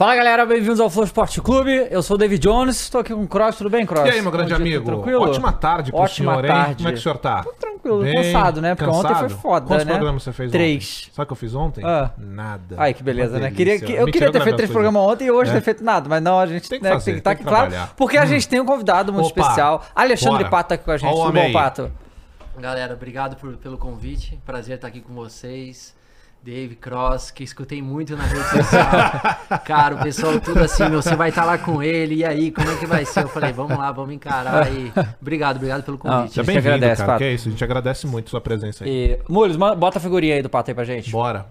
Fala 0.00 0.16
galera, 0.16 0.46
bem-vindos 0.46 0.80
ao 0.80 0.88
Flow 0.88 1.04
Esporte 1.04 1.42
Clube. 1.42 1.86
Eu 1.90 2.02
sou 2.02 2.14
o 2.14 2.18
David 2.18 2.40
Jones, 2.40 2.80
estou 2.80 3.02
aqui 3.02 3.12
com 3.12 3.20
o 3.22 3.28
Cross, 3.28 3.56
tudo 3.56 3.68
bem, 3.68 3.84
Cross? 3.84 4.06
E 4.08 4.12
aí, 4.12 4.22
meu 4.22 4.30
grande 4.32 4.48
Bom 4.48 4.56
dia, 4.56 4.64
amigo? 4.78 4.84
tudo 4.86 4.94
Tranquilo? 5.02 5.22
Ótima 5.28 5.52
tarde 5.52 5.90
pro 5.92 6.00
Ótima 6.00 6.32
senhor, 6.32 6.44
hein? 6.46 6.50
tarde. 6.50 6.76
Como 6.76 6.88
é 6.88 6.92
que 6.92 6.98
o 6.98 7.02
senhor 7.02 7.18
tá? 7.18 7.42
Tudo 7.42 7.54
tranquilo, 7.56 8.02
Bem 8.02 8.14
cansado, 8.14 8.62
né? 8.62 8.74
Porque 8.74 8.88
ontem 8.90 9.08
cansado? 9.08 9.28
foi 9.28 9.38
foda, 9.38 9.66
Quantos 9.66 9.84
né? 9.84 9.92
programas 9.92 10.22
você 10.22 10.32
fez 10.32 10.50
Três. 10.50 11.02
ontem? 11.02 11.14
Sabe 11.14 11.24
o 11.24 11.26
que 11.26 11.32
eu 11.32 11.36
fiz 11.36 11.54
ontem? 11.54 11.84
Ah. 11.84 12.10
Nada. 12.16 12.76
Ai, 12.78 12.94
que 12.94 13.02
beleza, 13.02 13.32
Uma 13.34 13.40
né? 13.40 13.50
Queria, 13.50 13.74
delícia. 13.74 13.86
que- 13.88 13.92
eu 13.92 14.06
Me 14.06 14.12
tirou 14.12 14.28
ter 14.32 14.38
da 14.38 14.42
feito 14.42 14.44
minha 14.46 14.56
três 14.56 14.70
coisa. 14.72 14.88
programas 14.90 15.12
ontem 15.12 15.24
e 15.26 15.30
hoje 15.30 15.50
É. 15.50 15.54
ter 15.54 15.60
feito 15.60 15.84
nada, 15.84 16.08
mas 16.08 16.22
não, 16.22 16.38
a 16.40 16.46
gente 16.46 16.66
Tem 16.66 16.78
que 16.78 16.84
né, 16.84 16.92
fazer, 16.92 17.04
tem 17.04 17.14
que 17.16 17.18
estar 17.20 17.30
tem 17.30 17.34
aqui 17.34 17.44
que 17.44 17.48
claro, 17.50 17.68
trabalhar. 17.70 17.94
porque 17.94 18.16
a 18.16 18.24
gente 18.24 18.48
tem 18.48 18.58
um 18.58 18.64
convidado 18.64 19.12
muito 19.12 19.26
Opa. 19.28 19.40
especial. 19.42 19.84
Alexandre 19.94 20.38
Bora. 20.44 20.48
Pato 20.50 20.68
tá 20.70 20.74
aqui 20.76 20.84
com 20.84 20.92
a 20.92 20.96
gente, 20.96 21.08
Ó 21.10 21.12
o 21.12 21.16
tudo 21.16 21.28
homem 21.28 21.42
bom, 21.42 21.46
aí. 21.48 21.52
Pato? 21.52 21.92
Galera, 22.58 22.94
obrigado 22.94 23.36
por- 23.36 23.54
pelo 23.58 23.76
convite. 23.76 24.40
Prazer 24.46 24.76
estar 24.76 24.88
aqui 24.88 25.02
com 25.02 25.12
vocês. 25.12 25.94
Dave 26.42 26.74
Cross, 26.74 27.30
que 27.30 27.44
escutei 27.44 27.82
muito 27.82 28.16
na 28.16 28.24
rede 28.24 28.48
social. 28.48 29.60
Cara, 29.64 29.94
o 29.96 30.02
pessoal 30.02 30.40
tudo 30.40 30.60
assim, 30.60 30.88
meu, 30.88 31.02
você 31.02 31.14
vai 31.14 31.28
estar 31.28 31.44
lá 31.44 31.58
com 31.58 31.82
ele, 31.82 32.16
e 32.16 32.24
aí, 32.24 32.50
como 32.50 32.70
é 32.70 32.76
que 32.76 32.86
vai 32.86 33.04
ser? 33.04 33.24
Eu 33.24 33.28
falei, 33.28 33.52
vamos 33.52 33.76
lá, 33.76 33.92
vamos 33.92 34.14
encarar 34.14 34.66
aí. 34.66 34.90
Obrigado, 35.20 35.56
obrigado 35.56 35.82
pelo 35.82 35.98
convite. 35.98 36.32
Seja 36.32 36.40
A 36.40 36.44
gente 36.44 36.58
agradece, 36.58 37.02
cara. 37.02 37.12
Pato. 37.12 37.18
Que 37.18 37.24
é 37.24 37.32
isso, 37.32 37.48
a 37.48 37.50
gente 37.50 37.64
agradece 37.64 38.06
muito 38.06 38.30
sua 38.30 38.40
presença 38.40 38.84
aí. 38.84 38.90
E, 38.90 39.18
Mules, 39.28 39.56
bota 39.56 39.98
a 39.98 40.00
figurinha 40.00 40.34
aí 40.34 40.42
do 40.42 40.48
Pato 40.48 40.70
aí 40.70 40.74
pra 40.74 40.84
gente. 40.84 41.10
Bora. 41.10 41.46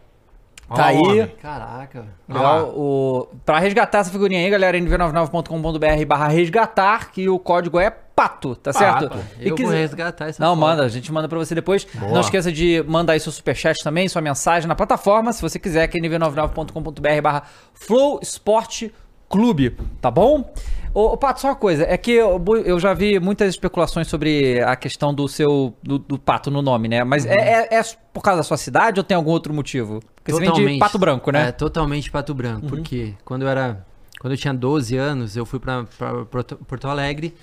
Tá 0.76 0.88
aí. 0.88 0.98
homem. 0.98 1.28
Caraca. 1.42 2.06
Legal, 2.28 2.70
o... 2.70 3.28
Pra 3.46 3.60
resgatar 3.60 4.00
essa 4.00 4.12
figurinha 4.12 4.40
aí, 4.40 4.50
galera, 4.50 4.78
nv99.com.br 4.78 6.06
barra 6.08 6.28
resgatar, 6.28 7.12
que 7.12 7.28
o 7.28 7.40
código 7.40 7.80
é 7.80 7.90
PATO, 8.20 8.56
tá 8.56 8.74
certo? 8.74 9.10
E 9.40 9.44
Eu 9.46 9.56
vou 9.56 9.58
quiser- 9.58 9.78
resgatar 9.78 10.28
essa 10.28 10.44
Não, 10.44 10.50
foto. 10.56 10.60
manda, 10.60 10.84
a 10.84 10.90
gente 10.90 11.10
manda 11.12 11.30
pra 11.30 11.38
você 11.38 11.56
depois. 11.56 11.86
Boa. 11.94 12.12
Não 12.12 12.20
esqueça 12.22 12.52
de 12.52 12.84
mandar 12.86 13.14
aí 13.14 13.20
seu 13.20 13.32
superchat 13.32 13.82
também, 13.82 14.10
sua 14.10 14.22
mensagem 14.22 14.68
na 14.68 14.76
plataforma, 14.76 15.32
se 15.32 15.42
você 15.42 15.58
quiser, 15.58 15.88
que 15.88 15.98
é 15.98 16.02
nv99.com.br 16.02 17.22
barra 17.22 17.44
Flow 17.74 18.20
Sport 18.22 18.90
Clube, 19.30 19.78
tá 20.02 20.10
bom? 20.12 20.52
Ô, 20.94 21.16
Pato, 21.16 21.40
só 21.40 21.50
uma 21.50 21.56
coisa, 21.56 21.84
é 21.88 21.96
que 21.98 22.12
eu, 22.12 22.44
eu 22.66 22.80
já 22.80 22.94
vi 22.96 23.20
muitas 23.20 23.48
especulações 23.50 24.08
sobre 24.08 24.60
a 24.64 24.76
questão 24.76 25.14
do 25.14 25.28
seu, 25.28 25.74
do, 25.84 26.00
do 26.00 26.18
Pato 26.18 26.50
no 26.50 26.62
nome, 26.64 26.88
né? 26.88 27.04
Mas 27.04 27.26
é, 27.28 27.68
é- 27.72 27.76
é 27.80 27.82
por 28.12 28.22
causa 28.24 28.40
da 28.40 28.44
sua 28.44 28.58
cidade 28.58 29.00
ou 29.00 29.04
tem 29.04 29.16
algum 29.16 29.30
outro 29.32 29.54
motivo? 29.54 30.00
Porque 30.16 30.32
você 30.34 30.52
vem 30.52 30.74
de 30.74 30.80
Pato 30.80 30.98
Branco, 30.98 31.32
né? 31.32 31.50
É, 31.50 31.52
totalmente 31.52 32.10
Pato 32.12 32.34
Branco. 32.34 32.68
Porque 32.68 33.14
quando 33.24 33.44
eu 33.44 33.48
era. 33.48 33.86
Quando 34.20 34.34
eu 34.34 34.38
tinha 34.38 34.54
12 34.54 34.98
anos, 34.98 35.38
eu 35.38 35.46
fui 35.46 35.60
pra, 35.60 35.86
pra 35.96 36.44
Porto 36.68 36.88
Alegre 36.90 37.34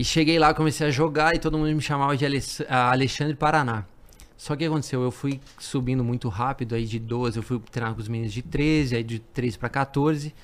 e 0.00 0.04
cheguei 0.04 0.38
lá, 0.38 0.54
comecei 0.54 0.86
a 0.86 0.90
jogar 0.90 1.34
e 1.34 1.38
todo 1.38 1.58
mundo 1.58 1.76
me 1.76 1.82
chamava 1.82 2.16
de 2.16 2.24
Alexandre 2.70 3.34
Paraná. 3.34 3.84
Só 4.34 4.56
que 4.56 4.64
o 4.64 4.66
que 4.66 4.72
aconteceu? 4.72 5.02
Eu 5.02 5.10
fui 5.10 5.38
subindo 5.58 6.02
muito 6.02 6.26
rápido, 6.30 6.74
aí 6.74 6.86
de 6.86 6.98
12 6.98 7.36
eu 7.36 7.42
fui 7.42 7.60
treinar 7.70 7.92
com 7.92 8.00
os 8.00 8.08
meninos 8.08 8.32
de 8.32 8.40
13, 8.40 8.96
aí 8.96 9.04
de 9.04 9.18
13 9.18 9.58
pra 9.58 9.68
14. 9.68 10.34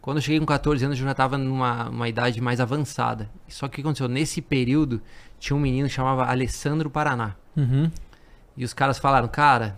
Quando 0.00 0.18
eu 0.18 0.22
cheguei 0.22 0.38
com 0.38 0.46
14 0.46 0.84
anos, 0.84 0.96
eu 0.96 1.04
já 1.04 1.12
tava 1.12 1.36
numa 1.36 1.88
uma 1.88 2.08
idade 2.08 2.40
mais 2.40 2.60
avançada. 2.60 3.28
Só 3.48 3.66
que 3.66 3.72
o 3.72 3.74
que 3.74 3.80
aconteceu? 3.80 4.06
Nesse 4.06 4.40
período, 4.40 5.02
tinha 5.40 5.56
um 5.56 5.60
menino 5.60 5.88
que 5.88 5.94
chamava 5.94 6.26
Alessandro 6.26 6.88
Paraná. 6.88 7.34
Uhum. 7.56 7.90
E 8.56 8.64
os 8.64 8.72
caras 8.72 8.96
falaram, 8.96 9.26
cara, 9.26 9.76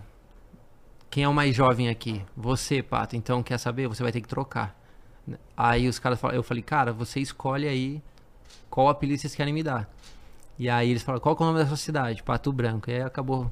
quem 1.09 1.23
é 1.23 1.27
o 1.27 1.33
mais 1.33 1.55
jovem 1.55 1.89
aqui? 1.89 2.21
Você, 2.37 2.83
Pato. 2.83 3.15
Então, 3.15 3.41
quer 3.41 3.57
saber? 3.57 3.87
Você 3.87 4.03
vai 4.03 4.11
ter 4.11 4.21
que 4.21 4.27
trocar. 4.27 4.79
Aí 5.57 5.87
os 5.87 5.97
caras 5.97 6.19
falaram, 6.19 6.37
eu 6.37 6.43
falei, 6.43 6.61
cara, 6.61 6.93
você 6.93 7.19
escolhe 7.19 7.67
aí 7.67 7.99
qual 8.73 8.89
apelido 8.89 9.21
vocês 9.21 9.35
querem 9.35 9.53
me 9.53 9.61
dar. 9.61 9.87
E 10.57 10.67
aí 10.67 10.89
eles 10.89 11.03
falaram, 11.03 11.21
qual 11.21 11.37
é 11.39 11.43
o 11.43 11.45
nome 11.45 11.59
da 11.59 11.67
sua 11.67 11.77
cidade? 11.77 12.23
Pato 12.23 12.51
Branco. 12.51 12.89
E 12.89 12.95
aí 12.95 13.01
acabou 13.03 13.51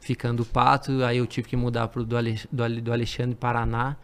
ficando 0.00 0.46
Pato, 0.46 1.04
aí 1.04 1.18
eu 1.18 1.26
tive 1.26 1.46
que 1.46 1.56
mudar 1.56 1.88
pro 1.88 2.02
do, 2.02 2.16
Ale, 2.16 2.40
do, 2.50 2.80
do 2.80 2.90
Alexandre 2.90 3.34
Paraná 3.34 3.96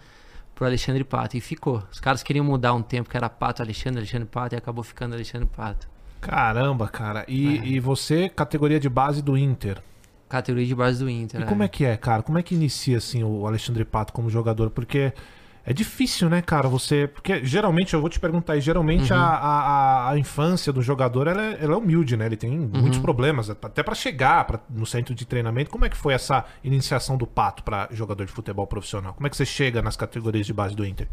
pro 0.54 0.66
Alexandre 0.66 1.02
Pato. 1.04 1.38
E 1.38 1.40
ficou. 1.40 1.82
Os 1.90 1.98
caras 1.98 2.22
queriam 2.22 2.44
mudar 2.44 2.74
um 2.74 2.82
tempo 2.82 3.08
que 3.08 3.16
era 3.16 3.30
Pato 3.30 3.62
Alexandre, 3.62 4.00
Alexandre 4.00 4.28
Pato, 4.28 4.56
e 4.56 4.58
acabou 4.58 4.84
ficando 4.84 5.14
Alexandre 5.14 5.48
Pato. 5.48 5.88
Caramba, 6.20 6.86
cara. 6.86 7.24
E, 7.26 7.76
e 7.76 7.80
você, 7.80 8.28
categoria 8.28 8.78
de 8.78 8.90
base 8.90 9.22
do 9.22 9.38
Inter. 9.38 9.80
Categoria 10.28 10.66
de 10.66 10.74
base 10.74 11.02
do 11.02 11.08
Inter. 11.08 11.40
E 11.40 11.44
como 11.46 11.62
é 11.62 11.68
que 11.68 11.86
é, 11.86 11.96
cara? 11.96 12.22
Como 12.22 12.36
é 12.36 12.42
que 12.42 12.54
inicia, 12.54 12.98
assim, 12.98 13.24
o 13.24 13.46
Alexandre 13.46 13.86
Pato 13.86 14.12
como 14.12 14.28
jogador? 14.28 14.68
Porque 14.68 15.14
é 15.70 15.72
difícil, 15.74 16.28
né, 16.30 16.40
cara? 16.40 16.66
Você. 16.68 17.06
Porque 17.06 17.44
geralmente, 17.44 17.92
eu 17.94 18.00
vou 18.00 18.08
te 18.08 18.18
perguntar 18.18 18.54
aí, 18.54 18.60
geralmente 18.60 19.12
Uhum. 19.12 19.18
a, 19.18 19.22
a, 19.36 20.10
a- 20.10 20.18
infância 20.18 20.72
do 20.72 20.80
jogador 20.82 21.26
ela 21.26 21.42
é, 21.44 21.58
ela 21.60 21.74
é 21.74 21.76
humilde, 21.76 22.16
né? 22.16 22.26
Ele 22.26 22.36
tem 22.36 22.50
Uhum. 22.58 22.70
muitos 22.74 22.98
problemas, 22.98 23.50
até 23.50 23.82
pra 23.82 23.94
chegar 23.94 24.44
pra, 24.46 24.60
no 24.70 24.86
centro 24.86 25.14
de 25.14 25.24
treinamento. 25.26 25.70
Como 25.70 25.84
é 25.84 25.88
que 25.88 25.96
foi 25.96 26.14
essa 26.14 26.44
iniciação 26.64 27.16
do 27.16 27.26
Pato 27.26 27.62
pra 27.62 27.88
jogador 27.92 28.24
de 28.24 28.32
futebol 28.32 28.66
profissional? 28.66 29.12
Como 29.14 29.26
é 29.26 29.30
que 29.30 29.36
você 29.36 29.44
chega 29.46 29.82
nas 29.82 29.96
categorias 29.96 30.46
de 30.46 30.52
base 30.52 30.74
do 30.74 30.86
Inter? 30.86 31.06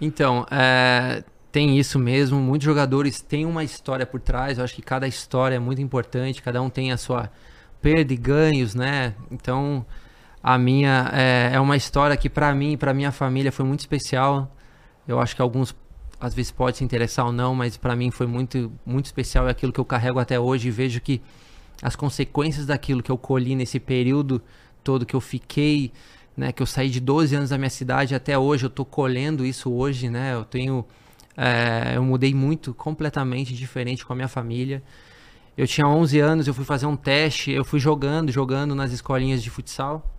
Então, 0.00 0.46
é, 0.50 1.22
tem 1.52 1.78
isso 1.78 1.98
mesmo. 1.98 2.38
Muitos 2.40 2.66
jogadores 2.66 3.20
têm 3.20 3.46
uma 3.46 3.64
história 3.64 4.04
por 4.04 4.20
trás. 4.20 4.58
Eu 4.58 4.64
acho 4.64 4.74
que 4.74 4.82
cada 4.82 5.06
história 5.06 5.56
é 5.56 5.58
muito 5.58 5.80
importante. 5.80 6.42
Cada 6.42 6.60
um 6.60 6.68
tem 6.68 6.92
a 6.92 6.96
sua 6.96 7.30
perda 7.80 8.12
e 8.12 8.16
ganhos, 8.16 8.74
né? 8.74 9.14
Então, 9.30 9.86
a 10.46 10.56
minha 10.56 11.10
é, 11.12 11.50
é 11.54 11.60
uma 11.60 11.76
história 11.76 12.16
que 12.16 12.30
para 12.30 12.54
mim, 12.54 12.76
para 12.76 12.94
minha 12.94 13.10
família, 13.10 13.50
foi 13.50 13.64
muito 13.64 13.80
especial. 13.80 14.48
Eu 15.06 15.18
acho 15.18 15.34
que 15.34 15.42
alguns 15.42 15.74
às 16.20 16.34
vezes 16.34 16.52
pode 16.52 16.76
se 16.76 16.84
interessar 16.84 17.26
ou 17.26 17.32
não, 17.32 17.52
mas 17.52 17.76
para 17.76 17.96
mim 17.96 18.12
foi 18.12 18.28
muito 18.28 18.72
muito 18.86 19.06
especial. 19.06 19.48
É 19.48 19.50
aquilo 19.50 19.72
que 19.72 19.80
eu 19.80 19.84
carrego 19.84 20.20
até 20.20 20.38
hoje 20.38 20.68
e 20.68 20.70
vejo 20.70 21.00
que 21.00 21.20
as 21.82 21.96
consequências 21.96 22.64
daquilo 22.64 23.02
que 23.02 23.10
eu 23.10 23.18
colhi 23.18 23.56
nesse 23.56 23.80
período 23.80 24.40
todo 24.84 25.04
que 25.04 25.16
eu 25.16 25.20
fiquei, 25.20 25.92
né, 26.36 26.52
que 26.52 26.62
eu 26.62 26.66
saí 26.66 26.90
de 26.90 27.00
12 27.00 27.34
anos 27.34 27.50
da 27.50 27.58
minha 27.58 27.68
cidade 27.68 28.14
até 28.14 28.38
hoje, 28.38 28.66
eu 28.66 28.70
tô 28.70 28.84
colhendo 28.84 29.44
isso 29.44 29.72
hoje, 29.72 30.08
né? 30.08 30.32
Eu 30.32 30.44
tenho 30.44 30.84
é, 31.36 31.96
eu 31.96 32.04
mudei 32.04 32.32
muito, 32.32 32.72
completamente 32.72 33.52
diferente 33.52 34.06
com 34.06 34.12
a 34.12 34.16
minha 34.16 34.28
família. 34.28 34.80
Eu 35.58 35.66
tinha 35.66 35.88
11 35.88 36.20
anos, 36.20 36.46
eu 36.46 36.54
fui 36.54 36.64
fazer 36.64 36.86
um 36.86 36.96
teste, 36.96 37.50
eu 37.50 37.64
fui 37.64 37.80
jogando, 37.80 38.30
jogando 38.30 38.76
nas 38.76 38.92
escolinhas 38.92 39.42
de 39.42 39.50
futsal. 39.50 40.15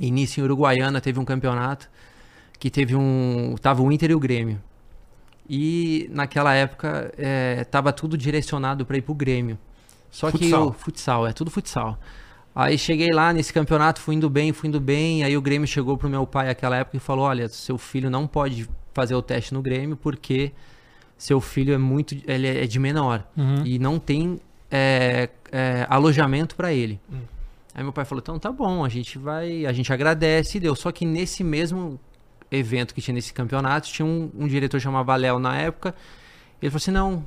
Início 0.00 0.40
em 0.40 0.44
Uruguaiana 0.44 1.00
teve 1.00 1.18
um 1.18 1.24
campeonato 1.24 1.88
que 2.58 2.70
teve 2.70 2.94
um, 2.96 3.54
tava 3.60 3.82
o 3.82 3.90
Inter 3.92 4.10
e 4.10 4.14
o 4.14 4.20
Grêmio. 4.20 4.60
E 5.48 6.08
naquela 6.12 6.54
época 6.54 7.12
é, 7.16 7.64
tava 7.64 7.92
tudo 7.92 8.18
direcionado 8.18 8.84
para 8.84 8.98
ir 8.98 9.02
pro 9.02 9.14
Grêmio. 9.14 9.58
Só 10.10 10.30
que 10.30 10.38
Futsal. 10.38 10.68
o 10.68 10.72
futsal, 10.72 11.26
é 11.26 11.32
tudo 11.32 11.50
futsal. 11.50 11.98
Aí 12.54 12.76
cheguei 12.76 13.08
lá 13.12 13.32
nesse 13.32 13.52
campeonato, 13.52 14.00
fui 14.00 14.14
indo 14.16 14.28
bem, 14.28 14.52
fui 14.52 14.68
indo 14.68 14.80
bem. 14.80 15.22
Aí 15.22 15.36
o 15.36 15.40
Grêmio 15.42 15.66
chegou 15.68 15.96
pro 15.96 16.08
meu 16.08 16.26
pai 16.26 16.46
naquela 16.46 16.76
época 16.76 16.96
e 16.96 17.00
falou: 17.00 17.24
Olha, 17.26 17.48
seu 17.48 17.78
filho 17.78 18.10
não 18.10 18.26
pode 18.26 18.68
fazer 18.92 19.14
o 19.14 19.22
teste 19.22 19.54
no 19.54 19.62
Grêmio 19.62 19.96
porque 19.96 20.52
seu 21.16 21.40
filho 21.40 21.72
é 21.72 21.78
muito. 21.78 22.16
Ele 22.26 22.46
é 22.46 22.66
de 22.66 22.78
menor 22.78 23.24
Uhum. 23.36 23.64
e 23.64 23.78
não 23.78 23.98
tem 23.98 24.40
é, 24.70 25.28
é, 25.52 25.86
alojamento 25.88 26.56
para 26.56 26.72
ele. 26.72 27.00
Aí 27.78 27.84
meu 27.84 27.92
pai 27.92 28.04
falou: 28.04 28.20
Então 28.20 28.40
tá 28.40 28.50
bom, 28.50 28.84
a 28.84 28.88
gente 28.88 29.18
vai. 29.18 29.64
A 29.64 29.72
gente 29.72 29.92
agradece 29.92 30.58
e 30.58 30.60
deu. 30.60 30.74
Só 30.74 30.90
que 30.90 31.04
nesse 31.04 31.44
mesmo 31.44 31.98
evento 32.50 32.92
que 32.92 33.00
tinha 33.00 33.14
nesse 33.14 33.32
campeonato, 33.32 33.86
tinha 33.86 34.04
um, 34.04 34.28
um 34.36 34.48
diretor 34.48 34.80
chamado 34.80 35.14
Léo 35.14 35.38
na 35.38 35.56
época. 35.56 35.94
Ele 36.60 36.72
falou 36.72 36.78
assim: 36.78 36.90
Não, 36.90 37.24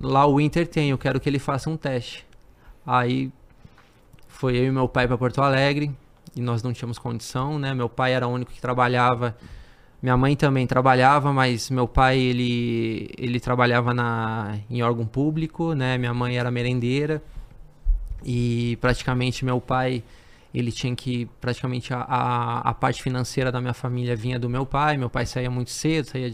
lá 0.00 0.24
o 0.26 0.40
Inter 0.40 0.66
tem, 0.66 0.88
eu 0.88 0.96
quero 0.96 1.20
que 1.20 1.28
ele 1.28 1.38
faça 1.38 1.68
um 1.68 1.76
teste. 1.76 2.26
Aí 2.86 3.30
foi 4.26 4.56
eu 4.56 4.64
e 4.64 4.70
meu 4.70 4.88
pai 4.88 5.06
para 5.06 5.18
Porto 5.18 5.42
Alegre 5.42 5.94
e 6.34 6.40
nós 6.40 6.62
não 6.62 6.72
tínhamos 6.72 6.98
condição, 6.98 7.58
né? 7.58 7.74
Meu 7.74 7.88
pai 7.90 8.14
era 8.14 8.26
o 8.26 8.30
único 8.32 8.52
que 8.52 8.62
trabalhava. 8.62 9.36
Minha 10.00 10.16
mãe 10.16 10.34
também 10.34 10.66
trabalhava, 10.66 11.30
mas 11.30 11.68
meu 11.68 11.86
pai 11.86 12.18
ele 12.18 13.10
ele 13.18 13.38
trabalhava 13.38 13.92
na 13.92 14.56
em 14.70 14.82
órgão 14.82 15.04
público, 15.04 15.74
né? 15.74 15.98
Minha 15.98 16.14
mãe 16.14 16.38
era 16.38 16.50
merendeira 16.50 17.22
e 18.24 18.76
praticamente 18.80 19.44
meu 19.44 19.60
pai 19.60 20.02
ele 20.54 20.70
tinha 20.70 20.94
que 20.94 21.26
praticamente 21.40 21.92
a, 21.92 21.98
a, 22.00 22.58
a 22.70 22.74
parte 22.74 23.02
financeira 23.02 23.50
da 23.50 23.60
minha 23.60 23.74
família 23.74 24.14
vinha 24.14 24.38
do 24.38 24.48
meu 24.48 24.64
pai. 24.64 24.96
Meu 24.96 25.10
pai 25.10 25.26
saía 25.26 25.50
muito 25.50 25.70
cedo, 25.70 26.06
saía 26.06 26.32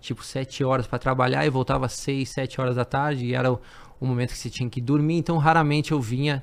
tipo 0.00 0.24
sete 0.24 0.64
horas 0.64 0.86
para 0.86 0.98
trabalhar 0.98 1.46
e 1.46 1.50
voltava 1.50 1.88
seis, 1.88 2.30
sete 2.30 2.60
horas 2.60 2.74
da 2.74 2.84
tarde 2.84 3.26
e 3.26 3.34
era 3.34 3.52
o, 3.52 3.60
o 4.00 4.06
momento 4.06 4.30
que 4.32 4.38
você 4.38 4.50
tinha 4.50 4.68
que 4.68 4.80
dormir. 4.80 5.18
Então 5.18 5.38
raramente 5.38 5.92
eu 5.92 6.00
vinha 6.00 6.42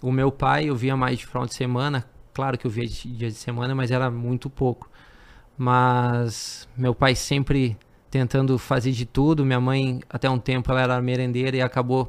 o 0.00 0.12
meu 0.12 0.30
pai, 0.30 0.66
eu 0.66 0.76
via 0.76 0.96
mais 0.96 1.18
de 1.18 1.26
final 1.26 1.46
de 1.46 1.54
semana. 1.54 2.04
Claro 2.32 2.56
que 2.56 2.66
eu 2.66 2.70
via 2.70 2.86
de 2.86 3.08
dia 3.08 3.28
de 3.28 3.34
semana, 3.34 3.74
mas 3.74 3.90
era 3.90 4.08
muito 4.08 4.48
pouco. 4.48 4.88
Mas 5.56 6.68
meu 6.76 6.94
pai 6.94 7.16
sempre 7.16 7.76
tentando 8.08 8.56
fazer 8.56 8.92
de 8.92 9.04
tudo. 9.04 9.44
Minha 9.44 9.60
mãe, 9.60 10.00
até 10.08 10.30
um 10.30 10.38
tempo, 10.38 10.70
ela 10.70 10.82
era 10.82 11.02
merendeira 11.02 11.56
e 11.56 11.60
acabou 11.60 12.08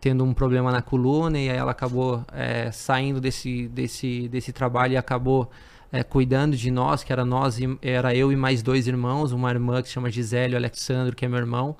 tendo 0.00 0.24
um 0.24 0.32
problema 0.32 0.72
na 0.72 0.80
coluna 0.80 1.38
e 1.38 1.50
aí 1.50 1.56
ela 1.56 1.72
acabou 1.72 2.24
é, 2.32 2.70
saindo 2.72 3.20
desse, 3.20 3.68
desse, 3.68 4.28
desse 4.28 4.52
trabalho 4.52 4.94
e 4.94 4.96
acabou 4.96 5.50
é, 5.92 6.02
cuidando 6.02 6.56
de 6.56 6.70
nós, 6.70 7.04
que 7.04 7.12
era 7.12 7.24
nós, 7.24 7.58
era 7.82 8.14
eu 8.14 8.32
e 8.32 8.36
mais 8.36 8.62
dois 8.62 8.86
irmãos, 8.86 9.32
uma 9.32 9.50
irmã 9.50 9.82
que 9.82 9.88
se 9.88 9.94
chama 9.94 10.10
Gisele 10.10 10.54
o 10.54 10.56
Alexandre, 10.56 11.14
que 11.14 11.24
é 11.24 11.28
meu 11.28 11.38
irmão. 11.38 11.76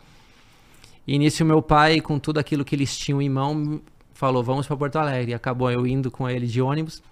E 1.06 1.18
nisso 1.18 1.44
meu 1.44 1.62
pai, 1.62 2.00
com 2.00 2.18
tudo 2.18 2.38
aquilo 2.38 2.64
que 2.64 2.74
eles 2.74 2.96
tinham 2.96 3.22
em 3.22 3.28
mão, 3.28 3.80
falou, 4.12 4.42
vamos 4.42 4.66
para 4.66 4.76
Porto 4.76 4.96
Alegre. 4.96 5.32
E 5.32 5.34
acabou 5.34 5.70
eu 5.70 5.86
indo 5.86 6.10
com 6.10 6.28
ele 6.28 6.46
de 6.46 6.60
ônibus. 6.60 7.02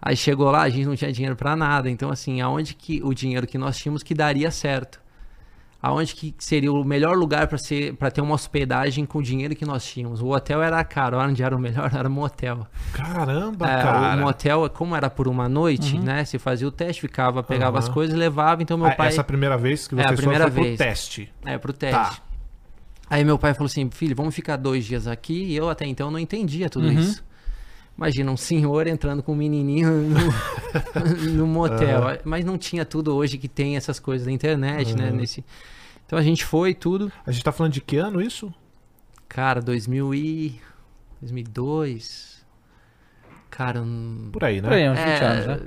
Aí 0.00 0.16
chegou 0.16 0.50
lá, 0.50 0.62
a 0.62 0.68
gente 0.68 0.86
não 0.86 0.94
tinha 0.94 1.10
dinheiro 1.10 1.34
pra 1.34 1.56
nada. 1.56 1.90
Então, 1.90 2.10
assim, 2.10 2.40
aonde 2.40 2.74
que 2.74 3.02
o 3.02 3.14
dinheiro 3.14 3.46
que 3.46 3.58
nós 3.58 3.78
tínhamos 3.78 4.02
que 4.02 4.14
daria 4.14 4.50
certo? 4.50 5.00
Aonde 5.80 6.12
que 6.12 6.34
seria 6.38 6.72
o 6.72 6.82
melhor 6.82 7.16
lugar 7.16 7.46
pra 7.46 7.56
ser 7.56 7.94
para 7.94 8.10
ter 8.10 8.20
uma 8.20 8.34
hospedagem 8.34 9.06
com 9.06 9.18
o 9.18 9.22
dinheiro 9.22 9.54
que 9.54 9.64
nós 9.64 9.84
tínhamos? 9.86 10.20
O 10.20 10.28
hotel 10.30 10.60
era 10.60 10.82
caro, 10.82 11.16
onde 11.22 11.40
era 11.42 11.54
o 11.54 11.58
melhor 11.58 11.90
era 11.94 12.08
motel. 12.08 12.66
Caramba, 12.92 13.64
É, 13.70 13.82
cara. 13.82 14.16
o 14.16 14.20
motel, 14.20 14.68
como 14.70 14.96
era 14.96 15.08
por 15.08 15.28
uma 15.28 15.48
noite, 15.48 15.96
né? 15.96 16.24
Se 16.24 16.36
fazia 16.36 16.66
o 16.66 16.72
teste, 16.72 17.00
ficava, 17.02 17.42
pegava 17.44 17.78
as 17.78 17.84
Aham. 17.86 17.94
coisas 17.94 18.16
e 18.16 18.18
levava. 18.18 18.60
Então 18.60 18.76
meu 18.76 18.88
Ah, 18.88 18.92
pai 18.92 19.06
Essa 19.08 19.22
primeira 19.22 19.56
vez 19.56 19.86
que 19.86 19.94
É, 19.94 19.98
você 19.98 20.04
a 20.04 20.08
foi 20.08 20.16
primeira 20.16 20.44
foi 20.44 20.52
pro 20.52 20.62
vez. 20.64 20.78
teste. 20.78 21.32
é 21.44 21.56
pro 21.58 21.72
teste. 21.72 21.94
Tá. 22.20 22.22
Aí 23.10 23.24
meu 23.24 23.38
pai 23.38 23.54
falou 23.54 23.66
assim, 23.66 23.88
filho, 23.90 24.14
vamos 24.16 24.34
ficar 24.34 24.56
dois 24.56 24.84
dias 24.84 25.06
aqui. 25.06 25.44
E 25.44 25.56
eu 25.56 25.70
até 25.70 25.86
então 25.86 26.10
não 26.10 26.18
entendia 26.18 26.68
tudo 26.68 26.88
Uhum. 26.88 26.92
isso. 26.94 27.24
Imagina 27.98 28.30
um 28.30 28.36
senhor 28.36 28.86
entrando 28.86 29.24
com 29.24 29.32
um 29.32 29.36
menininho 29.36 29.90
no, 29.90 31.34
no 31.34 31.46
motel. 31.48 32.20
Mas 32.24 32.44
não 32.44 32.56
tinha 32.56 32.84
tudo 32.84 33.12
hoje 33.12 33.36
que 33.36 33.48
tem 33.48 33.76
essas 33.76 33.98
coisas 33.98 34.24
da 34.24 34.32
internet, 34.32 34.94
né? 34.94 35.10
Nesse... 35.10 35.44
Então 36.06 36.16
a 36.16 36.22
gente 36.22 36.44
foi 36.44 36.74
tudo. 36.74 37.10
A 37.26 37.32
gente 37.32 37.42
tá 37.42 37.50
falando 37.50 37.72
de 37.72 37.80
que 37.80 37.96
ano 37.96 38.22
isso? 38.22 38.54
Cara, 39.28 39.60
2000 39.60 40.14
e... 40.14 40.60
2002... 41.20 42.38
Cara, 43.50 43.82
um... 43.82 44.28
Por 44.30 44.44
aí, 44.44 44.60
né? 44.60 44.68
Por 44.68 44.76
aí, 44.76 44.88
uns 44.88 44.98
20 44.98 45.08
É, 45.08 45.24
anos, 45.24 45.46
né? 45.46 45.60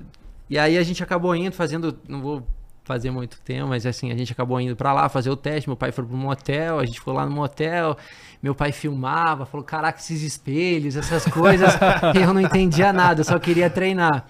E 0.49 0.57
aí 0.57 0.77
a 0.77 0.83
gente 0.83 1.03
acabou 1.03 1.35
indo 1.35 1.53
fazendo, 1.53 1.99
não 2.07 2.21
vou 2.21 2.47
fazer 2.91 3.09
muito 3.09 3.39
tempo, 3.39 3.69
mas 3.69 3.85
assim, 3.85 4.11
a 4.11 4.17
gente 4.17 4.33
acabou 4.33 4.59
indo 4.59 4.75
pra 4.75 4.91
lá 4.91 5.07
fazer 5.07 5.29
o 5.29 5.35
teste, 5.37 5.69
meu 5.69 5.77
pai 5.77 5.93
foi 5.93 6.03
pro 6.03 6.17
motel, 6.17 6.77
a 6.77 6.85
gente 6.85 6.99
foi 6.99 7.13
lá 7.13 7.25
no 7.25 7.31
motel, 7.31 7.97
meu 8.43 8.53
pai 8.53 8.73
filmava, 8.73 9.45
falou, 9.45 9.65
caraca, 9.65 9.97
esses 9.97 10.21
espelhos, 10.21 10.97
essas 10.97 11.23
coisas, 11.25 11.73
eu 12.13 12.33
não 12.33 12.41
entendia 12.41 12.91
nada, 12.91 13.21
eu 13.21 13.25
só 13.25 13.39
queria 13.39 13.69
treinar. 13.69 14.25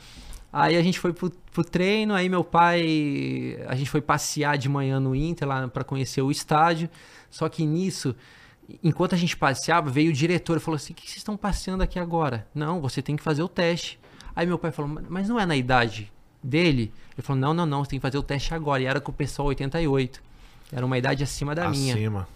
Aí 0.53 0.77
a 0.77 0.81
gente 0.83 0.99
foi 0.99 1.11
pro, 1.11 1.31
pro 1.51 1.63
treino, 1.63 2.13
aí 2.13 2.29
meu 2.29 2.43
pai, 2.43 3.57
a 3.67 3.75
gente 3.75 3.89
foi 3.89 4.01
passear 4.01 4.59
de 4.59 4.69
manhã 4.69 4.99
no 4.99 5.15
Inter 5.15 5.47
lá 5.47 5.67
pra 5.67 5.83
conhecer 5.83 6.21
o 6.21 6.29
estádio, 6.29 6.87
só 7.31 7.49
que 7.49 7.65
nisso, 7.65 8.15
enquanto 8.83 9.15
a 9.15 9.17
gente 9.17 9.35
passeava, 9.35 9.89
veio 9.89 10.11
o 10.11 10.13
diretor 10.13 10.57
e 10.57 10.59
falou 10.59 10.75
assim, 10.75 10.93
o 10.93 10.95
que 10.95 11.07
vocês 11.07 11.17
estão 11.17 11.35
passeando 11.35 11.81
aqui 11.81 11.97
agora? 11.97 12.47
Não, 12.53 12.79
você 12.79 13.01
tem 13.01 13.15
que 13.15 13.23
fazer 13.23 13.41
o 13.41 13.49
teste. 13.49 13.99
Aí 14.35 14.45
meu 14.45 14.59
pai 14.59 14.71
falou, 14.71 15.01
mas 15.09 15.27
não 15.27 15.39
é 15.39 15.47
na 15.47 15.55
idade 15.55 16.11
dele? 16.43 16.93
Ele 17.13 17.21
falou, 17.21 17.39
não, 17.39 17.53
não, 17.53 17.65
não, 17.65 17.83
você 17.83 17.91
tem 17.91 17.99
que 17.99 18.01
fazer 18.01 18.17
o 18.17 18.23
teste 18.23 18.53
agora. 18.53 18.81
E 18.81 18.85
era 18.85 18.99
com 18.99 19.11
o 19.11 19.15
pessoal 19.15 19.47
88. 19.49 20.21
Era 20.71 20.85
uma 20.85 20.97
idade 20.97 21.23
acima 21.23 21.53
da 21.53 21.69
minha. 21.69 21.93
Acima. 21.93 22.27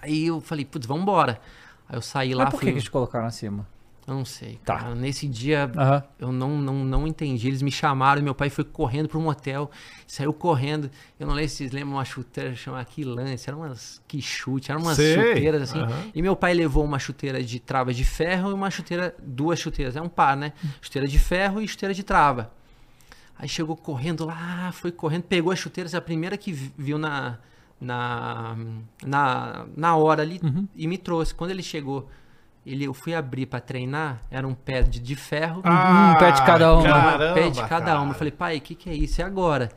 Aí 0.00 0.26
eu 0.26 0.40
falei, 0.40 0.64
putz, 0.64 0.86
vambora. 0.86 1.40
Aí 1.88 1.96
eu 1.96 2.02
saí 2.02 2.34
lá, 2.34 2.44
Mas 2.44 2.52
por 2.52 2.60
que 2.60 2.66
fui... 2.66 2.72
que 2.72 2.78
eles 2.78 2.88
colocaram 2.88 3.26
acima? 3.26 3.66
Eu 4.06 4.14
não 4.14 4.24
sei. 4.24 4.58
Tá. 4.64 4.78
cara. 4.78 4.94
Nesse 4.96 5.28
dia, 5.28 5.70
Aham. 5.76 6.02
eu 6.18 6.32
não, 6.32 6.58
não, 6.58 6.84
não 6.84 7.06
entendi. 7.06 7.46
Eles 7.46 7.62
me 7.62 7.70
chamaram 7.70 8.20
meu 8.20 8.34
pai 8.34 8.50
foi 8.50 8.64
correndo 8.64 9.08
pro 9.08 9.20
motel. 9.20 9.70
Saiu 10.08 10.32
correndo. 10.32 10.90
Eu 11.20 11.26
não 11.26 11.34
lembro 11.34 11.48
se 11.50 11.58
vocês 11.58 11.70
lembram 11.70 11.94
uma 11.96 12.04
chuteira 12.04 12.54
chamada 12.56 12.84
que 12.84 13.04
lance. 13.04 13.48
Eram 13.48 13.60
umas 13.60 14.02
que 14.08 14.20
chute. 14.20 14.72
Eram 14.72 14.82
umas 14.82 14.96
Sei. 14.96 15.14
chuteiras 15.14 15.62
assim. 15.62 15.78
Aham. 15.78 16.10
E 16.12 16.20
meu 16.20 16.34
pai 16.34 16.52
levou 16.52 16.84
uma 16.84 16.98
chuteira 16.98 17.42
de 17.42 17.60
trava 17.60 17.94
de 17.94 18.04
ferro 18.04 18.50
e 18.50 18.52
uma 18.52 18.70
chuteira, 18.70 19.14
duas 19.22 19.60
chuteiras. 19.60 19.94
É 19.94 20.02
um 20.02 20.08
par, 20.08 20.36
né? 20.36 20.52
Chuteira 20.80 21.06
de 21.06 21.18
ferro 21.18 21.60
e 21.60 21.68
chuteira 21.68 21.94
de 21.94 22.02
trava. 22.02 22.50
Aí 23.42 23.48
chegou 23.48 23.76
correndo 23.76 24.24
lá, 24.24 24.70
foi 24.72 24.92
correndo, 24.92 25.24
pegou 25.24 25.52
as 25.52 25.58
chuteiras, 25.58 25.94
a 25.96 26.00
primeira 26.00 26.36
que 26.38 26.52
vi- 26.52 26.72
viu 26.78 26.96
na, 26.96 27.38
na, 27.80 28.56
na, 29.04 29.66
na 29.76 29.96
hora 29.96 30.22
ali 30.22 30.40
e 30.76 30.86
me 30.86 30.96
trouxe. 30.96 31.34
Quando 31.34 31.50
ele 31.50 31.62
chegou, 31.62 32.08
ele, 32.64 32.84
eu 32.84 32.94
fui 32.94 33.12
abrir 33.14 33.46
pra 33.46 33.58
treinar, 33.60 34.22
era 34.30 34.46
um 34.46 34.54
pé 34.54 34.82
de, 34.82 35.00
de 35.00 35.16
ferro, 35.16 35.60
um 36.14 36.18
pé 36.20 36.30
de 36.30 36.40
cada 36.46 36.72
uma. 36.72 36.82
um 36.82 36.86
Ah, 36.86 37.02
caramba, 37.12 37.34
pé 37.34 37.50
de 37.50 37.60
cada 37.62 37.84
cara. 37.86 38.00
uma. 38.00 38.12
Eu 38.12 38.14
falei, 38.14 38.30
pai, 38.30 38.58
o 38.58 38.60
que, 38.60 38.76
que 38.76 38.88
é 38.88 38.94
isso? 38.94 39.20
E 39.20 39.24
agora? 39.24 39.70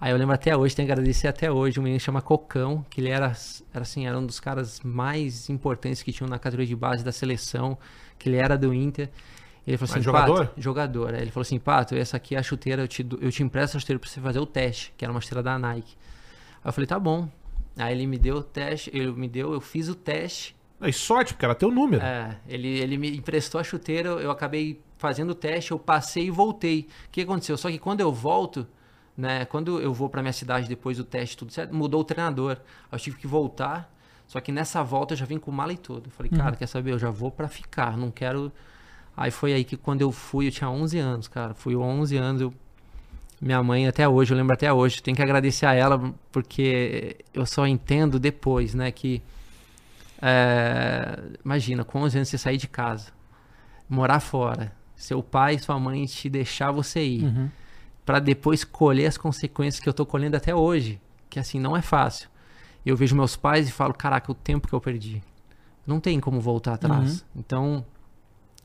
Aí 0.00 0.10
eu 0.12 0.16
lembro 0.16 0.34
até 0.34 0.56
hoje, 0.56 0.74
tenho 0.74 0.86
que 0.86 0.92
agradecer 0.92 1.28
até 1.28 1.50
hoje, 1.52 1.78
um 1.78 1.82
menino 1.82 2.00
chama 2.00 2.22
Cocão, 2.22 2.84
que 2.88 3.00
ele 3.02 3.10
era, 3.10 3.32
era 3.74 3.82
assim, 3.82 4.06
era 4.06 4.18
um 4.18 4.24
dos 4.24 4.40
caras 4.40 4.80
mais 4.80 5.48
importantes 5.50 6.02
que 6.02 6.12
tinham 6.12 6.28
na 6.28 6.38
categoria 6.38 6.66
de 6.66 6.76
base 6.76 7.04
da 7.04 7.12
seleção, 7.12 7.76
que 8.18 8.28
ele 8.30 8.36
era 8.36 8.56
do 8.56 8.72
Inter. 8.72 9.10
Ele 9.66 9.76
falou 9.76 9.92
assim, 9.92 10.02
jogador? 10.02 10.46
Pato, 10.46 10.60
jogador. 10.60 11.14
Ele 11.14 11.30
falou 11.30 11.42
assim, 11.42 11.58
Pato, 11.58 11.94
essa 11.96 12.16
aqui 12.16 12.36
é 12.36 12.38
a 12.38 12.42
chuteira, 12.42 12.82
eu 12.82 12.88
te, 12.88 13.04
eu 13.20 13.32
te 13.32 13.42
empresto 13.42 13.76
a 13.76 13.80
chuteira 13.80 13.98
pra 13.98 14.08
você 14.08 14.20
fazer 14.20 14.38
o 14.38 14.46
teste, 14.46 14.94
que 14.96 15.04
era 15.04 15.10
uma 15.12 15.20
chuteira 15.20 15.42
da 15.42 15.58
Nike. 15.58 15.96
Aí 16.62 16.68
eu 16.68 16.72
falei, 16.72 16.86
tá 16.86 16.98
bom. 17.00 17.28
Aí 17.76 17.92
ele 17.92 18.06
me 18.06 18.16
deu 18.16 18.36
o 18.36 18.42
teste, 18.42 18.90
ele 18.94 19.10
me 19.12 19.28
deu, 19.28 19.52
eu 19.52 19.60
fiz 19.60 19.88
o 19.88 19.94
teste, 19.94 20.54
E 20.80 20.92
sorte, 20.92 21.34
porque 21.34 21.44
era 21.44 21.54
teu 21.54 21.70
número. 21.70 22.02
é, 22.02 22.38
ele, 22.48 22.68
ele 22.68 22.96
me 22.96 23.16
emprestou 23.16 23.60
a 23.60 23.64
chuteira, 23.64 24.10
eu 24.10 24.30
acabei 24.30 24.80
fazendo 24.98 25.30
o 25.30 25.34
teste, 25.34 25.72
eu 25.72 25.78
passei 25.78 26.26
e 26.26 26.30
voltei. 26.30 26.88
O 27.06 27.10
que 27.10 27.20
aconteceu? 27.22 27.56
Só 27.56 27.68
que 27.70 27.78
quando 27.78 28.00
eu 28.00 28.12
volto, 28.12 28.66
né, 29.16 29.44
quando 29.46 29.80
eu 29.80 29.92
vou 29.92 30.08
pra 30.08 30.22
minha 30.22 30.32
cidade 30.32 30.68
depois 30.68 30.96
do 30.96 31.04
teste, 31.04 31.36
tudo 31.36 31.52
certo, 31.52 31.74
mudou 31.74 32.00
o 32.00 32.04
treinador. 32.04 32.52
Aí 32.90 32.92
eu 32.92 32.98
tive 32.98 33.16
que 33.16 33.26
voltar, 33.26 33.92
só 34.26 34.40
que 34.40 34.52
nessa 34.52 34.82
volta 34.82 35.12
eu 35.14 35.18
já 35.18 35.26
vim 35.26 35.38
com 35.38 35.50
mala 35.50 35.72
e 35.72 35.76
tudo. 35.78 36.06
Eu 36.06 36.10
falei, 36.12 36.30
cara, 36.30 36.54
quer 36.56 36.66
saber? 36.66 36.92
Eu 36.92 36.98
já 36.98 37.10
vou 37.10 37.30
pra 37.30 37.48
ficar, 37.48 37.96
não 37.96 38.10
quero. 38.10 38.50
Aí 39.16 39.30
foi 39.30 39.54
aí 39.54 39.64
que 39.64 39.76
quando 39.76 40.02
eu 40.02 40.12
fui, 40.12 40.46
eu 40.48 40.50
tinha 40.52 40.68
11 40.68 40.98
anos, 40.98 41.26
cara. 41.28 41.54
Fui 41.54 41.74
11 41.74 42.16
anos, 42.16 42.42
eu 42.42 42.52
minha 43.40 43.62
mãe 43.62 43.86
até 43.86 44.08
hoje, 44.08 44.32
eu 44.32 44.36
lembro 44.38 44.54
até 44.54 44.72
hoje, 44.72 45.02
tenho 45.02 45.14
que 45.16 45.22
agradecer 45.22 45.66
a 45.66 45.74
ela 45.74 46.14
porque 46.32 47.16
eu 47.34 47.44
só 47.44 47.66
entendo 47.66 48.18
depois, 48.18 48.72
né, 48.74 48.90
que 48.90 49.20
é, 50.20 51.18
imagina, 51.44 51.84
com 51.84 52.00
11 52.00 52.16
anos 52.18 52.28
você 52.28 52.38
sair 52.38 52.56
de 52.56 52.66
casa, 52.68 53.08
morar 53.88 54.20
fora, 54.20 54.72
seu 54.96 55.22
pai 55.22 55.56
e 55.56 55.58
sua 55.58 55.78
mãe 55.78 56.04
te 56.06 56.28
deixar 56.30 56.70
você 56.70 57.04
ir, 57.04 57.24
Uhum. 57.24 57.50
pra 58.04 58.18
depois 58.18 58.64
colher 58.64 59.06
as 59.06 59.18
consequências 59.18 59.80
que 59.82 59.88
eu 59.88 59.92
tô 59.94 60.06
colhendo 60.06 60.36
até 60.36 60.54
hoje, 60.54 60.98
que 61.28 61.38
assim 61.38 61.60
não 61.60 61.76
é 61.76 61.82
fácil. 61.82 62.28
Eu 62.84 62.96
vejo 62.96 63.14
meus 63.16 63.36
pais 63.36 63.68
e 63.68 63.72
falo, 63.72 63.92
caraca, 63.92 64.30
o 64.30 64.34
tempo 64.34 64.68
que 64.68 64.72
eu 64.72 64.80
perdi. 64.80 65.22
Não 65.86 65.98
tem 66.00 66.18
como 66.20 66.40
voltar 66.40 66.74
atrás. 66.74 67.24
Então, 67.34 67.84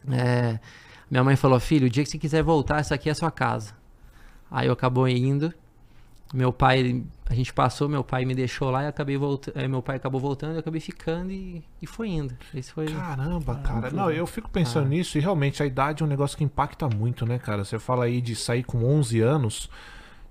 é, 0.10 0.60
minha 1.10 1.24
mãe 1.24 1.36
falou, 1.36 1.60
filho, 1.60 1.88
o 1.88 1.90
dia 1.90 2.04
que 2.04 2.10
você 2.10 2.18
quiser 2.18 2.42
voltar, 2.42 2.80
essa 2.80 2.96
aqui 2.96 3.10
é 3.10 3.12
a 3.12 3.16
sua 3.16 3.30
casa. 3.30 3.74
Aí 4.50 4.68
eu 4.68 4.74
acabou 4.74 5.08
indo. 5.08 5.54
Meu 6.34 6.54
pai, 6.54 7.04
a 7.30 7.34
gente 7.34 7.54
passou, 7.54 7.90
meu 7.90 8.04
pai 8.04 8.24
me 8.24 8.34
deixou 8.34 8.70
lá 8.70 8.84
e 8.84 8.88
acabei 8.88 9.18
voltando. 9.18 9.70
Meu 9.70 9.82
pai 9.82 9.98
acabou 9.98 10.20
voltando, 10.20 10.54
eu 10.54 10.60
acabei 10.60 10.80
ficando 10.80 11.32
e, 11.32 11.62
e 11.82 11.86
foi 11.86 12.08
indo. 12.08 12.34
Esse 12.54 12.72
foi. 12.72 12.86
Caramba, 12.86 13.56
cara. 13.56 13.92
Não, 13.92 14.10
eu 14.10 14.26
fico 14.26 14.50
pensando 14.50 14.88
nisso 14.88 15.18
e 15.18 15.22
realmente 15.22 15.62
a 15.62 15.66
idade 15.66 16.02
é 16.02 16.06
um 16.06 16.10
negócio 16.10 16.38
que 16.38 16.44
impacta 16.44 16.88
muito, 16.88 17.26
né, 17.26 17.38
cara? 17.38 17.66
Você 17.66 17.78
fala 17.78 18.06
aí 18.06 18.22
de 18.22 18.34
sair 18.34 18.64
com 18.64 18.86
11 18.86 19.20
anos. 19.20 19.70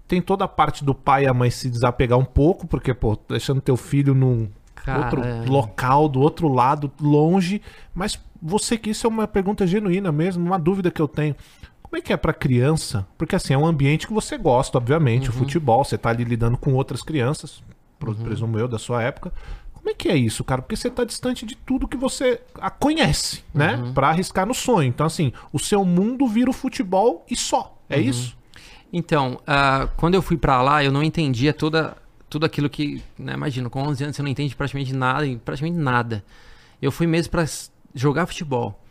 Tem 0.09 0.23
toda 0.23 0.47
a 0.47 0.49
parte 0.49 0.83
do 0.83 0.95
pai 0.95 1.25
e 1.25 1.27
a 1.27 1.35
mãe 1.35 1.50
se 1.50 1.69
desapegar 1.69 2.19
um 2.19 2.25
pouco, 2.25 2.67
porque, 2.67 2.95
pô, 2.95 3.19
deixando 3.29 3.61
teu 3.61 3.77
filho 3.77 4.15
num 4.15 4.49
Cara, 4.75 5.05
outro 5.05 5.23
é. 5.23 5.45
local, 5.47 6.09
do 6.09 6.21
outro 6.21 6.49
lado, 6.49 6.91
longe. 6.99 7.61
Mas 7.95 8.19
você 8.42 8.76
que 8.78 8.90
isso 8.90 9.06
é 9.06 9.11
uma 9.11 9.26
pergunta 9.28 9.66
genuína 9.66 10.11
mesmo, 10.12 10.44
uma 10.44 10.59
dúvida 10.59 10.90
que 10.90 11.00
eu 11.00 11.09
tenho. 11.09 11.35
Como 11.82 11.97
é 11.97 12.00
que 12.00 12.12
é 12.12 12.16
pra 12.16 12.32
criança? 12.32 13.06
Porque 13.18 13.35
assim, 13.35 13.52
é 13.52 13.59
um 13.59 13.66
ambiente 13.66 14.06
que 14.06 14.12
você 14.12 14.38
gosta, 14.38 14.78
obviamente, 14.78 15.28
Uhum. 15.28 15.35
o 15.35 15.38
futebol, 15.38 15.85
você 15.85 15.99
tá 15.99 16.11
ali 16.11 16.23
lidando 16.25 16.56
com 16.56 16.73
outras 16.75 17.02
crianças, 17.02 17.62
pro- 17.99 18.14
presumo 18.14 18.59
eu, 18.59 18.68
da 18.68 18.78
sua 18.78 19.02
época. 19.02 19.32
Como 19.75 19.88
é 19.90 19.94
que 19.94 20.09
é 20.09 20.16
isso, 20.16 20.44
cara? 20.44 20.61
Porque 20.62 20.76
você 20.76 20.88
tá 20.90 21.04
distante 21.04 21.44
de 21.47 21.56
tudo 21.56 21.88
que 21.88 21.97
você 21.97 22.40
a 22.61 22.70
conhece, 22.70 23.42
né? 23.52 23.76
Uhum. 23.76 23.92
Pra 23.94 24.09
arriscar 24.11 24.47
no 24.47 24.54
sonho. 24.54 24.87
Então, 24.88 25.06
assim, 25.06 25.32
o 25.52 25.59
seu 25.59 25.85
mundo 25.85 26.28
vira 26.28 26.50
o 26.50 26.52
futebol 26.52 27.25
e 27.30 27.35
só. 27.35 27.76
É 27.88 27.97
Uhum. 27.97 28.02
isso? 28.02 28.37
Então, 28.92 29.40
ah, 29.47 29.88
quando 29.97 30.14
eu 30.14 30.23
fui 30.23 30.37
pra 30.37 30.61
lá, 30.62 30.85
eu 30.85 30.92
não 30.92 31.02
entendia 31.02 31.52
toda, 31.52 31.97
tudo 32.28 32.44
aquilo 32.47 32.68
que, 32.68 33.02
né, 33.18 33.32
imagina, 33.35 33.70
com 33.70 33.80
11 33.82 34.04
anos 34.04 34.16
você 34.16 34.23
não 34.23 34.28
entende 34.28 34.54
praticamente 34.54 34.92
nada, 34.92 35.26
praticamente 35.44 35.78
nada. 35.78 36.25
Eu 36.80 36.90
fui 36.92 37.06
mesmo 37.06 37.30
pra 37.30 37.42
s- 37.42 37.70
jogar 37.94 38.26
futebol. 38.26 38.82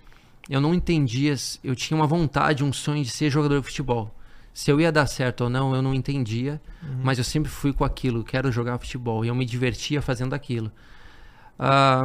Eu 0.49 0.59
não 0.59 0.73
entendia, 0.73 1.35
eu 1.63 1.75
tinha 1.75 1.95
uma 1.95 2.07
vontade, 2.07 2.63
um 2.63 2.73
sonho 2.73 3.03
de 3.03 3.09
ser 3.09 3.29
jogador 3.29 3.59
de 3.59 3.65
futebol. 3.67 4.13
Se 4.53 4.71
eu 4.71 4.81
ia 4.81 4.91
dar 4.91 5.05
certo 5.05 5.45
ou 5.45 5.49
não, 5.49 5.75
eu 5.75 5.81
não 5.81 5.93
entendia, 5.93 6.59
mas 7.03 7.17
eu 7.17 7.23
sempre 7.23 7.49
fui 7.49 7.71
com 7.71 7.85
aquilo, 7.85 8.23
quero 8.23 8.51
jogar 8.51 8.77
futebol, 8.79 9.23
e 9.23 9.27
eu 9.27 9.35
me 9.35 9.45
divertia 9.45 10.01
fazendo 10.01 10.33
aquilo. 10.33 10.71
Ah, 11.57 12.03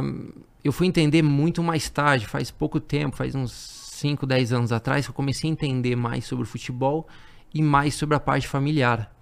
eu 0.63 0.71
fui 0.71 0.87
entender 0.87 1.21
muito 1.21 1.63
mais 1.63 1.89
tarde, 1.89 2.25
faz 2.25 2.51
pouco 2.51 2.79
tempo, 2.79 3.15
faz 3.15 3.35
uns 3.35 3.51
5, 3.51 4.25
10 4.25 4.53
anos 4.53 4.71
atrás, 4.71 5.05
que 5.05 5.11
eu 5.11 5.15
comecei 5.15 5.49
a 5.49 5.53
entender 5.53 5.95
mais 5.95 6.25
sobre 6.25 6.43
o 6.43 6.47
futebol 6.47 7.07
e 7.53 7.61
mais 7.61 7.95
sobre 7.95 8.15
a 8.15 8.19
parte 8.19 8.47
familiar, 8.47 9.13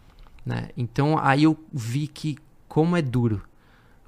né? 0.46 0.70
Então 0.76 1.18
aí 1.18 1.44
eu 1.44 1.58
vi 1.72 2.08
que 2.08 2.38
como 2.68 2.98
é 2.98 3.02
duro, 3.02 3.42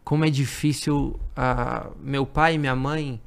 como 0.04 0.26
é 0.26 0.30
difícil. 0.30 1.20
ah, 1.36 1.90
meu 2.02 2.26
pai 2.26 2.56
e 2.56 2.58
minha 2.58 2.76
mãe, 2.76 3.22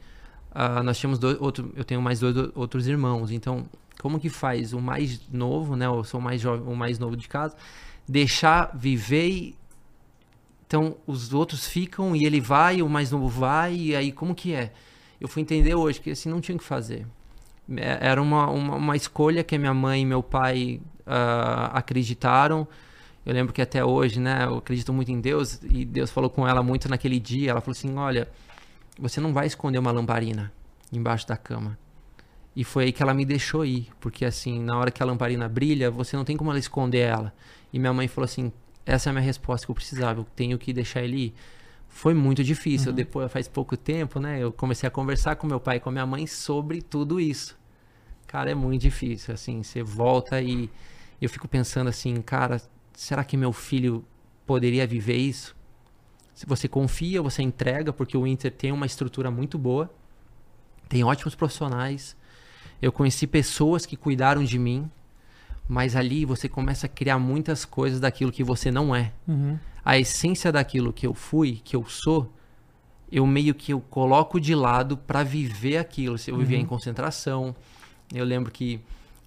ah, 0.61 0.83
nós 0.83 0.99
tínhamos 0.99 1.21
dois, 1.21 1.41
outro, 1.41 1.73
eu 1.77 1.85
tenho 1.85 2.03
mais 2.03 2.19
dois 2.19 2.35
outros 2.53 2.89
irmãos, 2.89 3.31
então 3.31 3.65
como 4.01 4.19
que 4.19 4.29
faz 4.29 4.73
o 4.73 4.81
mais 4.81 5.21
novo, 5.33 5.77
né? 5.77 5.87
Eu 5.87 6.03
sou 6.03 6.19
o 6.19 6.23
mais 6.23 6.41
jovem, 6.41 6.67
o 6.67 6.75
mais 6.75 6.99
novo 6.99 7.17
de 7.17 7.29
casa, 7.29 7.57
deixar 8.09 8.77
viver 8.77 9.29
e 9.29 9.57
então 10.67 10.97
os 11.07 11.33
outros 11.33 11.69
ficam 11.69 12.17
e 12.17 12.27
ele 12.27 12.41
vai, 12.41 12.83
o 12.83 12.89
mais 12.89 13.13
novo 13.13 13.29
vai, 13.29 13.73
e 13.73 13.95
aí 13.95 14.11
como 14.11 14.35
que 14.35 14.53
é? 14.53 14.73
Eu 15.21 15.29
fui 15.29 15.43
entender 15.43 15.77
hoje 15.77 16.01
que 16.01 16.11
assim 16.11 16.29
não 16.29 16.41
tinha 16.41 16.59
que 16.59 16.65
fazer. 16.65 17.07
É, 17.77 17.99
era 18.01 18.21
uma, 18.21 18.51
uma, 18.51 18.75
uma 18.75 18.97
escolha 18.97 19.45
que 19.45 19.57
minha 19.57 19.73
mãe 19.73 20.03
e 20.03 20.05
meu 20.05 20.25
pai 20.25 20.81
uh, 21.07 21.71
acreditaram. 21.73 22.67
Eu 23.25 23.33
lembro 23.33 23.53
que 23.53 23.63
até 23.63 23.85
hoje, 23.85 24.19
né, 24.19 24.45
eu 24.45 24.59
acredito 24.59 24.93
muito 24.93 25.13
em 25.13 25.21
Deus 25.21 25.61
e 25.63 25.85
Deus 25.85 26.11
falou 26.11 26.29
com 26.29 26.49
ela 26.49 26.65
muito 26.65 26.89
naquele 26.89 27.21
dia. 27.21 27.53
Ela 27.53 27.61
falou 27.61 27.77
assim: 27.79 27.97
Olha, 27.97 28.27
você 28.99 29.21
não 29.21 29.33
vai 29.33 29.47
esconder 29.47 29.79
uma 29.79 29.91
lamparina 29.91 30.53
embaixo 30.93 31.27
da 31.27 31.37
cama. 31.37 31.79
E 32.57 32.65
foi 32.65 32.85
aí 32.85 32.93
que 32.93 33.03
ela 33.03 33.15
me 33.15 33.25
deixou 33.25 33.65
ir, 33.65 33.89
porque 34.01 34.25
assim, 34.25 34.61
na 34.61 34.77
hora 34.77 34.91
que 34.91 35.03
a 35.03 35.07
lamparina 35.07 35.49
brilha, 35.49 35.91
você 35.91 36.17
não 36.17 36.25
tem 36.25 36.37
como 36.37 36.51
ela 36.51 36.59
esconder 36.59 37.01
ela. 37.01 37.33
E 37.73 37.79
minha 37.79 37.93
mãe 37.93 38.09
falou 38.09 38.25
assim: 38.25 38.53
essa 38.85 39.09
é 39.09 39.11
a 39.11 39.13
minha 39.13 39.25
resposta 39.25 39.67
que 39.67 39.71
eu 39.71 39.75
precisava, 39.75 40.21
eu 40.21 40.27
tenho 40.35 40.59
que 40.59 40.73
deixar 40.73 41.03
ele 41.03 41.27
ir. 41.27 41.35
Foi 41.89 42.15
muito 42.15 42.43
difícil. 42.43 42.91
Uhum. 42.91 42.97
Depois, 42.97 43.31
faz 43.31 43.47
pouco 43.47 43.77
tempo, 43.77 44.19
né, 44.19 44.41
eu 44.41 44.53
comecei 44.53 44.87
a 44.87 44.91
conversar 44.91 45.37
com 45.37 45.47
meu 45.47 45.61
pai 45.61 45.77
e 45.77 45.81
com 45.81 45.91
minha 45.91 46.07
mãe 46.07 46.27
sobre 46.27 46.83
tudo 46.83 47.21
isso. 47.21 47.57
Cara, 48.27 48.51
é 48.51 48.55
muito 48.55 48.83
difícil, 48.83 49.33
assim, 49.33 49.63
você 49.63 49.83
volta 49.83 50.41
e 50.41 50.69
eu 51.21 51.29
fico 51.31 51.49
pensando 51.49 51.89
assim, 51.89 52.21
cara, 52.21 52.61
será 52.93 53.25
que 53.25 53.37
meu 53.37 53.53
filho 53.53 54.05
poderia 54.47 54.87
viver 54.87 55.17
isso? 55.17 55.57
Se 56.39 56.47
você 56.47 56.69
confia, 56.69 57.21
você 57.21 57.43
entrega, 57.43 57.93
porque 57.93 58.17
o 58.17 58.25
Inter 58.25 58.53
tem 58.53 58.71
uma 58.71 58.87
estrutura 58.87 59.29
muito 59.29 59.59
boa, 59.59 59.93
tem 60.89 61.03
ótimos 61.03 61.35
profissionais. 61.35 62.17
Eu 62.81 62.93
conheci 62.93 63.27
pessoas 63.27 63.85
que 63.85 63.97
cuidaram 63.97 64.45
de 64.45 64.57
mim, 64.57 64.89
mas 65.67 65.97
ali 65.97 66.25
você 66.25 66.49
começa 66.49 66.87
a 66.87 66.89
criar 66.89 67.19
muitas 67.19 67.65
coisas 67.65 67.99
daquilo 67.99 68.31
que 68.31 68.45
você 68.45 68.71
não 68.71 68.95
é. 68.95 69.13
Uhum. 69.27 69.59
A 69.85 69.99
essência 69.99 70.53
daquilo 70.53 70.93
que 70.93 71.09
eu 71.09 71.13
fui, 71.13 71.61
que 71.65 71.75
eu 71.75 71.85
sou, 71.87 72.33
eu 73.11 73.27
meio 73.27 73.53
que 73.53 73.73
eu 73.73 73.81
coloco 73.81 74.41
de 74.41 74.55
lado 74.55 74.97
para 74.97 75.25
viver 75.25 75.79
aquilo. 75.79 76.15
Eu 76.25 76.37
vivia 76.39 76.59
uhum. 76.59 76.63
em 76.63 76.67
concentração. 76.67 77.57
Eu 78.15 78.25
lembro 78.25 78.53
que 78.53 78.81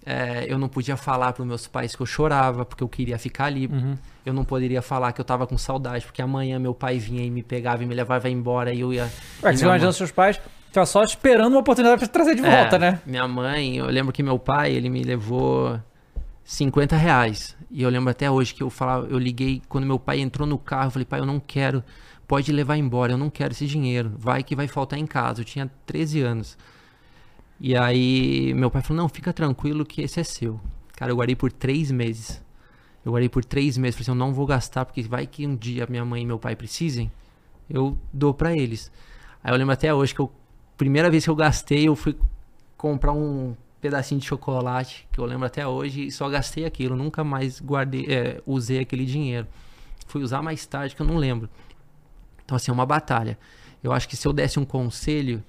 é, 0.04 0.46
eu 0.48 0.58
não 0.58 0.68
podia 0.68 0.96
falar 0.96 1.32
para 1.32 1.42
os 1.42 1.48
meus 1.48 1.66
pais 1.66 1.94
que 1.94 2.02
eu 2.02 2.06
chorava, 2.06 2.64
porque 2.64 2.82
eu 2.82 2.88
queria 2.88 3.18
ficar 3.18 3.46
ali. 3.46 3.66
Uhum. 3.66 3.96
Eu 4.24 4.32
não 4.32 4.44
poderia 4.44 4.82
falar 4.82 5.12
que 5.12 5.20
eu 5.20 5.24
tava 5.24 5.46
com 5.46 5.56
saudade, 5.58 6.04
porque 6.04 6.22
amanhã 6.22 6.58
meu 6.58 6.74
pai 6.74 6.98
vinha 6.98 7.24
e 7.24 7.30
me 7.30 7.42
pegava 7.42 7.82
e 7.82 7.86
me 7.86 7.94
levava 7.94 8.28
embora 8.28 8.72
e 8.72 8.80
eu 8.80 8.92
ia. 8.92 9.10
Ué, 9.42 9.56
você 9.56 9.64
imagina 9.64 9.92
seus 9.92 10.10
pais 10.10 10.40
tava 10.72 10.86
só 10.86 11.02
esperando 11.02 11.52
uma 11.52 11.60
oportunidade 11.60 11.98
para 11.98 12.08
trazer 12.08 12.34
de 12.34 12.40
volta, 12.40 12.76
é, 12.76 12.78
né? 12.78 13.00
Minha 13.04 13.28
mãe, 13.28 13.76
eu 13.76 13.86
lembro 13.86 14.12
que 14.12 14.22
meu 14.22 14.38
pai, 14.38 14.72
ele 14.72 14.88
me 14.88 15.02
levou 15.02 15.78
50 16.44 16.96
reais. 16.96 17.54
E 17.70 17.82
eu 17.82 17.90
lembro 17.90 18.10
até 18.10 18.30
hoje 18.30 18.54
que 18.54 18.62
eu 18.62 18.70
falava, 18.70 19.06
eu 19.08 19.18
liguei 19.18 19.62
quando 19.68 19.86
meu 19.86 19.98
pai 19.98 20.20
entrou 20.20 20.46
no 20.46 20.58
carro, 20.58 20.86
eu 20.86 20.90
falei, 20.90 21.04
pai, 21.04 21.20
eu 21.20 21.26
não 21.26 21.38
quero, 21.38 21.84
pode 22.26 22.50
levar 22.50 22.76
embora, 22.76 23.12
eu 23.12 23.18
não 23.18 23.30
quero 23.30 23.52
esse 23.52 23.66
dinheiro, 23.66 24.12
vai 24.16 24.42
que 24.42 24.56
vai 24.56 24.66
faltar 24.66 24.98
em 24.98 25.06
casa. 25.06 25.42
Eu 25.42 25.44
tinha 25.44 25.70
13 25.86 26.22
anos. 26.22 26.58
E 27.64 27.76
aí 27.76 28.52
meu 28.54 28.68
pai 28.72 28.82
falou, 28.82 29.04
não, 29.04 29.08
fica 29.08 29.32
tranquilo 29.32 29.86
que 29.86 30.02
esse 30.02 30.18
é 30.18 30.24
seu. 30.24 30.60
Cara, 30.96 31.12
eu 31.12 31.16
guardei 31.16 31.36
por 31.36 31.52
três 31.52 31.92
meses. 31.92 32.42
Eu 33.04 33.12
guardei 33.12 33.28
por 33.28 33.44
três 33.44 33.78
meses, 33.78 33.94
falei 33.94 34.02
assim, 34.02 34.10
eu 34.10 34.16
não 34.16 34.34
vou 34.34 34.44
gastar, 34.46 34.84
porque 34.84 35.00
vai 35.02 35.28
que 35.28 35.46
um 35.46 35.54
dia 35.54 35.86
minha 35.88 36.04
mãe 36.04 36.22
e 36.22 36.26
meu 36.26 36.40
pai 36.40 36.56
precisem, 36.56 37.10
eu 37.70 37.96
dou 38.12 38.34
para 38.34 38.52
eles. 38.52 38.90
Aí 39.44 39.52
eu 39.52 39.56
lembro 39.56 39.72
até 39.72 39.94
hoje 39.94 40.12
que 40.12 40.20
eu, 40.20 40.32
primeira 40.76 41.08
vez 41.08 41.22
que 41.22 41.30
eu 41.30 41.36
gastei, 41.36 41.86
eu 41.86 41.94
fui 41.94 42.16
comprar 42.76 43.12
um 43.12 43.54
pedacinho 43.80 44.20
de 44.20 44.26
chocolate, 44.26 45.06
que 45.12 45.20
eu 45.20 45.24
lembro 45.24 45.46
até 45.46 45.64
hoje, 45.64 46.08
e 46.08 46.10
só 46.10 46.28
gastei 46.28 46.64
aquilo, 46.64 46.96
nunca 46.96 47.22
mais 47.22 47.60
guardei, 47.60 48.06
é, 48.08 48.42
usei 48.44 48.80
aquele 48.80 49.04
dinheiro. 49.04 49.46
Fui 50.08 50.20
usar 50.20 50.42
mais 50.42 50.66
tarde, 50.66 50.96
que 50.96 51.02
eu 51.02 51.06
não 51.06 51.16
lembro. 51.16 51.48
Então, 52.44 52.56
assim, 52.56 52.72
é 52.72 52.74
uma 52.74 52.86
batalha. 52.86 53.38
Eu 53.84 53.92
acho 53.92 54.08
que 54.08 54.16
se 54.16 54.26
eu 54.26 54.32
desse 54.32 54.58
um 54.58 54.64
conselho 54.64 55.44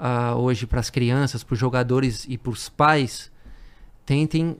uh, 0.00 0.36
hoje 0.36 0.66
para 0.66 0.80
as 0.80 0.88
crianças, 0.88 1.44
para 1.44 1.52
os 1.52 1.58
jogadores 1.58 2.26
e 2.28 2.38
para 2.38 2.50
os 2.50 2.68
pais, 2.68 3.30
tentem, 4.06 4.56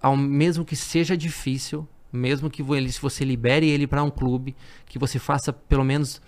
ao 0.00 0.16
mesmo 0.16 0.64
que 0.64 0.76
seja 0.76 1.16
difícil, 1.16 1.86
mesmo 2.12 2.48
que 2.48 2.62
ele, 2.62 2.90
se 2.92 3.00
você 3.00 3.24
libere 3.24 3.68
ele 3.68 3.86
para 3.86 4.02
um 4.02 4.10
clube, 4.10 4.54
que 4.86 4.98
você 4.98 5.18
faça 5.18 5.52
pelo 5.52 5.84
menos 5.84 6.20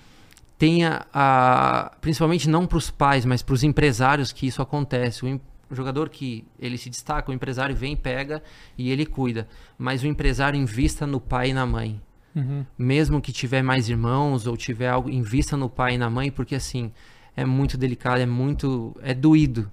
tenha 0.58 1.06
a, 1.12 1.92
principalmente 2.00 2.48
não 2.48 2.66
para 2.66 2.78
os 2.78 2.90
pais, 2.90 3.24
mas 3.24 3.42
para 3.42 3.54
os 3.54 3.62
empresários 3.62 4.32
que 4.32 4.46
isso 4.46 4.62
acontece. 4.62 5.24
O, 5.24 5.40
o 5.70 5.74
jogador 5.74 6.08
que 6.08 6.44
ele 6.58 6.78
se 6.78 6.88
destaca, 6.88 7.30
o 7.30 7.34
empresário 7.34 7.74
vem, 7.74 7.96
pega 7.96 8.42
e 8.78 8.90
ele 8.90 9.04
cuida. 9.04 9.48
Mas 9.76 10.02
o 10.02 10.06
empresário 10.06 10.58
invista 10.58 11.06
no 11.06 11.20
pai 11.20 11.50
e 11.50 11.54
na 11.54 11.66
mãe. 11.66 12.00
Uhum. 12.34 12.64
Mesmo 12.76 13.20
que 13.20 13.32
tiver 13.32 13.62
mais 13.62 13.88
irmãos 13.88 14.46
ou 14.46 14.56
tiver 14.56 14.88
algo, 14.88 15.08
invista 15.10 15.56
no 15.56 15.68
pai 15.68 15.94
e 15.94 15.98
na 15.98 16.10
mãe, 16.10 16.30
porque 16.30 16.54
assim, 16.54 16.92
é 17.36 17.44
muito 17.44 17.76
delicado, 17.76 18.20
é 18.20 18.26
muito. 18.26 18.96
é 19.02 19.14
doído 19.14 19.70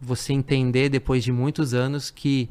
você 0.00 0.32
entender 0.32 0.88
depois 0.88 1.24
de 1.24 1.32
muitos 1.32 1.74
anos 1.74 2.10
que 2.10 2.48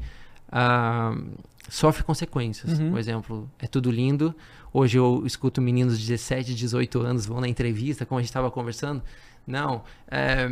uh, 0.48 1.38
sofre 1.68 2.02
consequências. 2.02 2.78
Uhum. 2.78 2.90
Por 2.90 2.98
exemplo, 2.98 3.50
é 3.58 3.66
tudo 3.66 3.90
lindo. 3.90 4.34
Hoje 4.72 4.98
eu 4.98 5.22
escuto 5.24 5.62
meninos 5.62 5.98
de 5.98 6.06
17, 6.06 6.54
18 6.54 7.00
anos 7.00 7.26
vão 7.26 7.40
na 7.40 7.48
entrevista, 7.48 8.04
como 8.04 8.18
a 8.18 8.22
gente 8.22 8.30
estava 8.30 8.50
conversando. 8.50 9.02
Não, 9.46 9.82
é, 10.10 10.46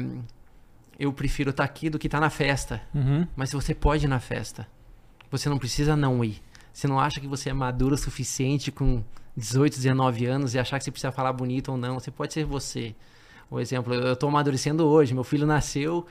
eu 0.99 1.13
prefiro 1.13 1.51
estar 1.51 1.67
tá 1.67 1.71
aqui 1.71 1.91
do 1.91 1.99
que 1.99 2.07
estar 2.07 2.19
tá 2.19 2.25
na 2.25 2.31
festa. 2.31 2.81
Uhum. 2.95 3.27
Mas 3.37 3.53
você 3.53 3.75
pode 3.75 4.07
ir 4.07 4.09
na 4.09 4.21
festa. 4.21 4.67
Você 5.31 5.49
não 5.49 5.59
precisa 5.59 5.95
não 5.95 6.25
ir. 6.25 6.41
Você 6.73 6.87
não 6.87 6.99
acha 6.99 7.21
que 7.21 7.27
você 7.27 7.51
é 7.51 7.53
maduro 7.53 7.95
o 7.95 7.99
suficiente 7.99 8.71
com 8.73 9.03
18, 9.37 9.77
19 9.77 10.27
anos 10.27 10.55
e 10.55 10.59
achar 10.59 10.79
que 10.79 10.85
você 10.85 10.91
precisa 10.91 11.13
falar 11.13 11.33
bonito 11.33 11.73
ou 11.73 11.77
não. 11.77 12.01
Você 12.01 12.11
pode 12.11 12.33
ser 12.33 12.45
você. 12.45 12.95
Por 13.49 13.61
exemplo, 13.61 13.95
eu 13.95 14.13
estou 14.13 14.29
amadurecendo 14.29 14.85
hoje, 14.87 15.15
meu 15.15 15.25
filho 15.25 15.47
nasceu 15.47 16.07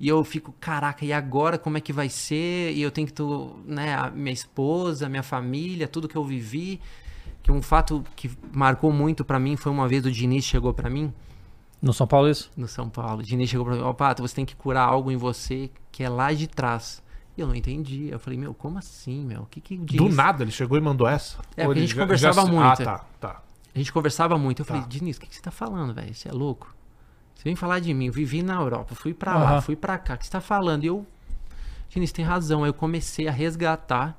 e 0.00 0.08
eu 0.08 0.22
fico, 0.22 0.54
caraca, 0.60 1.04
e 1.04 1.12
agora 1.12 1.58
como 1.58 1.76
é 1.76 1.80
que 1.80 1.92
vai 1.92 2.08
ser? 2.08 2.72
E 2.72 2.80
eu 2.80 2.90
tenho 2.90 3.06
que, 3.06 3.12
tu, 3.12 3.58
né, 3.64 3.94
a 3.94 4.10
minha 4.10 4.32
esposa, 4.32 5.08
minha 5.08 5.22
família, 5.22 5.88
tudo 5.88 6.08
que 6.08 6.16
eu 6.16 6.24
vivi. 6.24 6.80
Que 7.42 7.50
um 7.50 7.60
fato 7.60 8.04
que 8.14 8.30
marcou 8.52 8.92
muito 8.92 9.24
para 9.24 9.38
mim 9.38 9.56
foi 9.56 9.72
uma 9.72 9.88
vez 9.88 10.04
o 10.04 10.10
Diniz 10.10 10.44
chegou 10.44 10.72
para 10.72 10.88
mim. 10.88 11.12
No 11.80 11.92
São 11.92 12.06
Paulo 12.06 12.28
isso? 12.28 12.50
No 12.56 12.68
São 12.68 12.88
Paulo. 12.88 13.20
O 13.20 13.22
Diniz 13.22 13.50
chegou 13.50 13.66
para 13.66 13.74
mim, 13.74 13.82
ó, 13.82 13.90
oh, 13.90 13.94
Pato, 13.94 14.22
você 14.22 14.36
tem 14.36 14.44
que 14.44 14.54
curar 14.54 14.88
algo 14.88 15.10
em 15.10 15.16
você 15.16 15.70
que 15.90 16.04
é 16.04 16.08
lá 16.08 16.32
de 16.32 16.46
trás. 16.46 17.02
E 17.36 17.40
eu 17.40 17.46
não 17.46 17.54
entendi. 17.54 18.08
Eu 18.10 18.18
falei, 18.18 18.38
meu, 18.38 18.54
como 18.54 18.78
assim, 18.78 19.24
meu? 19.24 19.42
O 19.42 19.46
que 19.46 19.60
que 19.60 19.76
Diniz... 19.76 20.10
Do 20.10 20.14
nada 20.14 20.44
ele 20.44 20.50
chegou 20.50 20.76
e 20.76 20.80
mandou 20.80 21.08
essa? 21.08 21.38
É, 21.56 21.64
porque 21.64 21.78
a 21.78 21.82
gente 21.82 21.94
já, 21.94 22.02
conversava 22.02 22.42
já... 22.42 22.46
muito. 22.46 22.64
Ah, 22.64 22.76
tá, 22.76 23.04
tá. 23.20 23.42
A 23.74 23.78
gente 23.78 23.92
conversava 23.92 24.38
muito. 24.38 24.62
Eu 24.62 24.66
tá. 24.66 24.74
falei, 24.74 24.88
Diniz, 24.88 25.16
o 25.16 25.20
que, 25.20 25.26
que 25.26 25.34
você 25.34 25.42
tá 25.42 25.50
falando, 25.50 25.94
velho? 25.94 26.14
Você 26.14 26.28
é 26.28 26.32
louco? 26.32 26.74
Você 27.38 27.44
vem 27.44 27.54
falar 27.54 27.78
de 27.78 27.94
mim, 27.94 28.06
eu 28.06 28.12
vivi 28.12 28.42
na 28.42 28.54
Europa, 28.54 28.96
fui 28.96 29.14
para 29.14 29.36
uhum. 29.36 29.44
lá, 29.44 29.60
fui 29.60 29.76
para 29.76 29.96
cá. 29.96 30.14
O 30.14 30.18
que 30.18 30.26
você 30.26 30.32
tá 30.32 30.40
falando? 30.40 30.82
E 30.82 30.88
eu, 30.88 31.06
Diniz, 31.88 32.10
tem 32.10 32.24
razão. 32.24 32.64
Aí 32.64 32.70
eu 32.70 32.74
comecei 32.74 33.28
a 33.28 33.30
resgatar 33.30 34.18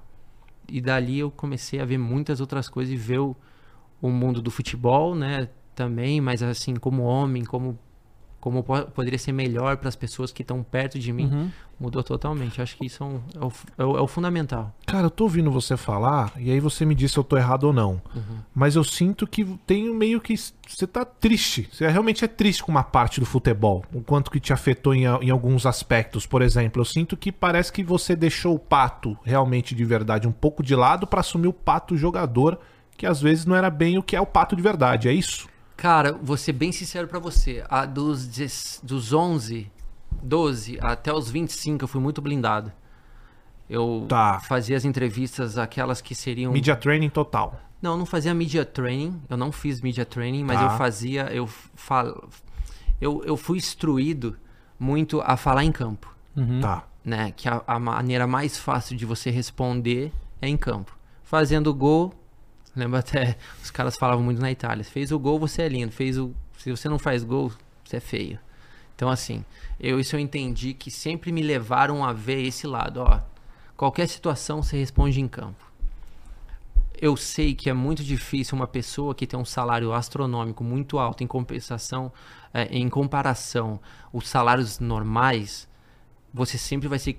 e 0.70 0.80
dali 0.80 1.20
eu 1.20 1.30
comecei 1.30 1.82
a 1.82 1.86
ver 1.86 1.98
muitas 1.98 2.40
outras 2.40 2.70
coisas 2.70 2.94
e 2.94 2.96
ver 2.96 3.20
o, 3.20 3.36
o 4.02 4.10
mundo 4.10 4.42
do 4.42 4.50
futebol, 4.50 5.16
né? 5.16 5.50
Também, 5.76 6.22
mas 6.22 6.42
assim, 6.42 6.78
como 6.78 7.04
homem, 7.04 7.44
como 7.44 7.78
como 8.40 8.64
poderia 8.64 9.20
ser 9.20 9.32
melhor 9.32 9.78
para 9.78 9.90
as 9.90 9.96
pessoas 9.96 10.32
que 10.32 10.42
estão 10.42 10.64
perto 10.64 10.98
de 10.98 11.12
mim, 11.12 11.26
uhum. 11.26 11.52
mudou 11.80 12.02
totalmente. 12.02 12.62
Acho 12.62 12.78
que 12.78 12.86
isso 12.86 13.04
é, 13.04 13.06
um, 13.06 13.22
é, 13.36 13.46
o, 13.46 13.52
é, 13.78 13.86
o, 13.86 13.98
é, 13.98 14.02
o, 14.02 14.08
fundamental. 14.08 14.74
Cara, 14.86 15.08
eu 15.08 15.10
tô 15.10 15.26
ouvindo 15.26 15.52
você 15.52 15.76
falar, 15.76 16.32
e 16.38 16.50
aí 16.50 16.60
você 16.60 16.86
me 16.86 16.96
diz 16.96 17.12
se 17.12 17.20
eu 17.20 17.24
tô 17.24 17.36
errado 17.36 17.66
ou 17.66 17.74
não. 17.74 18.02
Uhum. 18.16 18.38
Mas 18.56 18.76
eu 18.76 18.84
sinto 18.84 19.28
que 19.28 19.44
tem 19.68 19.94
meio 19.94 20.22
que. 20.22 20.36
Você 20.38 20.88
tá 20.88 21.04
triste. 21.04 21.70
Você 21.72 21.88
realmente 21.88 22.24
é 22.24 22.28
triste 22.28 22.64
com 22.64 22.72
uma 22.72 22.84
parte 22.84 23.20
do 23.20 23.26
futebol. 23.26 23.84
O 23.94 24.02
quanto 24.02 24.32
que 24.32 24.40
te 24.40 24.54
afetou 24.54 24.94
em, 24.94 25.04
em 25.04 25.30
alguns 25.30 25.66
aspectos. 25.66 26.26
Por 26.26 26.42
exemplo, 26.42 26.82
eu 26.82 26.86
sinto 26.86 27.18
que 27.18 27.32
parece 27.32 27.74
que 27.74 27.84
você 27.84 28.16
deixou 28.16 28.56
o 28.56 28.60
pato 28.60 29.18
realmente 29.24 29.76
de 29.76 29.84
verdade 29.84 30.28
um 30.28 30.32
pouco 30.32 30.64
de 30.64 30.76
lado 30.76 31.06
para 31.06 31.20
assumir 31.20 31.48
o 31.48 31.54
pato 31.54 31.98
jogador, 31.98 32.58
que 32.98 33.06
às 33.06 33.22
vezes 33.22 33.46
não 33.46 33.56
era 33.56 33.70
bem 33.70 33.98
o 33.98 34.04
que 34.04 34.16
é 34.16 34.22
o 34.22 34.26
pato 34.26 34.56
de 34.56 34.62
verdade. 34.62 35.10
É 35.10 35.14
isso? 35.14 35.50
Cara, 35.80 36.12
vou 36.12 36.36
ser 36.36 36.52
bem 36.52 36.74
sincero 36.74 37.08
para 37.08 37.20
você. 37.20 37.64
A 37.70 37.86
dos, 37.86 38.82
dos 38.84 39.14
11, 39.14 39.72
12 40.22 40.78
até 40.82 41.14
os 41.14 41.32
25 41.32 41.86
eu 41.86 41.88
fui 41.88 42.02
muito 42.02 42.22
blindado. 42.22 42.70
Eu 43.70 44.06
tá. 44.10 44.42
fazia 44.42 44.76
as 44.76 44.84
entrevistas, 44.84 45.58
aquelas 45.58 46.02
que 46.02 46.14
seriam. 46.14 46.52
Media 46.52 46.76
training 46.76 47.10
total. 47.10 47.58
Não, 47.82 47.92
eu 47.92 47.98
não 47.98 48.06
fazia 48.06 48.34
media 48.34 48.66
training. 48.66 49.22
Eu 49.30 49.38
não 49.38 49.54
fiz 49.54 49.80
media 49.80 50.04
training, 50.04 50.44
mas 50.44 50.60
tá. 50.60 50.66
eu 50.66 50.78
fazia. 50.78 51.22
Eu, 51.32 51.48
fal... 51.48 52.28
eu, 53.00 53.24
eu 53.24 53.38
fui 53.38 53.58
instruído 53.58 54.36
muito 54.78 55.22
a 55.22 55.38
falar 55.38 55.64
em 55.64 55.72
campo. 55.72 56.14
Uhum. 56.36 56.60
Tá. 56.60 56.84
Né? 57.06 57.32
Que 57.34 57.48
a, 57.48 57.64
a 57.66 57.80
maneira 57.80 58.28
mais 58.28 58.58
fácil 58.58 58.98
de 58.98 59.06
você 59.06 59.30
responder 59.30 60.12
é 60.42 60.50
em 60.50 60.58
campo. 60.58 60.98
Fazendo 61.24 61.74
gol, 61.74 62.14
Lembro 62.76 63.00
até, 63.00 63.38
os 63.62 63.72
caras 63.72 63.98
falavam 63.98 64.24
muito 64.24 64.42
na 64.42 64.52
Itália, 64.52 64.84
fez 64.84 65.12
o 65.12 65.20
gol, 65.20 65.40
você 65.40 65.64
é 65.64 65.68
lindo, 65.68 65.92
fez 65.92 66.18
o, 66.18 66.34
se 66.58 66.72
você 66.72 66.88
não 66.88 67.00
faz 67.00 67.24
gol, 67.24 67.52
você 67.84 67.98
é 67.98 68.00
feio. 68.00 68.40
Então 68.96 69.10
assim, 69.10 69.46
eu 69.80 70.00
isso 70.00 70.16
eu 70.16 70.20
entendi 70.20 70.74
que 70.74 70.92
sempre 70.92 71.32
me 71.32 71.42
levaram 71.42 72.04
a 72.04 72.12
ver 72.14 72.42
esse 72.44 72.68
lado, 72.68 73.02
ó. 73.02 73.22
Qualquer 73.78 74.08
situação 74.08 74.62
você 74.62 74.78
responde 74.78 75.22
em 75.22 75.28
campo. 75.28 75.70
Eu 77.02 77.16
sei 77.16 77.56
que 77.56 77.70
é 77.70 77.74
muito 77.74 78.04
difícil 78.04 78.58
uma 78.58 78.68
pessoa 78.68 79.16
que 79.16 79.26
tem 79.26 79.40
um 79.40 79.46
salário 79.46 79.94
astronômico 79.94 80.66
muito 80.66 81.00
alto 81.00 81.24
em 81.24 81.28
compensação, 81.28 82.12
é, 82.54 82.66
em 82.66 82.90
comparação, 82.90 83.80
os 84.12 84.28
salários 84.28 84.80
normais, 84.80 85.66
você 86.34 86.58
sempre 86.58 86.90
vai 86.90 87.00
ser 87.00 87.18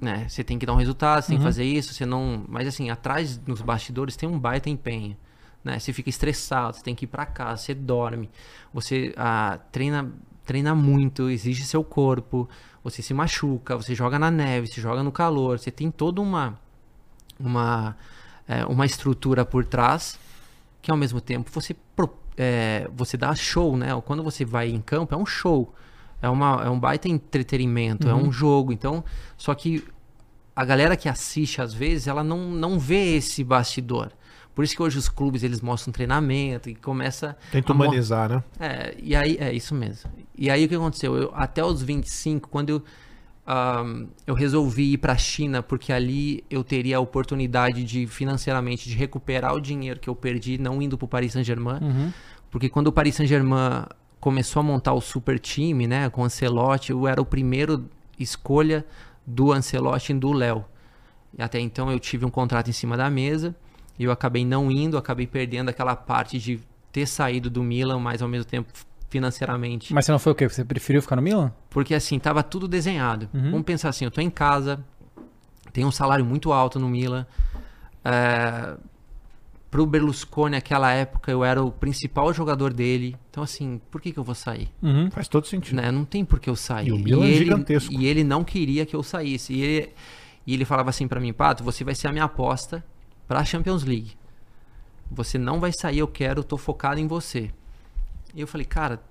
né, 0.00 0.26
você 0.28 0.44
tem 0.44 0.58
que 0.58 0.66
dar 0.66 0.72
um 0.74 0.76
resultado, 0.76 1.22
você 1.22 1.28
tem 1.30 1.38
que 1.38 1.44
Uhum. 1.44 1.50
fazer 1.50 1.64
isso, 1.64 1.92
você 1.94 2.06
não, 2.06 2.44
mas 2.48 2.68
assim, 2.68 2.90
atrás 2.90 3.40
nos 3.46 3.60
bastidores 3.60 4.16
tem 4.16 4.28
um 4.28 4.38
baita 4.38 4.70
empenho, 4.70 5.16
né? 5.64 5.78
Você 5.78 5.92
fica 5.92 6.08
estressado, 6.08 6.76
você 6.76 6.82
tem 6.82 6.94
que 6.94 7.04
ir 7.04 7.08
pra 7.08 7.26
casa, 7.26 7.62
você 7.62 7.74
dorme, 7.74 8.30
você 8.72 9.12
ah, 9.16 9.58
treina 9.72 10.12
treina 10.44 10.74
muito, 10.74 11.28
exige 11.28 11.62
seu 11.64 11.84
corpo, 11.84 12.48
você 12.82 13.02
se 13.02 13.12
machuca, 13.12 13.76
você 13.76 13.94
joga 13.94 14.18
na 14.18 14.30
neve, 14.30 14.66
você 14.68 14.80
joga 14.80 15.02
no 15.02 15.12
calor, 15.12 15.58
você 15.58 15.70
tem 15.70 15.90
toda 15.90 16.20
uma 16.22 16.58
uma 17.38 17.96
é, 18.46 18.64
uma 18.66 18.86
estrutura 18.86 19.44
por 19.44 19.64
trás 19.64 20.18
que 20.80 20.90
ao 20.90 20.96
mesmo 20.96 21.20
tempo 21.20 21.50
você 21.52 21.74
é, 22.36 22.88
você 22.94 23.16
dá 23.16 23.34
show, 23.34 23.76
né? 23.76 23.88
Quando 24.06 24.22
você 24.22 24.44
vai 24.44 24.68
em 24.70 24.80
campo 24.80 25.14
é 25.14 25.18
um 25.18 25.26
show, 25.26 25.74
é 26.20 26.28
uma 26.28 26.62
é 26.64 26.70
um 26.70 26.78
baita 26.78 27.08
entretenimento, 27.08 28.08
é 28.08 28.14
um 28.14 28.32
jogo. 28.32 28.72
Então, 28.72 29.04
só 29.36 29.54
que 29.54 29.84
a 30.54 30.64
galera 30.64 30.96
que 30.96 31.08
assiste 31.08 31.60
às 31.60 31.72
vezes 31.72 32.06
ela 32.06 32.24
não 32.24 32.50
não 32.50 32.78
vê 32.78 33.16
esse 33.16 33.44
bastidor. 33.44 34.10
Por 34.58 34.64
isso 34.64 34.74
que 34.74 34.82
hoje 34.82 34.98
os 34.98 35.08
clubes 35.08 35.44
eles 35.44 35.60
mostram 35.60 35.92
treinamento 35.92 36.68
e 36.68 36.74
começa 36.74 37.36
Tenta 37.52 37.72
humanizar, 37.72 38.28
né? 38.28 38.42
é, 38.58 38.92
e 39.00 39.14
aí, 39.14 39.36
é 39.38 39.52
isso 39.52 39.72
mesmo. 39.72 40.10
E 40.36 40.50
aí 40.50 40.64
o 40.64 40.68
que 40.68 40.74
aconteceu? 40.74 41.16
Eu, 41.16 41.32
até 41.32 41.64
os 41.64 41.80
25, 41.80 42.48
quando 42.48 42.70
eu, 42.70 42.82
ahm, 43.46 44.08
eu 44.26 44.34
resolvi 44.34 44.94
ir 44.94 44.98
para 44.98 45.12
a 45.12 45.16
China, 45.16 45.62
porque 45.62 45.92
ali 45.92 46.42
eu 46.50 46.64
teria 46.64 46.96
a 46.96 47.00
oportunidade 47.00 47.84
de, 47.84 48.08
financeiramente, 48.08 48.88
de 48.88 48.96
recuperar 48.96 49.54
o 49.54 49.60
dinheiro 49.60 50.00
que 50.00 50.10
eu 50.10 50.16
perdi 50.16 50.58
não 50.58 50.82
indo 50.82 50.98
para 50.98 51.04
o 51.04 51.08
Paris 51.08 51.34
Saint-Germain. 51.34 51.78
Uhum. 51.80 52.12
Porque 52.50 52.68
quando 52.68 52.88
o 52.88 52.92
Paris 52.92 53.14
Saint-Germain 53.14 53.84
começou 54.20 54.60
a 54.60 54.62
montar 54.62 54.92
o 54.92 55.00
super 55.00 55.38
time, 55.38 55.86
né, 55.86 56.10
com 56.10 56.22
o 56.22 56.24
Ancelotti, 56.24 56.90
eu 56.90 57.06
era 57.06 57.20
o 57.20 57.24
primeiro 57.24 57.88
escolha 58.18 58.84
do 59.26 59.52
Ancelotti 59.52 60.12
e 60.12 60.14
do 60.14 60.32
Léo. 60.32 60.64
E 61.36 61.42
até 61.42 61.60
então 61.60 61.90
eu 61.90 61.98
tive 61.98 62.24
um 62.24 62.30
contrato 62.30 62.68
em 62.68 62.72
cima 62.72 62.96
da 62.96 63.08
mesa 63.10 63.54
e 63.98 64.04
eu 64.04 64.10
acabei 64.10 64.44
não 64.44 64.70
indo, 64.70 64.96
acabei 64.96 65.26
perdendo 65.26 65.68
aquela 65.68 65.94
parte 65.94 66.38
de 66.38 66.60
ter 66.90 67.06
saído 67.06 67.50
do 67.50 67.62
Milan, 67.62 67.98
mas 67.98 68.22
ao 68.22 68.28
mesmo 68.28 68.46
tempo 68.46 68.72
financeiramente. 69.10 69.92
Mas 69.92 70.04
você 70.04 70.12
não 70.12 70.18
foi 70.18 70.32
o 70.32 70.34
quê? 70.34 70.48
Você 70.48 70.64
preferiu 70.64 71.00
ficar 71.02 71.16
no 71.16 71.22
Milan? 71.22 71.52
Porque 71.70 71.94
assim, 71.94 72.18
tava 72.18 72.42
tudo 72.42 72.66
desenhado. 72.66 73.28
Uhum. 73.32 73.50
Vamos 73.50 73.62
pensar 73.62 73.88
assim, 73.88 74.04
eu 74.04 74.10
tô 74.10 74.20
em 74.20 74.30
casa, 74.30 74.84
tenho 75.72 75.86
um 75.86 75.92
salário 75.92 76.24
muito 76.24 76.52
alto 76.52 76.78
no 76.78 76.88
Milan. 76.88 77.26
É... 78.04 78.76
Pro 79.70 79.84
Berlusconi, 79.84 80.52
naquela 80.52 80.90
época, 80.92 81.30
eu 81.30 81.44
era 81.44 81.62
o 81.62 81.70
principal 81.70 82.32
jogador 82.32 82.72
dele. 82.72 83.16
Então, 83.30 83.42
assim, 83.42 83.80
por 83.90 84.00
que, 84.00 84.12
que 84.12 84.18
eu 84.18 84.24
vou 84.24 84.34
sair? 84.34 84.70
Uhum. 84.82 85.10
Faz 85.10 85.28
todo 85.28 85.46
sentido. 85.46 85.76
Né? 85.76 85.90
Não 85.92 86.04
tem 86.04 86.24
por 86.24 86.40
que 86.40 86.48
eu 86.48 86.56
sair. 86.56 86.88
E 86.88 86.92
o 86.92 86.98
Milan 86.98 87.24
é 87.24 87.28
ele, 87.28 87.44
gigantesco. 87.44 87.92
E 87.92 88.06
ele 88.06 88.24
não 88.24 88.42
queria 88.42 88.86
que 88.86 88.96
eu 88.96 89.02
saísse. 89.02 89.52
E 89.52 89.60
ele, 89.60 89.92
e 90.46 90.54
ele 90.54 90.64
falava 90.64 90.88
assim 90.88 91.06
pra 91.06 91.20
mim, 91.20 91.34
Pato, 91.34 91.62
você 91.62 91.84
vai 91.84 91.94
ser 91.94 92.08
a 92.08 92.12
minha 92.12 92.24
aposta 92.24 92.82
pra 93.26 93.44
Champions 93.44 93.84
League. 93.84 94.12
Você 95.10 95.36
não 95.36 95.60
vai 95.60 95.72
sair, 95.72 95.98
eu 95.98 96.08
quero, 96.08 96.40
eu 96.40 96.44
tô 96.44 96.56
focado 96.56 96.98
em 96.98 97.06
você. 97.06 97.50
E 98.34 98.40
eu 98.40 98.46
falei, 98.46 98.64
cara, 98.64 99.02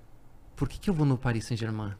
por 0.56 0.68
que, 0.68 0.78
que 0.78 0.90
eu 0.90 0.94
vou 0.94 1.06
no 1.06 1.16
Paris 1.16 1.46
Saint-Germain? 1.46 1.92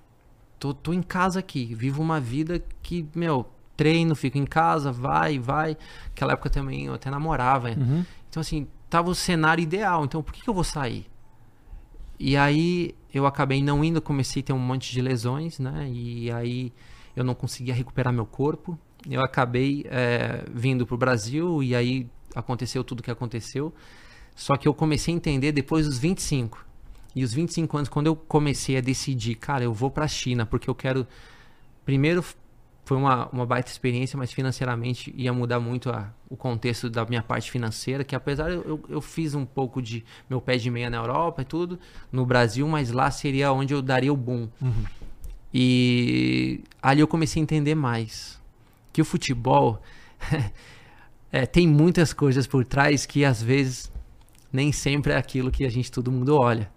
Tô, 0.59 0.75
tô 0.75 0.93
em 0.93 1.03
casa 1.03 1.39
aqui, 1.39 1.73
vivo 1.75 2.03
uma 2.03 2.21
vida 2.21 2.61
que, 2.83 3.07
meu, 3.15 3.49
treino, 3.77 4.17
fico 4.17 4.37
em 4.37 4.45
casa, 4.45 4.91
vai, 4.91 5.39
vai. 5.39 5.77
Naquela 6.09 6.33
época 6.33 6.51
também 6.51 6.87
eu 6.87 6.95
até 6.95 7.09
namorava. 7.09 7.71
Uhum. 7.71 8.05
Então, 8.39 8.41
assim, 8.41 8.69
tava 8.89 9.11
o 9.11 9.15
cenário 9.15 9.63
ideal. 9.63 10.05
Então, 10.05 10.23
por 10.23 10.33
que, 10.33 10.43
que 10.43 10.49
eu 10.49 10.55
vou 10.55 10.63
sair? 10.63 11.07
E 12.19 12.37
aí, 12.37 12.95
eu 13.13 13.27
acabei 13.27 13.61
não 13.61 13.85
indo, 13.85 14.01
comecei 14.01 14.43
a 14.43 14.47
ter 14.47 14.53
um 14.53 14.59
monte 14.59 14.93
de 14.93 15.01
lesões, 15.01 15.59
né? 15.59 15.89
E 15.91 16.31
aí, 16.31 16.73
eu 17.17 17.25
não 17.25 17.35
conseguia 17.35 17.75
recuperar 17.75 18.13
meu 18.13 18.27
corpo. 18.27 18.79
Eu 19.09 19.23
acabei 19.23 19.85
eh, 19.89 20.45
vindo 20.53 20.87
pro 20.87 20.97
Brasil 20.97 21.63
e 21.63 21.75
aí 21.75 22.09
aconteceu 22.35 22.85
tudo 22.85 23.03
que 23.03 23.11
aconteceu. 23.11 23.73
Só 24.37 24.57
que 24.57 24.69
eu 24.69 24.75
comecei 24.75 25.15
a 25.15 25.17
entender 25.17 25.51
depois 25.51 25.87
dos 25.87 25.99
25. 25.99 26.65
E 27.15 27.25
os 27.25 27.33
25 27.33 27.77
anos, 27.77 27.89
quando 27.89 28.07
eu 28.07 28.15
comecei 28.15 28.77
a 28.77 28.81
decidir, 28.81 29.35
cara, 29.35 29.65
eu 29.65 29.73
vou 29.73 29.91
pra 29.91 30.07
China, 30.07 30.47
porque 30.47 30.71
eu 30.71 30.75
quero. 30.75 31.07
Primeiro, 31.85 32.25
foi 32.89 32.97
uma, 32.97 33.29
uma 33.29 33.45
baita 33.45 33.71
experiência, 33.71 34.17
mas 34.17 34.33
financeiramente 34.33 35.13
ia 35.15 35.31
mudar 35.31 35.61
muito 35.61 35.91
a- 35.91 36.11
o 36.27 36.35
contexto 36.35 36.89
da 36.89 37.05
minha 37.05 37.23
parte 37.23 37.51
financeira, 37.51 38.03
que 38.03 38.17
apesar 38.17 38.51
eu, 38.51 38.81
eu, 38.89 39.01
fiz 39.03 39.35
um 39.35 39.45
pouco 39.45 39.83
de 39.83 40.03
meu 40.29 40.41
pé 40.41 40.57
de 40.57 40.71
meia 40.71 40.89
na 40.89 40.97
Europa 40.97 41.43
e 41.43 41.45
tudo, 41.45 41.79
no 42.11 42.25
Brasil, 42.25 42.67
mas 42.67 42.91
lá 42.91 43.11
seria 43.11 43.53
onde 43.53 43.75
eu 43.75 43.83
daria 43.83 44.11
o 44.11 44.17
boom. 44.17 44.49
E 45.53 46.63
ali 46.81 47.01
eu 47.01 47.07
comecei 47.07 47.43
a 47.43 47.45
entender 47.45 47.75
mais 47.75 48.41
que 48.91 49.03
o 49.03 49.05
futebol 49.05 49.83
é, 51.31 51.45
tem 51.45 51.69
muitas 51.69 52.15
coisas 52.15 52.47
por 52.47 52.65
trás 52.65 53.05
que 53.05 53.23
às 53.23 53.43
vezes 53.43 53.93
nem 54.51 54.73
sempre 54.73 55.13
é 55.13 55.17
aquilo 55.19 55.51
que 55.51 55.67
a 55.67 55.71
gente 55.71 55.93
todo 55.93 56.11
mundo 56.11 56.35
olha. 56.41 56.71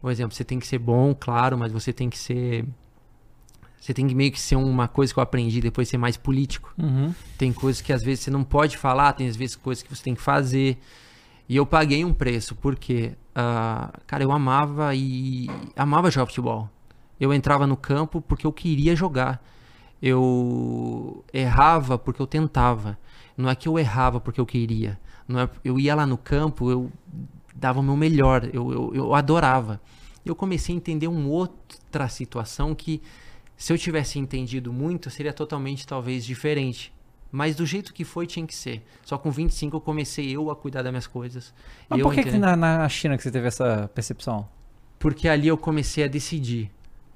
Por 0.00 0.12
exemplo, 0.12 0.36
você 0.36 0.44
tem 0.44 0.60
que 0.60 0.68
ser 0.68 0.78
bom, 0.78 1.12
claro, 1.18 1.58
mas 1.58 1.72
você 1.72 1.92
tem 1.92 2.08
que 2.08 2.16
ser 2.16 2.64
você 3.88 3.94
tem 3.94 4.06
que 4.06 4.14
meio 4.14 4.30
que 4.30 4.38
ser 4.38 4.56
uma 4.56 4.86
coisa 4.86 5.14
que 5.14 5.18
eu 5.18 5.22
aprendi 5.22 5.62
depois 5.62 5.88
ser 5.88 5.96
mais 5.96 6.18
político. 6.18 6.74
Uhum. 6.76 7.14
Tem 7.38 7.54
coisas 7.54 7.80
que 7.80 7.90
às 7.90 8.02
vezes 8.02 8.22
você 8.22 8.30
não 8.30 8.44
pode 8.44 8.76
falar, 8.76 9.14
tem 9.14 9.26
às 9.26 9.34
vezes 9.34 9.56
coisas 9.56 9.82
que 9.82 9.88
você 9.88 10.02
tem 10.02 10.14
que 10.14 10.20
fazer. 10.20 10.76
E 11.48 11.56
eu 11.56 11.64
paguei 11.64 12.04
um 12.04 12.12
preço, 12.12 12.54
porque, 12.54 13.12
ah, 13.34 13.90
cara, 14.06 14.22
eu 14.22 14.30
amava 14.30 14.94
e 14.94 15.48
amava 15.74 16.10
jogar 16.10 16.26
futebol. 16.26 16.68
Eu 17.18 17.32
entrava 17.32 17.66
no 17.66 17.78
campo 17.78 18.20
porque 18.20 18.46
eu 18.46 18.52
queria 18.52 18.94
jogar. 18.94 19.42
Eu 20.02 21.24
errava 21.32 21.96
porque 21.96 22.20
eu 22.20 22.26
tentava. 22.26 22.98
Não 23.38 23.48
é 23.48 23.54
que 23.54 23.66
eu 23.66 23.78
errava 23.78 24.20
porque 24.20 24.38
eu 24.38 24.44
queria. 24.44 25.00
Não 25.26 25.40
é, 25.40 25.48
eu 25.64 25.78
ia 25.78 25.94
lá 25.94 26.04
no 26.04 26.18
campo, 26.18 26.70
eu 26.70 26.92
dava 27.54 27.80
o 27.80 27.82
meu 27.82 27.96
melhor, 27.96 28.50
eu, 28.52 28.70
eu, 28.70 28.94
eu 28.94 29.14
adorava. 29.14 29.80
Eu 30.26 30.36
comecei 30.36 30.74
a 30.74 30.76
entender 30.76 31.08
uma 31.08 31.26
outra 31.26 32.06
situação 32.10 32.74
que, 32.74 33.00
se 33.58 33.72
eu 33.72 33.76
tivesse 33.76 34.20
entendido 34.20 34.72
muito, 34.72 35.10
seria 35.10 35.32
totalmente 35.32 35.84
talvez 35.84 36.24
diferente. 36.24 36.92
Mas 37.30 37.56
do 37.56 37.66
jeito 37.66 37.92
que 37.92 38.04
foi, 38.04 38.24
tinha 38.24 38.46
que 38.46 38.54
ser. 38.54 38.82
Só 39.04 39.18
com 39.18 39.32
25 39.32 39.76
eu 39.76 39.80
comecei 39.80 40.30
eu 40.34 40.48
a 40.48 40.56
cuidar 40.56 40.82
das 40.82 40.92
minhas 40.92 41.08
coisas. 41.08 41.52
Mas 41.90 41.98
eu 41.98 42.06
por 42.06 42.14
que, 42.14 42.22
que 42.22 42.38
na, 42.38 42.56
na 42.56 42.88
China 42.88 43.16
que 43.16 43.22
você 43.22 43.32
teve 43.32 43.48
essa 43.48 43.90
percepção? 43.92 44.48
Porque 44.98 45.28
ali 45.28 45.48
eu 45.48 45.58
comecei 45.58 46.04
a 46.04 46.06
decidir. 46.06 46.70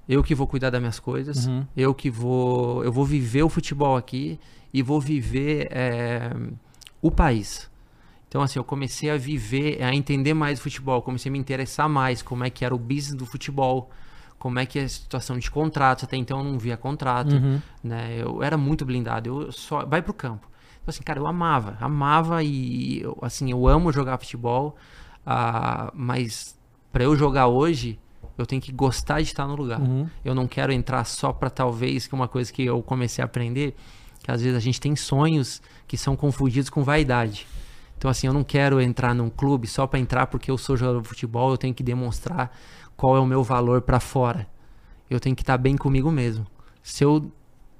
Eu 0.08 0.22
que 0.22 0.34
vou 0.34 0.48
cuidar 0.48 0.68
das 0.68 0.80
minhas 0.80 0.98
coisas. 0.98 1.46
Uhum. 1.46 1.64
Eu 1.76 1.94
que 1.94 2.10
vou. 2.10 2.84
Eu 2.84 2.92
vou 2.92 3.06
viver 3.06 3.44
o 3.44 3.48
futebol 3.48 3.96
aqui 3.96 4.38
e 4.74 4.82
vou 4.82 5.00
viver 5.00 5.68
é, 5.70 6.32
o 7.00 7.10
país. 7.10 7.70
Então, 8.28 8.42
assim, 8.42 8.58
eu 8.58 8.64
comecei 8.64 9.10
a 9.10 9.16
viver, 9.16 9.80
a 9.82 9.94
entender 9.94 10.34
mais 10.34 10.58
o 10.58 10.62
futebol, 10.62 11.02
comecei 11.02 11.30
a 11.30 11.32
me 11.32 11.38
interessar 11.38 11.88
mais 11.88 12.20
como 12.20 12.42
é 12.44 12.50
que 12.50 12.64
era 12.64 12.74
o 12.74 12.78
business 12.78 13.14
do 13.14 13.26
futebol, 13.26 13.90
como 14.42 14.58
é 14.58 14.66
que 14.66 14.76
é 14.80 14.82
a 14.82 14.88
situação 14.88 15.38
de 15.38 15.48
contratos. 15.48 16.02
Até 16.02 16.16
então 16.16 16.38
eu 16.38 16.44
não 16.44 16.58
via 16.58 16.76
contrato, 16.76 17.32
Uhum. 17.32 17.60
né? 17.84 18.16
Eu 18.18 18.42
era 18.42 18.58
muito 18.58 18.84
blindado. 18.84 19.28
Eu 19.44 19.52
só 19.52 19.86
vai 19.86 20.02
pro 20.02 20.12
campo. 20.12 20.48
Então, 20.82 20.86
assim, 20.88 21.02
cara, 21.04 21.20
eu 21.20 21.28
amava, 21.28 21.76
amava 21.80 22.42
e 22.42 23.02
eu, 23.02 23.16
assim, 23.22 23.52
eu 23.52 23.68
amo 23.68 23.92
jogar 23.92 24.18
futebol, 24.18 24.74
ah, 25.24 25.92
mas 25.94 26.58
para 26.92 27.04
eu 27.04 27.14
jogar 27.14 27.46
hoje, 27.46 28.00
eu 28.36 28.44
tenho 28.44 28.60
que 28.60 28.72
gostar 28.72 29.18
de 29.18 29.28
estar 29.28 29.46
no 29.46 29.54
lugar. 29.54 29.80
Uhum. 29.80 30.08
Eu 30.24 30.34
não 30.34 30.48
quero 30.48 30.72
entrar 30.72 31.04
só 31.04 31.32
para 31.32 31.48
talvez 31.48 32.08
que 32.08 32.14
é 32.14 32.16
uma 32.16 32.26
coisa 32.26 32.52
que 32.52 32.64
eu 32.64 32.82
comecei 32.82 33.22
a 33.22 33.26
aprender, 33.26 33.76
que 34.24 34.32
às 34.32 34.42
vezes 34.42 34.56
a 34.56 34.60
gente 34.60 34.80
tem 34.80 34.96
sonhos 34.96 35.62
que 35.86 35.96
são 35.96 36.16
confundidos 36.16 36.68
com 36.68 36.82
vaidade. 36.82 37.46
Então 37.96 38.10
assim, 38.10 38.26
eu 38.26 38.32
não 38.32 38.42
quero 38.42 38.80
entrar 38.80 39.14
num 39.14 39.30
clube 39.30 39.68
só 39.68 39.86
para 39.86 40.00
entrar 40.00 40.26
porque 40.26 40.50
eu 40.50 40.58
sou 40.58 40.76
jogador 40.76 41.00
de 41.02 41.08
futebol, 41.08 41.52
eu 41.52 41.56
tenho 41.56 41.72
que 41.72 41.84
demonstrar 41.84 42.50
qual 43.02 43.16
é 43.16 43.20
o 43.20 43.26
meu 43.26 43.42
valor 43.42 43.82
para 43.82 43.98
fora. 43.98 44.46
Eu 45.10 45.18
tenho 45.18 45.34
que 45.34 45.42
estar 45.42 45.58
bem 45.58 45.76
comigo 45.76 46.08
mesmo. 46.08 46.46
Se 46.84 47.02
eu 47.02 47.32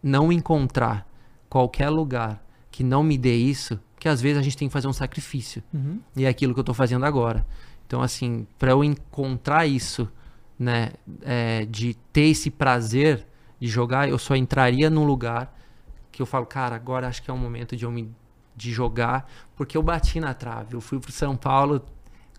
não 0.03 0.33
encontrar 0.33 1.09
qualquer 1.49 1.91
lugar 1.91 2.45
que 2.73 2.83
não 2.83 3.05
me 3.05 3.17
dê 3.17 3.37
isso, 3.37 3.79
que 4.01 4.09
às 4.09 4.21
vezes 4.21 4.37
a 4.39 4.43
gente 4.43 4.57
tem 4.57 4.67
que 4.67 4.73
fazer 4.73 4.89
um 4.89 4.93
sacrifício. 4.93 5.63
Uhum. 5.73 6.01
E 6.17 6.25
é 6.25 6.29
aquilo 6.29 6.53
que 6.53 6.59
eu 6.59 6.65
tô 6.65 6.75
fazendo 6.75 7.05
agora. 7.05 7.47
Então, 7.87 8.03
assim, 8.03 8.49
para 8.59 8.73
eu 8.73 8.83
encontrar 8.83 9.65
isso, 9.65 10.09
né, 10.59 10.91
é, 11.21 11.67
de 11.67 11.95
ter 12.13 12.23
esse 12.23 12.51
prazer 12.51 13.25
de 13.61 13.69
jogar, 13.69 14.09
eu 14.09 14.19
só 14.19 14.35
entraria 14.35 14.91
num 14.91 15.05
lugar 15.05 15.57
que 16.11 16.21
eu 16.21 16.27
falo, 16.27 16.47
cara, 16.47 16.75
agora 16.75 17.07
acho 17.07 17.23
que 17.23 17.31
é 17.31 17.33
o 17.33 17.39
momento 17.39 17.77
de 17.77 17.85
eu 17.85 17.93
me 17.93 18.11
de 18.57 18.73
jogar, 18.73 19.31
porque 19.55 19.77
eu 19.77 19.85
bati 19.85 20.19
na 20.19 20.35
trave. 20.35 20.75
Eu 20.75 20.81
fui 20.81 20.99
pro 20.99 21.13
São 21.13 21.37
Paulo 21.37 21.81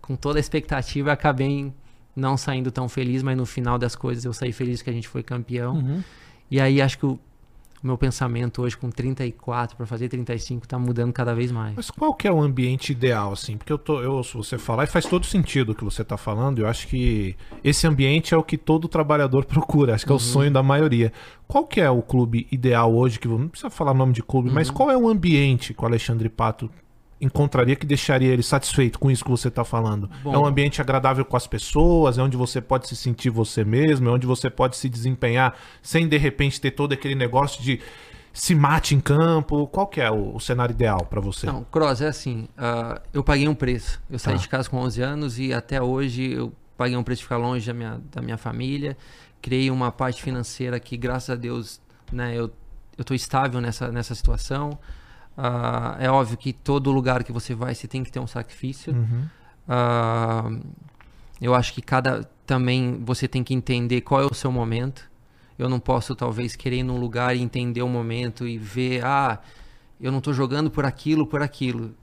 com 0.02 0.18
toda 0.18 0.38
a 0.38 0.42
expectativa, 0.42 1.12
e 1.12 1.14
acabei 1.14 1.74
não 2.16 2.38
saindo 2.38 2.72
tão 2.72 2.88
feliz, 2.90 3.24
mas 3.24 3.36
no 3.38 3.46
final 3.46 3.78
das 3.78 3.96
coisas 3.96 4.24
eu 4.26 4.34
saí 4.34 4.52
feliz 4.52 4.82
que 4.82 4.90
a 4.90 4.94
gente 4.94 5.08
foi 5.08 5.24
campeão. 5.24 5.76
Uhum. 5.76 6.04
E 6.52 6.60
aí 6.62 6.82
acho 6.82 6.98
que 7.00 7.06
o, 7.06 7.12
o 7.14 7.88
meu 7.88 7.98
pensamento 7.98 8.62
hoje 8.62 8.78
com 8.78 8.90
34 8.90 9.76
para 9.76 9.86
fazer 9.86 10.08
35 10.10 10.68
tá 10.68 10.78
mudando 10.78 11.12
cada 11.12 11.34
vez 11.34 11.52
mais. 11.52 11.76
Mas 11.76 11.90
qual 11.90 12.14
que 12.14 12.28
é 12.28 12.32
o 12.32 12.40
ambiente 12.42 12.92
ideal, 12.92 13.34
assim? 13.34 13.58
Porque 13.58 13.74
eu, 13.74 13.78
tô, 13.78 14.00
eu 14.02 14.12
ouço 14.14 14.38
você 14.42 14.58
falar 14.58 14.84
e 14.84 14.88
faz 14.88 15.06
todo 15.06 15.26
sentido 15.26 15.72
o 15.72 15.76
que 15.76 15.84
você 15.84 16.04
tá 16.04 16.16
falando. 16.16 16.60
Eu 16.60 16.68
acho 16.68 16.88
que 16.88 17.36
esse 17.64 17.88
ambiente 17.88 18.34
é 18.34 18.38
o 18.38 18.44
que 18.44 18.58
todo 18.58 18.88
trabalhador 18.88 19.44
procura. 19.46 19.96
Acho 19.96 20.06
que 20.06 20.12
é 20.12 20.16
o 20.16 20.18
Uhum. 20.18 20.20
sonho 20.20 20.52
da 20.52 20.62
maioria. 20.64 21.12
Qual 21.48 21.66
que 21.66 21.82
é 21.82 21.90
o 21.90 22.02
clube 22.02 22.48
ideal 22.52 22.94
hoje? 22.96 23.20
Que 23.20 23.28
não 23.28 23.48
precisa 23.50 23.70
falar 23.72 23.94
nome 23.94 24.14
de 24.14 24.22
clube, 24.22 24.50
mas 24.52 24.70
Uhum. 24.70 24.76
qual 24.76 24.92
é 24.92 24.98
o 24.98 25.10
ambiente 25.10 25.74
que 25.74 25.82
o 25.84 25.86
Alexandre 25.86 26.30
Pato 26.30 26.70
encontraria 27.24 27.76
que 27.76 27.86
deixaria 27.86 28.32
ele 28.32 28.44
satisfeito 28.44 29.00
com 29.00 29.10
isso 29.10 29.24
que 29.24 29.30
você 29.32 29.50
tá 29.50 29.64
falando? 29.64 30.10
Bom. 30.24 30.34
É 30.34 30.38
um 30.38 30.46
ambiente 30.46 30.82
agradável 30.82 31.24
com 31.24 31.38
as 31.38 31.48
pessoas, 31.48 32.18
é 32.18 32.22
onde 32.22 32.36
você 32.38 32.62
pode 32.62 32.88
se 32.88 32.96
sentir 32.96 33.30
você 33.30 33.64
mesmo, 33.64 34.10
é 34.10 34.12
onde 34.12 34.28
você 34.28 34.50
pode 34.50 34.76
se 34.78 34.90
desempenhar 34.90 35.56
sem 35.82 36.08
de 36.08 36.18
repente 36.18 36.60
ter 36.60 36.72
todo 36.72 36.94
aquele 36.94 37.16
negócio 37.16 37.62
de 37.64 37.80
se 38.34 38.56
mate 38.56 38.96
em 38.96 39.00
campo. 39.00 39.68
Qual 39.68 39.88
que 39.88 40.02
é 40.02 40.10
o, 40.12 40.36
o 40.36 40.40
cenário 40.40 40.74
ideal 40.74 41.06
pra 41.06 41.22
você? 41.22 41.46
Não, 41.46 41.64
Cross, 41.66 42.02
é 42.02 42.08
assim, 42.08 42.48
ah, 42.58 43.02
eu 43.14 43.24
paguei 43.24 43.48
um 43.48 43.56
preço. 43.56 44.02
Eu 44.10 44.18
saí 44.20 44.36
Tá. 44.36 44.42
de 44.42 44.50
casa 44.50 44.70
com 44.70 44.78
11 44.78 45.02
anos 45.02 45.40
e 45.40 45.54
até 45.54 45.82
hoje 45.82 46.32
eu 46.34 46.52
paguei 46.76 46.98
um 46.98 47.04
preço 47.04 47.20
de 47.20 47.24
ficar 47.26 47.38
longe 47.38 47.66
da 47.66 47.74
minha, 47.74 48.02
da 48.12 48.22
minha 48.22 48.38
família. 48.38 48.98
Criei 49.42 49.70
uma 49.70 49.92
parte 49.92 50.24
financeira 50.24 50.80
que, 50.80 50.98
graças 50.98 51.30
a 51.30 51.36
Deus, 51.36 51.80
né, 52.12 52.36
eu 52.36 53.04
tô 53.04 53.14
estável 53.14 53.60
nessa, 53.62 53.92
nessa 53.92 54.16
situação. 54.16 54.78
Ah, 55.38 55.96
é 56.00 56.10
óbvio 56.10 56.38
que 56.38 56.54
todo 56.54 56.92
lugar 56.92 57.24
que 57.24 57.32
você 57.32 57.56
vai, 57.56 57.74
você 57.74 57.88
tem 57.88 58.04
que 58.04 58.12
ter 58.12 58.20
um 58.20 58.28
sacrifício. 58.28 58.94
Uhum. 58.94 59.26
Ah, 59.68 60.50
eu 61.42 61.54
acho 61.56 61.74
que 61.74 61.82
cada 61.82 62.24
também 62.46 63.02
você 63.04 63.28
tem 63.28 63.44
que 63.44 63.54
entender 63.54 64.02
qual 64.02 64.22
é 64.22 64.26
o 64.26 64.34
seu 64.34 64.52
momento. 64.52 65.10
Eu 65.58 65.70
não 65.70 65.80
posso 65.80 66.16
talvez 66.16 66.56
querer 66.56 66.78
ir 66.78 66.84
num 66.84 66.98
lugar 67.00 67.36
e 67.36 67.42
entender 67.42 67.82
o 67.82 67.88
momento 67.88 68.48
e 68.48 68.58
ver, 68.58 69.04
ah, 69.06 69.40
eu 70.00 70.12
não 70.12 70.18
estou 70.20 70.34
jogando 70.34 70.70
por 70.70 70.86
aquilo, 70.86 71.26
por 71.26 71.42
aquilo, 71.42 71.94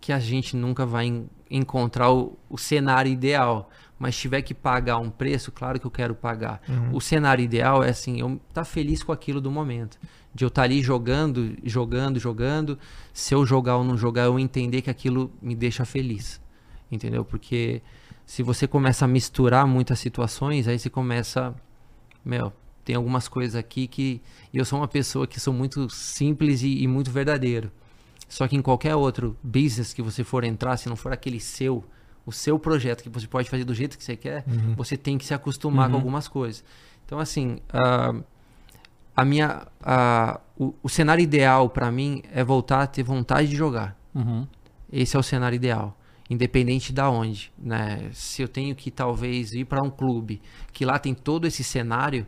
que 0.00 0.12
a 0.12 0.18
gente 0.18 0.56
nunca 0.56 0.84
vai 0.84 1.06
en- 1.06 1.26
encontrar 1.50 2.10
o, 2.10 2.36
o 2.48 2.58
cenário 2.58 3.10
ideal. 3.10 3.70
Mas 3.98 4.16
tiver 4.16 4.42
que 4.42 4.52
pagar 4.52 4.98
um 4.98 5.08
preço, 5.08 5.52
claro 5.52 5.78
que 5.78 5.86
eu 5.86 5.90
quero 5.90 6.14
pagar. 6.14 6.60
O 6.92 7.00
cenário 7.00 7.44
ideal 7.44 7.82
é 7.82 7.90
assim, 7.90 8.20
eu 8.20 8.40
estar 8.48 8.64
feliz 8.64 9.02
com 9.02 9.12
aquilo 9.12 9.40
do 9.40 9.50
momento. 9.50 9.98
De 10.34 10.44
eu 10.44 10.48
estar 10.48 10.62
ali 10.62 10.82
jogando, 10.82 11.56
jogando, 11.62 12.18
jogando. 12.18 12.78
Se 13.12 13.34
eu 13.34 13.46
jogar 13.46 13.76
ou 13.76 13.84
não 13.84 13.96
jogar, 13.96 14.24
eu 14.24 14.38
entender 14.38 14.82
que 14.82 14.90
aquilo 14.90 15.32
me 15.40 15.54
deixa 15.54 15.84
feliz 15.84 16.42
entendeu? 16.94 17.24
Porque 17.24 17.82
se 18.24 18.42
você 18.42 18.66
começa 18.66 19.04
a 19.04 19.08
misturar 19.08 19.66
muitas 19.66 19.98
situações, 19.98 20.68
aí 20.68 20.78
você 20.78 20.88
começa, 20.88 21.54
meu, 22.24 22.52
tem 22.84 22.96
algumas 22.96 23.28
coisas 23.28 23.54
aqui 23.54 23.86
que 23.86 24.20
eu 24.52 24.64
sou 24.64 24.78
uma 24.78 24.88
pessoa 24.88 25.26
que 25.26 25.40
sou 25.40 25.52
muito 25.52 25.88
simples 25.90 26.62
e, 26.62 26.82
e 26.82 26.86
muito 26.86 27.10
verdadeiro. 27.10 27.70
Só 28.28 28.48
que 28.48 28.56
em 28.56 28.62
qualquer 28.62 28.94
outro 28.94 29.36
business 29.42 29.92
que 29.92 30.02
você 30.02 30.24
for 30.24 30.44
entrar, 30.44 30.76
se 30.76 30.88
não 30.88 30.96
for 30.96 31.12
aquele 31.12 31.40
seu, 31.40 31.84
o 32.26 32.32
seu 32.32 32.58
projeto 32.58 33.02
que 33.02 33.08
você 33.08 33.26
pode 33.26 33.48
fazer 33.50 33.64
do 33.64 33.74
jeito 33.74 33.98
que 33.98 34.04
você 34.04 34.16
quer, 34.16 34.44
você 34.76 34.96
tem 34.96 35.18
que 35.18 35.24
se 35.26 35.34
acostumar 35.34 35.88
com 35.90 35.96
algumas 35.96 36.26
coisas. 36.28 36.64
Então 37.04 37.18
assim, 37.18 37.58
ah, 37.72 38.14
a 39.16 39.24
minha, 39.24 39.66
ah, 39.82 40.40
o, 40.58 40.74
o 40.82 40.88
cenário 40.88 41.22
ideal 41.22 41.68
para 41.68 41.90
mim 41.90 42.22
é 42.32 42.42
voltar 42.42 42.82
a 42.82 42.86
ter 42.86 43.02
vontade 43.02 43.48
de 43.48 43.56
jogar. 43.56 43.96
Uhum. 44.14 44.46
Esse 44.92 45.16
é 45.16 45.18
o 45.18 45.22
cenário 45.22 45.56
ideal, 45.56 45.96
independente 46.30 46.92
da 46.92 47.10
onde, 47.10 47.52
né? 47.58 48.08
Se 48.12 48.42
eu 48.42 48.48
tenho 48.48 48.74
que 48.74 48.90
talvez 48.90 49.52
ir 49.52 49.64
para 49.66 49.82
um 49.84 49.90
clube 49.90 50.40
que 50.72 50.84
lá 50.84 50.98
tem 50.98 51.14
todo 51.14 51.46
esse 51.46 51.62
cenário, 51.64 52.26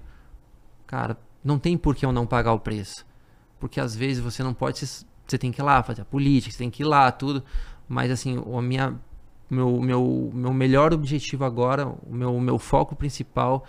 cara, 0.87 1.17
não 1.45 1.59
tem 1.59 1.77
por 1.79 1.95
que 1.95 2.05
eu 2.05 2.13
não 2.13 2.27
pagar 2.27 2.53
o 2.53 2.59
preço, 2.61 3.07
porque 3.59 3.81
às 3.81 3.95
vezes 3.97 4.23
você 4.23 4.43
não 4.43 4.53
pode, 4.53 4.85
se- 4.87 5.07
você 5.27 5.39
tem 5.39 5.51
que 5.53 5.61
ir 5.61 5.65
lá 5.65 5.83
fazer 5.83 6.03
a 6.03 6.05
política, 6.05 6.53
você 6.53 6.59
tem 6.59 6.71
que 6.71 6.83
ir 6.83 6.87
lá 6.87 7.11
tudo, 7.13 7.43
mas 7.89 8.11
assim, 8.11 8.37
a 8.57 8.63
minha 8.63 8.95
meu, 9.49 9.81
meu, 9.81 10.31
meu 10.35 10.53
melhor 10.53 10.93
objetivo 10.93 11.45
agora, 11.45 11.87
o 11.87 12.13
meu, 12.13 12.35
o 12.35 12.41
meu 12.41 12.59
foco 12.59 12.97
principal 12.97 13.65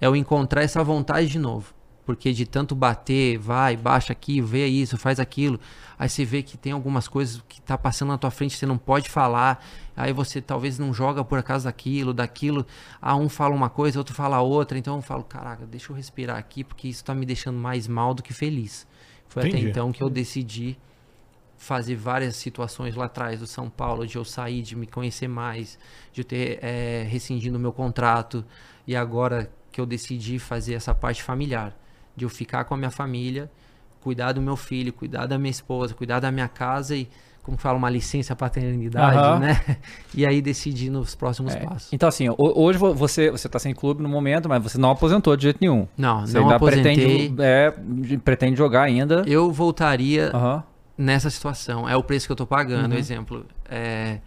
é 0.00 0.06
eu 0.06 0.16
encontrar 0.16 0.62
essa 0.62 0.82
vontade 0.82 1.28
de 1.28 1.38
novo. 1.38 1.74
Porque 2.04 2.32
de 2.32 2.44
tanto 2.44 2.74
bater, 2.74 3.38
vai, 3.38 3.76
baixa 3.76 4.12
aqui, 4.12 4.40
vê 4.40 4.66
isso, 4.66 4.98
faz 4.98 5.20
aquilo. 5.20 5.60
Aí 5.96 6.08
você 6.08 6.24
vê 6.24 6.42
que 6.42 6.58
tem 6.58 6.72
algumas 6.72 7.06
coisas 7.06 7.40
que 7.48 7.62
tá 7.62 7.78
passando 7.78 8.08
na 8.08 8.18
tua 8.18 8.30
frente, 8.30 8.56
você 8.56 8.66
não 8.66 8.76
pode 8.76 9.08
falar. 9.08 9.64
Aí 9.96 10.12
você 10.12 10.40
talvez 10.40 10.80
não 10.80 10.92
joga 10.92 11.22
por 11.22 11.40
causa 11.44 11.66
daquilo, 11.66 12.12
daquilo. 12.12 12.66
Ah, 13.00 13.14
um 13.14 13.28
fala 13.28 13.54
uma 13.54 13.70
coisa, 13.70 14.00
outro 14.00 14.12
fala 14.12 14.40
outra. 14.40 14.76
Então 14.76 14.96
eu 14.96 15.02
falo, 15.02 15.22
caraca, 15.22 15.64
deixa 15.64 15.92
eu 15.92 15.96
respirar 15.96 16.36
aqui, 16.36 16.64
porque 16.64 16.88
isso 16.88 17.04
tá 17.04 17.14
me 17.14 17.24
deixando 17.24 17.58
mais 17.58 17.86
mal 17.86 18.12
do 18.12 18.22
que 18.22 18.34
feliz. 18.34 18.84
Foi 19.28 19.46
Entendi. 19.46 19.58
até 19.58 19.70
então 19.70 19.92
que 19.92 20.02
eu 20.02 20.10
decidi 20.10 20.76
fazer 21.62 21.94
várias 21.94 22.34
situações 22.34 22.96
lá 22.96 23.04
atrás 23.04 23.38
do 23.38 23.46
São 23.46 23.70
Paulo, 23.70 24.04
de 24.06 24.16
eu 24.16 24.24
sair, 24.24 24.62
de 24.62 24.74
me 24.74 24.86
conhecer 24.86 25.28
mais, 25.28 25.78
de 26.12 26.20
eu 26.22 26.24
ter 26.24 26.58
é, 26.62 27.06
rescindido 27.08 27.56
o 27.56 27.60
meu 27.60 27.72
contrato, 27.72 28.44
e 28.86 28.96
agora 28.96 29.48
que 29.70 29.80
eu 29.80 29.86
decidi 29.86 30.38
fazer 30.40 30.74
essa 30.74 30.92
parte 30.92 31.22
familiar, 31.22 31.72
de 32.16 32.24
eu 32.24 32.28
ficar 32.28 32.64
com 32.64 32.74
a 32.74 32.76
minha 32.76 32.90
família, 32.90 33.48
cuidar 34.00 34.32
do 34.32 34.42
meu 34.42 34.56
filho, 34.56 34.92
cuidar 34.92 35.26
da 35.26 35.38
minha 35.38 35.52
esposa, 35.52 35.94
cuidar 35.94 36.18
da 36.18 36.32
minha 36.32 36.48
casa 36.48 36.96
e, 36.96 37.08
como 37.44 37.56
fala, 37.56 37.78
uma 37.78 37.88
licença 37.88 38.34
paternidade, 38.34 39.16
Aham. 39.16 39.38
né? 39.38 39.60
E 40.14 40.26
aí 40.26 40.42
decidir 40.42 40.90
nos 40.90 41.14
próximos 41.14 41.54
É, 41.54 41.60
passos. 41.60 41.92
Então, 41.92 42.08
assim, 42.08 42.28
ho- 42.28 42.36
hoje 42.38 42.76
vo- 42.78 42.92
você, 42.92 43.30
você 43.30 43.48
tá 43.48 43.58
sem 43.60 43.72
clube 43.72 44.02
no 44.02 44.08
momento, 44.08 44.48
mas 44.48 44.60
você 44.62 44.76
não 44.78 44.90
aposentou 44.90 45.36
de 45.36 45.44
jeito 45.44 45.58
nenhum. 45.60 45.86
Não, 45.96 46.26
Você 46.26 46.38
não 46.40 46.50
aposentei. 46.50 47.30
pretende, 47.30 47.42
é, 47.42 47.72
pretende 48.18 48.56
jogar 48.58 48.82
ainda. 48.82 49.22
Eu 49.26 49.50
voltaria 49.52 50.30
Aham. 50.34 50.64
Nessa 50.96 51.30
situação. 51.30 51.88
É 51.88 51.96
o 51.96 52.02
preço 52.02 52.26
que 52.26 52.32
eu 52.32 52.36
tô 52.36 52.44
Uhum. 52.44 52.48
pagando. 52.48 52.94
Exemplo, 52.94 53.46
é, 53.68 54.18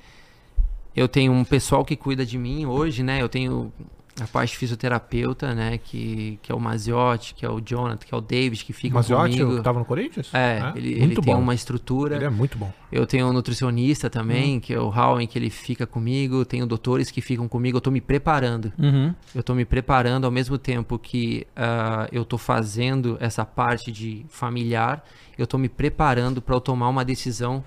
eu 0.95 1.07
tenho 1.07 1.31
um 1.31 1.43
pessoal 1.43 1.83
que 1.85 1.95
cuida 1.95 2.25
de 2.25 2.37
mim 2.37 2.65
hoje, 2.65 3.03
né? 3.03 3.21
Eu 3.21 3.29
tenho 3.29 3.71
a 4.19 4.27
parte 4.27 4.57
fisioterapeuta, 4.57 5.53
né? 5.53 5.77
Que, 5.77 6.39
que 6.41 6.51
é 6.51 6.55
o 6.55 6.59
Maziotti, 6.59 7.33
que 7.33 7.45
é 7.45 7.49
o 7.49 7.59
Jonathan, 7.59 8.05
que 8.05 8.13
é 8.13 8.17
o 8.17 8.21
David, 8.21 8.63
que 8.63 8.71
ficam 8.71 8.95
Maziotti, 8.95 9.37
comigo. 9.37 9.57
que 9.57 9.63
tava 9.63 9.79
no 9.79 9.85
Corinthians? 9.85 10.33
É, 10.33 10.71
ele, 10.75 10.93
ele 10.93 10.99
muito 11.07 11.21
tem 11.21 11.33
bom. 11.33 11.41
uma 11.41 11.53
estrutura. 11.53 12.15
Ele 12.15 12.25
é 12.25 12.29
muito 12.29 12.57
bom. 12.57 12.71
Eu 12.91 13.05
tenho 13.05 13.27
um 13.27 13.33
nutricionista 13.33 14.09
também, 14.09 14.59
que 14.59 14.73
é 14.73 14.79
o 14.79 14.87
Howen, 14.87 15.27
que 15.27 15.37
ele 15.37 15.49
fica 15.49 15.85
comigo. 15.85 16.45
Tenho 16.45 16.65
doutores 16.65 17.11
que 17.11 17.19
ficam 17.19 17.47
comigo. 17.47 17.77
Eu 17.77 17.81
tô 17.81 17.91
me 17.91 17.99
preparando. 17.99 18.71
Uhum. 18.79 19.13
Eu 19.33 19.43
tô 19.43 19.53
me 19.53 19.65
preparando 19.65 20.23
ao 20.23 20.31
mesmo 20.31 20.57
tempo 20.57 20.97
que 20.97 21.45
ah, 21.55 22.07
eu 22.11 22.23
tô 22.23 22.37
fazendo 22.37 23.17
essa 23.19 23.43
parte 23.43 23.91
de 23.91 24.25
familiar, 24.29 25.03
eu 25.37 25.45
tô 25.45 25.57
me 25.57 25.67
preparando 25.67 26.41
para 26.41 26.55
eu 26.55 26.61
tomar 26.61 26.87
uma 26.87 27.03
decisão 27.03 27.63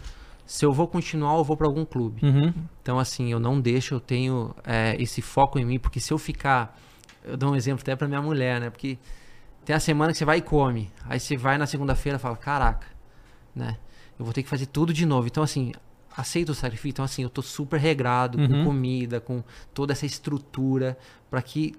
se 0.49 0.65
eu 0.65 0.73
vou 0.73 0.89
continuar 0.89 1.35
ou 1.35 1.45
vou 1.45 1.59
para 1.59 1.67
algum 1.67 1.85
clube. 1.85 2.25
Uhum. 2.25 2.55
Então 2.81 2.99
assim, 2.99 3.31
eu 3.31 3.39
não 3.39 3.61
deixo, 3.61 3.93
eu 3.95 4.01
tenho 4.01 4.55
eh, 4.65 4.97
esse 4.99 5.21
foco 5.21 5.59
em 5.59 5.65
mim, 5.65 5.79
porque 5.79 6.01
se 6.01 6.11
eu 6.11 6.17
ficar, 6.17 6.75
eu 7.23 7.37
dou 7.37 7.53
um 7.53 7.55
exemplo 7.55 7.83
até 7.83 7.95
para 7.95 8.09
minha 8.09 8.23
mulher, 8.23 8.59
né? 8.59 8.71
Porque 8.71 8.97
tem 9.63 9.77
a 9.77 9.81
semana 9.81 10.11
que 10.11 10.17
você 10.17 10.25
vai 10.25 10.39
e 10.39 10.41
come, 10.41 10.91
aí 11.05 11.21
você 11.21 11.37
vai 11.37 11.59
na 11.59 11.67
segunda-feira 11.67 12.17
e 12.17 12.19
fala, 12.19 12.35
caraca, 12.35 12.87
né? 13.55 13.77
Eu 14.19 14.25
vou 14.25 14.33
ter 14.33 14.43
que 14.43 14.49
fazer 14.49 14.65
tudo 14.67 14.91
de 14.91 15.05
novo. 15.05 15.27
Então 15.27 15.43
assim, 15.43 15.71
aceito 16.17 16.49
o 16.49 16.55
sacrifício. 16.55 16.89
Então 16.93 17.05
assim, 17.05 17.23
eu 17.23 17.29
tô 17.31 17.43
super 17.43 17.79
regrado 17.79 18.39
Uhum. 18.41 18.49
com 18.49 18.65
comida, 18.65 19.21
com 19.21 19.45
toda 19.75 19.93
essa 19.93 20.07
estrutura 20.07 20.97
para 21.31 21.43
que 21.43 21.75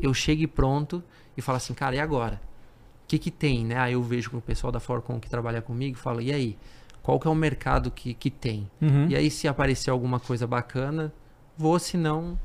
eu 0.00 0.14
chegue 0.14 0.46
pronto 0.46 1.02
e 1.36 1.42
fale 1.42 1.56
assim, 1.56 1.74
cara, 1.74 1.96
e 1.96 1.98
agora? 1.98 2.40
O 3.04 3.08
que 3.08 3.18
que 3.18 3.32
tem, 3.32 3.64
né? 3.64 3.78
Aí 3.78 3.94
eu 3.94 4.02
vejo 4.02 4.30
com 4.30 4.36
o 4.38 4.40
pessoal 4.40 4.70
da 4.72 4.78
Forcom 4.78 5.18
que 5.18 5.28
trabalha 5.28 5.60
comigo 5.60 5.96
e 5.98 6.00
falo, 6.00 6.20
e 6.20 6.32
aí? 6.32 6.56
Qual 7.02 7.18
que 7.18 7.26
é 7.26 7.30
o 7.30 7.34
mercado 7.34 7.90
que, 7.90 8.14
que 8.14 8.30
tem? 8.30 8.70
Uhum. 8.80 9.08
E 9.08 9.16
aí, 9.16 9.30
se 9.30 9.48
aparecer 9.48 9.90
alguma 9.90 10.20
coisa 10.20 10.46
bacana, 10.46 11.12
vou, 11.56 11.78
se 11.78 11.96
não. 11.96 12.38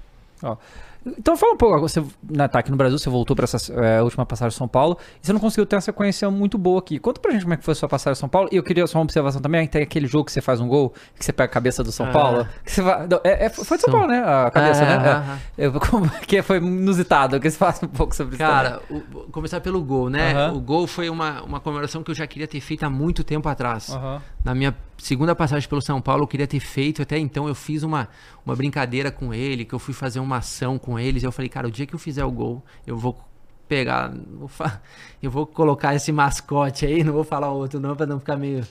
Então 1.17 1.37
fala 1.37 1.53
um 1.53 1.57
pouco, 1.57 1.79
você 1.79 2.03
né, 2.29 2.47
tá 2.47 2.59
aqui 2.59 2.71
no 2.71 2.77
Brasil, 2.77 2.97
você 2.97 3.09
voltou 3.09 3.35
para 3.35 3.43
essa 3.45 3.57
é, 3.73 4.01
última 4.01 4.25
passagem 4.25 4.55
em 4.55 4.57
São 4.57 4.67
Paulo, 4.67 4.97
e 5.21 5.25
você 5.25 5.31
não 5.33 5.39
conseguiu 5.39 5.65
ter 5.65 5.75
uma 5.75 5.81
sequência 5.81 6.29
muito 6.31 6.57
boa 6.57 6.79
aqui. 6.79 6.99
Conta 6.99 7.19
pra 7.21 7.31
gente 7.31 7.41
como 7.43 7.53
é 7.53 7.57
que 7.57 7.63
foi 7.63 7.71
a 7.73 7.75
sua 7.75 7.87
passagem 7.89 8.17
em 8.17 8.19
São 8.19 8.29
Paulo, 8.29 8.49
e 8.51 8.55
eu 8.57 8.63
queria 8.63 8.85
só 8.87 8.97
uma 8.97 9.03
observação 9.03 9.41
também, 9.41 9.67
tem 9.67 9.81
aquele 9.83 10.07
jogo 10.07 10.25
que 10.25 10.31
você 10.31 10.41
faz 10.41 10.59
um 10.59 10.67
gol, 10.67 10.93
que 11.17 11.23
você 11.23 11.31
pega 11.31 11.49
a 11.49 11.53
cabeça 11.53 11.83
do 11.83 11.91
São 11.91 12.07
Ah. 12.07 12.11
Paulo, 12.11 12.47
que 12.65 12.71
você 12.71 12.81
vai, 12.81 13.07
não, 13.07 13.19
é, 13.23 13.45
é- 13.45 13.49
foi 13.49 13.77
de 13.77 13.83
São 13.83 13.91
Paulo, 13.93 14.07
né, 14.07 14.19
a 14.19 14.49
cabeça, 14.51 14.83
É, 14.83 14.85
né? 14.99 15.09
Aham. 15.11 15.39
Eu- 15.57 15.73
como 15.79 16.09
que 16.27 16.41
foi 16.41 16.57
inusitado, 16.57 17.39
que 17.39 17.49
você 17.49 17.57
fala 17.57 17.75
um 17.83 17.87
pouco 17.87 18.15
sobre 18.15 18.35
isso 18.35 18.43
Cara, 18.43 18.81
o- 18.89 19.01
vou 19.11 19.23
começar 19.31 19.59
pelo 19.61 19.81
gol, 19.83 20.09
né? 20.09 20.33
Aham. 20.33 20.53
O 20.57 20.59
gol 20.61 20.87
foi 20.87 21.09
uma, 21.09 21.41
uma 21.43 21.59
comemoração 21.59 22.03
que 22.03 22.11
eu 22.11 22.15
já 22.15 22.25
queria 22.27 22.47
ter 22.47 22.59
feito 22.59 22.83
há 22.83 22.89
muito 22.89 23.23
tempo 23.23 23.47
atrás. 23.47 23.89
Aham. 23.89 24.21
Na 24.43 24.55
minha 24.55 24.75
segunda 24.97 25.35
passagem 25.35 25.67
pelo 25.67 25.81
São 25.81 25.99
Paulo, 26.01 26.23
eu 26.23 26.27
queria 26.27 26.47
ter 26.47 26.59
feito. 26.59 27.01
Até 27.01 27.17
então, 27.19 27.47
eu 27.47 27.53
fiz 27.55 27.83
uma, 27.83 28.07
uma 28.47 28.55
brincadeira 28.55 29.11
com 29.11 29.33
ele, 29.33 29.65
que 29.65 29.75
eu 29.75 29.79
fui 29.79 29.93
fazer 29.93 30.21
uma 30.21 30.37
ação 30.37 30.79
com 30.79 30.97
eles. 30.97 31.21
Eu 31.21 31.33
falei, 31.33 31.49
cara, 31.49 31.67
o 31.67 31.71
dia 31.71 31.85
que 31.85 31.93
eu 31.93 31.99
fizer 31.99 32.23
o 32.23 32.31
gol, 32.31 32.63
eu 32.85 32.97
vou 32.97 33.19
pegar. 33.67 34.09
vou 34.09 34.49
eu 35.21 35.29
vou 35.29 35.45
colocar 35.45 35.93
esse 35.93 36.13
mascote 36.13 36.85
aí, 36.85 37.03
não 37.03 37.11
vou 37.11 37.25
falar 37.25 37.51
outro 37.51 37.77
não, 37.77 37.93
pra 37.93 38.05
não 38.05 38.19
ficar 38.19 38.37
meio. 38.37 38.65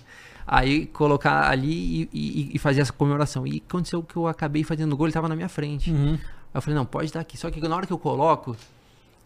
Aí 0.46 0.86
colocar 0.86 1.50
ali 1.50 2.04
e, 2.04 2.08
e- 2.12 2.50
e 2.54 2.58
fazer 2.58 2.80
essa 2.80 2.92
comemoração. 2.92 3.46
E 3.46 3.62
aconteceu 3.68 4.02
que 4.02 4.16
eu 4.16 4.26
acabei 4.26 4.64
fazendo 4.64 4.94
o 4.94 4.96
gol, 4.96 5.06
ele 5.06 5.12
tava 5.12 5.28
na 5.28 5.36
minha 5.36 5.48
frente. 5.48 5.90
Uhum. 5.90 6.14
Aí 6.14 6.20
eu 6.54 6.62
falei, 6.62 6.74
não, 6.78 6.86
pode 6.86 7.12
dar 7.12 7.20
aqui. 7.20 7.36
Só 7.36 7.50
que 7.50 7.60
na 7.60 7.76
hora 7.76 7.86
que 7.86 7.92
eu 7.92 7.98
coloco, 7.98 8.56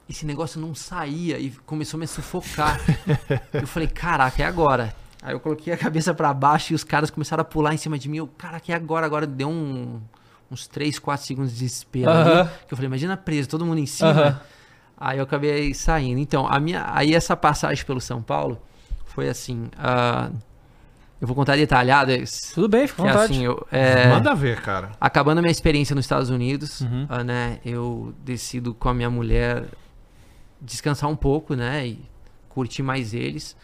esse 0.08 0.26
negócio 0.26 0.60
não 0.60 0.74
saía 0.74 1.38
e 1.38 1.50
começou 1.64 1.96
a 1.96 2.00
me 2.00 2.06
sufocar. 2.08 2.80
eu 3.52 3.68
falei, 3.68 3.86
caraca, 3.86 4.42
é 4.42 4.46
agora. 4.46 4.92
Aí 5.22 5.32
eu 5.32 5.38
coloquei 5.38 5.72
a 5.72 5.76
cabeça 5.76 6.12
para 6.12 6.34
baixo 6.34 6.72
e 6.72 6.74
os 6.74 6.82
caras 6.82 7.08
começaram 7.10 7.42
a 7.42 7.44
pular 7.44 7.72
em 7.72 7.76
cima 7.76 7.96
de 7.96 8.08
mim. 8.08 8.16
Eu, 8.16 8.26
caraca, 8.26 8.72
é 8.72 8.74
agora, 8.74 9.06
agora 9.06 9.26
deu 9.26 9.48
um, 9.48 10.00
uns 10.50 10.66
3, 10.66 10.98
4 10.98 11.26
segundos 11.26 11.52
de 11.52 11.58
desespero. 11.60 12.10
Uh 12.10 12.14
-huh. 12.14 12.40
ali, 12.40 12.50
que 12.66 12.74
eu 12.74 12.76
falei, 12.76 12.86
imagina 12.86 13.16
preso, 13.16 13.48
todo 13.48 13.64
mundo 13.64 13.78
em 13.78 13.86
cima. 13.86 14.10
Uh 14.10 14.16
-huh. 14.16 14.40
Aí 15.00 15.18
eu 15.18 15.24
acabei 15.24 15.72
saindo. 15.72 16.20
Então, 16.20 16.46
a 16.46 16.60
minha, 16.60 16.84
aí 16.92 17.14
essa 17.14 17.34
passagem 17.34 17.84
pelo 17.86 18.00
São 18.00 18.20
Paulo 18.20 18.60
foi 19.06 19.30
assim. 19.30 19.70
Uh, 19.78 20.36
eu 21.20 21.26
vou 21.26 21.34
contar 21.34 21.56
detalhadas. 21.56 22.52
Tudo 22.54 22.68
bem, 22.68 22.86
fica 22.86 23.02
à 23.02 23.06
vontade. 23.06 23.32
Assim, 23.32 23.44
eu, 23.44 23.66
é, 23.70 24.08
Manda 24.08 24.34
ver, 24.34 24.60
cara. 24.60 24.92
Acabando 25.00 25.38
a 25.38 25.42
minha 25.42 25.50
experiência 25.50 25.94
nos 25.94 26.04
Estados 26.04 26.30
Unidos, 26.30 26.82
uhum. 26.82 27.06
uh, 27.10 27.24
né? 27.24 27.58
Eu 27.64 28.14
decido 28.24 28.74
com 28.74 28.88
a 28.88 28.94
minha 28.94 29.10
mulher 29.10 29.64
descansar 30.60 31.08
um 31.08 31.16
pouco, 31.16 31.54
né? 31.54 31.86
E 31.86 32.04
curtir 32.48 32.82
mais 32.82 33.14
eles. 33.14 33.56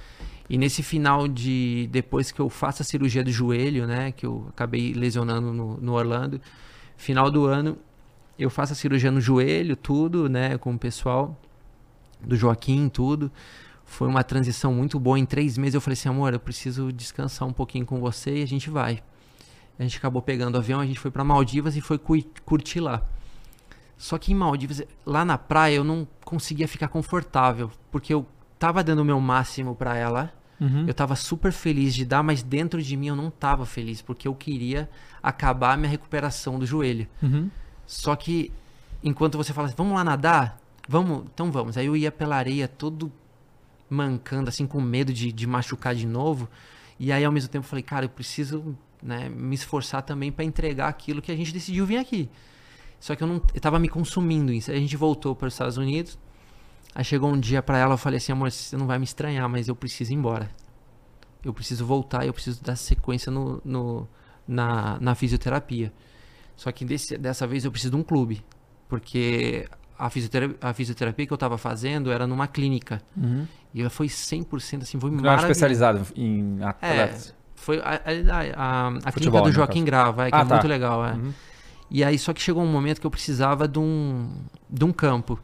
E 0.49 0.57
nesse 0.57 0.83
final 0.83 1.27
de. 1.29 1.88
Depois 1.90 2.31
que 2.31 2.40
eu 2.40 2.49
faço 2.49 2.83
a 2.83 2.85
cirurgia 2.85 3.22
do 3.22 3.31
joelho, 3.31 3.87
né? 3.87 4.12
Que 4.12 4.25
eu 4.25 4.46
acabei 4.51 4.92
lesionando 4.94 5.53
no, 5.53 5.77
no 5.79 5.92
Orlando. 5.92 6.40
Final 6.97 7.31
do 7.31 7.47
ano, 7.47 7.79
eu 8.39 8.51
faço 8.51 8.73
a 8.73 8.77
cirurgia 8.77 9.11
no 9.11 9.21
joelho, 9.21 9.77
tudo, 9.77 10.29
né? 10.29 10.59
Com 10.59 10.75
o 10.75 10.79
pessoal 10.79 11.39
do 12.21 12.37
Joaquim, 12.37 12.89
tudo. 12.89 13.31
Foi 13.85 14.09
uma 14.09 14.25
transição 14.25 14.75
muito 14.75 14.99
boa. 14.99 15.19
Em 15.19 15.25
três 15.25 15.57
meses 15.57 15.75
eu 15.75 15.81
falei 15.81 15.95
assim, 15.95 16.09
amor, 16.09 16.33
eu 16.33 16.41
preciso 16.41 16.93
descansar 16.93 17.47
um 17.47 17.53
pouquinho 17.53 17.87
com 17.87 18.01
você 18.01 18.39
e 18.39 18.43
a 18.43 18.47
gente 18.47 18.69
vai. 18.69 19.03
A 19.79 19.83
gente 19.83 19.99
acabou 19.99 20.23
pegando 20.23 20.55
o 20.55 20.59
avião, 20.59 20.81
a 20.81 20.87
gente 20.87 20.99
foi 20.99 21.11
para 21.11 21.23
Maldivas 21.23 21.77
e 21.77 21.81
foi 21.81 21.99
curtir 21.99 22.81
lá. 22.81 23.03
Só 23.97 24.19
que 24.19 24.33
em 24.33 24.35
Maldivas, 24.35 24.83
lá 25.05 25.25
na 25.25 25.39
praia, 25.39 25.77
eu 25.77 25.85
não 25.85 26.07
conseguia 26.25 26.67
ficar 26.67 26.89
confortável, 26.89 27.71
porque 27.91 28.13
eu 28.13 28.27
tava 28.59 28.83
dando 28.83 29.01
o 29.01 29.05
meu 29.05 29.21
máximo 29.21 29.75
para 29.75 29.97
ela. 29.97 30.33
Uhum. 30.61 30.87
Eu 30.87 30.95
tava 30.95 31.14
super 31.16 31.53
feliz 31.53 31.95
de 31.95 32.05
dar, 32.05 32.23
mas 32.23 32.42
dentro 32.42 32.83
de 32.83 32.97
mim 32.97 33.09
eu 33.09 33.16
não 33.16 33.31
tava 33.31 33.66
feliz, 33.66 34.01
porque 34.01 34.27
eu 34.27 34.35
queria 34.35 34.88
acabar 35.23 35.75
a 35.75 35.77
minha 35.77 35.90
recuperação 35.90 36.59
do 36.59 36.66
joelho. 36.66 37.07
Uhum. 37.23 37.51
Só 37.87 38.16
que 38.16 38.53
enquanto 39.03 39.37
você 39.37 39.53
fala 39.53 39.69
assim, 39.69 39.77
vamos 39.77 39.95
lá 39.95 40.03
nadar? 40.03 40.59
Vamos, 40.88 41.25
então 41.33 41.51
vamos. 41.51 41.77
Aí 41.77 41.87
eu 41.87 41.97
ia 41.97 42.11
pela 42.11 42.37
areia 42.37 42.66
todo 42.66 43.12
mancando, 43.88 44.49
assim, 44.49 44.66
com 44.66 44.81
medo 44.81 45.12
de, 45.12 45.33
de 45.33 45.47
machucar 45.47 45.95
de 45.95 46.07
novo. 46.07 46.49
E 46.99 47.12
aí, 47.12 47.25
ao 47.25 47.33
mesmo 47.33 47.51
tempo, 47.51 47.64
eu 47.64 47.69
falei, 47.69 47.83
cara, 47.83 48.07
eu 48.07 48.09
preciso 48.09 48.77
né, 49.03 49.29
me 49.29 49.55
esforçar 49.55 50.03
também 50.03 50.33
para 50.33 50.45
entregar 50.45 50.88
aquilo 50.88 51.21
que 51.23 51.31
a 51.31 51.37
gente 51.37 51.53
decidiu 51.53 51.87
vir 51.87 51.99
aqui. 51.99 52.29
Só 52.99 53.14
que 53.14 53.23
eu 53.23 53.29
não 53.29 53.42
eu 53.55 53.61
tava 53.61 53.79
me 53.79 53.88
consumindo 53.88 54.53
isso. 54.53 54.71
Aí 54.71 54.77
a 54.77 54.81
gente 54.81 54.97
voltou 54.97 55.35
para 55.35 55.49
os 55.49 55.55
Estados 55.55 55.77
Unidos. 55.77 56.19
Aí 56.97 57.05
chegou 57.05 57.31
um 57.31 57.39
dia 57.39 57.61
para 57.63 57.77
ela, 57.77 57.93
eu 57.93 57.99
falei 57.99 58.17
assim, 58.17 58.33
amor, 58.33 58.51
você 58.51 58.75
não 58.75 58.87
vai 58.87 58.99
me 58.99 59.05
estranhar, 59.05 59.47
mas 59.51 59.69
eu 59.69 59.77
preciso 59.77 60.13
ir 60.13 60.15
embora. 60.15 60.49
Eu 61.45 61.53
preciso 61.53 61.85
voltar, 61.85 62.27
eu 62.27 62.33
preciso 62.33 62.63
dar 62.65 62.75
sequência 62.75 63.31
no, 63.31 63.61
no 63.63 64.09
na, 64.49 64.97
na 64.99 65.15
fisioterapia. 65.15 65.93
Só 66.57 66.73
que 66.73 66.87
desse, 66.87 67.19
dessa 67.19 67.47
vez 67.47 67.67
eu 67.67 67.71
preciso 67.71 67.91
de 67.91 67.97
um 67.99 68.03
clube. 68.03 68.43
Porque 68.89 69.69
a 69.99 70.09
fisioterapia, 70.09 70.57
a 70.59 70.73
fisioterapia 70.73 71.27
que 71.27 71.33
eu 71.35 71.37
estava 71.37 71.59
fazendo 71.59 72.11
era 72.11 72.27
numa 72.27 72.47
clínica. 72.47 73.03
Uhum. 73.15 73.47
E 73.75 73.83
ela 73.83 73.91
foi 73.91 74.07
100% 74.07 74.81
assim, 74.81 74.99
foi 74.99 75.11
Não 75.11 75.19
maravilhoso. 75.19 75.53
especializado 75.53 76.07
em 76.17 76.63
atletas. 76.63 77.29
É, 77.29 77.35
foi 77.57 77.79
a, 77.79 77.91
a, 77.91 77.91
a, 78.57 78.89
a 79.05 79.13
clínica 79.13 79.43
do 79.43 79.53
Joaquim 79.53 79.85
Grava, 79.85 80.29
é, 80.29 80.31
que 80.31 80.37
Ah, 80.37 80.41
é 80.41 80.45
tá. 80.47 80.55
muito 80.55 80.67
legal. 80.67 81.05
É. 81.05 81.13
Uhum. 81.13 81.31
E 81.91 82.03
aí 82.03 82.19
só 82.19 82.33
que 82.33 82.41
chegou 82.41 82.63
um 82.63 82.73
momento 82.73 83.03
que 83.03 83.07
eu 83.07 83.11
precisava 83.11 83.69
de 83.69 83.79
um, 83.79 84.31
de 84.71 84.83
um 84.83 84.95
campo. 84.95 85.39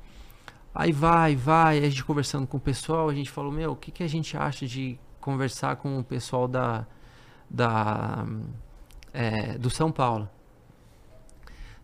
Aí 0.75 0.91
vai, 0.93 1.37
vai, 1.37 1.79
a 1.79 1.89
gente 1.89 2.03
conversando 2.05 2.47
com 2.47 2.57
o 2.57 2.61
pessoal, 2.61 3.09
a 3.09 3.15
gente 3.15 3.31
falou, 3.31 3.53
meu, 3.53 3.73
o 3.73 3.77
que, 3.77 3.91
que 3.91 4.03
a 4.03 4.09
gente 4.09 4.37
acha 4.37 4.67
de 4.67 4.99
conversar 5.21 5.77
com 5.77 5.99
o 5.99 6.05
pessoal 6.05 6.49
da, 6.49 6.87
da 7.49 8.25
é, 9.13 9.59
do 9.59 9.69
São 9.69 9.93
Paulo? 9.93 10.29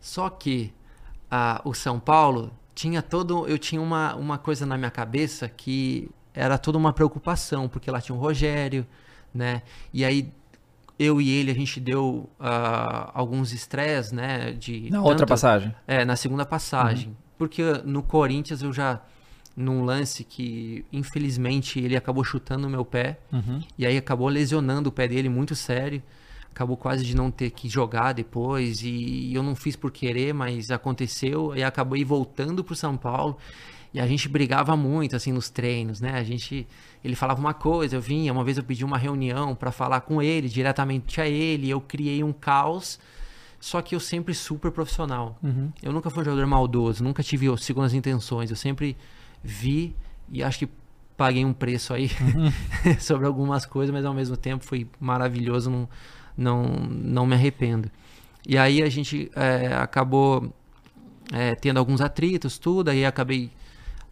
Só 0.00 0.30
que 0.30 0.72
o 1.64 1.74
São 1.74 2.00
Paulo 2.00 2.50
tinha 2.74 3.02
todo, 3.02 3.46
eu 3.46 3.58
tinha 3.58 3.80
uma, 3.82 4.14
uma 4.14 4.38
coisa 4.38 4.64
na 4.64 4.78
minha 4.78 4.90
cabeça 4.90 5.48
que 5.48 6.08
era 6.32 6.56
toda 6.56 6.78
uma 6.78 6.92
preocupação, 6.92 7.68
porque 7.68 7.90
lá 7.90 8.00
tinha 8.00 8.16
o 8.16 8.18
Rogério, 8.20 8.86
né? 9.34 9.62
E 9.92 10.04
aí 10.04 10.32
eu 10.98 11.20
e 11.20 11.28
ele 11.30 11.50
a 11.50 11.54
gente 11.54 11.78
deu 11.80 12.28
ah, 12.40 13.10
alguns 13.12 13.52
estresses, 13.52 14.12
né? 14.12 14.52
De 14.52 14.88
Na 14.90 15.00
outra 15.00 15.18
tanto- 15.18 15.28
passagem. 15.28 15.74
é, 15.86 16.04
na 16.04 16.16
segunda 16.16 16.46
passagem. 16.46 17.14
Porque 17.38 17.62
no 17.84 18.02
Corinthians 18.02 18.60
eu 18.60 18.72
já. 18.72 19.00
Num 19.56 19.84
lance 19.84 20.22
que, 20.22 20.84
infelizmente, 20.92 21.80
ele 21.80 21.96
acabou 21.96 22.22
chutando 22.22 22.68
o 22.68 22.70
meu 22.70 22.84
pé. 22.84 23.18
Uhum. 23.32 23.60
E 23.76 23.84
aí 23.84 23.96
acabou 23.96 24.28
lesionando 24.28 24.88
o 24.88 24.92
pé 24.92 25.08
dele 25.08 25.28
muito 25.28 25.56
sério. 25.56 26.00
Acabou 26.52 26.76
quase 26.76 27.04
de 27.04 27.16
não 27.16 27.28
ter 27.28 27.50
que 27.50 27.68
jogar 27.68 28.12
depois. 28.12 28.82
E 28.84 29.34
eu 29.34 29.42
não 29.42 29.56
fiz 29.56 29.74
por 29.74 29.90
querer, 29.90 30.32
mas 30.32 30.70
aconteceu. 30.70 31.56
E 31.56 31.64
acabei 31.64 32.04
voltando 32.04 32.62
pro 32.62 32.76
São 32.76 32.96
Paulo. 32.96 33.36
E 33.92 33.98
a 33.98 34.06
gente 34.06 34.28
brigava 34.28 34.76
muito, 34.76 35.16
assim, 35.16 35.32
nos 35.32 35.50
treinos, 35.50 36.00
né? 36.00 36.12
A 36.12 36.22
gente... 36.22 36.64
Ele 37.02 37.16
falava 37.16 37.40
uma 37.40 37.54
coisa, 37.54 37.96
eu 37.96 38.00
vinha. 38.00 38.32
Uma 38.32 38.44
vez 38.44 38.58
eu 38.58 38.62
pedi 38.62 38.84
uma 38.84 38.98
reunião 38.98 39.56
para 39.56 39.72
falar 39.72 40.02
com 40.02 40.22
ele, 40.22 40.48
diretamente 40.48 41.20
a 41.20 41.26
ele. 41.26 41.68
Eu 41.68 41.80
criei 41.80 42.22
um 42.22 42.32
caos. 42.32 43.00
Só 43.60 43.82
que 43.82 43.94
eu 43.94 44.00
sempre 44.00 44.34
super 44.34 44.70
profissional. 44.70 45.38
Uhum. 45.42 45.72
Eu 45.82 45.92
nunca 45.92 46.10
fui 46.10 46.22
um 46.22 46.24
jogador 46.24 46.46
maldoso, 46.46 47.02
nunca 47.02 47.22
tive 47.22 47.56
segundas 47.58 47.92
intenções. 47.92 48.50
Eu 48.50 48.56
sempre 48.56 48.96
vi 49.42 49.96
e 50.30 50.42
acho 50.42 50.60
que 50.60 50.68
paguei 51.16 51.44
um 51.44 51.52
preço 51.52 51.92
aí 51.92 52.08
sobre 53.00 53.26
algumas 53.26 53.66
coisas, 53.66 53.92
mas 53.92 54.04
ao 54.04 54.14
mesmo 54.14 54.36
tempo 54.36 54.64
foi 54.64 54.86
maravilhoso, 55.00 55.68
não, 55.68 55.88
não, 56.36 56.62
não 56.62 57.26
me 57.26 57.34
arrependo. 57.34 57.90
E 58.46 58.56
aí 58.56 58.82
a 58.82 58.88
gente 58.88 59.30
é, 59.34 59.74
acabou 59.74 60.54
é, 61.32 61.56
tendo 61.56 61.78
alguns 61.78 62.00
atritos, 62.00 62.56
tudo, 62.56 62.90
aí 62.90 63.04
acabei 63.04 63.50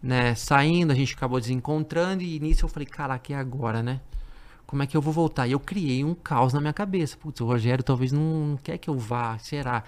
né, 0.02 0.34
saindo, 0.34 0.92
a 0.92 0.96
gente 0.96 1.14
acabou 1.14 1.40
desencontrando 1.40 2.22
e 2.22 2.38
nisso 2.40 2.64
eu 2.64 2.68
falei, 2.68 2.86
caraca, 2.86 3.32
e 3.32 3.34
agora, 3.34 3.82
né? 3.82 4.00
Como 4.66 4.82
é 4.82 4.86
que 4.86 4.96
eu 4.96 5.00
vou 5.00 5.12
voltar? 5.12 5.46
E 5.46 5.52
eu 5.52 5.60
criei 5.60 6.02
um 6.04 6.14
caos 6.14 6.52
na 6.52 6.60
minha 6.60 6.72
cabeça. 6.72 7.16
Putz, 7.16 7.40
o 7.40 7.46
Rogério 7.46 7.84
talvez 7.84 8.10
não, 8.12 8.58
quer 8.62 8.78
que 8.78 8.90
eu 8.90 8.98
vá, 8.98 9.38
será? 9.38 9.84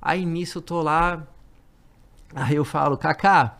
Aí 0.00 0.24
nisso 0.24 0.58
eu 0.58 0.62
tô 0.62 0.82
lá, 0.82 1.26
aí 2.34 2.54
eu 2.56 2.64
falo, 2.64 2.96
Kaká, 2.96 3.58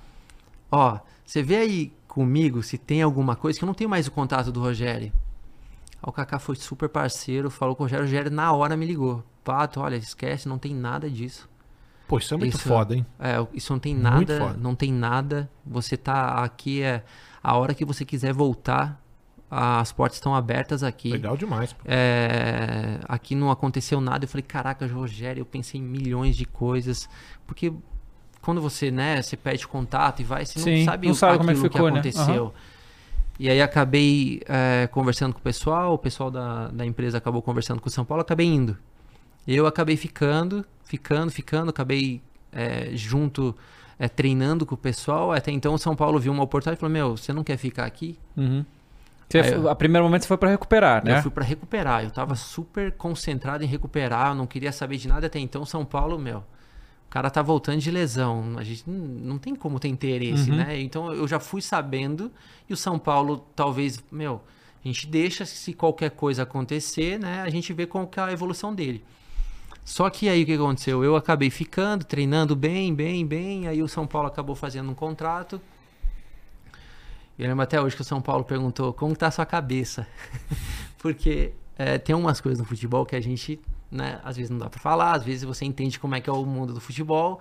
ó, 0.71 0.99
você 1.25 1.43
vê 1.43 1.57
aí 1.57 1.93
comigo 2.07 2.63
se 2.63 2.79
tem 2.79 3.03
alguma 3.03 3.35
coisa 3.35 3.59
que 3.59 3.65
eu 3.65 3.67
não 3.67 3.75
tenho 3.75 3.91
mais 3.91 4.07
o 4.07 4.11
contato 4.13 4.53
do 4.53 4.61
Rogério. 4.61 5.13
Aí 5.97 6.03
o 6.03 6.13
Kaká 6.13 6.39
foi 6.39 6.55
super 6.55 6.89
parceiro, 6.89 7.51
falou 7.51 7.75
com 7.75 7.83
o 7.83 7.87
Rogério, 7.87 8.05
o 8.05 8.07
Rogério 8.07 8.31
na 8.31 8.53
hora 8.53 8.77
me 8.77 8.87
ligou. 8.87 9.25
Pato, 9.43 9.81
olha, 9.81 9.97
esquece, 9.97 10.49
não 10.49 10.59
tem 10.59 10.75
nada 10.75 11.11
disso. 11.11 11.49
Pô, 12.07 12.19
isso 12.19 12.35
é 12.35 12.37
muito 12.37 12.57
Isso- 12.57 12.69
foda, 12.69 12.95
hein? 12.95 13.05
É, 13.19 13.47
isso 13.55 13.73
não 13.73 13.81
tem 13.81 13.95
Muito 13.95 14.33
nada, 14.33 14.53
não 14.59 14.75
tem 14.75 14.93
nada. 14.93 15.51
Você 15.67 15.97
tá 15.97 16.45
aqui 16.45 16.83
é 16.83 17.03
a 17.43 17.57
hora 17.57 17.75
que 17.75 17.85
você 17.85 18.05
quiser 18.05 18.33
voltar, 18.33 19.03
as 19.51 19.93
portas 19.93 20.17
estão 20.17 20.35
abertas 20.35 20.83
aqui. 20.83 21.11
Legal 21.11 21.37
demais. 21.37 21.73
pô. 21.73 21.81
É, 21.87 22.99
aqui 23.09 23.35
não 23.35 23.51
aconteceu 23.51 24.01
nada. 24.01 24.25
Eu 24.25 24.29
falei, 24.29 24.43
caraca, 24.43 24.87
Rogério, 24.87 25.41
eu 25.43 25.47
pensei 25.47 25.81
em 25.81 25.85
milhões 25.85 26.37
de 26.37 26.45
coisas. 26.45 27.09
Porque 27.47 27.73
quando 28.43 28.61
você, 28.61 28.91
né, 28.91 29.23
você 29.23 29.37
pede 29.37 29.67
contato 29.69 30.21
e 30.21 30.25
vai, 30.25 30.45
você 30.45 30.59
Sim, 30.59 30.79
não 30.79 30.85
sabe, 30.85 31.07
não 31.07 31.13
o- 31.13 31.17
sabe 31.17 31.39
como 31.39 31.51
é 31.51 31.55
que 31.55 31.61
ficou, 31.61 31.83
né? 31.91 32.01
aconteceu. 32.01 32.53
E 33.39 33.49
aí 33.49 33.61
acabei 33.61 34.41
é, 34.47 34.87
conversando 34.93 35.33
com 35.33 35.41
o 35.41 35.43
pessoal, 35.43 35.95
o 35.95 35.99
pessoal 35.99 36.31
da, 36.31 36.69
da 36.69 36.87
empresa 36.87 37.19
acabou 37.19 37.43
conversando 37.43 37.81
com 37.81 37.89
o 37.89 37.91
São 37.91 38.05
Paulo, 38.05 38.23
acabei 38.23 38.47
indo. 38.47 38.77
Eu 39.47 39.67
acabei 39.67 39.97
ficando, 39.97 40.65
ficando, 40.85 41.31
ficando, 41.31 41.71
acabei 41.71 42.23
é, 42.53 42.91
junto, 42.95 43.55
é, 43.99 44.09
treinando 44.09 44.65
com 44.65 44.75
o 44.75 44.79
pessoal. 44.79 45.33
Até 45.33 45.51
então 45.51 45.75
o 45.75 45.79
São 45.79 45.95
Paulo 45.97 46.19
viu 46.21 46.33
uma 46.33 46.43
oportunidade 46.45 46.79
e 46.79 46.81
falou, 46.81 46.93
meu, 46.93 47.17
você 47.17 47.33
não 47.33 47.43
quer 47.45 47.57
ficar 47.57 47.85
aqui? 47.85 48.19
Uhum. 48.37 48.65
Você, 49.29 49.55
eu- 49.55 49.69
a 49.69 49.75
primeiro 49.75 50.05
momento 50.05 50.23
você 50.23 50.29
foi 50.29 50.37
pra 50.37 50.51
recuperar, 50.51 51.05
né? 51.05 51.19
Eu 51.19 51.23
fui 51.23 51.31
pra 51.31 51.45
recuperar. 51.45 52.05
Eu 52.05 52.11
tava 52.11 52.35
super 52.35 52.93
concentrado 52.93 53.65
em 53.65 53.67
recuperar. 53.67 54.29
Eu 54.29 54.35
não 54.35 54.47
queria 54.47 54.71
saber 54.73 54.97
de 54.97 55.09
nada 55.09 55.27
até 55.27 55.39
então. 55.39 55.65
São 55.65 55.85
Paulo, 55.85 56.19
meu. 56.19 56.39
O 56.39 57.11
cara 57.11 57.31
tá 57.31 57.43
voltando 57.43 57.79
de 57.79 57.91
lesão. 57.91 58.55
A 58.57 58.63
gente 58.65 58.89
não, 58.89 58.97
não 58.99 59.39
tem 59.39 59.55
como 59.55 59.79
ter 59.81 59.89
interesse, 59.89 60.51
Uhum. 60.51 60.57
né? 60.57 60.81
Então 60.81 61.13
eu 61.13 61.27
já 61.29 61.39
fui 61.41 61.63
sabendo. 61.63 62.31
E 62.69 62.73
o 62.73 62.77
São 62.77 62.99
Paulo, 62.99 63.45
talvez, 63.57 64.03
meu, 64.11 64.43
a 64.85 64.89
gente 64.89 65.07
deixa 65.07 65.45
se 65.45 65.73
qualquer 65.73 66.11
coisa 66.11 66.43
acontecer, 66.43 67.19
né? 67.19 67.43
A 67.43 67.51
gente 67.51 67.73
vê 67.73 67.87
qual 67.87 68.07
que 68.07 68.19
é 68.21 68.23
a 68.25 68.33
evolução 68.33 68.75
dele. 68.75 69.05
Só 69.85 70.09
que 70.11 70.29
aí 70.29 70.43
o 70.43 70.47
que 70.47 70.55
aconteceu? 70.55 71.05
Eu 71.05 71.15
acabei 71.15 71.51
ficando, 71.51 72.05
treinando 72.05 72.57
bem, 72.57 72.95
bem, 72.95 73.25
bem. 73.27 73.69
Aí 73.69 73.83
o 73.83 73.89
São 73.89 74.07
Paulo 74.07 74.29
acabou 74.29 74.55
fazendo 74.57 74.91
um 74.91 74.95
contrato. 74.95 75.61
Eu 77.39 77.49
lembro 77.49 77.63
até 77.63 77.81
hoje 77.81 77.97
que 77.97 78.03
o 78.03 78.05
São 78.05 78.23
Paulo 78.23 78.45
perguntou 78.45 78.93
como 78.93 79.15
tá 79.17 79.27
a 79.27 79.31
sua 79.31 79.45
cabeça. 79.45 80.07
Porque 80.99 81.53
é, 81.77 81.99
tem 81.99 82.15
umas 82.15 82.41
coisas 82.41 82.61
no 82.61 82.65
futebol 82.65 83.05
que 83.05 83.17
a 83.17 83.21
gente, 83.21 83.61
né, 83.91 84.21
às 84.23 84.37
vezes 84.37 84.51
não 84.51 84.59
dá 84.59 84.71
pra 84.71 84.81
falar, 84.81 85.13
às 85.13 85.25
vezes 85.25 85.43
você 85.43 85.65
entende 85.65 85.99
como 85.99 86.15
é 86.15 86.21
que 86.21 86.31
é 86.31 86.33
o 86.33 86.45
mundo 86.47 86.73
do 86.73 86.81
futebol. 86.81 87.41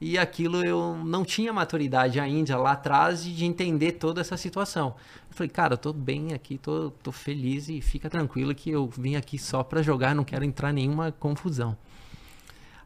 E 0.00 0.18
aquilo 0.18 0.64
eu 0.64 0.96
não 1.04 1.24
tinha 1.24 1.52
maturidade 1.52 2.18
ainda 2.18 2.56
lá 2.56 2.72
atrás 2.72 3.22
de 3.22 3.44
entender 3.44 3.92
toda 3.92 4.20
essa 4.20 4.36
situação. 4.36 4.94
Eu 5.28 5.36
falei, 5.36 5.50
cara, 5.50 5.74
eu 5.74 5.78
tô 5.78 5.92
bem 5.92 6.32
aqui, 6.32 6.56
tô, 6.56 6.90
tô 7.02 7.12
feliz 7.12 7.68
e 7.68 7.80
fica 7.82 8.08
tranquilo 8.08 8.54
que 8.54 8.70
eu 8.70 8.88
vim 8.88 9.14
aqui 9.14 9.38
só 9.38 9.62
para 9.62 9.82
jogar, 9.82 10.14
não 10.14 10.24
quero 10.24 10.42
entrar 10.42 10.70
em 10.70 10.74
nenhuma 10.74 11.12
confusão. 11.12 11.76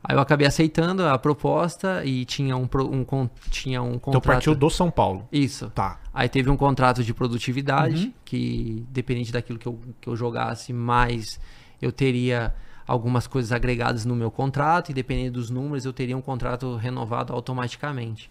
Aí 0.07 0.15
eu 0.15 0.21
acabei 0.21 0.47
aceitando 0.47 1.07
a 1.07 1.19
proposta 1.19 2.05
e 2.05 2.27
tinha 2.27 2.55
um, 2.55 2.69
um, 2.91 3.29
tinha 3.49 3.83
um 3.83 3.99
contrato. 3.99 4.09
Então 4.09 4.21
partiu 4.21 4.55
do 4.55 4.69
São 4.69 4.91
Paulo. 4.91 5.27
Isso. 5.33 5.71
Tá. 5.71 5.99
Aí 6.13 6.29
teve 6.29 6.51
um 6.51 6.59
contrato 6.59 7.03
de 7.03 7.15
produtividade, 7.15 8.07
uhum. 8.09 8.13
que 8.23 8.85
dependente 8.91 9.33
daquilo 9.33 9.59
que 9.59 9.67
eu, 9.67 9.81
que 10.03 10.07
eu 10.07 10.15
jogasse, 10.15 10.75
mais 10.75 11.41
eu 11.81 11.91
teria 11.91 12.55
algumas 12.87 13.27
coisas 13.27 13.51
agregadas 13.51 14.05
no 14.05 14.15
meu 14.15 14.31
contrato, 14.31 14.91
e 14.91 14.95
dependendo 14.95 15.41
dos 15.41 15.49
números, 15.49 15.87
eu 15.87 15.93
teria 15.93 16.15
um 16.15 16.21
contrato 16.21 16.77
renovado 16.77 17.33
automaticamente. 17.33 18.31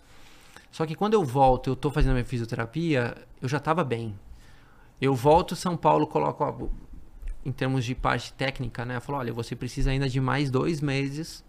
Só 0.71 0.85
que 0.85 0.93
quando 0.93 1.15
eu 1.15 1.25
volto, 1.25 1.71
eu 1.71 1.73
estou 1.73 1.89
fazendo 1.89 2.11
a 2.11 2.13
minha 2.13 2.25
fisioterapia, 2.25 3.15
eu 3.41 3.49
já 3.49 3.57
estava 3.57 3.83
bem. 3.83 4.13
Eu 5.01 5.15
volto 5.15 5.55
São 5.55 5.75
Paulo, 5.75 6.05
coloco, 6.05 6.43
ó, 6.43 6.67
em 7.43 7.51
termos 7.51 7.83
de 7.83 7.95
parte 7.95 8.31
técnica, 8.31 8.85
né? 8.85 8.99
Falou, 8.99 9.21
olha, 9.21 9.33
você 9.33 9.55
precisa 9.55 9.89
ainda 9.89 10.07
de 10.07 10.21
mais 10.21 10.51
dois 10.51 10.79
meses 10.79 11.43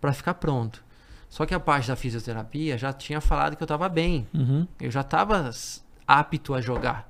para 0.00 0.12
ficar 0.12 0.34
pronto. 0.34 0.82
Só 1.28 1.46
que 1.46 1.54
a 1.54 1.60
parte 1.60 1.88
da 1.88 1.94
fisioterapia 1.94 2.76
já 2.76 2.92
tinha 2.92 3.20
falado 3.20 3.56
que 3.56 3.62
eu 3.62 3.66
estava 3.66 3.88
bem. 3.88 4.26
Uhum. 4.34 4.66
Eu 4.80 4.90
já 4.90 5.02
estava 5.02 5.48
apto 6.06 6.54
a 6.54 6.60
jogar. 6.60 7.08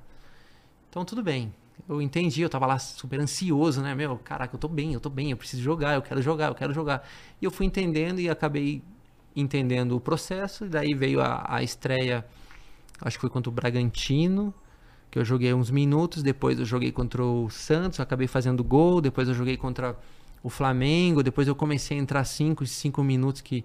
Então 0.89 1.03
tudo 1.03 1.23
bem. 1.23 1.51
Eu 1.89 2.01
entendi, 2.01 2.41
eu 2.41 2.45
estava 2.45 2.67
lá 2.67 2.77
super 2.77 3.19
ansioso, 3.19 3.81
né? 3.81 3.95
Meu, 3.95 4.17
caraca, 4.17 4.55
eu 4.55 4.59
tô 4.59 4.67
bem, 4.67 4.93
eu 4.93 4.99
tô 4.99 5.09
bem, 5.09 5.31
eu 5.31 5.37
preciso 5.37 5.63
jogar, 5.63 5.95
eu 5.95 6.01
quero 6.01 6.21
jogar, 6.21 6.47
eu 6.49 6.55
quero 6.55 6.73
jogar. 6.73 7.07
E 7.41 7.45
eu 7.45 7.49
fui 7.49 7.65
entendendo 7.65 8.19
e 8.19 8.29
acabei 8.29 8.83
entendendo 9.35 9.95
o 9.95 9.99
processo. 9.99 10.65
E 10.65 10.69
daí 10.69 10.93
veio 10.93 11.19
a, 11.19 11.43
a 11.47 11.63
estreia, 11.63 12.25
acho 13.01 13.17
que 13.17 13.21
foi 13.21 13.29
contra 13.29 13.49
o 13.49 13.53
Bragantino, 13.53 14.53
que 15.09 15.17
eu 15.17 15.25
joguei 15.25 15.53
uns 15.53 15.71
minutos. 15.71 16.21
Depois 16.21 16.59
eu 16.59 16.65
joguei 16.65 16.91
contra 16.91 17.23
o 17.23 17.49
Santos, 17.49 17.99
acabei 17.99 18.27
fazendo 18.27 18.63
gol. 18.63 19.01
Depois 19.01 19.27
eu 19.27 19.33
joguei 19.33 19.57
contra 19.57 19.97
o 20.43 20.49
Flamengo, 20.49 21.21
depois 21.21 21.47
eu 21.47 21.55
comecei 21.55 21.97
a 21.97 22.01
entrar 22.01 22.23
5, 22.23 22.65
5 22.65 23.03
minutos 23.03 23.41
que. 23.41 23.63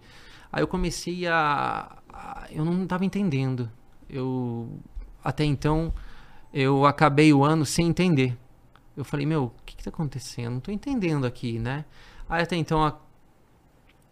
Aí 0.53 0.63
eu 0.63 0.69
comecei 0.69 1.27
a, 1.27 1.97
a. 2.13 2.47
eu 2.51 2.65
não 2.65 2.83
estava 2.83 3.05
entendendo. 3.05 3.71
Eu. 4.09 4.79
Até 5.25 5.45
então, 5.45 5.93
eu 6.53 6.87
acabei 6.87 7.33
o 7.33 7.43
ano 7.43 7.65
sem 7.65 7.89
entender. 7.89 8.37
Eu 8.97 9.05
falei, 9.05 9.27
meu, 9.27 9.45
o 9.45 9.53
que, 9.65 9.75
está 9.77 9.91
acontecendo? 9.91 10.51
Não 10.53 10.59
estou 10.59 10.73
entendendo 10.73 11.27
aqui, 11.27 11.59
né? 11.59 11.85
Aí 12.29 12.43
até 12.43 12.57
então 12.57 12.85
a, 12.85 12.97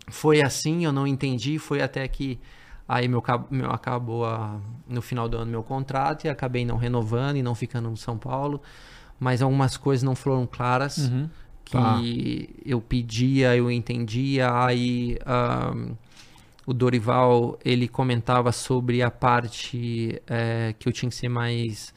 foi 0.08 0.42
assim, 0.42 0.84
eu 0.84 0.92
não 0.92 1.06
entendi, 1.06 1.58
foi 1.58 1.80
até 1.80 2.06
que 2.06 2.38
aí 2.86 3.08
meu, 3.08 3.22
meu 3.50 3.70
acabou 3.70 4.26
a, 4.26 4.60
no 4.86 5.00
final 5.00 5.28
do 5.28 5.38
ano 5.38 5.50
meu 5.50 5.62
contrato 5.62 6.26
e 6.26 6.28
acabei 6.28 6.66
não 6.66 6.76
renovando 6.76 7.36
e 7.36 7.42
não 7.42 7.54
ficando 7.54 7.88
no 7.88 7.96
São 7.96 8.18
Paulo, 8.18 8.60
mas 9.18 9.40
algumas 9.40 9.76
coisas 9.76 10.02
não 10.02 10.14
foram 10.14 10.46
claras. 10.46 10.98
Uhum 10.98 11.30
que 11.64 11.72
tá. 11.72 12.00
eu 12.64 12.80
pedia, 12.80 13.56
eu 13.56 13.70
entendia, 13.70 14.52
aí 14.52 15.18
um, 15.74 15.94
o 16.66 16.72
Dorival 16.72 17.58
ele 17.64 17.88
comentava 17.88 18.52
sobre 18.52 19.02
a 19.02 19.10
parte 19.10 20.20
é, 20.26 20.74
que 20.78 20.88
eu 20.88 20.92
tinha 20.92 21.08
que 21.08 21.14
ser 21.14 21.28
mais 21.28 21.92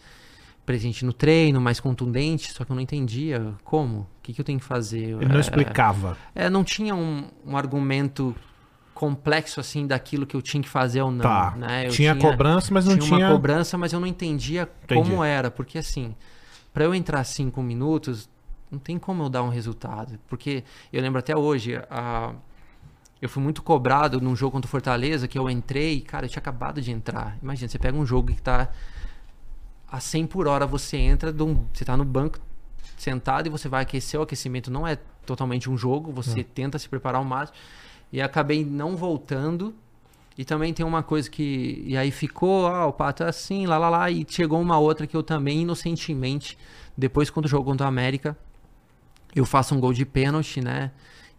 presente 0.65 1.05
no 1.05 1.13
treino, 1.13 1.61
mais 1.61 1.79
contundente, 1.79 2.51
só 2.51 2.65
que 2.65 2.71
eu 2.71 2.75
não 2.75 2.81
entendia 2.81 3.53
como, 3.63 3.99
o 3.99 4.07
que, 4.21 4.33
que 4.33 4.41
eu 4.41 4.45
tenho 4.45 4.59
que 4.59 4.65
fazer. 4.65 5.15
Ele 5.15 5.25
não 5.25 5.37
é, 5.37 5.39
explicava. 5.39 6.17
É, 6.35 6.49
não 6.49 6.63
tinha 6.63 6.93
um, 6.93 7.25
um, 7.45 7.55
argumento 7.55 8.35
complexo 8.93 9.61
assim 9.61 9.87
daquilo 9.87 10.25
que 10.25 10.35
eu 10.35 10.41
tinha 10.41 10.61
que 10.61 10.67
fazer 10.67 11.01
ou 11.01 11.09
não. 11.09 11.21
Tá. 11.21 11.55
Né? 11.55 11.87
Tinha, 11.87 12.13
tinha, 12.13 12.15
cobrança, 12.15 12.73
mas 12.73 12.85
não 12.85 12.97
tinha. 12.97 13.17
Tinha 13.17 13.27
uma 13.27 13.33
cobrança, 13.33 13.77
mas 13.77 13.93
eu 13.93 13.99
não 13.99 14.07
entendia 14.07 14.69
Entendi. 14.83 15.09
como 15.09 15.23
era, 15.23 15.49
porque 15.49 15.77
assim, 15.77 16.13
para 16.73 16.83
eu 16.83 16.93
entrar 16.93 17.23
cinco 17.23 17.63
minutos 17.63 18.29
não 18.71 18.79
tem 18.79 18.97
como 18.97 19.23
eu 19.23 19.29
dar 19.29 19.43
um 19.43 19.49
resultado. 19.49 20.19
Porque 20.27 20.63
eu 20.91 21.01
lembro 21.01 21.19
até 21.19 21.35
hoje, 21.35 21.75
a, 21.89 22.33
eu 23.21 23.29
fui 23.29 23.41
muito 23.41 23.63
cobrado 23.63 24.21
num 24.21 24.35
jogo 24.35 24.51
contra 24.51 24.67
o 24.67 24.69
Fortaleza, 24.69 25.27
que 25.27 25.37
eu 25.37 25.49
entrei, 25.49 26.01
cara, 26.01 26.25
eu 26.25 26.29
tinha 26.29 26.39
acabado 26.39 26.81
de 26.81 26.91
entrar. 26.91 27.37
Imagina, 27.41 27.67
você 27.67 27.79
pega 27.79 27.97
um 27.97 28.05
jogo 28.05 28.33
que 28.33 28.41
tá 28.41 28.69
a 29.87 29.99
100 29.99 30.27
por 30.27 30.47
hora, 30.47 30.67
você 30.67 30.97
entra, 30.97 31.33
você 31.73 31.85
tá 31.85 31.95
no 31.95 32.05
banco 32.05 32.39
sentado 32.97 33.47
e 33.47 33.49
você 33.49 33.69
vai 33.69 33.83
aquecer. 33.83 34.19
O 34.19 34.23
aquecimento 34.23 34.69
não 34.69 34.85
é 34.85 34.97
totalmente 35.25 35.69
um 35.69 35.77
jogo, 35.77 36.11
você 36.11 36.43
tenta 36.43 36.77
se 36.77 36.87
preparar 36.89 37.19
ao 37.19 37.25
máximo. 37.25 37.57
E 38.11 38.21
acabei 38.21 38.63
não 38.65 38.95
voltando. 38.95 39.73
E 40.37 40.45
também 40.45 40.71
tem 40.71 40.85
uma 40.85 41.01
coisa 41.01 41.29
que. 41.29 41.83
E 41.85 41.97
aí 41.97 42.11
ficou, 42.11 42.67
ah, 42.67 42.85
o 42.85 42.93
pato 42.93 43.23
é 43.23 43.29
assim, 43.29 43.65
lá, 43.65 43.77
lá, 43.77 43.89
lá. 43.89 44.11
E 44.11 44.25
chegou 44.29 44.61
uma 44.61 44.77
outra 44.77 45.07
que 45.07 45.17
eu 45.17 45.23
também, 45.23 45.61
inocentemente, 45.61 46.57
depois, 46.95 47.29
quando 47.29 47.45
o 47.45 47.49
jogo 47.49 47.65
contra 47.65 47.85
o 47.85 47.89
América, 47.89 48.37
eu 49.39 49.45
faço 49.45 49.75
um 49.75 49.79
gol 49.79 49.93
de 49.93 50.05
pênalti, 50.05 50.61
né? 50.61 50.91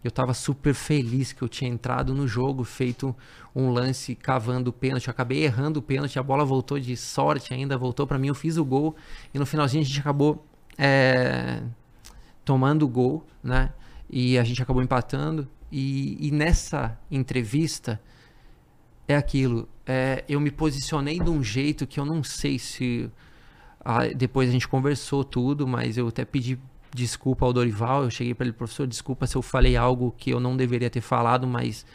Eu 0.03 0.11
tava 0.11 0.33
super 0.33 0.73
feliz 0.73 1.33
que 1.33 1.41
eu 1.41 1.49
tinha 1.49 1.69
entrado 1.69 2.13
no 2.13 2.25
jogo, 2.25 2.63
feito 2.63 3.13
um 3.53 3.69
lance 3.69 4.15
cavando 4.15 4.69
o 4.69 4.73
pênalti. 4.73 5.07
Eu 5.07 5.11
acabei 5.11 5.43
errando 5.43 5.79
o 5.79 5.81
pênalti, 5.81 6.17
a 6.17 6.23
bola 6.23 6.45
voltou 6.45 6.79
de 6.79 6.95
sorte 6.95 7.53
ainda, 7.53 7.77
voltou 7.77 8.07
para 8.07 8.17
mim. 8.17 8.27
Eu 8.27 8.35
fiz 8.35 8.55
o 8.55 8.63
gol 8.63 8.95
e 9.33 9.39
no 9.39 9.45
finalzinho 9.45 9.83
a 9.83 9.85
gente 9.85 9.99
acabou 9.99 10.45
é, 10.77 11.61
tomando 12.45 12.83
o 12.83 12.87
gol, 12.87 13.25
né? 13.43 13.73
E 14.09 14.37
a 14.39 14.43
gente 14.43 14.61
acabou 14.61 14.81
empatando. 14.81 15.47
E, 15.69 16.27
e 16.27 16.31
nessa 16.31 16.97
entrevista 17.11 18.01
é 19.07 19.15
aquilo. 19.15 19.67
É, 19.85 20.23
eu 20.29 20.39
me 20.39 20.49
posicionei 20.49 21.19
de 21.19 21.29
um 21.29 21.43
jeito 21.43 21.85
que 21.85 21.99
eu 21.99 22.05
não 22.05 22.23
sei 22.23 22.57
se. 22.57 23.09
Ah, 23.83 24.07
depois 24.07 24.47
a 24.49 24.51
gente 24.51 24.67
conversou 24.67 25.23
tudo, 25.23 25.67
mas 25.67 25.97
eu 25.97 26.07
até 26.07 26.23
pedi 26.23 26.57
desculpa 26.93 27.45
ao 27.45 27.53
Dorival. 27.53 28.03
Eu 28.03 28.11
cheguei 28.11 28.33
para 28.33 28.45
ele, 28.45 28.53
professor, 28.53 28.87
desculpa 28.87 29.27
se 29.27 29.35
eu 29.35 29.41
falei 29.41 29.75
algo 29.75 30.13
que 30.17 30.31
eu 30.31 30.39
não 30.39 30.55
deveria 30.55 30.89
ter 30.89 31.01
falado, 31.01 31.47
mas 31.47 31.85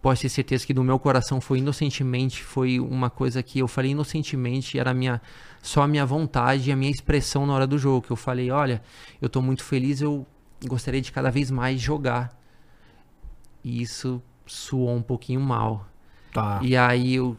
pode 0.00 0.20
ter 0.20 0.28
certeza 0.28 0.66
que 0.66 0.74
do 0.74 0.84
meu 0.84 0.98
coração 0.98 1.40
foi 1.40 1.58
inocentemente, 1.58 2.42
foi 2.42 2.78
uma 2.78 3.10
coisa 3.10 3.42
que 3.42 3.58
eu 3.58 3.66
falei 3.66 3.90
inocentemente, 3.90 4.78
era 4.78 4.90
a 4.90 4.94
minha 4.94 5.20
só 5.62 5.82
a 5.82 5.88
minha 5.88 6.06
vontade 6.06 6.70
e 6.70 6.72
a 6.72 6.76
minha 6.76 6.90
expressão 6.90 7.44
na 7.44 7.52
hora 7.52 7.66
do 7.66 7.76
jogo, 7.76 8.06
que 8.06 8.12
eu 8.12 8.16
falei, 8.16 8.50
olha, 8.52 8.80
eu 9.20 9.26
estou 9.26 9.42
muito 9.42 9.64
feliz, 9.64 10.00
eu 10.00 10.24
gostaria 10.64 11.00
de 11.00 11.10
cada 11.10 11.28
vez 11.28 11.50
mais 11.50 11.80
jogar. 11.80 12.38
E 13.64 13.82
isso 13.82 14.22
suou 14.46 14.94
um 14.94 15.02
pouquinho 15.02 15.40
mal. 15.40 15.88
Tá. 16.32 16.60
E 16.62 16.76
aí 16.76 17.16
eu 17.16 17.36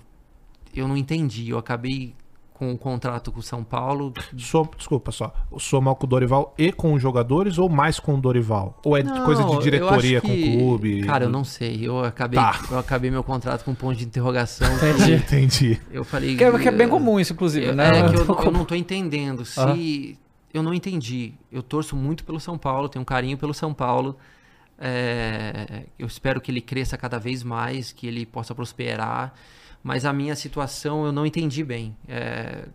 eu 0.75 0.87
não 0.87 0.97
entendi, 0.97 1.49
eu 1.49 1.57
acabei 1.57 2.13
com 2.57 2.71
o 2.71 2.77
contrato 2.77 3.31
com 3.31 3.39
o 3.39 3.43
São 3.43 3.63
Paulo. 3.63 4.11
Sou, 4.37 4.69
desculpa 4.75 5.11
só. 5.11 5.33
Sou 5.59 5.79
mal 5.79 5.95
com 5.95 6.05
o 6.05 6.09
Dorival 6.09 6.55
e 6.57 6.71
com 6.71 6.93
os 6.93 7.01
jogadores 7.01 7.57
ou 7.57 7.69
mais 7.69 7.99
com 7.99 8.15
o 8.15 8.17
Dorival? 8.17 8.79
Ou 8.83 8.97
é 8.97 9.03
não, 9.03 9.23
coisa 9.23 9.43
de 9.43 9.59
diretoria 9.59 10.19
que, 10.19 10.27
com 10.27 10.33
o 10.33 10.59
clube? 10.59 11.03
Cara, 11.03 11.25
eu 11.25 11.29
não 11.29 11.43
sei. 11.43 11.87
Eu 11.87 12.03
acabei, 12.03 12.39
tá. 12.39 12.59
eu 12.71 12.79
acabei 12.79 13.11
meu 13.11 13.23
contrato 13.23 13.63
com 13.63 13.71
um 13.71 13.75
ponto 13.75 13.95
de 13.95 14.05
interrogação. 14.05 14.67
Entendi. 14.75 15.13
Entendi. 15.13 15.81
Eu 15.91 16.03
falei. 16.03 16.35
Que 16.35 16.43
é, 16.43 16.59
que 16.59 16.67
é 16.67 16.71
bem 16.71 16.89
comum 16.89 17.19
isso, 17.19 17.33
inclusive, 17.33 17.67
eu, 17.67 17.75
né? 17.75 17.99
É 17.99 18.09
que 18.09 18.15
eu, 18.15 18.25
eu 18.25 18.51
não 18.51 18.65
tô 18.65 18.73
entendendo. 18.73 19.45
Se. 19.45 19.59
Uhum. 19.59 20.15
Eu 20.53 20.63
não 20.63 20.73
entendi. 20.73 21.33
Eu 21.51 21.61
torço 21.61 21.95
muito 21.95 22.23
pelo 22.23 22.39
São 22.39 22.57
Paulo, 22.57 22.89
tenho 22.89 23.03
um 23.03 23.05
carinho 23.05 23.37
pelo 23.37 23.53
São 23.53 23.73
Paulo. 23.73 24.17
É, 24.79 25.83
eu 25.97 26.07
espero 26.07 26.41
que 26.41 26.49
ele 26.49 26.61
cresça 26.61 26.97
cada 26.97 27.19
vez 27.19 27.43
mais, 27.43 27.91
que 27.91 28.07
ele 28.07 28.25
possa 28.25 28.55
prosperar 28.55 29.33
mas 29.83 30.05
a 30.05 30.13
minha 30.13 30.35
situação 30.35 31.05
eu 31.05 31.11
não 31.11 31.25
entendi 31.25 31.63
bem. 31.63 31.95
É, 32.07 32.67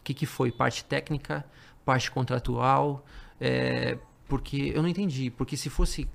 o 0.00 0.02
que, 0.04 0.14
que 0.14 0.26
foi? 0.26 0.50
Parte 0.50 0.84
técnica, 0.84 1.44
parte 1.84 2.10
contratual, 2.10 3.04
é, 3.40 3.98
porque 4.28 4.72
eu 4.74 4.82
não 4.82 4.88
entendi. 4.88 5.30
Porque 5.30 5.56
se 5.56 5.68
fosse 5.68 6.08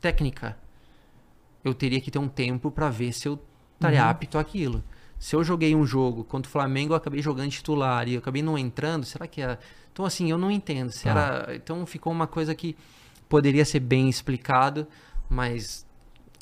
técnica, 0.00 0.56
eu 1.64 1.74
teria 1.74 2.00
que 2.00 2.10
ter 2.10 2.18
um 2.18 2.28
tempo 2.28 2.70
para 2.70 2.88
ver 2.88 3.12
se 3.12 3.28
eu 3.28 3.38
estaria 3.74 4.02
uhum. 4.02 4.10
apto 4.10 4.38
àquilo. 4.38 4.84
Se 5.18 5.34
eu 5.34 5.42
joguei 5.42 5.74
um 5.74 5.84
jogo 5.84 6.22
contra 6.22 6.48
o 6.48 6.52
Flamengo, 6.52 6.92
eu 6.92 6.96
acabei 6.96 7.20
jogando 7.20 7.50
titular 7.50 8.06
e 8.08 8.14
eu 8.14 8.18
acabei 8.20 8.42
não 8.42 8.56
entrando, 8.56 9.04
será 9.04 9.26
que 9.26 9.42
é. 9.42 9.58
Então, 9.92 10.04
assim, 10.04 10.30
eu 10.30 10.38
não 10.38 10.50
entendo. 10.50 10.92
Se 10.92 11.08
ah. 11.08 11.10
era... 11.10 11.56
Então, 11.56 11.84
ficou 11.84 12.12
uma 12.12 12.26
coisa 12.26 12.54
que 12.54 12.76
poderia 13.28 13.64
ser 13.64 13.80
bem 13.80 14.08
explicado, 14.08 14.86
mas 15.28 15.86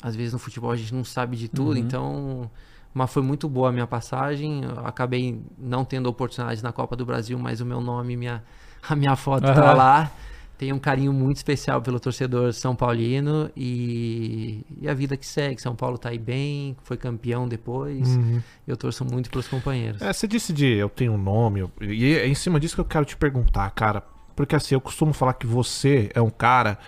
às 0.01 0.15
vezes 0.15 0.33
no 0.33 0.39
futebol 0.39 0.71
a 0.71 0.75
gente 0.75 0.93
não 0.93 1.03
sabe 1.03 1.35
de 1.35 1.47
tudo, 1.47 1.71
uhum. 1.71 1.77
então 1.77 2.51
mas 2.93 3.11
foi 3.11 3.21
muito 3.21 3.47
boa 3.47 3.69
a 3.69 3.71
minha 3.71 3.87
passagem. 3.87 4.63
Eu 4.63 4.85
acabei 4.85 5.41
não 5.57 5.85
tendo 5.85 6.07
oportunidade 6.07 6.63
na 6.63 6.71
Copa 6.71 6.95
do 6.95 7.05
Brasil, 7.05 7.37
mas 7.37 7.61
o 7.61 7.65
meu 7.65 7.81
nome, 7.81 8.17
minha, 8.17 8.43
a 8.87 8.95
minha 8.95 9.15
foto 9.15 9.47
uhum. 9.47 9.53
tá 9.53 9.73
lá. 9.73 10.11
Tenho 10.57 10.75
um 10.75 10.79
carinho 10.79 11.13
muito 11.13 11.37
especial 11.37 11.79
pelo 11.83 11.99
torcedor 11.99 12.51
São 12.51 12.75
Paulino 12.75 13.51
e, 13.55 14.65
e 14.81 14.89
a 14.89 14.93
vida 14.93 15.15
que 15.15 15.25
segue. 15.25 15.61
São 15.61 15.75
Paulo 15.75 15.99
tá 15.99 16.09
aí 16.09 16.17
bem, 16.17 16.75
foi 16.81 16.97
campeão 16.97 17.47
depois. 17.47 18.07
Uhum. 18.07 18.41
Eu 18.67 18.75
torço 18.75 19.05
muito 19.05 19.29
pelos 19.29 19.47
companheiros. 19.47 20.01
É, 20.01 20.11
você 20.11 20.27
disse 20.27 20.51
de 20.51 20.65
eu 20.65 20.89
tenho 20.89 21.13
um 21.13 21.17
nome, 21.17 21.69
e 21.79 22.15
é 22.15 22.27
em 22.27 22.33
cima 22.33 22.59
disso 22.59 22.73
que 22.73 22.81
eu 22.81 22.85
quero 22.85 23.05
te 23.05 23.15
perguntar, 23.15 23.69
cara. 23.69 24.03
Porque 24.35 24.55
assim, 24.55 24.73
eu 24.73 24.81
costumo 24.81 25.13
falar 25.13 25.33
que 25.33 25.45
você 25.45 26.09
é 26.15 26.21
um 26.21 26.31
cara 26.31 26.79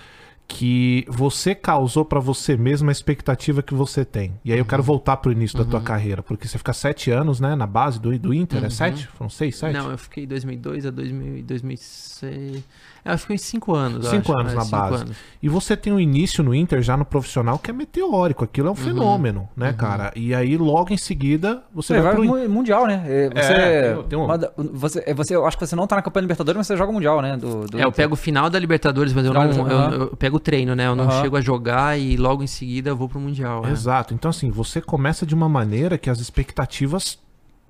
que 0.52 1.06
você 1.08 1.54
causou 1.54 2.04
pra 2.04 2.20
você 2.20 2.58
mesmo 2.58 2.90
a 2.90 2.92
expectativa 2.92 3.62
que 3.62 3.74
você 3.76 4.04
tem. 4.04 4.34
E 4.44 4.52
aí 4.52 4.58
eu 4.58 4.64
Uhum. 4.64 4.68
quero 4.68 4.82
voltar 4.84 5.16
pro 5.18 5.32
início 5.32 5.56
da 5.58 5.64
tua 5.64 5.80
carreira, 5.80 6.24
porque 6.24 6.48
você 6.48 6.58
fica 6.58 6.74
sete 6.74 7.12
anos, 7.12 7.40
né, 7.40 7.56
na 7.56 7.68
base 7.68 8.00
do, 8.02 8.18
do 8.18 8.34
Inter, 8.34 8.66
é 8.66 8.70
sete? 8.70 9.06
Foram 9.08 9.30
seis, 9.30 9.56
sete? 9.56 9.78
Uhum. 9.78 9.84
Não, 9.84 9.92
eu 9.92 9.98
fiquei 9.98 10.26
2002 10.26 10.88
a 10.88 10.90
2000, 10.92 11.44
2006. 11.44 12.64
É, 13.04 13.14
eu 13.14 13.18
fiquei 13.18 13.38
cinco 13.38 13.74
anos. 13.76 14.06
eu 14.06 14.12
Cinco 14.12 14.32
acho, 14.32 14.42
anos 14.42 14.54
é, 14.54 14.56
na 14.56 14.62
cinco 14.64 14.76
base. 14.78 15.04
anos. 15.04 15.18
E 15.42 15.48
você 15.50 15.76
tem 15.78 15.92
um 15.94 16.00
início 16.00 16.44
no 16.44 16.54
Inter 16.54 16.82
já 16.82 16.98
no 16.98 17.06
profissional 17.06 17.58
que 17.58 17.70
é 17.72 17.74
meteórico. 17.74 18.44
Aquilo 18.44 18.68
Uhum. 18.68 18.74
é 18.76 18.78
um 18.80 18.84
fenômeno, 18.84 19.50
né, 19.56 19.72
cara? 19.74 20.12
E 20.16 20.34
aí, 20.36 20.58
logo 20.58 20.94
em 20.94 20.98
seguida, 20.98 21.64
você 21.74 21.94
Você 21.96 22.02
vai 22.02 22.02
vai 22.02 22.16
pro 22.16 22.24
pro 22.24 22.42
mu- 22.48 22.50
Mundial, 22.50 22.86
né? 22.88 23.04
É, 23.08 23.30
Você, 23.30 23.54
É, 23.54 23.94
tem- 23.96 24.04
tem 24.04 24.20
um- 24.20 24.28
você, 24.74 25.04
é, 25.06 25.14
você, 25.14 25.36
eu 25.36 25.46
acho 25.46 25.58
que 25.58 25.66
você 25.66 25.76
não 25.76 25.88
tá 25.88 25.96
na 25.96 26.02
campanha 26.02 26.22
Libertadores, 26.24 26.58
mas 26.58 26.68
você 26.68 26.76
joga 26.78 26.92
o 26.92 26.94
Mundial, 26.94 27.22
né? 27.22 27.38
Do, 27.38 27.66
do 27.66 27.80
É, 27.80 27.84
eu 27.84 27.92
pego 27.92 28.14
o 28.14 28.18
final 28.18 28.50
da 28.50 28.60
Libertadores, 28.60 29.14
mas 29.14 29.26
eu 29.26 29.32
Final 29.32 29.48
não. 29.48 29.68
Eu, 29.70 29.78
Aham. 29.80 29.94
eu 30.12 30.18
pego 30.18 30.38
o 30.38 30.40
treino, 30.40 30.76
né? 30.76 30.88
Eu 30.88 30.96
não 30.96 31.06
Aham. 31.06 31.22
chego 31.22 31.38
a 31.38 31.42
jogar 31.42 31.98
e 32.00 32.18
logo 32.18 32.44
em 32.44 32.48
seguida 32.48 32.90
eu 32.90 32.96
vou 32.98 33.08
pro 33.08 33.20
Mundial. 33.20 33.66
é. 33.66 33.72
Exato. 33.72 34.14
Então, 34.14 34.30
assim, 34.30 34.50
você 34.52 34.82
começa 34.82 35.26
de 35.26 35.34
uma 35.34 35.48
maneira 35.48 35.98
que 35.98 36.10
as 36.10 36.20
expectativas 36.20 37.18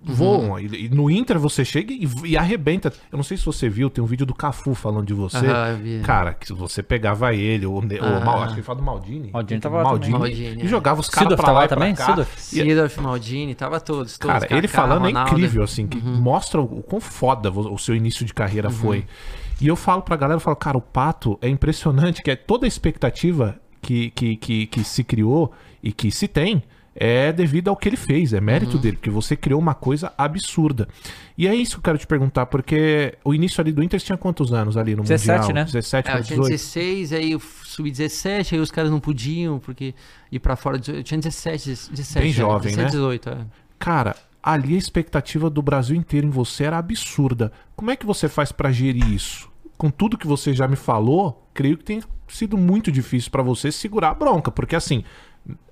Uhum. 0.08 0.14
voam. 0.16 0.60
E, 0.60 0.86
e 0.86 0.89
no 0.89 1.10
Inter 1.12 1.38
você 1.38 1.66
chega 1.66 1.91
e, 1.93 2.08
e 2.26 2.38
arrebenta. 2.38 2.91
Eu 3.12 3.18
não 3.18 3.24
sei 3.24 3.36
se 3.36 3.45
você 3.45 3.68
viu, 3.68 3.89
tem 3.89 4.02
um 4.04 4.08
vídeo 4.08 4.26
do 4.26 4.34
Cafu 4.34 4.74
falando 4.74 5.06
de 5.06 5.14
você. 5.14 5.45
Vi. 5.82 6.00
Cara, 6.04 6.34
que 6.34 6.47
se 6.47 6.54
você 6.54 6.82
pegava 6.82 7.34
ele, 7.34 7.66
o, 7.66 7.82
Ne- 7.82 8.00
o 8.00 8.04
Ah. 8.06 8.20
Mal, 8.22 8.38
acho 8.43 8.54
que 8.54 8.60
ele 8.60 8.66
fala 8.66 8.80
do 8.80 8.86
Maldini. 8.86 9.30
Maldini 9.32 9.60
tava 9.60 9.78
lá 9.78 9.84
Maldini, 9.84 10.14
também. 10.14 10.32
Maldini, 10.36 10.62
e 10.64 10.66
é. 10.66 10.68
jogava 10.70 11.00
os 11.02 11.10
caras 11.10 11.36
pra 11.36 11.52
lá 11.52 11.66
e 11.66 11.68
pra 11.68 11.78
também? 11.78 11.93
cá. 11.95 12.06
Sidorf? 12.06 12.38
E- 12.38 12.62
Sidorf, 12.64 13.02
Maldini, 13.02 13.56
tava 13.56 13.80
todos. 13.82 14.18
todos 14.18 14.34
Cara, 14.41 14.47
ele 14.58 14.68
Kaká, 14.68 14.82
falando 14.82 15.04
Ronaldo. 15.06 15.30
é 15.30 15.34
incrível, 15.34 15.64
assim, 15.64 15.86
que 15.86 15.97
Uhum. 15.97 16.16
mostra 16.22 16.62
o, 16.62 16.80
o 16.80 16.84
quão 16.84 17.02
foda 17.02 17.52
o 17.52 17.78
seu 17.78 17.95
início 17.95 18.26
de 18.26 18.34
carreira 18.34 18.70
foi. 18.70 19.06
E 19.62 19.68
eu 19.68 19.76
falo 19.76 20.02
pra 20.02 20.16
galera, 20.16 20.38
eu 20.38 20.41
falo, 20.41 20.56
cara, 20.56 20.78
o 20.78 20.82
Pato 20.82 21.38
é 21.41 21.50
impressionante, 21.50 22.22
que 22.24 22.32
é 22.32 22.36
toda 22.38 22.66
a 22.66 22.68
expectativa 22.68 23.60
que, 23.82 24.10
que, 24.12 24.38
que, 24.38 24.66
que 24.68 24.84
se 24.86 25.04
criou 25.04 25.52
e 25.84 25.91
que 25.91 26.10
se 26.12 26.28
tem 26.28 26.64
é 27.02 27.32
devido 27.32 27.70
ao 27.70 27.78
que 27.78 27.88
ele 27.88 27.95
fez, 27.95 28.34
é 28.34 28.41
mérito 28.41 28.76
Uhum. 28.76 28.82
dele, 28.82 28.97
porque 28.97 29.10
você 29.10 29.34
criou 29.36 29.58
uma 29.60 29.74
coisa 29.74 30.12
absurda. 30.18 30.86
E 31.38 31.47
é 31.47 31.56
isso 31.56 31.76
que 31.76 31.80
eu 31.80 31.84
quero 31.84 31.97
te 31.97 32.06
perguntar, 32.06 32.45
porque 32.47 33.18
o 33.24 33.34
início 33.34 33.62
ali 33.62 33.72
do 33.72 33.82
Inter 33.82 34.02
tinha 34.02 34.18
quantos 34.18 34.52
anos 34.52 34.76
ali 34.76 34.95
no 34.95 35.04
17, 35.04 35.39
Mundial? 35.39 35.54
né? 35.56 35.64
17 35.64 36.08
É, 36.08 36.12
para 36.12 36.20
eu 36.20 36.24
tinha 36.26 36.39
18? 36.39 36.52
16, 36.52 37.14
aí 37.14 37.32
eu 37.32 37.39
subi 37.64 37.89
17, 37.89 38.56
aí 38.56 38.60
os 38.62 38.70
caras 38.70 38.91
não 38.91 39.00
podiam, 39.00 39.60
porque 39.60 39.95
ir 40.30 40.39
pra 40.39 40.58
fora. 40.58 40.76
Eu 40.88 41.02
tinha 41.04 41.18
17, 41.18 41.70
17. 41.91 42.20
Bem 42.20 42.30
é, 42.32 42.34
jovem, 42.34 42.76
17, 42.76 42.78
né? 42.84 42.86
18, 42.91 43.30
é. 43.30 43.38
Cara, 43.80 44.16
ali 44.43 44.76
a 44.76 44.78
expectativa 44.78 45.50
do 45.50 45.62
Brasil 45.62 45.95
inteiro 45.95 46.28
em 46.28 46.30
você 46.30 46.66
era 46.66 46.78
absurda. 46.78 47.52
Como 47.78 47.89
é 47.91 47.95
que 47.95 48.06
você 48.06 48.28
faz 48.28 48.52
pra 48.52 48.72
gerir 48.74 49.08
isso? 49.10 49.47
Com 49.78 49.89
tudo 49.89 50.18
que 50.18 50.28
você 50.28 50.54
já 50.54 50.68
me 50.68 50.76
falou, 50.76 51.47
creio 51.54 51.78
que 51.78 51.86
tem 51.86 52.04
sido 52.28 52.58
muito 52.58 52.91
difícil 52.91 53.32
pra 53.32 53.41
você 53.41 53.72
segurar 53.72 54.10
a 54.10 54.14
bronca, 54.14 54.52
porque 54.52 54.76
assim, 54.76 55.06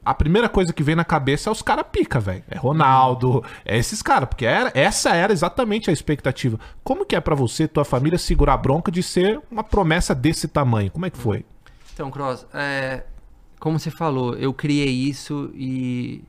a 0.08 0.14
primeira 0.14 0.48
coisa 0.48 0.72
que 0.72 0.82
vem 0.82 0.96
na 0.96 1.04
cabeça 1.04 1.50
é 1.50 1.52
os 1.52 1.62
cara 1.62 1.84
pica, 1.84 2.20
velho. 2.20 2.44
É 2.50 2.58
Ronaldo, 2.58 3.44
é 3.66 3.78
esses 3.78 4.02
caras, 4.02 4.30
porque 4.30 4.46
era, 4.46 4.72
essa 4.74 5.14
era 5.14 5.34
exatamente 5.34 5.90
a 5.90 5.94
expectativa. 5.94 6.58
Como 6.84 7.06
que 7.06 7.16
é 7.16 7.20
pra 7.20 7.36
você, 7.36 7.68
tua 7.68 7.84
família 7.84 8.18
segurar 8.18 8.54
a 8.54 8.58
bronca 8.58 8.90
de 8.90 9.04
ser 9.04 9.42
uma 9.52 9.64
promessa 9.64 10.16
desse 10.16 10.48
tamanho? 10.48 10.92
Como 10.92 11.06
é 11.06 11.10
que 11.10 11.18
foi? 11.18 11.46
Então, 11.94 12.10
Cross, 12.10 12.48
é, 12.54 13.04
como 13.60 13.78
você 13.78 13.92
falou, 13.92 14.34
eu 14.36 14.54
criei 14.54 14.90
isso 14.90 15.52
e, 15.54 16.24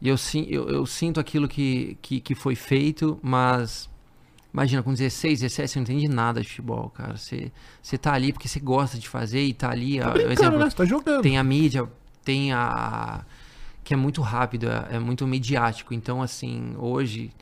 e 0.00 0.08
eu, 0.08 0.16
eu, 0.48 0.68
eu 0.68 0.86
sinto 0.86 1.20
aquilo 1.20 1.46
que, 1.46 1.96
que, 2.02 2.20
que 2.20 2.34
foi 2.34 2.56
feito, 2.56 3.16
mas 3.22 3.88
imagina, 4.52 4.82
com 4.82 4.92
16, 4.92 5.40
17, 5.40 5.70
você 5.70 5.78
não 5.78 5.82
entende 5.84 6.08
nada 6.08 6.40
de 6.40 6.48
futebol, 6.48 6.90
cara. 6.90 7.16
Você, 7.16 7.52
você 7.80 7.96
tá 7.96 8.12
ali 8.12 8.32
porque 8.32 8.48
você 8.48 8.58
gosta 8.58 8.98
de 8.98 9.08
fazer 9.08 9.42
e 9.42 9.54
tá 9.54 9.70
ali. 9.70 10.00
Tá 10.00 10.10
brincando, 10.10 10.32
exemplo, 10.32 10.58
né? 10.58 10.70
Você 10.70 10.76
tá 10.76 10.84
jogando. 10.84 11.22
tem 11.22 11.38
a 11.38 11.44
mídia, 11.44 11.88
tem 12.24 12.52
a. 12.52 13.24
que 13.84 13.94
é 13.94 13.96
muito 13.96 14.20
rápido, 14.22 14.68
é, 14.68 14.96
é 14.96 14.98
muito 14.98 15.26
midiático. 15.26 15.92
Então, 15.94 16.22
assim, 16.22 16.74
hoje, 16.78 17.32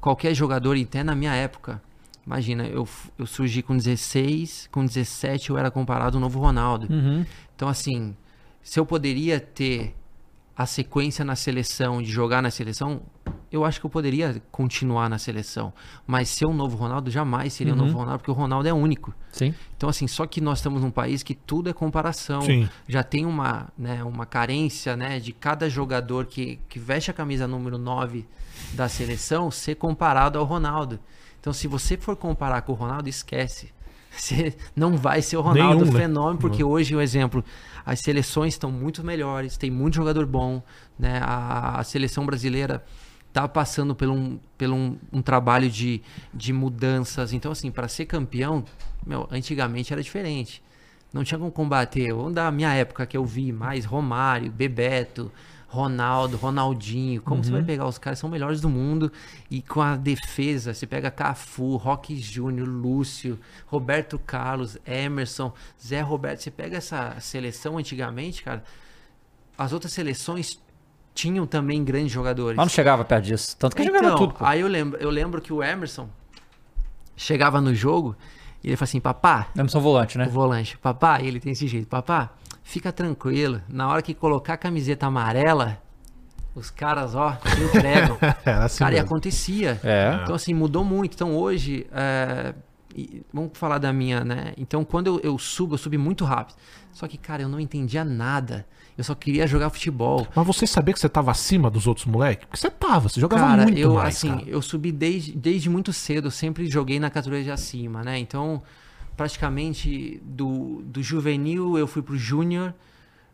qualquer 0.00 0.34
jogador, 0.34 0.76
e 0.76 0.82
até 0.82 1.02
na 1.02 1.14
minha 1.14 1.34
época, 1.34 1.82
imagina, 2.26 2.64
eu, 2.66 2.88
eu 3.18 3.26
surgi 3.26 3.62
com 3.62 3.76
16, 3.76 4.68
com 4.70 4.84
17 4.84 5.50
eu 5.50 5.58
era 5.58 5.70
comparado 5.70 6.16
ao 6.16 6.20
novo 6.20 6.40
Ronaldo. 6.40 6.92
Uhum. 6.92 7.24
Então, 7.54 7.68
assim, 7.68 8.16
se 8.62 8.78
eu 8.78 8.86
poderia 8.86 9.40
ter 9.40 9.94
a 10.56 10.66
sequência 10.66 11.24
na 11.24 11.34
seleção, 11.34 12.02
de 12.02 12.10
jogar 12.10 12.42
na 12.42 12.50
seleção, 12.50 13.02
eu 13.52 13.64
acho 13.64 13.78
que 13.78 13.86
eu 13.86 13.90
poderia 13.90 14.42
continuar 14.50 15.08
na 15.10 15.18
seleção. 15.18 15.72
Mas 16.06 16.28
ser 16.30 16.46
o 16.46 16.52
novo 16.52 16.76
Ronaldo, 16.76 17.10
jamais 17.10 17.52
seria 17.52 17.72
o 17.74 17.76
Uhum. 17.76 17.84
novo 17.86 17.98
Ronaldo, 17.98 18.18
porque 18.20 18.30
o 18.30 18.34
Ronaldo 18.34 18.68
é 18.68 18.72
único. 18.72 19.14
Sim. 19.30 19.54
Então, 19.76 19.88
assim, 19.88 20.08
só 20.08 20.26
que 20.26 20.40
nós 20.40 20.58
estamos 20.58 20.80
num 20.82 20.90
país 20.90 21.22
que 21.22 21.34
tudo 21.34 21.68
é 21.68 21.72
comparação. 21.72 22.40
Sim. 22.42 22.68
Já 22.88 23.02
tem 23.02 23.26
uma, 23.26 23.68
né, 23.76 24.02
uma 24.02 24.24
carência 24.26 24.96
né, 24.96 25.20
de 25.20 25.32
cada 25.32 25.68
jogador 25.68 26.26
que, 26.26 26.58
que 26.68 26.78
veste 26.78 27.10
a 27.10 27.14
camisa 27.14 27.46
número 27.46 27.78
9 27.78 28.26
da 28.74 28.88
seleção 28.88 29.50
ser 29.50 29.74
comparado 29.76 30.38
ao 30.38 30.44
Ronaldo. 30.44 30.98
Então, 31.40 31.52
se 31.52 31.66
você 31.66 31.96
for 31.96 32.16
comparar 32.16 32.62
com 32.62 32.72
o 32.72 32.74
Ronaldo, 32.74 33.08
esquece. 33.08 33.72
Você 34.14 34.54
não 34.76 34.94
vai 34.98 35.22
ser 35.22 35.38
o 35.38 35.40
Ronaldo 35.40 35.80
Nenhum, 35.84 35.90
né? 35.94 36.00
fenômeno, 36.00 36.38
porque 36.38 36.62
hoje, 36.62 36.94
um 36.94 37.00
exemplo, 37.00 37.42
as 37.84 38.00
seleções 38.00 38.52
estão 38.52 38.70
muito 38.70 39.02
melhores, 39.02 39.56
tem 39.56 39.70
muito 39.70 39.94
jogador 39.94 40.26
bom, 40.26 40.62
né? 40.98 41.18
A, 41.22 41.80
a 41.80 41.82
seleção 41.84 42.26
brasileira 42.26 42.84
tá 43.32 43.48
passando 43.48 43.94
por 43.94 44.08
um, 44.08 44.38
por 44.58 44.68
um, 44.68 44.96
um 45.12 45.22
trabalho 45.22 45.70
de, 45.70 46.02
de 46.32 46.52
mudanças. 46.52 47.32
Então, 47.32 47.50
assim, 47.50 47.70
para 47.70 47.88
ser 47.88 48.06
campeão, 48.06 48.64
meu, 49.06 49.26
antigamente 49.30 49.92
era 49.92 50.02
diferente. 50.02 50.62
Não 51.12 51.24
tinha 51.24 51.38
como 51.38 51.50
combater. 51.50 52.12
Vamos 52.12 52.34
da 52.34 52.50
minha 52.50 52.72
época 52.74 53.06
que 53.06 53.16
eu 53.16 53.24
vi 53.24 53.52
mais 53.52 53.84
Romário, 53.84 54.50
Bebeto, 54.50 55.30
Ronaldo, 55.66 56.36
Ronaldinho. 56.36 57.22
Como 57.22 57.42
você 57.42 57.50
vai 57.50 57.62
pegar 57.62 57.86
os 57.86 57.98
caras? 57.98 58.18
São 58.18 58.30
melhores 58.30 58.60
do 58.60 58.68
mundo. 58.68 59.10
E 59.50 59.62
com 59.62 59.80
a 59.80 59.96
defesa, 59.96 60.72
você 60.72 60.86
pega 60.86 61.10
Cafu, 61.10 61.76
Roque 61.76 62.16
Júnior, 62.16 62.68
Lúcio, 62.68 63.38
Roberto 63.66 64.18
Carlos, 64.18 64.78
Emerson, 64.86 65.52
Zé 65.82 66.00
Roberto. 66.00 66.40
Você 66.40 66.50
pega 66.50 66.76
essa 66.76 67.18
seleção 67.20 67.78
antigamente, 67.78 68.42
cara. 68.42 68.62
As 69.56 69.72
outras 69.72 69.92
seleções 69.92 70.61
tinham 71.14 71.46
também 71.46 71.82
grandes 71.84 72.10
jogadores. 72.12 72.56
Mas 72.56 72.64
não 72.66 72.70
chegava 72.70 73.04
perto 73.04 73.24
disso. 73.24 73.56
Tanto 73.58 73.76
que 73.76 73.84
jogava 73.84 74.04
Então, 74.06 74.16
tudo, 74.16 74.34
pô. 74.34 74.44
aí 74.44 74.60
eu 74.60 74.68
lembro, 74.68 74.98
eu 75.00 75.10
lembro 75.10 75.40
que 75.40 75.52
o 75.52 75.62
Emerson 75.62 76.08
chegava 77.16 77.60
no 77.60 77.74
jogo 77.74 78.16
e 78.62 78.68
ele 78.68 78.76
falava 78.76 78.84
assim, 78.90 79.00
papá, 79.00 79.48
Emerson 79.56 79.80
Volante, 79.80 80.16
né? 80.18 80.26
o 80.26 80.30
volante, 80.30 80.78
papá, 80.78 81.20
ele 81.20 81.40
tem 81.40 81.52
esse 81.52 81.66
jeito, 81.66 81.86
papá, 81.88 82.30
fica 82.62 82.92
tranquilo, 82.92 83.60
na 83.68 83.88
hora 83.88 84.00
que 84.02 84.14
colocar 84.14 84.54
a 84.54 84.56
camiseta 84.56 85.06
amarela, 85.06 85.78
os 86.54 86.70
caras, 86.70 87.14
ó, 87.14 87.36
entregam. 87.64 88.18
Era 88.44 88.64
assim 88.66 88.80
Cara, 88.80 88.92
e 88.92 88.94
mesmo. 88.96 89.06
acontecia. 89.06 89.80
É. 89.82 90.20
Então, 90.22 90.34
assim, 90.34 90.52
mudou 90.52 90.84
muito. 90.84 91.14
Então, 91.14 91.34
hoje, 91.34 91.86
é, 91.90 92.54
e 92.94 93.22
vamos 93.32 93.52
falar 93.54 93.78
da 93.78 93.90
minha, 93.90 94.22
né? 94.22 94.52
Então, 94.58 94.84
quando 94.84 95.06
eu, 95.06 95.20
eu 95.32 95.38
subo, 95.38 95.72
eu 95.74 95.78
subi 95.78 95.96
muito 95.96 96.26
rápido. 96.26 96.56
Só 96.92 97.08
que, 97.08 97.16
cara, 97.16 97.40
eu 97.40 97.48
não 97.48 97.58
entendia 97.58 98.04
nada. 98.04 98.66
Eu 98.96 99.04
só 99.04 99.14
queria 99.14 99.46
jogar 99.46 99.70
futebol. 99.70 100.26
Mas 100.34 100.46
você 100.46 100.66
sabia 100.66 100.92
que 100.92 101.00
você 101.00 101.08
tava 101.08 101.30
acima 101.30 101.70
dos 101.70 101.86
outros 101.86 102.04
moleques? 102.06 102.44
Porque 102.44 102.58
você 102.60 102.70
tava, 102.70 103.08
você 103.08 103.18
jogava 103.20 103.42
Cara, 103.42 103.62
muito 103.62 103.78
eu, 103.78 103.94
mais, 103.94 104.16
assim, 104.16 104.28
cara. 104.28 104.42
eu 104.46 104.60
subi 104.60 104.92
desde, 104.92 105.32
desde 105.32 105.70
muito 105.70 105.92
cedo, 105.94 106.26
eu 106.26 106.30
sempre 106.30 106.70
joguei 106.70 107.00
na 107.00 107.08
categoria 107.08 107.42
de 107.44 107.50
acima, 107.50 108.02
né? 108.04 108.18
Então, 108.18 108.62
praticamente 109.16 110.20
do, 110.24 110.82
do 110.84 111.02
juvenil 111.02 111.78
eu 111.78 111.86
fui 111.86 112.02
pro 112.02 112.16
júnior, 112.18 112.74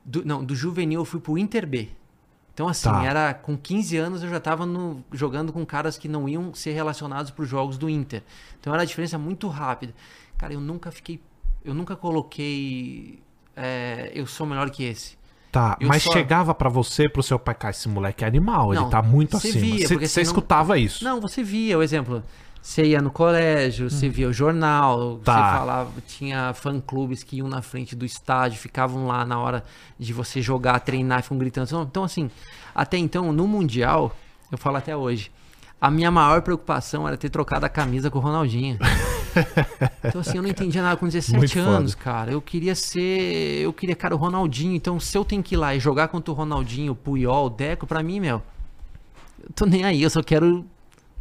do- 0.04 0.24
não, 0.24 0.44
do 0.44 0.54
juvenil 0.54 1.00
eu 1.00 1.04
fui 1.04 1.18
pro 1.18 1.36
Inter 1.36 1.66
B. 1.66 1.88
Então, 2.54 2.68
assim, 2.68 2.88
Tá. 2.88 3.04
era 3.04 3.34
com 3.34 3.56
15 3.56 3.96
anos 3.96 4.22
eu 4.22 4.28
já 4.30 4.38
tava 4.40 4.64
no, 4.66 5.02
jogando 5.12 5.52
com 5.52 5.64
caras 5.66 5.96
que 5.98 6.06
não 6.08 6.28
iam 6.28 6.54
ser 6.54 6.72
relacionados 6.72 7.30
pros 7.32 7.48
jogos 7.48 7.76
do 7.78 7.88
Inter. 7.90 8.22
Então, 8.60 8.72
era 8.72 8.82
uma 8.82 8.86
diferença 8.86 9.16
muito 9.18 9.48
rápida. 9.48 9.92
Cara, 10.36 10.52
eu 10.52 10.60
nunca 10.60 10.90
fiquei, 10.92 11.20
eu 11.64 11.74
nunca 11.74 11.96
coloquei, 11.96 13.20
é, 13.56 14.10
eu 14.14 14.26
sou 14.26 14.46
melhor 14.46 14.70
que 14.70 14.84
esse. 14.84 15.17
Tá, 15.50 15.76
eu 15.80 15.88
mas 15.88 16.02
só- 16.02 16.12
chegava 16.12 16.54
pra 16.54 16.68
você, 16.68 17.08
pro 17.08 17.22
seu 17.22 17.38
pai, 17.38 17.54
cara, 17.54 17.70
esse 17.70 17.88
moleque 17.88 18.22
é 18.22 18.26
animal, 18.28 18.72
ele 18.74 18.82
Não, 18.82 18.90
tá 18.90 19.00
muito 19.00 19.36
acima. 19.38 19.58
via, 19.60 19.86
Você 19.88 19.94
você 19.96 20.06
senão- 20.08 20.22
escutava 20.24 20.78
isso. 20.78 21.02
Não, 21.02 21.20
você 21.20 21.42
via, 21.42 21.78
o 21.78 21.82
exemplo. 21.82 22.22
Você 22.60 22.84
ia 22.84 23.00
no 23.00 23.10
colégio, 23.10 23.88
você 23.88 24.10
via 24.10 24.28
o 24.28 24.32
jornal, 24.32 25.12
Hum. 25.14 25.20
Tá. 25.24 25.32
você 25.52 25.58
falava, 25.58 25.90
tinha 26.06 26.52
fã-clubes 26.52 27.22
que 27.22 27.36
iam 27.36 27.48
na 27.48 27.62
frente 27.62 27.96
do 27.96 28.04
estádio, 28.04 28.58
ficavam 28.58 29.06
lá 29.06 29.24
na 29.24 29.38
hora 29.38 29.64
de 29.98 30.12
você 30.12 30.42
jogar, 30.42 30.78
treinar, 30.80 31.22
ficam 31.22 31.38
gritando. 31.38 31.64
Então, 31.66 31.82
Então, 31.82 32.04
assim, 32.04 32.30
até 32.74 32.98
então, 32.98 33.32
no 33.32 33.46
Mundial, 33.48 34.14
eu 34.52 34.58
falo 34.58 34.76
até 34.76 34.94
hoje, 34.94 35.30
a 35.80 35.90
minha 35.90 36.10
maior 36.10 36.42
preocupação 36.42 37.08
era 37.08 37.16
ter 37.16 37.30
trocado 37.30 37.64
a 37.64 37.68
camisa 37.70 38.10
com 38.10 38.18
o 38.18 38.20
Ronaldinho. 38.22 38.76
Então, 40.04 40.20
assim, 40.20 40.36
eu 40.36 40.42
não 40.42 40.48
entendia 40.48 40.82
nada 40.82 40.96
com 40.96 41.06
17 41.06 41.36
Muito 41.36 41.52
foda. 41.52 41.68
anos, 41.68 41.94
cara. 41.94 42.32
Eu 42.32 42.40
queria 42.40 42.74
ser. 42.74 43.60
Eu 43.62 43.72
queria, 43.72 43.94
cara, 43.94 44.14
o 44.14 44.18
Ronaldinho. 44.18 44.74
Então, 44.74 44.98
se 44.98 45.16
eu 45.16 45.24
tenho 45.24 45.42
que 45.42 45.54
ir 45.54 45.58
lá 45.58 45.74
e 45.74 45.80
jogar 45.80 46.08
contra 46.08 46.32
o 46.32 46.34
Ronaldinho, 46.34 46.92
o 46.92 46.96
Puyol, 46.96 47.46
o 47.46 47.50
Deco, 47.50 47.86
pra 47.86 48.02
mim, 48.02 48.20
meu. 48.20 48.42
Eu 49.42 49.50
tô 49.54 49.66
nem 49.66 49.84
aí, 49.84 50.02
eu 50.02 50.10
só 50.10 50.22
quero 50.22 50.64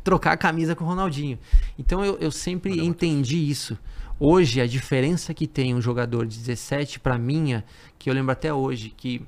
trocar 0.04 0.32
a 0.32 0.38
camisa 0.38 0.76
com 0.76 0.84
o 0.84 0.88
Ronaldinho. 0.88 1.38
Então 1.78 2.04
eu, 2.04 2.18
eu 2.20 2.32
sempre 2.32 2.80
entendi 2.80 3.50
isso. 3.50 3.78
Hoje, 4.20 4.62
a 4.62 4.66
diferença 4.66 5.34
que 5.34 5.46
tem 5.46 5.76
um 5.76 5.82
jogador 5.82 6.26
de 6.26 6.38
17 6.38 7.00
para 7.00 7.18
minha, 7.18 7.64
que 8.00 8.10
eu 8.10 8.14
lembro 8.14 8.32
até 8.32 8.54
hoje, 8.54 8.94
que 8.96 9.22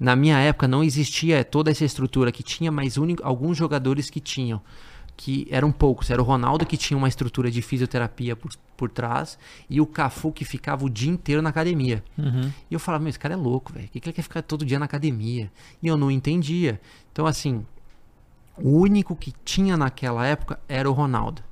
na 0.00 0.16
minha 0.16 0.38
época 0.38 0.66
não 0.66 0.82
existia 0.82 1.44
toda 1.44 1.70
essa 1.70 1.84
estrutura 1.84 2.32
que 2.32 2.42
tinha, 2.42 2.72
mas 2.72 2.96
único, 2.96 3.22
alguns 3.24 3.56
jogadores 3.56 4.08
que 4.08 4.18
tinham 4.18 4.60
que 5.20 5.46
eram 5.50 5.70
poucos. 5.70 6.08
Era 6.08 6.22
o 6.22 6.24
Ronaldo 6.24 6.64
que 6.64 6.78
tinha 6.78 6.96
uma 6.96 7.06
estrutura 7.06 7.50
de 7.50 7.60
fisioterapia 7.60 8.34
por, 8.34 8.50
por 8.74 8.88
trás 8.88 9.38
e 9.68 9.78
o 9.78 9.84
Cafu 9.84 10.32
que 10.32 10.46
ficava 10.46 10.82
o 10.82 10.88
dia 10.88 11.10
inteiro 11.10 11.42
na 11.42 11.50
academia. 11.50 12.02
Uhum. 12.16 12.50
E 12.70 12.72
eu 12.72 12.80
falava, 12.80 13.04
meu, 13.04 13.10
esse 13.10 13.18
cara 13.18 13.34
é 13.34 13.36
louco, 13.36 13.70
velho. 13.70 13.84
Por 13.84 13.92
que, 13.92 14.00
que 14.00 14.08
ele 14.08 14.14
quer 14.14 14.22
ficar 14.22 14.40
todo 14.40 14.64
dia 14.64 14.78
na 14.78 14.86
academia? 14.86 15.52
E 15.82 15.86
eu 15.86 15.98
não 15.98 16.10
entendia. 16.10 16.80
Então, 17.12 17.26
assim, 17.26 17.66
o 18.56 18.70
único 18.70 19.14
que 19.14 19.34
tinha 19.44 19.76
naquela 19.76 20.26
época 20.26 20.58
era 20.66 20.88
o 20.88 20.94
Ronaldo. 20.94 21.42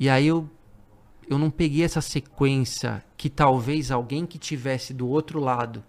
E 0.00 0.10
aí 0.10 0.26
eu, 0.26 0.50
eu 1.28 1.38
não 1.38 1.52
peguei 1.52 1.84
essa 1.84 2.00
sequência 2.00 3.04
que 3.16 3.30
talvez 3.30 3.92
alguém 3.92 4.26
que 4.26 4.38
tivesse 4.38 4.92
do 4.92 5.06
outro 5.06 5.38
lado 5.38 5.84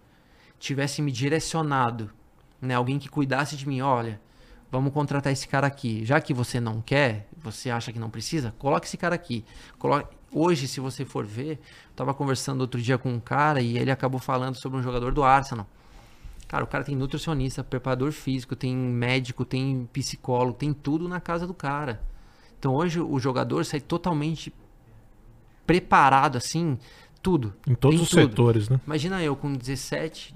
tivesse 0.59 1.01
me 1.01 1.11
direcionado, 1.11 2.11
né? 2.61 2.75
Alguém 2.75 2.99
que 2.99 3.09
cuidasse 3.09 3.57
de 3.57 3.67
mim, 3.67 3.81
olha, 3.81 4.21
vamos 4.71 4.93
contratar 4.93 5.31
esse 5.31 5.47
cara 5.47 5.67
aqui. 5.67 6.05
Já 6.05 6.19
que 6.21 6.33
você 6.33 6.59
não 6.59 6.81
quer, 6.81 7.27
você 7.37 7.69
acha 7.69 7.91
que 7.91 7.99
não 7.99 8.09
precisa, 8.09 8.53
coloque 8.57 8.87
esse 8.87 8.97
cara 8.97 9.15
aqui. 9.15 9.45
Coloque... 9.77 10.15
Hoje, 10.31 10.67
se 10.67 10.79
você 10.79 11.05
for 11.05 11.25
ver, 11.25 11.53
eu 11.53 11.95
tava 11.95 12.13
conversando 12.13 12.61
outro 12.61 12.79
dia 12.79 12.97
com 12.97 13.11
um 13.11 13.19
cara 13.19 13.61
e 13.61 13.77
ele 13.77 13.89
acabou 13.89 14.19
falando 14.19 14.55
sobre 14.55 14.77
um 14.77 14.83
jogador 14.83 15.11
do 15.11 15.23
Arsenal. 15.23 15.67
Cara, 16.47 16.63
o 16.63 16.67
cara 16.67 16.83
tem 16.83 16.95
nutricionista, 16.95 17.63
preparador 17.63 18.11
físico, 18.11 18.55
tem 18.55 18.75
médico, 18.75 19.45
tem 19.45 19.87
psicólogo, 19.93 20.57
tem 20.57 20.73
tudo 20.73 21.07
na 21.07 21.19
casa 21.19 21.47
do 21.47 21.53
cara. 21.53 22.01
Então 22.57 22.73
hoje 22.73 22.99
o 22.99 23.19
jogador 23.19 23.63
sai 23.65 23.79
totalmente 23.79 24.53
preparado, 25.65 26.37
assim, 26.37 26.77
tudo. 27.21 27.53
Em 27.67 27.75
todos 27.75 28.01
os 28.01 28.09
tudo. 28.09 28.21
setores, 28.21 28.69
né? 28.69 28.79
Imagina 28.85 29.21
eu 29.23 29.35
com 29.35 29.53
17 29.53 30.35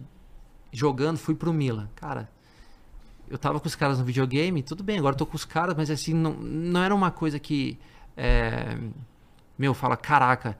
jogando, 0.71 1.17
fui 1.17 1.35
pro 1.35 1.51
Milan. 1.51 1.89
Cara, 1.95 2.29
eu 3.29 3.37
tava 3.37 3.59
com 3.59 3.67
os 3.67 3.75
caras 3.75 3.99
no 3.99 4.05
videogame, 4.05 4.61
tudo 4.61 4.83
bem, 4.83 4.97
agora 4.97 5.13
eu 5.13 5.17
tô 5.17 5.25
com 5.25 5.35
os 5.35 5.45
caras, 5.45 5.75
mas 5.75 5.89
assim, 5.89 6.13
não, 6.13 6.33
não 6.33 6.83
era 6.83 6.93
uma 6.93 7.11
coisa 7.11 7.39
que. 7.39 7.79
é, 8.17 8.77
meu, 9.57 9.73
fala, 9.73 9.95
caraca, 9.95 10.57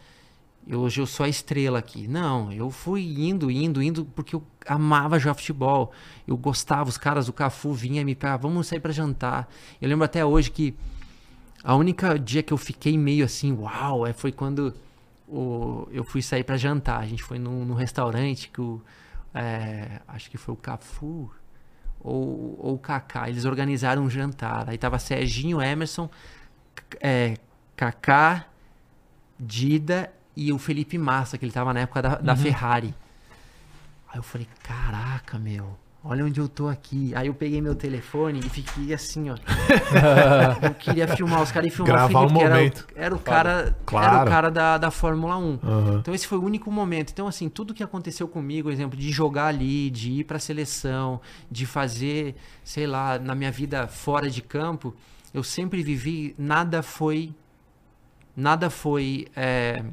eu, 0.68 0.80
hoje 0.82 1.02
eu 1.02 1.06
sou 1.06 1.26
a 1.26 1.30
estrela 1.30 1.80
aqui. 1.80 2.08
Não, 2.08 2.52
eu 2.52 2.70
fui 2.72 3.04
indo, 3.04 3.52
indo, 3.52 3.82
indo, 3.82 4.06
porque 4.06 4.36
eu 4.36 4.44
amava 4.68 5.20
jogar 5.20 5.34
futebol. 5.36 5.92
Eu 6.28 6.38
gostava, 6.38 6.90
os 6.90 6.98
caras, 6.98 7.28
o 7.28 7.34
Cafu 7.34 7.74
vinha 7.74 8.04
me 8.06 8.16
pegar, 8.16 8.38
vamos 8.38 8.68
sair 8.68 8.80
pra 8.80 8.92
jantar. 8.92 9.50
Eu 9.82 9.90
lembro 9.90 10.06
até 10.06 10.26
hoje 10.26 10.50
que 10.52 10.76
a 11.64 11.76
única 11.76 12.18
dia 12.18 12.44
que 12.44 12.54
eu 12.54 12.58
fiquei 12.58 12.98
meio 12.98 13.26
assim, 13.26 13.54
uau, 13.54 14.06
é, 14.08 14.14
foi 14.14 14.32
quando 14.32 14.74
o, 15.28 15.88
eu 15.92 16.04
fui 16.04 16.22
sair 16.22 16.44
pra 16.44 16.58
jantar. 16.58 17.00
A 17.00 17.06
gente 17.06 17.24
foi 17.24 17.40
num, 17.40 17.66
num 17.66 17.76
restaurante 17.76 18.50
que 18.50 18.62
o. 18.62 18.82
é, 19.34 20.02
acho 20.08 20.30
que 20.30 20.38
foi 20.38 20.54
o 20.54 20.58
Cafu 20.58 21.32
ou, 22.04 22.58
ou 22.60 22.76
o 22.76 22.80
Kaká. 22.80 23.30
Eles 23.30 23.46
organizaram 23.46 24.04
um 24.04 24.10
jantar. 24.10 24.70
Aí 24.70 24.78
tava 24.78 25.00
Serginho, 25.00 25.62
Emerson, 25.62 26.10
é, 27.00 27.36
Kaká, 27.76 28.46
Dida 29.40 30.12
e 30.36 30.52
o 30.52 30.58
Felipe 30.58 30.98
Massa, 30.98 31.38
que 31.38 31.46
ele 31.46 31.52
tava 31.52 31.74
na 31.74 31.82
época 31.82 32.02
da, 32.02 32.16
da 32.16 32.36
Ferrari. 32.36 32.94
Aí 34.10 34.20
eu 34.20 34.24
falei, 34.24 34.48
caraca, 34.62 35.40
meu. 35.40 35.78
Olha 36.06 36.26
onde 36.26 36.38
eu 36.38 36.50
tô 36.50 36.68
aqui. 36.68 37.14
Aí 37.16 37.28
eu 37.28 37.34
peguei 37.34 37.62
meu 37.62 37.74
telefone 37.76 38.40
e 38.40 38.50
fiquei 38.50 38.94
assim, 38.94 39.30
ó. 39.30 39.36
eu 40.62 40.74
queria 40.74 41.08
filmar 41.08 41.42
os 41.42 41.50
caras 41.50 41.72
e 41.72 41.76
filmar 41.76 41.94
Gravar 41.96 42.26
o 42.26 42.28
Felipe, 42.28 42.44
era, 42.44 42.56
momento. 42.56 42.80
o- 42.82 42.88
era 43.00 43.16
o 43.16 43.20
cara, 43.20 43.50
era 43.52 43.76
Claro. 43.86 44.26
o 44.28 44.30
cara 44.30 44.52
da, 44.52 44.78
da 44.78 44.92
Fórmula 44.92 45.38
1. 45.38 45.60
Aham. 45.64 45.98
Então 46.02 46.14
esse 46.14 46.28
foi 46.28 46.38
o 46.38 46.44
único 46.44 46.70
momento. 46.70 47.12
Então 47.12 47.26
assim, 47.26 47.48
tudo 47.48 47.74
que 47.74 47.82
aconteceu 47.82 48.28
comigo, 48.28 48.70
exemplo, 48.70 49.00
de 49.00 49.10
jogar 49.12 49.46
ali, 49.48 49.90
de 49.90 50.12
ir 50.12 50.24
pra 50.26 50.40
seleção, 50.40 51.22
de 51.50 51.66
fazer, 51.66 52.36
sei 52.66 52.86
lá, 52.86 53.18
na 53.18 53.34
minha 53.34 53.52
vida 53.52 53.88
fora 53.88 54.30
de 54.30 54.42
campo, 54.42 54.94
eu 55.34 55.42
sempre 55.42 55.82
vivi, 55.84 56.36
nada 56.38 56.84
foi 56.84 57.34
nada 58.36 58.70
foi 58.70 59.28
é, 59.36 59.84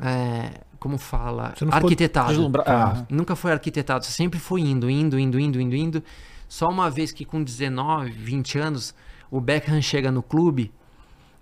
é, 0.00 0.60
como 0.80 0.96
fala, 0.96 1.54
arquitetado. 1.70 2.50
Ah, 2.66 3.06
Nunca 3.10 3.36
foi 3.36 3.52
arquitetado, 3.52 4.04
sempre 4.06 4.40
foi 4.40 4.62
indo, 4.62 4.88
indo, 4.90 5.18
indo, 5.18 5.38
indo, 5.38 5.60
indo, 5.60 5.76
indo. 5.76 6.04
Só 6.48 6.68
uma 6.68 6.90
vez 6.90 7.12
que 7.12 7.24
com 7.24 7.44
19, 7.44 8.10
20 8.10 8.58
anos, 8.58 8.94
o 9.30 9.40
Beckham 9.40 9.80
chega 9.80 10.10
no 10.10 10.22
clube 10.22 10.72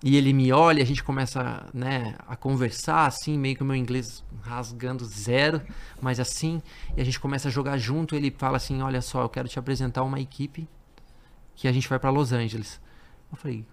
e 0.03 0.17
ele 0.17 0.33
me 0.33 0.53
olha, 0.53 0.83
a 0.83 0.87
gente 0.87 1.03
começa, 1.03 1.67
né, 1.73 2.17
a 2.27 2.37
conversar 2.37 3.07
assim, 3.07 3.39
meio 3.39 3.57
que 3.57 3.63
o 3.63 3.67
meu 3.67 3.77
inglês 3.77 4.25
rasgando 4.43 5.05
zero, 5.05 5.63
mas 6.01 6.21
assim, 6.21 6.61
e 6.97 7.01
a 7.01 7.05
gente 7.05 7.19
começa 7.19 7.49
a 7.49 7.51
jogar 7.51 7.79
junto, 7.79 8.15
ele 8.15 8.35
fala 8.37 8.57
assim, 8.57 8.83
olha 8.83 9.01
só, 9.01 9.23
eu 9.23 9.29
quero 9.29 9.49
te 9.49 9.59
apresentar 9.59 10.03
uma 10.03 10.21
equipe 10.21 10.69
que 11.55 11.67
a 11.67 11.73
gente 11.73 11.89
vai 11.89 11.99
pra 11.99 12.11
Los 12.11 12.33
Angeles. 12.33 12.81
Eu 13.31 13.37
falei, 13.39 13.65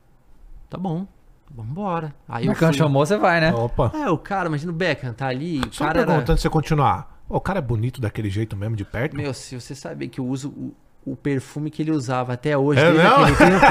tá 0.70 0.78
bom, 0.78 1.08
vamos 1.54 1.72
embora. 1.72 2.14
Aí 2.28 2.46
o 2.46 2.50
Beckham 2.50 2.70
fui. 2.70 2.78
chamou, 2.78 3.06
você 3.06 3.18
vai, 3.18 3.40
né? 3.42 3.54
Opa. 3.54 3.92
É, 3.96 4.10
o 4.10 4.18
cara, 4.18 4.48
imagina 4.48 4.72
o 4.72 4.76
Beckham, 4.76 5.14
tá 5.14 5.28
ali, 5.28 5.60
o 5.60 5.74
Só 5.74 5.86
cara 5.86 6.00
era... 6.00 6.08
perguntando 6.08 6.38
se 6.38 6.44
você 6.44 6.50
continuar. 6.50 7.22
O 7.28 7.40
cara 7.42 7.60
é 7.60 7.62
bonito 7.62 8.00
daquele 8.02 8.30
jeito 8.30 8.56
mesmo, 8.56 8.76
de 8.76 8.86
perto? 8.86 9.16
Meu, 9.16 9.34
se 9.34 9.60
você 9.60 9.74
saber 9.74 10.08
que 10.10 10.20
eu 10.20 10.26
uso 10.28 10.50
o, 10.50 10.76
o 11.04 11.16
perfume 11.16 11.72
que 11.72 11.82
ele 11.82 11.92
usava 11.92 12.34
até 12.34 12.56
hoje, 12.58 12.80
É 12.80 12.92
desde 12.92 13.02
mesmo? 13.04 13.24
aquele 13.24 13.36
tempo, 13.60 13.66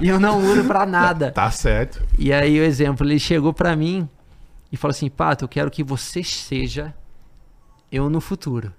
e 0.00 0.08
eu 0.08 0.18
não 0.18 0.38
uso 0.38 0.64
pra 0.64 0.86
nada. 0.86 1.30
Tá 1.32 1.50
certo. 1.50 2.02
E 2.18 2.32
aí, 2.32 2.58
o 2.58 2.64
exemplo, 2.64 3.06
ele 3.06 3.18
chegou 3.18 3.52
pra 3.52 3.76
mim 3.76 4.08
e 4.70 4.76
falou 4.76 4.92
assim: 4.92 5.10
Pato, 5.10 5.44
eu 5.44 5.48
quero 5.48 5.70
que 5.70 5.82
você 5.84 6.22
seja 6.24 6.94
eu 7.90 8.08
no 8.08 8.20
futuro. 8.20 8.72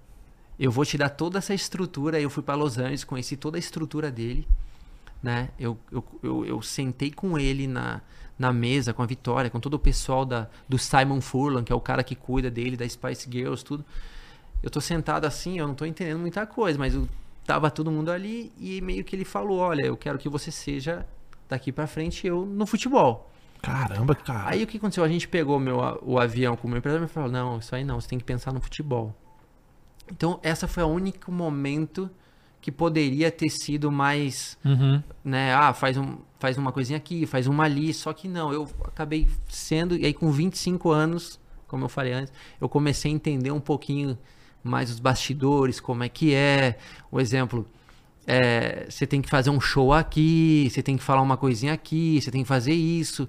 Eu 0.60 0.72
vou 0.72 0.86
te 0.86 0.98
dar 0.98 1.10
toda 1.10 1.38
essa 1.40 1.54
estrutura. 1.54 2.18
Aí 2.18 2.24
Eu 2.24 2.30
fui 2.30 2.42
pra 2.42 2.56
Los 2.56 2.78
Angeles, 2.78 3.04
conheci 3.04 3.36
toda 3.38 3.58
a 3.58 3.60
estrutura 3.60 4.10
dele, 4.12 4.48
né? 5.24 5.50
Eu, 5.58 5.78
eu, 5.92 6.04
eu, 6.22 6.46
eu 6.46 6.62
sentei 6.62 7.10
com 7.10 7.40
ele 7.40 7.66
na, 7.66 8.02
na 8.38 8.54
mesa, 8.54 8.94
com 8.94 9.02
a 9.02 9.06
Vitória, 9.06 9.50
com 9.50 9.60
todo 9.60 9.76
o 9.76 9.80
pessoal 9.80 10.26
da, 10.26 10.48
do 10.70 10.78
Simon 10.78 11.22
Furlan, 11.22 11.64
que 11.64 11.72
é 11.72 11.76
o 11.76 11.82
cara 11.82 12.04
que 12.04 12.16
cuida 12.16 12.52
dele, 12.52 12.78
da 12.78 12.88
Spice 12.88 13.28
Girls, 13.32 13.64
tudo. 13.64 13.86
Eu 14.62 14.70
tô 14.70 14.82
sentado 14.82 15.26
assim, 15.26 15.58
eu 15.58 15.68
não 15.68 15.74
tô 15.74 15.86
entendendo 15.86 16.20
muita 16.20 16.46
coisa, 16.46 16.78
mas 16.78 16.94
eu, 16.94 17.08
tava 17.46 17.70
todo 17.70 17.92
mundo 17.92 18.12
ali 18.12 18.52
e 18.58 18.82
meio 18.82 19.04
que 19.04 19.16
ele 19.16 19.26
falou: 19.26 19.60
Olha, 19.60 19.84
eu 19.86 19.98
quero 19.98 20.18
que 20.18 20.30
você 20.30 20.52
seja 20.52 21.06
daqui 21.48 21.72
pra 21.72 21.88
frente 21.88 22.26
eu 22.26 22.46
no 22.46 22.66
futebol. 22.66 23.30
Caramba, 23.62 24.16
cara. 24.16 24.50
Aí 24.50 24.64
o 24.64 24.68
que 24.68 24.78
aconteceu? 24.78 25.04
A 25.04 25.08
gente 25.08 25.28
pegou 25.28 25.60
meu, 25.60 25.78
o 26.02 26.20
avião 26.20 26.56
com 26.56 26.68
o 26.68 26.70
meu 26.70 26.80
empresário 26.80 27.06
e 27.06 27.10
falou: 27.10 27.32
Não, 27.32 27.60
isso 27.60 27.76
aí 27.76 27.84
não, 27.84 28.00
você 28.00 28.08
tem 28.08 28.20
que 28.20 28.26
pensar 28.26 28.52
no 28.54 28.62
futebol. 28.62 29.16
Então, 30.12 30.40
essa 30.44 30.68
foi 30.68 30.84
o 30.84 30.88
único 30.88 31.32
momento 31.32 32.10
que 32.64 32.72
poderia 32.72 33.30
ter 33.30 33.50
sido 33.50 33.92
mais, 33.92 34.58
Uhum. 34.64 35.04
né? 35.22 35.54
Ah, 35.54 35.74
faz, 35.74 35.98
um, 35.98 36.16
faz 36.40 36.58
uma 36.58 36.72
coisinha 36.72 36.96
aqui, 36.96 37.26
faz 37.26 37.46
uma 37.46 37.66
ali. 37.66 37.94
Só 37.94 38.14
que 38.14 38.26
não, 38.26 38.54
eu 38.54 38.66
acabei 38.86 39.28
sendo. 39.50 39.98
E 39.98 40.06
aí, 40.06 40.14
com 40.14 40.32
25 40.32 40.90
anos, 40.90 41.38
como 41.68 41.84
eu 41.84 41.90
falei 41.90 42.14
antes, 42.14 42.32
eu 42.62 42.70
comecei 42.70 43.12
a 43.12 43.14
entender 43.14 43.52
um 43.52 43.60
pouquinho 43.60 44.18
mais 44.64 44.90
os 44.90 44.98
bastidores, 45.02 45.82
como 45.82 46.06
é 46.06 46.10
que 46.10 46.34
é. 46.34 46.78
O 47.12 47.20
exemplo. 47.20 47.68
é, 48.26 48.86
você 48.90 49.06
tem 49.06 49.22
que 49.22 49.30
fazer 49.30 49.50
um 49.50 49.60
show 49.60 49.92
aqui, 49.92 50.70
você 50.72 50.82
tem 50.82 50.96
que 50.96 51.04
falar 51.04 51.22
uma 51.22 51.36
coisinha 51.36 51.74
aqui, 51.74 52.22
você 52.22 52.32
tem 52.32 52.44
que 52.44 52.48
fazer 52.48 52.72
isso. 52.74 53.28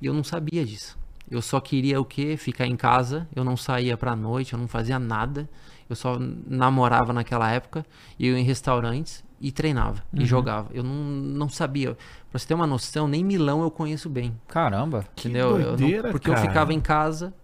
E 0.00 0.06
eu 0.06 0.12
não 0.12 0.24
sabia 0.24 0.64
disso. 0.66 0.98
Eu 1.30 1.40
só 1.40 1.60
queria 1.60 2.00
o 2.00 2.04
quê? 2.04 2.36
Ficar 2.36 2.66
em 2.66 2.74
casa. 2.74 3.28
Eu 3.36 3.44
não 3.44 3.56
saía 3.56 3.96
pra 3.96 4.16
noite, 4.16 4.54
eu 4.54 4.58
não 4.58 4.66
fazia 4.66 4.98
nada. 4.98 5.48
Eu 5.92 5.96
só 5.96 6.16
namorava 6.46 7.12
naquela 7.12 7.50
época, 7.50 7.84
ia 8.18 8.36
em 8.38 8.42
restaurantes 8.44 9.22
e 9.40 9.52
treinava 9.52 10.02
e 10.14 10.24
jogava. 10.24 10.70
Eu 10.72 10.82
não, 10.82 10.94
não 10.94 11.48
sabia. 11.48 11.94
Pra 12.30 12.38
você 12.38 12.46
ter 12.46 12.54
uma 12.54 12.66
noção, 12.66 13.06
nem 13.06 13.22
Milão 13.24 13.62
eu 13.62 13.70
conheço 13.70 14.08
bem. 14.08 14.34
Caramba. 14.48 15.04
Entendeu? 15.18 15.50
Eu 15.50 15.58
não- 15.70 15.76
doideira, 15.76 16.10
porque 16.10 16.30
eu 16.30 16.34
cara. 16.34 16.46
ficava 16.46 16.72
em 16.72 16.80
casa 16.80 17.34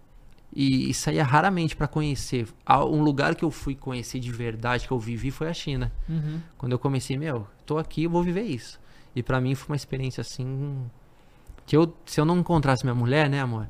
e, 0.55 0.89
e 0.89 0.93
saía 0.93 1.23
raramente 1.23 1.75
pra 1.75 1.87
conhecer. 1.87 2.47
Um 2.87 3.01
lugar 3.03 3.35
que 3.35 3.43
eu 3.45 3.51
fui 3.51 3.75
conhecer 3.75 4.19
de 4.19 4.31
verdade, 4.31 4.87
que 4.87 4.91
eu 4.91 4.99
vivi, 4.99 5.29
foi 5.29 5.47
a 5.49 5.53
China. 5.53 5.91
Uhum. 6.07 6.39
Quando 6.57 6.71
eu 6.71 6.79
comecei, 6.79 7.17
meu, 7.17 7.45
tô 7.65 7.77
aqui, 7.77 8.05
eu 8.05 8.09
vou 8.09 8.23
viver 8.23 8.43
isso. 8.43 8.79
E 9.15 9.21
pra 9.21 9.39
mim 9.41 9.53
foi 9.53 9.73
uma 9.73 9.75
experiência 9.75 10.21
assim. 10.21 10.77
Que 11.65 11.77
eu, 11.77 11.93
se 12.05 12.19
eu 12.19 12.25
não 12.25 12.39
encontrasse 12.39 12.83
minha 12.83 12.95
mulher, 12.95 13.29
né, 13.29 13.41
amor? 13.41 13.67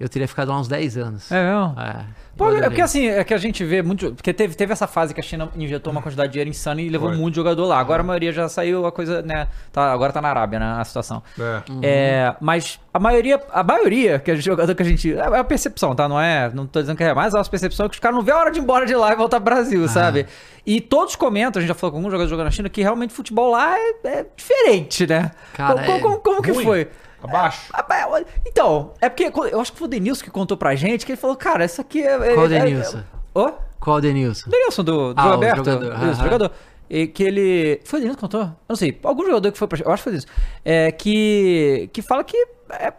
Eu 0.00 0.08
teria 0.08 0.28
ficado 0.28 0.50
lá 0.50 0.60
uns 0.60 0.68
10 0.68 0.96
anos. 0.96 1.32
É 1.32 1.42
mesmo? 1.42 1.74
É, 1.80 2.04
Pô, 2.36 2.52
é 2.52 2.62
porque 2.62 2.80
assim, 2.80 3.08
é 3.08 3.24
que 3.24 3.34
a 3.34 3.38
gente 3.38 3.64
vê 3.64 3.82
muito. 3.82 4.14
Porque 4.14 4.32
teve, 4.32 4.54
teve 4.54 4.72
essa 4.72 4.86
fase 4.86 5.12
que 5.12 5.18
a 5.18 5.22
China 5.24 5.48
injetou 5.56 5.90
uma 5.90 6.00
quantidade 6.00 6.28
de 6.28 6.34
dinheiro 6.34 6.48
insana 6.50 6.80
e 6.80 6.88
levou 6.88 7.08
Foi. 7.08 7.18
muito 7.18 7.34
jogador 7.34 7.66
lá. 7.66 7.80
Agora 7.80 8.02
a 8.02 8.04
maioria 8.06 8.30
já 8.30 8.48
saiu, 8.48 8.86
a 8.86 8.92
coisa, 8.92 9.22
né? 9.22 9.48
Tá, 9.72 9.92
agora 9.92 10.12
tá 10.12 10.22
na 10.22 10.28
Arábia, 10.28 10.60
né? 10.60 10.76
A 10.78 10.84
situação. 10.84 11.20
É. 11.36 11.62
É, 11.82 12.34
mas 12.40 12.78
a 12.94 13.00
maioria, 13.00 13.42
a 13.52 13.64
maioria 13.64 14.20
que 14.20 14.32
gente, 14.36 14.44
jogador 14.44 14.72
que 14.72 14.82
a 14.82 14.86
gente. 14.86 15.12
É 15.12 15.20
a 15.36 15.42
percepção, 15.42 15.96
tá? 15.96 16.08
Não 16.08 16.20
é. 16.20 16.48
Não 16.54 16.64
tô 16.64 16.80
dizendo 16.80 16.96
que 16.96 17.02
é 17.02 17.12
mais, 17.12 17.34
é 17.34 17.40
a 17.40 17.44
percepção 17.44 17.86
é 17.86 17.88
que 17.88 17.96
os 17.96 18.00
caras 18.00 18.16
não 18.16 18.22
vê 18.24 18.30
a 18.30 18.36
hora 18.38 18.52
de 18.52 18.60
ir 18.60 18.62
embora 18.62 18.86
de 18.86 18.94
lá 18.94 19.12
e 19.12 19.16
voltar 19.16 19.40
pro 19.40 19.46
Brasil, 19.52 19.88
sabe? 19.88 20.26
E 20.64 20.80
todos 20.80 21.16
comentam, 21.16 21.58
a 21.58 21.60
gente 21.62 21.68
já 21.68 21.74
falou 21.74 21.90
com 21.90 21.96
alguns 21.98 22.12
jogadores 22.12 22.30
jogando 22.30 22.44
na 22.44 22.50
China, 22.52 22.68
que 22.68 22.82
realmente 22.82 23.12
futebol 23.12 23.50
lá 23.50 23.74
é, 23.76 23.94
é 24.04 24.26
diferente, 24.36 25.08
né? 25.08 25.32
Cara, 25.54 25.82
como, 25.82 25.96
é 25.96 26.00
como- 26.00 26.18
como 26.18 26.42
que 26.42 26.52
foi? 26.54 26.88
Abaixo. 27.22 27.72
É, 27.74 28.24
então, 28.46 28.92
é 29.00 29.08
porque 29.08 29.30
eu 29.52 29.60
acho 29.60 29.72
que 29.72 29.78
foi 29.78 29.86
o 29.86 29.90
Denilson 29.90 30.24
que 30.24 30.30
contou 30.30 30.56
pra 30.56 30.74
gente 30.74 31.04
que 31.04 31.12
ele 31.12 31.20
falou, 31.20 31.36
cara, 31.36 31.64
isso 31.64 31.80
aqui 31.80 32.02
é. 32.02 32.34
Qual 32.34 32.46
é, 32.46 32.48
Denilson? 32.48 32.98
É, 32.98 33.02
oh? 33.34 33.52
Qual 33.80 34.00
Denilson? 34.00 34.50
Denilson 34.50 34.84
do, 34.84 35.14
do 35.14 35.20
Ah, 35.20 35.26
o 35.26 35.30
Roberto. 35.32 35.56
jogador, 35.64 36.10
Isso, 36.10 36.22
jogador. 36.22 36.52
E 36.90 37.06
que 37.06 37.22
ele. 37.22 37.80
Foi 37.84 37.98
o 37.98 38.02
Denilson 38.02 38.16
que 38.16 38.20
contou? 38.20 38.42
Eu 38.42 38.54
não 38.68 38.76
sei. 38.76 38.98
Algum 39.02 39.24
jogador 39.26 39.52
que 39.52 39.58
foi 39.58 39.68
pra. 39.68 39.78
Eu 39.84 39.92
acho 39.92 40.02
que 40.04 40.10
foi 40.10 40.18
isso. 40.18 40.26
É, 40.64 40.90
que. 40.92 41.90
Que 41.92 42.02
fala 42.02 42.22
que. 42.24 42.36
é, 42.70 42.92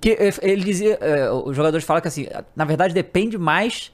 que 0.00 0.12
é, 0.12 0.30
ele 0.42 0.64
dizia. 0.64 0.98
É, 1.00 1.30
os 1.30 1.54
jogadores 1.54 1.84
falam 1.84 2.00
que 2.00 2.08
assim, 2.08 2.26
na 2.54 2.64
verdade 2.64 2.94
depende 2.94 3.36
mais 3.36 3.92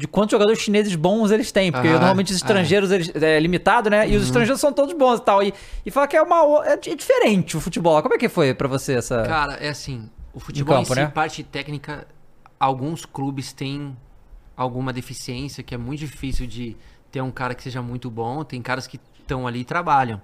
de 0.00 0.08
quantos 0.08 0.32
jogadores 0.32 0.58
chineses 0.60 0.94
bons 0.94 1.30
eles 1.30 1.52
têm. 1.52 1.70
Porque 1.70 1.86
Aham, 1.88 1.98
normalmente 1.98 2.30
os 2.30 2.36
estrangeiros 2.36 2.90
eles, 2.90 3.12
é 3.14 3.38
limitado, 3.38 3.90
né? 3.90 4.08
E 4.08 4.16
os 4.16 4.24
estrangeiros 4.24 4.60
são 4.60 4.72
todos 4.72 4.94
bons 4.94 5.18
e 5.20 5.22
tal. 5.22 5.42
E, 5.42 5.52
e 5.84 5.90
fala 5.90 6.08
que 6.08 6.16
é 6.16 6.22
uma. 6.22 6.66
É 6.66 6.76
di- 6.76 6.94
diferente 6.96 7.56
o 7.56 7.60
futebol. 7.60 8.00
Como 8.02 8.14
é 8.14 8.18
que 8.18 8.28
foi 8.28 8.54
pra 8.54 8.66
você 8.66 8.94
essa. 8.94 9.22
Cara, 9.24 9.54
é 9.54 9.68
assim, 9.68 10.08
o 10.32 10.40
futebol 10.40 10.76
campo, 10.76 10.92
em 10.92 10.94
si, 10.94 11.00
né? 11.00 11.06
parte 11.06 11.42
técnica, 11.44 12.06
alguns 12.58 13.04
clubes 13.04 13.52
têm 13.52 13.96
alguma 14.56 14.92
deficiência 14.92 15.62
que 15.62 15.74
é 15.74 15.78
muito 15.78 16.00
difícil 16.00 16.46
de 16.46 16.76
ter 17.12 17.20
um 17.20 17.30
cara 17.30 17.54
que 17.54 17.62
seja 17.62 17.82
muito 17.82 18.10
bom, 18.10 18.42
tem 18.44 18.60
caras 18.62 18.86
que 18.86 18.98
estão 19.18 19.46
ali 19.46 19.60
e 19.60 19.64
trabalham. 19.64 20.20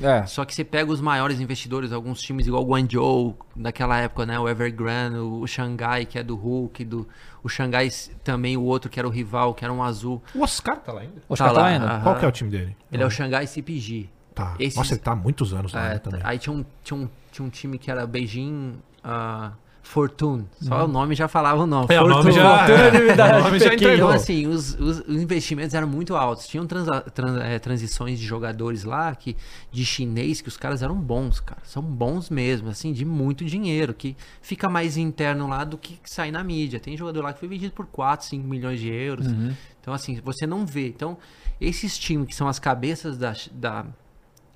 É. 0.00 0.24
Só 0.26 0.44
que 0.44 0.54
você 0.54 0.62
pega 0.64 0.90
os 0.90 1.00
maiores 1.00 1.40
investidores, 1.40 1.92
alguns 1.92 2.20
times 2.20 2.46
igual 2.46 2.62
o 2.62 2.66
Guangzhou, 2.66 3.36
daquela 3.54 3.98
época, 3.98 4.24
né? 4.24 4.38
O 4.38 4.48
Evergrande, 4.48 5.16
o, 5.18 5.40
o 5.40 5.46
Xangai, 5.46 6.06
que 6.06 6.18
é 6.18 6.22
do 6.22 6.36
Hulk, 6.36 6.84
do, 6.84 7.08
o 7.44 7.48
Xangai 7.48 7.88
também, 8.24 8.56
o 8.56 8.62
outro 8.62 8.90
que 8.90 8.98
era 8.98 9.06
o 9.06 9.10
rival, 9.10 9.54
que 9.54 9.62
era 9.64 9.72
um 9.72 9.82
azul. 9.82 10.20
O 10.34 10.42
Oscar 10.42 10.78
tá 10.78 10.92
lá 10.92 11.02
ainda. 11.02 11.22
Oscar 11.28 11.48
Tá 11.48 11.54
tá 11.54 11.60
lá, 11.60 11.66
ainda? 11.68 11.86
aham. 11.86 12.02
Qual 12.02 12.16
que 12.16 12.24
é 12.24 12.28
o 12.28 12.32
time 12.32 12.50
dele? 12.50 12.76
Ele 12.90 13.02
é 13.02 13.06
o 13.06 13.10
Xangai 13.10 13.46
CPG. 13.46 14.08
Tá. 14.34 14.56
Esses- 14.58 14.76
Nossa, 14.76 14.94
ele 14.94 15.00
tá 15.00 15.12
há 15.12 15.16
muitos 15.16 15.54
anos 15.54 15.72
lá 15.72 15.84
É, 15.86 15.88
né, 15.90 15.98
também. 15.98 16.20
aí 16.24 16.38
tinha 16.38 16.52
um, 16.52 16.64
tinha, 16.82 16.98
um, 16.98 17.08
tinha 17.30 17.46
um 17.46 17.50
time 17.50 17.78
que 17.78 17.88
era 17.90 18.04
Beijing 18.06 18.74
ah, 19.04 19.52
Fortune. 19.86 20.46
Só 20.60 20.78
Uhum. 20.78 20.84
o 20.84 20.88
nome 20.88 21.14
já 21.14 21.28
falava 21.28 21.62
o 21.62 21.66
nome. 21.66 21.86
É, 21.90 22.00
o 22.00 22.08
nome 22.08 22.32
Fortune. 22.32 22.34
já, 22.34 22.68
é, 22.68 23.36
o 23.38 23.44
nome 23.44 23.58
já 23.60 23.74
entregou. 23.74 23.94
Então, 23.94 24.08
assim, 24.08 24.46
os, 24.46 24.74
os- 24.80 25.00
os 25.00 25.22
investimentos 25.22 25.74
eram 25.74 25.86
muito 25.86 26.16
altos. 26.16 26.48
Tinham 26.48 26.66
transa- 26.66 27.02
tran- 27.02 27.38
eh, 27.42 27.58
transições 27.58 28.18
de 28.18 28.24
jogadores 28.24 28.82
lá, 28.82 29.14
que, 29.14 29.36
de 29.70 29.84
chinês, 29.84 30.40
que 30.40 30.48
os 30.48 30.56
caras 30.56 30.82
eram 30.82 30.96
bons, 30.96 31.38
cara. 31.38 31.60
São 31.64 31.82
bons 31.82 32.30
mesmo, 32.30 32.70
assim, 32.70 32.92
de 32.94 33.04
muito 33.04 33.44
dinheiro, 33.44 33.92
que 33.92 34.16
fica 34.40 34.68
mais 34.70 34.96
interno 34.96 35.46
lá 35.46 35.62
do 35.64 35.76
que 35.78 35.98
sai 36.04 36.30
na 36.30 36.42
mídia. 36.42 36.80
Tem 36.80 36.96
jogador 36.96 37.22
lá 37.22 37.32
que 37.34 37.38
foi 37.40 37.48
vendido 37.48 37.72
por 37.74 37.86
4, 37.86 38.26
5 38.26 38.48
milhões 38.48 38.80
de 38.80 38.88
euros. 38.90 39.26
Uhum. 39.26 39.52
Então, 39.80 39.92
assim, 39.92 40.18
você 40.24 40.46
não 40.46 40.64
vê. 40.64 40.88
Então, 40.88 41.18
esses 41.60 41.98
times 41.98 42.26
que 42.28 42.34
são 42.34 42.48
as 42.48 42.58
cabeças 42.58 43.18
da, 43.18 43.34
da, 43.52 43.86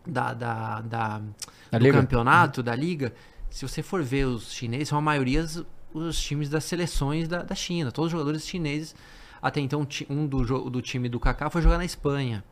da, 0.07 0.33
da, 0.33 0.81
da- 0.81 1.21
do 1.71 1.79
liga? 1.79 2.01
campeonato, 2.01 2.63
da 2.63 2.75
liga, 2.75 3.13
se 3.51 3.67
você 3.67 3.83
for 3.83 4.03
ver 4.03 4.27
os 4.27 4.53
chineses, 4.53 4.89
são 4.89 4.99
a 4.99 5.03
maioria 5.03 5.43
os, 5.43 5.65
os 5.93 6.21
times 6.21 6.49
das 6.49 6.65
seleções 6.65 7.29
da, 7.29 7.43
da 7.43 7.55
China. 7.55 7.91
Todos 7.91 8.07
os 8.07 8.13
jogadores 8.13 8.47
chineses. 8.47 8.95
Até 9.41 9.61
então, 9.61 9.87
um 10.11 10.27
do, 10.27 10.71
do 10.71 10.83
time 10.83 11.09
do 11.09 11.21
Kaká 11.21 11.49
foi 11.49 11.63
jogar 11.63 11.79
na 11.79 11.85
Espanha. 11.85 12.45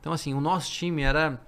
Então, 0.00 0.12
assim, 0.12 0.34
o 0.34 0.40
nosso 0.40 0.70
time 0.70 1.02
era, 1.02 1.40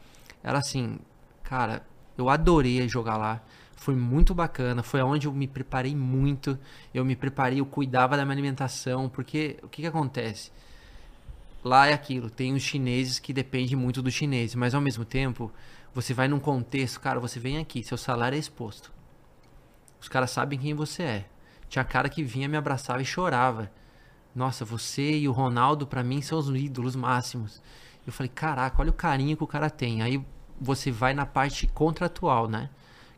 era 0.43 0.59
assim, 0.59 0.99
cara, 1.43 1.87
eu 2.17 2.29
adorei 2.31 2.89
jogar 2.89 3.17
lá. 3.17 3.43
Foi 3.77 3.95
muito 3.95 4.35
bacana, 4.35 4.83
foi 4.83 5.03
onde 5.03 5.27
eu 5.27 5.33
me 5.33 5.47
preparei 5.47 5.95
muito. 5.95 6.59
Eu 6.95 7.05
me 7.05 7.15
preparei, 7.15 7.61
eu 7.61 7.67
cuidava 7.67 8.17
da 8.17 8.25
minha 8.25 8.35
alimentação, 8.35 9.09
porque 9.09 9.59
o 9.63 9.69
que, 9.69 9.83
que 9.83 9.87
acontece? 9.87 10.51
Lá 11.63 11.87
é 11.89 11.93
aquilo, 11.93 12.31
tem 12.31 12.55
os 12.55 12.63
chineses 12.63 13.19
que 13.19 13.33
dependem 13.33 13.77
muito 13.77 14.01
dos 14.01 14.15
chineses, 14.15 14.55
mas 14.55 14.75
ao 14.75 14.81
mesmo 14.81 15.05
tempo, 15.05 15.53
você 15.93 16.15
vai 16.15 16.29
num 16.29 16.39
contexto, 16.39 17.01
cara, 17.01 17.21
você 17.21 17.39
vem 17.41 17.59
aqui, 17.59 17.83
seu 17.83 17.99
salário 17.99 18.37
é 18.37 18.39
exposto. 18.39 18.96
Os 20.01 20.09
caras 20.09 20.31
sabem 20.31 20.59
quem 20.59 20.75
você 20.75 21.03
é. 21.03 21.27
Tinha 21.69 21.85
cara 21.85 22.09
que 22.09 22.23
vinha, 22.23 22.49
me 22.49 22.57
abraçava 22.57 23.03
e 23.03 23.05
chorava. 23.05 23.71
Nossa, 24.35 24.65
você 24.65 25.19
e 25.19 25.29
o 25.29 25.33
Ronaldo, 25.33 25.87
pra 25.87 26.05
mim, 26.05 26.21
são 26.23 26.39
os 26.39 26.49
ídolos 26.49 26.95
máximos. 26.97 27.63
Eu 28.07 28.13
falei, 28.13 28.31
caraca, 28.35 28.81
olha 28.81 28.91
o 28.91 28.95
carinho 28.95 29.37
que 29.37 29.45
o 29.45 29.47
cara 29.47 29.71
tem. 29.71 30.03
Aí 30.03 30.25
você 30.61 30.91
vai 30.91 31.15
na 31.15 31.27
parte 31.27 31.67
contratual, 31.67 32.49
né? 32.49 32.71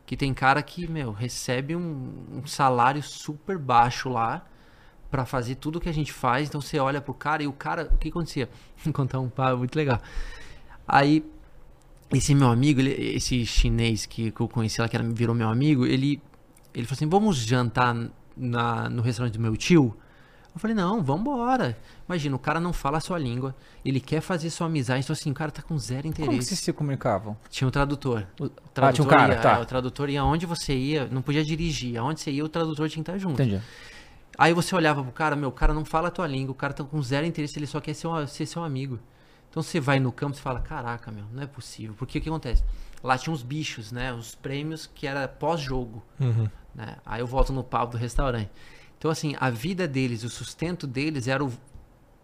Que 0.05 0.17
tem 0.17 0.33
cara 0.33 0.61
que, 0.63 0.87
meu, 0.89 1.11
recebe 1.11 1.75
um, 1.75 2.25
um 2.31 2.47
salário 2.47 3.03
super 3.03 3.57
baixo 3.57 4.09
lá 4.09 4.45
pra 5.11 5.25
fazer 5.25 5.55
tudo 5.55 5.79
que 5.79 5.89
a 5.89 5.93
gente 5.93 6.13
faz. 6.13 6.49
Então 6.49 6.61
você 6.61 6.79
olha 6.79 7.01
pro 7.01 7.13
cara 7.13 7.43
e 7.43 7.47
o 7.47 7.53
cara, 7.53 7.89
o 7.93 7.97
que 7.97 8.09
acontecia? 8.09 8.49
Vou 8.83 8.93
contar 8.93 9.19
um 9.19 9.29
papo 9.29 9.57
muito 9.57 9.75
legal. 9.75 10.01
Aí 10.87 11.23
esse 12.13 12.33
meu 12.33 12.49
amigo, 12.49 12.79
ele- 12.79 13.15
esse 13.15 13.45
chinês 13.45 14.05
que, 14.05 14.31
que 14.31 14.41
eu 14.41 14.47
conheci 14.47 14.81
lá, 14.81 14.89
que 14.89 14.95
era, 14.95 15.07
virou 15.07 15.35
meu 15.35 15.49
amigo, 15.49 15.85
ele, 15.85 16.21
ele 16.73 16.85
falou 16.85 16.95
assim: 16.97 17.09
vamos 17.09 17.37
jantar 17.37 17.95
na, 18.35 18.89
no 18.89 19.01
restaurante 19.01 19.33
do 19.33 19.39
meu 19.39 19.55
tio? 19.57 19.95
Eu 20.53 20.59
falei, 20.59 20.75
não, 20.75 21.01
vambora. 21.03 21.77
Imagina, 22.07 22.35
o 22.35 22.39
cara 22.39 22.59
não 22.59 22.73
fala 22.73 22.97
a 22.97 22.99
sua 22.99 23.19
língua, 23.19 23.55
ele 23.85 23.99
quer 23.99 24.19
fazer 24.19 24.49
sua 24.49 24.65
amizade, 24.65 25.03
então 25.03 25.13
assim, 25.13 25.29
o 25.29 25.33
cara 25.33 25.51
tá 25.51 25.61
com 25.61 25.77
zero 25.77 26.01
Como 26.03 26.13
que 26.15 26.21
interesse. 26.23 26.47
vocês 26.49 26.59
se 26.59 26.73
comunicavam? 26.73 27.37
Tinha 27.49 27.67
um 27.67 27.71
tradutor. 27.71 28.25
O- 28.39 28.45
O 28.45 28.47
Ah, 28.47 28.49
tinha 28.91 29.05
um 29.05 29.07
tradutor 29.07 29.07
cara, 29.07 29.33
ia, 29.35 29.39
tá. 29.39 29.57
é, 29.57 29.61
o 29.61 29.65
tradutor 29.65 30.09
ia 30.09 30.23
onde 30.23 30.45
você 30.47 30.75
ia, 30.75 31.07
não 31.11 31.21
podia 31.21 31.43
dirigir. 31.45 31.97
Aonde 31.97 32.19
você 32.21 32.31
ia, 32.31 32.43
o 32.43 32.49
tradutor 32.49 32.89
tinha 32.89 33.03
que 33.03 33.09
estar 33.11 33.17
junto. 33.19 33.39
Entendi. 33.41 33.61
Aí 34.37 34.51
você 34.53 34.73
olhava 34.75 35.03
pro 35.03 35.11
cara, 35.11 35.35
meu, 35.35 35.49
o 35.49 35.51
cara 35.51 35.73
não 35.73 35.85
fala 35.85 36.07
a 36.07 36.11
tua 36.11 36.25
língua, 36.25 36.51
o 36.51 36.55
cara 36.55 36.73
tá 36.73 36.83
com 36.83 37.01
zero 37.01 37.25
interesse, 37.27 37.57
ele 37.59 37.67
só 37.67 37.79
quer 37.79 37.93
ser, 37.93 38.07
um, 38.07 38.25
ser 38.25 38.45
seu 38.47 38.63
amigo. 38.63 38.97
Então 39.51 39.61
você 39.61 39.79
vai 39.79 39.99
no 39.99 40.11
campo 40.11 40.35
e 40.35 40.39
fala, 40.41 40.59
caraca, 40.61 41.11
meu, 41.11 41.25
não 41.31 41.43
é 41.43 41.47
possível. 41.47 41.93
Porque 41.97 42.17
o 42.17 42.21
que 42.21 42.27
acontece? 42.29 42.63
Lá 43.03 43.17
tinha 43.17 43.33
uns 43.33 43.43
bichos, 43.43 43.91
né? 43.91 44.11
Os 44.13 44.33
prêmios 44.35 44.89
que 44.93 45.05
era 45.05 45.27
pós-jogo. 45.27 46.03
Uhum. 46.19 46.49
Né? 46.73 46.97
Aí 47.05 47.21
eu 47.21 47.27
volto 47.27 47.51
no 47.51 47.63
papo 47.63 47.93
do 47.93 47.97
restaurante. 47.97 48.49
Então, 48.97 49.09
assim, 49.09 49.35
a 49.39 49.49
vida 49.49 49.87
deles, 49.87 50.23
o 50.23 50.29
sustento 50.29 50.85
deles 50.85 51.27
era 51.27 51.43
o, 51.43 51.51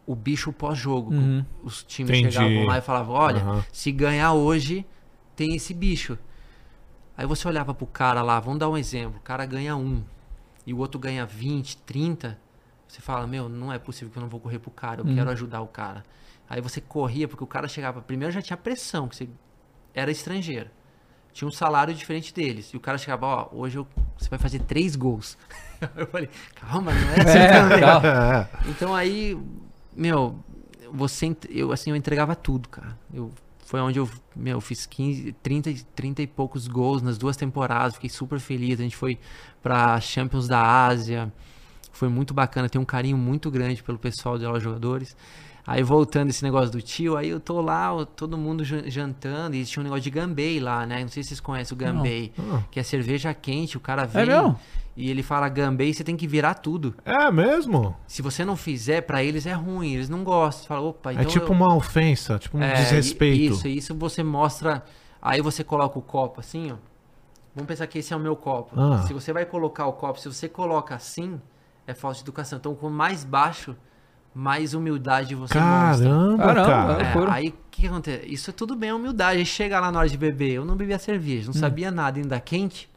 o 0.06 0.16
bicho 0.16 0.52
pós-jogo. 0.52 1.14
Uhum. 1.14 1.46
Os 1.64 1.84
times 1.84 2.18
Entendi. 2.18 2.34
chegavam 2.34 2.66
lá 2.66 2.78
e 2.78 2.82
falavam, 2.82 3.16
olha, 3.16 3.42
Aham. 3.42 3.66
se 3.72 3.92
ganhar 3.92 4.34
hoje, 4.34 4.86
tem 5.36 5.56
esse 5.56 5.74
bicho. 5.74 6.18
Aí 7.18 7.26
você 7.26 7.48
olhava 7.48 7.74
pro 7.74 7.88
cara 7.88 8.22
lá, 8.22 8.40
vamos 8.40 8.60
dar 8.60 8.70
um 8.70 8.78
exemplo, 8.78 9.20
o 9.20 9.22
cara 9.22 9.46
ganha 9.46 9.76
um 9.76 10.04
e 10.66 10.74
o 10.74 10.78
outro 10.80 11.00
ganha 11.00 11.26
20, 11.26 11.78
30, 11.78 12.38
você 12.88 13.02
fala, 13.02 13.26
meu, 13.26 13.48
não 13.48 13.72
é 13.72 13.80
possível 13.80 14.12
que 14.12 14.18
eu 14.18 14.22
não 14.22 14.30
vou 14.30 14.40
correr 14.40 14.60
pro 14.60 14.72
cara, 14.72 15.02
eu 15.02 15.06
quero 15.06 15.30
ajudar 15.30 15.62
o 15.62 15.68
cara. 15.68 16.04
Aí 16.50 16.60
você 16.60 16.82
corria, 16.82 17.28
porque 17.28 17.44
o 17.44 17.48
cara 17.48 17.68
chegava, 17.68 18.02
primeiro 18.02 18.34
já 18.34 18.42
tinha 18.42 18.58
pressão, 18.58 19.08
que 19.08 19.16
você 19.16 19.30
era 19.94 20.12
estrangeiro. 20.12 20.70
Tinha 21.36 21.50
um 21.50 21.52
salário 21.52 21.94
diferente 21.94 22.34
deles. 22.34 22.70
E 22.74 22.78
o 22.78 22.80
cara 22.80 22.98
chegava, 22.98 23.26
ó, 23.26 23.50
hoje 23.52 23.78
eu- 23.78 23.86
você 24.18 24.30
vai 24.30 24.40
fazer 24.40 24.60
três 24.60 24.96
gols. 24.96 25.38
eu 25.98 26.08
falei, 26.08 26.30
calma, 26.56 26.94
não 26.94 27.10
é 27.12 27.22
assim 27.22 27.38
É, 27.38 27.80
calma. 27.82 28.50
Então 28.70 28.96
aí, 28.96 29.38
meu, 29.94 30.40
você 30.94 31.36
eu 31.50 31.74
assim, 31.74 31.90
eu 31.90 31.96
entregava 31.98 32.38
tudo, 32.38 32.70
cara. 32.70 32.98
Eu 33.14 33.34
foi 33.66 33.82
onde 33.82 34.00
eu, 34.00 34.10
meu, 34.34 34.62
fiz 34.62 34.86
15, 34.86 35.34
30, 35.44 35.70
e- 35.72 35.84
30 35.94 36.22
e 36.22 36.28
poucos 36.28 36.70
gols 36.70 37.02
nas 37.02 37.18
duas 37.18 37.36
temporadas, 37.36 37.96
fiquei 37.96 38.10
super 38.10 38.40
feliz. 38.40 38.80
A 38.80 38.84
gente 38.84 38.96
foi 38.96 39.20
pra 39.62 40.00
Champions 40.00 40.48
da 40.48 40.62
Ásia. 40.86 41.34
Foi 41.92 42.08
muito 42.08 42.34
bacana, 42.34 42.70
tenho 42.70 42.82
um 42.82 42.86
carinho 42.86 43.18
muito 43.18 43.52
grande 43.52 43.84
pelo 43.84 43.98
pessoal 44.00 44.38
de 44.38 44.46
lá, 44.46 44.58
jogadores. 44.58 45.18
Aí 45.68 45.82
voltando 45.82 46.30
esse 46.30 46.44
negócio 46.44 46.72
do 46.72 46.82
tio, 46.82 47.18
aí 47.18 47.30
eu 47.30 47.40
tô 47.40 47.60
lá, 47.60 48.06
todo 48.16 48.38
mundo 48.38 48.64
jan- 48.64 48.84
jantando, 48.88 49.56
e 49.56 49.66
tinha 49.66 49.82
um 49.82 49.84
negócio 49.84 50.04
de 50.04 50.12
gambei 50.12 50.60
lá, 50.60 50.86
né? 50.86 51.02
Não 51.02 51.08
sei 51.08 51.24
se 51.24 51.30
vocês 51.30 51.40
conhecem 51.40 51.74
o 51.76 51.78
gambei, 51.78 52.32
Ah. 52.38 52.62
que 52.70 52.80
é 52.80 52.84
cerveja 52.84 53.34
quente, 53.34 53.76
o 53.76 53.80
cara 53.80 54.06
vem 54.06 54.28
mesmo? 54.28 54.60
e 54.96 55.10
ele 55.10 55.24
fala 55.24 55.50
gambei, 55.50 55.92
você 55.94 56.04
tem 56.04 56.16
que 56.16 56.28
virar 56.28 56.54
tudo. 56.54 56.94
É 57.04 57.32
mesmo? 57.32 57.96
Se 58.08 58.22
você 58.22 58.46
não 58.46 58.56
fizer, 58.56 59.02
pra 59.02 59.24
eles 59.24 59.46
é 59.48 59.54
ruim, 59.54 59.94
eles 59.96 60.08
não 60.08 60.24
gostam. 60.24 60.68
Fala, 60.68 60.82
opa, 60.82 61.12
então 61.14 61.24
é 61.26 61.28
tipo 61.28 61.48
eu- 61.48 61.52
uma 61.52 61.74
ofensa, 61.76 62.38
tipo 62.38 62.58
um 62.58 62.62
É, 62.62 62.74
desrespeito. 62.76 63.56
Isso, 63.56 63.68
isso 63.68 63.96
você 63.96 64.22
mostra. 64.24 64.84
Aí 65.22 65.42
você 65.42 65.64
coloca 65.64 65.98
o 65.98 66.02
copo 66.02 66.40
assim, 66.42 66.72
ó. 66.72 66.76
Vamos 67.56 67.68
pensar 67.68 67.88
que 67.88 67.98
esse 67.98 68.14
é 68.14 68.16
o 68.16 68.20
meu 68.20 68.36
copo. 68.36 68.80
Ah. 68.80 69.02
Se 69.08 69.14
você 69.14 69.34
vai 69.34 69.46
colocar 69.46 69.88
o 69.88 69.94
copo, 69.94 70.20
se 70.20 70.28
você 70.32 70.48
coloca 70.48 70.94
assim, 70.94 71.42
é 71.88 71.94
falta 71.96 72.18
de 72.18 72.24
educação. 72.24 72.60
Então, 72.60 72.76
quanto 72.76 72.94
mais 72.94 73.24
baixo, 73.24 73.76
mais 74.36 74.74
humildade 74.74 75.34
você 75.34 75.58
mostra. 75.58 76.08
Caramba, 76.10 76.44
Caramba, 76.44 76.68
cara. 76.68 77.02
É, 77.02 77.04
loucura. 77.14 77.34
aí 77.34 77.48
o 77.50 77.54
que, 77.72 77.82
que 77.82 77.88
acontece? 77.88 78.28
Isso 78.28 78.50
é 78.50 78.54
tudo 78.54 78.76
bem, 78.76 78.90
é 78.90 78.94
humildade. 78.94 79.40
Aí 79.40 79.46
chega 79.46 79.80
lá 79.80 79.92
na 79.92 80.00
hora 80.00 80.10
de 80.10 80.18
beber, 80.18 80.52
eu 80.54 80.66
não 80.66 80.76
bebia 80.76 81.00
cerveja, 81.00 81.46
não 81.46 81.52
Hum. 81.56 81.60
sabia 81.60 81.90
nada, 81.90 82.20
ainda 82.20 82.40
quente. 82.40 82.90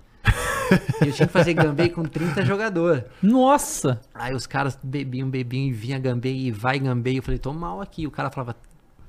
e 1.01 1.07
eu 1.07 1.13
tinha 1.13 1.27
que 1.27 1.33
fazer 1.33 1.55
gambê 1.55 1.89
com 1.89 2.03
30 2.03 2.45
jogadores. 2.45 3.05
Nossa! 3.23 4.01
Aí 4.15 4.35
os 4.35 4.47
caras 4.47 4.79
bebiam, 4.83 5.31
bebiam 5.31 5.65
e 5.65 5.73
vinha 5.73 5.99
gambê 5.99 6.33
e 6.33 6.51
vai 6.51 6.79
gambê. 6.79 7.19
Eu 7.19 7.23
falei, 7.23 7.39
tô 7.39 7.53
mal 7.53 7.81
aqui. 7.81 8.07
O 8.07 8.11
cara 8.11 8.31
falava, 8.31 8.55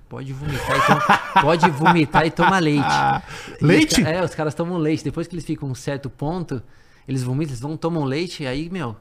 pode 0.07 0.31
vomitar 0.31 0.77
e 0.77 0.81
toma, 0.87 1.01
pode 1.41 1.69
vomitar 1.71 2.25
e 2.25 2.31
toma 2.31 2.59
leite. 2.59 2.85
E 3.49 3.55
os 3.55 3.61
Leite? 3.61 4.01
ca- 4.03 4.09
é, 4.09 4.23
os 4.23 4.33
caras 4.35 4.53
tomam 4.55 4.77
leite. 4.77 5.03
Depois 5.03 5.27
que 5.27 5.35
eles 5.35 5.43
ficam 5.45 5.67
um 5.69 5.75
certo 5.75 6.09
ponto, 6.09 6.61
eles 7.07 7.23
vomitam, 7.23 7.51
eles 7.51 7.59
vão 7.59 7.75
tomam 7.75 8.03
leite 8.05 8.43
e 8.43 8.47
aí, 8.47 8.69
meu, 8.69 8.95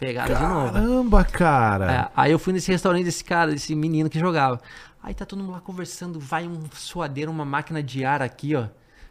pegaram 0.00 0.34
de 0.34 0.42
novo. 0.42 0.72
Caramba, 0.72 1.24
cara. 1.24 1.92
É, 1.92 2.10
aí 2.16 2.32
eu 2.32 2.38
fui 2.38 2.52
nesse 2.54 2.72
restaurante 2.72 3.04
desse 3.04 3.22
cara, 3.22 3.52
desse 3.52 3.74
menino 3.74 4.08
que 4.08 4.18
jogava. 4.18 4.58
Aí 5.02 5.14
tá 5.14 5.26
todo 5.26 5.38
mundo 5.40 5.52
lá 5.52 5.60
conversando, 5.60 6.18
vai 6.18 6.48
um 6.48 6.62
suadeiro, 6.72 7.30
uma 7.30 7.44
máquina 7.44 7.82
de 7.82 8.04
ar 8.04 8.22
aqui, 8.22 8.56
ó. 8.56 8.66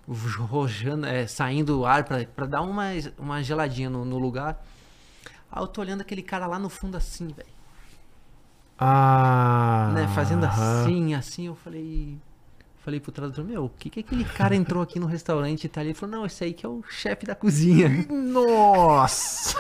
rojando, 0.08 1.06
é, 1.06 1.28
saindo 1.28 1.80
o 1.80 1.86
ar 1.86 2.04
pra, 2.04 2.26
pra 2.26 2.46
dar 2.48 2.62
uma, 2.62 2.86
uma 3.18 3.42
geladinha 3.44 3.90
no, 3.90 4.04
no 4.04 4.18
lugar. 4.18 4.62
Aí 5.52 5.62
eu 5.62 5.68
tô 5.68 5.82
olhando 5.82 6.02
aquele 6.02 6.24
cara 6.24 6.48
lá 6.48 6.60
no 6.60 6.70
fundo 6.70 6.98
assim, 6.98 7.28
velho. 7.28 7.48
Ah. 8.78 9.92
Né, 9.94 10.08
fazendo 10.10 10.46
assim, 10.46 11.14
assim, 11.14 11.48
eu 11.48 11.56
falei. 11.56 12.18
Falei 12.90 13.00
pro 13.00 13.12
tradutor, 13.12 13.46
meu, 13.46 13.66
o 13.66 13.70
que 13.70 13.88
que 13.88 14.00
aquele 14.00 14.24
cara 14.24 14.56
entrou 14.56 14.82
aqui 14.82 15.00
no 15.00 15.06
restaurante 15.06 15.66
e 15.66 15.70
tá 15.70 15.80
ali? 15.80 15.90
Ele 15.90 15.94
falou, 15.94 16.16
não, 16.16 16.26
esse 16.26 16.44
aí 16.44 16.54
que 16.54 16.66
é 16.66 16.70
o 16.70 16.82
chefe 16.90 17.24
da 17.24 17.36
cozinha. 17.36 17.88
Nossa! 18.10 19.56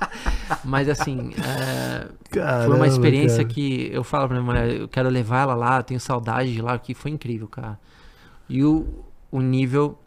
Mas 0.64 0.88
assim, 0.88 1.34
é, 1.34 2.06
foi 2.30 2.40
Caramba, 2.40 2.76
uma 2.76 2.86
experiência 2.86 3.44
cara. 3.44 3.48
que 3.48 3.90
eu 3.92 4.02
falo 4.02 4.26
pra 4.26 4.40
minha 4.40 4.46
mulher, 4.46 4.80
eu 4.80 4.88
quero 4.88 5.10
levar 5.10 5.42
ela 5.42 5.54
lá, 5.54 5.80
eu 5.80 5.82
tenho 5.82 6.00
saudade 6.00 6.50
de 6.50 6.62
lá, 6.62 6.78
que 6.78 6.94
foi 6.94 7.10
incrível, 7.10 7.46
cara. 7.46 7.78
E 8.48 8.64
o, 8.64 9.04
o 9.30 9.42
nível 9.42 9.98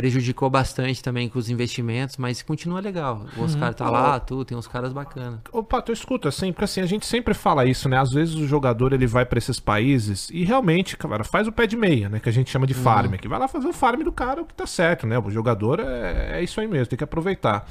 prejudicou 0.00 0.48
bastante 0.48 1.02
também 1.02 1.28
com 1.28 1.38
os 1.38 1.50
investimentos, 1.50 2.16
mas 2.16 2.40
continua 2.40 2.80
legal. 2.80 3.26
O 3.36 3.42
Oscar 3.42 3.74
tá 3.74 3.90
lá, 3.90 4.18
tudo, 4.18 4.46
tem 4.46 4.56
uns 4.56 4.66
caras 4.66 4.94
bacanas. 4.94 5.40
Ô, 5.52 5.62
Pato, 5.62 5.92
escuta, 5.92 6.30
assim, 6.30 6.52
porque 6.52 6.64
assim, 6.64 6.80
a 6.80 6.86
gente 6.86 7.04
sempre 7.04 7.34
fala 7.34 7.66
isso, 7.66 7.86
né? 7.86 7.98
Às 7.98 8.10
vezes 8.10 8.34
o 8.34 8.46
jogador 8.46 8.94
ele 8.94 9.06
vai 9.06 9.26
pra 9.26 9.36
esses 9.36 9.60
países 9.60 10.30
e 10.32 10.42
realmente, 10.42 10.96
cara, 10.96 11.22
faz 11.22 11.46
o 11.46 11.52
pé 11.52 11.66
de 11.66 11.76
meia, 11.76 12.08
né? 12.08 12.18
Que 12.18 12.30
a 12.30 12.32
gente 12.32 12.50
chama 12.50 12.66
de 12.66 12.72
farm 12.72 13.12
aqui. 13.12 13.28
Vai 13.28 13.38
lá 13.38 13.46
fazer 13.46 13.68
o 13.68 13.74
farm 13.74 14.02
do 14.02 14.10
cara, 14.10 14.40
o 14.40 14.46
que 14.46 14.54
tá 14.54 14.66
certo, 14.66 15.06
né? 15.06 15.18
O 15.18 15.30
jogador 15.30 15.80
é, 15.80 16.38
é 16.38 16.42
isso 16.42 16.58
aí 16.62 16.66
mesmo, 16.66 16.86
tem 16.86 16.96
que 16.96 17.04
aproveitar. 17.04 17.68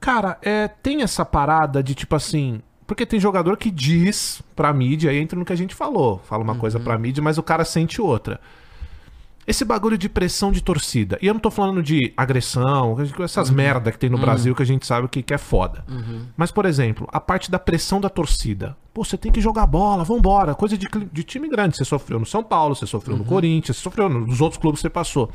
Cara, 0.00 0.36
é, 0.42 0.66
tem 0.66 1.02
essa 1.02 1.24
parada 1.24 1.80
de 1.80 1.94
tipo 1.94 2.16
assim. 2.16 2.60
Porque 2.88 3.06
tem 3.06 3.20
jogador 3.20 3.56
que 3.56 3.70
diz 3.70 4.42
pra 4.56 4.72
mídia, 4.72 5.12
aí 5.12 5.18
entra 5.18 5.38
no 5.38 5.44
que 5.44 5.52
a 5.52 5.56
gente 5.56 5.76
falou. 5.76 6.20
Fala 6.24 6.42
uma 6.42 6.56
coisa 6.56 6.80
pra 6.80 6.98
mídia, 6.98 7.22
mas 7.22 7.38
o 7.38 7.42
cara 7.42 7.64
sente 7.64 8.02
outra. 8.02 8.40
Esse 9.50 9.64
bagulho 9.64 9.98
de 9.98 10.08
pressão 10.08 10.52
de 10.52 10.62
torcida. 10.62 11.18
E 11.20 11.26
eu 11.26 11.34
não 11.34 11.40
tô 11.40 11.50
falando 11.50 11.82
de 11.82 12.12
agressão, 12.16 12.96
essas 13.20 13.50
merda 13.50 13.90
que 13.90 13.98
tem 13.98 14.08
no 14.08 14.16
Brasil 14.16 14.54
que 14.54 14.62
a 14.62 14.66
gente 14.66 14.86
sabe 14.86 15.08
que, 15.08 15.24
que 15.24 15.34
é 15.34 15.38
foda. 15.38 15.84
Mas, 16.36 16.52
por 16.52 16.64
exemplo, 16.64 17.08
a 17.10 17.20
parte 17.20 17.50
da 17.50 17.58
pressão 17.58 18.00
da 18.00 18.08
torcida. 18.08 18.76
Pô, 18.94 19.04
você 19.04 19.18
tem 19.18 19.32
que 19.32 19.40
jogar 19.40 19.66
bola, 19.66 20.04
vambora. 20.04 20.54
Coisa 20.54 20.78
de, 20.78 20.86
de 21.12 21.24
time 21.24 21.48
grande. 21.48 21.76
Você 21.76 21.84
sofreu 21.84 22.20
no 22.20 22.26
São 22.26 22.44
Paulo, 22.44 22.76
você 22.76 22.86
sofreu 22.86 23.16
no 23.16 23.24
Corinthians, 23.24 23.76
você 23.76 23.82
sofreu 23.82 24.08
nos 24.08 24.40
outros 24.40 24.60
clubes 24.60 24.78
que 24.78 24.82
você 24.82 24.90
passou. 24.90 25.32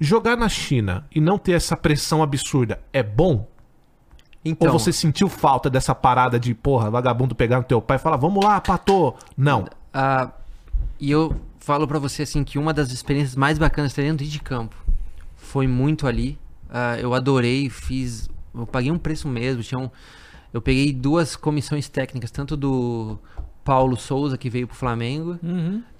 Jogar 0.00 0.36
na 0.36 0.48
China 0.48 1.06
e 1.14 1.20
não 1.20 1.38
ter 1.38 1.52
essa 1.52 1.76
pressão 1.76 2.20
absurda 2.20 2.80
é 2.92 3.00
bom? 3.00 3.46
Então, 4.44 4.72
Ou 4.72 4.78
você 4.80 4.92
sentiu 4.92 5.28
falta 5.28 5.70
dessa 5.70 5.94
parada 5.94 6.40
de, 6.40 6.52
porra, 6.52 6.90
vagabundo 6.90 7.32
pegar 7.32 7.58
no 7.58 7.64
teu 7.64 7.80
pai 7.80 7.96
e 7.96 8.00
falar, 8.00 8.16
vamos 8.16 8.44
lá, 8.44 8.60
patô? 8.60 9.14
Não. 9.36 9.66
ah, 9.94 10.30
e 10.98 11.12
eu 11.12 11.36
falo 11.62 11.86
pra 11.86 11.98
você 11.98 12.22
assim 12.22 12.42
que 12.42 12.58
uma 12.58 12.74
das 12.74 12.90
experiências 12.90 13.36
mais 13.36 13.56
bacanas 13.56 13.94
dentro 13.94 14.26
de 14.26 14.40
campo 14.40 14.76
foi 15.36 15.66
muito 15.66 16.06
ali. 16.06 16.38
Ah, 16.68 16.98
eu 16.98 17.14
adorei, 17.14 17.70
fiz, 17.70 18.28
eu 18.54 18.66
paguei 18.66 18.90
um 18.90 18.98
preço 18.98 19.28
mesmo. 19.28 19.62
Tinha 19.62 19.78
um, 19.78 19.88
eu 20.52 20.60
peguei 20.60 20.92
duas 20.92 21.36
comissões 21.36 21.88
técnicas, 21.88 22.30
tanto 22.30 22.56
do 22.56 23.16
Paulo 23.64 23.96
Souza 23.96 24.36
que 24.36 24.50
veio 24.50 24.66
pro 24.66 24.76
Flamengo 24.76 25.38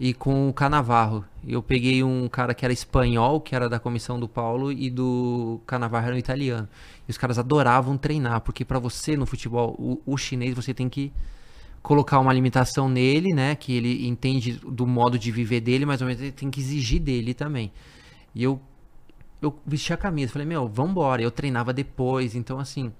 e 0.00 0.12
com 0.12 0.48
o 0.48 0.52
Canavarro. 0.52 1.24
Eu 1.46 1.62
peguei 1.62 2.02
um 2.02 2.28
cara 2.28 2.54
que 2.54 2.64
era 2.64 2.72
espanhol, 2.72 3.40
que 3.40 3.54
era 3.54 3.68
da 3.68 3.78
comissão 3.78 4.18
do 4.18 4.28
Paulo 4.28 4.72
e 4.72 4.90
do 4.90 5.60
Canavarro 5.66 6.06
era 6.06 6.16
um 6.16 6.18
italiano. 6.18 6.68
E 7.06 7.10
os 7.10 7.18
caras 7.18 7.38
adoravam 7.38 7.96
treinar, 7.96 8.40
porque 8.40 8.64
pra 8.64 8.80
você 8.80 9.16
no 9.16 9.26
futebol, 9.26 9.76
o, 9.78 10.00
o 10.04 10.16
chinês 10.16 10.54
você 10.54 10.74
tem 10.74 10.88
que 10.88 11.12
colocar 11.83 12.18
uma 12.20 12.33
limitação 12.33 12.89
nele, 12.89 13.35
né? 13.35 13.55
Que 13.55 13.76
ele 13.76 14.07
entende 14.07 14.53
do 14.66 14.87
modo 14.87 15.18
de 15.18 15.30
viver 15.33 15.61
dele, 15.61 15.85
mas 15.85 16.01
ao 16.01 16.09
mesmo 16.09 16.22
tempo 16.22 16.37
tem 16.37 16.51
que 16.51 16.61
exigir 16.61 17.01
dele 17.01 17.35
também. 17.35 17.72
E 18.35 18.43
eu, 18.43 18.61
eu 19.41 19.59
vesti 19.66 19.93
a 19.93 19.97
camisa, 19.97 20.33
falei, 20.33 20.47
meu, 20.47 20.68
vambora. 20.68 21.20
Eu 21.22 21.30
treinava 21.30 21.72
depois, 21.72 22.35
então 22.35 22.59
assim. 22.59 22.93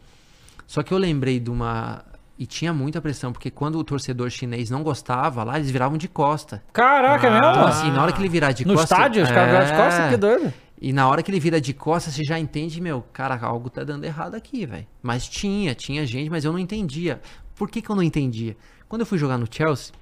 Só 0.67 0.83
que 0.83 0.93
eu 0.93 0.99
lembrei 0.99 1.39
de 1.39 1.51
uma. 1.51 2.05
E 2.39 2.47
tinha 2.47 2.73
muita 2.73 3.01
pressão, 3.01 3.31
porque 3.31 3.51
quando 3.51 3.79
o 3.79 3.85
torcedor 3.85 4.29
chinês 4.31 4.69
não 4.69 4.83
gostava, 4.83 5.45
lá 5.45 5.57
eles 5.59 5.71
viravam 5.71 5.97
de 5.97 6.09
costa. 6.09 6.63
Caraca, 6.73 7.27
é 7.27 7.31
mesmo? 7.31 7.47
Então, 7.51 7.67
assim, 7.67 7.91
na 7.93 8.03
hora 8.03 8.11
que 8.13 8.21
ele 8.21 8.29
virar 8.29 8.53
de 8.53 8.67
no 8.67 8.75
costa. 8.75 8.95
estádio, 8.95 9.23
os 9.23 9.29
caras 9.31 9.51
viraram 9.51 9.67
de 9.67 9.83
costas, 9.83 10.05
É. 10.07 10.09
que 10.11 10.17
doido. 10.17 10.53
E 10.81 10.93
na 10.93 11.07
hora 11.09 11.23
que 11.23 11.31
ele 11.31 11.39
vira 11.39 11.61
de 11.61 11.73
costas, 11.73 12.15
você 12.15 12.25
já 12.25 12.41
entende, 12.41 12.81
meu, 12.81 13.05
cara, 13.13 13.39
algo 13.41 13.71
tá 13.71 13.85
dando 13.85 14.03
errado 14.03 14.35
aqui, 14.35 14.67
velho. 14.67 14.85
Mas 15.01 15.29
tinha, 15.29 15.73
tinha 15.77 16.05
gente, 16.05 16.29
mas 16.29 16.45
eu 16.45 16.51
não 16.51 16.59
entendia. 16.59 17.21
Por 17.57 17.71
que, 17.71 17.81
que 17.83 17.91
eu 17.91 17.97
não 17.97 18.03
entendia? 18.03 18.57
Quando 18.89 19.01
eu 19.03 19.07
fui 19.07 19.19
jogar 19.19 19.39
no 19.39 19.47
Chelsea, 19.51 19.93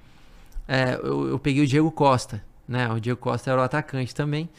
é, 0.67 0.99
eu, 1.01 1.27
eu 1.29 1.39
peguei 1.39 1.63
o 1.63 1.67
Diego 1.67 1.91
Costa, 1.91 2.43
né? 2.67 2.87
O 2.91 2.99
Diego 2.99 3.19
Costa 3.19 3.51
era 3.51 3.59
o 3.61 3.63
atacante 3.63 4.13
também. 4.15 4.49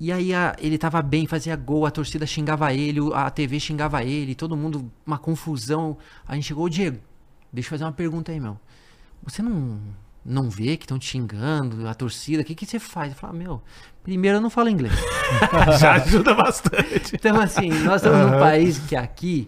E 0.00 0.12
aí 0.12 0.32
a- 0.32 0.54
ele 0.58 0.78
tava 0.78 1.02
bem, 1.02 1.26
fazia 1.26 1.56
gol, 1.56 1.84
a 1.84 1.90
torcida 1.90 2.24
xingava 2.26 2.72
ele, 2.72 3.00
o- 3.00 3.12
a 3.14 3.28
TV 3.30 3.58
xingava 3.58 4.02
ele, 4.04 4.34
todo 4.34 4.56
mundo, 4.56 4.90
uma 5.04 5.18
confusão. 5.18 5.96
A 6.26 6.34
gente 6.34 6.44
chegou, 6.46 6.64
ô 6.66 6.68
Diego, 6.68 6.98
deixa 7.52 7.66
eu 7.66 7.70
fazer 7.70 7.84
uma 7.84 7.92
pergunta 7.92 8.30
aí, 8.30 8.38
meu. 8.38 8.58
Você 9.24 9.42
não, 9.42 9.80
não 10.24 10.48
vê 10.48 10.76
que 10.76 10.84
estão 10.84 10.98
te 10.98 11.06
xingando, 11.06 11.88
a 11.88 11.94
torcida, 11.94 12.42
o 12.42 12.44
que, 12.44 12.54
que 12.54 12.64
você 12.64 12.78
faz? 12.78 13.10
Eu 13.12 13.18
falo, 13.18 13.32
ah, 13.34 13.36
meu, 13.36 13.62
primeiro 14.04 14.36
eu 14.38 14.40
não 14.40 14.50
falo 14.50 14.68
inglês. 14.68 14.94
Já 15.80 15.94
ajuda 15.94 16.32
bastante. 16.34 17.14
Então, 17.16 17.40
assim, 17.40 17.68
nós 17.82 17.96
estamos 18.02 18.20
num 18.30 18.38
país 18.38 18.78
que 18.78 18.94
aqui 18.94 19.46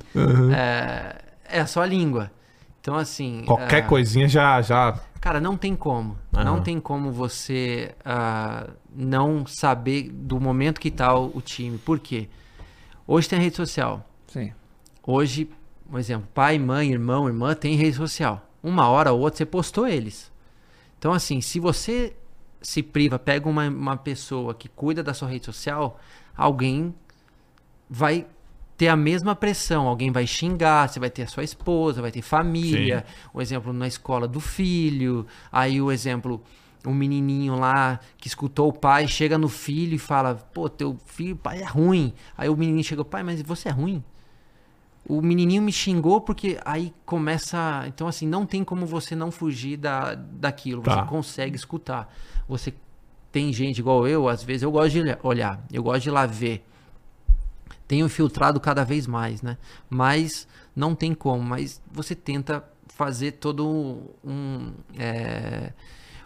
é, 0.52 1.16
é 1.44 1.64
só 1.66 1.82
a 1.82 1.86
língua. 1.86 2.30
Então, 2.80 2.94
assim. 2.94 3.42
Qualquer 3.46 3.78
é, 3.78 3.82
coisinha 3.82 4.28
já, 4.28 4.60
já. 4.62 4.98
Cara, 5.20 5.40
não 5.40 5.56
tem 5.56 5.76
como. 5.76 6.16
Não 6.32 6.62
tem 6.62 6.80
como 6.80 7.12
você 7.12 7.94
ah, 8.04 8.70
não 8.94 9.46
saber 9.46 10.10
do 10.10 10.40
momento 10.40 10.80
que 10.80 10.90
tá 10.90 11.14
o, 11.14 11.30
o 11.34 11.42
time. 11.42 11.76
Por 11.76 11.98
quê? 11.98 12.28
Hoje 13.06 13.28
tem 13.28 13.38
a 13.38 13.42
rede 13.42 13.56
social. 13.56 14.08
Sim. 14.26 14.52
Hoje, 15.06 15.50
por 15.90 16.00
exemplo, 16.00 16.26
pai, 16.32 16.58
mãe, 16.58 16.90
irmão, 16.90 17.28
irmã 17.28 17.54
tem 17.54 17.76
rede 17.76 17.96
social. 17.96 18.46
Uma 18.62 18.88
hora 18.88 19.12
ou 19.12 19.20
outra 19.20 19.38
você 19.38 19.46
postou 19.46 19.86
eles. 19.86 20.32
Então, 20.98 21.12
assim, 21.12 21.40
se 21.40 21.60
você 21.60 22.16
se 22.62 22.82
priva, 22.82 23.18
pega 23.18 23.48
uma, 23.48 23.68
uma 23.68 23.96
pessoa 23.96 24.54
que 24.54 24.68
cuida 24.68 25.02
da 25.02 25.12
sua 25.12 25.28
rede 25.28 25.46
social, 25.46 25.98
alguém 26.36 26.94
vai 27.88 28.26
ter 28.80 28.88
a 28.88 28.96
mesma 28.96 29.36
pressão. 29.36 29.86
Alguém 29.86 30.10
vai 30.10 30.26
xingar, 30.26 30.88
você 30.88 30.98
vai 30.98 31.10
ter 31.10 31.24
a 31.24 31.26
sua 31.26 31.44
esposa, 31.44 32.00
vai 32.00 32.10
ter 32.10 32.22
família. 32.22 33.04
O 33.34 33.42
exemplo 33.42 33.74
na 33.74 33.86
escola 33.86 34.26
do 34.26 34.40
filho. 34.40 35.26
Aí 35.52 35.82
o 35.82 35.92
exemplo, 35.92 36.42
um 36.86 36.94
menininho 36.94 37.56
lá 37.56 38.00
que 38.16 38.26
escutou 38.26 38.70
o 38.70 38.72
pai, 38.72 39.06
chega 39.06 39.36
no 39.36 39.50
filho 39.50 39.94
e 39.96 39.98
fala: 39.98 40.34
Pô, 40.34 40.66
teu 40.66 40.96
filho, 41.04 41.36
pai 41.36 41.60
é 41.60 41.66
ruim. 41.66 42.14
Aí 42.38 42.48
o 42.48 42.56
menininho 42.56 42.82
chega: 42.82 43.04
Pai, 43.04 43.22
mas 43.22 43.42
você 43.42 43.68
é 43.68 43.72
ruim? 43.72 44.02
O 45.06 45.20
menininho 45.20 45.60
me 45.60 45.72
xingou 45.72 46.22
porque 46.22 46.58
aí 46.64 46.94
começa. 47.04 47.84
Então, 47.86 48.08
assim, 48.08 48.26
não 48.26 48.46
tem 48.46 48.64
como 48.64 48.86
você 48.86 49.14
não 49.14 49.30
fugir 49.30 49.76
da, 49.76 50.14
daquilo. 50.14 50.80
Tá. 50.80 51.02
Você 51.02 51.06
consegue 51.06 51.54
escutar. 51.54 52.10
Você 52.48 52.72
tem 53.30 53.52
gente 53.52 53.78
igual 53.78 54.08
eu, 54.08 54.26
às 54.26 54.42
vezes 54.42 54.62
eu 54.62 54.72
gosto 54.72 54.92
de 54.92 55.00
olha- 55.00 55.18
olhar, 55.22 55.64
eu 55.70 55.82
gosto 55.82 56.02
de 56.04 56.08
ir 56.08 56.12
lá 56.12 56.24
ver. 56.24 56.64
Tenho 57.90 58.08
filtrado 58.08 58.60
cada 58.60 58.84
vez 58.84 59.04
mais, 59.04 59.42
né? 59.42 59.58
Mas 59.88 60.46
não 60.76 60.94
tem 60.94 61.12
como. 61.12 61.42
Mas 61.42 61.82
você 61.90 62.14
tenta 62.14 62.62
fazer 62.86 63.32
todo 63.32 64.14
um. 64.24 64.72
é, 64.96 65.72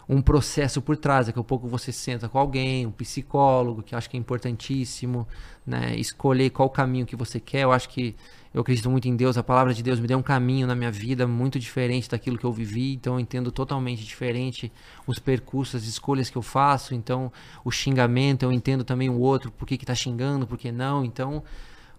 um 0.07 0.21
processo 0.21 0.79
por 0.79 0.95
trás. 0.95 1.25
Daqui 1.25 1.39
a 1.39 1.43
pouco 1.43 1.67
você 1.67 1.91
senta 1.91 2.29
com 2.29 2.37
alguém, 2.37 2.85
um 2.85 2.91
psicólogo, 2.91 3.81
que 3.81 3.95
eu 3.95 3.97
acho 3.97 4.07
que 4.07 4.15
é 4.15 4.19
importantíssimo, 4.19 5.27
né? 5.65 5.95
Escolher 5.95 6.51
qual 6.51 6.69
caminho 6.69 7.03
que 7.03 7.15
você 7.15 7.39
quer. 7.39 7.63
Eu 7.63 7.71
acho 7.71 7.89
que 7.89 8.15
eu 8.55 8.61
acredito 8.61 8.89
muito 8.89 9.05
em 9.09 9.17
Deus. 9.17 9.37
A 9.37 9.43
palavra 9.43 9.73
de 9.73 9.83
Deus 9.83 9.99
me 9.99 10.07
deu 10.07 10.17
um 10.17 10.23
caminho 10.23 10.65
na 10.65 10.73
minha 10.73 10.89
vida 10.89 11.27
muito 11.27 11.59
diferente 11.59 12.09
daquilo 12.09 12.37
que 12.37 12.45
eu 12.45 12.53
vivi. 12.53 12.93
Então 12.93 13.15
eu 13.15 13.19
entendo 13.19 13.51
totalmente 13.51 14.01
diferente 14.05 14.71
os 15.05 15.19
percursos, 15.19 15.81
as 15.81 15.87
escolhas 15.89 16.29
que 16.29 16.37
eu 16.37 16.41
faço. 16.41 16.95
Então 16.95 17.29
o 17.65 17.69
xingamento, 17.69 18.43
eu 18.43 18.53
entendo 18.53 18.85
também 18.85 19.09
o 19.09 19.19
outro, 19.19 19.51
por 19.51 19.67
que 19.67 19.77
que 19.77 19.85
tá 19.85 19.93
xingando, 19.93 20.47
por 20.47 20.57
que 20.57 20.71
não. 20.71 21.03
Então 21.03 21.43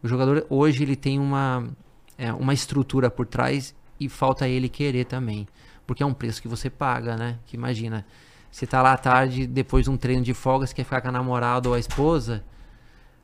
o 0.02 0.08
jogador 0.08 0.46
hoje 0.48 0.82
ele 0.82 0.96
tem 0.96 1.18
uma, 1.18 1.68
é, 2.16 2.32
uma 2.32 2.54
estrutura 2.54 3.10
por 3.10 3.26
trás 3.26 3.74
e 4.00 4.08
falta 4.08 4.48
ele 4.48 4.70
querer 4.70 5.04
também. 5.04 5.46
Porque 5.86 6.02
é 6.02 6.06
um 6.06 6.14
preço 6.14 6.40
que 6.40 6.48
você 6.48 6.70
paga, 6.70 7.18
né? 7.18 7.38
Que 7.44 7.54
imagina, 7.54 8.06
você 8.50 8.66
tá 8.66 8.80
lá 8.80 8.94
à 8.94 8.96
tarde, 8.96 9.46
depois 9.46 9.84
de 9.84 9.90
um 9.90 9.98
treino 9.98 10.22
de 10.22 10.32
folga, 10.32 10.66
você 10.66 10.74
quer 10.74 10.84
ficar 10.84 11.02
com 11.02 11.08
a 11.08 11.12
namorada 11.12 11.68
ou 11.68 11.74
a 11.74 11.78
esposa. 11.78 12.42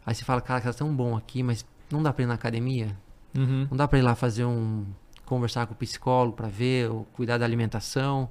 Aí 0.05 0.15
você 0.15 0.23
fala, 0.23 0.43
cara, 0.43 0.61
tá 0.61 0.73
tão 0.75 0.95
bom 0.95 1.17
aqui, 1.17 1.43
mas 1.43 1.65
não 1.91 2.03
dá 2.03 2.13
pra 2.13 2.25
ir 2.25 2.27
na 2.27 2.35
academia? 2.35 2.95
Não 3.71 3.77
dá 3.77 3.89
pra 3.89 3.99
ir 3.99 4.03
lá 4.03 4.15
fazer 4.15 4.45
um. 4.45 4.85
conversar 5.25 5.67
com 5.67 5.75
o 5.75 5.77
psicólogo 5.77 6.37
pra 6.37 6.49
ver, 6.49 6.91
ou 6.91 7.05
cuidar 7.13 7.39
da 7.39 7.45
alimentação. 7.45 8.29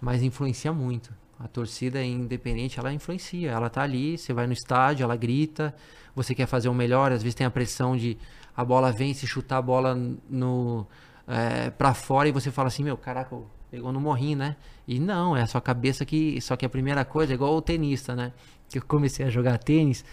Mas 0.00 0.22
influencia 0.22 0.72
muito. 0.72 1.12
A 1.38 1.46
torcida 1.46 2.02
independente, 2.02 2.78
ela 2.78 2.92
influencia. 2.92 3.50
Ela 3.50 3.68
tá 3.68 3.82
ali, 3.82 4.18
você 4.18 4.32
vai 4.32 4.46
no 4.46 4.52
estádio, 4.52 5.04
ela 5.04 5.16
grita, 5.16 5.74
você 6.14 6.34
quer 6.34 6.46
fazer 6.46 6.68
o 6.68 6.74
melhor, 6.74 7.12
às 7.12 7.22
vezes 7.22 7.34
tem 7.34 7.46
a 7.46 7.50
pressão 7.50 7.96
de 7.96 8.18
a 8.56 8.64
bola 8.64 8.90
vem, 8.90 9.14
se 9.14 9.24
chutar 9.24 9.58
a 9.58 9.62
bola 9.62 9.94
no, 10.28 10.84
é, 11.28 11.70
para 11.70 11.94
fora 11.94 12.28
e 12.28 12.32
você 12.32 12.50
fala 12.50 12.66
assim, 12.66 12.82
meu, 12.82 12.96
caraca, 12.96 13.36
pegou 13.70 13.92
no 13.92 14.00
morrinho, 14.00 14.38
né? 14.38 14.56
E 14.86 14.98
não, 14.98 15.36
é 15.36 15.42
a 15.42 15.46
sua 15.46 15.60
cabeça 15.60 16.04
que. 16.04 16.40
Só 16.40 16.56
que 16.56 16.66
a 16.66 16.68
primeira 16.68 17.04
coisa 17.04 17.32
é 17.32 17.34
igual 17.34 17.54
o 17.54 17.62
tenista, 17.62 18.16
né? 18.16 18.32
Que 18.68 18.78
eu 18.78 18.82
comecei 18.82 19.24
a 19.24 19.30
jogar 19.30 19.58
tênis, 19.58 20.04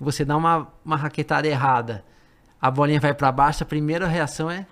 você 0.00 0.24
dá 0.24 0.36
uma, 0.36 0.66
uma 0.84 0.96
raquetada 0.96 1.46
errada, 1.46 2.04
a 2.62 2.70
bolinha 2.70 3.00
vai 3.00 3.12
para 3.12 3.32
baixo, 3.32 3.64
a 3.64 3.66
primeira 3.66 4.06
reação 4.06 4.48
é. 4.48 4.64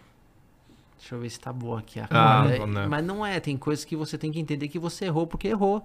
Deixa 0.97 1.17
eu 1.17 1.21
ver 1.21 1.29
se 1.29 1.41
tá 1.41 1.53
boa 1.53 1.81
aqui 1.81 1.99
a 1.99 2.07
Ah, 2.09 2.47
é, 2.49 2.65
não 2.65 2.83
é. 2.83 2.87
Mas 2.87 3.05
não 3.05 3.27
é, 3.27 3.41
tem 3.41 3.57
coisas 3.57 3.85
que 3.85 3.97
você 3.97 4.17
tem 4.17 4.31
que 4.31 4.39
entender 4.39 4.69
que 4.69 4.79
você 4.79 5.07
errou 5.07 5.27
porque 5.27 5.49
errou. 5.49 5.85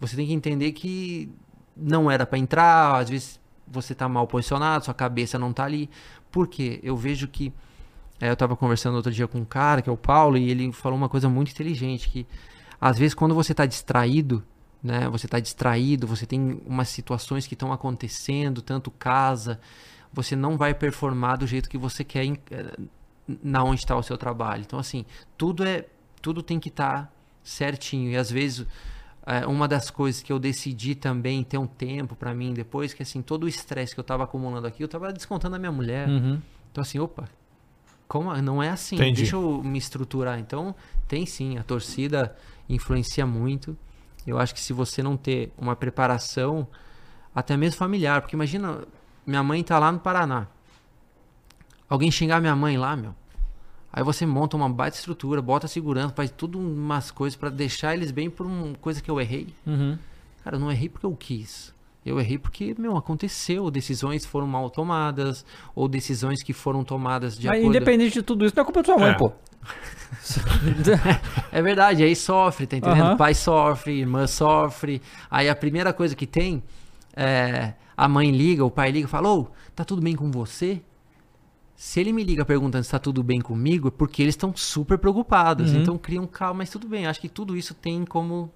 Você 0.00 0.16
tem 0.16 0.26
que 0.26 0.32
entender 0.32 0.72
que 0.72 1.30
não 1.76 2.10
era 2.10 2.24
para 2.24 2.38
entrar, 2.38 2.96
às 2.96 3.10
vezes 3.10 3.38
você 3.66 3.94
tá 3.94 4.08
mal 4.08 4.26
posicionado, 4.26 4.86
sua 4.86 4.94
cabeça 4.94 5.38
não 5.38 5.52
tá 5.52 5.64
ali. 5.64 5.90
Por 6.30 6.48
quê? 6.48 6.80
Eu 6.82 6.96
vejo 6.96 7.28
que 7.28 7.52
é, 8.18 8.30
eu 8.30 8.36
tava 8.36 8.56
conversando 8.56 8.94
outro 8.94 9.12
dia 9.12 9.28
com 9.28 9.38
um 9.38 9.44
cara, 9.44 9.82
que 9.82 9.90
é 9.90 9.92
o 9.92 9.96
Paulo, 9.96 10.38
e 10.38 10.48
ele 10.50 10.72
falou 10.72 10.96
uma 10.96 11.08
coisa 11.08 11.28
muito 11.28 11.50
inteligente, 11.50 12.08
que 12.08 12.26
às 12.80 12.98
vezes 12.98 13.14
quando 13.14 13.34
você 13.34 13.52
tá 13.52 13.66
distraído, 13.66 14.42
né, 14.82 15.06
você 15.08 15.28
tá 15.28 15.38
distraído, 15.38 16.06
você 16.06 16.24
tem 16.24 16.62
umas 16.64 16.88
situações 16.88 17.46
que 17.46 17.54
estão 17.54 17.72
acontecendo, 17.72 18.62
tanto 18.62 18.90
casa, 18.90 19.60
você 20.12 20.36
não 20.36 20.56
vai 20.56 20.74
performar 20.74 21.38
do 21.38 21.46
jeito 21.46 21.68
que 21.70 21.78
você 21.78 22.04
quer 22.04 22.24
em- 22.24 22.38
eh, 22.50 22.76
na 23.42 23.62
onde 23.64 23.80
está 23.80 23.96
o 23.96 24.02
seu 24.02 24.18
trabalho. 24.18 24.62
Então 24.62 24.78
assim, 24.78 25.04
tudo 25.38 25.64
é 25.64 25.86
tudo 26.20 26.42
tem 26.42 26.60
que 26.60 26.68
estar 26.68 27.12
certinho 27.42 28.10
e 28.10 28.16
às 28.16 28.30
vezes 28.30 28.66
é, 29.26 29.46
uma 29.46 29.66
das 29.66 29.90
coisas 29.90 30.22
que 30.22 30.32
eu 30.32 30.38
decidi 30.38 30.94
também 30.94 31.42
ter 31.42 31.58
um 31.58 31.66
tempo 31.66 32.14
pra 32.14 32.32
mim 32.34 32.52
depois 32.52 32.92
que 32.94 33.02
assim 33.02 33.20
todo 33.22 33.44
o 33.44 33.48
estresse 33.48 33.92
que 33.94 33.98
eu 34.00 34.04
tava 34.04 34.22
acumulando 34.24 34.66
aqui 34.66 34.82
eu 34.84 34.88
tava 34.88 35.12
descontando 35.12 35.52
na 35.52 35.58
minha 35.58 35.72
mulher 35.72 36.08
Uhum. 36.08 36.40
então 36.70 36.82
assim 36.82 36.98
opa 37.00 37.28
como 38.06 38.32
não 38.40 38.62
é 38.62 38.68
assim 38.68 38.94
Entendi. 38.96 39.22
deixa 39.22 39.34
eu 39.36 39.62
me 39.64 39.78
estruturar 39.78 40.38
então 40.38 40.74
tem 41.08 41.26
sim 41.26 41.58
a 41.58 41.62
torcida 41.64 42.36
influencia 42.68 43.26
muito 43.26 43.76
eu 44.24 44.38
acho 44.38 44.54
que 44.54 44.60
se 44.60 44.72
você 44.72 45.02
não 45.02 45.16
ter 45.16 45.52
uma 45.58 45.74
preparação 45.74 46.66
até 47.34 47.56
mesmo 47.56 47.78
familiar 47.78 48.20
porque 48.20 48.36
imagina 48.36 48.84
minha 49.26 49.42
mãe 49.42 49.62
tá 49.62 49.78
lá 49.78 49.90
no 49.92 49.98
Paraná 49.98 50.46
alguém 51.88 52.10
xingar 52.10 52.40
minha 52.40 52.56
mãe 52.56 52.76
lá 52.76 52.96
meu 52.96 53.14
Aí 53.92 54.02
você 54.02 54.24
monta 54.24 54.56
uma 54.56 54.70
baita 54.70 54.96
estrutura, 54.96 55.42
bota 55.42 55.68
segurança, 55.68 56.14
faz 56.14 56.30
tudo 56.30 56.58
umas 56.58 57.10
coisas 57.10 57.36
pra 57.36 57.50
deixar 57.50 57.92
eles 57.92 58.10
bem 58.10 58.30
por 58.30 58.46
uma 58.46 58.74
coisa 58.80 59.02
que 59.02 59.10
eu 59.10 59.20
errei. 59.20 59.48
Uhum. 59.66 59.98
Cara, 60.42 60.56
eu 60.56 60.60
não 60.60 60.72
errei 60.72 60.88
porque 60.88 61.04
eu 61.04 61.14
quis. 61.14 61.74
Eu 62.04 62.18
errei 62.18 62.38
porque, 62.38 62.74
meu, 62.78 62.96
aconteceu. 62.96 63.70
Decisões 63.70 64.24
foram 64.24 64.46
mal 64.46 64.70
tomadas, 64.70 65.44
ou 65.74 65.86
decisões 65.88 66.42
que 66.42 66.54
foram 66.54 66.82
tomadas 66.82 67.38
de 67.38 67.46
Mas 67.46 67.58
acordo... 67.58 67.76
independente 67.76 68.14
de 68.14 68.22
tudo 68.22 68.46
isso, 68.46 68.56
não 68.56 68.62
é 68.62 68.64
culpa 68.64 68.82
da 68.82 68.86
sua 68.86 68.98
mãe, 68.98 69.10
É. 69.10 69.14
pô. 69.14 69.30
É 71.52 71.62
verdade, 71.62 72.02
aí 72.02 72.16
sofre, 72.16 72.66
tá 72.66 72.76
entendendo? 72.76 73.02
Aham. 73.02 73.16
Pai 73.16 73.34
sofre, 73.34 74.00
irmã 74.00 74.26
sofre. 74.26 75.02
Aí 75.30 75.48
a 75.48 75.54
primeira 75.54 75.92
coisa 75.92 76.16
que 76.16 76.26
tem 76.26 76.62
é 77.14 77.74
a 77.96 78.08
mãe 78.08 78.30
liga, 78.30 78.64
o 78.64 78.70
pai 78.70 78.90
liga 78.90 79.06
e 79.06 79.10
fala: 79.10 79.32
Ô, 79.32 79.48
tá 79.74 79.84
tudo 79.84 80.02
bem 80.02 80.14
com 80.16 80.30
você? 80.30 80.80
Se 81.74 81.98
ele 82.00 82.12
me 82.12 82.22
liga 82.22 82.44
perguntando 82.44 82.84
se 82.84 82.90
tá 82.90 82.98
tudo 82.98 83.22
bem 83.24 83.40
comigo, 83.40 83.88
é 83.88 83.90
porque 83.90 84.22
eles 84.22 84.34
estão 84.34 84.54
super 84.54 84.98
preocupados. 84.98 85.72
Uhum. 85.72 85.80
Então 85.82 85.98
criam 85.98 86.26
calma, 86.26 86.58
mas 86.58 86.70
tudo 86.70 86.86
bem. 86.86 87.06
Acho 87.06 87.20
que 87.20 87.28
tudo 87.28 87.56
isso 87.56 87.74
tem 87.74 88.04
como. 88.04 88.50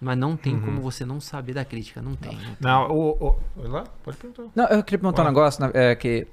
Mas 0.00 0.18
não 0.18 0.36
tem 0.36 0.58
como 0.58 0.80
você 0.80 1.04
não 1.04 1.20
saber 1.20 1.52
da 1.54 1.64
crítica. 1.64 2.02
Não 2.02 2.16
tem. 2.16 2.34
né? 2.34 2.56
Não, 2.58 2.90
o. 2.90 3.28
o... 3.56 3.68
Lá? 3.68 3.84
Pode 4.02 4.16
perguntar. 4.16 4.42
Não, 4.56 4.64
eu 4.64 4.82
queria 4.82 4.98
perguntar 4.98 5.22
um 5.22 5.26
negócio, 5.26 5.64
é, 5.72 5.94
que... 5.94 6.26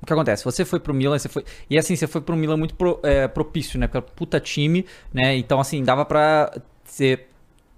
O 0.00 0.06
que 0.06 0.12
acontece? 0.12 0.44
Você 0.44 0.64
foi 0.64 0.78
pro 0.78 0.94
Milan, 0.94 1.18
você 1.18 1.28
foi... 1.28 1.44
E 1.68 1.76
assim, 1.76 1.96
você 1.96 2.06
foi 2.06 2.20
pro 2.20 2.36
Milan 2.36 2.56
muito 2.56 2.76
pro- 2.76 3.00
é, 3.02 3.26
propício, 3.26 3.80
né? 3.80 3.88
Porque 3.88 3.98
era 3.98 4.06
um 4.06 4.14
puta 4.14 4.38
time, 4.38 4.86
né? 5.12 5.36
Então, 5.36 5.58
assim, 5.58 5.82
dava 5.82 6.04
pra 6.04 6.52
você 6.84 7.26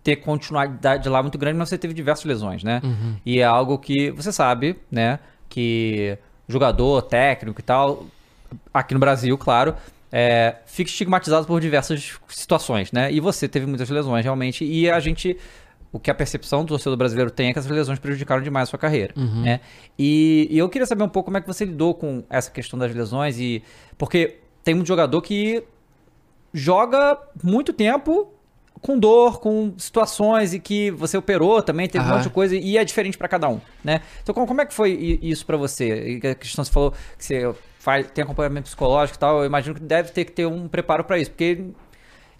ter 0.02 0.16
continuidade 0.16 1.08
lá 1.08 1.22
muito 1.22 1.36
grande, 1.36 1.58
mas 1.58 1.68
você 1.68 1.76
teve 1.78 1.92
diversas 1.94 2.24
lesões, 2.24 2.62
né? 2.64 2.80
Uhum. 2.82 3.16
E 3.24 3.40
é 3.40 3.44
algo 3.44 3.78
que 3.78 4.10
você 4.10 4.32
sabe, 4.32 4.76
né? 4.90 5.18
Que 5.48 6.16
jogador, 6.48 7.02
técnico 7.02 7.60
e 7.60 7.62
tal, 7.62 8.06
aqui 8.72 8.94
no 8.94 9.00
Brasil, 9.00 9.36
claro, 9.38 9.74
é, 10.10 10.56
fica 10.66 10.90
estigmatizado 10.90 11.46
por 11.46 11.60
diversas 11.60 12.18
situações, 12.28 12.90
né? 12.92 13.12
E 13.12 13.20
você 13.20 13.46
teve 13.48 13.66
muitas 13.66 13.88
lesões, 13.90 14.24
realmente, 14.24 14.64
e 14.64 14.90
a 14.90 14.98
gente. 15.00 15.36
O 15.92 15.98
que 15.98 16.08
a 16.08 16.14
percepção 16.14 16.64
do 16.64 16.68
torcedor 16.68 16.96
brasileiro 16.96 17.32
tem 17.32 17.48
é 17.48 17.52
que 17.52 17.58
essas 17.58 17.70
lesões 17.70 17.98
prejudicaram 17.98 18.40
demais 18.42 18.68
a 18.68 18.70
sua 18.70 18.78
carreira, 18.78 19.12
Uhum. 19.16 19.42
né? 19.42 19.60
E, 19.98 20.46
e 20.48 20.56
eu 20.56 20.68
queria 20.68 20.86
saber 20.86 21.02
um 21.02 21.08
pouco 21.08 21.26
como 21.26 21.36
é 21.36 21.40
que 21.40 21.48
você 21.48 21.64
lidou 21.64 21.94
com 21.94 22.22
essa 22.30 22.48
questão 22.48 22.78
das 22.78 22.94
lesões 22.94 23.40
e 23.40 23.60
porque 23.98 24.36
tem 24.62 24.72
muito 24.72 24.86
jogador 24.86 25.20
que 25.20 25.64
joga 26.54 27.18
muito 27.42 27.72
tempo 27.72 28.32
com 28.80 28.98
dor, 28.98 29.40
com 29.40 29.74
situações 29.76 30.54
e 30.54 30.58
que 30.58 30.90
você 30.90 31.16
operou 31.18 31.62
também, 31.62 31.88
teve 31.88 32.04
um 32.04 32.08
Aham. 32.08 32.14
monte 32.16 32.24
de 32.24 32.30
coisa 32.30 32.56
e 32.56 32.78
é 32.78 32.84
diferente 32.84 33.18
pra 33.18 33.28
cada 33.28 33.48
um, 33.48 33.60
né? 33.84 34.00
Então 34.22 34.34
como, 34.34 34.60
é 34.60 34.66
que 34.66 34.72
foi 34.74 34.92
isso 35.22 35.44
pra 35.44 35.56
você? 35.56 36.18
E 36.22 36.26
a 36.26 36.34
questão 36.34 36.64
você 36.64 36.70
falou 36.72 36.92
que 37.18 37.24
você 37.24 37.52
faz, 37.78 38.10
tem 38.10 38.24
acompanhamento 38.24 38.64
psicológico 38.64 39.16
e 39.16 39.20
tal, 39.20 39.40
eu 39.40 39.44
imagino 39.46 39.74
que 39.74 39.82
deve 39.82 40.10
ter 40.12 40.24
que 40.24 40.32
ter 40.32 40.46
um 40.46 40.66
preparo 40.68 41.04
pra 41.04 41.18
isso, 41.18 41.30
porque 41.30 41.64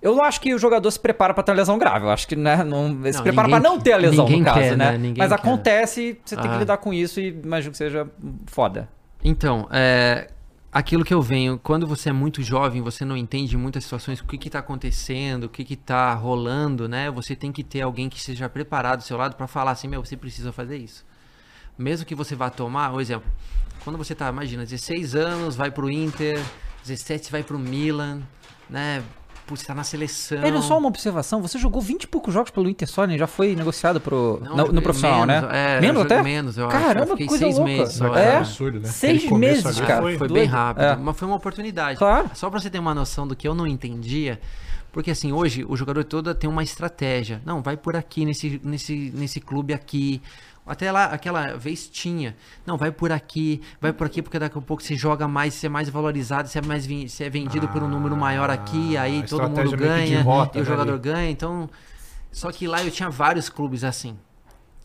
eu 0.03 0.14
não 0.16 0.24
acho 0.24 0.41
que 0.41 0.55
o 0.55 0.59
jogador 0.59 0.91
se 0.91 0.99
prepara 0.99 1.34
pra 1.34 1.43
ter 1.43 1.53
uma 1.53 1.59
lesão 1.59 1.76
grave, 1.78 2.07
eu 2.07 2.11
acho 2.11 2.26
que 2.26 2.34
né, 2.36 2.64
não, 2.64 2.88
se 2.88 3.16
Não, 3.18 3.22
prepara 3.22 3.49
pra 3.49 3.59
ninguém- 3.59 3.72
não 3.72 3.80
ter 3.80 3.93
a 3.93 3.97
lesão 3.99 4.26
no 4.28 4.45
caso, 4.45 4.59
quer, 4.61 4.76
né? 4.76 4.97
né? 4.99 5.14
Mas 5.18 5.28
quer. 5.28 5.34
acontece, 5.34 6.18
você 6.24 6.36
tem 6.36 6.49
que 6.49 6.57
Ah. 6.57 6.59
lidar 6.59 6.76
com 6.78 6.93
isso 6.93 7.20
e 7.20 7.28
imagino 7.28 7.72
que 7.72 7.78
seja 7.78 8.07
foda. 8.47 8.88
Então, 9.22 9.68
é, 9.70 10.28
aquilo 10.73 11.05
que 11.05 11.12
eu 11.12 11.21
venho, 11.21 11.59
quando 11.59 11.87
você 11.87 12.11
é 12.11 12.12
muito 12.12 12.43
jovem, 12.43 12.81
você 12.81 13.05
não 13.05 13.16
entende 13.16 13.57
muitas 13.57 13.85
situações, 13.85 14.21
o 14.21 14.25
que 14.25 14.49
está 14.49 14.61
acontecendo, 14.61 15.45
o 15.45 15.49
que 15.49 15.75
está 15.75 16.14
rolando, 16.14 16.89
né? 16.89 17.11
Você 17.11 17.35
tem 17.35 17.51
que 17.51 17.64
ter 17.64 17.83
alguém 17.83 18.09
que 18.09 18.18
esteja 18.18 18.49
preparado 18.49 19.01
do 19.01 19.05
seu 19.05 19.16
lado 19.16 19.37
para 19.37 19.47
falar 19.47 19.73
assim, 19.73 19.89
meu, 19.89 20.05
você 20.05 20.16
precisa 20.16 20.53
fazer 20.53 20.77
isso. 20.77 21.05
Mesmo 21.77 22.07
que 22.07 22.14
você 22.14 22.35
vá 22.35 22.51
tomar, 22.51 22.93
um 22.93 23.01
exemplo, 23.01 23.31
quando 23.83 23.97
você 23.97 24.14
tá, 24.14 24.29
imagina, 24.29 24.64
16 24.64 25.14
anos, 25.14 25.57
vai 25.57 25.71
pro 25.71 25.91
Inter, 25.91 26.41
17 26.83 27.27
você 27.27 27.33
vai 27.33 27.43
pro 27.43 27.59
Milan, 27.59 28.23
né? 28.68 29.03
Putz, 29.51 29.64
tá 29.64 29.74
na 29.74 29.82
seleção. 29.82 30.44
Ele 30.46 30.62
só 30.62 30.78
uma 30.78 30.86
observação, 30.86 31.42
você 31.42 31.59
jogou 31.59 31.82
20 31.82 32.05
e 32.05 32.07
poucos 32.07 32.32
jogos 32.32 32.53
pelo 32.53 32.68
Inter 32.70 32.88
só, 32.88 33.05
né? 33.05 33.18
Já 33.18 33.26
foi 33.26 33.57
negociado 33.57 34.01
pro, 34.01 34.40
Não, 34.44 34.57
no, 34.59 34.72
no 34.74 34.80
profissional, 34.80 35.26
menos, 35.26 35.51
né? 35.51 35.76
é, 35.76 35.80
menos 35.80 35.96
eu 35.96 36.03
até? 36.07 36.22
menos, 36.22 36.57
eu 36.57 36.68
acho. 36.68 36.76
Eu 36.76 36.80
Caramba, 36.80 37.07
fiquei 37.09 37.26
que 37.26 37.28
coisa 37.30 37.44
seis 37.46 37.57
louca. 37.59 37.72
meses 37.72 37.94
só, 37.94 38.16
é, 38.16 38.24
é. 38.24 38.36
absurdo, 38.36 38.78
né? 38.78 38.88
Seis 38.88 39.28
meses, 39.28 39.66
ali 39.66 39.86
cara. 39.86 40.03
foi- 40.03 40.16
Foi 40.18 40.28
bem 40.28 40.44
rápido, 40.46 40.84
É. 40.84 40.94
mas 40.96 41.16
foi 41.18 41.26
uma 41.26 41.36
oportunidade. 41.36 41.98
Claro. 41.98 42.30
Só 42.32 42.48
pra 42.48 42.61
você 42.61 42.70
ter 42.70 42.78
uma 42.78 42.94
noção 42.94 43.26
do 43.26 43.34
que 43.34 43.48
eu 43.48 43.55
não 43.57 43.66
entendia, 43.66 44.40
porque 44.92 45.11
assim, 45.11 45.32
hoje 45.32 45.64
o 45.68 45.76
jogador 45.76 46.05
todo 46.05 46.32
tem 46.32 46.48
uma 46.48 46.62
estratégia. 46.62 47.42
Não, 47.44 47.61
vai 47.61 47.76
por 47.76 47.96
aqui 47.96 48.24
nesse 48.24 48.61
nesse 48.62 49.12
nesse 49.16 49.40
clube 49.40 49.74
aqui. 49.74 50.22
Até 50.67 50.93
lá, 50.93 51.07
aquela 51.07 51.57
vez 51.57 51.89
tinha. 51.89 52.37
Não, 52.65 52.77
vai 52.77 52.93
por 52.93 53.11
aqui, 53.11 53.61
vai 53.81 53.93
por 53.93 54.07
aqui, 54.07 54.23
porque 54.23 54.39
daqui 54.39 54.57
a 54.57 54.61
pouco 54.61 54.83
você 54.83 54.95
joga 54.95 55.27
mais, 55.27 55.55
você 55.55 55.67
é 55.67 55.69
mais 55.69 55.89
valorizado, 55.89 56.49
você 56.49 56.59
é 56.59 56.63
mais 56.63 56.87
você 56.87 57.25
é 57.25 57.31
vendido 57.31 57.67
por 57.69 57.83
um 57.83 57.89
número 57.89 58.17
maior 58.17 58.51
aqui, 58.51 58.97
Ah, 58.97 59.03
aí 59.03 59.23
todo 59.27 59.49
mundo 59.49 59.77
ganha, 59.77 60.23
rota, 60.23 60.59
e 60.59 60.61
o 60.61 60.65
né, 60.65 60.71
jogador 60.71 60.93
ali. 60.93 61.01
ganha. 61.01 61.31
Então, 61.31 61.69
só 62.31 62.53
que 62.53 62.67
lá 62.69 62.85
eu 62.85 62.91
tinha 62.91 63.11
vários 63.11 63.49
clubes 63.49 63.83
assim. 63.83 64.17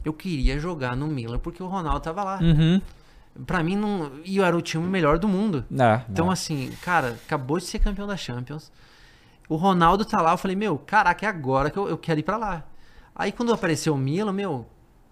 Eu 0.04 0.14
queria 0.14 0.58
jogar 0.60 0.96
no 0.96 1.08
Milan 1.08 1.38
porque 1.40 1.62
o 1.62 1.68
Ronaldo 1.68 2.00
tava 2.00 2.24
lá. 2.24 2.40
Uhum. 2.42 2.82
Pra 3.46 3.62
mim, 3.62 3.76
não, 3.76 4.12
e 4.24 4.38
eu 4.38 4.46
era 4.46 4.56
o 4.56 4.62
time 4.62 4.88
melhor 4.88 5.20
do 5.20 5.28
mundo. 5.28 5.66
É, 5.78 6.02
Então, 6.10 6.30
é. 6.30 6.34
assim, 6.34 6.72
cara, 6.82 7.18
acabou 7.26 7.58
de 7.60 7.66
ser 7.66 7.80
campeão 7.80 8.08
da 8.08 8.16
Champions. 8.16 8.72
O 9.50 9.56
Ronaldo 9.58 10.06
tá 10.06 10.22
lá, 10.22 10.32
eu 10.32 10.38
falei, 10.38 10.56
meu, 10.56 10.78
caraca, 10.78 11.26
é 11.26 11.30
agora 11.30 11.70
que 11.70 11.78
eu, 11.78 11.88
eu 11.90 11.98
quero 11.98 12.20
ir 12.20 12.24
pra 12.24 12.38
lá. 12.38 12.64
Aí 13.14 13.32
quando 13.32 13.54
apareceu 13.54 13.94
o 13.94 13.98
Milan, 13.98 14.32
meu, 14.32 14.66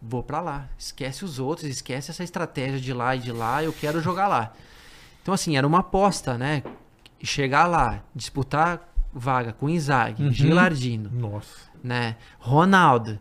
vou 0.03 0.21
pra 0.21 0.41
lá. 0.41 0.67
Esquece 0.77 1.23
os 1.23 1.39
outros, 1.39 1.67
esquece 1.67 2.11
essa 2.11 2.23
estratégia 2.23 2.79
de 2.79 2.93
lá 2.93 3.15
e 3.15 3.19
de 3.19 3.31
lá, 3.31 3.63
eu 3.63 3.71
quero 3.71 4.01
jogar 4.01 4.27
lá. 4.27 4.53
Então, 5.21 5.33
assim, 5.33 5.55
era 5.55 5.65
uma 5.65 5.79
aposta, 5.79 6.37
né? 6.37 6.61
Chegar 7.23 7.65
lá, 7.65 8.03
disputar 8.13 8.93
vaga 9.13 9.53
com 9.53 9.69
Inzaghi, 9.69 10.29
Gilardino, 10.31 11.09
Nossa. 11.09 11.69
né? 11.81 12.17
Ronaldo. 12.39 13.19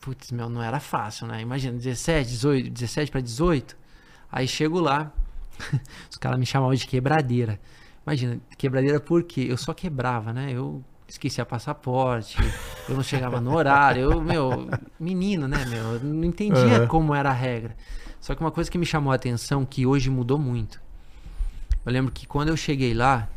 Putz, 0.00 0.30
meu, 0.30 0.48
não 0.48 0.62
era 0.62 0.78
fácil, 0.78 1.26
né? 1.26 1.40
Imagina, 1.40 1.76
17, 1.76 2.30
18, 2.30 2.70
17 2.70 3.10
para 3.10 3.20
18. 3.20 3.76
Aí 4.30 4.46
chego 4.46 4.78
lá, 4.78 5.10
os 6.08 6.16
caras 6.18 6.38
me 6.38 6.46
chamavam 6.46 6.74
de 6.74 6.86
quebradeira. 6.86 7.58
Imagina, 8.06 8.38
quebradeira 8.56 9.00
por 9.00 9.24
quê? 9.24 9.46
Eu 9.48 9.56
só 9.56 9.74
quebrava, 9.74 10.32
né? 10.32 10.52
Eu 10.52 10.84
esquecia 11.08 11.44
passaporte, 11.44 12.36
eu 12.88 12.94
não 12.94 13.02
chegava 13.02 13.40
no 13.40 13.54
horário, 13.54 14.02
eu, 14.02 14.20
meu, 14.20 14.68
menino, 15.00 15.48
né, 15.48 15.64
meu? 15.64 15.94
Eu 15.94 16.00
não 16.00 16.24
entendia 16.24 16.78
Aham. 16.78 16.86
como 16.86 17.14
era 17.14 17.30
a 17.30 17.32
regra. 17.32 17.74
Só 18.20 18.34
que 18.34 18.40
uma 18.40 18.50
coisa 18.50 18.70
que 18.70 18.76
me 18.76 18.84
chamou 18.84 19.12
a 19.12 19.16
atenção, 19.16 19.64
que 19.64 19.86
hoje 19.86 20.10
mudou 20.10 20.38
muito. 20.38 20.80
Eu 21.86 21.92
lembro 21.92 22.12
que 22.12 22.26
quando 22.26 22.48
eu 22.48 22.56
cheguei 22.56 22.92
lá, 22.92 23.28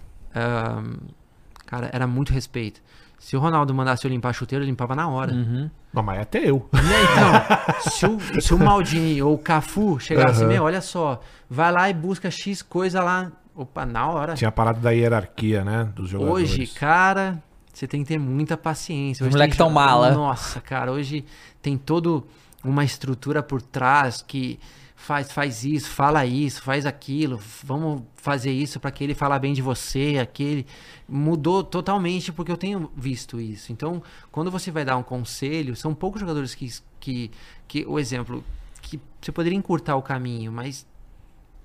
cara, 1.65 1.89
era 1.93 2.05
muito 2.05 2.33
respeito. 2.33 2.81
Se 3.17 3.37
o 3.37 3.39
Ronaldo 3.39 3.73
mandasse 3.73 4.03
eu 4.05 4.09
limpar 4.09 4.29
a 4.29 4.33
chuteira, 4.33 4.65
eu 4.65 4.67
limpava 4.67 4.95
na 4.95 5.07
hora. 5.07 5.31
Uhum. 5.31 5.69
Não, 5.93 6.01
mas 6.01 6.19
até 6.19 6.39
eu. 6.49 6.67
Né, 6.73 6.81
Então, 7.11 7.81
se 7.91 8.05
o, 8.05 8.41
se 8.41 8.53
o 8.53 8.57
Maldini 8.57 9.21
ou 9.21 9.35
o 9.35 9.37
Cafu 9.37 9.99
chegasse, 9.99 10.41
Aham. 10.41 10.47
meu, 10.49 10.63
olha 10.63 10.81
só, 10.81 11.21
vai 11.49 11.71
lá 11.71 11.89
e 11.89 11.93
busca 11.93 12.31
X 12.31 12.61
coisa 12.63 13.03
lá 13.03 13.31
Opa, 13.53 13.85
na 13.85 14.07
hora. 14.07 14.33
Tinha 14.33 14.47
a 14.47 14.51
parada 14.51 14.79
da 14.79 14.91
hierarquia, 14.91 15.63
né? 15.63 15.89
Dos 15.93 16.09
jogadores. 16.09 16.49
Hoje, 16.49 16.67
cara, 16.67 17.43
você 17.73 17.87
tem 17.87 18.01
que 18.03 18.07
ter 18.07 18.17
muita 18.19 18.55
paciência. 18.57 19.23
Os 19.23 19.27
Hoje 19.27 19.35
moleques 19.35 19.57
tem 19.57 19.65
tão 19.65 19.69
jo- 19.69 19.73
mala. 19.75 20.11
Nossa, 20.11 20.59
cara, 20.61 20.91
hoje 20.91 21.23
tem 21.61 21.77
todo 21.77 22.25
uma 22.63 22.83
estrutura 22.83 23.41
por 23.41 23.61
trás 23.61 24.21
que 24.21 24.59
faz, 24.95 25.31
faz 25.31 25.63
isso, 25.63 25.89
fala 25.89 26.25
isso, 26.27 26.61
faz 26.61 26.85
aquilo, 26.85 27.39
vamos 27.63 28.03
fazer 28.15 28.51
isso 28.51 28.79
para 28.79 28.91
que 28.91 29.03
ele 29.03 29.15
falar 29.15 29.39
bem 29.39 29.51
de 29.51 29.61
você, 29.61 30.19
aquele 30.21 30.65
mudou 31.09 31.63
totalmente 31.63 32.31
porque 32.31 32.51
eu 32.51 32.57
tenho 32.57 32.91
visto 32.95 33.39
isso. 33.41 33.71
Então, 33.71 34.03
quando 34.31 34.51
você 34.51 34.69
vai 34.69 34.85
dar 34.85 34.97
um 34.97 35.03
conselho, 35.03 35.75
são 35.75 35.93
poucos 35.95 36.19
jogadores 36.21 36.53
que 36.53 36.69
que, 36.99 37.31
que 37.67 37.83
o 37.87 37.97
exemplo 37.97 38.43
que 38.83 38.99
você 39.19 39.31
poderia 39.31 39.57
encurtar 39.57 39.95
o 39.95 40.03
caminho, 40.03 40.51
mas 40.51 40.85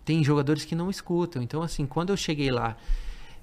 tem 0.02 0.24
jogadores 0.24 0.64
que 0.64 0.74
não 0.74 0.88
escutam. 0.88 1.42
Então, 1.42 1.62
assim, 1.62 1.84
quando 1.84 2.08
eu 2.10 2.16
cheguei 2.16 2.50
lá, 2.50 2.74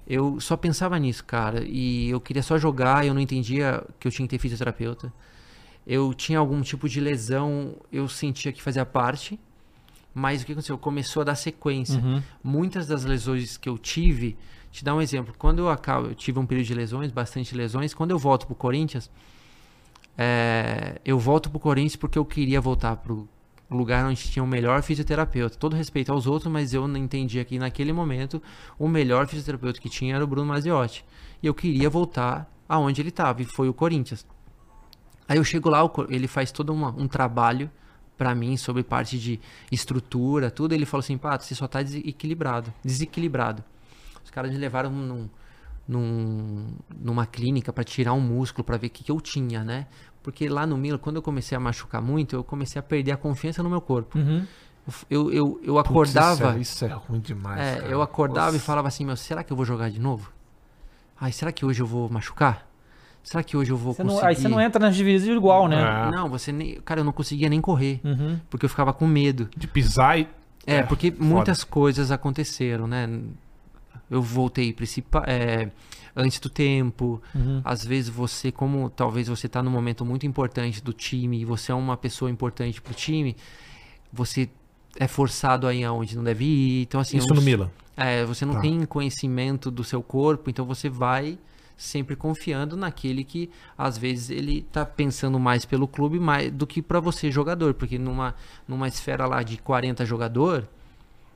eu 0.08 0.40
só 0.40 0.58
pensava 0.58 0.98
nisso, 1.00 1.24
cara. 1.24 1.64
E 1.66 2.10
eu 2.10 2.20
queria 2.20 2.44
só 2.44 2.58
jogar, 2.58 3.06
eu 3.06 3.14
não 3.14 3.22
entendia 3.22 3.84
que 4.00 4.08
eu 4.08 4.12
tinha 4.12 4.28
que 4.28 4.36
ter 4.36 4.40
fisioterapeuta. 4.40 5.14
Eu 5.86 6.14
tinha 6.14 6.40
algum 6.40 6.62
tipo 6.62 6.88
de 6.88 7.00
lesão, 7.00 7.76
eu 7.92 8.08
sentia 8.08 8.52
que 8.52 8.62
fazia 8.62 8.86
parte. 8.86 9.40
Mas 10.14 10.42
o 10.42 10.46
que 10.46 10.52
aconteceu? 10.52 10.78
Começou 10.78 11.22
a 11.22 11.24
dar 11.24 11.36
sequência. 11.36 12.00
Muitas 12.44 12.88
das 12.88 13.04
lesões 13.04 13.58
que 13.58 13.68
eu 13.68 13.78
tive, 13.78 14.38
te 14.72 14.84
dar 14.84 14.94
um 14.94 15.02
exemplo. 15.02 15.34
Quando 15.38 15.60
eu 15.60 15.70
acabo, 15.70 16.08
eu 16.08 16.16
tive 16.16 16.40
um 16.40 16.46
período 16.46 16.68
de 16.68 16.74
lesões, 16.74 17.12
bastante 17.12 17.56
lesões. 17.56 17.94
Quando 17.94 18.12
eu 18.12 18.20
volto 18.20 18.46
pro 18.46 18.56
Corinthians, 18.56 19.10
é, 20.18 21.02
eu 21.04 21.18
volto 21.18 21.50
pro 21.50 21.60
Corinthians 21.60 21.96
porque 21.96 22.18
eu 22.18 22.26
queria 22.26 22.62
voltar 22.62 22.98
pro 22.98 23.28
lugar 23.76 24.06
onde 24.06 24.22
tinha 24.24 24.44
o 24.44 24.48
melhor 24.48 24.82
fisioterapeuta. 24.82 25.58
Todo 25.58 25.76
respeito 25.76 26.12
aos 26.12 26.28
outros, 26.28 26.52
mas 26.52 26.74
eu 26.74 26.88
não 26.88 26.98
entendia 26.98 27.44
que 27.46 27.58
naquele 27.60 27.92
momento 27.94 28.42
o 28.78 28.88
melhor 28.88 29.28
fisioterapeuta 29.28 29.80
que 29.80 29.90
tinha 29.90 30.16
era 30.16 30.24
o 30.24 30.28
Bruno 30.28 30.48
Maziotti. 30.48 31.06
E 31.42 31.48
eu 31.48 31.54
queria 31.54 31.90
voltar 31.90 32.50
aonde 32.68 33.02
ele 33.02 33.10
estava, 33.10 33.42
e 33.42 33.46
foi 33.46 33.68
o 33.70 33.74
Corinthians. 33.74 34.26
Aí 35.28 35.38
eu 35.38 35.44
chego 35.44 35.70
lá, 35.70 35.80
ele 36.10 36.28
faz 36.28 36.52
todo 36.52 36.72
uma- 36.74 36.90
um 36.90 37.08
trabalho 37.08 37.70
pra 38.18 38.34
mim 38.36 38.56
sobre 38.58 38.84
parte 38.84 39.18
de 39.18 39.40
estrutura, 39.72 40.52
tudo. 40.52 40.74
Ele 40.74 40.86
falou 40.86 41.02
assim, 41.02 41.18
Pato, 41.18 41.44
você 41.44 41.56
só 41.56 41.68
tá 41.68 41.82
desequilibrado. 41.82 42.74
Desequilibrado. 42.84 43.64
Os 44.24 44.30
caras 44.32 44.52
me 44.52 44.58
levaram 44.58 44.90
num, 44.92 45.30
num- 45.88 46.68
numa 46.96 47.26
clínica 47.26 47.72
pra 47.74 47.84
tirar 47.84 48.14
um 48.14 48.22
músculo 48.22 48.64
pra 48.64 48.78
ver 48.78 48.88
o 48.88 48.90
que, 48.90 49.04
que 49.04 49.12
eu 49.12 49.20
tinha, 49.20 49.64
né? 49.64 49.88
Porque 50.24 50.48
lá 50.48 50.66
no 50.66 50.78
Milan, 50.78 50.98
quando 50.98 51.18
eu 51.18 51.22
comecei 51.22 51.56
a 51.56 51.60
machucar 51.60 52.02
muito, 52.02 52.36
eu 52.36 52.44
comecei 52.44 52.80
a 52.80 52.84
perder 52.84 53.12
a 53.12 53.18
confiança 53.18 53.62
no 53.62 53.70
meu 53.70 53.82
corpo. 53.82 54.18
Uhum. 54.18 54.46
Eu, 55.10 55.32
eu, 55.32 55.60
eu 55.64 55.74
Putz, 55.76 55.90
acordava. 55.90 56.58
Isso 56.58 56.58
é, 56.58 56.62
isso 56.62 56.86
é 56.86 56.94
ruim 56.94 57.20
demais. 57.20 57.60
É, 57.60 57.86
eu 57.94 58.02
acordava 58.02 58.50
e 58.52 58.54
Nossa. 58.54 58.66
falava 58.66 58.88
assim, 58.88 59.06
meu, 59.06 59.16
será 59.16 59.44
que 59.44 59.52
eu 59.52 59.58
vou 59.58 59.66
jogar 59.66 59.90
de 59.92 60.00
novo? 60.00 60.32
Ai, 61.20 61.32
será 61.32 61.52
que 61.52 61.66
hoje 61.66 61.82
eu 61.82 61.86
vou 61.86 62.10
machucar? 62.10 62.68
Será 63.22 63.42
que 63.44 63.56
hoje 63.56 63.72
eu 63.72 63.78
vou 63.78 63.94
Você 63.94 64.04
não- 64.04 64.10
conseguir? 64.16 64.28
aí 64.30 64.36
você 64.36 64.48
não 64.50 64.60
entra 64.60 64.80
nas 64.86 64.96
divisões 64.96 65.38
igual, 65.38 65.68
né? 65.70 65.82
É. 65.82 66.12
Não, 66.12 66.28
você 66.30 66.52
nem. 66.52 66.76
Cara, 66.82 67.00
eu 67.00 67.06
não 67.06 67.14
conseguia 67.14 67.48
nem 67.48 67.62
correr. 67.62 68.02
Uhum. 68.04 68.38
Porque 68.50 68.66
eu 68.66 68.70
ficava 68.70 68.92
com 68.92 69.08
medo. 69.08 69.50
De 69.56 69.66
pisar 69.68 70.20
e. 70.20 70.28
É, 70.68 70.78
É, 70.78 70.84
porque 70.84 71.12
foda. 71.12 71.24
muitas 71.24 71.64
coisas 71.64 72.12
aconteceram, 72.12 72.86
né? 72.88 73.10
Eu 74.12 74.22
voltei 74.22 74.74
principal, 74.74 75.24
é, 75.26 75.70
antes 76.16 76.40
do 76.40 76.50
tempo. 76.50 77.22
Uhum. 77.34 77.62
Às 77.64 77.84
vezes 77.86 78.10
você, 78.10 78.52
como 78.52 78.90
talvez 78.90 79.28
você 79.28 79.48
tá 79.48 79.62
num 79.64 79.72
momento 79.72 80.06
muito 80.06 80.26
importante 80.26 80.82
do 80.84 80.94
time 80.94 81.42
e 81.42 81.46
você 81.46 81.72
é 81.72 81.76
uma 81.76 81.98
pessoa 81.98 82.30
importante 82.30 82.82
pro 82.82 82.94
time, 82.94 83.36
você 84.12 84.50
é 85.00 85.08
forçado 85.08 85.66
a 85.68 85.74
ir 85.74 85.84
aonde 85.84 86.16
não 86.16 86.24
deve 86.24 86.46
ir. 86.46 86.82
Então, 86.84 87.02
assim, 87.02 87.18
Isso 87.18 87.30
eu 87.30 87.36
no 87.36 87.42
Milan. 87.42 87.70
é, 87.98 88.24
você 88.26 88.46
não 88.46 88.56
Tá. 88.56 88.62
tem 88.62 88.86
conhecimento 88.86 89.72
do 89.72 89.84
seu 89.84 90.04
corpo, 90.04 90.50
então 90.50 90.66
você 90.66 90.88
vai 90.90 91.38
sempre 91.76 92.16
confiando 92.16 92.78
naquele 92.78 93.24
que 93.24 93.50
às 93.76 93.98
vezes 93.98 94.30
ele 94.30 94.62
tá 94.72 94.86
pensando 94.86 95.40
mais 95.40 95.66
pelo 95.66 95.88
clube 95.88 96.20
mais 96.20 96.52
do 96.52 96.68
que 96.68 96.84
para 96.84 97.00
você 97.00 97.32
jogador, 97.32 97.74
porque 97.74 97.98
numa 97.98 98.36
numa 98.68 98.88
esfera 98.88 99.26
lá 99.26 99.42
de 99.42 99.58
40 99.58 100.06
jogador, 100.06 100.68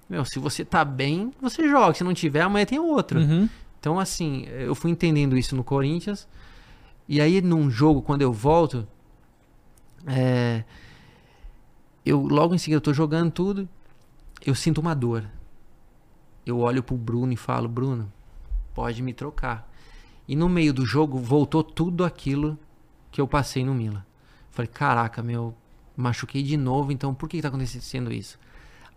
meu, 0.07 0.23
se 0.23 0.37
você 0.37 0.63
tá 0.63 0.85
bem, 0.85 1.33
você 1.41 1.67
joga, 1.67 1.95
se 1.95 2.03
não 2.03 2.13
tiver, 2.13 2.41
amanhã 2.41 2.65
tem 2.65 2.79
outro. 2.79 3.19
Uhum. 3.19 3.49
Então 3.79 3.99
assim, 3.99 4.45
eu 4.47 4.75
fui 4.75 4.91
entendendo 4.91 5.37
isso 5.37 5.55
no 5.55 5.63
Corinthians. 5.63 6.27
E 7.07 7.21
aí 7.21 7.41
num 7.41 7.69
jogo 7.69 8.01
quando 8.01 8.21
eu 8.21 8.33
volto, 8.33 8.87
é, 10.05 10.63
eu 12.05 12.21
logo 12.21 12.55
em 12.55 12.57
seguida 12.57 12.77
eu 12.77 12.81
tô 12.81 12.93
jogando 12.93 13.31
tudo, 13.31 13.67
eu 14.45 14.55
sinto 14.55 14.79
uma 14.79 14.93
dor. 14.93 15.25
Eu 16.45 16.59
olho 16.59 16.81
pro 16.81 16.95
Bruno 16.95 17.33
e 17.33 17.37
falo, 17.37 17.67
Bruno, 17.67 18.11
pode 18.73 19.01
me 19.01 19.13
trocar. 19.13 19.69
E 20.27 20.35
no 20.35 20.47
meio 20.47 20.73
do 20.73 20.85
jogo 20.85 21.17
voltou 21.17 21.63
tudo 21.63 22.05
aquilo 22.05 22.57
que 23.11 23.19
eu 23.19 23.27
passei 23.27 23.65
no 23.65 23.73
Milan. 23.73 24.05
Falei, 24.51 24.67
caraca, 24.67 25.21
meu, 25.21 25.53
machuquei 25.95 26.43
de 26.43 26.55
novo, 26.55 26.91
então 26.91 27.13
por 27.13 27.27
que, 27.27 27.37
que 27.37 27.41
tá 27.41 27.47
acontecendo 27.49 28.13
isso? 28.13 28.39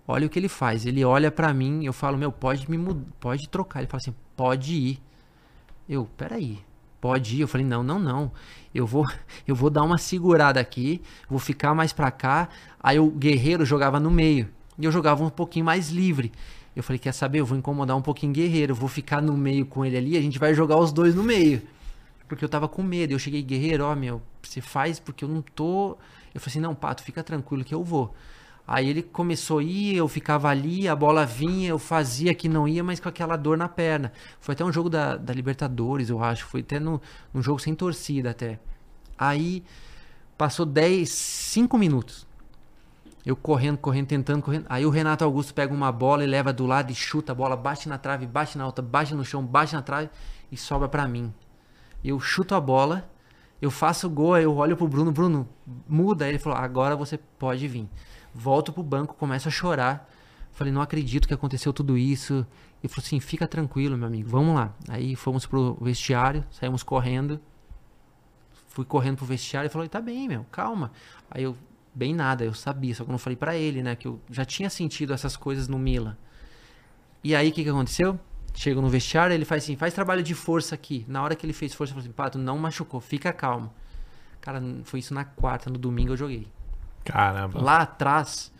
Olha 0.06 0.26
o 0.26 0.30
que 0.30 0.38
ele 0.38 0.48
faz. 0.48 0.86
Ele 0.86 1.04
olha 1.04 1.30
pra 1.30 1.52
mim, 1.54 1.84
eu 1.84 1.92
falo, 1.92 2.18
meu, 2.18 2.32
pode 2.32 2.70
me 2.70 2.78
pode 3.20 3.48
trocar. 3.48 3.80
Ele 3.80 3.88
fala 3.88 4.00
assim, 4.00 4.14
pode 4.40 4.72
ir. 4.72 5.02
Eu, 5.86 6.08
peraí, 6.16 6.60
pode 6.98 7.36
ir? 7.36 7.40
Eu 7.42 7.48
falei, 7.48 7.66
não, 7.66 7.82
não, 7.82 7.98
não. 7.98 8.32
Eu 8.74 8.86
vou, 8.86 9.06
eu 9.46 9.54
vou 9.54 9.68
dar 9.68 9.82
uma 9.82 9.98
segurada 9.98 10.58
aqui, 10.58 11.02
vou 11.28 11.38
ficar 11.38 11.74
mais 11.74 11.92
pra 11.92 12.10
cá. 12.10 12.48
Aí 12.82 12.98
o 12.98 13.10
Guerreiro 13.10 13.66
jogava 13.66 14.00
no 14.00 14.10
meio. 14.10 14.48
E 14.78 14.86
eu 14.86 14.90
jogava 14.90 15.22
um 15.22 15.28
pouquinho 15.28 15.66
mais 15.66 15.90
livre. 15.90 16.32
Eu 16.74 16.82
falei, 16.82 16.98
quer 16.98 17.12
saber? 17.12 17.40
Eu 17.40 17.44
vou 17.44 17.58
incomodar 17.58 17.94
um 17.94 18.00
pouquinho 18.00 18.32
o 18.32 18.34
Guerreiro. 18.34 18.74
Vou 18.74 18.88
ficar 18.88 19.20
no 19.20 19.36
meio 19.36 19.66
com 19.66 19.84
ele 19.84 19.98
ali, 19.98 20.16
a 20.16 20.22
gente 20.22 20.38
vai 20.38 20.54
jogar 20.54 20.78
os 20.78 20.90
dois 20.90 21.14
no 21.14 21.22
meio. 21.22 21.60
Porque 22.26 22.42
eu 22.42 22.48
tava 22.48 22.66
com 22.66 22.82
medo. 22.82 23.12
Eu 23.12 23.18
cheguei, 23.18 23.42
Guerreiro, 23.42 23.84
ó, 23.84 23.94
meu, 23.94 24.22
você 24.42 24.62
faz 24.62 24.98
porque 24.98 25.22
eu 25.22 25.28
não 25.28 25.42
tô. 25.42 25.98
Eu 26.32 26.40
falei 26.40 26.52
assim, 26.52 26.60
não, 26.60 26.74
Pato, 26.74 27.02
fica 27.02 27.22
tranquilo 27.22 27.62
que 27.62 27.74
eu 27.74 27.84
vou. 27.84 28.14
Aí 28.72 28.88
ele 28.88 29.02
começou 29.02 29.58
a 29.58 29.64
ir, 29.64 29.96
eu 29.96 30.06
ficava 30.06 30.48
ali, 30.48 30.86
a 30.86 30.94
bola 30.94 31.26
vinha, 31.26 31.70
eu 31.70 31.78
fazia 31.78 32.32
que 32.32 32.48
não 32.48 32.68
ia, 32.68 32.84
mas 32.84 33.00
com 33.00 33.08
aquela 33.08 33.36
dor 33.36 33.58
na 33.58 33.68
perna. 33.68 34.12
Foi 34.38 34.52
até 34.52 34.64
um 34.64 34.72
jogo 34.72 34.88
da, 34.88 35.16
da 35.16 35.34
Libertadores, 35.34 36.08
eu 36.08 36.22
acho. 36.22 36.46
Foi 36.46 36.60
até 36.60 36.78
no, 36.78 37.02
num 37.34 37.42
jogo 37.42 37.58
sem 37.58 37.74
torcida 37.74 38.30
até. 38.30 38.60
Aí 39.18 39.64
passou 40.38 40.64
10, 40.64 41.10
5 41.10 41.76
minutos. 41.76 42.28
Eu 43.26 43.34
correndo, 43.34 43.76
correndo, 43.76 44.06
tentando, 44.06 44.40
correndo. 44.40 44.66
Aí 44.68 44.86
o 44.86 44.90
Renato 44.90 45.24
Augusto 45.24 45.52
pega 45.52 45.74
uma 45.74 45.90
bola 45.90 46.22
e 46.22 46.28
leva 46.28 46.52
do 46.52 46.64
lado 46.64 46.92
e 46.92 46.94
chuta 46.94 47.32
a 47.32 47.34
bola, 47.34 47.56
bate 47.56 47.88
na 47.88 47.98
trave, 47.98 48.24
bate 48.24 48.56
na 48.56 48.62
alta, 48.62 48.80
bate 48.80 49.16
no 49.16 49.24
chão, 49.24 49.44
bate 49.44 49.74
na 49.74 49.82
trave 49.82 50.10
e 50.52 50.56
sobra 50.56 50.88
pra 50.88 51.08
mim. 51.08 51.34
Eu 52.04 52.20
chuto 52.20 52.54
a 52.54 52.60
bola, 52.60 53.10
eu 53.60 53.68
faço 53.68 54.06
o 54.06 54.10
gol, 54.10 54.34
aí 54.34 54.44
eu 54.44 54.56
olho 54.56 54.76
pro 54.76 54.86
Bruno, 54.86 55.10
Bruno, 55.10 55.48
muda. 55.88 56.28
Ele 56.28 56.38
falou, 56.38 56.56
agora 56.56 56.94
você 56.94 57.18
pode 57.18 57.66
vir. 57.66 57.88
Volto 58.34 58.72
pro 58.72 58.82
banco, 58.82 59.14
começo 59.14 59.48
a 59.48 59.50
chorar. 59.50 60.08
Falei, 60.52 60.72
não 60.72 60.82
acredito 60.82 61.26
que 61.26 61.34
aconteceu 61.34 61.72
tudo 61.72 61.96
isso. 61.96 62.46
Ele 62.82 62.92
falou 62.92 63.04
assim, 63.04 63.20
fica 63.20 63.46
tranquilo, 63.46 63.96
meu 63.96 64.06
amigo, 64.06 64.28
vamos 64.28 64.54
lá. 64.54 64.74
Aí 64.88 65.14
fomos 65.14 65.46
pro 65.46 65.76
vestiário, 65.80 66.44
saímos 66.50 66.82
correndo. 66.82 67.40
Fui 68.68 68.84
correndo 68.84 69.16
pro 69.16 69.26
vestiário 69.26 69.68
e 69.68 69.70
falou, 69.70 69.88
tá 69.88 70.00
bem, 70.00 70.28
meu, 70.28 70.44
calma. 70.50 70.92
Aí 71.30 71.42
eu, 71.42 71.56
bem 71.94 72.14
nada, 72.14 72.44
eu 72.44 72.54
sabia, 72.54 72.94
só 72.94 73.04
que 73.04 73.10
eu 73.10 73.12
não 73.12 73.18
falei 73.18 73.36
pra 73.36 73.56
ele, 73.56 73.82
né, 73.82 73.96
que 73.96 74.06
eu 74.06 74.20
já 74.30 74.44
tinha 74.44 74.70
sentido 74.70 75.12
essas 75.12 75.36
coisas 75.36 75.66
no 75.68 75.78
Milan. 75.78 76.16
E 77.22 77.34
aí, 77.34 77.50
o 77.50 77.52
que 77.52 77.62
que 77.62 77.68
aconteceu? 77.68 78.18
Chego 78.54 78.80
no 78.80 78.88
vestiário, 78.88 79.34
ele 79.34 79.44
faz 79.44 79.64
assim, 79.64 79.76
faz 79.76 79.92
trabalho 79.92 80.22
de 80.22 80.34
força 80.34 80.74
aqui. 80.74 81.04
Na 81.06 81.22
hora 81.22 81.34
que 81.34 81.44
ele 81.44 81.52
fez 81.52 81.74
força, 81.74 81.92
eu 81.92 81.94
falei 81.96 82.08
assim, 82.08 82.14
Pato, 82.14 82.38
não 82.38 82.58
machucou, 82.58 83.00
fica 83.00 83.32
calmo. 83.32 83.72
Cara, 84.40 84.62
foi 84.84 85.00
isso 85.00 85.12
na 85.12 85.24
quarta, 85.24 85.68
no 85.68 85.78
domingo 85.78 86.12
eu 86.12 86.16
joguei. 86.16 86.48
Caramba. 87.04 87.60
Lá 87.60 87.82
atrás, 87.82 88.52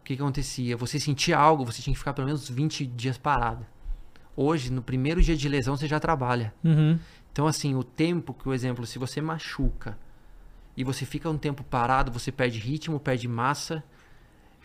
o 0.00 0.04
que, 0.04 0.16
que 0.16 0.22
acontecia? 0.22 0.76
Você 0.76 0.98
sentia 0.98 1.38
algo, 1.38 1.64
você 1.64 1.82
tinha 1.82 1.92
que 1.92 1.98
ficar 1.98 2.12
pelo 2.12 2.26
menos 2.26 2.48
20 2.48 2.86
dias 2.86 3.18
parado. 3.18 3.66
Hoje, 4.36 4.72
no 4.72 4.82
primeiro 4.82 5.22
dia 5.22 5.36
de 5.36 5.48
lesão, 5.48 5.76
você 5.76 5.86
já 5.86 6.00
trabalha. 6.00 6.52
Uhum. 6.64 6.98
Então, 7.32 7.46
assim, 7.46 7.74
o 7.74 7.84
tempo 7.84 8.34
que, 8.34 8.48
o 8.48 8.52
exemplo, 8.52 8.86
se 8.86 8.98
você 8.98 9.20
machuca 9.20 9.98
e 10.76 10.82
você 10.82 11.04
fica 11.04 11.28
um 11.28 11.38
tempo 11.38 11.62
parado, 11.64 12.10
você 12.10 12.32
perde 12.32 12.58
ritmo, 12.58 12.98
perde 12.98 13.28
massa. 13.28 13.82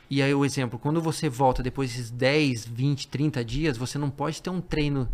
E 0.09 0.21
aí, 0.21 0.33
o 0.33 0.43
exemplo, 0.43 0.79
quando 0.79 1.01
você 1.01 1.29
volta 1.29 1.61
depois 1.61 1.91
desses 1.91 2.09
10, 2.09 2.65
20, 2.65 3.07
30 3.07 3.45
dias, 3.45 3.77
você 3.77 3.97
não 3.97 4.09
pode 4.09 4.41
ter 4.41 4.49
um 4.49 4.61
treino 4.61 5.07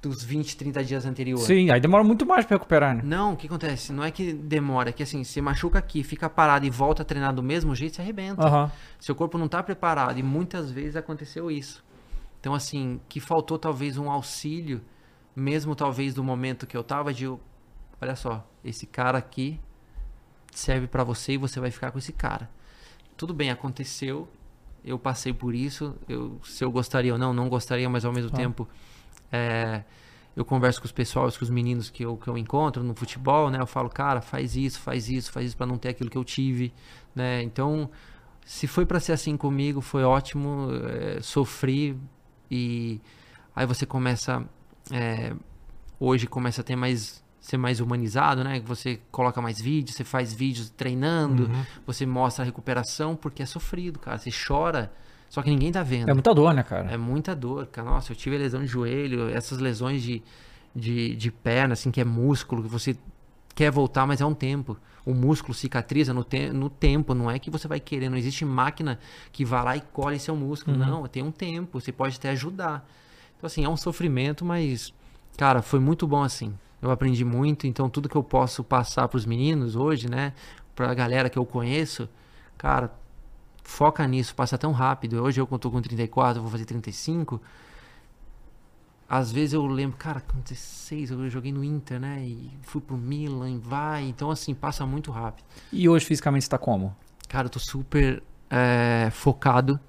dos 0.00 0.22
20, 0.22 0.56
30 0.56 0.84
dias 0.84 1.04
anteriores. 1.04 1.44
Sim, 1.44 1.70
aí 1.70 1.80
demora 1.80 2.04
muito 2.04 2.24
mais 2.24 2.44
pra 2.44 2.56
recuperar, 2.56 2.94
né? 2.96 3.02
Não, 3.04 3.32
o 3.32 3.36
que 3.36 3.46
acontece? 3.46 3.92
Não 3.92 4.04
é 4.04 4.10
que 4.10 4.32
demora, 4.32 4.90
é 4.90 4.92
que 4.92 5.02
assim, 5.02 5.24
você 5.24 5.40
machuca 5.40 5.78
aqui, 5.78 6.02
fica 6.02 6.28
parado 6.30 6.64
e 6.66 6.70
volta 6.70 7.02
a 7.02 7.04
treinar 7.04 7.34
do 7.34 7.42
mesmo 7.42 7.74
jeito, 7.74 7.96
você 7.96 8.02
arrebenta. 8.02 8.46
Aham. 8.46 8.70
Seu 8.98 9.14
corpo 9.14 9.36
não 9.36 9.48
tá 9.48 9.62
preparado 9.62 10.18
e 10.18 10.22
muitas 10.22 10.70
vezes 10.70 10.96
aconteceu 10.96 11.50
isso. 11.50 11.84
Então, 12.40 12.54
assim, 12.54 13.00
que 13.08 13.18
faltou 13.18 13.58
talvez 13.58 13.98
um 13.98 14.10
auxílio, 14.10 14.80
mesmo 15.34 15.74
talvez 15.74 16.14
do 16.14 16.22
momento 16.22 16.66
que 16.66 16.76
eu 16.76 16.84
tava, 16.84 17.12
de 17.12 17.26
olha 18.00 18.14
só, 18.14 18.48
esse 18.64 18.86
cara 18.86 19.18
aqui 19.18 19.58
serve 20.52 20.86
pra 20.86 21.02
você 21.02 21.32
e 21.32 21.36
você 21.36 21.58
vai 21.58 21.70
ficar 21.70 21.90
com 21.90 21.98
esse 21.98 22.12
cara. 22.12 22.48
Tudo 23.16 23.34
bem, 23.34 23.50
aconteceu, 23.50 24.28
eu 24.84 24.96
passei 24.96 25.32
por 25.32 25.54
isso. 25.54 25.96
Eu, 26.08 26.40
se 26.44 26.64
eu 26.64 26.70
gostaria 26.70 27.12
ou 27.12 27.18
não, 27.18 27.32
não 27.32 27.48
gostaria, 27.48 27.88
mas 27.88 28.04
ao 28.04 28.12
mesmo 28.12 28.30
tempo 28.30 28.68
é, 29.30 29.82
eu 30.36 30.44
converso 30.44 30.80
com 30.80 30.86
os 30.86 30.92
pessoal, 30.92 31.30
com 31.30 31.44
os 31.44 31.50
meninos 31.50 31.90
que 31.90 32.04
eu, 32.04 32.16
que 32.16 32.28
eu 32.28 32.38
encontro 32.38 32.82
no 32.82 32.94
futebol, 32.94 33.50
né? 33.50 33.60
Eu 33.60 33.66
falo, 33.66 33.88
cara, 33.88 34.20
faz 34.20 34.56
isso, 34.56 34.80
faz 34.80 35.08
isso, 35.08 35.32
faz 35.32 35.46
isso 35.46 35.56
para 35.56 35.66
não 35.66 35.76
ter 35.76 35.88
aquilo 35.88 36.08
que 36.08 36.18
eu 36.18 36.24
tive, 36.24 36.72
né? 37.14 37.42
Então, 37.42 37.90
se 38.44 38.66
foi 38.66 38.86
para 38.86 39.00
ser 39.00 39.12
assim 39.12 39.36
comigo, 39.36 39.80
foi 39.80 40.04
ótimo. 40.04 40.68
É, 40.86 41.20
sofri 41.20 41.98
e 42.50 43.00
aí 43.54 43.66
você 43.66 43.84
começa 43.84 44.44
é, 44.92 45.34
hoje 45.98 46.26
começa 46.26 46.60
a 46.60 46.64
ter 46.64 46.76
mais 46.76 47.22
ser 47.40 47.56
mais 47.56 47.80
humanizado, 47.80 48.44
né? 48.44 48.60
Você 48.66 49.00
coloca 49.10 49.40
mais 49.40 49.60
vídeos, 49.60 49.96
você 49.96 50.04
faz 50.04 50.34
vídeos 50.34 50.70
treinando, 50.70 51.44
uhum. 51.44 51.64
você 51.86 52.04
mostra 52.04 52.44
a 52.44 52.46
recuperação, 52.46 53.16
porque 53.16 53.42
é 53.42 53.46
sofrido, 53.46 53.98
cara. 53.98 54.18
Você 54.18 54.30
chora, 54.30 54.92
só 55.28 55.42
que 55.42 55.50
ninguém 55.50 55.70
tá 55.70 55.82
vendo. 55.82 56.08
É 56.10 56.14
muita 56.14 56.34
dor, 56.34 56.54
né, 56.54 56.62
cara? 56.62 56.90
É 56.90 56.96
muita 56.96 57.34
dor, 57.34 57.66
cara. 57.66 57.88
Nossa, 57.88 58.12
eu 58.12 58.16
tive 58.16 58.38
lesão 58.38 58.60
de 58.60 58.66
joelho, 58.66 59.28
essas 59.28 59.58
lesões 59.58 60.02
de, 60.02 60.22
de, 60.74 61.14
de 61.16 61.30
perna, 61.30 61.74
assim, 61.74 61.90
que 61.90 62.00
é 62.00 62.04
músculo, 62.04 62.62
que 62.62 62.68
você 62.68 62.96
quer 63.54 63.70
voltar, 63.70 64.06
mas 64.06 64.20
é 64.20 64.26
um 64.26 64.34
tempo. 64.34 64.76
O 65.04 65.14
músculo 65.14 65.54
cicatriza 65.54 66.12
no, 66.12 66.24
te 66.24 66.50
no 66.50 66.68
tempo, 66.68 67.14
não 67.14 67.30
é 67.30 67.38
que 67.38 67.50
você 67.50 67.66
vai 67.66 67.80
querer, 67.80 68.08
não 68.08 68.16
existe 68.16 68.44
máquina 68.44 68.98
que 69.32 69.44
vá 69.44 69.62
lá 69.62 69.76
e 69.76 69.80
colhe 69.80 70.18
seu 70.18 70.36
músculo, 70.36 70.78
uhum. 70.78 70.86
não. 70.86 71.06
Tem 71.06 71.22
um 71.22 71.30
tempo, 71.30 71.80
você 71.80 71.92
pode 71.92 72.16
até 72.16 72.30
ajudar. 72.30 72.88
Então, 73.36 73.46
assim, 73.46 73.64
é 73.64 73.68
um 73.68 73.76
sofrimento, 73.76 74.44
mas, 74.44 74.92
cara, 75.36 75.62
foi 75.62 75.80
muito 75.80 76.06
bom 76.06 76.22
assim 76.22 76.54
eu 76.80 76.90
aprendi 76.90 77.24
muito, 77.24 77.66
então 77.66 77.90
tudo 77.90 78.08
que 78.08 78.16
eu 78.16 78.22
posso 78.22 78.62
passar 78.62 79.08
para 79.08 79.16
os 79.16 79.26
meninos 79.26 79.74
hoje, 79.74 80.08
né, 80.08 80.32
para 80.74 80.90
a 80.90 80.94
galera 80.94 81.28
que 81.28 81.38
eu 81.38 81.44
conheço, 81.44 82.08
cara, 82.56 82.92
foca 83.68 84.06
nisso, 84.06 84.34
passa 84.34 84.56
tão 84.56 84.72
rápido. 84.72 85.22
Hoje 85.22 85.40
eu 85.40 85.46
tô 85.46 85.70
com 85.70 85.80
34, 85.80 86.40
vou 86.40 86.50
fazer 86.50 86.64
35. 86.64 87.40
Às 89.08 89.32
vezes 89.32 89.54
eu 89.54 89.64
lembro, 89.66 89.96
cara, 89.96 90.20
com 90.20 90.38
16 90.40 91.10
eu 91.10 91.30
joguei 91.30 91.52
no 91.52 91.64
Inter, 91.64 91.98
né? 91.98 92.22
E 92.22 92.50
fui 92.62 92.80
pro 92.80 92.96
Milan, 92.96 93.58
vai. 93.58 94.04
Então, 94.04 94.30
assim, 94.30 94.54
passa 94.54 94.84
muito 94.84 95.10
rápido. 95.10 95.46
E 95.72 95.88
hoje 95.88 96.04
fisicamente 96.04 96.42
está 96.42 96.58
como? 96.58 96.94
Cara, 97.28 97.46
eu 97.46 97.50
tô 97.50 97.58
super 97.58 98.22
é, 98.50 99.08
focado 99.12 99.80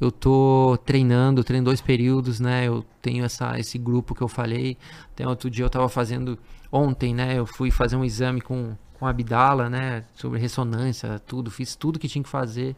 eu 0.00 0.12
tô 0.12 0.78
treinando, 0.84 1.42
treino 1.42 1.64
dois 1.64 1.80
períodos, 1.80 2.38
né? 2.38 2.66
Eu 2.66 2.84
tenho 3.02 3.24
essa, 3.24 3.58
esse 3.58 3.76
grupo 3.76 4.14
que 4.14 4.22
eu 4.22 4.28
falei. 4.28 4.76
Tem 5.16 5.26
outro 5.26 5.50
dia 5.50 5.64
eu 5.64 5.70
tava 5.70 5.88
fazendo 5.88 6.38
ontem, 6.70 7.12
né? 7.12 7.36
Eu 7.36 7.44
fui 7.44 7.70
fazer 7.70 7.96
um 7.96 8.04
exame 8.04 8.40
com, 8.40 8.76
com 8.94 9.06
a 9.06 9.10
Abdala, 9.10 9.68
né? 9.68 10.04
Sobre 10.14 10.38
ressonância, 10.38 11.18
tudo. 11.18 11.50
Fiz 11.50 11.74
tudo 11.74 11.98
que 11.98 12.06
tinha 12.06 12.22
que 12.22 12.28
fazer. 12.28 12.76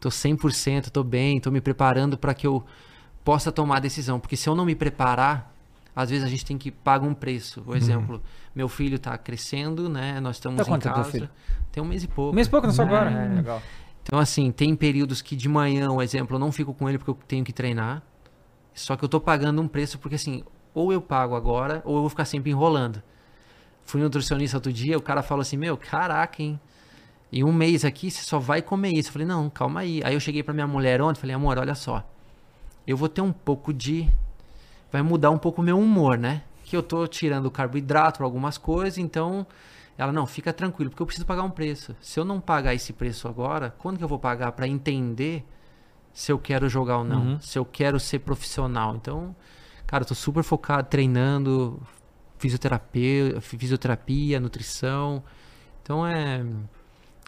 Tô 0.00 0.08
100%, 0.08 0.90
tô 0.90 1.02
bem, 1.02 1.40
tô 1.40 1.50
me 1.50 1.60
preparando 1.60 2.18
para 2.18 2.34
que 2.34 2.46
eu 2.46 2.64
possa 3.24 3.50
tomar 3.50 3.78
a 3.78 3.80
decisão. 3.80 4.20
Porque 4.20 4.36
se 4.36 4.48
eu 4.48 4.54
não 4.54 4.64
me 4.64 4.74
preparar, 4.74 5.54
às 5.94 6.10
vezes 6.10 6.24
a 6.24 6.28
gente 6.28 6.44
tem 6.44 6.58
que 6.58 6.70
pagar 6.70 7.06
um 7.06 7.14
preço. 7.14 7.62
Por 7.62 7.70
uhum. 7.70 7.76
exemplo, 7.76 8.22
meu 8.54 8.68
filho 8.68 8.98
tá 8.98 9.16
crescendo, 9.16 9.88
né? 9.88 10.20
Nós 10.20 10.36
estamos 10.36 10.64
tá 10.64 10.76
em 10.76 10.78
casa. 10.78 11.30
Tem 11.72 11.82
um 11.82 11.86
mês 11.86 12.04
e 12.04 12.08
pouco. 12.08 12.32
Um 12.32 12.34
mês 12.34 12.46
e 12.46 12.50
pouco, 12.50 12.66
não 12.66 12.74
só 12.74 12.82
agora. 12.82 13.10
É, 13.10 13.28
legal. 13.34 13.62
Então, 14.02 14.18
assim, 14.18 14.52
tem 14.52 14.76
períodos 14.76 15.20
que 15.20 15.34
de 15.34 15.48
manhã, 15.48 15.90
um 15.90 16.00
exemplo, 16.00 16.36
eu 16.36 16.38
não 16.38 16.52
fico 16.52 16.72
com 16.72 16.88
ele 16.88 16.98
porque 16.98 17.10
eu 17.10 17.18
tenho 17.26 17.44
que 17.44 17.52
treinar. 17.52 18.02
Só 18.72 18.94
que 18.94 19.04
eu 19.04 19.08
tô 19.08 19.18
pagando 19.18 19.60
um 19.60 19.66
preço 19.66 19.98
porque, 19.98 20.14
assim, 20.14 20.44
ou 20.72 20.92
eu 20.92 21.00
pago 21.00 21.34
agora, 21.34 21.82
ou 21.84 21.96
eu 21.96 22.00
vou 22.02 22.10
ficar 22.10 22.26
sempre 22.26 22.50
enrolando. 22.50 23.02
Fui 23.84 24.00
nutricionista 24.00 24.58
outro 24.58 24.72
dia, 24.72 24.96
o 24.98 25.00
cara 25.00 25.22
falou 25.22 25.42
assim: 25.42 25.56
Meu, 25.56 25.76
caraca, 25.76 26.42
hein? 26.42 26.60
Em 27.32 27.44
um 27.44 27.52
mês 27.52 27.84
aqui 27.84 28.10
você 28.10 28.22
só 28.22 28.38
vai 28.38 28.62
comer 28.62 28.92
isso. 28.92 29.08
Eu 29.08 29.12
falei: 29.12 29.26
Não, 29.26 29.50
calma 29.50 29.80
aí. 29.80 30.00
Aí 30.04 30.14
eu 30.14 30.20
cheguei 30.20 30.42
pra 30.42 30.54
minha 30.54 30.66
mulher 30.66 31.00
ontem 31.02 31.20
falei: 31.20 31.34
Amor, 31.34 31.58
olha 31.58 31.74
só. 31.74 32.08
Eu 32.86 32.96
vou 32.96 33.08
ter 33.08 33.20
um 33.20 33.32
pouco 33.32 33.72
de. 33.72 34.08
Vai 34.92 35.02
mudar 35.02 35.30
um 35.30 35.38
pouco 35.38 35.60
o 35.60 35.64
meu 35.64 35.78
humor, 35.78 36.16
né? 36.16 36.42
Que 36.64 36.76
eu 36.76 36.82
tô 36.82 37.06
tirando 37.06 37.50
carboidrato 37.50 38.22
algumas 38.22 38.56
coisas, 38.56 38.98
então 38.98 39.46
ela, 39.98 40.12
não, 40.12 40.26
fica 40.26 40.52
tranquilo, 40.52 40.90
porque 40.90 41.02
eu 41.02 41.06
preciso 41.06 41.26
pagar 41.26 41.42
um 41.42 41.50
preço. 41.50 41.96
Se 42.00 42.20
eu 42.20 42.24
não 42.24 42.40
pagar 42.40 42.74
esse 42.74 42.92
preço 42.92 43.26
agora, 43.26 43.74
quando 43.78 43.96
que 43.96 44.04
eu 44.04 44.08
vou 44.08 44.18
pagar 44.18 44.52
para 44.52 44.68
entender 44.68 45.44
se 46.12 46.30
eu 46.30 46.38
quero 46.38 46.68
jogar 46.68 46.98
ou 46.98 47.04
não? 47.04 47.20
Uhum. 47.22 47.40
Se 47.40 47.58
eu 47.58 47.64
quero 47.64 47.98
ser 47.98 48.18
profissional? 48.18 48.94
Então, 48.94 49.34
cara, 49.86 50.02
eu 50.02 50.08
tô 50.08 50.14
super 50.14 50.42
focado, 50.42 50.88
treinando, 50.88 51.80
fisioterapia, 52.38 53.40
fisioterapia, 53.40 54.38
nutrição. 54.38 55.22
Então 55.82 56.06
é 56.06 56.44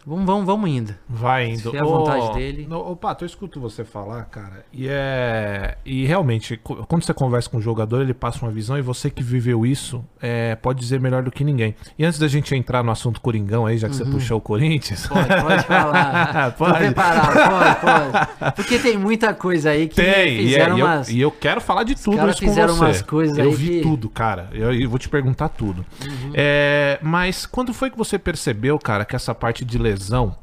Vamos, 0.09 0.25
vamos, 0.25 0.47
vamos 0.47 0.71
indo. 0.71 0.95
Vai 1.07 1.51
indo. 1.51 1.71
Se 1.71 1.77
a 1.77 1.85
vontade 1.85 2.33
dele. 2.33 2.67
No, 2.67 2.97
Pato, 2.97 3.25
eu 3.25 3.27
escuto 3.27 3.61
você 3.61 3.85
falar, 3.85 4.25
cara, 4.25 4.65
e 4.73 4.89
é. 4.89 5.77
E 5.85 6.07
realmente, 6.07 6.57
quando 6.57 7.05
você 7.05 7.13
conversa 7.13 7.51
com 7.51 7.59
o 7.59 7.61
jogador, 7.61 8.01
ele 8.01 8.15
passa 8.15 8.43
uma 8.43 8.51
visão 8.51 8.79
e 8.79 8.81
você 8.81 9.11
que 9.11 9.23
viveu 9.23 9.67
isso 9.67 10.03
é, 10.19 10.55
pode 10.55 10.81
dizer 10.81 10.99
melhor 10.99 11.23
do 11.23 11.31
que 11.31 11.45
ninguém. 11.45 11.75
E 11.99 12.07
antes 12.07 12.19
da 12.19 12.27
gente 12.27 12.55
entrar 12.55 12.83
no 12.83 12.91
assunto 12.91 13.21
Coringão 13.21 13.67
aí, 13.67 13.77
já 13.77 13.87
que 13.87 13.99
uhum. 13.99 14.07
você 14.07 14.11
puxou 14.11 14.39
o 14.39 14.41
Corinthians. 14.41 15.07
Pode, 15.07 15.29
pode 15.29 15.63
falar. 15.65 16.53
pode. 16.57 16.73
Tô 16.73 16.79
preparado, 16.79 17.51
pode, 17.51 18.31
pode. 18.39 18.53
Porque 18.57 18.79
tem 18.79 18.97
muita 18.97 19.35
coisa 19.35 19.71
aí 19.71 19.89
que 19.89 19.97
tem, 19.97 20.39
fizeram 20.39 20.79
e, 20.79 20.81
é, 20.81 20.85
umas. 20.85 21.09
E 21.11 21.21
eu, 21.21 21.29
eu 21.29 21.33
quero 21.33 21.61
falar 21.61 21.83
de 21.83 21.95
tudo 21.95 22.31
isso 22.31 22.41
com 22.41 22.49
fizeram 22.49 22.75
você. 22.75 22.85
umas 22.85 23.03
coisas 23.03 23.37
eu 23.37 23.51
aí. 23.51 23.55
vi 23.55 23.69
que... 23.69 23.83
tudo, 23.83 24.09
cara. 24.09 24.49
Eu, 24.55 24.73
eu, 24.73 24.89
vou 24.89 24.99
te 24.99 25.09
perguntar 25.09 25.51
tudo. 25.51 25.85
Uhum. 26.03 26.33
É, 26.33 26.99
mas 27.03 27.45
quando 27.45 27.75
foi 27.75 27.91
que 27.91 27.99
você 27.99 28.19
percebeu, 28.19 28.79
cara, 28.79 29.05
que 29.05 29.15
essa 29.15 29.35
parte 29.35 29.67
de 29.67 29.77
lesão 29.77 29.98
lesão, 29.99 30.37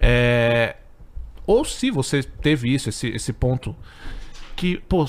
é, 0.00 0.76
ou 1.46 1.64
se 1.64 1.90
você 1.90 2.22
teve 2.22 2.74
isso, 2.74 2.88
esse, 2.88 3.08
esse 3.08 3.32
ponto, 3.32 3.74
que, 4.56 4.78
pô, 4.88 5.08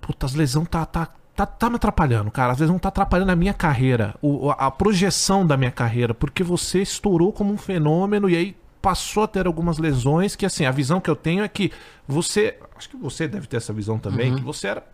puta, 0.00 0.26
as 0.26 0.34
lesão 0.34 0.64
tá, 0.64 0.84
tá, 0.84 1.08
tá, 1.34 1.46
tá 1.46 1.70
me 1.70 1.76
atrapalhando, 1.76 2.30
cara. 2.30 2.52
Às 2.52 2.58
vezes 2.58 2.72
não 2.72 2.78
tá 2.78 2.88
atrapalhando 2.88 3.32
a 3.32 3.36
minha 3.36 3.54
carreira, 3.54 4.14
o, 4.22 4.50
a 4.50 4.70
projeção 4.70 5.46
da 5.46 5.56
minha 5.56 5.70
carreira, 5.70 6.14
porque 6.14 6.42
você 6.42 6.82
estourou 6.82 7.32
como 7.32 7.52
um 7.52 7.58
fenômeno 7.58 8.28
e 8.28 8.36
aí 8.36 8.56
passou 8.80 9.24
a 9.24 9.26
ter 9.26 9.46
algumas 9.46 9.78
lesões 9.78 10.36
que, 10.36 10.46
assim, 10.46 10.64
a 10.64 10.70
visão 10.70 11.00
que 11.00 11.10
eu 11.10 11.16
tenho 11.16 11.42
é 11.42 11.48
que 11.48 11.72
você, 12.06 12.58
acho 12.76 12.88
que 12.88 12.96
você 12.96 13.26
deve 13.26 13.46
ter 13.46 13.56
essa 13.56 13.72
visão 13.72 13.98
também, 13.98 14.30
uhum. 14.30 14.36
que 14.36 14.44
você 14.44 14.68
era 14.68 14.86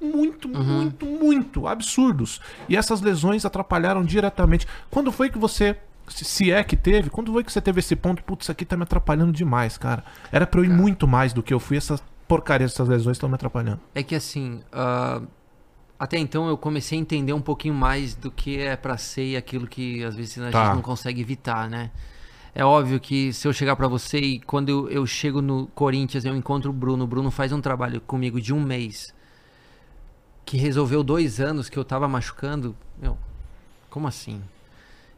muito, 0.00 0.48
uhum. 0.48 0.62
muito, 0.62 1.06
muito 1.06 1.66
absurdos. 1.66 2.40
E 2.68 2.76
essas 2.76 3.00
lesões 3.00 3.44
atrapalharam 3.44 4.04
diretamente. 4.04 4.66
Quando 4.90 5.10
foi 5.12 5.30
que 5.30 5.38
você 5.38 5.76
se 6.08 6.50
é 6.50 6.62
que 6.62 6.76
teve, 6.76 7.10
quando 7.10 7.32
foi 7.32 7.44
que 7.44 7.52
você 7.52 7.60
teve 7.60 7.80
esse 7.80 7.96
ponto? 7.96 8.22
Putz, 8.22 8.44
isso 8.44 8.52
aqui 8.52 8.64
tá 8.64 8.76
me 8.76 8.82
atrapalhando 8.82 9.32
demais, 9.32 9.78
cara. 9.78 10.04
Era 10.30 10.46
pra 10.46 10.60
eu 10.60 10.64
ir 10.64 10.68
cara. 10.68 10.80
muito 10.80 11.08
mais 11.08 11.32
do 11.32 11.42
que 11.42 11.52
eu 11.52 11.60
fui, 11.60 11.76
essas 11.76 12.02
porcarias, 12.28 12.72
essas 12.72 12.88
lesões 12.88 13.16
estão 13.16 13.28
me 13.28 13.34
atrapalhando. 13.34 13.80
É 13.94 14.02
que 14.02 14.14
assim, 14.14 14.60
uh, 14.72 15.26
até 15.98 16.18
então 16.18 16.48
eu 16.48 16.56
comecei 16.56 16.98
a 16.98 17.00
entender 17.00 17.32
um 17.32 17.40
pouquinho 17.40 17.74
mais 17.74 18.14
do 18.14 18.30
que 18.30 18.58
é 18.60 18.76
pra 18.76 18.96
ser 18.96 19.24
e 19.24 19.36
aquilo 19.36 19.66
que 19.66 20.02
às 20.04 20.14
vezes 20.14 20.38
a 20.38 20.50
tá. 20.50 20.64
gente 20.64 20.74
não 20.76 20.82
consegue 20.82 21.20
evitar, 21.20 21.68
né? 21.68 21.90
É 22.54 22.64
óbvio 22.64 23.00
que 23.00 23.32
se 23.32 23.48
eu 23.48 23.52
chegar 23.52 23.74
para 23.74 23.88
você 23.88 24.18
e 24.18 24.40
quando 24.40 24.68
eu, 24.68 24.88
eu, 24.88 25.06
chego 25.06 25.42
no 25.42 25.66
Corinthians 25.68 26.24
eu 26.24 26.36
encontro 26.36 26.70
o 26.70 26.72
Bruno, 26.72 27.04
o 27.04 27.06
Bruno 27.06 27.30
faz 27.30 27.52
um 27.52 27.60
trabalho 27.60 28.00
comigo 28.00 28.40
de 28.40 28.52
um 28.52 28.60
mês 28.60 29.12
que 30.44 30.56
resolveu 30.56 31.02
dois 31.02 31.40
anos 31.40 31.68
que 31.68 31.76
eu 31.76 31.84
tava 31.84 32.06
machucando, 32.06 32.76
meu, 33.00 33.18
como 33.90 34.06
assim? 34.06 34.40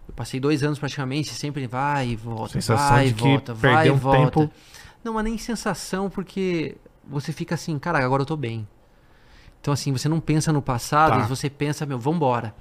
Eu 0.08 0.14
passei 0.14 0.38
dois 0.38 0.62
anos 0.62 0.78
praticamente, 0.78 1.30
sempre 1.30 1.66
vai 1.66 2.08
e 2.10 2.16
volta, 2.16 2.54
sensação 2.54 2.88
vai 2.88 3.08
e 3.08 3.12
volta, 3.12 3.54
vai 3.54 3.88
e 3.88 3.90
um 3.90 3.96
volta. 3.96 4.40
Tempo... 4.40 4.52
Não, 5.02 5.14
mas 5.14 5.24
nem 5.24 5.38
sensação, 5.38 6.08
porque 6.08 6.76
você 7.06 7.32
fica 7.32 7.54
assim, 7.54 7.78
cara, 7.78 8.04
agora 8.04 8.22
eu 8.22 8.26
tô 8.26 8.36
bem. 8.36 8.66
Então, 9.60 9.72
assim, 9.72 9.92
você 9.92 10.08
não 10.08 10.20
pensa 10.20 10.52
no 10.52 10.62
passado, 10.62 11.20
tá. 11.20 11.26
você 11.26 11.50
pensa, 11.50 11.84
meu, 11.84 11.98
vambora. 11.98 12.54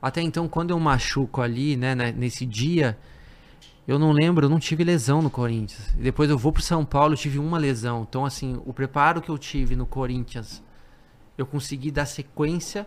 Até 0.00 0.20
então, 0.20 0.46
quando 0.46 0.70
eu 0.70 0.78
machuco 0.78 1.40
ali, 1.40 1.76
né, 1.76 1.94
né, 1.94 2.12
nesse 2.12 2.44
dia, 2.44 2.98
eu 3.88 3.98
não 3.98 4.12
lembro, 4.12 4.46
eu 4.46 4.50
não 4.50 4.58
tive 4.58 4.84
lesão 4.84 5.22
no 5.22 5.30
Corinthians. 5.30 5.94
Depois 5.94 6.28
eu 6.28 6.36
vou 6.36 6.52
pro 6.52 6.62
São 6.62 6.84
Paulo, 6.84 7.14
eu 7.14 7.18
tive 7.18 7.38
uma 7.38 7.56
lesão. 7.56 8.06
Então, 8.08 8.24
assim, 8.26 8.60
o 8.66 8.72
preparo 8.72 9.22
que 9.22 9.30
eu 9.30 9.38
tive 9.38 9.74
no 9.74 9.86
Corinthians, 9.86 10.62
eu 11.36 11.46
consegui 11.46 11.90
dar 11.90 12.04
sequência 12.04 12.86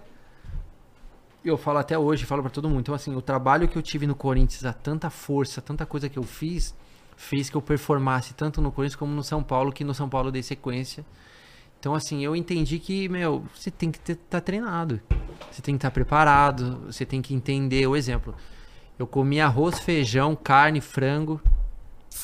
eu 1.49 1.57
falo 1.57 1.79
até 1.79 1.97
hoje, 1.97 2.25
falo 2.25 2.41
para 2.41 2.51
todo 2.51 2.69
mundo. 2.69 2.81
Então, 2.81 2.95
assim, 2.95 3.15
o 3.15 3.21
trabalho 3.21 3.67
que 3.67 3.77
eu 3.77 3.81
tive 3.81 4.07
no 4.07 4.15
Corinthians, 4.15 4.65
a 4.65 4.73
tanta 4.73 5.09
força, 5.09 5.61
tanta 5.61 5.85
coisa 5.85 6.09
que 6.09 6.17
eu 6.17 6.23
fiz, 6.23 6.75
fez 7.15 7.49
que 7.49 7.57
eu 7.57 7.61
performasse 7.61 8.33
tanto 8.33 8.61
no 8.61 8.71
Corinthians 8.71 8.95
como 8.95 9.13
no 9.13 9.23
São 9.23 9.41
Paulo, 9.43 9.71
que 9.71 9.83
no 9.83 9.93
São 9.93 10.07
Paulo 10.07 10.29
eu 10.29 10.31
dei 10.31 10.43
sequência. 10.43 11.05
Então, 11.79 11.93
assim, 11.93 12.23
eu 12.23 12.35
entendi 12.35 12.79
que, 12.79 13.07
meu, 13.07 13.45
você 13.53 13.69
tem 13.69 13.91
que 13.91 13.99
estar 13.99 14.15
tá 14.29 14.41
treinado. 14.41 14.99
Você 15.51 15.61
tem 15.61 15.75
que 15.75 15.79
estar 15.79 15.89
tá 15.89 15.93
preparado, 15.93 16.81
você 16.85 17.05
tem 17.05 17.21
que 17.21 17.33
entender. 17.33 17.85
O 17.87 17.95
exemplo, 17.95 18.35
eu 18.97 19.05
comi 19.05 19.39
arroz, 19.39 19.79
feijão, 19.79 20.35
carne, 20.35 20.81
frango, 20.81 21.39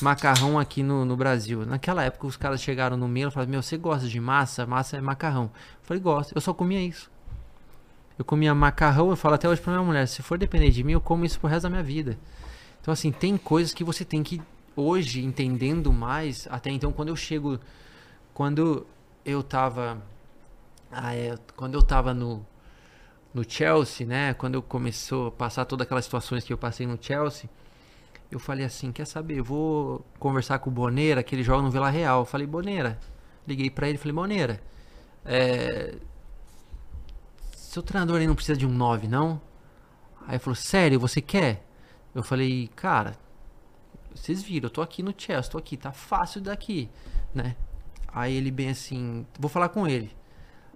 macarrão 0.02 0.58
aqui 0.58 0.82
no, 0.82 1.04
no 1.04 1.16
Brasil. 1.16 1.64
Naquela 1.64 2.02
época, 2.02 2.26
os 2.26 2.36
caras 2.36 2.60
chegaram 2.60 2.96
no 2.96 3.06
meio 3.06 3.28
e 3.28 3.30
falaram: 3.30 3.50
Meu, 3.50 3.62
você 3.62 3.76
gosta 3.76 4.08
de 4.08 4.20
massa? 4.20 4.66
Massa 4.66 4.96
é 4.96 5.00
macarrão. 5.00 5.44
Eu 5.44 5.50
falei: 5.82 6.02
Gosto. 6.02 6.34
Eu 6.34 6.40
só 6.40 6.52
comia 6.52 6.80
isso. 6.80 7.13
Eu 8.18 8.24
comia 8.24 8.54
macarrão, 8.54 9.10
eu 9.10 9.16
falo 9.16 9.34
até 9.34 9.48
hoje 9.48 9.60
pra 9.60 9.72
minha 9.72 9.84
mulher, 9.84 10.06
se 10.06 10.22
for 10.22 10.38
depender 10.38 10.70
de 10.70 10.84
mim, 10.84 10.92
eu 10.92 11.00
como 11.00 11.24
isso 11.24 11.40
pro 11.40 11.48
resto 11.48 11.64
da 11.64 11.70
minha 11.70 11.82
vida. 11.82 12.16
Então, 12.80 12.92
assim, 12.92 13.10
tem 13.10 13.36
coisas 13.36 13.72
que 13.72 13.82
você 13.82 14.04
tem 14.04 14.22
que, 14.22 14.40
hoje, 14.76 15.24
entendendo 15.24 15.92
mais, 15.92 16.46
até 16.50 16.70
então, 16.70 16.92
quando 16.92 17.08
eu 17.08 17.16
chego 17.16 17.58
quando 18.34 18.86
eu 19.24 19.42
tava. 19.42 20.02
Ah, 20.90 21.14
é, 21.14 21.36
quando 21.56 21.74
eu 21.74 21.82
tava 21.82 22.12
no, 22.12 22.44
no 23.32 23.48
Chelsea, 23.48 24.06
né? 24.06 24.34
Quando 24.34 24.54
eu 24.54 24.62
começou 24.62 25.28
a 25.28 25.30
passar 25.30 25.64
todas 25.64 25.86
aquelas 25.86 26.04
situações 26.04 26.44
que 26.44 26.52
eu 26.52 26.58
passei 26.58 26.86
no 26.86 26.98
Chelsea, 27.00 27.48
eu 28.30 28.38
falei 28.38 28.66
assim, 28.66 28.92
quer 28.92 29.06
saber, 29.06 29.38
eu 29.38 29.44
vou 29.44 30.04
conversar 30.18 30.58
com 30.58 30.70
o 30.70 30.72
Boneira, 30.72 31.22
que 31.22 31.34
ele 31.34 31.42
joga 31.42 31.62
no 31.62 31.70
Vila 31.70 31.88
Real. 31.90 32.20
Eu 32.20 32.24
falei, 32.24 32.46
Boneira, 32.46 32.98
liguei 33.46 33.70
para 33.70 33.88
ele, 33.88 33.98
falei, 33.98 34.12
Boneira, 34.12 34.60
é... 35.24 35.94
seu 37.74 37.82
treinador 37.82 38.20
aí 38.20 38.26
não 38.26 38.36
precisa 38.36 38.56
de 38.56 38.64
um 38.64 38.70
9, 38.70 39.08
não? 39.08 39.40
Aí 40.26 40.34
ele 40.34 40.38
falou, 40.38 40.54
sério, 40.54 41.00
você 41.00 41.20
quer? 41.20 41.66
Eu 42.14 42.22
falei, 42.22 42.70
cara, 42.76 43.16
vocês 44.14 44.42
viram, 44.42 44.66
eu 44.66 44.70
tô 44.70 44.80
aqui 44.80 45.02
no 45.02 45.12
Chelsea, 45.16 45.50
tô 45.50 45.58
aqui, 45.58 45.76
tá 45.76 45.90
fácil 45.90 46.40
daqui, 46.40 46.88
né? 47.34 47.56
Aí 48.12 48.34
ele 48.34 48.52
bem 48.52 48.70
assim, 48.70 49.26
vou 49.38 49.48
falar 49.48 49.68
com 49.70 49.88
ele. 49.88 50.16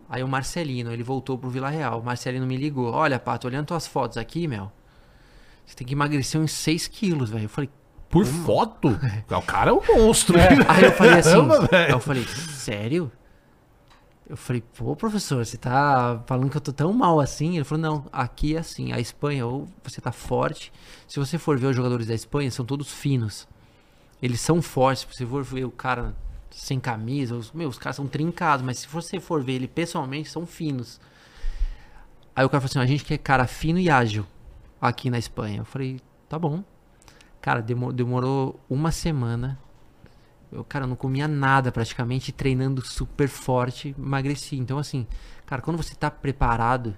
Aí 0.08 0.24
o 0.24 0.28
Marcelino, 0.28 0.92
ele 0.92 1.04
voltou 1.04 1.38
pro 1.38 1.48
Vila 1.48 1.68
Real. 1.68 2.00
O 2.00 2.04
Marcelino 2.04 2.46
me 2.46 2.56
ligou, 2.56 2.92
olha, 2.92 3.18
Pato, 3.18 3.46
olhando 3.46 3.66
tuas 3.66 3.86
fotos 3.86 4.18
aqui, 4.18 4.48
meu, 4.48 4.72
você 5.64 5.76
tem 5.76 5.86
que 5.86 5.92
emagrecer 5.92 6.40
uns 6.40 6.50
6 6.50 6.88
quilos, 6.88 7.30
velho. 7.30 7.44
Eu 7.44 7.48
falei, 7.48 7.70
por 8.10 8.24
Como? 8.24 8.44
foto? 8.44 8.88
o 9.30 9.42
cara 9.42 9.70
é 9.70 9.72
um 9.72 9.82
monstro. 9.98 10.36
É. 10.36 10.48
Aí 10.66 10.84
eu 10.84 10.92
falei 10.92 11.18
assim, 11.20 11.30
Caramba, 11.30 11.68
eu 11.90 12.00
falei, 12.00 12.24
sério? 12.26 13.12
Eu 14.28 14.36
falei, 14.36 14.62
pô, 14.76 14.94
professor, 14.94 15.44
você 15.44 15.56
tá 15.56 16.22
falando 16.26 16.50
que 16.50 16.56
eu 16.58 16.60
tô 16.60 16.70
tão 16.70 16.92
mal 16.92 17.18
assim? 17.18 17.56
Ele 17.56 17.64
falou, 17.64 17.82
não, 17.82 18.06
aqui 18.12 18.56
é 18.56 18.58
assim, 18.58 18.92
a 18.92 19.00
Espanha, 19.00 19.46
ou 19.46 19.66
você 19.82 20.02
tá 20.02 20.12
forte. 20.12 20.70
Se 21.06 21.18
você 21.18 21.38
for 21.38 21.58
ver 21.58 21.68
os 21.68 21.76
jogadores 21.76 22.06
da 22.06 22.14
Espanha, 22.14 22.50
são 22.50 22.64
todos 22.64 22.92
finos. 22.92 23.48
Eles 24.20 24.40
são 24.40 24.60
fortes. 24.60 25.02
Se 25.02 25.16
você 25.16 25.26
for 25.26 25.42
ver 25.42 25.64
o 25.64 25.70
cara 25.70 26.14
sem 26.50 26.78
camisa, 26.78 27.36
os, 27.36 27.52
meu, 27.52 27.70
os 27.70 27.78
caras 27.78 27.96
são 27.96 28.06
trincados, 28.06 28.64
mas 28.64 28.80
se 28.80 28.88
você 28.88 29.18
for 29.18 29.42
ver 29.42 29.54
ele 29.54 29.68
pessoalmente, 29.68 30.28
são 30.28 30.44
finos. 30.44 31.00
Aí 32.36 32.44
o 32.44 32.50
cara 32.50 32.60
falou 32.60 32.70
assim, 32.70 32.78
a 32.80 32.86
gente 32.86 33.04
quer 33.04 33.16
cara 33.16 33.46
fino 33.46 33.78
e 33.78 33.88
ágil 33.88 34.26
aqui 34.78 35.08
na 35.08 35.18
Espanha. 35.18 35.60
Eu 35.60 35.64
falei, 35.64 36.00
tá 36.28 36.38
bom. 36.38 36.62
Cara, 37.40 37.62
demorou, 37.62 37.94
demorou 37.94 38.60
uma 38.68 38.92
semana 38.92 39.58
eu, 40.50 40.64
cara, 40.64 40.86
não 40.86 40.96
comia 40.96 41.28
nada 41.28 41.70
praticamente, 41.70 42.32
treinando 42.32 42.84
super 42.86 43.28
forte, 43.28 43.94
emagreci. 43.98 44.56
Então, 44.56 44.78
assim, 44.78 45.06
cara, 45.46 45.60
quando 45.62 45.76
você 45.76 45.94
tá 45.94 46.10
preparado, 46.10 46.96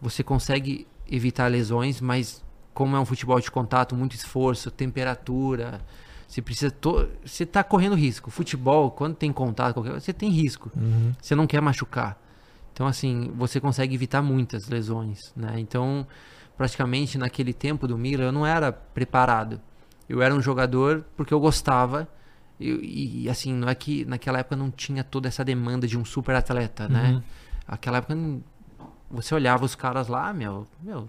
você 0.00 0.22
consegue 0.22 0.86
evitar 1.08 1.48
lesões, 1.48 2.00
mas 2.00 2.44
como 2.72 2.96
é 2.96 3.00
um 3.00 3.04
futebol 3.04 3.40
de 3.40 3.50
contato, 3.50 3.94
muito 3.94 4.14
esforço, 4.14 4.70
temperatura, 4.70 5.80
você 6.26 6.42
precisa. 6.42 6.70
To... 6.70 7.08
Você 7.24 7.46
tá 7.46 7.62
correndo 7.62 7.94
risco. 7.94 8.30
Futebol, 8.30 8.90
quando 8.90 9.14
tem 9.14 9.32
contato, 9.32 9.74
qualquer... 9.74 9.92
você 9.92 10.12
tem 10.12 10.28
risco. 10.30 10.70
Uhum. 10.76 11.12
Você 11.20 11.34
não 11.34 11.46
quer 11.46 11.60
machucar. 11.60 12.20
Então, 12.72 12.86
assim, 12.86 13.32
você 13.36 13.60
consegue 13.60 13.94
evitar 13.94 14.20
muitas 14.20 14.68
lesões, 14.68 15.32
né? 15.34 15.54
Então, 15.58 16.06
praticamente 16.56 17.16
naquele 17.16 17.54
tempo 17.54 17.86
do 17.86 17.96
Mira, 17.96 18.24
eu 18.24 18.32
não 18.32 18.46
era 18.46 18.72
preparado. 18.72 19.60
Eu 20.08 20.20
era 20.20 20.34
um 20.34 20.42
jogador 20.42 21.04
porque 21.16 21.32
eu 21.32 21.40
gostava 21.40 22.06
e, 22.58 23.24
e, 23.24 23.28
assim, 23.28 23.52
não 23.52 23.68
é 23.68 23.74
que 23.74 24.04
naquela 24.04 24.38
época 24.38 24.56
não 24.56 24.70
tinha 24.70 25.04
toda 25.04 25.28
essa 25.28 25.44
demanda 25.44 25.86
de 25.86 25.98
um 25.98 26.04
super 26.04 26.34
atleta, 26.34 26.88
né? 26.88 27.12
Uhum. 27.12 27.22
Aquela 27.68 27.98
época 27.98 28.16
você 29.10 29.34
olhava 29.34 29.64
os 29.64 29.74
caras 29.74 30.08
lá, 30.08 30.32
meu, 30.32 30.66
meu. 30.82 31.08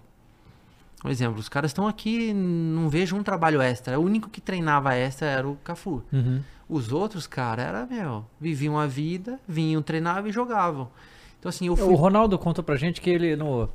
Por 1.00 1.10
exemplo, 1.10 1.38
os 1.38 1.48
caras 1.48 1.70
estão 1.70 1.86
aqui, 1.86 2.32
não 2.34 2.88
vejo 2.88 3.16
um 3.16 3.22
trabalho 3.22 3.62
extra. 3.62 3.98
O 3.98 4.04
único 4.04 4.28
que 4.28 4.40
treinava 4.40 4.94
extra 4.94 5.28
era 5.28 5.48
o 5.48 5.56
Cafu. 5.56 6.02
Uhum. 6.12 6.42
Os 6.68 6.92
outros, 6.92 7.26
cara, 7.26 7.62
era, 7.62 7.86
meu, 7.86 8.26
viviam 8.40 8.78
a 8.78 8.86
vida, 8.86 9.40
vinham, 9.46 9.80
treinavam 9.80 10.28
e 10.28 10.32
jogavam. 10.32 10.90
Então, 11.38 11.48
assim, 11.48 11.68
eu 11.68 11.76
fui... 11.76 11.86
O 11.86 11.94
Ronaldo 11.94 12.36
conta 12.38 12.62
pra 12.62 12.76
gente 12.76 13.00
que 13.00 13.08
ele 13.08 13.36
no 13.36 13.68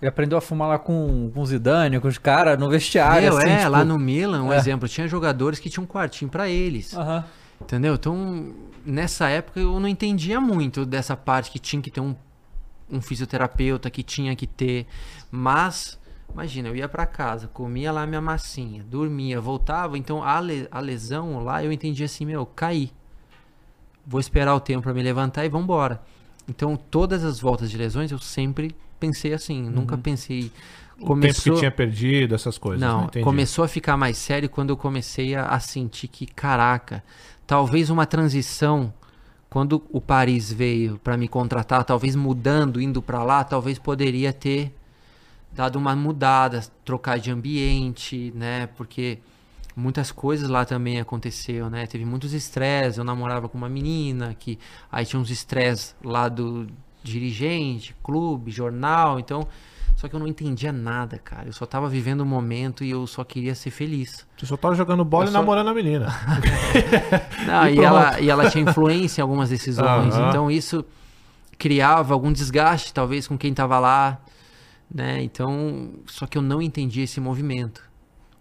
ele 0.00 0.08
aprendeu 0.08 0.36
a 0.36 0.40
fumar 0.40 0.68
lá 0.68 0.78
com, 0.78 1.30
com 1.32 1.40
o 1.40 1.46
Zidane, 1.46 1.98
com 2.00 2.08
os 2.08 2.18
caras 2.18 2.58
no 2.58 2.68
vestiário. 2.68 3.30
Meu, 3.30 3.38
assim, 3.38 3.48
é, 3.48 3.58
tipo... 3.58 3.70
lá 3.70 3.84
no 3.84 3.98
Milan, 3.98 4.42
um 4.42 4.52
é. 4.52 4.56
exemplo, 4.56 4.86
tinha 4.88 5.08
jogadores 5.08 5.58
que 5.58 5.70
tinham 5.70 5.84
um 5.84 5.86
quartinho 5.86 6.30
para 6.30 6.48
eles. 6.48 6.92
Uhum. 6.92 7.22
Entendeu? 7.60 7.94
Então, 7.94 8.54
nessa 8.84 9.28
época 9.28 9.58
eu 9.58 9.80
não 9.80 9.88
entendia 9.88 10.38
muito 10.38 10.84
dessa 10.84 11.16
parte 11.16 11.50
que 11.50 11.58
tinha 11.58 11.80
que 11.80 11.90
ter 11.90 12.00
um, 12.00 12.14
um 12.90 13.00
fisioterapeuta, 13.00 13.88
que 13.88 14.02
tinha 14.02 14.36
que 14.36 14.46
ter. 14.46 14.86
Mas, 15.30 15.98
imagina, 16.30 16.68
eu 16.68 16.76
ia 16.76 16.88
para 16.88 17.06
casa, 17.06 17.48
comia 17.48 17.90
lá 17.90 18.06
minha 18.06 18.20
massinha, 18.20 18.84
dormia, 18.84 19.40
voltava. 19.40 19.96
Então, 19.96 20.22
a, 20.22 20.38
le, 20.40 20.68
a 20.70 20.78
lesão 20.78 21.42
lá 21.42 21.64
eu 21.64 21.72
entendia 21.72 22.04
assim, 22.04 22.26
meu, 22.26 22.44
caí. 22.44 22.92
Vou 24.06 24.20
esperar 24.20 24.54
o 24.54 24.60
tempo 24.60 24.82
para 24.82 24.92
me 24.92 25.02
levantar 25.02 25.46
e 25.46 25.48
vambora. 25.48 26.02
Então, 26.46 26.76
todas 26.76 27.24
as 27.24 27.40
voltas 27.40 27.70
de 27.70 27.78
lesões 27.78 28.12
eu 28.12 28.18
sempre 28.18 28.76
pensei 28.98 29.32
assim, 29.32 29.64
uhum. 29.64 29.70
nunca 29.70 29.96
pensei. 29.96 30.50
Começou... 31.00 31.16
O 31.16 31.20
tempo 31.20 31.54
que 31.54 31.58
tinha 31.60 31.70
perdido, 31.70 32.34
essas 32.34 32.56
coisas. 32.56 32.80
Não, 32.80 33.08
não 33.14 33.22
começou 33.22 33.64
a 33.64 33.68
ficar 33.68 33.96
mais 33.96 34.16
sério 34.16 34.48
quando 34.48 34.70
eu 34.70 34.76
comecei 34.76 35.34
a, 35.34 35.46
a 35.46 35.60
sentir 35.60 36.08
que, 36.08 36.26
caraca, 36.26 37.02
talvez 37.46 37.90
uma 37.90 38.06
transição 38.06 38.92
quando 39.48 39.82
o 39.90 40.00
Paris 40.00 40.52
veio 40.52 40.98
para 40.98 41.16
me 41.16 41.28
contratar, 41.28 41.84
talvez 41.84 42.16
mudando, 42.16 42.80
indo 42.80 43.00
para 43.00 43.22
lá, 43.22 43.44
talvez 43.44 43.78
poderia 43.78 44.32
ter 44.32 44.74
dado 45.52 45.76
uma 45.76 45.96
mudada, 45.96 46.62
trocar 46.84 47.18
de 47.18 47.30
ambiente, 47.30 48.32
né? 48.34 48.68
Porque 48.76 49.18
muitas 49.74 50.12
coisas 50.12 50.48
lá 50.48 50.64
também 50.64 51.00
aconteceu, 51.00 51.70
né? 51.70 51.86
Teve 51.86 52.04
muitos 52.04 52.34
estresses. 52.34 52.98
Eu 52.98 53.04
namorava 53.04 53.48
com 53.48 53.56
uma 53.56 53.68
menina 53.68 54.34
que 54.38 54.58
aí 54.92 55.06
tinha 55.06 55.18
uns 55.18 55.30
estresses 55.30 55.96
lá 56.04 56.28
do 56.28 56.66
dirigente, 57.10 57.94
clube, 58.02 58.50
jornal, 58.50 59.18
então. 59.18 59.46
Só 59.96 60.08
que 60.08 60.14
eu 60.14 60.20
não 60.20 60.26
entendia 60.26 60.70
nada, 60.72 61.18
cara. 61.18 61.48
Eu 61.48 61.54
só 61.54 61.64
tava 61.64 61.88
vivendo 61.88 62.20
o 62.20 62.22
um 62.24 62.26
momento 62.26 62.84
e 62.84 62.90
eu 62.90 63.06
só 63.06 63.24
queria 63.24 63.54
ser 63.54 63.70
feliz. 63.70 64.26
Você 64.36 64.44
só 64.44 64.56
tava 64.56 64.74
jogando 64.74 65.02
bola 65.04 65.24
eu 65.24 65.28
e 65.28 65.32
só... 65.32 65.38
namorando 65.38 65.68
a 65.68 65.74
menina. 65.74 66.08
não, 67.46 67.66
e, 67.66 67.76
e 67.76 67.80
ela, 67.80 68.20
e 68.20 68.28
ela 68.28 68.50
tinha 68.50 68.62
influência 68.68 69.20
em 69.20 69.22
algumas 69.22 69.48
decisões. 69.48 70.14
Uhum. 70.14 70.28
Então 70.28 70.50
isso 70.50 70.84
criava 71.56 72.12
algum 72.12 72.30
desgaste, 72.30 72.92
talvez, 72.92 73.26
com 73.26 73.38
quem 73.38 73.54
tava 73.54 73.78
lá. 73.78 74.18
Né? 74.94 75.22
Então, 75.22 75.94
só 76.06 76.26
que 76.26 76.36
eu 76.36 76.42
não 76.42 76.60
entendia 76.60 77.04
esse 77.04 77.18
movimento. 77.18 77.82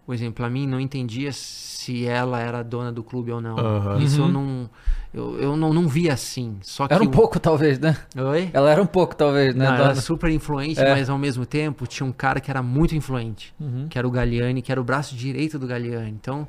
Por 0.05 0.13
exemplo, 0.13 0.45
a 0.45 0.49
mim 0.49 0.67
não 0.67 0.79
entendia 0.79 1.31
se 1.33 2.05
ela 2.05 2.39
era 2.39 2.63
dona 2.63 2.91
do 2.91 3.03
clube 3.03 3.31
ou 3.31 3.41
não. 3.41 3.55
Uhum. 3.55 3.99
Isso 3.99 4.21
eu 4.21 4.27
não 4.27 4.69
eu, 5.15 5.39
eu 5.39 5.55
não, 5.55 5.73
não 5.73 5.87
vi 5.87 6.09
assim. 6.09 6.57
Só 6.61 6.85
era 6.89 7.01
um 7.01 7.07
pouco, 7.07 7.39
talvez, 7.39 7.79
né? 7.79 7.95
Oi? 8.17 8.49
Ela 8.51 8.69
era 8.69 8.81
um 8.81 8.85
pouco, 8.85 9.15
talvez, 9.15 9.55
né? 9.55 9.65
Não, 9.65 9.75
era 9.75 9.95
super 9.95 10.29
influente, 10.29 10.79
é. 10.79 10.91
mas 10.91 11.09
ao 11.09 11.17
mesmo 11.17 11.45
tempo 11.45 11.87
tinha 11.87 12.05
um 12.05 12.11
cara 12.11 12.41
que 12.41 12.51
era 12.51 12.61
muito 12.61 12.93
influente, 12.93 13.55
uhum. 13.57 13.87
que 13.89 13.97
era 13.97 14.05
o 14.05 14.11
Galliani, 14.11 14.61
que 14.61 14.73
era 14.73 14.81
o 14.81 14.83
braço 14.83 15.15
direito 15.15 15.57
do 15.57 15.65
Galliani. 15.65 16.11
Então, 16.11 16.45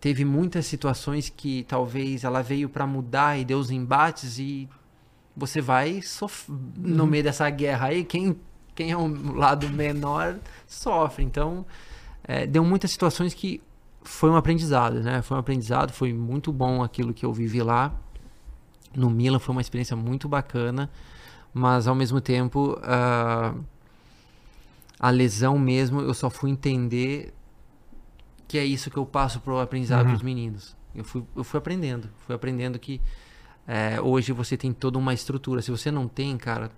teve 0.00 0.24
muitas 0.24 0.64
situações 0.64 1.28
que 1.28 1.64
talvez 1.64 2.22
ela 2.22 2.40
veio 2.40 2.68
para 2.68 2.86
mudar 2.86 3.36
e 3.36 3.44
deu 3.44 3.58
os 3.58 3.72
embates 3.72 4.38
e 4.38 4.68
você 5.36 5.60
vai 5.60 6.00
sof... 6.00 6.48
uhum. 6.48 6.60
no 6.76 7.06
meio 7.08 7.24
dessa 7.24 7.50
guerra 7.50 7.88
aí, 7.88 8.04
quem, 8.04 8.36
quem 8.76 8.92
é 8.92 8.96
um 8.96 9.34
lado 9.34 9.68
menor 9.70 10.36
sofre. 10.68 11.24
Então, 11.24 11.66
é, 12.24 12.46
deu 12.46 12.64
muitas 12.64 12.90
situações 12.90 13.34
que 13.34 13.62
foi 14.02 14.30
um 14.30 14.36
aprendizado, 14.36 15.00
né? 15.00 15.22
Foi 15.22 15.36
um 15.36 15.40
aprendizado, 15.40 15.92
foi 15.92 16.12
muito 16.12 16.52
bom 16.52 16.82
aquilo 16.82 17.14
que 17.14 17.24
eu 17.24 17.32
vivi 17.32 17.62
lá 17.62 17.92
no 18.96 19.10
Milan 19.10 19.38
foi 19.38 19.52
uma 19.52 19.60
experiência 19.60 19.96
muito 19.96 20.28
bacana, 20.28 20.90
mas 21.52 21.86
ao 21.86 21.94
mesmo 21.94 22.20
tempo 22.20 22.78
uh, 22.78 23.64
a 24.98 25.10
lesão 25.10 25.58
mesmo 25.58 26.00
eu 26.00 26.14
só 26.14 26.30
fui 26.30 26.50
entender 26.50 27.34
que 28.46 28.58
é 28.58 28.64
isso 28.64 28.90
que 28.90 28.96
eu 28.96 29.06
passo 29.06 29.40
pro 29.40 29.58
aprendizado 29.58 30.02
uhum. 30.02 30.08
para 30.08 30.16
os 30.16 30.22
meninos. 30.22 30.76
Eu 30.94 31.04
fui, 31.04 31.24
eu 31.34 31.42
fui 31.42 31.58
aprendendo, 31.58 32.08
fui 32.24 32.34
aprendendo 32.34 32.78
que 32.78 33.00
é, 33.66 34.00
hoje 34.00 34.32
você 34.32 34.56
tem 34.56 34.72
toda 34.72 34.98
uma 34.98 35.12
estrutura. 35.12 35.60
Se 35.60 35.70
você 35.70 35.90
não 35.90 36.06
tem, 36.06 36.36
cara, 36.36 36.70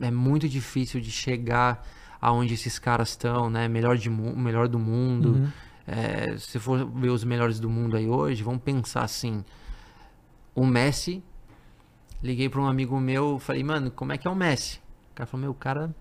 é 0.00 0.10
muito 0.10 0.48
difícil 0.48 1.00
de 1.00 1.10
chegar 1.10 1.86
aonde 2.26 2.54
esses 2.54 2.76
caras 2.76 3.10
estão, 3.10 3.48
né? 3.48 3.68
Melhor, 3.68 3.96
de, 3.96 4.10
melhor 4.10 4.66
do 4.66 4.80
mundo. 4.80 5.28
Uhum. 5.28 5.52
É, 5.86 6.36
se 6.36 6.58
for 6.58 6.84
ver 6.84 7.10
os 7.10 7.22
melhores 7.22 7.60
do 7.60 7.70
mundo 7.70 7.96
aí 7.96 8.08
hoje, 8.08 8.42
vamos 8.42 8.62
pensar 8.62 9.04
assim 9.04 9.44
o 10.52 10.66
Messi. 10.66 11.22
Liguei 12.20 12.48
para 12.48 12.60
um 12.60 12.66
amigo 12.66 12.98
meu, 12.98 13.38
falei, 13.38 13.62
mano, 13.62 13.92
como 13.92 14.12
é 14.12 14.18
que 14.18 14.26
é 14.26 14.30
o 14.30 14.34
Messi? 14.34 14.80
O 15.12 15.14
cara 15.14 15.26
falou, 15.28 15.42
meu, 15.42 15.50
o 15.52 15.54
cara 15.54 15.94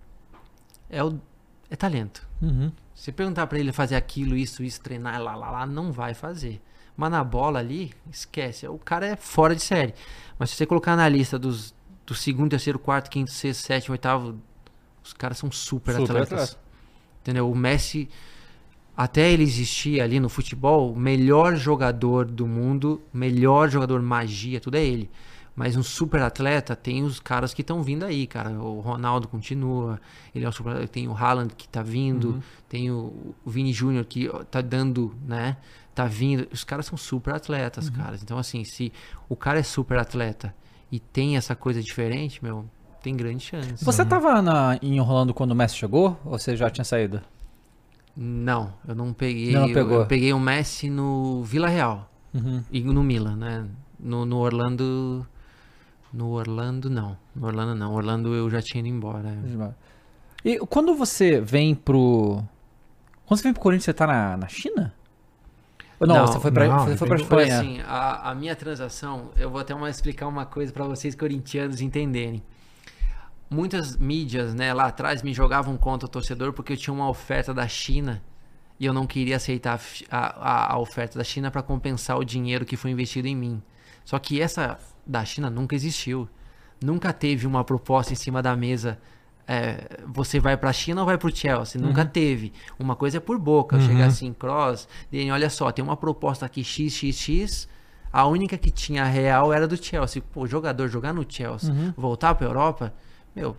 é, 0.89 1.03
o, 1.03 1.21
é 1.69 1.75
talento. 1.75 2.27
Uhum. 2.41 2.71
Se 2.95 3.11
perguntar 3.11 3.45
para 3.45 3.59
ele 3.59 3.71
fazer 3.71 3.95
aquilo, 3.95 4.35
isso, 4.35 4.63
isso, 4.63 4.81
treinar, 4.81 5.21
lá, 5.21 5.35
lá, 5.35 5.51
lá, 5.51 5.65
não 5.67 5.91
vai 5.91 6.15
fazer. 6.15 6.59
Mas 6.97 7.11
na 7.11 7.23
bola 7.23 7.59
ali, 7.59 7.93
esquece. 8.09 8.67
O 8.67 8.79
cara 8.79 9.05
é 9.05 9.15
fora 9.15 9.53
de 9.53 9.61
série. 9.61 9.93
Mas 10.39 10.49
se 10.49 10.55
você 10.55 10.65
colocar 10.65 10.95
na 10.95 11.07
lista 11.07 11.37
dos 11.37 11.75
do 12.03 12.15
segundo, 12.15 12.49
terceiro, 12.49 12.79
quarto, 12.79 13.11
quinto, 13.11 13.29
sexto, 13.29 13.61
sétimo, 13.61 13.93
oitavo, 13.93 14.39
os 15.05 15.13
caras 15.13 15.37
são 15.37 15.51
super, 15.51 15.93
super 15.93 16.03
atletas. 16.03 16.33
Atleta. 16.33 16.57
Entendeu? 17.21 17.49
O 17.49 17.55
Messi 17.55 18.09
até 18.97 19.31
ele 19.31 19.43
existir 19.43 20.01
ali 20.01 20.19
no 20.19 20.29
futebol, 20.29 20.93
o 20.93 20.95
melhor 20.97 21.55
jogador 21.55 22.25
do 22.25 22.47
mundo, 22.47 23.01
melhor 23.13 23.69
jogador 23.69 24.01
magia, 24.01 24.59
tudo 24.59 24.75
é 24.75 24.83
ele. 24.83 25.09
Mas 25.55 25.77
um 25.77 25.83
super 25.83 26.21
atleta 26.21 26.75
tem 26.75 27.03
os 27.03 27.19
caras 27.19 27.53
que 27.53 27.61
estão 27.61 27.81
vindo 27.81 28.03
aí, 28.03 28.27
cara. 28.27 28.51
O 28.51 28.81
Ronaldo 28.81 29.27
continua, 29.27 30.01
ele 30.33 30.43
é 30.43 30.49
um 30.49 30.51
super, 30.51 30.87
tem 30.89 31.07
o 31.07 31.13
Haaland 31.13 31.53
que 31.55 31.67
tá 31.67 31.81
vindo, 31.81 32.31
uhum. 32.31 32.41
tem 32.67 32.91
o, 32.91 33.33
Vini 33.45 33.71
Júnior 33.71 34.05
que 34.05 34.29
tá 34.51 34.59
dando, 34.59 35.15
né? 35.25 35.55
Tá 35.93 36.05
vindo. 36.05 36.47
Os 36.51 36.65
caras 36.65 36.85
são 36.85 36.97
super 36.97 37.33
atletas, 37.33 37.87
uhum. 37.87 37.95
caras. 37.95 38.21
Então 38.21 38.37
assim, 38.37 38.65
se 38.65 38.91
o 39.29 39.35
cara 39.35 39.59
é 39.59 39.63
super 39.63 39.97
atleta 39.97 40.53
e 40.91 40.99
tem 40.99 41.37
essa 41.37 41.55
coisa 41.55 41.81
diferente, 41.81 42.43
meu, 42.43 42.65
tem 43.05 43.15
grande 43.15 43.43
chance. 43.43 43.85
Você 43.85 44.01
uhum. 44.01 44.07
tava 44.07 44.41
na, 44.41 44.79
em 44.81 44.99
Orlando 44.99 45.31
quando 45.31 45.51
o 45.51 45.55
Messi 45.55 45.75
chegou 45.75 46.19
ou 46.25 46.39
você 46.39 46.55
já 46.55 46.71
tinha 46.71 46.83
saído? 46.83 47.21
Não, 48.17 48.73
eu 48.87 48.95
não 48.95 49.13
peguei. 49.13 49.51
Não 49.51 49.67
pegou. 49.71 49.93
Eu, 49.93 49.99
eu 50.01 50.05
peguei 50.07 50.33
o 50.33 50.39
Messi 50.39 50.89
no 50.89 51.43
Vila 51.43 51.67
Real 51.67 52.09
uhum. 52.33 52.63
e 52.71 52.81
no 52.81 53.03
Milan, 53.03 53.35
né? 53.35 53.65
No, 53.99 54.25
no 54.25 54.37
Orlando 54.37 55.25
no 56.11 56.31
Orlando, 56.31 56.89
não. 56.89 57.15
No 57.35 57.45
Orlando, 57.45 57.75
não. 57.75 57.93
Orlando 57.93 58.33
eu 58.33 58.49
já 58.49 58.61
tinha 58.61 58.79
ido 58.79 58.87
embora. 58.87 59.37
E 60.43 60.57
quando 60.59 60.95
você 60.95 61.39
vem 61.39 61.75
pro. 61.75 62.41
Quando 63.25 63.37
você 63.37 63.43
vem 63.43 63.53
pro 63.53 63.61
Corinthians, 63.61 63.85
você 63.85 63.93
tá 63.93 64.07
na, 64.07 64.37
na 64.37 64.47
China? 64.47 64.93
Ou 65.99 66.07
não, 66.07 66.15
não, 66.15 66.27
você 66.27 66.39
foi 66.39 66.51
pra, 66.51 66.67
não, 66.67 66.85
você 66.85 66.97
foi 66.97 67.07
pra 67.07 67.17
Espanha. 67.17 67.59
Assim, 67.59 67.81
a, 67.81 68.31
a 68.31 68.35
minha 68.35 68.55
transação, 68.55 69.29
eu 69.37 69.49
vou 69.49 69.61
até 69.61 69.75
uma, 69.75 69.89
explicar 69.89 70.27
uma 70.27 70.45
coisa 70.45 70.73
para 70.73 70.85
vocês 70.85 71.15
corintianos 71.15 71.81
entenderem. 71.81 72.41
Muitas 73.55 73.95
mídias, 73.95 74.53
né, 74.53 74.73
lá 74.73 74.87
atrás 74.87 75.23
me 75.23 75.33
jogavam 75.33 75.77
contra 75.77 76.05
o 76.05 76.09
torcedor 76.09 76.51
porque 76.51 76.73
eu 76.73 76.77
tinha 76.77 76.93
uma 76.93 77.07
oferta 77.07 77.53
da 77.53 77.67
China 77.67 78.21
e 78.77 78.85
eu 78.85 78.93
não 78.93 79.07
queria 79.07 79.37
aceitar 79.37 79.79
a, 80.11 80.17
a, 80.17 80.73
a 80.73 80.77
oferta 80.77 81.17
da 81.17 81.23
China 81.23 81.49
para 81.49 81.61
compensar 81.61 82.17
o 82.17 82.25
dinheiro 82.25 82.65
que 82.65 82.75
foi 82.75 82.91
investido 82.91 83.27
em 83.27 83.35
mim. 83.35 83.63
Só 84.03 84.19
que 84.19 84.41
essa 84.41 84.77
da 85.05 85.23
China 85.23 85.49
nunca 85.49 85.73
existiu. 85.75 86.27
Nunca 86.83 87.13
teve 87.13 87.47
uma 87.47 87.63
proposta 87.63 88.11
em 88.11 88.15
cima 88.15 88.41
da 88.41 88.55
mesa. 88.55 88.99
É, 89.47 89.99
você 90.05 90.39
vai 90.39 90.57
para 90.57 90.71
a 90.71 90.73
China 90.73 91.01
ou 91.01 91.05
vai 91.05 91.17
para 91.17 91.27
o 91.27 91.35
Chelsea? 91.35 91.79
Uhum. 91.79 91.87
Nunca 91.87 92.03
teve. 92.03 92.51
Uma 92.77 92.95
coisa 92.95 93.17
é 93.17 93.19
por 93.19 93.39
boca. 93.39 93.77
Uhum. 93.77 93.81
Chegar 93.81 94.07
assim, 94.07 94.33
cross, 94.33 94.87
e 95.11 95.31
olha 95.31 95.49
só, 95.49 95.71
tem 95.71 95.83
uma 95.83 95.95
proposta 95.95 96.45
aqui 96.45 96.63
XXX. 96.63 97.67
A 98.11 98.25
única 98.25 98.57
que 98.57 98.71
tinha 98.71 99.05
real 99.05 99.53
era 99.53 99.67
do 99.67 99.81
Chelsea. 99.81 100.21
Pô, 100.21 100.45
jogador 100.47 100.87
jogar 100.87 101.13
no 101.13 101.25
Chelsea, 101.27 101.71
uhum. 101.71 101.93
voltar 101.95 102.35
para 102.35 102.47
Europa, 102.47 102.93
meu, 103.35 103.57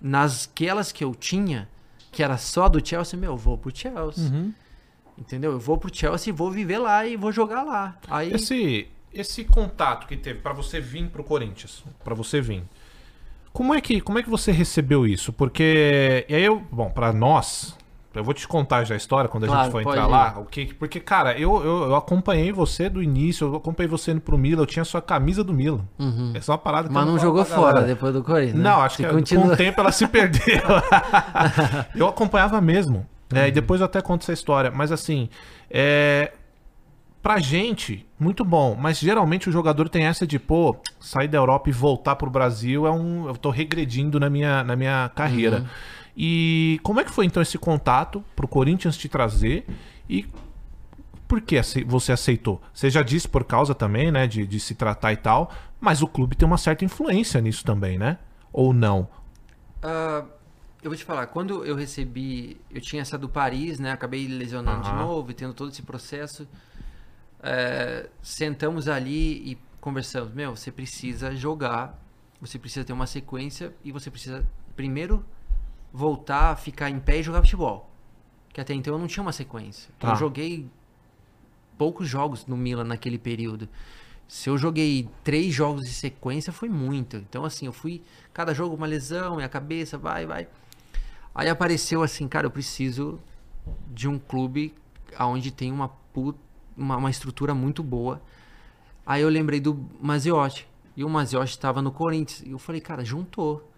nas 0.00 0.46
aquelas 0.46 0.92
que 0.92 1.04
eu 1.04 1.14
tinha, 1.14 1.68
que 2.10 2.22
era 2.22 2.36
só 2.36 2.68
do 2.68 2.86
Chelsea, 2.86 3.18
meu, 3.18 3.32
eu 3.32 3.36
vou 3.36 3.56
pro 3.56 3.74
Chelsea. 3.74 4.24
Uhum. 4.24 4.52
Entendeu? 5.18 5.52
Eu 5.52 5.60
vou 5.60 5.78
pro 5.78 5.94
Chelsea 5.94 6.30
e 6.30 6.36
vou 6.36 6.50
viver 6.50 6.78
lá 6.78 7.06
e 7.06 7.16
vou 7.16 7.32
jogar 7.32 7.62
lá. 7.62 7.98
Aí... 8.08 8.32
Esse, 8.32 8.88
esse 9.12 9.44
contato 9.44 10.06
que 10.06 10.16
teve 10.16 10.40
para 10.40 10.52
você 10.52 10.80
vir 10.80 11.08
pro 11.08 11.24
Corinthians, 11.24 11.82
para 12.04 12.14
você 12.14 12.40
vir. 12.40 12.62
Como 13.52 13.74
é 13.74 13.80
que 13.80 14.02
como 14.02 14.18
é 14.18 14.22
que 14.22 14.28
você 14.28 14.52
recebeu 14.52 15.06
isso? 15.06 15.32
Porque 15.32 16.26
e 16.28 16.34
aí 16.34 16.44
eu, 16.44 16.60
bom, 16.70 16.90
para 16.90 17.10
nós, 17.10 17.74
eu 18.16 18.24
vou 18.24 18.34
te 18.34 18.48
contar 18.48 18.84
já 18.84 18.94
a 18.94 18.96
história 18.96 19.28
quando 19.28 19.44
a 19.44 19.46
claro, 19.46 19.64
gente 19.64 19.72
for 19.72 19.80
entrar 19.80 20.04
ir. 20.04 20.10
lá, 20.10 20.38
o 20.38 20.44
que 20.44 20.72
porque 20.74 20.98
cara, 20.98 21.38
eu, 21.38 21.62
eu, 21.64 21.82
eu, 21.84 21.94
acompanhei 21.94 22.50
você 22.50 22.88
do 22.88 23.02
início, 23.02 23.46
eu 23.46 23.56
acompanhei 23.56 23.88
você 23.88 24.12
indo 24.12 24.20
pro 24.20 24.38
Milan, 24.38 24.62
eu 24.62 24.66
tinha 24.66 24.84
sua 24.84 25.02
camisa 25.02 25.44
do 25.44 25.52
Milan. 25.52 25.84
Uhum. 25.98 26.32
Essa 26.34 26.50
é 26.50 26.54
uma 26.54 26.58
parada 26.58 26.88
que 26.88 26.94
Mas 26.94 27.06
não 27.06 27.18
jogou 27.18 27.44
fora 27.44 27.82
depois 27.82 28.14
do 28.14 28.22
Corinthians. 28.22 28.56
Né? 28.56 28.62
Não, 28.62 28.80
acho 28.80 28.96
que 28.96 29.06
continua... 29.06 29.48
com 29.48 29.52
o 29.52 29.56
tempo 29.56 29.80
ela 29.80 29.92
se 29.92 30.06
perdeu. 30.08 30.62
eu 31.94 32.08
acompanhava 32.08 32.60
mesmo. 32.60 33.06
Uhum. 33.32 33.38
É, 33.38 33.48
e 33.48 33.52
depois 33.52 33.80
eu 33.80 33.86
até 33.86 34.00
conto 34.00 34.22
essa 34.22 34.32
história, 34.32 34.70
mas 34.70 34.92
assim, 34.92 35.28
é, 35.70 36.32
pra 37.26 37.40
gente, 37.40 38.06
muito 38.20 38.44
bom. 38.44 38.76
Mas 38.80 39.00
geralmente 39.00 39.48
o 39.48 39.52
jogador 39.52 39.88
tem 39.88 40.04
essa 40.04 40.24
de, 40.24 40.38
pô, 40.38 40.76
sair 41.00 41.26
da 41.26 41.36
Europa 41.36 41.68
e 41.68 41.72
voltar 41.72 42.14
pro 42.14 42.30
Brasil 42.30 42.86
é 42.86 42.90
um. 42.90 43.26
Eu 43.26 43.36
tô 43.36 43.50
regredindo 43.50 44.20
na 44.20 44.30
minha, 44.30 44.62
na 44.62 44.76
minha 44.76 45.10
carreira. 45.12 45.58
Uhum. 45.58 45.66
E 46.16 46.80
como 46.82 47.00
é 47.00 47.04
que 47.04 47.10
foi 47.10 47.26
então 47.26 47.42
esse 47.42 47.58
contato 47.58 48.24
pro 48.34 48.48
Corinthians 48.48 48.96
te 48.96 49.08
trazer? 49.08 49.66
E 50.08 50.26
por 51.28 51.40
que 51.40 51.60
você 51.86 52.12
aceitou? 52.12 52.62
Você 52.72 52.88
já 52.88 53.02
disse 53.02 53.28
por 53.28 53.44
causa 53.44 53.74
também, 53.74 54.10
né, 54.10 54.26
de, 54.26 54.46
de 54.46 54.58
se 54.58 54.74
tratar 54.74 55.12
e 55.12 55.16
tal, 55.16 55.52
mas 55.80 56.00
o 56.00 56.08
clube 56.08 56.36
tem 56.36 56.46
uma 56.46 56.58
certa 56.58 56.84
influência 56.84 57.40
nisso 57.40 57.64
também, 57.64 57.98
né? 57.98 58.18
Ou 58.52 58.72
não? 58.72 59.08
Uh, 59.82 60.26
eu 60.82 60.90
vou 60.90 60.96
te 60.96 61.04
falar, 61.04 61.26
quando 61.26 61.64
eu 61.64 61.74
recebi, 61.74 62.56
eu 62.70 62.80
tinha 62.80 63.02
essa 63.02 63.18
do 63.18 63.28
Paris, 63.28 63.78
né? 63.78 63.92
Acabei 63.92 64.26
lesionando 64.26 64.86
uhum. 64.86 64.92
de 64.92 64.98
novo, 64.98 65.34
tendo 65.34 65.52
todo 65.52 65.70
esse 65.70 65.82
processo 65.82 66.48
é, 67.42 68.08
sentamos 68.22 68.88
ali 68.88 69.52
e 69.52 69.58
conversamos. 69.80 70.32
Meu, 70.34 70.56
você 70.56 70.72
precisa 70.72 71.34
jogar, 71.36 71.96
você 72.40 72.58
precisa 72.58 72.84
ter 72.84 72.92
uma 72.92 73.06
sequência 73.06 73.72
e 73.84 73.92
você 73.92 74.10
precisa 74.10 74.44
primeiro 74.74 75.24
voltar, 75.96 76.54
ficar 76.56 76.90
em 76.90 77.00
pé 77.00 77.20
e 77.20 77.22
jogar 77.22 77.40
futebol. 77.40 77.90
Que 78.52 78.60
até 78.60 78.74
então 78.74 78.92
eu 78.94 78.98
não 78.98 79.06
tinha 79.06 79.22
uma 79.22 79.32
sequência. 79.32 79.90
Tá. 79.98 80.10
Eu 80.10 80.16
joguei 80.16 80.68
poucos 81.78 82.06
jogos 82.06 82.46
no 82.46 82.56
Milan 82.56 82.84
naquele 82.84 83.18
período. 83.18 83.66
Se 84.28 84.50
eu 84.50 84.58
joguei 84.58 85.08
três 85.24 85.54
jogos 85.54 85.84
de 85.84 85.92
sequência, 85.92 86.52
foi 86.52 86.68
muito. 86.68 87.16
Então, 87.16 87.44
assim, 87.44 87.66
eu 87.66 87.72
fui. 87.72 88.02
Cada 88.34 88.52
jogo 88.52 88.74
uma 88.74 88.86
lesão, 88.86 89.36
minha 89.36 89.48
cabeça, 89.48 89.96
vai, 89.96 90.26
vai. 90.26 90.46
Aí 91.34 91.48
apareceu 91.48 92.02
assim, 92.02 92.28
cara, 92.28 92.46
eu 92.46 92.50
preciso 92.50 93.18
de 93.88 94.08
um 94.08 94.18
clube 94.18 94.74
onde 95.18 95.50
tem 95.50 95.72
uma 95.72 95.88
puta 95.88 96.38
uma, 96.76 96.96
uma 96.96 97.10
estrutura 97.10 97.54
muito 97.54 97.82
boa. 97.82 98.20
Aí 99.04 99.22
eu 99.22 99.28
lembrei 99.28 99.60
do 99.60 99.88
Maziotti. 100.00 100.68
E 100.96 101.04
o 101.04 101.08
Maziotti 101.08 101.52
estava 101.52 101.80
no 101.80 101.90
Corinthians. 101.90 102.42
E 102.46 102.50
eu 102.50 102.58
falei, 102.58 102.80
cara, 102.80 103.04
juntou. 103.04 103.70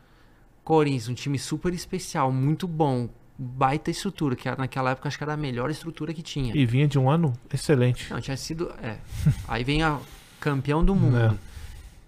Corinthians, 0.69 1.09
um 1.09 1.15
time 1.15 1.39
super 1.39 1.73
especial, 1.73 2.31
muito 2.31 2.69
bom, 2.69 3.09
baita 3.39 3.90
estrutura, 3.90 4.36
que 4.36 4.51
naquela 4.51 4.90
época 4.90 5.09
acho 5.09 5.16
que 5.16 5.24
era 5.24 5.32
a 5.32 5.36
melhor 5.36 5.70
estrutura 5.70 6.12
que 6.12 6.23
tinha. 6.23 6.55
E 6.55 6.66
vinha 6.66 6.86
de 6.86 6.99
um 6.99 7.09
ano 7.11 7.32
excelente. 7.51 8.12
Não, 8.12 8.20
tinha 8.20 8.36
sido. 8.36 8.70
É. 8.82 8.99
Aí 9.49 9.65
vem 9.65 9.82
a 9.82 9.99
campeão 10.39 10.85
do 10.85 10.95
mundo. 10.95 11.16
É. 11.16 11.35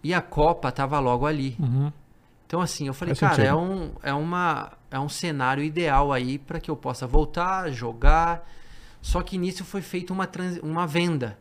E 0.04 0.12
a 0.12 0.20
Copa 0.20 0.70
tava 0.70 1.00
logo 1.00 1.24
ali. 1.24 1.56
Uhum. 1.58 1.90
Então, 2.46 2.60
assim, 2.60 2.86
eu 2.86 2.92
falei, 2.92 3.14
Faz 3.14 3.36
cara, 3.36 3.48
é 3.48 3.54
um, 3.54 3.92
é, 4.02 4.12
uma, 4.12 4.72
é 4.90 5.00
um 5.00 5.08
cenário 5.08 5.64
ideal 5.64 6.12
aí 6.12 6.36
para 6.36 6.60
que 6.60 6.70
eu 6.70 6.76
possa 6.76 7.06
voltar, 7.06 7.70
jogar 7.70 8.46
só 9.02 9.22
que 9.22 9.38
nisso 9.38 9.64
foi 9.64 9.80
feita 9.80 10.12
uma, 10.12 10.26
trans, 10.26 10.58
uma 10.62 10.86
venda. 10.86 11.38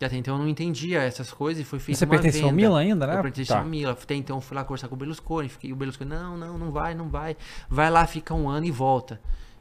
E 0.00 0.04
até 0.04 0.16
então 0.16 0.34
eu 0.34 0.38
não 0.38 0.48
entendia 0.48 1.02
essas 1.02 1.32
coisas 1.32 1.62
e 1.62 1.64
foi 1.64 1.78
feita 1.78 1.98
Você 1.98 2.04
uma 2.04 2.10
venda. 2.12 2.22
Você 2.22 2.28
pertencia 2.28 2.48
ao 2.48 2.54
Milan 2.54 2.78
ainda, 2.78 3.06
né? 3.06 3.16
Eu 3.16 3.22
pertencia 3.22 3.56
tá. 3.56 3.60
ao 3.60 3.66
Milan. 3.66 3.92
Até 3.92 4.14
então 4.14 4.36
eu 4.36 4.40
fui 4.40 4.56
lá 4.56 4.62
conversar 4.62 4.88
com 4.88 4.94
o 4.94 4.98
Berlusconi. 4.98 5.48
Fiquei, 5.48 5.72
o 5.72 5.76
Berlusconi, 5.76 6.10
não, 6.10 6.36
não, 6.36 6.56
não 6.56 6.70
vai, 6.70 6.94
não 6.94 7.08
vai. 7.08 7.36
Vai 7.68 7.90
lá, 7.90 8.06
fica 8.06 8.32
um 8.34 8.48
ano 8.48 8.66
e 8.66 8.70
volta. 8.70 9.20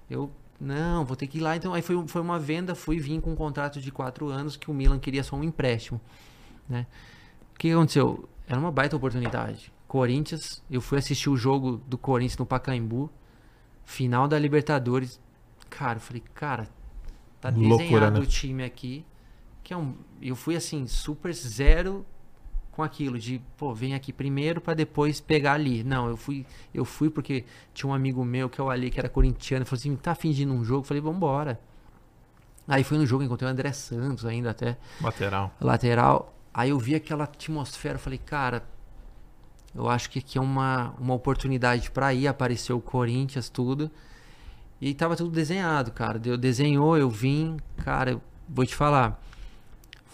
Eu, 0.10 0.30
não, 0.60 1.04
vou 1.06 1.16
ter 1.16 1.28
que 1.28 1.40
ir 1.40 1.42
lá. 1.42 1.56
Então 1.56 1.74
aí 1.74 1.82
foi, 1.82 2.08
foi 2.08 2.22
uma 2.22 2.40
venda, 2.40 2.76
fui 2.76 3.00
vir 3.00 3.20
com 3.20 3.32
um 3.32 3.36
contrato 3.36 3.82
de 3.82 3.92
quatro 3.92 4.28
anos 4.30 4.56
que 4.56 4.70
o 4.70 4.74
Milan 4.74 5.00
queria 5.00 5.24
só 5.24 5.36
um 5.36 5.44
empréstimo. 5.44 6.00
Né? 6.70 6.86
O 7.56 7.60
que 7.60 7.72
aconteceu? 7.72 8.30
Era 8.48 8.60
uma 8.60 8.72
baita 8.72 8.96
oportunidade. 8.96 9.72
Corinthians, 9.88 10.62
eu 10.70 10.82
fui 10.82 10.98
assistir 11.00 11.30
o 11.30 11.38
jogo 11.38 11.82
do 11.88 11.98
Corinthians 11.98 12.38
no 12.38 12.46
Pacaembu, 12.46 13.10
final 13.84 14.28
da 14.28 14.38
Libertadores. 14.38 15.20
Cara, 15.70 15.98
eu 15.98 16.02
falei, 16.02 16.24
cara, 16.34 16.68
Tá 17.40 17.50
Loucura, 17.50 17.78
desenhado 17.78 18.20
né? 18.20 18.20
o 18.20 18.26
time 18.26 18.64
aqui. 18.64 19.06
Que 19.68 19.74
é 19.74 19.78
um, 19.78 19.96
eu 20.22 20.34
fui 20.34 20.56
assim, 20.56 20.88
super 20.88 21.34
zero 21.34 22.06
com 22.72 22.82
aquilo 22.82 23.20
de, 23.20 23.42
pô, 23.58 23.74
vem 23.74 23.94
aqui 23.94 24.14
primeiro 24.14 24.62
para 24.62 24.74
depois 24.74 25.20
pegar 25.20 25.56
ali. 25.56 25.84
Não, 25.84 26.08
eu 26.08 26.16
fui, 26.16 26.46
eu 26.74 26.86
fui 26.86 27.10
porque 27.10 27.44
tinha 27.74 27.90
um 27.90 27.94
amigo 27.94 28.24
meu 28.24 28.50
que 28.50 28.62
é 28.62 28.64
o 28.64 28.70
Ali, 28.70 28.90
que 28.90 28.98
era 28.98 29.10
corintiano, 29.10 29.66
falou 29.66 29.78
assim: 29.78 29.94
"Tá 29.98 30.16
fingindo 30.16 30.54
um 30.54 30.64
jogo?" 30.64 30.84
Eu 30.84 30.84
falei: 30.86 31.02
"Vambora". 31.02 31.60
Aí 32.66 32.82
fui 32.82 32.98
no 32.98 33.06
jogo, 33.06 33.26
encontrei 33.26 33.46
o 33.46 33.52
André 33.52 33.74
Santos 33.74 34.26
ainda 34.26 34.52
até. 34.52 34.78
Lateral. 35.02 35.54
Lateral. 35.60 36.34
Aí 36.54 36.70
eu 36.70 36.80
vi 36.80 36.96
aquela 36.96 37.26
atmosfera, 37.26 37.98
falei: 37.98 38.20
"Cara, 38.20 38.64
eu 39.76 39.90
acho 39.90 40.10
que 40.10 40.20
aqui 40.20 40.38
é 40.38 40.42
uma, 40.42 40.94
uma 40.98 41.14
oportunidade 41.14 41.92
para 41.92 42.14
ir, 42.14 42.26
apareceu 42.26 42.78
o 42.78 42.82
Corinthians 42.82 43.50
tudo". 43.50 43.92
E 44.80 44.94
tava 44.94 45.18
tudo 45.18 45.30
desenhado, 45.30 45.92
cara. 45.92 46.22
Eu 46.24 46.38
desenhou, 46.38 46.98
eu 46.98 47.10
vim, 47.10 47.58
cara, 47.84 48.12
eu 48.12 48.22
vou 48.48 48.66
te 48.66 48.74
falar. 48.74 49.27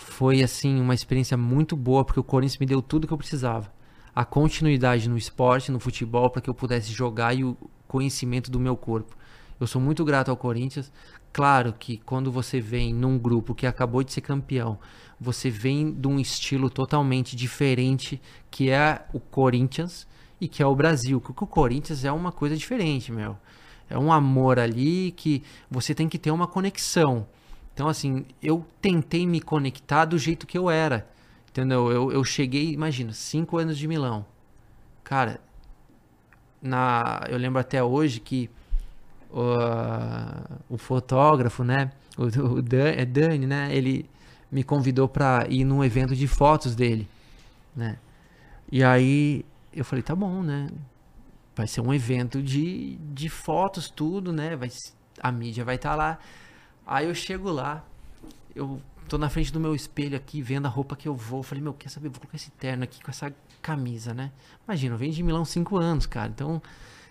Foi 0.04 0.44
assim 0.44 0.80
uma 0.80 0.94
experiência 0.94 1.36
muito 1.36 1.76
boa 1.76 2.06
porque 2.06 2.20
o 2.20 2.24
Corinthians 2.24 2.60
me 2.60 2.66
deu 2.66 2.82
tudo 2.82 3.08
que 3.08 3.14
eu 3.14 3.18
precisava. 3.18 3.74
A 4.14 4.24
continuidade 4.24 5.10
no 5.10 5.18
esporte, 5.18 5.72
no 5.72 5.80
futebol, 5.80 6.30
para 6.30 6.42
que 6.42 6.50
eu 6.50 6.54
pudesse 6.54 6.92
jogar 6.92 7.34
e 7.34 7.44
o 7.44 7.58
conhecimento 7.88 8.52
do 8.52 8.60
meu 8.60 8.78
corpo. 8.78 9.16
Eu 9.60 9.66
sou 9.66 9.82
muito 9.82 10.06
grato 10.06 10.30
ao 10.30 10.38
Corinthians. 10.38 10.92
Claro 11.32 11.74
que 11.74 11.98
quando 11.98 12.32
você 12.32 12.60
vem 12.60 12.94
num 12.94 13.18
grupo 13.18 13.56
que 13.56 13.66
acabou 13.66 14.04
de 14.04 14.14
ser 14.14 14.22
campeão, 14.22 14.78
você 15.20 15.50
vem 15.50 15.92
de 15.92 16.08
um 16.08 16.20
estilo 16.20 16.70
totalmente 16.70 17.36
diferente, 17.36 18.22
que 18.52 18.70
é 18.70 19.06
o 19.14 19.20
Corinthians 19.20 20.06
e 20.40 20.48
que 20.48 20.62
é 20.62 20.66
o 20.68 20.76
Brasil. 20.76 21.20
Porque 21.20 21.44
o 21.44 21.48
Corinthians 21.48 22.06
é 22.06 22.12
uma 22.12 22.32
coisa 22.32 22.56
diferente, 22.56 23.12
meu. 23.12 23.36
é 23.90 23.98
um 23.98 24.12
amor 24.12 24.60
ali 24.60 25.12
que 25.12 25.42
você 25.72 25.96
tem 25.96 26.08
que 26.08 26.20
ter 26.20 26.30
uma 26.30 26.48
conexão. 26.48 27.26
Então, 27.74 27.88
assim, 27.88 28.26
eu 28.42 28.66
tentei 28.82 29.26
me 29.26 29.42
conectar 29.42 30.06
do 30.06 30.18
jeito 30.18 30.46
que 30.46 30.58
eu 30.58 30.70
era. 30.70 31.08
Entendeu? 31.50 31.92
Eu, 31.92 32.12
eu 32.12 32.24
cheguei, 32.24 32.72
imagina, 32.72 33.14
cinco 33.14 33.58
anos 33.58 33.78
de 33.78 33.88
Milão. 33.88 34.26
Cara, 35.04 35.40
na, 36.62 37.24
eu 37.30 37.38
lembro 37.38 37.60
até 37.60 37.84
hoje 37.84 38.20
que 38.20 38.50
uh, 39.32 40.60
o 40.70 40.78
fotógrafo, 40.78 41.64
né? 41.64 41.92
O, 42.18 42.24
o 42.58 42.62
Dan, 42.62 42.90
é 42.90 43.06
Dani, 43.06 43.46
né? 43.46 43.76
Ele 43.76 44.10
me 44.52 44.64
convidou 44.64 45.08
para 45.08 45.46
ir 45.50 45.64
num 45.64 45.84
evento 45.84 46.16
de 46.16 46.28
fotos 46.28 46.76
dele, 46.76 47.08
né? 47.76 47.98
E 48.72 48.84
aí 48.84 49.44
eu 49.74 49.84
falei, 49.84 50.04
tá 50.04 50.16
bom, 50.16 50.42
né? 50.42 50.70
Vai 51.56 51.68
ser 51.68 51.82
um 51.82 51.94
evento 51.94 52.42
de, 52.42 52.96
de 53.14 53.30
fotos, 53.30 53.90
tudo, 53.90 54.32
né? 54.32 54.56
Vai, 54.56 54.70
a 55.20 55.32
mídia 55.32 55.66
vai 55.66 55.76
estar 55.76 55.92
tá 55.92 55.96
lá. 55.96 56.20
Aí 56.86 57.08
eu 57.08 57.16
chego 57.16 57.50
lá, 57.52 57.84
eu 58.56 58.82
tô 59.08 59.18
na 59.18 59.30
frente 59.30 59.52
do 59.52 59.60
meu 59.60 59.76
espelho 59.76 60.18
aqui, 60.18 60.42
vendo 60.42 60.66
a 60.66 60.70
roupa 60.70 60.96
que 60.96 61.08
eu 61.08 61.16
vou. 61.16 61.44
Falei, 61.44 61.64
meu, 61.64 61.74
quer 61.74 61.90
saber? 61.90 62.10
Vou 62.10 62.20
colocar 62.20 62.36
esse 62.36 62.52
terno 62.52 62.84
aqui 62.84 63.02
com 63.02 63.12
essa 63.12 63.34
camisa, 63.62 64.14
né? 64.14 64.32
Imagina, 64.68 64.96
eu 64.96 64.98
venho 64.98 65.14
de 65.14 65.24
Milão 65.24 65.46
cinco 65.46 65.78
anos, 65.78 66.06
cara. 66.06 66.30
Então, 66.30 66.62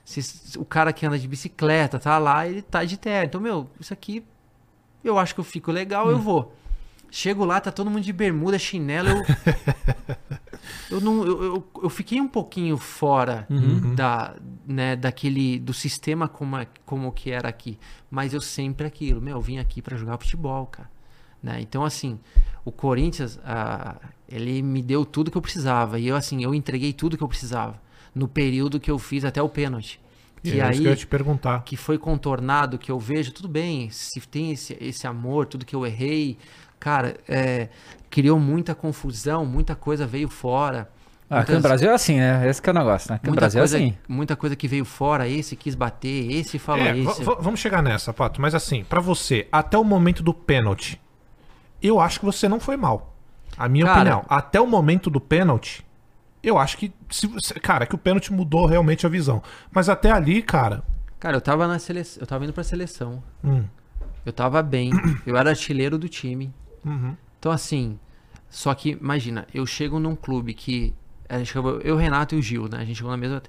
se 0.04 0.58
o 0.58 0.64
cara 0.64 0.92
que 0.92 1.06
anda 1.06 1.18
de 1.18 1.26
bicicleta 1.26 1.98
tá 1.98 2.18
lá, 2.18 2.46
ele 2.46 2.62
tá 2.62 2.84
de 2.84 2.96
terno. 2.96 3.26
Então, 3.26 3.40
meu, 3.40 3.70
isso 3.80 3.92
aqui 3.92 4.24
eu 5.04 5.18
acho 5.18 5.34
que 5.34 5.40
eu 5.40 5.44
fico 5.44 5.72
legal, 5.72 6.06
hum. 6.06 6.10
eu 6.10 6.18
vou. 6.18 6.54
Chego 7.14 7.44
lá, 7.44 7.60
tá 7.60 7.70
todo 7.70 7.90
mundo 7.90 8.02
de 8.02 8.12
bermuda, 8.12 8.58
chinelo. 8.58 9.10
Eu, 10.90 10.96
eu 10.96 11.00
não, 11.02 11.26
eu, 11.26 11.44
eu, 11.44 11.70
eu, 11.82 11.90
fiquei 11.90 12.18
um 12.18 12.26
pouquinho 12.26 12.78
fora 12.78 13.46
uhum. 13.50 13.94
da, 13.94 14.34
né, 14.66 14.96
daquele 14.96 15.58
do 15.58 15.74
sistema 15.74 16.26
como, 16.26 16.56
como 16.86 17.12
que 17.12 17.30
era 17.30 17.50
aqui. 17.50 17.78
Mas 18.10 18.32
eu 18.32 18.40
sempre 18.40 18.86
aquilo, 18.86 19.20
meu, 19.20 19.36
eu 19.36 19.42
vim 19.42 19.58
aqui 19.58 19.82
para 19.82 19.94
jogar 19.94 20.16
futebol, 20.16 20.64
cara. 20.64 20.90
Né? 21.42 21.60
Então, 21.60 21.84
assim, 21.84 22.18
o 22.64 22.72
Corinthians, 22.72 23.38
ah, 23.44 23.96
ele 24.26 24.62
me 24.62 24.80
deu 24.80 25.04
tudo 25.04 25.30
que 25.30 25.36
eu 25.36 25.42
precisava. 25.42 25.98
E 25.98 26.08
eu, 26.08 26.16
assim, 26.16 26.42
eu 26.42 26.54
entreguei 26.54 26.94
tudo 26.94 27.18
que 27.18 27.22
eu 27.22 27.28
precisava. 27.28 27.78
No 28.14 28.26
período 28.26 28.80
que 28.80 28.90
eu 28.90 28.98
fiz 28.98 29.22
até 29.22 29.42
o 29.42 29.50
pênalti. 29.50 30.00
Que 30.42 30.58
é 30.58 30.62
aí, 30.62 30.78
que 30.78 30.84
eu 30.84 30.90
ia 30.90 30.96
te 30.96 31.06
perguntar. 31.06 31.62
Que 31.62 31.76
foi 31.76 31.96
contornado, 31.96 32.76
que 32.76 32.90
eu 32.90 32.98
vejo, 32.98 33.32
tudo 33.32 33.48
bem, 33.48 33.90
se 33.90 34.20
tem 34.22 34.50
esse, 34.50 34.76
esse 34.80 35.06
amor, 35.06 35.46
tudo 35.46 35.64
que 35.64 35.74
eu 35.74 35.86
errei, 35.86 36.36
cara, 36.82 37.14
é, 37.28 37.68
criou 38.10 38.40
muita 38.40 38.74
confusão, 38.74 39.46
muita 39.46 39.76
coisa 39.76 40.04
veio 40.04 40.28
fora. 40.28 40.90
Ah, 41.30 41.38
aqui 41.38 41.52
no 41.52 41.60
Brasil 41.60 41.88
é 41.88 41.94
assim, 41.94 42.18
né? 42.18 42.48
Esse 42.48 42.60
que 42.60 42.68
é 42.68 42.72
o 42.72 42.74
negócio, 42.74 43.08
né? 43.08 43.16
Aqui 43.16 43.30
no 43.30 43.36
Brasil 43.36 43.60
coisa, 43.60 43.78
é 43.78 43.80
assim. 43.80 43.96
Muita 44.08 44.34
coisa 44.34 44.56
que 44.56 44.66
veio 44.66 44.84
fora, 44.84 45.28
esse 45.28 45.54
quis 45.54 45.76
bater, 45.76 46.32
esse 46.32 46.58
falou 46.58 46.84
é, 46.84 46.96
isso. 46.96 47.22
Vamos 47.38 47.60
chegar 47.60 47.84
nessa, 47.84 48.12
Pato. 48.12 48.40
Mas 48.40 48.52
assim, 48.52 48.82
para 48.82 49.00
você, 49.00 49.46
até 49.52 49.78
o 49.78 49.84
momento 49.84 50.24
do 50.24 50.34
pênalti, 50.34 51.00
eu 51.80 52.00
acho 52.00 52.18
que 52.18 52.26
você 52.26 52.48
não 52.48 52.58
foi 52.58 52.76
mal. 52.76 53.14
A 53.56 53.68
minha 53.68 53.86
cara, 53.86 54.00
opinião. 54.00 54.24
Até 54.28 54.60
o 54.60 54.66
momento 54.66 55.08
do 55.08 55.20
pênalti, 55.20 55.86
eu 56.42 56.58
acho 56.58 56.76
que. 56.76 56.92
Se, 57.08 57.28
cara, 57.60 57.86
que 57.86 57.94
o 57.94 57.98
pênalti 57.98 58.32
mudou 58.32 58.66
realmente 58.66 59.06
a 59.06 59.08
visão. 59.08 59.40
Mas 59.70 59.88
até 59.88 60.10
ali, 60.10 60.42
cara. 60.42 60.82
Cara, 61.20 61.36
eu 61.36 61.40
tava 61.40 61.68
na 61.68 61.78
seleção. 61.78 62.20
Eu 62.20 62.26
tava 62.26 62.42
indo 62.42 62.52
pra 62.52 62.64
seleção. 62.64 63.22
Hum. 63.44 63.62
Eu 64.26 64.32
tava 64.32 64.60
bem. 64.62 64.90
Eu 65.24 65.36
era 65.36 65.50
artilheiro 65.50 65.96
do 65.96 66.08
time. 66.08 66.52
Uhum. 66.84 67.16
Então, 67.38 67.52
assim. 67.52 67.98
Só 68.48 68.74
que, 68.74 68.90
imagina, 68.90 69.46
eu 69.52 69.66
chego 69.66 69.98
num 69.98 70.14
clube 70.14 70.54
que. 70.54 70.94
Eu, 71.82 71.96
Renato 71.96 72.34
e 72.34 72.38
o 72.38 72.42
Gil, 72.42 72.68
né? 72.68 72.78
A 72.78 72.84
gente 72.84 72.96
chegou 72.96 73.10
na 73.10 73.16
mesma. 73.16 73.42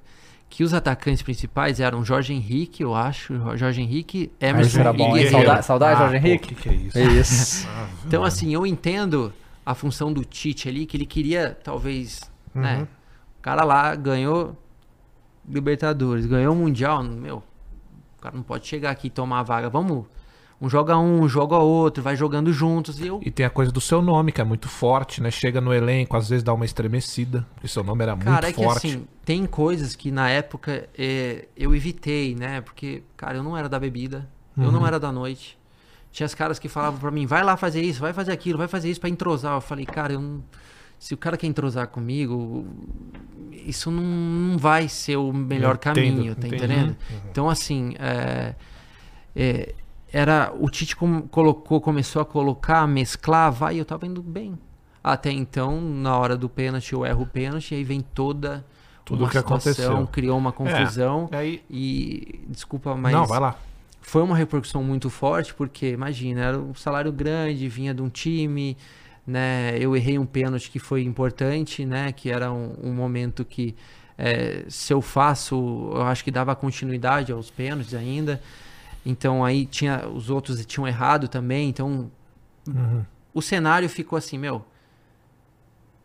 Que 0.50 0.64
os 0.64 0.74
atacantes 0.74 1.24
principais 1.24 1.80
eram 1.80 2.06
Jorge 2.06 2.32
Henrique, 2.32 2.84
eu 2.84 2.94
acho. 2.94 3.34
Jorge 3.58 3.82
Henrique, 3.82 4.32
Emerson 4.40 4.80
era 4.80 4.94
bom, 4.94 5.18
e 5.18 5.28
Saudade, 5.28 5.66
saudade 5.66 5.96
ah, 5.96 5.98
Jorge 6.04 6.18
Henrique? 6.18 6.54
Pô, 6.54 6.62
que, 6.62 6.70
que 6.70 6.70
é 6.70 6.74
isso? 6.74 6.98
É 6.98 7.04
isso. 7.04 7.68
ah, 7.70 7.90
então, 8.06 8.24
assim, 8.24 8.54
eu 8.54 8.66
entendo 8.66 9.34
a 9.66 9.74
função 9.74 10.14
do 10.14 10.24
Tite 10.24 10.70
ali, 10.70 10.86
que 10.86 10.96
ele 10.96 11.08
queria, 11.08 11.58
talvez, 11.64 12.22
né, 12.54 12.74
uhum. 12.74 12.80
né? 12.82 12.88
O 13.40 13.42
cara 13.42 13.64
lá 13.64 13.96
ganhou 13.96 14.56
Libertadores, 15.48 16.26
ganhou 16.26 16.54
o 16.54 16.58
Mundial, 16.58 17.04
meu. 17.04 17.44
O 18.18 18.22
cara 18.22 18.36
não 18.36 18.44
pode 18.44 18.66
chegar 18.66 18.92
aqui 18.92 19.08
e 19.08 19.10
tomar 19.10 19.40
a 19.40 19.44
vaga. 19.44 19.70
Vamos 19.70 20.06
um 20.64 20.70
joga 20.70 20.98
um, 20.98 21.28
joga 21.28 21.58
outro, 21.58 22.02
vai 22.02 22.16
jogando 22.16 22.54
juntos 22.54 23.00
e 23.00 23.08
eu... 23.08 23.20
E 23.22 23.30
tem 23.30 23.46
a 23.46 23.50
coisa 23.50 23.72
do 23.72 23.82
seu 23.82 24.02
nome, 24.02 24.32
que 24.32 24.40
é 24.40 24.44
muito 24.44 24.70
forte, 24.70 25.22
né? 25.22 25.30
Chega 25.30 25.60
no 25.60 25.74
elenco, 25.74 26.16
às 26.16 26.30
vezes 26.30 26.44
dá 26.44 26.54
uma 26.54 26.64
estremecida, 26.64 27.46
porque 27.54 27.68
seu 27.68 27.84
nome 27.84 28.04
era 28.04 28.16
cara, 28.16 28.48
muito 28.48 28.62
é 28.62 28.64
forte. 28.64 28.82
Que, 28.82 28.88
assim, 28.88 29.08
tem 29.26 29.46
coisas 29.46 29.96
que 29.96 30.10
na 30.10 30.30
época 30.30 30.88
é, 30.98 31.48
eu 31.58 31.76
evitei, 31.76 32.34
né? 32.34 32.62
Porque, 32.62 33.04
cara, 33.18 33.38
eu 33.38 33.44
não 33.44 33.58
era 33.58 33.68
da 33.68 33.78
bebida, 33.78 34.30
uhum. 34.56 34.64
eu 34.64 34.72
não 34.72 34.80
uhum. 34.80 34.88
era 34.88 35.00
da 35.00 35.12
noite. 35.12 35.58
Tinha 36.12 36.26
as 36.26 36.34
caras 36.34 36.60
que 36.60 36.70
falavam 36.70 37.00
para 37.00 37.12
mim, 37.12 37.26
vai 37.26 37.44
lá 37.44 37.58
fazer 37.58 37.82
isso, 37.82 38.00
vai 38.00 38.14
fazer 38.14 38.32
aquilo, 38.32 38.58
vai 38.58 38.68
fazer 38.68 38.90
isso 38.90 39.02
para 39.02 39.10
entrosar. 39.10 39.56
Eu 39.56 39.62
falei, 39.62 39.86
cara, 39.86 40.14
eu 40.14 40.22
não... 40.22 40.44
se 40.98 41.14
o 41.14 41.18
cara 41.18 41.36
quer 41.36 41.48
entrosar 41.48 41.88
comigo, 41.88 42.66
isso 43.52 43.90
não, 43.90 44.04
não 44.04 44.58
vai 44.58 44.88
ser 44.88 45.18
o 45.18 45.34
melhor 45.34 45.76
entendo, 45.76 45.96
caminho, 45.96 46.36
tá 46.36 46.48
entendendo? 46.48 46.90
Uhum. 46.90 47.18
Então, 47.32 47.50
assim, 47.50 47.96
é, 47.98 48.54
é, 49.36 49.74
era 50.14 50.54
o 50.60 50.70
Tite 50.70 50.96
colocou, 50.96 51.82
começou 51.82 52.22
a 52.22 52.26
colocar, 52.26 52.88
mesclar, 52.88 53.52
vai, 53.52 53.80
eu 53.80 53.84
tava 53.84 54.06
indo 54.06 54.22
bem. 54.22 54.58
Até 55.04 55.32
então, 55.32 55.82
na 55.82 56.16
hora 56.16 56.38
do 56.38 56.48
pênalti, 56.48 56.94
eu 56.94 57.04
erro 57.04 57.24
o 57.24 57.28
pênalti, 57.28 57.74
aí 57.74 57.84
vem 57.84 58.00
toda 58.00 58.64
tudo 59.04 59.24
uma 59.24 59.30
que 59.30 59.38
situação, 59.38 59.86
aconteceu. 59.86 60.08
criou 60.08 60.38
uma 60.38 60.52
confusão. 60.52 61.28
É, 61.32 61.38
aí... 61.38 61.64
E 61.70 62.40
desculpa, 62.48 62.96
mas 62.96 63.12
Não, 63.12 63.26
vai 63.26 63.40
lá. 63.40 63.58
Foi 64.02 64.22
uma 64.22 64.36
repercussão 64.36 64.84
muito 64.84 65.10
forte, 65.10 65.54
porque 65.54 65.90
imagina, 65.90 66.42
era 66.42 66.60
um 66.60 66.76
salário 66.76 67.12
grande, 67.12 67.68
vinha 67.68 67.94
de 67.94 68.02
um 68.02 68.10
time, 68.10 68.78
né? 69.26 69.76
Eu 69.80 69.96
errei 69.96 70.20
um 70.20 70.26
pênalti 70.26 70.70
que 70.70 70.78
foi 70.78 71.04
importante, 71.04 71.86
né? 71.86 72.12
Que 72.12 72.30
era 72.30 72.52
um, 72.52 72.76
um 72.84 72.94
momento 72.94 73.44
que 73.44 73.76
é, 74.18 74.66
se 74.68 74.94
eu 74.94 75.02
faço, 75.02 75.90
eu 75.94 76.04
acho 76.04 76.24
que 76.24 76.30
dava 76.30 76.56
continuidade 76.56 77.32
aos 77.32 77.50
pênaltis 77.50 77.94
ainda. 77.94 78.42
Então 79.06 79.44
aí 79.44 79.66
tinha 79.66 80.08
os 80.08 80.30
outros 80.30 80.66
tinham 80.66 80.88
errado 80.88 81.28
também. 81.28 81.70
Então 81.70 82.12
uhum. 82.68 83.06
o 83.34 83.42
cenário 83.42 83.90
ficou 83.90 84.18
assim, 84.18 84.38
meu. 84.38 84.66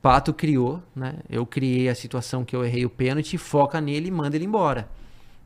Pato 0.00 0.32
criou, 0.32 0.82
né? 0.94 1.16
Eu 1.28 1.44
criei 1.44 1.88
a 1.88 1.94
situação 1.94 2.44
que 2.44 2.54
eu 2.54 2.64
errei 2.64 2.84
o 2.84 2.90
pênalti, 2.90 3.36
foca 3.36 3.80
nele 3.80 4.08
e 4.08 4.12
manda 4.12 4.36
ele 4.36 4.44
embora. 4.44 4.88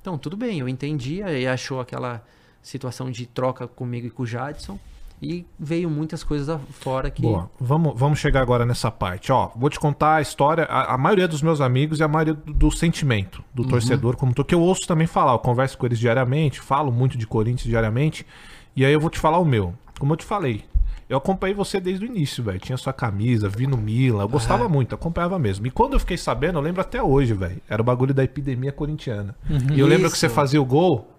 Então 0.00 0.18
tudo 0.18 0.36
bem, 0.36 0.58
eu 0.58 0.68
entendi, 0.68 1.22
aí 1.22 1.46
achou 1.46 1.80
aquela 1.80 2.24
situação 2.62 3.10
de 3.10 3.26
troca 3.26 3.66
comigo 3.66 4.06
e 4.06 4.10
com 4.10 4.22
o 4.22 4.26
Jadson. 4.26 4.78
E 5.22 5.46
veio 5.56 5.88
muitas 5.88 6.24
coisas 6.24 6.60
fora 6.72 7.08
que. 7.08 7.22
Boa, 7.22 7.48
vamos, 7.60 7.92
vamos 7.96 8.18
chegar 8.18 8.42
agora 8.42 8.66
nessa 8.66 8.90
parte. 8.90 9.30
Ó, 9.30 9.50
vou 9.54 9.70
te 9.70 9.78
contar 9.78 10.16
a 10.16 10.20
história. 10.20 10.64
A, 10.64 10.94
a 10.94 10.98
maioria 10.98 11.28
dos 11.28 11.40
meus 11.40 11.60
amigos 11.60 12.00
e 12.00 12.02
a 12.02 12.08
maioria 12.08 12.34
do, 12.34 12.52
do 12.52 12.70
sentimento 12.72 13.42
do 13.54 13.62
uhum. 13.62 13.68
torcedor, 13.68 14.16
como 14.16 14.34
tô, 14.34 14.44
que 14.44 14.54
eu 14.54 14.60
ouço 14.60 14.84
também 14.86 15.06
falar. 15.06 15.32
Eu 15.32 15.38
converso 15.38 15.78
com 15.78 15.86
eles 15.86 16.00
diariamente, 16.00 16.60
falo 16.60 16.90
muito 16.90 17.16
de 17.16 17.24
Corinthians 17.24 17.68
diariamente. 17.68 18.26
E 18.74 18.84
aí 18.84 18.92
eu 18.92 18.98
vou 18.98 19.10
te 19.10 19.20
falar 19.20 19.38
o 19.38 19.44
meu. 19.44 19.72
Como 19.96 20.12
eu 20.12 20.16
te 20.16 20.24
falei, 20.24 20.64
eu 21.08 21.18
acompanhei 21.18 21.54
você 21.54 21.78
desde 21.78 22.04
o 22.04 22.08
início, 22.08 22.42
velho. 22.42 22.58
Tinha 22.58 22.76
sua 22.76 22.92
camisa, 22.92 23.48
vi 23.48 23.66
no 23.66 23.76
Mila, 23.76 24.24
eu 24.24 24.28
gostava 24.28 24.68
muito, 24.68 24.94
acompanhava 24.94 25.38
mesmo. 25.38 25.66
E 25.66 25.70
quando 25.70 25.92
eu 25.92 26.00
fiquei 26.00 26.16
sabendo, 26.16 26.58
eu 26.58 26.62
lembro 26.62 26.80
até 26.80 27.02
hoje, 27.02 27.34
velho. 27.34 27.60
Era 27.68 27.82
o 27.82 27.84
bagulho 27.84 28.14
da 28.14 28.24
epidemia 28.24 28.72
corintiana. 28.72 29.36
Uhum. 29.48 29.74
E 29.74 29.78
eu 29.78 29.86
lembro 29.86 30.10
que 30.10 30.16
você 30.16 30.28
fazia 30.28 30.60
o 30.60 30.64
gol, 30.64 31.11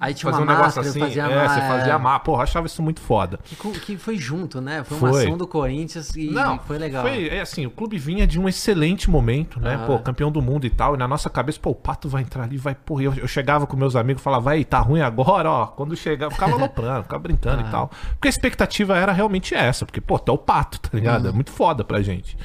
Aí 0.00 0.14
tinha 0.14 0.30
fazer 0.30 0.44
uma 0.44 0.52
um 0.52 0.56
negócio 0.56 0.80
assim, 0.80 1.00
fazia 1.00 1.24
é, 1.24 1.48
você 1.48 1.60
fazia 1.60 1.94
a 1.94 1.98
mapa. 1.98 2.24
Porra, 2.24 2.44
achava 2.44 2.66
isso 2.66 2.80
muito 2.80 3.00
foda. 3.00 3.40
Que, 3.44 3.80
que 3.80 3.96
foi 3.96 4.16
junto, 4.16 4.60
né? 4.60 4.84
Foi 4.84 4.96
uma 4.96 5.10
foi. 5.10 5.24
ação 5.24 5.36
do 5.36 5.46
Corinthians 5.46 6.14
e 6.14 6.30
Não, 6.30 6.58
foi 6.60 6.78
legal. 6.78 7.02
Foi, 7.02 7.28
é 7.28 7.40
assim, 7.40 7.66
o 7.66 7.70
clube 7.70 7.98
vinha 7.98 8.24
de 8.24 8.38
um 8.38 8.48
excelente 8.48 9.10
momento, 9.10 9.58
né? 9.58 9.74
Ah. 9.82 9.86
Pô, 9.86 9.98
campeão 9.98 10.30
do 10.30 10.40
mundo 10.40 10.66
e 10.66 10.70
tal. 10.70 10.94
E 10.94 10.98
na 10.98 11.08
nossa 11.08 11.28
cabeça, 11.28 11.58
pô, 11.60 11.70
o 11.70 11.74
Pato 11.74 12.08
vai 12.08 12.22
entrar 12.22 12.44
ali, 12.44 12.56
vai, 12.56 12.76
porra. 12.76 13.02
Eu, 13.02 13.14
eu 13.14 13.26
chegava 13.26 13.66
com 13.66 13.76
meus 13.76 13.96
amigos, 13.96 14.22
falava, 14.22 14.44
vai, 14.44 14.64
tá 14.64 14.78
ruim 14.78 15.00
agora, 15.00 15.50
ó. 15.50 15.66
Quando 15.66 15.96
chegava, 15.96 16.32
ficava 16.32 16.52
aloprando, 16.58 17.02
ficava 17.02 17.22
brincando 17.22 17.64
ah. 17.64 17.66
e 17.66 17.70
tal. 17.70 17.90
Porque 18.10 18.28
a 18.28 18.30
expectativa 18.30 18.96
era 18.96 19.10
realmente 19.10 19.54
essa, 19.54 19.84
porque, 19.84 20.00
pô, 20.00 20.16
tá 20.16 20.32
o 20.32 20.38
Pato, 20.38 20.78
tá 20.78 20.90
ligado? 20.92 21.26
Hum. 21.26 21.30
É 21.30 21.32
muito 21.32 21.50
foda 21.50 21.82
pra 21.82 22.00
gente. 22.02 22.36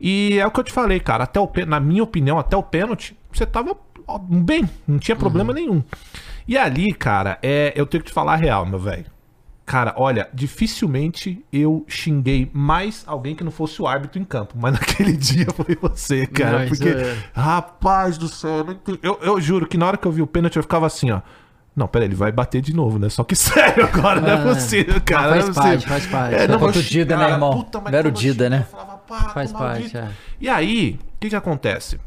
E 0.00 0.38
é 0.40 0.46
o 0.46 0.50
que 0.50 0.58
eu 0.58 0.64
te 0.64 0.72
falei, 0.72 0.98
cara, 0.98 1.24
até 1.24 1.38
o 1.38 1.48
na 1.68 1.78
minha 1.78 2.02
opinião, 2.02 2.38
até 2.38 2.56
o 2.56 2.62
pênalti, 2.62 3.16
você 3.30 3.46
tava 3.46 3.76
bem, 4.18 4.68
não 4.88 4.98
tinha 4.98 5.14
problema 5.14 5.50
uhum. 5.50 5.54
nenhum. 5.54 5.84
E 6.50 6.58
ali, 6.58 6.92
cara, 6.92 7.38
é, 7.44 7.72
eu 7.76 7.86
tenho 7.86 8.02
que 8.02 8.10
te 8.10 8.12
falar 8.12 8.32
a 8.32 8.36
real, 8.36 8.66
meu 8.66 8.80
velho. 8.80 9.06
Cara, 9.64 9.94
olha, 9.96 10.28
dificilmente 10.34 11.44
eu 11.52 11.84
xinguei 11.86 12.50
mais 12.52 13.04
alguém 13.06 13.36
que 13.36 13.44
não 13.44 13.52
fosse 13.52 13.80
o 13.80 13.86
árbitro 13.86 14.20
em 14.20 14.24
campo. 14.24 14.54
Mas 14.60 14.72
naquele 14.74 15.16
dia 15.16 15.46
foi 15.54 15.78
você, 15.80 16.26
cara. 16.26 16.58
Não, 16.58 16.66
porque, 16.66 16.88
é... 16.88 17.16
rapaz 17.32 18.18
do 18.18 18.26
céu, 18.26 18.66
eu, 18.84 18.98
eu, 19.00 19.18
eu, 19.22 19.40
juro 19.40 19.64
que 19.64 19.78
na 19.78 19.86
hora 19.86 19.96
que 19.96 20.04
eu 20.04 20.10
vi 20.10 20.22
o 20.22 20.26
pênalti 20.26 20.56
eu 20.56 20.62
ficava 20.64 20.88
assim, 20.88 21.12
ó. 21.12 21.20
Não, 21.76 21.86
peraí, 21.86 22.08
ele 22.08 22.16
vai 22.16 22.32
bater 22.32 22.60
de 22.60 22.74
novo, 22.74 22.98
né? 22.98 23.08
Só 23.08 23.22
que 23.22 23.36
sério 23.38 23.84
agora, 23.84 24.18
ah, 24.18 24.20
não 24.20 24.50
é 24.50 24.52
possível, 24.52 25.00
cara. 25.02 25.28
Faz 25.28 25.44
não 25.44 25.50
é 25.52 25.54
parte, 25.54 25.86
faz 25.86 26.06
parte. 26.08 26.34
É, 26.34 26.48
não, 26.48 26.60
o 26.60 26.72
Dida, 26.72 27.16
né, 27.16 27.30
irmão? 27.30 27.62
Puta, 27.62 27.96
Era 27.96 28.08
o 28.08 28.10
Dida, 28.10 28.50
né? 28.50 28.66
Falava, 28.68 29.00
faz 29.32 29.52
parte, 29.52 29.96
é. 29.96 30.08
E 30.40 30.48
aí, 30.48 30.98
o 31.14 31.20
que 31.20 31.28
que 31.28 31.36
acontece? 31.36 32.00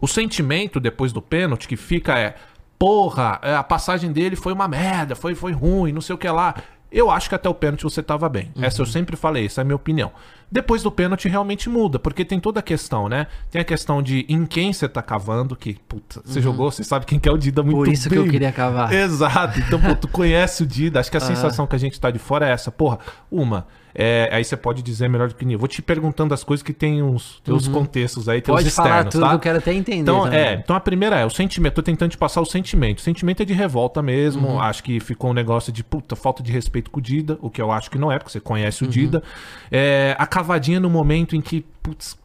O 0.00 0.08
sentimento 0.08 0.80
depois 0.80 1.12
do 1.12 1.22
pênalti 1.22 1.68
que 1.68 1.76
fica 1.76 2.18
é 2.18 2.34
porra, 2.80 3.38
é, 3.42 3.54
a 3.54 3.62
passagem 3.62 4.10
dele 4.10 4.34
foi 4.34 4.54
uma 4.54 4.66
merda, 4.66 5.14
foi, 5.14 5.34
foi 5.34 5.52
ruim, 5.52 5.92
não 5.92 6.00
sei 6.00 6.14
o 6.14 6.18
que 6.18 6.26
lá. 6.26 6.54
Eu 6.90 7.10
acho 7.10 7.28
que 7.28 7.34
até 7.34 7.46
o 7.46 7.54
pênalti 7.54 7.82
você 7.82 8.02
tava 8.02 8.26
bem. 8.28 8.50
Uhum. 8.56 8.64
Essa 8.64 8.80
eu 8.80 8.86
sempre 8.86 9.16
falei, 9.16 9.44
essa 9.44 9.60
é 9.60 9.62
a 9.62 9.64
minha 9.64 9.76
opinião. 9.76 10.10
Depois 10.50 10.82
do 10.82 10.90
pênalti 10.90 11.28
realmente 11.28 11.68
muda, 11.68 11.98
porque 11.98 12.24
tem 12.24 12.40
toda 12.40 12.58
a 12.58 12.62
questão, 12.62 13.06
né? 13.06 13.26
Tem 13.50 13.60
a 13.60 13.64
questão 13.64 14.02
de 14.02 14.24
em 14.28 14.46
quem 14.46 14.72
você 14.72 14.88
tá 14.88 15.02
cavando, 15.02 15.54
que, 15.54 15.74
puta, 15.86 16.22
você 16.24 16.40
jogou, 16.40 16.70
você 16.70 16.82
sabe 16.82 17.04
quem 17.04 17.20
que 17.20 17.28
é 17.28 17.32
o 17.32 17.36
Dida 17.36 17.62
muito 17.62 17.76
Uhum. 17.76 17.84
Por 17.84 17.92
isso 17.92 18.08
que 18.08 18.16
bem. 18.16 18.24
eu 18.24 18.30
queria 18.30 18.50
cavar. 18.50 18.92
Exato. 18.92 19.60
Então, 19.60 19.78
pô, 19.78 19.94
tu 19.94 20.08
conhece 20.08 20.62
o 20.62 20.66
Dida. 20.66 20.98
Acho 20.98 21.10
que 21.10 21.18
a 21.18 21.20
sensação 21.20 21.66
que 21.66 21.76
a 21.76 21.78
gente 21.78 22.00
tá 22.00 22.10
de 22.10 22.18
fora 22.18 22.48
é 22.48 22.50
essa. 22.50 22.72
Porra, 22.72 22.98
uma, 23.30 23.68
é, 23.94 24.28
aí 24.32 24.44
você 24.44 24.56
pode 24.56 24.82
dizer 24.82 25.08
melhor 25.08 25.28
do 25.28 25.34
que 25.34 25.44
mim. 25.44 25.54
Eu 25.54 25.58
vou 25.58 25.68
te 25.68 25.80
perguntando 25.82 26.32
as 26.34 26.44
coisas 26.44 26.62
que 26.62 26.72
tem 26.72 27.02
uns, 27.02 27.40
tem 27.44 27.54
uns 27.54 27.66
contextos 27.68 28.28
aí, 28.28 28.40
tem 28.40 28.52
Uhum. 28.52 28.58
Pode 28.58 28.68
os 28.68 28.74
falar 28.74 28.88
externos, 29.06 29.12
tudo, 29.14 29.26
tá? 29.26 29.32
eu 29.32 29.38
quero 29.38 29.58
até 29.58 29.72
entender. 29.74 30.00
Então, 30.00 30.24
também. 30.24 30.38
é, 30.38 30.54
então 30.54 30.76
a 30.76 30.80
primeira 30.80 31.18
é 31.18 31.24
o 31.26 31.30
sentimento. 31.30 31.74
Tô 31.74 31.82
tentando 31.82 32.10
te 32.10 32.18
passar 32.18 32.40
o 32.40 32.46
sentimento. 32.46 32.98
O 32.98 33.02
sentimento 33.02 33.42
é 33.42 33.44
de 33.44 33.52
revolta 33.52 34.00
mesmo. 34.02 34.48
Uhum. 34.48 34.60
Acho 34.60 34.82
que 34.82 35.00
ficou 35.00 35.30
um 35.30 35.34
negócio 35.34 35.72
de 35.72 35.82
puta, 35.84 36.14
falta 36.16 36.42
de 36.42 36.52
respeito 36.52 36.90
com 36.90 36.98
o 36.98 37.02
Dida, 37.02 37.38
o 37.40 37.50
que 37.50 37.60
eu 37.60 37.70
acho 37.72 37.90
que 37.90 37.98
não 37.98 38.10
é, 38.10 38.18
porque 38.18 38.32
você 38.32 38.40
conhece 38.40 38.82
o 38.82 38.86
Uhum. 38.86 38.90
Dida. 38.90 39.22
É, 39.70 40.14
a 40.18 40.26
cavadinha 40.26 40.78
no 40.80 40.88
momento 40.90 41.34
em 41.36 41.40
que, 41.40 41.64
putz, 41.82 42.18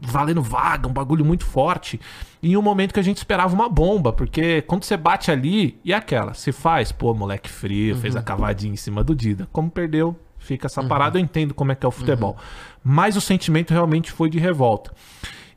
valendo 0.00 0.40
vaga, 0.42 0.86
um 0.88 0.92
bagulho 0.92 1.24
muito 1.24 1.44
forte. 1.44 2.00
E 2.42 2.52
em 2.52 2.56
um 2.56 2.62
momento 2.62 2.94
que 2.94 3.00
a 3.00 3.02
gente 3.02 3.16
esperava 3.16 3.52
uma 3.52 3.68
bomba, 3.68 4.12
porque 4.12 4.62
quando 4.62 4.84
você 4.84 4.96
bate 4.96 5.30
ali, 5.30 5.78
e 5.84 5.92
aquela, 5.92 6.34
se 6.34 6.52
faz, 6.52 6.92
pô, 6.92 7.12
moleque 7.12 7.50
frio, 7.50 7.96
fez 7.96 8.14
Uhum. 8.14 8.20
a 8.20 8.22
cavadinha 8.22 8.72
em 8.72 8.76
cima 8.76 9.02
do 9.02 9.14
Dida. 9.14 9.48
Como 9.52 9.68
perdeu, 9.70 10.16
fica 10.48 10.66
essa 10.66 10.82
parada, 10.82 11.18
eu 11.18 11.22
entendo 11.22 11.52
como 11.52 11.70
é 11.70 11.74
que 11.74 11.84
é 11.84 11.88
o 11.88 11.92
futebol. 11.92 12.30
Uhum. 12.30 12.36
Mas 12.82 13.16
o 13.16 13.20
sentimento 13.20 13.70
realmente 13.72 14.10
foi 14.10 14.30
de 14.30 14.38
revolta. 14.38 14.90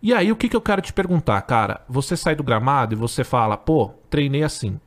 E 0.04 0.14
aí, 0.14 0.32
o 0.32 0.36
que, 0.36 0.50
que 0.50 0.56
eu 0.56 0.62
quero 0.62 0.82
te 0.82 0.92
perguntar, 0.92 1.40
cara? 1.44 1.80
Você 1.88 2.18
sai 2.18 2.36
do 2.36 2.44
gramado 2.44 2.94
e 2.94 2.98
você 2.98 3.24
fala, 3.24 3.56
pô, 3.56 3.92
treinei 4.10 4.44
assim. 4.44 4.78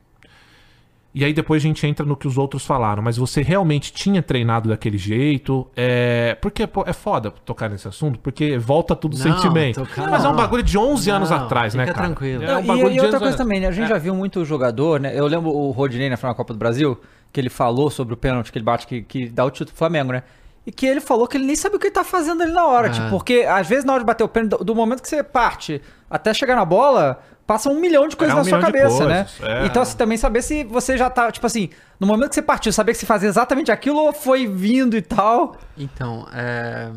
E 1.15 1.25
aí 1.25 1.33
depois 1.33 1.63
a 1.63 1.67
gente 1.67 1.87
entra 1.87 2.05
no 2.05 2.17
que 2.17 2.27
os 2.27 2.37
outros 2.37 2.67
falaram, 2.67 3.01
mas 3.01 3.17
você 3.17 3.41
realmente 3.41 3.93
tinha 3.93 4.21
treinado 4.21 4.69
daquele 4.69 4.99
jeito? 4.99 5.65
É... 5.77 6.37
Porque 6.41 6.67
pô, 6.67 6.83
é 6.85 6.93
foda 6.93 7.31
tocar 7.31 7.71
nesse 7.71 7.87
assunto, 7.87 8.19
porque 8.19 8.59
volta 8.59 8.97
tudo 8.97 9.17
Não, 9.17 9.23
sentimento. 9.23 9.77
tocar 9.87 10.11
mas 10.11 10.25
é 10.25 10.29
um 10.29 10.35
bagulho 10.35 10.65
de 10.65 10.77
11 10.77 11.09
anos 11.11 11.31
Não, 11.31 11.37
atrás, 11.45 11.73
né, 11.73 11.85
fica 11.85 11.95
cara? 11.95 12.09
tranquilo. 12.09 12.43
É 12.43 12.57
um 12.57 12.61
e- 12.61 12.67
e, 12.67 12.71
outra 12.71 12.91
11 12.91 13.01
coisa 13.11 13.25
anos- 13.27 13.37
também, 13.37 13.61
né? 13.61 13.69
A 13.69 13.71
gente 13.71 13.89
já 13.89 13.97
viu 13.97 14.13
muito 14.13 14.45
jogador, 14.45 14.99
né? 14.99 15.17
Eu 15.17 15.29
lembro 15.29 15.51
o 15.51 15.71
Rodinei 15.71 16.11
na 16.11 16.17
final 16.17 16.33
da 16.33 16.37
Copa 16.37 16.53
do 16.53 16.59
Brasil, 16.59 17.01
que 17.35 17.41
ele 17.41 17.51
falou 17.51 17.91
sobre 17.91 18.15
o 18.15 18.17
pênalti 18.17 18.53
que 18.53 18.57
ele 18.57 18.65
bate, 18.65 18.87
que, 18.87 19.03
que 19.03 19.29
dá 19.29 19.45
o 19.45 19.51
título 19.51 19.71
pro 19.71 19.79
Flamengo, 19.79 20.13
né? 20.13 20.23
E 20.65 20.71
que 20.71 20.87
ele 20.87 21.01
falou 21.01 21.27
que 21.27 21.37
ele 21.37 21.45
nem 21.45 21.57
sabe 21.57 21.75
o 21.75 21.79
que 21.81 21.89
ele 21.89 21.95
tá 21.95 22.05
fazendo 22.05 22.45
ali 22.45 22.53
na 22.53 22.65
hora. 22.65 22.87
É. 22.87 22.91
Tipo, 22.91 23.11
porque 23.11 23.45
às 23.47 23.67
vezes 23.67 23.85
na 23.85 23.93
hora 23.93 24.03
de 24.03 24.07
bater 24.07 24.23
o 24.23 24.29
pênalti, 24.29 24.51
do, 24.53 24.65
do 24.65 24.75
momento 24.75 25.03
que 25.03 25.09
você 25.09 25.21
parte 25.21 25.83
até 26.09 26.33
chegar 26.33 26.55
na 26.55 26.65
bola, 26.65 27.21
passa 27.45 27.69
um 27.69 27.81
milhão 27.81 28.07
de 28.07 28.15
coisas 28.15 28.37
É, 28.37 28.41
um 28.41 28.45
na 28.45 28.49
sua 28.49 28.61
cabeça, 28.61 29.05
né? 29.05 29.27
é. 29.43 29.67
Então, 29.67 29.83
assim, 29.83 29.97
também 29.97 30.17
saber 30.17 30.43
se 30.43 30.63
você 30.63 30.97
já 30.97 31.11
tá, 31.11 31.31
tipo 31.33 31.45
assim, 31.45 31.71
no 31.99 32.07
momento 32.07 32.29
que 32.29 32.37
você 32.37 32.43
partiu, 32.43 32.73
saber 32.73 32.93
que 32.93 32.99
você 32.99 33.07
fazia 33.07 33.29
exatamente 33.29 33.73
aquilo 33.73 33.99
ou 33.99 34.13
foi 34.13 34.47
vindo 34.47 34.97
e 34.97 35.03
tal. 35.03 35.57
Então, 35.77 36.29
é... 36.33 36.93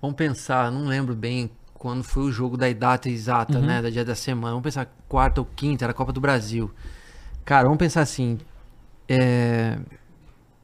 vamos 0.00 0.14
pensar, 0.14 0.70
não 0.70 0.84
lembro 0.84 1.14
bem 1.14 1.50
quando 1.72 2.04
foi 2.04 2.24
o 2.24 2.30
jogo 2.30 2.58
da 2.58 2.70
data 2.70 3.08
exata, 3.08 3.58
né, 3.58 3.80
da 3.80 3.88
dia 3.88 4.04
da 4.04 4.14
semana. 4.14 4.50
Vamos 4.50 4.64
pensar 4.64 4.86
quarta 5.08 5.40
ou 5.40 5.48
quinta, 5.56 5.86
era 5.86 5.92
a 5.92 5.94
Copa 5.94 6.12
do 6.12 6.20
Brasil. 6.20 6.70
Cara, 7.46 7.64
vamos 7.64 7.78
pensar 7.78 8.02
assim, 8.02 8.38
é... 9.08 9.78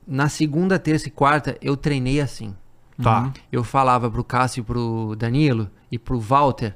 na 0.06 0.28
segunda, 0.28 0.78
terça 0.78 1.08
e 1.08 1.10
quarta 1.10 1.56
eu 1.60 1.76
treinei 1.76 2.20
assim. 2.20 2.54
Tá. 3.02 3.32
Eu 3.50 3.64
falava 3.64 4.10
pro 4.10 4.22
Cássio 4.22 4.60
e 4.60 4.64
pro 4.64 5.16
Danilo 5.16 5.70
e 5.90 5.98
pro 5.98 6.20
Walter, 6.20 6.74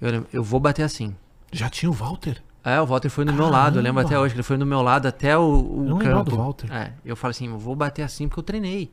eu, 0.00 0.26
eu 0.32 0.42
vou 0.42 0.60
bater 0.60 0.82
assim. 0.82 1.14
Já 1.52 1.70
tinha 1.70 1.90
o 1.90 1.94
Walter? 1.94 2.42
É, 2.64 2.80
o 2.80 2.86
Walter 2.86 3.10
foi 3.10 3.24
do 3.24 3.32
meu 3.32 3.48
lado, 3.48 3.78
eu 3.78 3.82
lembro 3.82 4.02
Caramba. 4.02 4.14
até 4.14 4.18
hoje 4.18 4.34
que 4.34 4.36
ele 4.36 4.42
foi 4.42 4.56
do 4.56 4.64
meu 4.64 4.80
lado 4.80 5.06
até 5.06 5.36
o, 5.36 5.42
o 5.42 5.84
Eu 5.84 5.90
não 5.90 5.98
campo. 5.98 6.30
do 6.30 6.36
Walter. 6.36 6.72
É, 6.72 6.92
eu 7.04 7.14
falei 7.14 7.32
assim, 7.32 7.48
eu 7.48 7.58
vou 7.58 7.76
bater 7.76 8.02
assim 8.02 8.26
porque 8.26 8.40
eu 8.40 8.44
treinei. 8.44 8.90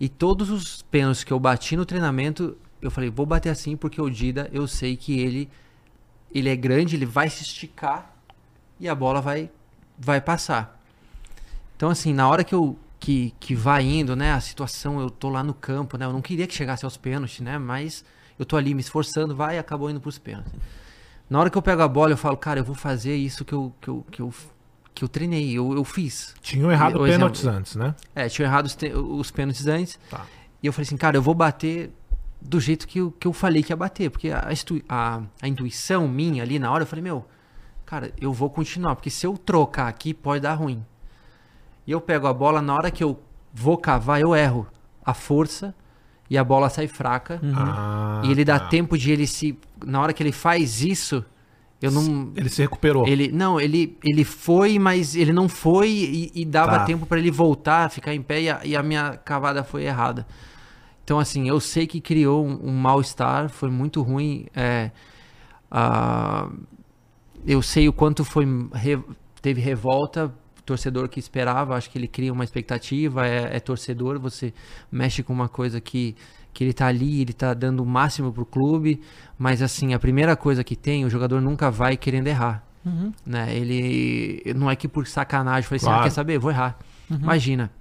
E 0.00 0.08
todos 0.08 0.50
os 0.50 0.82
pênaltis 0.82 1.22
que 1.22 1.32
eu 1.32 1.38
bati 1.38 1.76
no 1.76 1.86
treinamento, 1.86 2.56
eu 2.82 2.90
falei, 2.90 3.10
vou 3.10 3.24
bater 3.24 3.50
assim 3.50 3.76
porque 3.76 4.00
o 4.00 4.10
Dida, 4.10 4.50
eu 4.52 4.66
sei 4.66 4.96
que 4.96 5.20
ele 5.20 5.48
ele 6.34 6.48
é 6.48 6.56
grande, 6.56 6.96
ele 6.96 7.06
vai 7.06 7.30
se 7.30 7.44
esticar 7.44 8.12
e 8.80 8.88
a 8.88 8.94
bola 8.94 9.20
vai 9.20 9.48
vai 9.96 10.20
passar. 10.20 10.82
Então 11.84 11.92
assim, 11.92 12.14
na 12.14 12.26
hora 12.26 12.42
que 12.42 12.54
eu 12.54 12.78
que, 12.98 13.34
que 13.38 13.54
vai 13.54 13.82
indo, 13.82 14.16
né, 14.16 14.32
a 14.32 14.40
situação, 14.40 14.98
eu 15.00 15.10
tô 15.10 15.28
lá 15.28 15.42
no 15.42 15.52
campo, 15.52 15.98
né, 15.98 16.06
eu 16.06 16.14
não 16.14 16.22
queria 16.22 16.46
que 16.46 16.54
chegasse 16.54 16.82
aos 16.82 16.96
pênaltis, 16.96 17.40
né, 17.40 17.58
mas 17.58 18.02
eu 18.38 18.46
tô 18.46 18.56
ali 18.56 18.72
me 18.72 18.80
esforçando, 18.80 19.36
vai 19.36 19.56
e 19.56 19.58
acabou 19.58 19.90
indo 19.90 20.00
pros 20.00 20.18
pênaltis. 20.18 20.50
Na 21.28 21.38
hora 21.38 21.50
que 21.50 21.58
eu 21.58 21.60
pego 21.60 21.82
a 21.82 21.88
bola, 21.88 22.12
eu 22.12 22.16
falo, 22.16 22.38
cara, 22.38 22.60
eu 22.60 22.64
vou 22.64 22.74
fazer 22.74 23.14
isso 23.14 23.44
que 23.44 23.52
eu, 23.52 23.70
que 23.82 23.88
eu, 23.88 24.06
que 24.10 24.22
eu, 24.22 24.34
que 24.94 25.04
eu 25.04 25.08
treinei, 25.08 25.52
eu, 25.52 25.74
eu 25.74 25.84
fiz. 25.84 26.34
Tinham 26.40 26.72
errado 26.72 26.96
O 26.96 27.04
pênaltis 27.04 27.42
exemplo- 27.42 27.58
antes, 27.58 27.76
né? 27.76 27.94
É, 28.14 28.30
tinha 28.30 28.48
errado 28.48 28.64
os, 28.64 28.78
os 29.18 29.30
pênaltis 29.30 29.66
antes. 29.66 29.98
Tá. 30.08 30.24
E 30.62 30.66
eu 30.66 30.72
falei 30.72 30.86
assim, 30.86 30.96
cara, 30.96 31.18
eu 31.18 31.22
vou 31.22 31.34
bater 31.34 31.92
do 32.40 32.58
jeito 32.58 32.88
que 32.88 33.00
eu, 33.00 33.10
que 33.10 33.26
eu 33.26 33.32
falei 33.34 33.62
que 33.62 33.74
ia 33.74 33.76
bater. 33.76 34.08
Porque 34.08 34.30
a, 34.30 34.48
a, 34.88 35.22
a 35.42 35.48
intuição 35.48 36.08
minha 36.08 36.42
ali 36.42 36.58
na 36.58 36.72
hora, 36.72 36.84
eu 36.84 36.86
falei, 36.86 37.02
meu, 37.02 37.26
cara, 37.84 38.10
eu 38.18 38.32
vou 38.32 38.48
continuar. 38.48 38.96
Porque 38.96 39.10
se 39.10 39.26
eu 39.26 39.36
trocar 39.36 39.88
aqui, 39.88 40.14
pode 40.14 40.40
dar 40.40 40.54
ruim. 40.54 40.82
E 41.86 41.90
eu 41.92 42.00
pego 42.00 42.26
a 42.26 42.32
bola, 42.32 42.60
na 42.62 42.74
hora 42.74 42.90
que 42.90 43.04
eu 43.04 43.18
vou 43.52 43.76
cavar, 43.76 44.20
eu 44.20 44.34
erro 44.34 44.66
a 45.04 45.12
força 45.14 45.74
e 46.30 46.38
a 46.38 46.42
bola 46.44 46.68
sai 46.70 46.86
fraca. 46.88 47.40
Ah, 47.54 48.22
e 48.24 48.30
ele 48.30 48.44
dá 48.44 48.58
tá. 48.58 48.68
tempo 48.68 48.96
de 48.96 49.10
ele 49.12 49.26
se. 49.26 49.58
Na 49.84 50.00
hora 50.00 50.12
que 50.12 50.22
ele 50.22 50.32
faz 50.32 50.82
isso, 50.82 51.24
eu 51.82 51.90
não. 51.90 52.32
Ele 52.34 52.48
se 52.48 52.62
recuperou. 52.62 53.06
Ele 53.06 53.30
não, 53.30 53.60
ele, 53.60 53.98
ele 54.02 54.24
foi, 54.24 54.78
mas 54.78 55.14
ele 55.14 55.32
não 55.32 55.48
foi 55.48 55.90
e, 55.90 56.32
e 56.34 56.44
dava 56.44 56.78
Tá. 56.78 56.84
tempo 56.86 57.04
pra 57.04 57.18
ele 57.18 57.30
voltar, 57.30 57.90
ficar 57.90 58.14
em 58.14 58.22
pé 58.22 58.40
e 58.42 58.50
a, 58.50 58.60
e 58.64 58.74
a 58.76 58.82
minha 58.82 59.16
cavada 59.18 59.62
foi 59.62 59.84
errada. 59.84 60.26
Então 61.04 61.18
assim, 61.18 61.46
eu 61.46 61.60
sei 61.60 61.86
que 61.86 62.00
criou 62.00 62.46
um, 62.46 62.70
um 62.70 62.72
mal-estar, 62.72 63.50
foi 63.50 63.68
muito 63.70 64.00
ruim. 64.00 64.46
é, 64.56 64.90
ah, 65.70 66.48
eu 67.46 67.60
sei 67.60 67.88
o 67.88 67.92
quanto 67.92 68.24
foi 68.24 68.46
re- 68.72 69.02
teve 69.42 69.60
revolta, 69.60 70.32
torcedor 70.64 71.08
que 71.08 71.18
esperava, 71.20 71.76
acho 71.76 71.90
que 71.90 71.98
ele 71.98 72.08
cria 72.08 72.32
uma 72.32 72.44
expectativa, 72.44 73.26
é, 73.26 73.56
é 73.56 73.60
torcedor, 73.60 74.18
você 74.18 74.52
mexe 74.90 75.22
com 75.22 75.32
uma 75.32 75.48
coisa 75.48 75.80
que 75.80 76.14
que 76.52 76.62
ele 76.62 76.72
tá 76.72 76.86
ali, 76.86 77.20
ele 77.20 77.32
tá 77.32 77.52
dando 77.52 77.82
o 77.82 77.86
máximo 77.86 78.32
pro 78.32 78.46
clube, 78.46 79.00
mas 79.36 79.60
assim, 79.60 79.92
a 79.92 79.98
primeira 79.98 80.36
coisa 80.36 80.62
que 80.62 80.76
tem, 80.76 81.04
o 81.04 81.10
jogador 81.10 81.40
nunca 81.40 81.68
vai 81.68 81.96
querendo 81.96 82.28
errar. 82.28 82.64
Né? 83.26 83.52
Ele 83.56 84.40
não 84.54 84.70
é 84.70 84.76
que 84.76 84.86
por 84.86 85.04
sacanagem, 85.04 85.66
foi 85.68 85.78
assim, 85.78 85.86
Claro. 85.86 86.00
ah, 86.02 86.04
quer 86.04 86.10
saber? 86.10 86.38
Vou 86.38 86.52
errar. 86.52 86.78
Imagina. 87.10 87.72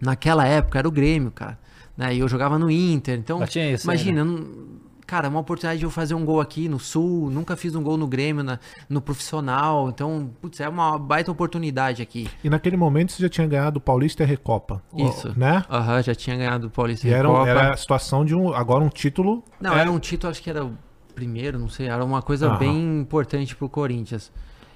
Naquela 0.00 0.46
época 0.46 0.78
era 0.78 0.86
o 0.86 0.90
Grêmio, 0.92 1.32
cara. 1.32 1.58
Né? 1.96 2.14
E 2.14 2.20
eu 2.20 2.28
jogava 2.28 2.56
no 2.60 2.70
Inter, 2.70 3.18
então 3.18 3.40
isso 3.42 3.58
aí, 3.58 3.76
imagina, 3.82 4.20
eu 4.20 4.24
não- 4.24 4.46
cara, 5.06 5.28
uma 5.28 5.40
oportunidade 5.40 5.78
de 5.78 5.84
eu 5.86 5.90
fazer 5.90 6.14
um 6.14 6.24
gol 6.24 6.40
aqui 6.40 6.68
no 6.68 6.78
Sul, 6.80 7.30
nunca 7.30 7.56
fiz 7.56 7.74
um 7.74 7.82
gol 7.82 7.96
no 7.96 8.06
Grêmio, 8.06 8.42
na- 8.42 8.58
no 8.88 9.00
profissional, 9.00 9.88
então, 9.88 10.30
putz, 10.40 10.60
é 10.60 10.68
uma 10.68 10.98
baita 10.98 11.30
oportunidade 11.30 12.02
aqui. 12.02 12.28
E 12.42 12.50
naquele 12.50 12.76
momento 12.76 13.12
você 13.12 13.22
já 13.22 13.28
tinha 13.28 13.46
ganhado 13.46 13.78
o 13.78 13.80
Paulista 13.80 14.22
e 14.22 14.24
a 14.24 14.26
Recopa. 14.26 14.82
Isso. 14.96 15.32
Né? 15.38 15.64
Aham, 15.70 16.02
já 16.02 16.14
tinha 16.14 16.36
ganhado 16.36 16.66
o 16.66 16.70
Paulista 16.70 17.06
E 17.06 17.10
era, 17.12 17.28
um- 17.28 17.32
Recopa. 17.32 17.48
era 17.50 17.72
a 17.72 17.76
situação 17.76 18.24
de 18.24 18.34
um. 18.34 18.52
Agora 18.52 18.82
um 18.82 18.88
título. 18.88 19.44
Não, 19.60 19.72
é- 19.76 19.80
era 19.80 19.90
um 19.90 19.98
título, 19.98 20.30
acho 20.30 20.42
que 20.42 20.50
era 20.50 20.64
o 20.64 20.72
primeiro, 21.14 21.58
não 21.58 21.68
sei, 21.68 21.86
era 21.88 22.04
uma 22.04 22.20
coisa 22.20 22.48
Aham. 22.48 22.58
bem 22.58 23.00
importante 23.00 23.54
pro 23.56 23.68
Corinthians. 23.68 24.30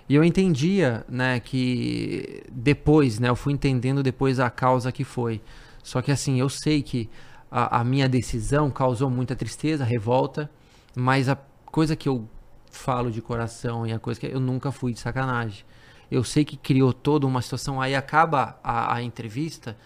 E 0.09 0.15
eu 0.15 0.25
entendia, 0.25 1.05
né, 1.09 1.39
que 1.39 2.43
depois, 2.51 3.19
né, 3.19 3.29
eu 3.29 3.37
fui 3.37 3.53
entendendo 3.53 4.03
depois 4.03 4.41
a 4.41 4.51
causa 4.51 4.91
que 4.91 5.05
foi. 5.05 5.41
Só 5.83 6.03
que 6.03 6.11
assim, 6.11 6.41
eu 6.41 6.49
sei 6.49 6.83
que 6.83 7.09
a, 7.51 7.81
a 7.81 7.85
minha 7.85 8.09
decisão 8.09 8.71
causou 8.71 9.11
muita 9.11 9.35
tristeza, 9.37 9.85
revolta, 9.85 10.51
mas 10.95 11.29
a 11.29 11.37
coisa 11.67 11.95
que 11.97 12.09
eu 12.09 12.29
falo 12.71 13.11
de 13.11 13.21
coração 13.21 13.87
e 13.87 13.93
a 13.93 13.99
coisa 13.99 14.21
que 14.21 14.27
eu 14.27 14.41
nunca 14.41 14.71
fui 14.73 14.93
de 14.93 15.01
sacanagem. 15.01 15.65
Eu 16.11 16.25
sei 16.25 16.45
que 16.45 16.57
criou 16.57 16.93
toda 16.93 17.27
uma 17.27 17.41
situação, 17.43 17.81
aí 17.81 17.95
acaba 17.95 18.59
a, 18.65 18.95
a 18.97 19.03
entrevista, 19.03 19.77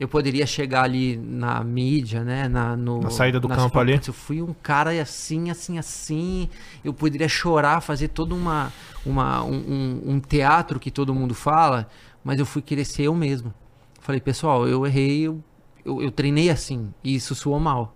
eu 0.00 0.06
poderia 0.06 0.46
chegar 0.46 0.84
ali 0.84 1.16
na 1.16 1.62
mídia, 1.64 2.22
né? 2.22 2.48
Na, 2.48 2.76
no, 2.76 3.00
Na 3.00 3.10
saída 3.10 3.40
do 3.40 3.48
nas 3.48 3.58
campo 3.58 3.78
ali. 3.80 4.00
Eu 4.06 4.12
fui 4.12 4.40
um 4.40 4.54
cara 4.54 4.90
assim, 5.02 5.50
assim, 5.50 5.76
assim. 5.76 6.48
Eu 6.84 6.94
poderia 6.94 7.28
chorar, 7.28 7.80
fazer 7.80 8.08
todo 8.08 8.34
uma, 8.34 8.72
uma, 9.04 9.42
um, 9.42 9.56
um- 9.56 10.02
um 10.12 10.20
teatro 10.20 10.78
que 10.78 10.90
todo 10.90 11.12
mundo 11.12 11.34
fala, 11.34 11.88
mas 12.22 12.38
eu 12.38 12.46
fui 12.46 12.62
querer 12.62 12.84
ser 12.84 13.04
eu 13.04 13.14
mesmo. 13.14 13.52
Falei, 14.00 14.20
pessoal, 14.20 14.68
eu 14.68 14.86
errei, 14.86 15.22
eu, 15.26 15.42
eu, 15.88 16.02
eu 16.02 16.10
treinei 16.10 16.50
assim, 16.50 16.92
e 17.02 17.14
isso 17.14 17.34
soou 17.34 17.58
mal. 17.58 17.94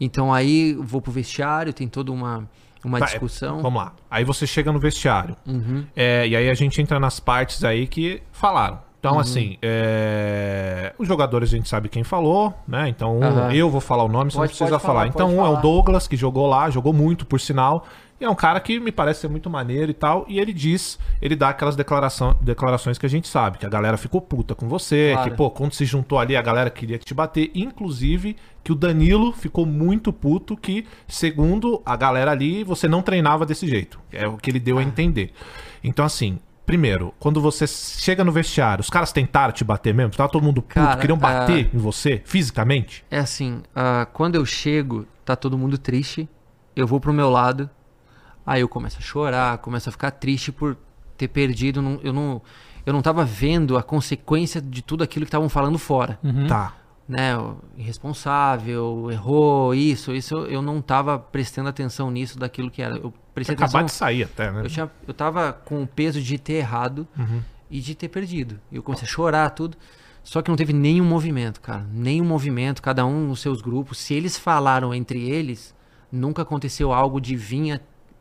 Então 0.00 0.32
aí 0.32 0.74
vou 0.74 1.00
pro 1.02 1.12
vestiário, 1.12 1.72
tem 1.72 1.86
toda 1.86 2.10
uma, 2.10 2.48
uma 2.84 2.98
Tá, 2.98 3.04
é, 3.04 3.08
discussão. 3.10 3.60
Vamos 3.60 3.82
lá. 3.82 3.92
Aí 4.10 4.24
você 4.24 4.46
chega 4.46 4.72
no 4.72 4.78
vestiário. 4.78 5.36
Uhum. 5.46 5.84
É, 5.94 6.26
e 6.26 6.34
aí 6.34 6.48
a 6.48 6.54
gente 6.54 6.80
entra 6.80 6.98
nas 6.98 7.20
partes 7.20 7.62
aí 7.64 7.86
que 7.86 8.22
falaram. 8.32 8.78
Então, 8.98 9.14
Uhum. 9.14 9.18
assim, 9.20 9.56
é, 9.62 10.92
os 10.98 11.08
jogadores 11.08 11.52
a 11.52 11.56
gente 11.56 11.68
sabe 11.68 11.88
quem 11.88 12.04
falou, 12.04 12.52
né? 12.68 12.88
Então, 12.88 13.18
um, 13.18 13.50
eu 13.50 13.70
vou 13.70 13.80
falar 13.80 14.04
o 14.04 14.08
nome, 14.08 14.30
você 14.30 14.36
não 14.36 14.42
Pode- 14.42 14.50
precisa 14.50 14.70
pode 14.70 14.82
falar. 14.82 14.94
falar, 15.00 15.06
Então, 15.08 15.28
um 15.28 15.40
é 15.40 15.42
o 15.42 15.46
falar. 15.52 15.60
Douglas, 15.62 16.06
que 16.06 16.16
jogou 16.16 16.46
lá, 16.46 16.68
jogou 16.70 16.92
muito, 16.92 17.24
por 17.24 17.40
sinal. 17.40 17.86
E 18.20 18.24
é 18.24 18.28
um 18.28 18.34
cara 18.34 18.60
que 18.60 18.78
me 18.78 18.92
parece 18.92 19.20
ser 19.22 19.28
muito 19.28 19.48
maneiro 19.48 19.90
e 19.90 19.94
tal. 19.94 20.26
E 20.28 20.38
ele 20.38 20.52
diz, 20.52 20.98
ele 21.22 21.34
dá 21.34 21.48
aquelas 21.48 21.74
declaração, 21.74 22.36
declarações 22.40 22.98
que 22.98 23.06
a 23.06 23.08
gente 23.08 23.26
sabe, 23.26 23.56
que 23.56 23.64
a 23.64 23.68
galera 23.68 23.96
ficou 23.96 24.20
puta 24.20 24.54
com 24.54 24.68
você, 24.68 25.12
Claro. 25.14 25.30
que, 25.30 25.36
pô, 25.36 25.50
quando 25.50 25.72
se 25.72 25.86
juntou 25.86 26.18
ali, 26.18 26.36
a 26.36 26.42
galera 26.42 26.68
queria 26.68 26.98
te 26.98 27.14
bater. 27.14 27.50
Inclusive, 27.54 28.36
que 28.62 28.72
o 28.72 28.74
Danilo 28.74 29.32
ficou 29.32 29.64
muito 29.64 30.12
puto, 30.12 30.54
que, 30.54 30.86
segundo 31.08 31.80
a 31.86 31.96
galera 31.96 32.30
ali, 32.32 32.62
você 32.62 32.86
não 32.86 33.00
treinava 33.00 33.46
desse 33.46 33.66
jeito. 33.66 33.98
É 34.12 34.28
o 34.28 34.36
que 34.36 34.50
ele 34.50 34.60
deu 34.60 34.76
a 34.78 34.82
entender. 34.82 35.32
Então, 35.82 36.04
assim. 36.04 36.38
Primeiro, 36.66 37.12
quando 37.18 37.40
você 37.40 37.66
chega 37.66 38.22
no 38.22 38.30
vestiário, 38.30 38.80
os 38.80 38.88
caras 38.88 39.10
tentaram 39.10 39.52
te 39.52 39.64
bater 39.64 39.92
mesmo? 39.92 40.12
Tava 40.12 40.30
todo 40.30 40.44
mundo 40.44 40.62
puto, 40.62 40.74
Cara, 40.74 41.00
queriam 41.00 41.18
bater 41.18 41.66
ah, 41.66 41.76
em 41.76 41.78
você, 41.80 42.22
fisicamente? 42.24 43.04
É 43.10 43.18
assim, 43.18 43.62
ah, 43.74 44.06
quando 44.12 44.36
eu 44.36 44.46
chego, 44.46 45.04
tá 45.24 45.34
todo 45.34 45.58
mundo 45.58 45.76
triste, 45.76 46.28
eu 46.76 46.86
vou 46.86 47.00
pro 47.00 47.12
meu 47.12 47.28
lado, 47.28 47.68
aí 48.50 48.60
eu 48.62 48.68
começo 48.68 48.98
a 48.98 49.00
chorar, 49.00 49.58
começo 49.58 49.88
a 49.88 49.92
ficar 49.92 50.10
triste 50.10 50.50
por 50.52 50.76
ter 51.16 51.28
perdido, 51.28 51.80
não- 51.80 52.00
eu 52.02 52.12
não 52.12 52.42
eu 52.86 52.92
não 52.94 53.02
tava 53.02 53.24
vendo 53.24 53.76
a 53.76 53.82
consequência 53.82 54.60
de 54.60 54.80
tudo 54.82 55.04
aquilo 55.04 55.24
que 55.26 55.28
estavam 55.28 55.48
falando 55.50 55.78
fora, 55.78 56.18
Tá. 56.48 56.74
né? 57.06 57.34
Irresponsável, 57.76 59.08
errou, 59.12 59.74
isso, 59.74 60.12
isso 60.14 60.34
eu 60.46 60.62
não 60.62 60.80
tava 60.80 61.18
prestando 61.18 61.68
atenção 61.68 62.10
nisso 62.10 62.38
daquilo 62.38 62.70
que 62.70 62.82
era. 62.82 62.96
Eu 62.96 63.12
prestei 63.34 63.54
atenção 63.54 63.84
de 63.84 63.92
sair 63.92 64.24
até, 64.24 64.50
né? 64.50 64.62
eu, 64.64 64.68
tinha, 64.68 64.90
eu 65.06 65.14
tava 65.14 65.52
com 65.52 65.82
o 65.82 65.86
peso 65.86 66.20
de 66.20 66.38
ter 66.38 66.54
errado 66.54 67.06
e 67.70 67.80
de 67.80 67.94
ter 67.94 68.08
perdido. 68.08 68.58
Eu 68.72 68.82
comecei 68.82 69.06
a 69.06 69.10
chorar, 69.10 69.50
tudo. 69.50 69.76
Só 70.24 70.42
que 70.42 70.50
não 70.50 70.56
teve 70.56 70.72
nenhum 70.72 71.04
movimento, 71.04 71.60
cara. 71.60 71.86
Nenhum 71.92 72.24
movimento, 72.26 72.82
cada 72.82 73.06
um 73.06 73.28
nos 73.28 73.40
seus 73.40 73.60
grupos. 73.62 73.98
Se 73.98 74.12
eles 74.14 74.38
falaram 74.38 74.92
entre 74.94 75.28
eles, 75.30 75.74
nunca 76.12 76.42
aconteceu 76.42 76.92
algo 76.92 77.20
de 77.20 77.36
vir 77.36 77.72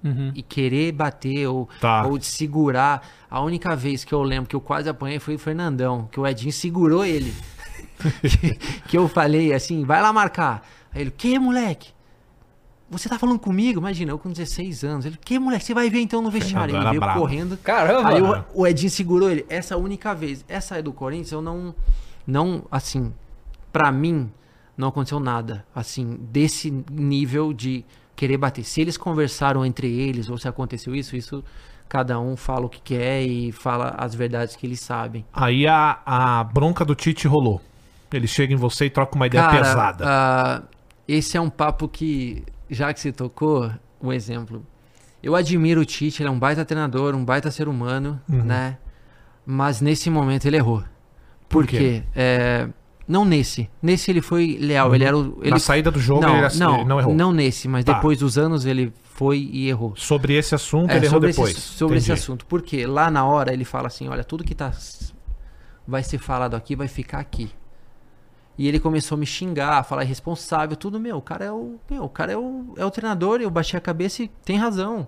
a- 0.03 0.31
e 0.35 0.41
querer 0.41 0.91
bater 0.91 1.47
ou, 1.47 1.67
Tá. 1.79 2.05
ou 2.05 2.17
de 2.17 2.25
segurar. 2.25 3.05
A 3.29 3.41
única 3.41 3.75
vez 3.75 4.03
que 4.03 4.13
eu 4.13 4.21
lembro 4.23 4.49
que 4.49 4.55
eu 4.55 4.61
quase 4.61 4.87
apanhei 4.89 5.19
foi 5.19 5.35
o 5.35 5.39
Fernandão, 5.39 6.07
que 6.11 6.19
o 6.19 6.25
Edinho 6.27 6.51
segurou 6.53 7.05
ele. 7.05 7.33
que, 8.21 8.55
que 8.87 8.97
eu 8.97 9.07
falei 9.07 9.53
assim, 9.53 9.83
vai 9.83 10.01
lá 10.01 10.11
marcar. 10.13 10.65
Aí 10.93 11.01
ele, 11.01 11.11
que 11.11 11.37
moleque? 11.37 11.89
Você 12.91 13.07
tá 13.07 13.19
falando 13.19 13.37
comigo? 13.37 13.79
Imagina, 13.79 14.11
eu 14.11 14.17
com 14.17 14.31
16 14.31 14.83
anos. 14.83 15.05
Ele, 15.05 15.15
que 15.23 15.37
moleque? 15.37 15.63
Você 15.63 15.75
vai 15.75 15.89
ver 15.91 15.99
então 15.99 16.23
no 16.23 16.31
vestiário. 16.31 16.75
Ele 16.75 16.89
veio 16.89 16.99
brabo. 16.99 17.19
correndo. 17.19 17.55
Caramba! 17.57 18.09
Aí 18.09 18.19
o, 18.21 18.43
o 18.61 18.65
Edinho 18.65 18.89
segurou 18.89 19.29
ele. 19.29 19.45
Essa 19.47 19.77
única 19.77 20.15
vez. 20.15 20.43
Essa 20.47 20.79
é 20.79 20.81
do 20.81 20.91
Corinthians, 20.91 21.31
eu 21.31 21.41
não. 21.41 21.75
Não, 22.25 22.63
assim. 22.71 23.13
Pra 23.71 23.91
mim, 23.91 24.31
não 24.75 24.87
aconteceu 24.87 25.19
nada. 25.19 25.63
Assim, 25.75 26.17
desse 26.31 26.71
nível 26.91 27.53
de 27.53 27.85
querer 28.19 28.37
bater. 28.37 28.63
Se 28.63 28.81
eles 28.81 28.97
conversaram 28.97 29.65
entre 29.65 29.87
eles, 29.87 30.29
ou 30.29 30.37
se 30.37 30.47
aconteceu 30.47 30.93
isso, 30.93 31.15
isso. 31.15 31.43
Cada 31.87 32.19
um 32.19 32.35
fala 32.35 32.65
o 32.65 32.69
que 32.69 32.81
quer 32.81 33.23
e 33.23 33.51
fala 33.51 33.95
as 33.97 34.13
verdades 34.13 34.55
que 34.55 34.67
eles 34.67 34.79
sabem. 34.79 35.25
Aí 35.33 35.65
a, 35.65 35.99
a 36.05 36.43
bronca 36.43 36.85
do 36.85 36.93
Tite 36.93 37.27
rolou. 37.27 37.59
Ele 38.13 38.27
chega 38.27 38.53
em 38.53 38.57
você 38.57 38.85
e 38.85 38.89
troca 38.89 39.15
uma 39.15 39.25
ideia 39.27 39.43
Cara, 39.43 39.57
pesada. 39.57 40.05
ah, 40.07 40.61
esse 41.07 41.35
é 41.37 41.41
um 41.41 41.49
papo 41.49 41.87
que, 41.87 42.43
já 42.69 42.93
que 42.93 42.99
você 42.99 43.11
tocou, 43.11 43.71
um 44.01 44.11
exemplo. 44.13 44.63
Eu 45.23 45.35
admiro 45.35 45.81
o 45.81 45.85
Tite, 45.85 46.21
ele 46.21 46.29
é 46.29 46.31
um 46.31 46.39
baita 46.39 46.63
treinador, 46.63 47.15
um 47.15 47.25
baita 47.25 47.49
ser 47.49 47.67
humano, 47.67 48.19
Uhum. 48.29 48.43
né? 48.43 48.77
Mas 49.45 49.81
nesse 49.81 50.09
momento 50.11 50.45
ele 50.45 50.57
errou. 50.57 50.81
Por, 51.47 51.63
Por 51.63 51.67
quê? 51.67 51.77
quê? 51.77 52.03
É, 52.15 52.69
não 53.09 53.25
nesse. 53.25 53.69
Nesse 53.81 54.09
ele 54.11 54.21
foi 54.21 54.57
leal. 54.61 54.93
Ele 54.95 55.03
era 55.03 55.17
o. 55.17 55.39
Ele... 55.41 55.49
Na 55.49 55.59
saída 55.59 55.89
do 55.91 55.99
jogo 55.99 56.21
não, 56.21 56.37
ele, 56.37 56.45
ass- 56.45 56.59
não, 56.59 56.75
ele 56.75 56.85
não 56.85 56.99
errou. 56.99 57.13
não 57.15 57.33
nesse, 57.33 57.67
mas 57.67 57.83
Tá. 57.83 57.93
depois 57.93 58.19
dos 58.19 58.37
anos 58.37 58.65
ele 58.65 58.93
foi 59.03 59.39
e 59.51 59.67
errou. 59.67 59.93
Sobre 59.97 60.35
esse 60.37 60.53
assunto 60.55 60.91
É, 60.91 60.97
ele 60.97 61.07
errou 61.07 61.19
depois. 61.19 61.51
Esse, 61.51 61.59
sobre 61.61 61.97
esse 61.97 62.11
Entendi. 62.11 62.21
assunto. 62.21 62.45
Porque 62.45 62.85
lá 62.85 63.09
na 63.11 63.25
hora 63.25 63.51
ele 63.51 63.65
fala 63.65 63.87
assim: 63.87 64.07
olha, 64.07 64.23
tudo 64.23 64.43
que 64.43 64.53
tá, 64.55 64.71
vai 65.87 66.03
ser 66.03 66.19
falado 66.19 66.55
aqui 66.55 66.75
vai 66.75 66.87
ficar 66.87 67.19
aqui. 67.19 67.49
E 68.57 68.67
ele 68.67 68.79
começou 68.79 69.15
a 69.15 69.19
me 69.19 69.25
xingar, 69.25 69.79
a 69.79 69.83
falar 69.83 70.03
irresponsável, 70.03 70.75
tudo 70.75 70.99
meu. 70.99 71.17
O 71.17 71.21
cara 71.21 71.45
é 71.45 71.51
o. 71.51 71.75
Meu, 71.89 72.03
o 72.03 72.09
cara 72.09 72.31
é 72.33 72.37
o, 72.37 72.73
é 72.77 72.85
o 72.85 72.91
treinador, 72.91 73.41
eu 73.41 73.49
baixei 73.49 73.77
a 73.77 73.81
cabeça 73.81 74.21
e 74.23 74.27
tem 74.45 74.57
razão. 74.57 75.07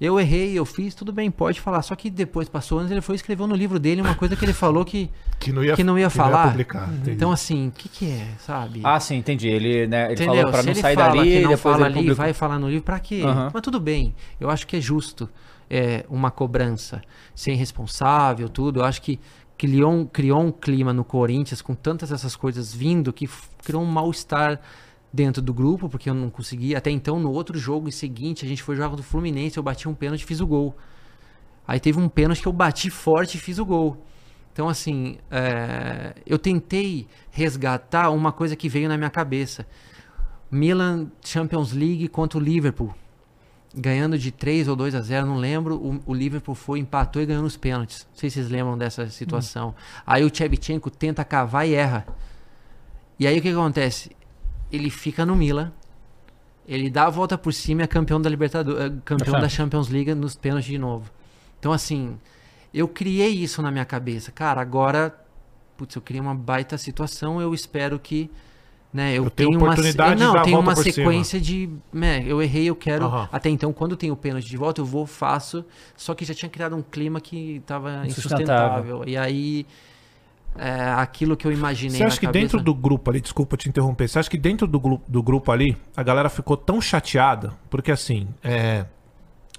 Eu 0.00 0.18
errei, 0.18 0.58
eu 0.58 0.64
fiz, 0.64 0.94
tudo 0.94 1.12
bem, 1.12 1.30
pode 1.30 1.60
falar. 1.60 1.82
Só 1.82 1.94
que 1.94 2.08
depois 2.08 2.48
passou 2.48 2.78
anos, 2.78 2.90
ele 2.90 3.02
foi 3.02 3.14
e 3.14 3.16
escreveu 3.16 3.46
no 3.46 3.54
livro 3.54 3.78
dele 3.78 4.00
uma 4.00 4.14
coisa 4.14 4.34
que 4.34 4.42
ele 4.44 4.54
falou 4.54 4.82
que, 4.84 5.10
Que 5.38 5.52
não 5.52 5.62
ia, 5.62 5.74
que 5.76 5.84
não 5.84 5.98
ia 5.98 6.08
falar. 6.08 6.48
publicar. 6.48 6.88
entendi. 6.92 7.10
Então, 7.10 7.30
assim, 7.30 7.68
o 7.68 7.70
que, 7.72 7.88
que 7.88 8.10
é, 8.10 8.26
sabe? 8.38 8.80
Ah, 8.82 8.98
sim, 8.98 9.16
entendi. 9.16 9.48
Ele, 9.48 9.86
né, 9.86 10.06
ele 10.06 10.14
Entendeu? 10.14 10.34
falou 10.36 10.50
pra 10.52 10.60
Se 10.60 10.66
não 10.66 10.72
ele 10.72 10.80
sair 10.80 10.96
dali 10.96 11.18
que 11.22 11.28
e 11.38 11.42
não 11.42 11.50
depois 11.50 11.74
fala 11.74 11.84
ali, 11.86 11.94
publicou. 11.96 12.16
vai 12.16 12.32
falar 12.32 12.58
no 12.58 12.68
livro, 12.70 12.84
pra 12.84 12.98
quê? 12.98 13.22
Aham. 13.24 13.50
Mas 13.52 13.62
tudo 13.62 13.78
bem. 13.78 14.14
Eu 14.40 14.48
acho 14.48 14.66
que 14.66 14.76
é 14.76 14.80
justo 14.80 15.28
é, 15.68 16.06
uma 16.08 16.30
cobrança 16.30 17.02
ser 17.34 17.52
responsável, 17.54 18.48
tudo. 18.48 18.80
Eu 18.80 18.84
acho 18.84 19.02
que 19.02 19.20
criou 19.58 19.92
um, 19.92 20.06
criou 20.06 20.40
um 20.40 20.50
clima 20.50 20.94
no 20.94 21.04
Corinthians 21.04 21.60
com 21.60 21.74
tantas 21.74 22.10
essas 22.10 22.34
coisas 22.34 22.72
vindo 22.74 23.12
que 23.12 23.28
criou 23.62 23.82
um 23.82 23.86
mal-estar 23.86 24.58
dentro 25.12 25.42
do 25.42 25.52
grupo, 25.52 25.88
porque 25.88 26.08
eu 26.08 26.14
não 26.14 26.30
consegui. 26.30 26.74
Até 26.74 26.90
então, 26.90 27.18
no 27.18 27.32
outro 27.32 27.58
jogo 27.58 27.88
em 27.88 27.92
seguinte, 27.92 28.44
a 28.44 28.48
gente 28.48 28.62
foi 28.62 28.76
jogar 28.76 28.88
contra 28.88 29.02
o 29.02 29.06
Fluminense, 29.06 29.56
eu 29.56 29.62
bati 29.62 29.88
um 29.88 29.94
pênalti 29.94 30.22
e 30.22 30.26
fiz 30.26 30.40
o 30.40 30.46
gol. 30.46 30.76
Aí 31.66 31.78
teve 31.78 31.98
um 31.98 32.08
pênalti 32.08 32.42
que 32.42 32.48
eu 32.48 32.52
bati 32.52 32.90
forte 32.90 33.36
e 33.36 33.40
fiz 33.40 33.58
o 33.58 33.64
gol. 33.64 34.04
Então, 34.52 34.68
assim, 34.68 35.18
é, 35.30 36.14
eu 36.26 36.38
tentei 36.38 37.06
resgatar 37.30 38.10
uma 38.10 38.32
coisa 38.32 38.56
que 38.56 38.68
veio 38.68 38.88
na 38.88 38.96
minha 38.96 39.10
cabeça. 39.10 39.66
Milan 40.50 41.10
Champions 41.24 41.72
League 41.72 42.08
contra 42.08 42.38
o 42.38 42.42
Liverpool. 42.42 42.92
Ganhando 43.72 44.18
de 44.18 44.32
3 44.32 44.66
ou 44.66 44.74
2 44.74 44.96
a 44.96 45.00
0, 45.00 45.26
não 45.26 45.36
lembro. 45.36 45.76
O, 45.76 46.00
o 46.06 46.14
Liverpool 46.14 46.56
foi, 46.56 46.80
empatou 46.80 47.22
e 47.22 47.26
ganhou 47.26 47.44
nos 47.44 47.56
pênaltis. 47.56 48.04
Não 48.10 48.18
sei 48.18 48.28
se 48.28 48.34
vocês 48.34 48.50
lembram 48.50 48.76
dessa 48.76 49.08
situação. 49.08 49.74
Aí 50.04 50.24
o 50.24 50.34
Shevchenko 50.34 50.90
tenta 50.90 51.24
cavar 51.24 51.68
e 51.68 51.74
erra. 51.74 52.04
E 53.16 53.28
aí 53.28 53.38
o 53.38 53.42
que 53.42 53.50
acontece? 53.50 54.10
Ele 54.72 54.90
fica 54.90 55.24
no 55.26 55.34
Milan. 55.36 55.72
Ele 56.66 56.88
dá 56.88 57.06
a 57.06 57.10
volta 57.10 57.36
por 57.36 57.52
cima 57.52 57.82
e 57.82 57.84
é 57.84 57.86
campeão 57.86 58.20
da 58.20 58.30
Libertadores, 58.30 58.92
campeão 59.04 59.40
da 59.40 59.48
Champions. 59.48 59.88
League 59.88 60.14
nos 60.14 60.36
pênaltis 60.36 60.70
de 60.70 60.78
novo. 60.78 61.10
Então 61.58 61.72
assim, 61.72 62.16
eu 62.72 62.86
criei 62.86 63.30
isso 63.30 63.60
na 63.60 63.70
minha 63.70 63.84
cabeça. 63.84 64.30
Cara, 64.30 64.60
agora, 64.60 65.12
putz, 65.76 65.96
eu 65.96 66.02
criei 66.02 66.20
uma 66.20 66.34
baita 66.34 66.78
situação, 66.78 67.40
eu 67.40 67.52
espero 67.52 67.98
que 67.98 68.30
né, 68.92 69.12
eu, 69.12 69.24
Eu 69.24 69.30
tenho 69.30 69.50
tenho 69.50 69.60
uma, 69.62 69.74
eu, 69.74 70.16
não, 70.16 70.42
tenho 70.42 70.58
uma 70.58 70.74
por 70.74 70.82
cima. 70.82 70.92
sequência 70.94 71.40
de, 71.40 71.70
né, 71.92 72.24
eu 72.26 72.42
errei, 72.42 72.64
eu 72.68 72.74
quero, 72.74 73.04
Aham. 73.04 73.28
até 73.30 73.48
então 73.48 73.72
quando 73.72 73.96
tem 73.96 74.10
o 74.10 74.16
pênalti 74.16 74.48
de 74.48 74.56
volta, 74.56 74.80
eu 74.80 74.84
vou, 74.84 75.06
faço, 75.06 75.64
só 75.96 76.12
que 76.12 76.24
já 76.24 76.34
tinha 76.34 76.48
criado 76.48 76.74
um 76.74 76.82
clima 76.82 77.20
que 77.20 77.62
tava 77.66 78.04
Insustentável. 78.04 78.78
insustentável. 78.96 79.04
E 79.06 79.16
aí 79.16 79.66
é, 80.60 80.90
aquilo 80.92 81.36
que 81.36 81.46
eu 81.46 81.52
imaginei 81.52 81.96
Você 81.96 82.04
acha 82.04 82.20
que 82.20 82.26
cabeça, 82.26 82.42
dentro 82.42 82.60
do 82.62 82.74
grupo 82.74 83.10
ali, 83.10 83.20
desculpa 83.20 83.56
te 83.56 83.68
interromper, 83.68 84.06
você 84.08 84.18
acha 84.18 84.28
que 84.28 84.36
dentro 84.36 84.66
do, 84.66 84.78
gru- 84.78 85.00
do 85.08 85.22
grupo 85.22 85.50
ali, 85.50 85.76
a 85.96 86.02
galera 86.02 86.28
ficou 86.28 86.56
tão 86.56 86.80
chateada? 86.80 87.52
Porque 87.70 87.90
assim, 87.90 88.28
é, 88.44 88.84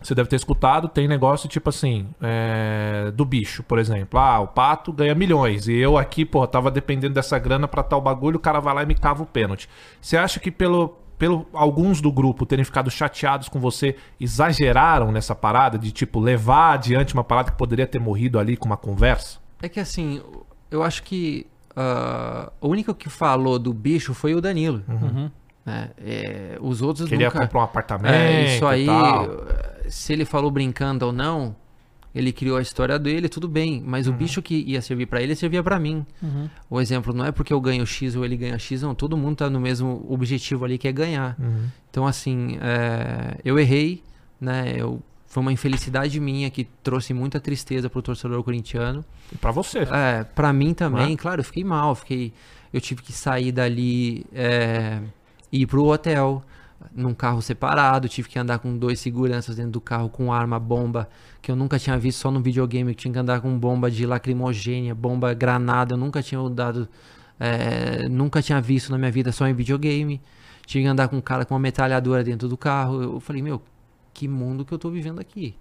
você 0.01 0.13
deve 0.13 0.29
ter 0.29 0.35
escutado, 0.35 0.87
tem 0.87 1.07
negócio 1.07 1.49
tipo 1.49 1.69
assim, 1.69 2.07
é, 2.21 3.11
do 3.15 3.25
bicho, 3.25 3.63
por 3.63 3.79
exemplo. 3.79 4.19
Ah, 4.19 4.39
o 4.39 4.47
pato 4.47 4.93
ganha 4.93 5.15
milhões 5.15 5.67
e 5.67 5.73
eu 5.75 5.97
aqui, 5.97 6.23
pô, 6.25 6.45
tava 6.45 6.69
dependendo 6.69 7.13
dessa 7.15 7.37
grana 7.39 7.67
pra 7.67 7.81
tal 7.83 7.99
bagulho, 7.99 8.37
o 8.37 8.39
cara 8.39 8.59
vai 8.59 8.73
lá 8.73 8.83
e 8.83 8.85
me 8.85 8.95
cava 8.95 9.23
o 9.23 9.25
pênalti. 9.25 9.67
Você 9.99 10.17
acha 10.17 10.39
que 10.39 10.51
pelo. 10.51 10.97
Pelo 11.17 11.45
alguns 11.53 12.01
do 12.01 12.11
grupo 12.11 12.47
terem 12.47 12.65
ficado 12.65 12.89
chateados 12.89 13.47
com 13.47 13.59
você, 13.59 13.95
exageraram 14.19 15.11
nessa 15.11 15.35
parada 15.35 15.77
de 15.77 15.91
tipo 15.91 16.19
levar 16.19 16.73
adiante 16.73 17.13
uma 17.13 17.23
parada 17.23 17.51
que 17.51 17.57
poderia 17.57 17.85
ter 17.85 17.99
morrido 17.99 18.39
ali 18.39 18.57
com 18.57 18.65
uma 18.65 18.75
conversa? 18.75 19.37
É 19.61 19.69
que 19.69 19.79
assim, 19.79 20.19
eu 20.71 20.81
acho 20.83 21.03
que 21.03 21.45
ah, 21.75 22.51
o 22.59 22.67
único 22.69 22.93
que 22.95 23.09
falou 23.09 23.59
do 23.59 23.73
bicho 23.73 24.13
foi 24.13 24.33
o 24.33 24.41
Danilo. 24.41 24.81
né? 25.65 25.91
É, 25.97 26.57
os 26.59 26.81
outros 26.81 27.07
Que 27.07 27.13
ele 27.15 27.23
ia 27.23 27.29
nunca... 27.29 27.41
comprar 27.41 27.59
um 27.59 27.63
apartamento. 27.63 28.11
É, 28.13 28.55
isso 28.55 28.65
e 28.65 28.67
aí, 28.67 28.85
tal. 28.85 29.27
se 29.87 30.11
ele 30.13 30.25
falou 30.25 30.49
brincando 30.49 31.05
ou 31.05 31.11
não, 31.13 31.55
ele 32.13 32.33
criou 32.33 32.57
a 32.57 32.61
história 32.61 32.97
dele, 32.99 33.29
tudo 33.29 33.47
bem. 33.47 33.81
Mas 33.85 34.05
Uhum. 34.07 34.13
o 34.13 34.17
bicho 34.17 34.41
que 34.41 34.55
ia 34.67 34.81
servir 34.81 35.05
pra 35.05 35.21
ele, 35.21 35.33
servia 35.35 35.63
pra 35.63 35.79
mim. 35.79 36.05
O 36.69 36.81
exemplo 36.81 37.13
não 37.13 37.23
é 37.25 37.31
porque 37.31 37.53
eu 37.53 37.61
ganho 37.61 37.85
X 37.85 38.15
ou 38.15 38.25
ele 38.25 38.35
ganha 38.35 38.57
X, 38.59 38.81
não. 38.81 38.93
Todo 38.95 39.15
mundo 39.15 39.37
tá 39.37 39.49
no 39.49 39.59
mesmo 39.61 40.05
objetivo 40.09 40.65
ali, 40.65 40.77
que 40.77 40.87
é 40.87 40.91
ganhar. 40.91 41.35
Uhum. 41.39 41.67
Então, 41.89 42.05
assim, 42.07 42.57
é, 42.61 43.37
eu 43.45 43.57
errei, 43.59 44.03
né? 44.41 44.73
Eu, 44.75 45.01
foi 45.31 45.39
uma 45.39 45.53
infelicidade 45.53 46.19
minha 46.19 46.49
que 46.49 46.65
trouxe 46.83 47.13
muita 47.13 47.39
tristeza 47.39 47.89
pro 47.89 48.01
torcedor 48.01 48.43
corintiano. 48.43 49.03
E 49.31 49.37
Pra 49.37 49.49
você. 49.49 49.87
É, 49.89 50.25
pra 50.25 50.51
mim 50.51 50.73
também, 50.73 51.13
é? 51.13 51.15
claro, 51.15 51.39
eu 51.39 51.45
fiquei 51.45 51.63
mal, 51.63 51.95
fiquei, 51.95 52.33
eu 52.73 52.81
tive 52.81 53.01
que 53.01 53.13
sair 53.13 53.49
dali 53.53 54.25
é, 54.33 54.99
e 55.49 55.61
ir 55.61 55.67
pro 55.67 55.85
hotel 55.85 56.43
num 56.93 57.13
carro 57.13 57.41
separado, 57.41 58.09
tive 58.09 58.27
que 58.27 58.37
andar 58.37 58.59
com 58.59 58.77
dois 58.77 58.99
seguranças 58.99 59.55
dentro 59.55 59.71
do 59.71 59.79
carro 59.79 60.09
com 60.09 60.33
arma, 60.33 60.59
bomba, 60.59 61.07
que 61.41 61.49
eu 61.49 61.55
nunca 61.55 61.79
tinha 61.79 61.97
visto 61.97 62.19
só 62.19 62.29
no 62.29 62.41
videogame, 62.41 62.91
eu 62.91 62.95
tinha 62.95 63.13
que 63.13 63.19
andar 63.19 63.39
com 63.39 63.57
bomba 63.57 63.89
de 63.89 64.05
lacrimogênia, 64.05 64.93
bomba 64.93 65.33
granada, 65.33 65.93
eu 65.93 65.97
nunca 65.97 66.21
tinha 66.21 66.41
dado, 66.49 66.89
é, 67.39 68.09
nunca 68.09 68.41
tinha 68.41 68.59
visto 68.59 68.91
na 68.91 68.97
minha 68.97 69.11
vida 69.11 69.31
só 69.31 69.47
em 69.47 69.53
videogame. 69.53 70.19
Tive 70.65 70.83
que 70.83 70.89
andar 70.89 71.07
com 71.07 71.17
um 71.17 71.21
cara 71.21 71.45
com 71.45 71.53
uma 71.53 71.59
metralhadora 71.59 72.23
dentro 72.23 72.47
do 72.47 72.55
carro. 72.55 73.01
Eu 73.01 73.19
falei, 73.19 73.41
meu, 73.41 73.61
que 74.21 74.27
mundo 74.27 74.63
que 74.63 74.71
eu 74.71 74.77
tô 74.77 74.91
vivendo 74.91 75.19
aqui. 75.19 75.55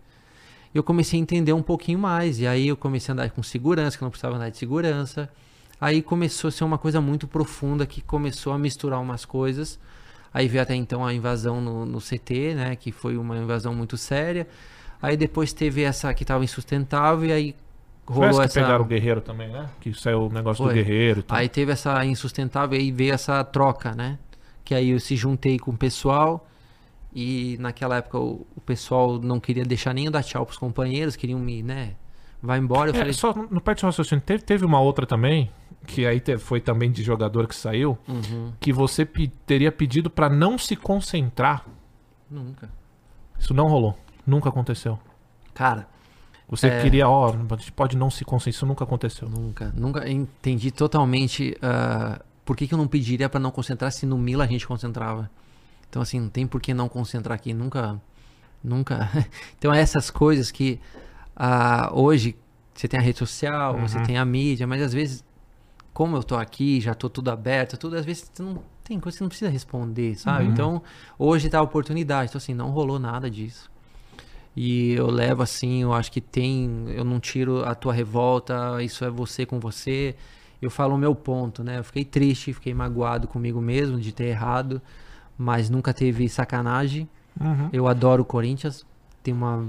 Eu 0.74 0.82
comecei 0.82 1.18
a 1.18 1.22
entender 1.22 1.54
um 1.54 1.62
pouquinho 1.62 1.98
mais, 1.98 2.38
e 2.38 2.46
aí 2.46 2.68
eu 2.68 2.76
comecei 2.76 3.10
a 3.10 3.14
andar 3.14 3.30
com 3.30 3.42
segurança, 3.42 3.96
que 3.96 4.04
eu 4.04 4.06
não 4.06 4.10
precisava 4.10 4.36
andar 4.36 4.50
de 4.50 4.58
segurança. 4.58 5.30
Aí 5.80 6.02
começou 6.02 6.48
a 6.48 6.50
ser 6.50 6.62
uma 6.64 6.76
coisa 6.76 7.00
muito 7.00 7.26
profunda 7.26 7.86
que 7.86 8.02
começou 8.02 8.52
a 8.52 8.58
misturar 8.58 9.00
umas 9.00 9.24
coisas. 9.24 9.78
Aí 10.32 10.46
veio 10.46 10.62
até 10.62 10.74
então 10.74 11.06
a 11.06 11.14
invasão 11.14 11.58
no, 11.58 11.86
no 11.86 12.00
CT, 12.00 12.54
né? 12.54 12.76
Que 12.76 12.92
foi 12.92 13.16
uma 13.16 13.34
invasão 13.38 13.74
muito 13.74 13.96
séria. 13.96 14.46
Aí 15.00 15.16
depois 15.16 15.54
teve 15.54 15.82
essa 15.82 16.12
que 16.12 16.22
estava 16.22 16.44
insustentável 16.44 17.30
e 17.30 17.32
aí 17.32 17.56
Foi 18.06 18.16
essa 18.16 18.26
rolou 18.26 18.40
que 18.40 18.44
essa. 18.44 18.60
pegaram 18.60 18.84
o 18.84 18.86
Guerreiro 18.86 19.22
também, 19.22 19.48
né? 19.48 19.70
Que 19.80 19.94
saiu 19.94 20.26
o 20.26 20.28
negócio 20.30 20.62
do 20.62 20.70
Foi. 20.70 20.74
Guerreiro 20.74 21.20
e 21.20 21.22
tal. 21.22 21.38
Aí 21.38 21.48
teve 21.48 21.72
essa 21.72 22.04
insustentável 22.04 22.78
e 22.78 22.82
aí 22.82 22.92
veio 22.92 23.14
essa 23.14 23.42
troca, 23.42 23.94
né? 23.94 24.18
Que 24.62 24.74
aí 24.74 24.90
eu 24.90 25.00
se 25.00 25.16
juntei 25.16 25.58
com 25.58 25.70
o 25.70 25.76
pessoal 25.78 26.46
e 27.14 27.56
naquela 27.60 27.96
época 27.96 28.18
o, 28.18 28.46
o 28.56 28.60
pessoal 28.60 29.18
não 29.20 29.40
queria 29.40 29.64
deixar 29.64 29.92
nem 29.94 30.06
eu 30.06 30.10
dar 30.10 30.22
tchau 30.22 30.44
pros 30.46 30.58
companheiros, 30.58 31.16
queriam 31.16 31.38
me, 31.40 31.62
né? 31.62 31.94
Vai 32.42 32.58
embora. 32.58 32.90
Eu 32.90 32.94
É, 32.94 32.98
falei, 32.98 33.12
só 33.12 33.34
no 33.34 33.60
parte 33.60 33.80
do 33.82 33.86
raciocínio, 33.86 34.22
teve, 34.24 34.42
teve 34.42 34.64
uma 34.64 34.80
outra 34.80 35.04
também, 35.06 35.50
que 35.86 36.06
aí 36.06 36.20
te- 36.20 36.38
foi 36.38 36.60
também 36.60 36.90
de 36.90 37.02
jogador 37.02 37.46
que 37.46 37.54
saiu, 37.54 37.98
uhum, 38.08 38.52
que 38.58 38.72
você 38.72 39.04
pe- 39.04 39.28
teria 39.44 39.70
pedido 39.70 40.08
pra 40.08 40.28
não 40.30 40.56
se 40.56 40.74
concentrar. 40.76 41.66
nunca. 42.30 42.70
Isso 43.38 43.52
não 43.54 43.66
rolou. 43.68 43.98
Nunca 44.26 44.48
aconteceu. 44.48 44.98
Cara, 45.54 45.88
Você 46.48 46.66
É. 46.66 46.82
queria, 46.82 47.08
ó, 47.08 47.28
a 47.32 47.56
gente 47.56 47.70
pode 47.70 47.96
não 47.96 48.10
se 48.10 48.24
concentrar. 48.24 48.50
Isso 48.54 48.66
nunca 48.66 48.82
aconteceu. 48.82 49.28
nunca. 49.28 49.72
Nunca 49.76 50.08
entendi 50.10 50.72
totalmente 50.72 51.56
ah, 51.62 52.20
por 52.44 52.56
que, 52.56 52.66
que 52.66 52.74
eu 52.74 52.78
não 52.78 52.88
pediria 52.88 53.28
pra 53.28 53.38
não 53.38 53.52
concentrar 53.52 53.92
se 53.92 54.04
no 54.04 54.18
Mila 54.18 54.42
a 54.44 54.46
gente 54.48 54.66
concentrava. 54.66 55.30
Então, 55.90 56.00
assim, 56.00 56.18
não 56.20 56.28
tem 56.30 56.46
por 56.46 56.60
que 56.62 56.72
não 56.72 56.88
concentrar 56.88 57.34
aqui. 57.36 57.52
Nunca. 57.52 58.00
Nunca. 58.62 59.10
então, 59.58 59.74
essas 59.74 60.10
coisas 60.10 60.50
que 60.50 60.80
ah, 61.36 61.90
hoje 61.92 62.36
você 62.74 62.88
tem 62.88 62.98
a 62.98 63.02
rede 63.02 63.18
social, 63.18 63.76
você 63.78 63.98
Uhum. 63.98 64.04
tem 64.04 64.16
a 64.16 64.24
mídia, 64.24 64.66
mas 64.66 64.80
às 64.80 64.92
vezes, 64.92 65.24
como 65.92 66.16
eu 66.16 66.22
tô 66.22 66.36
aqui, 66.36 66.80
já 66.80 66.94
tô 66.94 67.10
tudo 67.10 67.30
aberto, 67.30 67.76
tudo, 67.76 67.96
às 67.96 68.04
vezes 68.06 68.30
você 68.32 68.42
não 68.42 68.62
tem 68.84 68.98
coisa 69.00 69.14
que 69.16 69.18
você 69.18 69.24
não 69.24 69.28
precisa 69.28 69.50
responder, 69.50 70.14
sabe? 70.16 70.44
Uhum. 70.46 70.52
Então, 70.52 70.82
hoje 71.18 71.48
tá 71.50 71.58
a 71.58 71.62
oportunidade. 71.62 72.30
Então, 72.30 72.38
assim, 72.38 72.54
não 72.54 72.70
rolou 72.70 72.98
nada 72.98 73.30
disso. 73.30 73.70
E 74.56 74.92
eu 74.92 75.08
levo 75.10 75.42
assim, 75.42 75.82
eu 75.82 75.92
acho 75.92 76.10
que 76.10 76.20
tem. 76.20 76.84
Eu 76.88 77.04
não 77.04 77.20
tiro 77.20 77.64
a 77.64 77.74
tua 77.74 77.92
revolta, 77.92 78.82
isso 78.82 79.04
é 79.04 79.10
você 79.10 79.46
com 79.46 79.60
você. 79.60 80.14
Eu 80.60 80.70
falo 80.70 80.94
o 80.94 80.98
meu 80.98 81.14
ponto, 81.14 81.62
né? 81.64 81.78
Eu 81.78 81.84
fiquei 81.84 82.04
triste, 82.04 82.52
fiquei 82.52 82.74
magoado 82.74 83.26
comigo 83.28 83.60
mesmo 83.60 83.98
de 83.98 84.12
ter 84.12 84.24
errado, 84.26 84.82
mas 85.42 85.70
nunca 85.70 85.94
teve 85.94 86.28
sacanagem. 86.28 87.08
Uhum. 87.40 87.70
Eu 87.72 87.88
adoro 87.88 88.20
o 88.20 88.24
Corinthians, 88.26 88.84
tem 89.22 89.32
uma 89.32 89.64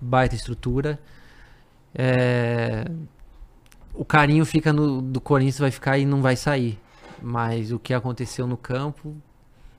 baita 0.00 0.34
estrutura. 0.34 0.98
É, 1.94 2.84
O 3.94 4.04
carinho 4.04 4.44
fica 4.44 4.72
no 4.72 5.00
do 5.02 5.20
Corinthians, 5.20 5.58
vai 5.58 5.70
ficar 5.70 5.98
e 5.98 6.04
não 6.06 6.20
vai 6.22 6.34
sair. 6.36 6.78
Mas 7.22 7.72
o 7.72 7.78
que 7.78 7.92
aconteceu 7.94 8.46
no 8.46 8.56
campo 8.56 9.14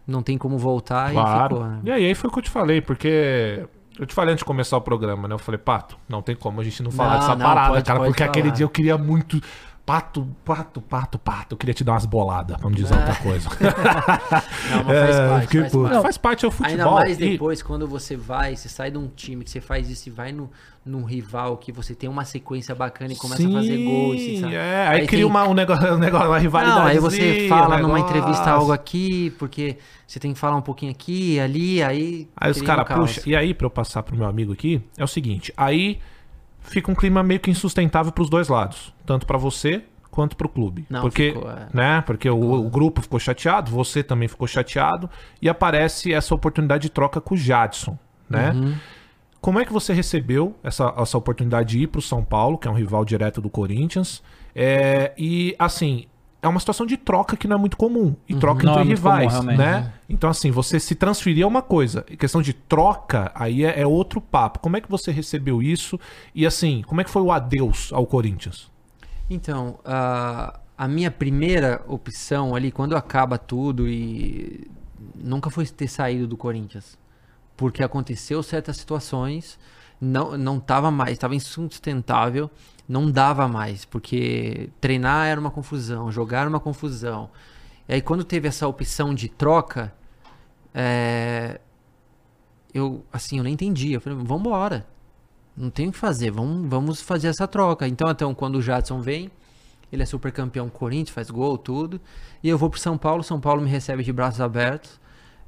não 0.08 0.22
tem 0.24 0.38
como 0.38 0.58
voltar 0.58 1.12
e 1.12 1.14
Claro. 1.14 1.56
ficou. 1.56 1.68
né? 1.70 1.80
E 1.84 1.92
aí, 1.92 2.16
foi 2.16 2.30
o 2.30 2.34
que 2.34 2.40
eu 2.40 2.44
te 2.44 2.50
falei, 2.50 2.82
porque. 2.82 3.66
Eu 4.00 4.06
te 4.06 4.14
falei 4.14 4.32
antes 4.34 4.42
de 4.42 4.46
começar 4.46 4.78
o 4.78 4.82
programa, 4.82 5.28
né? 5.28 5.34
Eu 5.34 5.40
falei, 5.40 5.58
Pato, 5.58 5.98
não 6.08 6.22
tem 6.22 6.36
como 6.36 6.62
a 6.62 6.64
gente 6.64 6.84
não 6.84 6.92
falar 6.92 7.14
Não, 7.14 7.20
dessa 7.20 7.36
não, 7.36 7.46
parada, 7.48 7.70
pode- 7.74 7.86
cara, 7.86 8.00
pode 8.00 8.10
porque 8.12 8.22
aquele 8.24 8.46
falar. 8.50 8.56
dia 8.56 8.64
eu 8.64 8.70
queria 8.70 8.96
muito. 8.98 9.42
Pato, 9.88 10.28
pato, 10.44 10.82
pato, 10.82 11.18
pato. 11.18 11.54
Eu 11.54 11.58
queria 11.58 11.74
te 11.74 11.82
dar 11.82 11.94
umas 11.94 12.06
boladas, 12.06 12.58
vamos 12.60 12.78
dizer 12.78 12.94
outra 12.94 13.16
coisa. 13.16 13.48
Não, 14.70 14.84
mas 14.84 15.00
faz 15.00 15.16
É, 15.16 15.30
parte, 15.30 15.44
porque, 15.46 15.60
faz 15.62 15.72
parte. 15.74 16.02
faz 16.02 16.18
parte 16.18 16.44
é 16.46 16.48
o 16.50 16.52
futebol. 16.52 16.72
Ainda 16.72 16.92
mais 16.92 17.18
e- 17.18 17.30
depois, 17.32 17.64
quando 17.64 17.88
você 17.88 18.18
vai, 18.18 18.54
você 18.58 18.68
sai 18.68 18.92
de 18.92 18.98
um 18.98 19.08
time, 19.08 19.46
que 19.46 19.50
você 19.50 19.62
faz 19.62 19.90
isso 19.90 20.10
e 20.10 20.12
vai 20.12 20.34
no, 20.34 20.52
num 20.86 21.06
rival, 21.06 21.56
que 21.56 21.72
você 21.72 21.96
tem 21.96 22.10
uma 22.10 22.26
sequência 22.26 22.76
bacana 22.76 23.14
e 23.14 23.16
começa 23.16 23.48
a 23.48 23.50
fazer 23.52 23.78
gol. 23.78 24.14
E, 24.14 24.20
Sim, 24.20 24.42
sabe? 24.42 24.56
é, 24.56 24.88
aí, 24.90 25.00
Aí 25.02 25.08
cria 25.08 25.20
tem- 25.20 25.26
uma, 25.26 25.48
um 25.48 25.54
negócio, 25.54 25.94
um 25.94 25.98
negócio, 25.98 26.28
uma 26.28 26.38
rivalidade. 26.40 26.80
Não, 26.82 26.86
aí 26.88 27.00
você 27.00 27.48
fala 27.48 27.78
numa 27.80 27.98
entrevista 28.02 28.52
algo 28.52 28.74
aqui, 28.74 29.30
porque 29.40 29.78
você 30.06 30.20
tem 30.20 30.34
que 30.34 30.40
falar 30.40 30.58
um 30.58 30.62
pouquinho 30.62 30.92
aqui, 30.92 31.40
ali, 31.40 31.82
aí. 31.82 32.28
Aí 32.36 32.52
os 32.52 32.62
um 32.62 32.66
caras 32.66 32.86
caos. 32.86 33.16
puxam. 33.16 33.24
E 33.26 33.38
aí, 33.38 33.54
pra 33.54 33.66
eu 33.68 33.72
passar 33.72 34.04
pro 34.04 34.18
meu 34.18 34.28
amigo 34.28 34.52
aqui, 34.52 34.82
é 34.98 35.04
o 35.06 35.08
seguinte: 35.08 35.54
aí 35.56 35.98
fica 36.68 36.92
um 36.92 36.96
clima 36.96 37.24
meio 37.24 37.40
que 37.40 37.50
insustentável 37.50 38.12
pros 38.12 38.30
dois 38.30 38.48
lados. 38.48 38.94
Tanto 39.06 39.26
pra 39.26 39.38
você 39.38 39.84
quanto 40.12 40.36
pro 40.36 40.50
clube. 40.50 40.86
Não, 40.90 41.02
porque, 41.02 41.34
ficou, 41.34 41.52
é. 41.52 41.68
né? 41.74 42.02
Porque 42.02 42.30
o, 42.30 42.54
o 42.66 42.70
grupo 42.70 43.02
ficou 43.02 43.20
chateado, 43.20 43.70
você 43.72 44.02
também 44.02 44.28
ficou 44.28 44.48
chateado, 44.48 45.10
e 45.42 45.48
aparece 45.48 46.12
essa 46.12 46.34
oportunidade 46.34 46.84
de 46.84 46.90
troca 46.90 47.22
com 47.22 47.36
o 47.36 47.38
Jadson, 47.38 47.98
né? 48.30 48.52
Uhum. 48.52 48.76
Como 49.40 49.60
é 49.60 49.66
que 49.66 49.72
você 49.72 49.94
recebeu 49.94 50.56
essa, 50.64 50.94
essa 50.98 51.18
oportunidade 51.18 51.70
de 51.70 51.84
ir 51.84 51.88
pro 51.88 52.02
São 52.02 52.24
Paulo, 52.24 52.58
que 52.58 52.68
é 52.68 52.72
um 52.72 52.74
rival 52.74 53.06
direto 53.06 53.40
do 53.40 53.50
Corinthians? 53.50 54.24
É, 54.56 55.14
e 55.18 55.56
assim, 55.60 56.08
é 56.42 56.48
uma 56.48 56.60
situação 56.60 56.86
de 56.86 56.98
troca 56.98 57.36
que 57.36 57.48
não 57.48 57.58
é 57.58 57.60
muito 57.60 57.76
comum. 57.76 58.16
E 58.28 58.36
troca 58.36 58.64
Não 58.64 58.74
entre 58.74 58.82
é 58.82 58.84
comum, 58.84 58.96
rivais, 58.96 59.32
realmente. 59.32 59.58
né? 59.58 59.94
Então, 60.08 60.30
assim, 60.30 60.52
você 60.52 60.80
se 60.80 60.94
transferir 60.96 61.44
é 61.44 61.48
uma 61.48 61.62
coisa. 61.62 62.06
Em 62.10 62.16
questão 62.16 62.42
de 62.42 62.54
troca, 62.54 63.32
aí 63.34 63.64
é, 63.66 63.82
é 63.82 63.88
outro 63.88 64.22
papo. 64.22 64.60
Como 64.60 64.78
é 64.78 64.82
que 64.82 64.90
você 64.90 65.12
recebeu 65.12 65.62
isso? 65.62 66.00
E 66.36 66.46
assim, 66.46 66.84
como 66.86 67.02
é 67.02 67.04
que 67.04 67.10
foi 67.10 67.22
o 67.22 67.32
adeus 67.32 67.92
ao 67.92 68.06
Corinthians? 68.06 68.70
Então, 69.30 69.80
a, 69.84 70.60
a 70.78 70.88
minha 70.88 71.10
primeira 71.10 71.82
opção 71.88 72.56
ali, 72.56 72.72
quando 72.72 72.96
acaba 72.96 73.38
tudo 73.38 73.88
e 73.88 74.70
nunca 75.16 75.50
foi 75.50 75.66
ter 75.66 75.88
saído 75.88 76.28
do 76.28 76.38
Corinthians. 76.38 76.98
Porque 77.56 77.84
aconteceu 77.84 78.44
certas 78.44 78.78
situações, 78.78 79.58
não, 80.00 80.38
não 80.38 80.60
tava 80.60 80.92
mais, 80.92 81.14
estava 81.14 81.36
insustentável, 81.36 82.50
não 82.88 83.12
dava 83.12 83.48
mais, 83.48 83.86
porque 83.86 84.70
treinar 84.80 85.28
era 85.28 85.40
uma 85.40 85.52
confusão, 85.52 86.12
jogar 86.12 86.42
era 86.42 86.50
uma 86.50 86.60
confusão. 86.60 87.30
E 87.88 87.96
aí 87.96 88.02
quando 88.02 88.24
teve 88.24 88.48
essa 88.48 88.68
opção 88.68 89.14
de 89.14 89.28
troca, 89.30 89.94
é, 90.74 91.60
eu 92.74 93.04
assim, 93.12 93.38
eu 93.38 93.44
nem 93.44 93.54
entendi. 93.54 93.94
Eu 93.94 94.02
falei, 94.02 94.18
vamos 94.18 94.42
embora. 94.42 94.86
Não 95.56 95.70
tem 95.70 95.88
o 95.88 95.92
que 95.92 95.98
fazer, 95.98 96.30
vamos, 96.32 96.70
vamos 96.70 97.02
fazer 97.02 97.30
essa 97.30 97.48
troca. 97.48 97.88
Então, 97.88 98.10
então, 98.12 98.34
quando 98.36 98.56
o 98.56 98.62
Jadson 98.62 99.02
vem, 99.02 99.32
ele 99.92 100.04
é 100.04 100.06
super 100.06 100.32
campeão 100.32 100.70
Corinthians, 100.70 101.10
faz 101.10 101.32
gol, 101.32 101.58
tudo. 101.58 102.00
E 102.44 102.50
eu 102.50 102.58
vou 102.58 102.70
pro 102.70 102.80
São 102.80 102.98
Paulo, 102.98 103.24
São 103.24 103.40
Paulo 103.40 103.62
me 103.62 103.70
recebe 103.70 104.04
de 104.04 104.14
braços 104.14 104.40
abertos. 104.40 105.00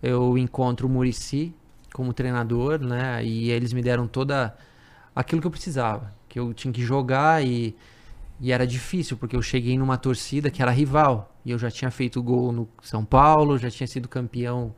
Eu 0.01 0.37
encontro 0.37 0.87
o 0.87 0.89
Murici 0.89 1.53
como 1.93 2.13
treinador, 2.13 2.79
né? 2.79 3.23
E 3.23 3.51
eles 3.51 3.73
me 3.73 3.81
deram 3.81 4.07
toda 4.07 4.57
aquilo 5.15 5.41
que 5.41 5.47
eu 5.47 5.51
precisava. 5.51 6.13
Que 6.29 6.39
eu 6.39 6.53
tinha 6.53 6.71
que 6.71 6.81
jogar 6.81 7.45
e, 7.45 7.75
e 8.39 8.51
era 8.51 8.65
difícil, 8.65 9.17
porque 9.17 9.35
eu 9.35 9.41
cheguei 9.41 9.77
numa 9.77 9.97
torcida 9.97 10.49
que 10.49 10.61
era 10.61 10.71
rival. 10.71 11.35
E 11.43 11.51
eu 11.51 11.59
já 11.59 11.69
tinha 11.69 11.91
feito 11.91 12.23
gol 12.23 12.51
no 12.51 12.69
São 12.81 13.03
Paulo, 13.03 13.57
já 13.57 13.69
tinha 13.69 13.87
sido 13.87 14.07
campeão 14.07 14.73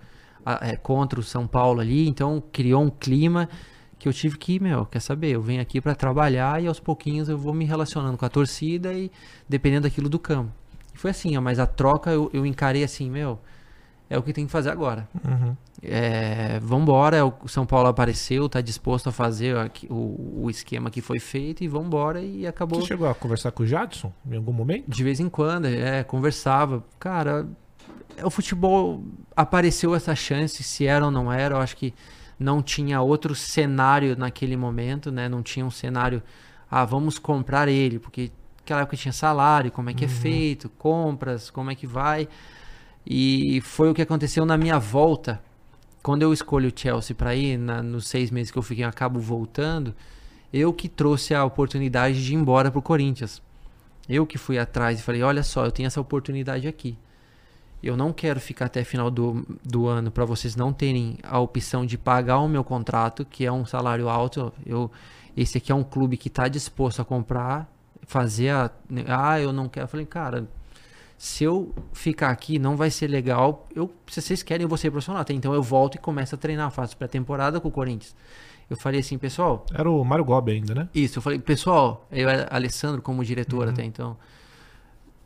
é, 0.62 0.76
contra 0.76 1.20
o 1.20 1.24
São 1.24 1.46
Paulo 1.46 1.82
ali. 1.82 2.08
Então 2.08 2.42
criou 2.52 2.82
um 2.82 2.90
clima 2.90 3.48
que 4.00 4.08
eu 4.08 4.14
tive 4.14 4.36
que, 4.36 4.60
meu, 4.60 4.84
quer 4.88 5.00
saber? 5.00 5.30
Eu 5.30 5.44
venho 5.44 5.62
aqui 5.62 5.80
pra 5.80 5.94
trabalhar 5.94 6.62
e 6.64 6.66
aos 6.66 6.80
pouquinhos 6.80 7.30
eu 7.30 7.38
vou 7.38 7.54
me 7.54 7.66
relacionando 7.66 8.18
com 8.18 8.26
a 8.26 8.30
torcida 8.30 8.92
e 8.94 9.12
dependendo 9.48 9.84
daquilo 9.84 10.10
do 10.10 10.18
campo. 10.18 10.52
E 10.92 10.98
foi 10.98 11.12
assim, 11.12 11.38
ó, 11.38 11.42
mas 11.42 11.60
a 11.60 11.68
troca 11.68 12.10
eu, 12.10 12.28
eu 12.34 12.44
encarei 12.44 12.84
assim, 12.84 13.12
meu, 13.12 13.40
é 14.14 14.18
o 14.18 14.22
que 14.22 14.34
tem 14.34 14.46
que 14.46 14.52
fazer 14.52 14.70
agora. 14.70 15.08
Uhum. 15.26 15.56
É, 15.82 16.60
vambora, 16.62 17.26
o 17.26 17.48
São 17.48 17.66
Paulo 17.66 17.88
apareceu, 17.88 18.50
tá 18.50 18.60
disposto 18.60 19.08
a 19.08 19.12
fazer 19.12 19.56
aqui- 19.58 19.88
o, 19.90 20.42
o 20.44 20.50
esquema 20.50 20.92
que 20.92 21.02
foi 21.02 21.18
feito 21.18 21.64
e 21.64 21.68
vambora 21.68 22.22
e 22.22 22.46
acabou. 22.46 22.82
Você 22.82 22.88
chegou 22.88 23.08
a 23.08 23.16
conversar 23.16 23.52
com 23.52 23.64
o 23.64 23.66
Jadson 23.66 24.12
em 24.30 24.36
algum 24.36 24.52
momento? 24.52 24.84
De 24.88 25.04
vez 25.04 25.20
em 25.22 25.30
quando, 25.30 25.66
é, 25.66 26.04
conversava. 26.04 26.84
Cara, 27.00 27.48
o 28.22 28.30
futebol 28.30 29.02
apareceu 29.36 29.96
essa 29.96 30.14
chance, 30.14 30.62
se 30.62 30.86
era 30.86 31.06
ou 31.06 31.12
não 31.12 31.32
era, 31.32 31.56
eu 31.56 31.60
acho 31.60 31.78
que 31.78 31.94
não 32.38 32.62
tinha 32.62 33.00
outro 33.02 33.34
cenário 33.34 34.16
naquele 34.18 34.58
momento, 34.58 35.10
né? 35.12 35.30
Não 35.30 35.42
tinha 35.42 35.66
um 35.66 35.72
cenário, 35.72 36.22
ah, 36.70 36.84
vamos 36.84 37.18
comprar 37.18 37.68
ele, 37.70 37.98
porque 37.98 38.30
naquela 38.60 38.82
época 38.82 38.98
tinha 38.98 39.14
salário, 39.14 39.72
como 39.72 39.90
é 39.90 39.94
que 39.94 40.04
é 40.06 40.08
feito, 40.08 40.68
compras, 40.70 41.50
como 41.50 41.72
é 41.72 41.76
que 41.76 41.88
vai. 41.88 42.28
E 43.06 43.62
foi 43.62 43.90
o 43.90 43.94
que 43.94 44.02
aconteceu 44.02 44.46
na 44.46 44.58
minha 44.58 44.80
volta. 44.80 45.42
Quando 46.04 46.24
eu 46.24 46.34
escolho 46.34 46.70
o 46.70 46.74
Chelsea 46.80 47.16
para 47.16 47.36
ir, 47.36 47.58
na- 47.58 47.82
nos 47.84 48.08
seis 48.08 48.32
meses 48.32 48.52
que 48.52 48.58
eu 48.58 48.64
fiquei, 48.64 48.84
eu 48.84 48.90
acabo 48.90 49.20
voltando, 49.20 49.94
eu 50.52 50.74
que 50.74 50.90
trouxe 50.90 51.34
a 51.34 51.44
oportunidade 51.46 52.24
de 52.24 52.34
ir 52.34 52.36
embora 52.36 52.72
pro 52.72 52.82
Corinthians. 52.82 53.42
Eu 54.10 54.26
que 54.26 54.38
fui 54.38 54.58
atrás 54.58 55.00
e 55.00 55.04
falei, 55.04 55.22
olha 55.22 55.44
só, 55.44 55.66
eu 55.66 55.72
tenho 55.72 55.88
essa 55.88 56.02
oportunidade 56.02 56.68
aqui. 56.68 56.98
Eu 57.84 57.98
não 57.98 58.14
quero 58.14 58.40
ficar 58.40 58.66
até 58.66 58.84
final 58.84 59.10
do, 59.10 59.46
do 59.64 59.88
ano 59.88 60.12
para 60.12 60.26
vocês 60.26 60.56
não 60.56 60.72
terem 60.72 61.18
a 61.24 61.40
opção 61.40 61.86
de 61.86 61.98
pagar 61.98 62.40
o 62.40 62.48
meu 62.48 62.64
contrato, 62.64 63.26
que 63.26 63.46
é 63.46 63.52
um 63.52 63.66
salário 63.66 64.08
alto. 64.08 64.54
Eu, 64.66 64.92
esse 65.36 65.58
aqui 65.58 65.72
é 65.72 65.76
um 65.76 65.84
clube 65.84 66.16
que 66.18 66.28
está 66.28 66.48
disposto 66.48 67.02
a 67.02 67.06
comprar, 67.06 67.72
fazer 68.04 68.50
a. 68.50 68.70
Ah, 69.08 69.40
eu 69.40 69.52
não 69.52 69.68
quero. 69.68 69.86
Eu 69.86 69.88
falei, 69.88 70.06
cara, 70.06 70.48
se 71.22 71.44
eu 71.44 71.72
ficar 71.94 72.32
aqui 72.32 72.58
não 72.58 72.76
vai 72.76 72.90
ser 72.90 73.06
legal. 73.06 73.68
Eu, 73.76 73.94
se 74.08 74.20
vocês 74.20 74.42
querem, 74.42 74.64
eu 74.64 74.68
vou 74.68 74.76
ser 74.76 74.90
profissional. 74.90 75.22
Até 75.22 75.36
Então 75.36 75.54
eu 75.54 75.62
volto 75.62 75.94
e 75.94 76.00
começo 76.00 76.34
a 76.34 76.38
treinar, 76.38 76.72
faço 76.72 76.98
pré-temporada 76.98 77.62
com 77.62 77.68
o 77.68 77.72
Corinthians. 77.72 78.16
Eu 78.68 78.76
falei 78.76 79.02
assim, 79.02 79.20
pessoal, 79.20 79.64
Era 79.72 79.88
o 79.88 80.04
Mário 80.04 80.26
Gobi 80.26 80.54
ainda, 80.54 80.74
né? 80.74 80.90
isso, 80.96 81.20
eu 81.20 81.22
falei, 81.22 81.38
pessoal, 81.38 82.08
eu 82.12 82.28
era 82.28 82.48
Alessandro 82.50 83.04
como 83.04 83.24
diretor 83.24 83.70
até 83.70 83.84
então. 83.86 84.18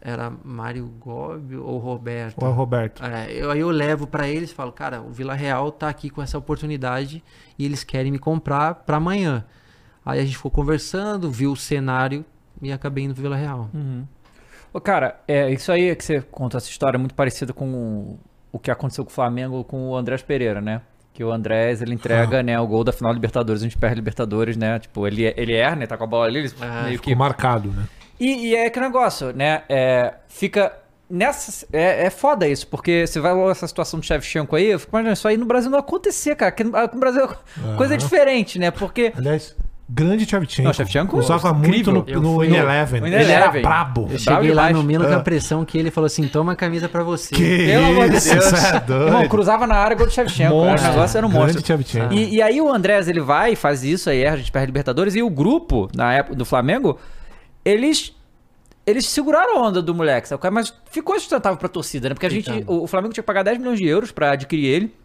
Era 0.01 0.33
Mário 0.43 0.85
Gobi 0.99 1.55
ou 1.55 1.77
Roberto? 1.77 2.43
Ou 2.43 2.49
é 2.49 2.51
Roberto? 2.51 3.01
É, 3.01 3.31
eu, 3.31 3.49
aí 3.49 3.61
eu 3.61 3.69
levo 3.69 4.05
pra 4.05 4.27
eles 4.27 4.51
e 4.51 4.53
falo, 4.53 4.73
cara, 4.73 5.01
o 5.01 5.11
Vila 5.11 5.33
Real 5.33 5.71
tá 5.71 5.87
aqui 5.87 6.09
com 6.09 6.21
essa 6.21 6.37
oportunidade 6.37 7.23
e 7.57 7.63
eles 7.63 7.85
querem 7.85 8.11
me 8.11 8.19
comprar 8.19 8.75
pra 8.75 8.97
amanhã. 8.97 9.45
Aí 10.05 10.19
a 10.19 10.25
gente 10.25 10.35
ficou 10.35 10.51
conversando, 10.51 11.31
viu 11.31 11.53
o 11.53 11.55
cenário 11.55 12.25
e 12.61 12.69
acabei 12.69 13.05
indo 13.05 13.13
pro 13.13 13.23
Vila 13.23 13.37
Real. 13.37 13.69
Ô, 13.73 13.77
cara, 14.81 15.19
é, 15.27 15.49
isso 15.51 15.71
aí 15.71 15.95
que 15.95 16.03
você 16.03 16.21
conta, 16.21 16.57
essa 16.57 16.69
história 16.69 16.97
é 16.97 16.99
muito 16.99 17.15
parecida 17.15 17.53
com 17.53 18.17
o, 18.51 18.59
que 18.59 18.71
aconteceu 18.71 19.03
com 19.05 19.11
o 19.11 19.13
Flamengo 19.13 19.63
com 19.63 19.89
o 19.89 19.95
Andrés 19.95 20.21
Pereira, 20.21 20.61
né? 20.61 20.81
Que 21.13 21.23
o 21.23 21.31
Andrés, 21.31 21.81
ele 21.81 21.93
entrega, 21.93 22.43
né, 22.43 22.59
o 22.59 22.67
gol 22.67 22.83
da 22.83 22.91
final 22.91 23.11
da 23.11 23.15
Libertadores, 23.15 23.61
a 23.61 23.65
gente 23.65 23.77
perde 23.77 23.95
Libertadores, 23.95 24.57
né? 24.57 24.79
Tipo, 24.79 25.07
ele, 25.07 25.33
ele 25.37 25.53
erra, 25.53 25.77
né? 25.77 25.87
Tá 25.87 25.95
com 25.95 26.03
a 26.03 26.07
bola 26.07 26.25
ali, 26.25 26.39
ele 26.39 26.51
Ah, 26.59 26.83
meio 26.83 26.99
que 26.99 27.15
marcado, 27.15 27.69
né? 27.71 27.85
E, 28.19 28.47
e 28.47 28.55
é 28.55 28.69
que 28.69 28.79
negócio, 28.79 29.33
né? 29.33 29.63
É, 29.69 30.13
fica. 30.27 30.73
Nessa. 31.09 31.67
É, 31.71 32.07
é 32.07 32.09
foda 32.09 32.47
isso, 32.47 32.67
porque 32.67 33.05
você 33.05 33.19
vai 33.19 33.31
olhar 33.31 33.51
essa 33.51 33.67
situação 33.67 33.99
do 33.99 34.05
Shevchenko 34.05 34.55
aí, 34.55 34.71
eu 34.71 34.79
fico 34.79 34.91
imaginando, 34.91 35.13
isso 35.13 35.27
aí 35.27 35.37
no 35.37 35.45
Brasil 35.45 35.69
não 35.69 35.79
acontecer, 35.79 36.35
cara. 36.35 36.49
Aqui 36.49 36.63
no, 36.63 36.71
no 36.71 36.99
Brasil 36.99 37.23
é 37.25 37.77
coisa 37.77 37.95
diferente, 37.95 38.57
né? 38.57 38.71
Porque. 38.71 39.13
Aliás, 39.15 39.55
grande 39.87 40.25
Shevchenko. 40.25 40.63
Não, 40.67 40.73
Shevchenko, 40.73 41.17
Usava 41.17 41.49
incrível. 41.51 41.93
muito 41.93 42.13
no, 42.15 42.21
no 42.21 42.35
fui 42.35 42.47
In 42.47 42.49
no- 42.51 42.55
Eleven. 42.57 43.01
no 43.01 43.07
In 43.07 43.11
Ele 43.11 43.31
era 43.31 43.51
brabo. 43.51 44.07
Eu 44.11 44.17
cheguei 44.19 44.51
lá 44.53 44.67
demais. 44.67 44.75
no 44.75 44.83
Milan 44.83 45.05
com 45.07 45.13
Ah. 45.13 45.17
a 45.17 45.21
pressão 45.21 45.63
que 45.63 45.77
ele 45.77 45.91
falou 45.91 46.05
assim: 46.07 46.27
toma 46.27 46.53
a 46.53 46.55
camisa 46.55 46.89
pra 46.89 47.03
você. 47.03 47.33
Que 47.35 47.65
Pelo 47.67 47.85
amor 47.85 48.09
de 48.09 48.17
isso, 48.17 48.29
Deus. 48.33 48.53
é 48.53 48.79
doido. 48.79 49.05
Irmão, 49.07 49.27
cruzava 49.27 49.67
na 49.67 49.75
área 49.75 49.95
gol 49.95 50.07
do 50.07 50.11
Shevchenko. 50.11 50.53
O 50.53 50.65
negócio 50.65 51.17
era 51.17 51.27
um 51.27 51.29
Grande 51.29 51.53
monstro. 51.53 51.65
Shevchenko. 51.65 52.13
E, 52.13 52.35
e 52.35 52.41
aí 52.41 52.59
o 52.59 52.69
Andrés, 52.73 53.07
ele 53.07 53.21
vai 53.21 53.53
e 53.53 53.55
faz 53.55 53.83
isso, 53.83 54.09
aí 54.09 54.21
erra, 54.23 54.33
a 54.35 54.37
gente 54.37 54.51
perde 54.51 54.65
Libertadores, 54.67 55.15
e 55.15 55.21
o 55.21 55.29
grupo, 55.29 55.89
na 55.95 56.13
época 56.13 56.35
do 56.35 56.45
Flamengo, 56.45 56.99
eles. 57.63 58.13
Eles 58.87 59.07
seguraram 59.07 59.57
a 59.57 59.67
onda 59.67 59.81
do 59.81 59.95
moleque, 59.95 60.27
sabe? 60.27 60.47
Mas 60.51 60.71
ficou 60.91 61.19
sustentável 61.19 61.57
pra 61.57 61.67
torcida, 61.67 62.07
né? 62.07 62.13
Porque 62.13 62.27
a 62.27 62.29
gente. 62.29 62.51
Então. 62.51 62.75
O, 62.75 62.83
o 62.83 62.87
Flamengo 62.87 63.13
tinha 63.13 63.23
que 63.23 63.27
pagar 63.27 63.41
10 63.43 63.57
milhões 63.57 63.79
de 63.79 63.87
euros 63.87 64.11
pra 64.11 64.31
adquirir 64.33 64.65
ele. 64.67 64.95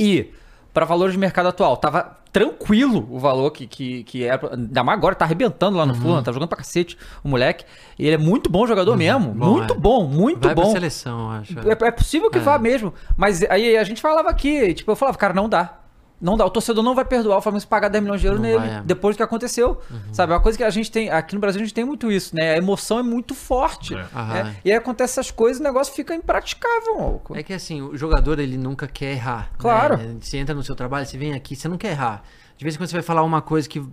E, 0.00 0.30
para 0.76 0.84
valores 0.84 1.14
de 1.14 1.18
mercado 1.18 1.48
atual, 1.48 1.74
tava 1.78 2.18
tranquilo 2.30 3.08
o 3.10 3.18
valor 3.18 3.50
que, 3.50 3.66
que, 3.66 4.04
que 4.04 4.24
era. 4.24 4.36
pra- 4.36 4.50
Ainda 4.52 4.84
mais 4.84 4.98
agora, 4.98 5.14
tá 5.14 5.24
arrebentando 5.24 5.74
lá 5.78 5.86
no 5.86 5.94
Fulham, 5.94 6.22
tá 6.22 6.30
jogando 6.30 6.50
pra 6.50 6.58
cacete 6.58 6.98
o 7.24 7.28
moleque. 7.30 7.64
E 7.98 8.04
ele 8.04 8.16
é 8.16 8.18
muito 8.18 8.50
bom 8.50 8.66
jogador 8.66 8.94
mesmo. 8.94 9.32
Bom, 9.32 9.52
muito 9.52 9.72
é. 9.72 9.76
bom, 9.78 10.06
muito 10.06 10.44
Vai 10.44 10.54
pra 10.54 10.64
bom. 10.64 10.72
seleção, 10.72 11.32
eu 11.32 11.40
acho. 11.40 11.58
É, 11.60 11.88
é 11.88 11.90
possível 11.90 12.30
que 12.30 12.36
É. 12.36 12.42
vá 12.42 12.58
mesmo. 12.58 12.92
Mas 13.16 13.42
aí 13.44 13.74
a 13.78 13.84
gente 13.84 14.02
falava 14.02 14.28
aqui, 14.28 14.74
tipo, 14.74 14.90
eu 14.92 14.96
falava, 14.96 15.16
cara, 15.16 15.32
não 15.32 15.48
dá. 15.48 15.78
Não 16.20 16.36
dá. 16.36 16.46
O 16.46 16.50
torcedor 16.50 16.82
não 16.82 16.94
vai 16.94 17.04
perdoar 17.04 17.36
o 17.36 17.40
Flamengo 17.42 17.60
se 17.60 17.66
pagar 17.66 17.88
10 17.88 18.02
milhões 18.02 18.20
de 18.22 18.26
euros 18.26 18.40
Não 18.40 18.48
nele 18.48 18.58
vai, 18.58 18.78
é. 18.78 18.82
depois 18.82 19.14
do 19.14 19.18
que 19.18 19.22
aconteceu. 19.22 19.80
Sabe? 20.12 20.32
É 20.32 20.34
uma 20.34 20.40
coisa 20.42 20.56
que 20.56 20.64
a 20.64 20.70
gente 20.70 20.90
tem. 20.90 21.10
Aqui 21.10 21.34
no 21.34 21.40
Brasil 21.42 21.60
a 21.60 21.64
gente 21.64 21.74
tem 21.74 21.84
muito 21.84 22.10
isso, 22.10 22.34
né? 22.34 22.54
A 22.54 22.56
emoção 22.56 22.98
é 22.98 23.02
muito 23.02 23.34
forte. 23.34 23.94
É. 23.94 23.98
Né? 23.98 24.56
E 24.64 24.70
aí 24.70 24.76
acontece 24.78 25.18
essas 25.20 25.30
coisas 25.30 25.58
e 25.58 25.60
o 25.60 25.64
negócio 25.64 25.92
fica 25.94 26.14
impraticável, 26.14 26.98
maluco. 26.98 27.36
É 27.36 27.42
que 27.42 27.52
assim, 27.52 27.82
o 27.82 27.96
jogador 27.96 28.38
ele 28.38 28.56
nunca 28.56 28.86
quer 28.86 29.12
errar. 29.12 29.50
Claro. 29.58 29.96
né? 29.98 30.16
Você 30.20 30.38
entra 30.38 30.54
no 30.54 30.62
seu 30.62 30.74
trabalho, 30.74 31.04
você 31.06 31.18
vem 31.18 31.34
aqui, 31.34 31.54
você 31.54 31.68
não 31.68 31.76
quer 31.76 31.90
errar. 31.90 32.22
De 32.56 32.64
vez 32.64 32.74
em 32.74 32.78
quando 32.78 32.88
você 32.88 32.96
vai 32.96 33.02
falar 33.02 33.22
uma 33.22 33.42
coisa 33.42 33.68
que 33.68 33.84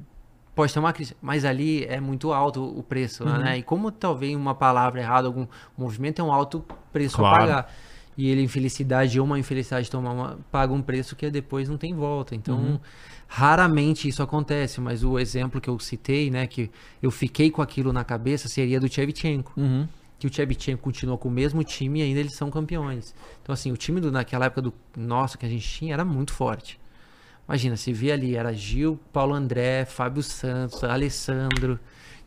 pode 0.56 0.72
ter 0.74 0.80
uma 0.80 0.94
crise, 0.94 1.18
mas 1.22 1.44
ali 1.44 1.84
é 1.86 2.00
muito 2.00 2.32
alto 2.32 2.64
o 2.64 2.82
preço, 2.84 3.24
Uhum. 3.26 3.38
né? 3.40 3.58
E 3.58 3.64
como 3.64 3.92
talvez 3.92 4.34
uma 4.36 4.56
palavra 4.56 5.02
errada, 5.02 5.28
algum 5.28 5.46
movimento 5.78 6.22
é 6.22 6.24
um 6.24 6.32
alto 6.32 6.64
preço 6.92 7.18
Claro. 7.18 7.36
a 7.36 7.40
pagar. 7.40 7.74
E 8.18 8.30
ele, 8.30 8.42
infelicidade 8.44 9.20
ou 9.20 9.26
uma 9.26 9.40
infelicidade, 9.40 9.90
tomar 9.90 10.12
uma, 10.12 10.40
paga 10.52 10.72
um 10.74 10.82
preço 10.82 11.16
que 11.16 11.30
depois 11.32 11.68
não 11.68 11.78
tem 11.78 11.94
volta. 11.96 12.36
Então, 12.36 12.58
Uhum. 12.60 12.80
raramente 13.28 14.08
isso 14.08 14.22
acontece. 14.22 14.80
Mas 14.80 15.04
o 15.04 15.18
exemplo 15.18 15.60
que 15.60 15.70
eu 15.70 15.80
citei, 15.80 16.30
né, 16.30 16.46
que 16.48 16.70
eu 17.02 17.10
fiquei 17.12 17.50
com 17.50 17.62
aquilo 17.62 17.92
na 17.92 18.04
cabeça, 18.04 18.48
seria 18.48 18.80
do 18.80 18.92
Shevchenko 18.92 19.54
Uhum. 19.58 19.88
que 20.20 20.28
o 20.28 20.34
Chebchenko 20.34 20.82
continuou 20.82 21.18
com 21.18 21.28
o 21.28 21.32
mesmo 21.32 21.64
time 21.64 22.00
e 22.00 22.04
ainda 22.04 22.20
eles 22.20 22.36
são 22.36 22.50
campeões. 22.52 23.14
Então, 23.42 23.52
assim, 23.52 23.72
o 23.72 23.78
time 23.78 24.00
do, 24.00 24.12
naquela 24.12 24.46
época 24.46 24.62
do 24.62 24.74
nosso 24.96 25.38
que 25.38 25.46
a 25.46 25.50
gente 25.50 25.68
tinha 25.68 25.94
era 25.94 26.06
muito 26.06 26.32
forte. 26.32 26.80
Imagina, 27.48 27.76
se 27.76 27.92
via 27.92 28.14
ali, 28.14 28.36
era 28.36 28.54
Gil, 28.54 28.98
Paulo 29.12 29.34
André, 29.34 29.84
Fábio 29.86 30.24
Santos, 30.24 30.82
Alessandro, 30.84 31.78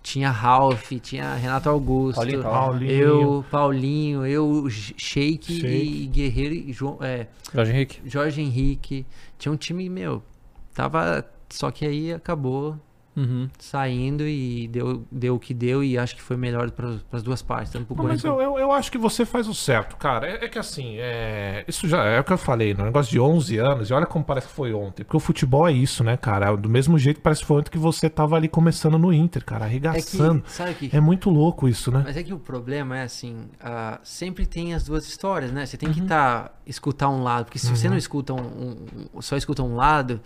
tinha 0.07 0.31
Ralph, 0.31 0.93
tinha 1.03 1.35
Renato 1.35 1.69
Augusto, 1.69 2.19
Paulinho, 2.19 2.43
Paulinho. 2.45 2.93
eu, 2.93 3.45
Paulinho, 3.51 4.25
eu, 4.25 4.71
Sheik 4.71 5.53
Sheik. 5.53 5.67
e 5.67 6.07
Guerreiro 6.07 6.55
e 6.55 6.73
João, 6.73 6.99
é, 7.01 7.27
Jorge 7.53 7.73
Henrique. 7.73 8.01
Jorge 8.09 8.41
Henrique. 8.41 9.05
Tinha 9.37 9.51
um 9.51 9.57
time, 9.57 9.89
meu, 9.89 10.23
tava. 10.73 11.29
Só 11.51 11.73
que 11.73 11.85
aí 11.85 12.13
acabou 12.13 12.79
Uhum. 13.17 13.49
saindo 13.59 14.27
e 14.29 14.69
deu, 14.69 15.07
deu 15.11 15.37
o 15.37 15.39
que 15.39 15.55
deu 15.55 15.83
e 15.83 15.97
acho 15.97 16.15
que 16.15 16.21
foi 16.21 16.37
melhor 16.37 16.71
para 16.71 16.97
as 17.13 17.23
duas 17.23 17.41
partes, 17.41 17.73
tanto 17.73 17.87
pro 17.95 18.05
mas 18.05 18.23
eu, 18.23 18.41
eu, 18.43 18.59
eu 18.59 18.71
acho 18.73 18.93
que 18.93 18.99
você 18.99 19.25
faz 19.25 19.49
o 19.49 19.55
certo, 19.55 19.97
cara. 19.97 20.29
É, 20.29 20.45
é 20.45 20.49
que 20.49 20.59
assim, 20.59 20.97
é... 20.99 21.65
isso 21.67 21.89
já 21.89 22.05
é 22.05 22.21
o 22.21 22.25
que 22.25 22.33
eu 22.33 22.37
falei, 22.39 22.75
no 22.75 22.85
negócio 22.85 23.11
de 23.11 23.19
11 23.19 23.57
anos, 23.59 23.89
e 23.91 23.95
olha 23.95 24.05
como 24.05 24.23
parece 24.25 24.49
que 24.49 24.53
foi 24.53 24.75
ontem. 24.75 25.03
Porque 25.03 25.17
o 25.17 25.21
futebol 25.21 25.67
é 25.67 25.73
isso, 25.73 26.05
né, 26.05 26.17
cara? 26.17 26.55
Do 26.55 26.69
mesmo 26.69 26.99
jeito 26.99 27.17
que 27.17 27.23
parece 27.23 27.41
que 27.41 27.47
foi 27.47 27.57
ontem 27.59 27.71
que 27.71 27.79
você 27.79 28.11
tava 28.11 28.37
ali 28.37 28.49
começando 28.49 28.99
no 28.99 29.13
Inter, 29.13 29.45
cara, 29.45 29.65
É 29.65 29.69
arregaçando. 29.69 30.43
que, 30.43 30.53
sabe 30.53 30.75
que 30.75 30.91
É 30.95 31.01
muito 31.01 31.31
louco 31.31 31.67
isso, 31.69 31.91
né? 31.91 32.03
Mas 32.05 32.17
é 32.17 32.23
que 32.23 32.35
o 32.35 32.39
problema 32.39 32.99
é 32.99 33.03
assim, 33.05 33.49
ah, 33.61 33.99
sempre 34.03 34.45
tem 34.45 34.75
as 34.75 34.85
duas 34.85 35.07
histórias, 35.09 35.51
né? 35.53 35.65
Você 35.65 35.77
tem 35.79 35.91
que 35.91 36.03
tá, 36.03 36.51
escutar 36.67 37.09
um 37.09 37.23
lado, 37.23 37.47
porque 37.47 37.59
se 37.59 37.69
você 37.75 37.89
não 37.89 37.97
escuta 37.97 38.35
um, 38.35 38.41
um- 38.41 38.87
um- 39.15 39.23
só 39.23 39.37
escuta 39.37 39.63
um 39.63 39.75
lado, 39.75 40.21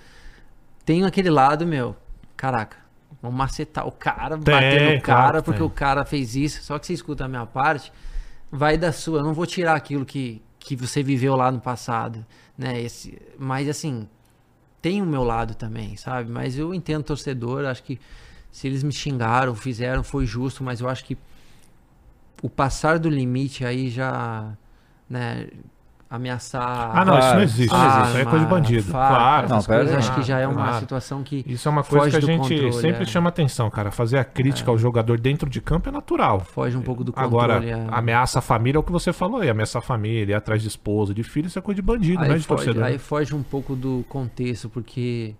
tem 0.84 1.04
aquele 1.04 1.30
lado, 1.30 1.66
meu, 1.66 1.94
caraca, 2.36 2.78
vamos 3.20 3.36
macetar 3.36 3.86
o 3.86 3.92
cara, 3.92 4.36
bater 4.36 4.96
no 4.96 5.02
claro 5.02 5.02
cara, 5.02 5.38
que 5.38 5.44
porque 5.44 5.58
tem. 5.58 5.66
o 5.66 5.70
cara 5.70 6.04
fez 6.04 6.36
isso, 6.36 6.62
só 6.62 6.78
que 6.78 6.86
você 6.86 6.92
escuta 6.92 7.24
a 7.24 7.28
minha 7.28 7.46
parte, 7.46 7.92
vai 8.50 8.76
da 8.76 8.92
sua, 8.92 9.20
eu 9.20 9.24
não 9.24 9.34
vou 9.34 9.46
tirar 9.46 9.74
aquilo 9.74 10.04
que, 10.04 10.42
que 10.58 10.76
você 10.76 11.02
viveu 11.02 11.36
lá 11.36 11.50
no 11.50 11.60
passado, 11.60 12.24
né? 12.56 12.80
Esse, 12.80 13.20
mas 13.38 13.68
assim, 13.68 14.08
tem 14.80 15.02
o 15.02 15.06
meu 15.06 15.22
lado 15.22 15.54
também, 15.54 15.96
sabe? 15.96 16.30
Mas 16.30 16.58
eu 16.58 16.72
entendo 16.74 17.00
o 17.00 17.04
torcedor, 17.04 17.64
acho 17.64 17.82
que 17.82 17.98
se 18.50 18.66
eles 18.66 18.82
me 18.82 18.92
xingaram, 18.92 19.54
fizeram, 19.54 20.02
foi 20.02 20.26
justo, 20.26 20.64
mas 20.64 20.80
eu 20.80 20.88
acho 20.88 21.04
que 21.04 21.16
o 22.42 22.48
passar 22.48 22.98
do 22.98 23.08
limite 23.08 23.64
aí 23.64 23.90
já, 23.90 24.56
né, 25.08 25.48
ameaçar. 26.10 26.90
Ah, 26.92 27.04
não, 27.04 27.18
isso 27.18 27.34
não 27.34 27.42
existe. 27.42 27.72
arma, 27.74 28.06
isso 28.08 28.16
aí 28.16 28.22
é 28.22 28.24
coisa 28.24 28.44
de 28.44 28.50
bandido. 28.50 28.90
claro. 28.90 29.44
essas 29.46 29.50
Não, 29.56 29.62
pera 29.62 29.78
coisas, 29.78 29.94
aí. 29.94 29.98
acho 30.00 30.14
que 30.16 30.22
já 30.26 30.38
é 30.40 30.46
uma 30.48 30.54
Claro. 30.64 30.80
situação 30.80 31.22
que 31.22 31.44
Isso 31.46 31.68
é 31.68 31.70
uma 31.70 31.84
coisa 31.84 32.04
foge 32.06 32.18
que 32.18 32.24
a 32.24 32.26
gente 32.34 32.40
controle, 32.40 32.72
sempre 32.72 33.02
é. 33.04 33.06
chama 33.06 33.28
atenção, 33.28 33.70
cara. 33.70 33.92
Fazer 33.92 34.18
a 34.18 34.24
crítica 34.24 34.70
ao 34.72 34.76
jogador 34.76 35.20
dentro 35.20 35.48
de 35.48 35.60
campo 35.60 35.88
é 35.88 35.92
natural. 35.92 36.40
foge 36.40 36.76
um 36.76 36.82
pouco 36.82 37.04
do 37.04 37.12
controle. 37.12 37.32
Agora, 37.52 37.64
é. 37.64 37.86
ameaça 37.92 38.40
a 38.40 38.42
família 38.42 38.76
é 38.76 38.80
o 38.80 38.82
que 38.82 38.90
você 38.90 39.12
falou 39.12 39.40
aí. 39.40 39.48
Ameaça 39.48 39.78
a 39.78 39.82
família, 39.82 40.32
ir 40.32 40.34
atrás 40.34 40.60
de 40.60 40.66
esposa, 40.68 41.14
de 41.14 41.22
filho, 41.22 41.46
isso 41.46 41.58
é 41.58 41.62
coisa 41.62 41.76
de 41.76 41.82
bandido, 41.86 42.18
não 42.18 42.24
é 42.24 42.32
aí, 42.32 42.40
de 42.40 42.44
foge, 42.46 42.64
torcedor. 42.64 42.84
aí 42.88 42.98
foge 42.98 43.32
um 43.34 43.42
pouco 43.44 43.76
do 43.76 44.04
contexto, 44.08 44.68
porque 44.68 45.34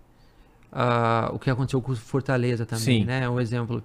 ah, 0.71 1.29
o 1.33 1.37
que 1.39 1.49
aconteceu 1.49 1.81
com 1.81 1.91
o 1.91 1.95
Fortaleza 1.97 2.65
também, 2.65 3.01
Sim. 3.01 3.05
né? 3.05 3.27
Um 3.29 3.41
exemplo. 3.41 3.83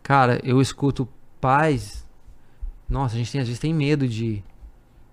Cara, 0.00 0.38
eu 0.44 0.60
escuto 0.60 1.08
pais. 1.40 2.06
Nossa, 2.88 3.16
a 3.16 3.18
gente 3.18 3.32
tem, 3.32 3.40
às 3.40 3.48
vezes 3.48 3.58
tem 3.60 3.74
medo 3.74 4.06
de, 4.06 4.44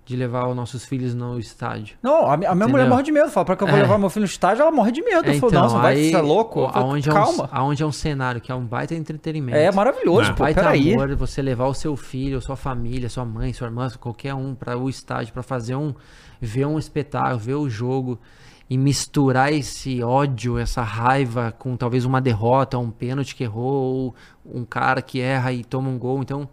de 0.03 0.15
levar 0.15 0.48
os 0.49 0.56
nossos 0.56 0.84
filhos 0.84 1.14
no 1.14 1.38
estádio. 1.40 1.95
Não, 2.02 2.26
a, 2.30 2.36
mi- 2.36 2.45
a 2.45 2.56
minha 2.56 2.68
mulher 2.68 2.82
Entendeu? 2.84 2.90
morre 2.90 3.03
de 3.03 3.11
medo. 3.11 3.30
Fala, 3.30 3.45
pra 3.45 3.56
que 3.56 3.64
eu 3.64 3.68
vou 3.68 3.78
É. 3.78 3.82
levar 3.84 3.98
meu 3.98 4.10
filho 4.10 4.22
no 4.23 4.26
estádio, 4.26 4.61
ela 4.64 4.72
morre 4.72 4.91
de 4.91 5.02
medo. 5.02 5.26
Eu 5.28 5.34
É, 5.34 5.40
falo, 5.40 5.52
nossa, 5.53 5.78
vai 5.78 5.95
aí, 5.95 6.11
ser 6.11 6.22
louco. 6.22 6.68
Falo, 6.69 6.86
aonde 6.88 7.07
é 7.10 7.11
um, 7.11 7.15
Calma. 7.15 7.49
aonde 7.52 7.84
é 7.84 7.86
um 7.86 7.91
cenário 7.91 8.41
que 8.41 8.52
é 8.52 8.56
um 8.56 8.65
baita 8.65 8.95
entretenimento. 8.95 9.57
É 9.57 9.72
maravilhoso, 9.72 10.32
É. 10.32 10.34
pô. 10.34 10.44
baita 10.44 10.61
Peraí. 10.64 10.94
amor 10.94 11.15
você 11.15 11.41
levar 11.41 11.68
o 11.68 11.73
seu 11.73 11.95
filho, 11.95 12.41
sua 12.41 12.56
família, 12.56 13.10
sua 13.10 13.23
mãe, 13.26 13.53
sua 13.53 13.68
irmã, 13.68 13.88
qualquer 13.99 14.34
um 14.34 14.53
para 14.56 14.78
o 14.78 14.90
estádio 14.90 15.32
para 15.34 15.44
fazer 15.44 15.76
um 15.76 15.94
ver 16.41 16.65
um 16.65 16.80
espetáculo, 16.80 17.38
ver 17.40 17.53
o 17.56 17.69
jogo 17.69 18.19
e 18.69 18.78
misturar 18.78 19.53
esse 19.53 20.02
ódio, 20.02 20.57
essa 20.57 20.82
raiva 20.82 21.53
com 21.57 21.76
talvez 21.78 22.06
uma 22.06 22.19
derrota, 22.19 22.78
um 22.78 22.90
pênalti 22.90 23.36
que 23.36 23.44
errou, 23.44 24.14
ou 24.45 24.56
um 24.61 24.65
cara 24.65 25.02
que 25.02 25.22
erra 25.22 25.53
e 25.53 25.64
toma 25.64 25.90
um 25.90 25.99
gol. 25.99 26.22
Então 26.22 26.49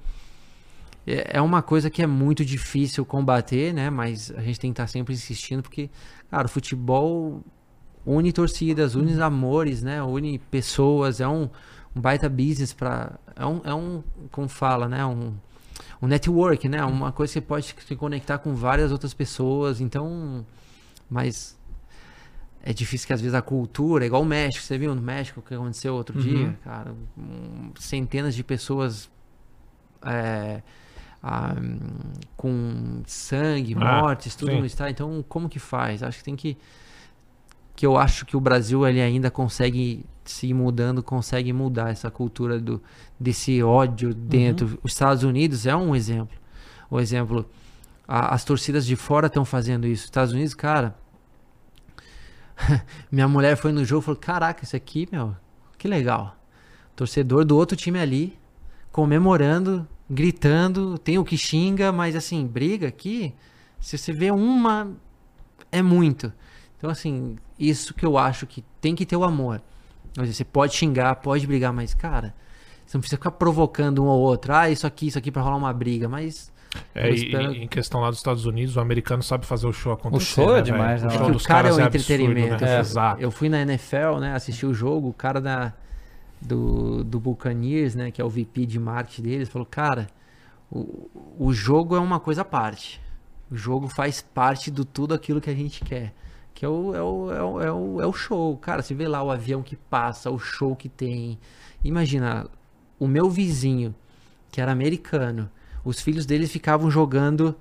é 1.08 1.38
é 1.38 1.40
uma 1.40 1.62
coisa 1.62 1.88
que 1.90 2.02
é 2.02 2.06
muito 2.06 2.44
difícil 2.44 3.04
combater, 3.04 3.72
né? 3.72 3.90
Mas 3.90 4.30
a 4.36 4.42
gente 4.42 4.60
tem 4.60 4.70
que 4.70 4.74
estar 4.74 4.86
sempre 4.86 5.14
insistindo 5.14 5.62
porque, 5.62 5.90
cara, 6.30 6.46
o 6.46 6.48
futebol 6.50 7.42
une 8.06 8.32
torcidas, 8.32 8.94
une 8.94 9.20
amores, 9.20 9.82
né? 9.82 10.02
Une 10.02 10.38
pessoas, 10.38 11.20
é 11.20 11.28
um, 11.28 11.48
um 11.94 12.00
baita 12.00 12.28
business 12.28 12.72
para 12.72 13.18
é 13.36 13.46
um, 13.46 13.60
é 13.64 13.74
um 13.74 14.02
como 14.30 14.48
fala, 14.48 14.88
né? 14.88 15.04
Um, 15.04 15.34
um 16.00 16.06
network, 16.06 16.68
né? 16.68 16.84
Uma 16.84 17.12
coisa 17.12 17.32
que 17.32 17.40
você 17.40 17.40
pode 17.40 17.74
se 17.86 17.96
conectar 17.96 18.38
com 18.38 18.54
várias 18.54 18.92
outras 18.92 19.14
pessoas, 19.14 19.80
então, 19.80 20.44
mas 21.10 21.58
é 22.62 22.72
difícil 22.72 23.06
que 23.06 23.12
às 23.12 23.20
vezes 23.20 23.34
a 23.34 23.42
cultura, 23.42 24.04
igual 24.04 24.22
o 24.22 24.26
México, 24.26 24.64
você 24.64 24.76
viu 24.76 24.94
no 24.94 25.00
México 25.00 25.40
o 25.40 25.42
que 25.42 25.54
aconteceu 25.54 25.94
outro 25.94 26.18
dia, 26.18 26.58
cara, 26.64 26.94
centenas 27.78 28.34
de 28.34 28.44
pessoas 28.44 29.10
é, 30.02 30.62
ah, 31.22 31.54
com 32.36 33.02
sangue, 33.06 33.74
Ah, 33.78 34.00
mortes, 34.00 34.34
tudo 34.36 34.52
sim. 34.52 34.60
no. 34.60 34.90
Então, 34.90 35.24
como 35.28 35.48
que 35.48 35.58
faz? 35.58 36.02
Acho 36.02 36.18
que 36.18 36.24
tem 36.24 36.36
que 36.36 36.56
que 37.74 37.86
eu 37.86 37.96
acho 37.96 38.26
que 38.26 38.36
o 38.36 38.40
Brasil 38.40 38.84
ele 38.88 39.00
ainda 39.00 39.30
consegue 39.30 40.04
se 40.24 40.52
mudando, 40.52 41.00
consegue 41.00 41.52
mudar 41.52 41.90
essa 41.90 42.10
cultura 42.10 42.58
do 42.60 42.82
desse 43.20 43.62
ódio 43.62 44.12
dentro. 44.12 44.78
Os 44.82 44.92
Estados 44.92 45.22
Unidos 45.22 45.64
é 45.64 45.76
um 45.76 45.94
exemplo. 45.94 46.36
O 46.90 46.98
exemplo, 46.98 47.48
a- 48.06 48.34
as 48.34 48.44
torcidas 48.44 48.84
de 48.84 48.96
fora 48.96 49.28
estão 49.28 49.44
fazendo 49.44 49.86
isso. 49.86 50.02
Os 50.02 50.06
Estados 50.06 50.32
Unidos, 50.32 50.54
cara, 50.54 50.96
minha 53.10 53.28
mulher 53.28 53.56
foi 53.56 53.72
no 53.72 53.84
jogo 53.84 54.02
e 54.02 54.04
falou: 54.06 54.20
"Caraca, 54.20 54.64
isso 54.64 54.74
aqui, 54.76 55.08
meu, 55.10 55.34
que 55.76 55.86
legal". 55.88 56.36
Torcedor 56.96 57.44
do 57.44 57.56
outro 57.56 57.76
time 57.76 57.98
ali 58.00 58.36
comemorando, 58.90 59.86
gritando, 60.10 60.98
tem 60.98 61.18
o 61.18 61.24
que 61.24 61.36
xinga, 61.36 61.92
mas 61.92 62.16
assim, 62.16 62.46
briga 62.46 62.88
aqui, 62.88 63.34
se 63.80 63.96
você 63.98 64.12
vê 64.12 64.30
uma 64.30 64.90
é 65.70 65.82
muito. 65.82 66.32
Então, 66.76 66.88
assim, 66.90 67.36
isso 67.58 67.92
que 67.92 68.06
eu 68.06 68.16
acho 68.16 68.46
que 68.46 68.64
tem 68.80 68.94
que 68.94 69.04
ter 69.04 69.16
o 69.16 69.24
amor. 69.24 69.60
Você 70.16 70.44
pode 70.44 70.74
xingar, 70.74 71.16
pode 71.16 71.46
brigar, 71.46 71.72
mas, 71.72 71.94
cara, 71.94 72.34
você 72.86 72.96
não 72.96 73.00
precisa 73.00 73.18
ficar 73.18 73.32
provocando 73.32 74.02
um 74.02 74.06
ou 74.06 74.20
outro. 74.20 74.52
Ah, 74.54 74.70
isso 74.70 74.86
aqui, 74.86 75.08
isso 75.08 75.18
aqui 75.18 75.30
pra 75.30 75.42
rolar 75.42 75.56
uma 75.56 75.72
briga, 75.72 76.08
mas. 76.08 76.50
É, 76.94 77.10
espero- 77.10 77.52
e 77.52 77.62
em 77.62 77.68
questão 77.68 78.00
lá 78.00 78.08
dos 78.08 78.18
Estados 78.18 78.46
Unidos, 78.46 78.76
o 78.76 78.80
americano 78.80 79.22
sabe 79.22 79.46
fazer 79.46 79.66
o 79.66 79.72
show 79.72 79.92
acontecer. 79.92 80.40
O 80.40 80.44
show 80.44 80.54
é 80.54 80.56
né, 80.56 80.62
demais, 80.62 81.02
velho? 81.02 81.12
né? 81.12 81.20
O 81.20 81.26
show 81.26 81.36
o 81.36 81.42
cara 81.42 81.68
é 81.68 81.72
o 81.72 81.80
é 81.80 81.82
absurdo, 81.84 81.96
entretenimento. 82.22 82.64
né? 82.64 82.76
É. 82.76 82.80
Exato. 82.80 83.20
Eu 83.22 83.30
fui 83.30 83.48
na 83.48 83.60
NFL, 83.62 84.18
né, 84.20 84.34
assistir 84.34 84.66
o 84.66 84.74
jogo, 84.74 85.08
o 85.08 85.12
cara 85.12 85.40
da, 85.40 85.72
do, 86.40 87.02
do 87.04 87.18
Buccaneers, 87.18 87.94
né, 87.94 88.10
que 88.10 88.20
é 88.20 88.24
o 88.24 88.28
VP 88.28 88.66
de 88.66 88.78
marketing 88.78 89.22
deles, 89.22 89.48
falou, 89.48 89.66
cara, 89.66 90.08
o, 90.70 91.10
o 91.38 91.52
jogo 91.52 91.96
é 91.96 92.00
uma 92.00 92.20
coisa 92.20 92.42
à 92.42 92.44
parte. 92.44 93.00
O 93.50 93.56
jogo 93.56 93.88
faz 93.88 94.20
parte 94.20 94.70
do 94.70 94.84
tudo 94.84 95.14
aquilo 95.14 95.40
que 95.40 95.50
a 95.50 95.54
gente 95.54 95.82
quer. 95.84 96.14
Que 96.54 96.64
é 96.64 96.68
o, 96.68 96.94
é 96.94 97.02
o, 97.02 97.32
é 97.32 97.42
o, 97.42 97.60
é 97.62 97.72
o, 97.72 98.02
é 98.02 98.06
o 98.06 98.12
show. 98.12 98.56
Cara, 98.56 98.82
você 98.82 98.94
vê 98.94 99.08
lá 99.08 99.22
o 99.22 99.30
avião 99.30 99.62
que 99.62 99.76
passa, 99.76 100.30
o 100.30 100.38
show 100.38 100.74
que 100.76 100.88
tem. 100.88 101.38
Imagina, 101.82 102.46
o 102.98 103.06
meu 103.06 103.30
vizinho, 103.30 103.94
que 104.50 104.60
era 104.60 104.72
americano, 104.72 105.48
os 105.84 106.00
filhos 106.00 106.26
dele 106.26 106.46
ficavam 106.46 106.90
jogando 106.90 107.54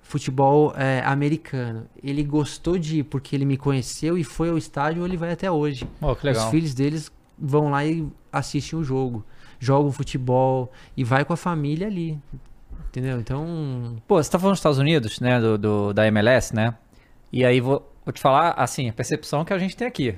futebol 0.00 0.72
é, 0.76 1.02
americano. 1.04 1.86
Ele 2.02 2.22
gostou 2.22 2.78
de 2.78 3.00
ir 3.00 3.02
porque 3.02 3.34
ele 3.34 3.44
me 3.44 3.56
conheceu 3.56 4.16
e 4.16 4.22
foi 4.22 4.48
ao 4.48 4.56
estádio, 4.56 5.04
ele 5.04 5.16
vai 5.16 5.32
até 5.32 5.50
hoje. 5.50 5.86
Legal. 6.22 6.44
Os 6.44 6.50
filhos 6.50 6.72
deles 6.72 7.10
vão 7.38 7.70
lá 7.70 7.84
e 7.84 8.06
assistem 8.32 8.78
o 8.78 8.84
jogo, 8.84 9.24
jogam 9.58 9.90
futebol 9.92 10.70
e 10.96 11.04
vai 11.04 11.24
com 11.24 11.32
a 11.32 11.36
família 11.36 11.86
ali. 11.86 12.18
Entendeu? 12.88 13.18
Então, 13.20 13.96
Pô, 14.06 14.22
você 14.22 14.30
tá 14.30 14.38
falando 14.38 14.52
dos 14.54 14.58
Estados 14.60 14.78
Unidos, 14.78 15.20
né? 15.20 15.38
Do, 15.40 15.58
do- 15.58 15.92
da 15.92 16.06
MLS, 16.06 16.54
né? 16.54 16.74
E 17.32 17.44
aí 17.44 17.60
vou, 17.60 17.92
vou 18.04 18.12
te 18.12 18.20
falar, 18.20 18.50
assim, 18.52 18.88
a 18.88 18.92
percepção 18.92 19.44
que 19.44 19.52
a 19.52 19.58
gente 19.58 19.76
tem 19.76 19.86
aqui. 19.86 20.14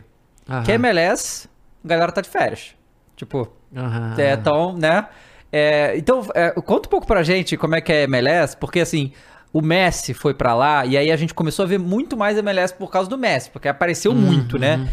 aham, 0.48 0.62
Que 0.62 0.72
a 0.72 0.74
MLS, 0.76 1.48
a 1.84 1.88
galera 1.88 2.12
tá 2.12 2.20
de 2.20 2.28
férias. 2.28 2.74
Tipo, 3.16 3.50
aham. 3.76 4.14
é, 4.16 4.34
então, 4.34 4.76
né? 4.76 5.08
É, 5.50 5.96
então, 5.96 6.24
é, 6.34 6.50
conta 6.52 6.86
um 6.88 6.90
pouco 6.90 7.06
pra 7.06 7.22
gente 7.22 7.56
como 7.56 7.74
é 7.74 7.80
que 7.80 7.92
é 7.92 8.00
a 8.02 8.04
MLS, 8.04 8.56
porque 8.56 8.78
assim, 8.80 9.12
o 9.52 9.60
Messi 9.62 10.12
foi 10.14 10.34
pra 10.34 10.54
lá 10.54 10.84
e 10.86 10.96
aí 10.96 11.10
a 11.10 11.16
gente 11.16 11.32
começou 11.34 11.64
a 11.64 11.68
ver 11.68 11.78
muito 11.78 12.16
mais 12.16 12.36
MLS 12.38 12.72
por 12.74 12.90
causa 12.90 13.08
do 13.10 13.18
Messi, 13.18 13.50
porque 13.50 13.66
apareceu 13.66 14.14
muito, 14.14 14.58
né? 14.58 14.88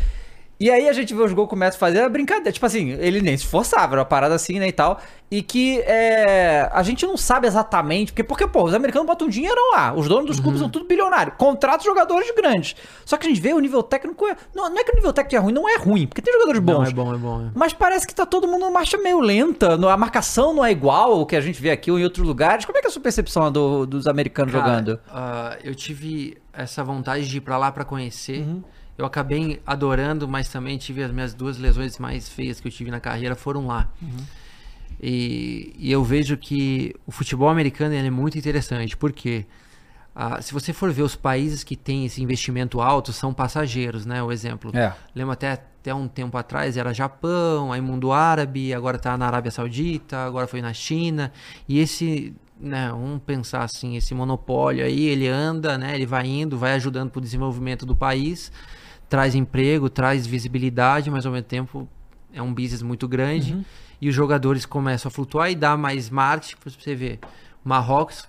E 0.58 0.72
aí 0.72 0.88
a 0.88 0.94
gente 0.94 1.14
vê 1.14 1.22
os 1.22 1.34
gols 1.34 1.50
que 1.50 1.54
o 1.54 1.58
Messi 1.58 1.78
fazia, 1.78 2.00
era 2.02 2.10
brincadeira. 2.10 2.52
Tipo 2.52 2.66
assim, 2.66 2.92
ele 2.92 3.20
nem 3.22 3.36
se 3.36 3.44
esforçava, 3.44 3.94
era 3.96 4.00
uma 4.02 4.06
parada 4.06 4.34
assim, 4.36 4.58
né, 4.58 4.68
e 4.70 4.72
tal. 4.72 5.02
E 5.30 5.42
que 5.42 5.80
é, 5.82 6.70
a 6.72 6.82
gente 6.82 7.06
não 7.06 7.18
sabe 7.18 7.46
exatamente, 7.46 8.14
porque, 8.14 8.24
porque, 8.24 8.48
pô, 8.48 8.64
os 8.64 8.74
americanos 8.74 9.06
botam 9.06 9.28
dinheiro 9.28 9.60
lá. 9.74 9.94
Os 9.94 10.08
donos 10.08 10.28
dos 10.28 10.40
clubes 10.40 10.62
são 10.62 10.70
tudo 10.70 10.86
bilionários. 10.86 11.36
Contratam 11.38 11.84
jogadores 11.84 12.32
grandes. 12.34 12.74
Só 13.04 13.18
que 13.18 13.26
a 13.26 13.30
gente 13.30 13.42
vê 13.42 13.54
o 13.54 13.60
nível 13.60 13.84
técnico... 13.84 14.26
É, 14.28 14.38
não, 14.56 14.70
não 14.70 14.78
é 14.80 14.84
que 14.86 14.92
o 14.94 14.96
nível 14.96 15.12
técnico 15.12 15.36
é 15.36 15.40
ruim, 15.40 15.52
não 15.54 15.68
é 15.68 15.76
ruim, 15.78 16.08
porque 16.08 16.22
tem 16.22 16.32
jogadores 16.34 16.62
Não, 16.62 16.74
bons. 16.78 16.90
é 16.90 16.94
bom, 16.94 17.14
é 17.14 17.18
bom. 17.18 17.42
é. 17.48 17.52
Mas 17.54 17.74
parece 17.74 18.08
que 18.08 18.16
tá 18.16 18.26
todo 18.26 18.48
mundo 18.48 18.62
numa 18.62 18.72
marcha 18.72 18.98
meio 18.98 19.20
lenta. 19.20 19.76
no- 19.76 19.90
A 19.90 19.98
marcação 19.98 20.54
não 20.54 20.64
é 20.64 20.72
igual 20.72 21.12
ao 21.12 21.26
que 21.26 21.36
a 21.36 21.42
gente 21.42 21.62
vê 21.62 21.72
aqui 21.72 21.92
ou 21.92 22.00
em 22.00 22.04
outros 22.06 22.26
lugares. 22.26 22.64
Como 22.64 22.78
é 22.78 22.82
que 22.82 22.88
é 22.88 22.90
a 22.90 22.94
sua 22.94 23.02
percepção 23.02 23.52
do- 23.52 23.86
dos 23.86 24.08
americanos 24.08 24.54
Cara, 24.54 24.64
jogando? 24.66 25.00
ah, 25.12 25.58
eu 25.64 25.76
tive 25.76 26.38
essa 26.54 26.82
vontade 26.82 27.28
de 27.28 27.38
ir 27.38 27.42
pra 27.42 27.58
lá 27.58 27.72
pra 27.74 27.84
conhecer. 27.84 28.40
Uhum. 28.40 28.64
Eu 28.98 29.06
acabei 29.06 29.62
adorando, 29.66 30.28
mas 30.28 30.50
também 30.50 30.78
tive 30.78 31.04
as 31.04 31.12
minhas 31.12 31.34
duas 31.34 31.58
lesões 31.58 32.00
mais 32.00 32.30
feias 32.30 32.60
que 32.60 32.68
eu 32.68 32.72
tive 32.72 32.90
na 32.90 33.00
carreira 33.00 33.36
foram 33.36 33.68
lá. 33.68 33.90
Uhum. 34.02 34.26
E, 35.02 35.76
e 35.78 35.92
eu 35.92 36.04
vejo 36.04 36.38
que 36.38 36.96
o 37.06 37.12
futebol 37.12 37.50
americano 37.50 37.94
é 37.94 38.10
muito 38.10 38.38
interessante, 38.38 38.96
porque 38.96 39.46
ah, 40.16 40.42
se 40.42 40.54
você 40.54 40.72
for 40.72 40.90
ver 40.94 41.02
os 41.02 41.14
países 41.16 41.62
que 41.62 41.76
têm 41.76 42.06
esse 42.06 42.24
investimento 42.24 42.80
alto, 42.80 43.12
são 43.12 43.34
passageiros, 43.34 44.06
né? 44.06 44.24
O 44.24 44.32
exemplo. 44.32 44.72
É. 44.74 44.94
Lembro 45.14 45.34
até, 45.34 45.52
até 45.52 45.94
um 45.94 46.08
tempo 46.08 46.38
atrás 46.38 46.78
era 46.78 46.94
Japão, 46.94 47.74
aí 47.74 47.82
mundo 47.82 48.14
árabe, 48.14 48.74
agora 48.74 48.98
tá 48.98 49.18
na 49.18 49.28
Arábia 49.28 49.52
Saudita, 49.52 50.20
agora 50.20 50.48
foi 50.48 50.62
na 50.62 50.72
China. 50.72 51.34
E 51.68 51.80
esse, 51.80 52.34
né, 52.58 52.88
vamos 52.92 53.22
pensar 53.24 53.64
assim, 53.64 53.98
esse 53.98 54.16
monopólio 54.16 54.86
aí, 54.86 55.06
ele 55.06 55.28
anda, 55.28 55.78
né, 55.78 55.94
ele 55.96 56.06
vai 56.06 56.26
indo, 56.26 56.58
vai 56.58 56.74
ajudando 56.76 57.10
pro 57.10 57.20
desenvolvimento 57.20 57.86
do 57.86 57.96
país, 57.96 58.54
traz 59.10 59.36
emprego, 59.36 59.90
traz 59.90 60.26
visibilidade, 60.28 61.10
mas 61.12 61.26
ao 61.26 61.32
mesmo 61.32 61.46
tempo 61.48 61.88
é 62.34 62.42
um 62.42 62.54
business 62.54 62.82
muito 62.82 63.08
grande. 63.08 63.66
E 64.02 64.10
os 64.10 64.16
jogadores 64.16 64.66
começam 64.66 65.08
a 65.10 65.12
flutuar 65.12 65.50
e 65.50 65.56
dá 65.56 65.78
mais 65.78 66.10
marketing 66.10 66.58
pra 66.58 66.72
você 66.72 66.94
ver. 66.96 67.20
Marrocos 67.64 68.28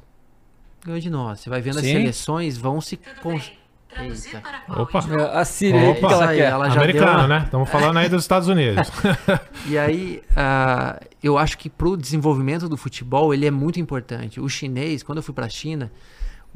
ganhou 0.85 1.01
de 1.01 1.11
nós. 1.11 1.41
Você 1.41 1.51
vai 1.51 1.61
vendo 1.61 1.79
as 1.79 1.85
Sim. 1.85 1.93
seleções 1.93 2.57
vão 2.57 2.81
se 2.81 2.97
Tudo 2.97 3.21
con- 3.21 3.31
bem. 3.39 3.59
Traduzir 3.89 4.29
Eita. 4.35 4.41
para 4.41 4.59
qual 4.61 4.83
Opa. 4.83 4.99
A 5.33 5.45
Síria, 5.45 5.91
o 5.91 5.95
que 5.95 5.99
Opa. 6.01 6.09
que 6.09 6.15
ela 6.15 6.29
aí, 6.29 6.37
quer? 6.39 6.51
ela 6.51 6.67
Americano, 6.67 7.19
uma- 7.21 7.29
né? 7.29 7.43
Estamos 7.47 7.69
falando 7.71 7.97
aí 7.97 8.09
dos 8.09 8.23
Estados 8.23 8.47
Unidos. 8.49 8.91
E 9.69 9.77
aí, 9.79 10.23
ah, 10.37 11.01
eu 11.23 11.37
acho 11.39 11.57
que 11.59 11.69
pro 11.71 11.97
desenvolvimento 11.97 12.69
do 12.69 12.77
futebol, 12.77 13.33
ele 13.35 13.47
é 13.47 13.51
muito 13.51 13.81
importante. 13.81 14.39
O 14.41 14.49
chinês, 14.49 15.03
quando 15.03 15.19
eu 15.19 15.23
fui 15.23 15.35
pra 15.35 15.49
China, 15.49 15.91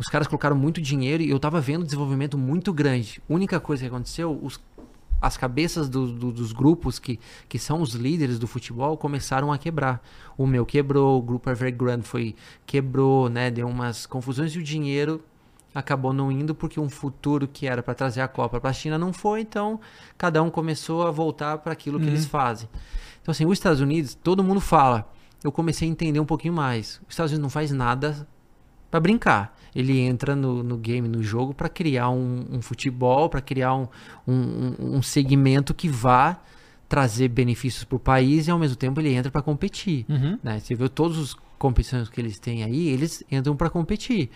os 0.00 0.08
caras 0.08 0.26
colocaram 0.26 0.56
muito 0.56 0.80
dinheiro 0.80 1.22
e 1.22 1.30
eu 1.30 1.38
tava 1.38 1.60
vendo 1.60 1.82
um 1.82 1.84
desenvolvimento 1.84 2.38
muito 2.38 2.72
grande. 2.72 3.22
Única 3.28 3.60
coisa 3.60 3.82
que 3.82 3.88
aconteceu, 3.88 4.38
os- 4.42 4.58
as 5.20 5.36
cabeças 5.36 5.88
do- 5.90 6.10
do- 6.10 6.32
dos 6.32 6.52
grupos 6.52 6.98
que, 6.98 7.20
que 7.48 7.58
são 7.58 7.82
os 7.82 7.92
líderes 7.94 8.38
do 8.38 8.46
futebol 8.46 8.96
começaram 8.96 9.52
a 9.52 9.58
quebrar. 9.58 10.02
O 10.38 10.46
meu 10.46 10.64
quebrou, 10.64 11.18
o 11.18 11.22
grupo 11.22 11.50
Evergrande 11.50 12.02
foi 12.04 12.34
quebrou, 12.64 13.28
né? 13.28 13.50
Deu 13.50 13.68
umas 13.68 14.06
confusões 14.06 14.52
e 14.54 14.58
o 14.58 14.62
dinheiro 14.62 15.22
acabou 15.74 16.12
não 16.14 16.32
indo 16.32 16.54
porque 16.54 16.80
um 16.80 16.88
futuro 16.88 17.46
que 17.46 17.66
era 17.66 17.82
para 17.82 17.94
trazer 17.94 18.22
a 18.22 18.26
Copa 18.28 18.58
para 18.58 18.70
a 18.70 18.72
China 18.72 18.98
não 18.98 19.12
foi, 19.12 19.42
então 19.42 19.78
cada 20.16 20.42
um 20.42 20.50
começou 20.50 21.06
a 21.06 21.10
voltar 21.10 21.58
para 21.58 21.72
aquilo 21.72 22.00
que 22.00 22.06
eles 22.06 22.24
fazem. 22.26 22.68
Então 23.20 23.30
assim, 23.32 23.44
os 23.44 23.52
Estados 23.52 23.80
Unidos, 23.80 24.14
todo 24.14 24.42
mundo 24.42 24.60
fala. 24.60 25.06
Eu 25.44 25.52
comecei 25.52 25.86
a 25.86 25.90
entender 25.90 26.18
um 26.20 26.24
pouquinho 26.26 26.52
mais. 26.54 27.00
Os 27.06 27.10
Estados 27.10 27.30
Unidos 27.32 27.42
não 27.42 27.50
faz 27.50 27.70
nada 27.70 28.26
para 28.90 28.98
brincar. 29.00 29.56
Ele 29.74 29.98
entra 30.00 30.34
no, 30.34 30.62
no 30.62 30.76
game, 30.76 31.06
no 31.08 31.22
jogo, 31.22 31.54
para 31.54 31.68
criar 31.68 32.10
um, 32.10 32.44
um 32.50 32.60
futebol, 32.62 33.28
para 33.28 33.40
criar 33.40 33.74
um, 33.74 33.86
um, 34.26 34.96
um- 34.96 35.02
segmento 35.02 35.72
que 35.74 35.88
vá 35.88 36.40
trazer 36.88 37.28
benefícios 37.28 37.84
para 37.84 37.96
o 37.96 38.00
país 38.00 38.48
e 38.48 38.50
ao 38.50 38.58
mesmo 38.58 38.76
tempo 38.76 39.00
ele 39.00 39.12
entra 39.14 39.30
para 39.30 39.42
competir. 39.42 40.04
Uhum. 40.08 40.38
Né? 40.42 40.58
Você 40.58 40.74
vê 40.74 40.88
todas 40.88 41.18
as 41.18 41.36
competições 41.58 42.08
que 42.08 42.20
eles 42.20 42.38
têm 42.38 42.64
aí, 42.64 42.88
eles 42.88 43.22
entram 43.30 43.54
para 43.54 43.70
competir. 43.70 44.28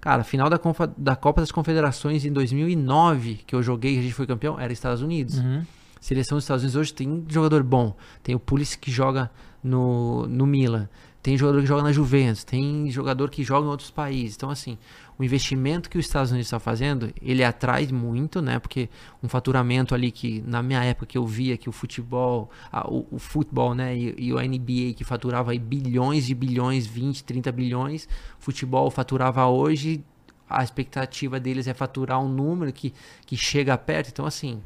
Cara, 0.00 0.22
final 0.24 0.50
da, 0.50 0.58
Confa- 0.58 0.92
da 0.98 1.16
Copa 1.16 1.40
das 1.40 1.50
Confederações 1.52 2.24
em 2.24 2.32
2009, 2.32 3.40
que 3.46 3.54
eu 3.54 3.62
joguei, 3.62 3.98
a 3.98 4.02
gente 4.02 4.12
foi 4.14 4.26
campeão, 4.26 4.58
era 4.58 4.72
Estados 4.72 5.00
Unidos. 5.00 5.38
Uhum. 5.38 5.62
Seleção 6.00 6.36
dos 6.36 6.44
Estados 6.44 6.64
Unidos 6.64 6.76
hoje 6.76 6.92
tem 6.92 7.24
jogador 7.28 7.62
bom. 7.62 7.96
Tem 8.22 8.34
o 8.34 8.40
Pulisic 8.40 8.80
que 8.82 8.90
joga 8.90 9.30
no, 9.62 10.26
no 10.26 10.44
Milan. 10.46 10.88
Tem 11.22 11.36
jogador 11.38 11.60
que 11.60 11.66
joga 11.66 11.82
na 11.84 11.92
Juventus. 11.92 12.42
Tem 12.42 12.90
jogador 12.90 13.30
que 13.30 13.44
joga 13.44 13.64
em 13.66 13.70
outros 13.70 13.90
países. 13.92 14.34
Então, 14.34 14.50
assim, 14.50 14.76
o 15.16 15.22
investimento 15.22 15.88
que 15.88 15.96
os 15.96 16.04
Estados 16.04 16.32
Unidos 16.32 16.48
está 16.48 16.58
fazendo, 16.58 17.12
ele 17.22 17.44
atrai 17.44 17.86
muito, 17.92 18.42
né? 18.42 18.58
Porque 18.58 18.88
um 19.22 19.28
faturamento 19.28 19.94
ali 19.94 20.10
que, 20.10 20.42
na 20.44 20.62
minha 20.64 20.82
época, 20.82 21.06
que 21.06 21.16
eu 21.16 21.24
via 21.24 21.56
que 21.56 21.68
o 21.68 21.72
futebol, 21.72 22.50
a- 22.72 22.88
o, 22.90 23.06
o 23.12 23.18
futebol, 23.20 23.72
né? 23.72 23.96
E, 23.96 24.14
e 24.18 24.32
o 24.32 24.40
NBA 24.40 24.94
que 24.96 25.04
faturava 25.04 25.52
aí 25.52 25.60
bilhões 25.60 26.28
e 26.28 26.34
bilhões, 26.34 26.86
20, 26.86 27.22
30 27.22 27.52
bilhões. 27.52 28.08
Futebol 28.40 28.90
faturava 28.90 29.46
hoje, 29.46 30.02
a 30.50 30.64
expectativa 30.64 31.38
deles 31.38 31.68
é 31.68 31.72
faturar 31.74 32.18
um 32.20 32.28
número 32.28 32.72
que, 32.72 32.92
que 33.24 33.36
chega 33.36 33.78
perto. 33.78 34.08
Então, 34.08 34.26
assim, 34.26 34.60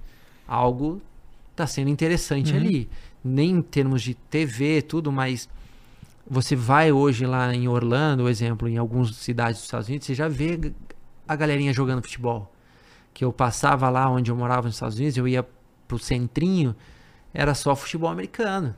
algo 0.48 1.02
tá 1.54 1.66
sendo 1.66 1.90
interessante 1.90 2.54
ali. 2.56 2.88
Nem 3.22 3.50
em 3.56 3.62
termos 3.62 4.02
de 4.02 4.14
TV, 4.14 4.80
tudo, 4.82 5.10
mas 5.12 5.48
você 6.28 6.56
vai 6.56 6.90
hoje 6.90 7.24
lá 7.24 7.54
em 7.54 7.68
Orlando, 7.68 8.28
exemplo, 8.28 8.68
em 8.68 8.76
algumas 8.76 9.14
cidades 9.14 9.58
dos 9.58 9.64
Estados 9.64 9.88
Unidos, 9.88 10.06
você 10.06 10.14
já 10.14 10.28
vê 10.28 10.72
a 11.26 11.36
galerinha 11.36 11.72
jogando 11.72 12.02
futebol. 12.02 12.52
Que 13.14 13.24
eu 13.24 13.32
passava 13.32 13.88
lá 13.88 14.10
onde 14.10 14.30
eu 14.30 14.36
morava 14.36 14.66
nos 14.66 14.76
Estados 14.76 14.98
Unidos, 14.98 15.16
eu 15.16 15.26
ia 15.28 15.46
pro 15.86 15.98
centrinho, 15.98 16.74
era 17.32 17.54
só 17.54 17.74
futebol 17.76 18.10
americano. 18.10 18.74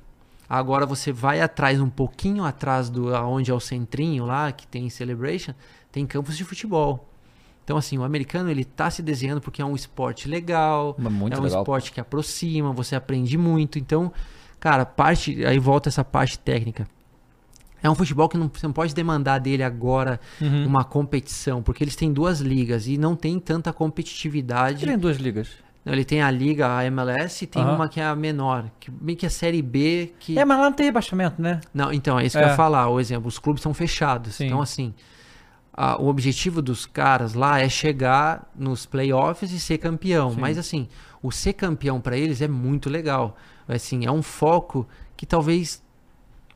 Agora 0.48 0.86
você 0.86 1.12
vai 1.12 1.40
atrás, 1.40 1.80
um 1.80 1.90
pouquinho 1.90 2.44
atrás 2.44 2.88
do 2.88 3.12
onde 3.12 3.50
é 3.50 3.54
o 3.54 3.60
centrinho 3.60 4.24
lá, 4.24 4.52
que 4.52 4.66
tem 4.66 4.88
Celebration, 4.88 5.54
tem 5.90 6.06
campos 6.06 6.36
de 6.36 6.44
futebol. 6.44 7.08
Então, 7.64 7.76
assim, 7.76 7.98
o 7.98 8.04
americano 8.04 8.48
ele 8.48 8.64
tá 8.64 8.90
se 8.90 9.02
desenhando 9.02 9.42
porque 9.42 9.60
é 9.60 9.64
um 9.64 9.74
esporte 9.74 10.26
legal, 10.26 10.96
Muito 10.98 11.36
é 11.36 11.38
um 11.38 11.42
legal. 11.42 11.60
esporte 11.60 11.92
que 11.92 12.00
aproxima, 12.00 12.72
você 12.72 12.96
aprende 12.96 13.36
muito. 13.36 13.78
Então, 13.78 14.10
cara, 14.58 14.86
parte, 14.86 15.44
aí 15.44 15.58
volta 15.58 15.90
essa 15.90 16.02
parte 16.02 16.38
técnica. 16.38 16.88
É 17.82 17.88
um 17.88 17.94
futebol 17.94 18.28
que 18.28 18.36
não, 18.36 18.50
você 18.52 18.66
não 18.66 18.72
pode 18.72 18.94
demandar 18.94 19.38
dele 19.38 19.62
agora 19.62 20.20
Uhum. 20.40 20.66
uma 20.66 20.84
competição, 20.84 21.62
porque 21.62 21.84
eles 21.84 21.94
têm 21.96 22.12
duas 22.12 22.40
ligas 22.40 22.86
e 22.88 22.98
não 22.98 23.14
tem 23.14 23.38
tanta 23.38 23.72
competitividade. 23.72 24.84
Ele 24.84 24.92
tem 24.92 24.98
duas 24.98 25.16
ligas. 25.18 25.48
Ele 25.86 26.04
tem 26.04 26.20
a 26.20 26.30
liga, 26.30 26.76
a 26.76 26.84
MLS, 26.84 27.44
e 27.44 27.46
tem 27.46 27.62
Aham. 27.62 27.76
uma 27.76 27.88
que 27.88 27.98
é 28.00 28.04
a 28.04 28.14
menor, 28.14 28.66
que 28.78 28.90
meio 28.90 29.16
que 29.16 29.24
a 29.24 29.30
série 29.30 29.62
B, 29.62 30.12
que 30.18 30.38
É, 30.38 30.44
mas 30.44 30.58
lá 30.58 30.64
não 30.64 30.72
tem 30.72 30.86
rebaixamento, 30.86 31.40
né? 31.40 31.60
não, 31.72 31.90
então, 31.92 32.18
é 32.18 32.26
isso 32.26 32.36
que 32.36 32.42
É. 32.42 32.46
eu 32.46 32.50
ia 32.50 32.56
falar. 32.56 32.88
O 32.88 33.00
exemplo, 33.00 33.26
os 33.28 33.38
clubes 33.38 33.62
são 33.62 33.72
fechados. 33.72 34.34
Sim. 34.34 34.46
Então, 34.46 34.60
assim, 34.60 34.92
a- 35.72 35.96
o 36.00 36.08
objetivo 36.08 36.60
dos 36.60 36.84
caras 36.84 37.32
lá 37.32 37.60
é 37.60 37.68
chegar 37.68 38.50
nos 38.54 38.84
playoffs 38.84 39.50
e 39.52 39.58
ser 39.60 39.78
campeão. 39.78 40.32
Sim. 40.32 40.40
Mas, 40.40 40.58
assim, 40.58 40.88
o 41.22 41.30
ser 41.30 41.54
campeão 41.54 42.00
pra 42.00 42.18
eles 42.18 42.42
é 42.42 42.48
muito 42.48 42.90
legal. 42.90 43.36
Assim, 43.66 44.04
é 44.04 44.10
um 44.10 44.22
foco 44.22 44.86
que 45.16 45.24
talvez 45.24 45.82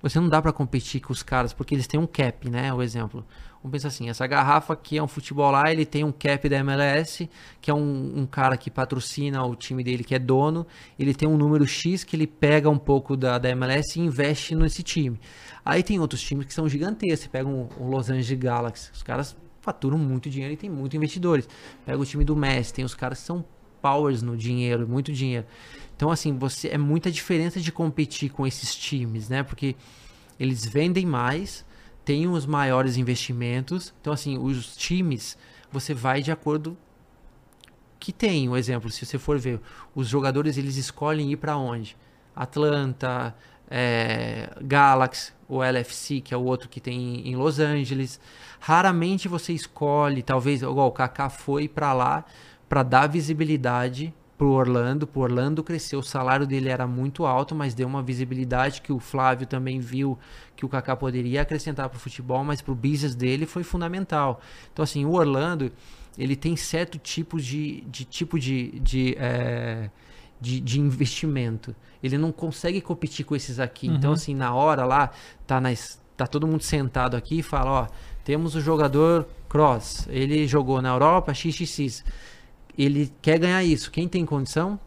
você 0.03 0.19
não 0.19 0.29
dá 0.29 0.43
pra 0.43 0.53
competir 0.53 1.01
com 1.01 1.13
os 1.13 1.23
caras, 1.23 1.53
porque 1.53 1.75
eles 1.75 1.87
têm 1.87 2.01
um 2.01 2.07
cap, 2.07 2.51
né? 2.51 2.73
O 2.75 2.83
exemplo. 2.83 3.25
Vamos 3.63 3.77
pensar 3.77 3.89
assim, 3.89 4.09
essa 4.11 4.27
garrafa 4.27 4.73
aqui 4.73 4.99
é 4.99 5.03
um 5.03 5.07
futebol 5.07 5.49
lá, 5.53 5.71
ele 5.71 5.87
tem 5.87 6.03
um 6.03 6.11
cap 6.11 6.49
da 6.49 6.57
MLS, 6.57 7.31
que 7.61 7.71
é 7.71 7.75
um, 7.75 8.21
um 8.21 8.27
cara 8.27 8.57
que 8.57 8.69
patrocina 8.69 9.45
o 9.45 9.55
time 9.55 9.85
dele, 9.85 10.03
que 10.03 10.17
é 10.17 10.19
dono, 10.19 10.67
ele 10.99 11.15
tem 11.15 11.29
um 11.29 11.37
número 11.37 11.65
X 11.65 12.03
que 12.03 12.17
ele 12.17 12.27
pega 12.27 12.69
um 12.69 12.79
pouco 12.79 13.17
da, 13.17 13.39
da 13.39 13.51
MLS 13.51 13.97
e 13.97 14.03
investe 14.03 14.57
nesse 14.57 14.83
time. 14.83 15.21
Aí 15.65 15.85
tem 15.85 16.01
outros 16.01 16.21
times 16.21 16.47
que 16.47 16.53
são 16.53 16.69
gigantescos, 16.69 17.29
pega 17.29 17.49
um, 17.49 17.69
o 17.79 17.87
Los 17.87 18.11
Angeles 18.11 18.33
Galaxy, 18.33 18.91
os 18.93 19.05
caras 19.05 19.37
faturam 19.61 19.97
muito 19.97 20.29
dinheiro 20.29 20.53
e 20.53 20.57
tem 20.57 20.69
muitos 20.69 20.97
investidores. 20.97 21.49
Pega 21.87 21.99
o 21.99 22.05
time 22.05 22.25
do 22.25 22.35
Messi, 22.35 22.75
tem 22.75 22.85
os 22.85 22.97
caras 22.97 23.21
que 23.21 23.27
são 23.27 23.45
powers 23.81 24.23
no 24.23 24.37
dinheiro, 24.37 24.89
muito 24.89 25.13
dinheiro. 25.13 25.47
Então, 26.03 26.11
assim, 26.11 26.37
você 26.37 26.67
é 26.67 26.77
muita 26.77 27.13
diferença 27.13 27.61
de 27.61 27.71
competir 27.71 28.29
com 28.29 28.45
esses 28.45 28.75
times, 28.75 29.29
né? 29.29 29.45
Porque 29.45 29.77
eles 30.37 30.67
vendem 30.67 31.07
mais, 31.07 31.65
têm 32.05 32.27
os 32.27 32.45
maiores 32.45 32.97
investimentos. 32.97 33.95
Então, 34.01 34.13
assim, 34.13 34.37
os 34.37 34.75
times, 34.75 35.39
você 35.71 35.95
vai 35.95 36.21
de 36.21 36.33
acordo 36.33 36.77
que 38.01 38.13
tem. 38.13 38.49
Um 38.49 38.57
exemplo, 38.57 38.91
se 38.91 39.07
você 39.07 39.17
for 39.17 39.39
ver, 39.39 39.61
os 39.95 40.09
jogadores 40.09 40.59
eles 40.59 40.77
escolhem 40.77 41.31
ir 41.31 41.37
para 41.37 41.57
onde? 41.57 41.97
Atlanta, 42.35 43.33
é, 43.71 44.51
Galaxy, 44.61 45.33
o 45.49 45.63
LFC, 45.63 46.21
que 46.21 46.35
é 46.35 46.37
o 46.37 46.43
outro 46.43 46.69
que 46.69 46.81
tem 46.81 47.29
em 47.29 47.37
Los 47.37 47.61
Angeles. 47.61 48.19
Raramente 48.59 49.29
você 49.29 49.53
escolhe, 49.53 50.21
talvez, 50.21 50.63
igual 50.63 50.89
o 50.89 50.93
Kaká 50.93 51.31
foi 51.31 51.69
para 51.69 51.93
lá 51.93 52.25
para 52.69 52.83
dar 52.83 53.07
visibilidade 53.07 54.13
pro 54.43 54.51
Orlando, 54.51 55.07
pro 55.07 55.21
Orlando 55.21 55.63
cresceu, 55.63 56.01
o 56.01 56.03
salário 56.03 56.45
dele 56.45 56.69
era 56.69 56.85
muito 56.85 57.25
alto, 57.25 57.55
mas 57.55 57.75
deu 57.75 57.87
uma 57.87 58.03
visibilidade 58.03 58.83
que 58.83 58.93
o 58.93 58.99
Flávio 58.99 59.47
também 59.47 59.79
viu 59.79 60.19
que 60.57 60.67
o 60.67 60.69
Kaká 60.69 60.97
poderia 60.97 61.43
acrescentar 61.43 61.89
pro 61.89 61.97
futebol, 61.97 62.43
mas 62.43 62.61
pro 62.61 62.75
business 62.75 63.15
dele 63.15 63.47
foi 63.47 63.63
fundamental. 63.63 64.41
Então 64.73 64.83
assim, 64.83 65.05
o 65.05 65.13
Orlando, 65.13 65.71
ele 66.19 66.35
tem 66.35 66.57
certo 66.57 66.99
tipo 66.99 67.41
de, 67.41 67.83
de 67.83 68.05
tipo 68.05 68.37
de, 68.37 68.81
de, 68.81 69.15
é, 69.17 69.89
de, 70.41 70.59
de 70.59 70.81
investimento. 70.81 71.73
Ele 72.03 72.19
não 72.19 72.33
consegue 72.33 72.81
competir 72.81 73.25
com 73.25 73.37
esses 73.37 73.61
aqui. 73.61 73.87
Então 73.87 74.11
assim, 74.11 74.35
na 74.35 74.53
hora 74.53 74.85
lá, 74.85 75.13
tá 75.47 75.61
nas 75.61 76.03
tá 76.17 76.27
todo 76.27 76.49
mundo 76.49 76.65
sentado 76.65 77.17
aqui 77.17 77.39
e 77.39 77.43
fala, 77.45 77.71
ó, 77.71 77.87
temos 78.25 78.57
o 78.57 78.61
jogador 78.61 79.25
Cross, 79.49 80.09
ele 80.11 80.49
jogou 80.49 80.83
na 80.83 80.89
Europa, 80.89 81.33
XXX 81.33 82.03
ele 82.77 83.13
quer 83.21 83.39
ganhar 83.39 83.63
isso. 83.65 83.91
Quem 83.91 84.09
tem 84.09 84.25
condição? 84.27 84.79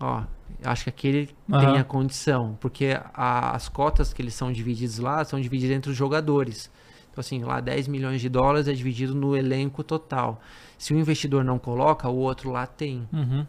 Ó, 0.00 0.22
acho 0.64 0.84
que 0.84 0.90
aquele 0.90 1.30
Aham. 1.50 1.60
tem 1.72 1.78
a 1.80 1.84
condição, 1.84 2.56
porque 2.60 2.98
a- 3.14 3.54
as 3.54 3.68
cotas 3.68 4.12
que 4.12 4.20
eles 4.20 4.34
são 4.34 4.52
divididos 4.52 4.98
lá 4.98 5.24
são 5.24 5.40
divididas 5.40 5.76
entre 5.76 5.90
os 5.90 5.96
jogadores. 5.96 6.70
Então 7.10 7.20
assim, 7.20 7.44
lá 7.44 7.60
10 7.60 7.86
milhões 7.86 8.20
de 8.20 8.28
dólares 8.28 8.66
é 8.66 8.72
dividido 8.72 9.14
no 9.14 9.36
elenco 9.36 9.84
total. 9.84 10.40
Se 10.76 10.92
o 10.92 10.98
investidor 10.98 11.44
não 11.44 11.58
coloca, 11.58 12.08
o 12.08 12.16
outro 12.16 12.50
lá 12.50 12.66
tem. 12.66 13.08
Uhum. 13.12 13.46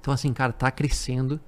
Então 0.00 0.12
assim, 0.12 0.32
cara, 0.32 0.52
tá 0.52 0.70
crescendo. 0.70 1.40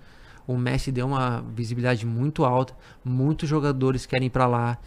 O 0.47 0.57
Messi 0.57 0.93
deu 0.93 1.09
uma 1.09 1.43
visibilidade 1.55 2.07
muito 2.07 2.45
alta, 2.45 2.73
muitos 3.05 3.49
jogadores 3.49 4.07
querem 4.07 4.29
ir 4.29 4.31
pra 4.31 4.47
lá. 4.47 4.79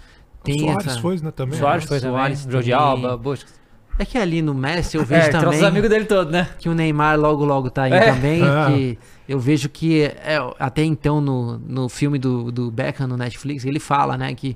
Tem 0.42 0.58
Soares 0.60 0.88
essa... 0.88 1.02
foi, 1.02 1.20
né, 1.20 1.32
também. 1.32 1.60
Soares 1.60 1.84
foi 1.86 2.00
Soares 2.00 2.40
também. 2.46 2.52
Jordi 2.54 2.72
também. 2.72 2.86
Alba, 2.86 3.18
Busquets. 3.18 3.59
É 4.00 4.06
que 4.06 4.18
ali 4.18 4.42
no 4.42 4.54
Messi 4.54 4.96
eu 4.98 5.04
vejo 5.06 5.28
É, 5.28 5.30
também 5.30 5.42
trouxe 5.42 5.58
os 5.60 5.64
amigos 5.66 5.90
dele 5.90 6.06
todos, 6.06 6.32
né? 6.32 6.48
que 6.58 6.70
o 6.70 6.74
Neymar 6.74 7.20
logo 7.20 7.44
logo 7.44 7.70
tá 7.70 7.84
aí 7.84 7.92
É. 7.94 8.14
também, 8.14 8.42
Ah. 8.42 8.68
que 8.72 8.98
eu 9.28 9.38
vejo 9.40 9.68
que 9.70 10.04
é, 10.04 10.38
até 10.58 10.84
então 10.84 11.20
no, 11.20 11.58
no 11.60 11.90
filme 11.90 12.18
do, 12.18 12.50
do 12.52 12.72
Beckham 12.72 13.08
no 13.08 13.18
Netflix, 13.18 13.66
ele 13.66 13.80
fala, 13.80 14.18
né, 14.18 14.34
que 14.34 14.56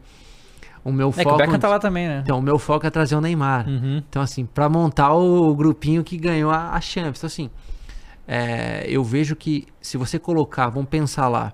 o 0.84 0.91
meu 0.91 1.10
É 1.10 1.11
que 1.14 1.20
o 1.20 1.24
foco 1.24 1.38
Beckham 1.38 1.60
tá 1.60 1.68
lá 1.68 1.78
também, 1.78 2.07
né? 2.07 2.22
então, 2.24 2.40
o 2.40 2.41
meu 2.41 2.57
foco 2.57 2.88
é 2.88 2.90
trazer 2.90 3.15
o 3.15 3.22
Neymar. 3.22 3.68
Uhum. 3.68 4.02
Então, 4.10 4.22
assim, 4.22 4.45
pra 4.45 4.68
montar 4.70 5.14
o 5.14 5.53
grupinho 5.56 6.03
que 6.03 6.18
ganhou 6.18 6.49
a, 6.52 6.72
a 6.72 6.80
Champions. 6.82 7.18
Então, 7.18 7.28
assim, 7.28 7.49
é, 8.28 8.86
eu 8.88 9.03
vejo 9.03 9.36
que 9.36 9.68
se 9.82 9.98
você 9.98 10.18
colocar, 10.18 10.70
vamos 10.70 10.90
pensar 10.90 11.28
lá, 11.28 11.53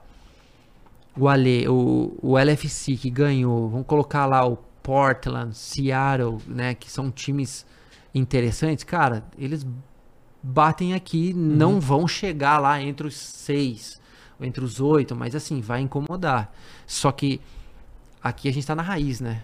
o 1.18 1.28
Ale, 1.28 1.68
o, 1.68 2.16
o 2.22 2.38
LFC 2.38 2.95
que 2.95 3.10
ganhou, 3.10 3.68
vamos 3.70 3.86
colocar 3.88 4.26
lá 4.26 4.45
o 4.48 4.57
Portland, 4.82 5.56
Seattle, 5.57 6.38
né, 6.48 6.74
que 6.74 6.90
são 6.90 7.11
times 7.11 7.66
interessantes, 8.14 8.84
cara, 8.84 9.23
eles 9.38 9.65
batem 10.41 10.94
aqui, 10.94 11.34
não 11.34 11.80
vão 11.80 12.07
chegar 12.07 12.60
lá 12.60 12.81
entre 12.81 13.07
os 13.07 13.15
seis, 13.15 13.99
ou 14.40 14.45
entre 14.45 14.64
os 14.64 14.80
oito, 14.80 15.15
mas 15.15 15.36
assim, 15.36 15.61
vai 15.61 15.81
incomodar. 15.81 16.53
Só 16.88 17.11
que 17.11 17.41
aqui 18.23 18.48
a 18.48 18.53
gente 18.53 18.65
tá 18.65 18.76
na 18.76 18.81
raiz, 18.81 19.19
né? 19.19 19.44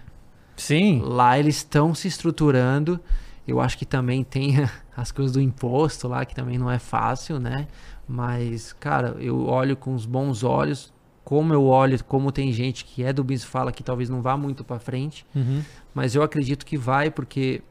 Sim. 0.56 1.00
Lá 1.02 1.38
eles 1.38 1.56
estão 1.56 1.94
se 1.94 2.08
estruturando. 2.08 2.98
Eu 3.46 3.60
acho 3.60 3.78
que 3.78 3.84
também 3.84 4.24
tem 4.24 4.56
as 4.96 5.12
coisas 5.12 5.34
do 5.34 5.40
imposto 5.40 6.08
lá, 6.08 6.24
que 6.24 6.34
também 6.34 6.58
não 6.58 6.70
é 6.70 6.78
fácil, 6.78 7.38
né? 7.38 7.68
Mas, 8.08 8.72
cara, 8.72 9.16
eu 9.18 9.46
olho 9.46 9.76
com 9.76 9.94
os 9.94 10.06
bons 10.06 10.42
olhos. 10.42 10.92
Como 11.24 11.52
eu 11.52 11.64
olho, 11.64 12.02
como 12.04 12.30
tem 12.30 12.52
gente 12.52 12.84
que 12.84 13.02
é 13.02 13.12
do 13.12 13.24
business 13.24 13.44
fala 13.44 13.72
que 13.72 13.82
talvez 13.82 14.08
não 14.08 14.22
vá 14.22 14.36
muito 14.36 14.62
pra 14.62 14.78
frente. 14.78 15.26
Uhum. 15.34 15.60
Mas 15.92 16.14
eu 16.14 16.22
acredito 16.22 16.64
que 16.64 16.78
vai, 16.78 17.10
porque 17.10 17.62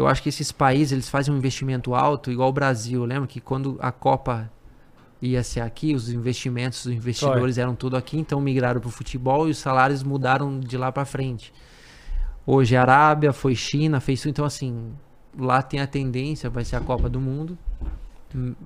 eu 0.00 0.08
acho 0.08 0.22
que 0.22 0.28
esses 0.30 0.50
países 0.50 0.92
eles 0.92 1.08
fazem 1.08 1.32
um 1.32 1.36
investimento 1.36 1.94
alto, 1.94 2.30
igual 2.30 2.48
o 2.48 2.52
Brasil. 2.52 3.04
Lembra 3.04 3.28
que 3.28 3.40
quando 3.40 3.76
a 3.80 3.92
Copa 3.92 4.50
ia 5.20 5.42
ser 5.44 5.60
aqui, 5.60 5.94
os 5.94 6.10
investimentos, 6.10 6.86
os 6.86 6.92
investidores 6.92 7.58
eram 7.58 7.74
tudo 7.74 7.96
aqui, 7.96 8.18
então 8.18 8.40
migraram 8.40 8.80
para 8.80 8.88
o 8.88 8.90
futebol 8.90 9.46
e 9.46 9.50
os 9.50 9.58
salários 9.58 10.02
mudaram 10.02 10.58
de 10.58 10.76
lá 10.78 10.90
para 10.90 11.04
frente. 11.04 11.52
Hoje 12.46 12.74
a 12.74 12.80
Arábia, 12.80 13.32
foi 13.32 13.54
China, 13.54 14.00
fez 14.00 14.22
tudo. 14.22 14.30
Então, 14.30 14.44
assim, 14.46 14.92
lá 15.38 15.60
tem 15.60 15.80
a 15.80 15.86
tendência, 15.86 16.48
vai 16.48 16.64
ser 16.64 16.76
a 16.76 16.80
Copa 16.80 17.08
do 17.08 17.20
Mundo. 17.20 17.58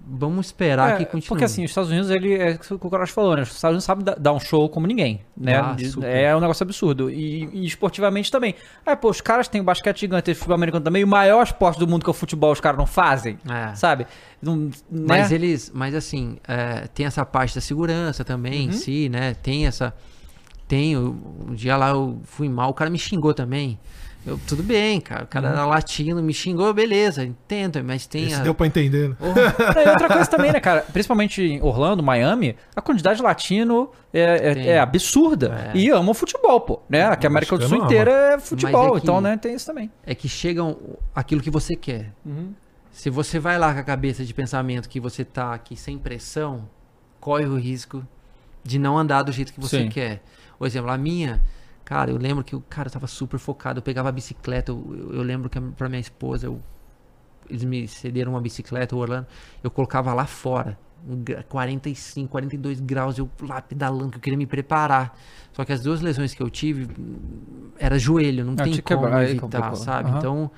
Vamos 0.06 0.46
esperar 0.46 0.92
É, 0.92 0.96
que 0.98 1.04
continue. 1.06 1.28
porque 1.28 1.44
assim, 1.44 1.64
os 1.64 1.70
Estados 1.70 1.90
Unidos, 1.90 2.10
ele 2.10 2.34
é 2.34 2.50
o 2.52 2.58
que 2.58 2.74
o 2.74 2.78
Coraz 2.78 3.10
falou, 3.10 3.34
né? 3.34 3.42
Os 3.42 3.48
Estados 3.52 3.72
Unidos 3.74 3.84
sabem 3.84 4.04
dar- 4.18 4.32
um 4.32 4.38
show 4.40 4.68
como 4.68 4.86
ninguém, 4.86 5.22
né? 5.36 5.56
Ah, 5.58 5.74
é 6.02 6.36
um 6.36 6.40
negócio 6.40 6.62
absurdo. 6.64 7.10
E, 7.10 7.48
e 7.52 7.64
esportivamente 7.66 8.30
também. 8.30 8.54
É, 8.84 8.94
pô, 8.94 9.08
os 9.08 9.20
caras 9.22 9.48
têm 9.48 9.60
o 9.60 9.64
basquete 9.64 10.00
gigante, 10.00 10.24
tem 10.24 10.32
o 10.32 10.36
futebol 10.36 10.56
americano 10.56 10.84
também. 10.84 11.02
O 11.02 11.08
maior 11.08 11.42
esporte 11.42 11.78
do 11.78 11.88
mundo 11.88 12.02
que 12.04 12.10
é 12.10 12.12
o 12.12 12.14
futebol, 12.14 12.52
os 12.52 12.60
caras 12.60 12.76
não 12.78 12.86
fazem, 12.86 13.38
É. 13.48 13.74
sabe? 13.74 14.06
Não, 14.42 14.70
Mas 14.90 15.30
né? 15.30 15.34
eles, 15.36 15.70
mas 15.74 15.94
assim, 15.94 16.36
é, 16.46 16.86
tem 16.94 17.06
essa 17.06 17.24
parte 17.24 17.54
da 17.54 17.60
segurança 17.62 18.22
também 18.24 18.66
em 18.66 18.72
si, 18.72 19.08
né? 19.08 19.32
Tem 19.34 19.66
essa. 19.66 19.94
Tem, 20.68 20.96
um 20.96 21.52
dia 21.54 21.76
lá 21.76 21.90
eu 21.90 22.20
fui 22.24 22.48
mal, 22.48 22.70
o 22.70 22.74
cara 22.74 22.90
me 22.90 22.98
xingou 22.98 23.32
também. 23.34 23.78
Eu, 24.26 24.40
tudo 24.46 24.62
bem, 24.62 25.00
cara. 25.00 25.24
O 25.24 25.26
cara 25.26 25.50
era 25.50 25.66
latino, 25.66 26.22
me 26.22 26.32
xingou, 26.32 26.72
beleza, 26.72 27.22
entendo, 27.24 27.82
mas 27.84 28.06
tem. 28.06 28.24
Esse 28.24 28.36
a- 28.36 28.42
deu 28.42 28.54
pra 28.54 28.66
entender, 28.66 29.10
né? 29.10 29.16
Porra, 29.18 29.34
E 29.84 29.88
outra 29.90 30.08
coisa 30.08 30.26
também, 30.30 30.50
né, 30.50 30.60
cara? 30.60 30.80
Principalmente 30.92 31.42
em 31.42 31.62
Orlando, 31.62 32.02
Miami, 32.02 32.56
a 32.74 32.80
quantidade 32.80 33.18
de 33.18 33.22
latino 33.22 33.90
é, 34.12 34.20
é- 34.20 34.66
é 34.68 34.78
absurda. 34.78 35.70
É. 35.74 35.76
E 35.76 35.90
amam 35.90 36.14
futebol, 36.14 36.58
pô. 36.60 36.80
Né? 36.88 37.14
Que 37.16 37.26
a 37.26 37.30
América 37.30 37.58
do 37.58 37.68
Sul 37.68 37.84
inteira 37.84 38.10
é 38.34 38.38
futebol. 38.38 38.88
É 38.96 39.00
que- 39.00 39.04
Então, 39.04 39.20
né, 39.20 39.36
tem 39.36 39.54
isso 39.54 39.66
também. 39.66 39.90
é 40.06 40.14
que 40.14 40.28
chegam 40.28 40.76
aquilo 41.14 41.42
que 41.42 41.50
você 41.50 41.76
quer. 41.76 42.10
Se 42.92 43.10
você 43.10 43.38
vai 43.38 43.58
lá 43.58 43.74
com 43.74 43.80
a 43.80 43.82
cabeça 43.82 44.24
de 44.24 44.32
pensamento 44.32 44.88
que 44.88 45.00
você 45.00 45.24
tá 45.24 45.52
aqui 45.52 45.76
sem 45.76 45.98
pressão, 45.98 46.68
corre 47.20 47.44
o 47.44 47.56
risco 47.58 48.06
de 48.62 48.78
não 48.78 48.96
andar 48.96 49.22
do 49.22 49.32
jeito 49.32 49.52
que 49.52 49.60
você 49.60 49.82
Sim. 49.82 49.88
quer. 49.88 50.22
Por 50.58 50.66
exemplo, 50.66 50.90
a 50.90 50.96
minha, 50.96 51.42
cara, 51.84 52.10
eu 52.10 52.16
lembro 52.16 52.42
que 52.44 52.56
o 52.56 52.60
cara 52.60 52.88
tava 52.90 53.06
super 53.06 53.38
focado. 53.38 53.78
Eu 53.78 53.82
pegava 53.82 54.08
a 54.08 54.12
bicicleta, 54.12 54.72
eu, 54.72 55.10
eu- 55.12 55.22
lembro 55.22 55.48
que 55.50 55.58
a- 55.58 55.62
pra 55.76 55.88
minha 55.88 56.00
esposa, 56.00 56.46
eu- 56.46 56.60
eles 57.48 57.64
me 57.64 57.86
cederam 57.88 58.32
uma 58.32 58.40
bicicleta, 58.40 58.96
o 58.96 58.98
Orlando, 58.98 59.26
eu 59.62 59.70
colocava 59.70 60.12
lá 60.14 60.26
fora. 60.26 60.78
45, 61.50 62.30
42 62.30 62.80
graus, 62.80 63.18
eu 63.18 63.28
lá 63.42 63.60
pedalando, 63.60 64.12
que 64.12 64.16
eu 64.16 64.20
queria 64.22 64.38
me 64.38 64.46
preparar. 64.46 65.18
Só 65.52 65.62
que 65.62 65.70
as 65.72 65.82
duas 65.82 66.00
lesões 66.00 66.32
que 66.32 66.42
eu 66.42 66.48
tive 66.48 66.88
era 67.78 67.98
joelho, 67.98 68.42
não 68.44 68.54
Ah, 68.54 68.62
tem 68.64 68.72
te 68.72 68.80
como 68.82 69.02
quebrar, 69.02 69.28
evitar, 69.28 69.76
sabe? 69.76 70.08
Aham. 70.08 70.18
Então, 70.18 70.50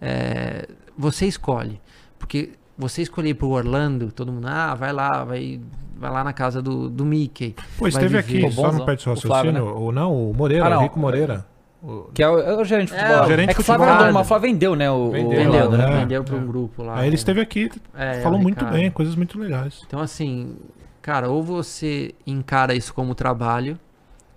é, 0.00 0.68
você 0.98 1.26
escolhe. 1.26 1.80
Porque 2.18 2.54
você 2.76 3.02
escolher 3.02 3.34
pro 3.34 3.48
Orlando, 3.48 4.10
todo 4.12 4.32
mundo, 4.32 4.46
ah, 4.48 4.74
vai 4.74 4.92
lá, 4.92 5.24
vai, 5.24 5.60
vai 5.96 6.10
lá 6.10 6.24
na 6.24 6.32
casa 6.32 6.60
do, 6.60 6.88
do 6.90 7.04
Mickey. 7.04 7.54
Pô, 7.78 7.86
esteve 7.86 8.08
viver. 8.08 8.18
aqui, 8.46 8.52
só 8.54 8.62
bonzão. 8.62 8.78
não 8.80 8.86
perde 8.86 9.02
seu 9.02 9.12
O 9.12 9.16
Flávio, 9.20 9.52
raciocínio. 9.52 9.82
Ou 9.82 9.92
não, 9.92 10.30
o 10.30 10.34
Moreira, 10.34 10.66
Ah, 10.66 10.70
não. 10.70 10.78
o 10.78 10.82
Rico 10.82 10.98
Moreira. 10.98 11.46
O- 11.82 12.08
Que 12.14 12.22
é 12.22 12.28
o, 12.28 12.38
é 12.38 12.56
o 12.56 12.64
gerente 12.64 12.88
de 12.90 12.94
É, 12.96 13.00
futebol. 13.00 13.24
o 13.24 13.28
gerente 13.28 13.50
é 13.50 13.54
que 13.54 13.60
o 13.60 13.64
Flávio 13.64 13.86
mas 13.86 14.16
o 14.16 14.24
Flávio 14.24 14.48
vendeu, 14.50 14.74
né? 14.74 14.90
O, 14.90 15.10
Vendeu, 15.10 15.26
o 15.26 15.30
Vendeu, 15.30 15.64
Orlando, 15.64 15.76
né? 15.76 15.86
né? 15.90 16.00
Vendeu 16.00 16.24
para 16.24 16.34
É. 16.36 16.38
um 16.40 16.46
grupo 16.46 16.82
lá. 16.82 16.94
Aí 16.96 17.02
ele 17.02 17.10
com- 17.10 17.14
esteve 17.16 17.40
aqui, 17.42 17.70
É, 17.94 18.20
falou 18.22 18.38
muito 18.40 18.64
bem, 18.64 18.90
coisas 18.90 19.14
muito 19.14 19.38
legais. 19.38 19.82
Então, 19.86 20.00
assim, 20.00 20.56
cara, 21.02 21.28
ou 21.28 21.42
você 21.42 22.14
encara 22.26 22.74
isso 22.74 22.94
como 22.94 23.14
trabalho 23.14 23.78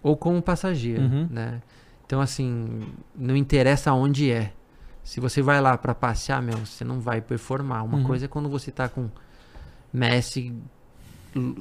ou 0.04 0.18
como 0.18 0.42
passageiro, 0.42 1.04
Uhum. 1.04 1.28
né? 1.32 1.62
Então, 2.06 2.20
assim, 2.20 2.82
não 3.16 3.36
interessa 3.36 3.94
onde 3.94 4.30
é. 4.30 4.52
Se 5.08 5.22
você 5.22 5.42
vai 5.42 5.62
lá 5.62 5.78
pra 5.78 5.96
passear, 5.96 6.42
meu, 6.42 6.58
você 6.58 6.84
não 6.84 7.00
vai 7.00 7.22
performar. 7.22 7.82
Uma 7.86 8.00
Uhum. 8.00 8.04
coisa 8.04 8.26
é 8.26 8.28
quando 8.28 8.50
você 8.50 8.72
tá 8.72 8.90
com 8.90 9.10
Messi, 9.94 10.54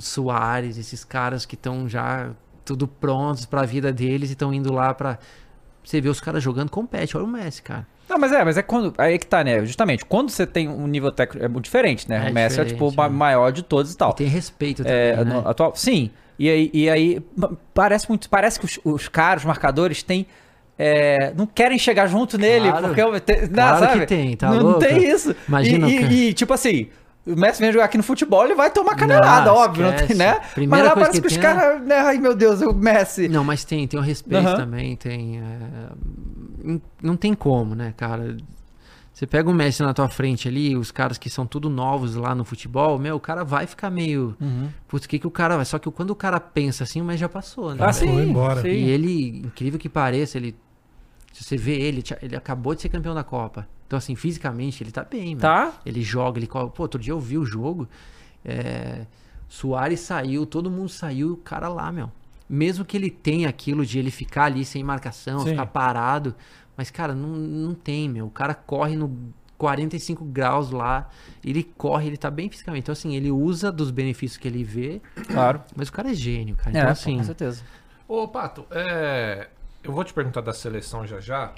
Soares, 0.01 0.77
esses 0.79 1.05
caras 1.05 1.47
que 1.47 1.55
estão 1.55 1.89
já 1.89 2.31
tudo 2.65 2.89
prontos 2.89 3.47
pra 3.47 3.63
vida 3.63 3.93
deles 3.93 4.31
e 4.31 4.33
estão 4.33 4.53
indo 4.53 4.73
lá 4.73 4.93
pra. 4.93 5.19
Você 5.85 6.01
vê 6.01 6.09
os 6.09 6.21
caras 6.21 6.43
jogando, 6.43 6.71
compete. 6.71 7.17
Olha 7.17 7.25
o 7.25 7.29
Messi, 7.29 7.63
cara. 7.63 7.87
Não, 8.09 8.19
mas 8.19 8.33
é, 8.33 8.45
mas 8.45 8.57
é 8.57 8.63
quando. 8.63 8.93
Aí 8.99 9.17
que 9.17 9.27
tá, 9.27 9.45
né? 9.45 9.65
Justamente, 9.65 10.05
quando 10.05 10.31
você 10.31 10.45
tem 10.45 10.69
um 10.69 10.87
nível 10.89 11.13
técnico 11.13 11.45
é 11.45 11.49
muito 11.49 11.67
diferente, 11.67 12.09
né? 12.09 12.27
É 12.27 12.31
o 12.31 12.35
Messi 12.35 12.61
é 12.61 12.65
tipo 12.65 12.89
o 12.89 12.91
né? 12.91 13.09
maior 13.09 13.53
de 13.53 13.63
todos 13.63 13.93
e 13.93 13.97
tal. 13.97 14.11
E 14.11 14.15
tem 14.15 14.27
respeito 14.27 14.83
também, 14.83 14.99
É, 14.99 15.25
né? 15.25 15.43
atual, 15.45 15.73
sim. 15.77 16.11
E 16.39 16.51
aí, 16.51 16.71
e 16.75 16.91
aí 16.91 17.25
parece 17.73 18.09
muito. 18.09 18.29
Parece 18.29 18.59
que 18.59 18.67
os, 18.67 18.81
os 18.85 19.09
caras, 19.09 19.43
os 19.43 19.47
marcadores, 19.47 20.03
têm. 20.03 20.27
É, 20.79 21.33
não 21.37 21.47
querem 21.47 21.79
chegar 21.79 22.07
junto 22.07 22.37
nele, 22.39 22.69
Claro. 22.71 22.89
porque 22.95 23.21
tem, 23.21 23.43
não, 23.43 23.49
Claro 23.51 23.79
sabe? 23.87 24.01
que 24.01 24.07
tem, 24.07 24.37
tá 24.37 24.51
não, 24.51 24.63
louco? 24.63 24.79
tem 24.81 25.09
isso. 25.09 25.35
Imagina 25.49 25.89
e, 25.89 26.03
e, 26.05 26.29
e, 26.29 26.33
tipo 26.35 26.53
assim, 26.53 26.89
o 27.27 27.35
Messi 27.35 27.61
vem 27.61 27.73
jogar 27.73 27.87
aqui 27.87 27.97
no 27.97 28.03
futebol, 28.03 28.45
ele 28.45 28.55
vai 28.55 28.71
tomar 28.71 28.95
canelada, 28.95 29.47
Não, 29.51 29.57
óbvio, 29.57 29.87
não 29.87 29.93
tem, 29.97 30.17
né? 30.17 30.39
Primeira 30.55 30.85
Mas 30.85 30.89
lá 30.89 30.95
coisa 30.95 31.01
parece 31.11 31.21
que, 31.23 31.29
que 31.29 31.33
os 31.35 31.39
é- 31.39 31.41
caras, 31.43 31.83
né? 31.83 31.97
Ai 31.99 32.19
meu 32.19 32.35
Deus, 32.37 32.61
o 32.61 32.73
Messi. 32.73 33.27
Não, 33.29 33.43
mas 33.43 33.65
tem, 33.65 33.87
tem 33.89 33.99
o 33.99 34.03
respeito 34.03 34.47
Aham. 34.47 34.57
também, 34.57 34.95
tem. 34.97 35.39
é, 35.39 36.79
não- 37.03 37.17
tem 37.17 37.35
como, 37.35 37.75
né, 37.75 37.93
cara? 37.97 38.37
Você 39.13 39.27
pega 39.27 39.49
o 39.49 39.55
Messi 39.55 39.83
na 39.83 39.95
tua 39.95 40.11
frente 40.11 40.47
ali, 40.47 40.77
os 40.77 40.91
caras 40.91 41.17
que 41.17 41.31
são 41.31 41.47
tudo 41.47 41.71
novos 41.71 42.15
lá 42.17 42.35
no 42.35 42.45
futebol, 42.45 42.99
meu, 42.99 43.17
o 43.17 43.21
cara 43.21 43.45
vai 43.45 43.67
ficar 43.67 43.89
meio. 43.91 44.37
Uhum. 44.39 44.69
Putz, 44.87 45.07
o 45.07 45.09
que, 45.09 45.19
que 45.19 45.27
o 45.27 45.31
cara 45.31 45.57
vai? 45.57 45.65
Só 45.65 45.79
que 45.79 45.91
quando 45.91 46.11
o 46.11 46.15
cara 46.15 46.39
pensa 46.39 46.85
assim, 46.85 47.01
o 47.01 47.05
Messi 47.05 47.21
já 47.21 47.29
passou, 47.29 47.75
né? 47.75 47.79
Ah, 47.83 47.95
sim, 47.95 48.13
Foi 48.13 48.23
embora. 48.25 48.61
sim. 48.61 48.69
E 48.69 48.91
ele, 48.91 49.39
incrível 49.47 49.81
que 49.81 49.89
pareça, 49.89 50.37
ele. 50.37 50.55
Se 51.37 51.45
você 51.45 51.57
vê 51.59 51.79
ele, 51.79 52.03
ele 52.23 52.35
acabou 52.35 52.75
de 52.75 52.81
ser 52.81 52.89
campeão 52.89 53.15
da 53.15 53.23
Copa. 53.23 53.69
Então, 53.87 53.99
assim, 53.99 54.15
fisicamente, 54.17 54.83
ele 54.83 54.91
tá 54.91 55.05
bem, 55.05 55.35
mano. 55.35 55.41
Tá? 55.41 55.75
Ele 55.85 56.01
joga, 56.01 56.39
ele 56.39 56.47
corre. 56.47 56.71
Pô, 56.71 56.85
outro 56.85 56.99
dia 56.99 57.13
eu 57.13 57.21
vi 57.21 57.37
o 57.37 57.45
jogo. 57.45 57.87
É... 58.43 59.05
Soares 59.47 60.01
saiu, 60.01 60.47
todo 60.47 60.71
mundo 60.71 60.89
saiu, 60.89 61.35
o 61.35 61.37
cara 61.37 61.69
lá, 61.69 61.93
meu. 61.93 62.11
Mesmo 62.49 62.87
que 62.87 62.97
ele 62.97 63.11
tenha 63.11 63.51
aquilo 63.51 63.85
de 63.85 63.99
ele 63.99 64.11
ficar 64.11 64.45
ali 64.45 64.65
sem 64.65 64.83
marcação, 64.83 65.41
Sim. 65.41 65.51
ficar 65.51 65.67
parado. 65.67 66.35
Mas, 66.75 66.91
cara, 66.91 67.15
não, 67.15 67.29
não 67.29 67.75
tem, 67.75 68.09
meu. 68.09 68.29
O 68.29 68.31
cara 68.31 68.55
corre 68.55 68.97
no 68.97 69.15
45 69.59 70.25
graus 70.25 70.71
lá. 70.71 71.11
Ele 71.45 71.63
corre, 71.63 72.07
ele 72.07 72.17
tá 72.17 72.31
bem 72.31 72.49
fisicamente. 72.49 72.85
Então, 72.85 72.95
assim, 72.95 73.15
ele 73.15 73.31
usa 73.31 73.71
dos 73.71 73.91
benefícios 73.91 74.39
que 74.39 74.49
ele 74.49 74.65
vê. 74.65 75.03
Claro. 75.27 75.61
Mas 75.77 75.89
o 75.89 75.93
cara 75.93 76.11
é 76.11 76.15
gênio, 76.15 76.57
cara. 76.57 76.75
É, 76.75 76.81
Então, 76.81 76.91
assim. 76.93 77.19
com 77.19 77.25
certeza. 77.25 77.63
Ô, 78.09 78.27
Pato, 78.27 78.65
é, 78.71 79.49
eu 79.89 79.95
vou 79.95 80.05
te 80.05 80.13
perguntar 80.13 80.41
da 80.41 80.53
seleção 80.53 81.07
já 81.07 81.21
já, 81.21 81.53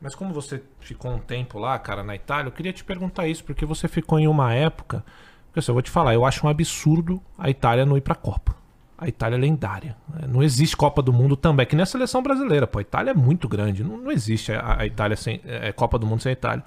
mas 0.00 0.14
como 0.14 0.34
você 0.34 0.62
ficou 0.80 1.12
um 1.12 1.18
tempo 1.18 1.58
lá, 1.58 1.78
cara, 1.78 2.02
na 2.02 2.14
Itália, 2.14 2.48
eu 2.48 2.52
queria 2.52 2.72
te 2.72 2.82
perguntar 2.82 3.28
isso, 3.28 3.44
porque 3.44 3.64
você 3.64 3.86
ficou 3.86 4.18
em 4.18 4.26
uma 4.26 4.52
época. 4.52 5.04
Porque 5.46 5.60
assim, 5.60 5.70
eu 5.70 5.74
vou 5.74 5.82
te 5.82 5.90
falar, 5.90 6.14
eu 6.14 6.24
acho 6.24 6.46
um 6.46 6.50
absurdo 6.50 7.22
a 7.38 7.48
Itália 7.48 7.86
não 7.86 7.96
ir 7.96 8.00
pra 8.00 8.14
Copa. 8.14 8.56
A 8.98 9.08
Itália 9.08 9.36
é 9.36 9.38
lendária. 9.38 9.96
Não 10.28 10.42
existe 10.42 10.76
Copa 10.76 11.02
do 11.02 11.12
Mundo 11.12 11.36
também, 11.36 11.66
que 11.66 11.74
nem 11.74 11.82
a 11.82 11.86
seleção 11.86 12.22
brasileira. 12.22 12.66
Pô, 12.66 12.78
a 12.78 12.82
Itália 12.82 13.10
é 13.10 13.14
muito 13.14 13.48
grande. 13.48 13.82
Não, 13.82 13.96
não 13.96 14.12
existe 14.12 14.52
a, 14.52 14.80
a 14.80 14.86
Itália 14.86 15.16
sem. 15.16 15.40
É, 15.44 15.72
Copa 15.72 15.98
do 15.98 16.06
Mundo 16.06 16.22
sem 16.22 16.30
a 16.30 16.32
Itália. 16.32 16.64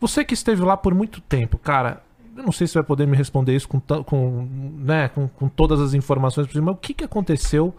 Você 0.00 0.24
que 0.24 0.34
esteve 0.34 0.62
lá 0.62 0.76
por 0.76 0.94
muito 0.94 1.20
tempo, 1.20 1.58
cara, 1.58 2.02
eu 2.36 2.42
não 2.42 2.52
sei 2.52 2.66
se 2.66 2.74
vai 2.74 2.82
poder 2.82 3.06
me 3.06 3.16
responder 3.16 3.54
isso 3.54 3.68
com, 3.68 3.80
com, 3.80 4.48
né, 4.78 5.08
com, 5.08 5.28
com 5.28 5.48
todas 5.48 5.80
as 5.80 5.94
informações 5.94 6.52
mas 6.54 6.74
o 6.74 6.76
que, 6.76 6.94
que 6.94 7.04
aconteceu 7.04 7.74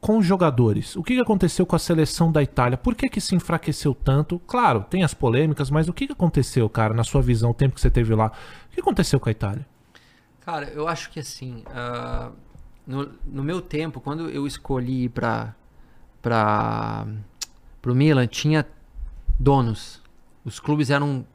com 0.00 0.18
os 0.18 0.26
jogadores? 0.26 0.96
O 0.96 1.02
que, 1.02 1.18
aconteceu 1.18 1.66
com 1.66 1.76
a 1.76 1.78
seleção 1.78 2.30
da 2.30 2.42
Itália? 2.42 2.78
Por 2.78 2.94
que, 2.94 3.08
que 3.08 3.20
se 3.20 3.34
enfraqueceu 3.34 3.94
tanto? 3.94 4.38
Claro, 4.46 4.84
tem 4.88 5.02
as 5.02 5.14
polêmicas, 5.14 5.70
mas 5.70 5.88
o 5.88 5.92
que, 5.92 6.04
aconteceu, 6.10 6.68
cara, 6.68 6.94
na 6.94 7.04
sua 7.04 7.20
visão, 7.20 7.50
o 7.50 7.54
tempo 7.54 7.74
que 7.74 7.80
você 7.80 7.90
teve 7.90 8.14
lá? 8.14 8.32
O 8.70 8.74
que 8.74 8.80
aconteceu 8.80 9.18
com 9.18 9.28
a 9.28 9.32
Itália? 9.32 9.66
Cara, 10.40 10.68
eu 10.70 10.88
acho 10.88 11.10
que 11.10 11.20
assim, 11.20 11.62
ah, 11.66 12.30
no, 12.86 13.10
no 13.26 13.44
meu 13.44 13.60
tempo, 13.60 14.00
quando 14.00 14.30
eu 14.30 14.46
escolhi 14.46 15.04
ir 15.04 15.08
pra, 15.10 15.54
pro 17.82 17.94
Milan, 17.94 18.26
tinha 18.26 18.66
donos. 19.38 20.02
Os 20.44 20.58
clubes 20.58 20.90
eram 20.90 21.26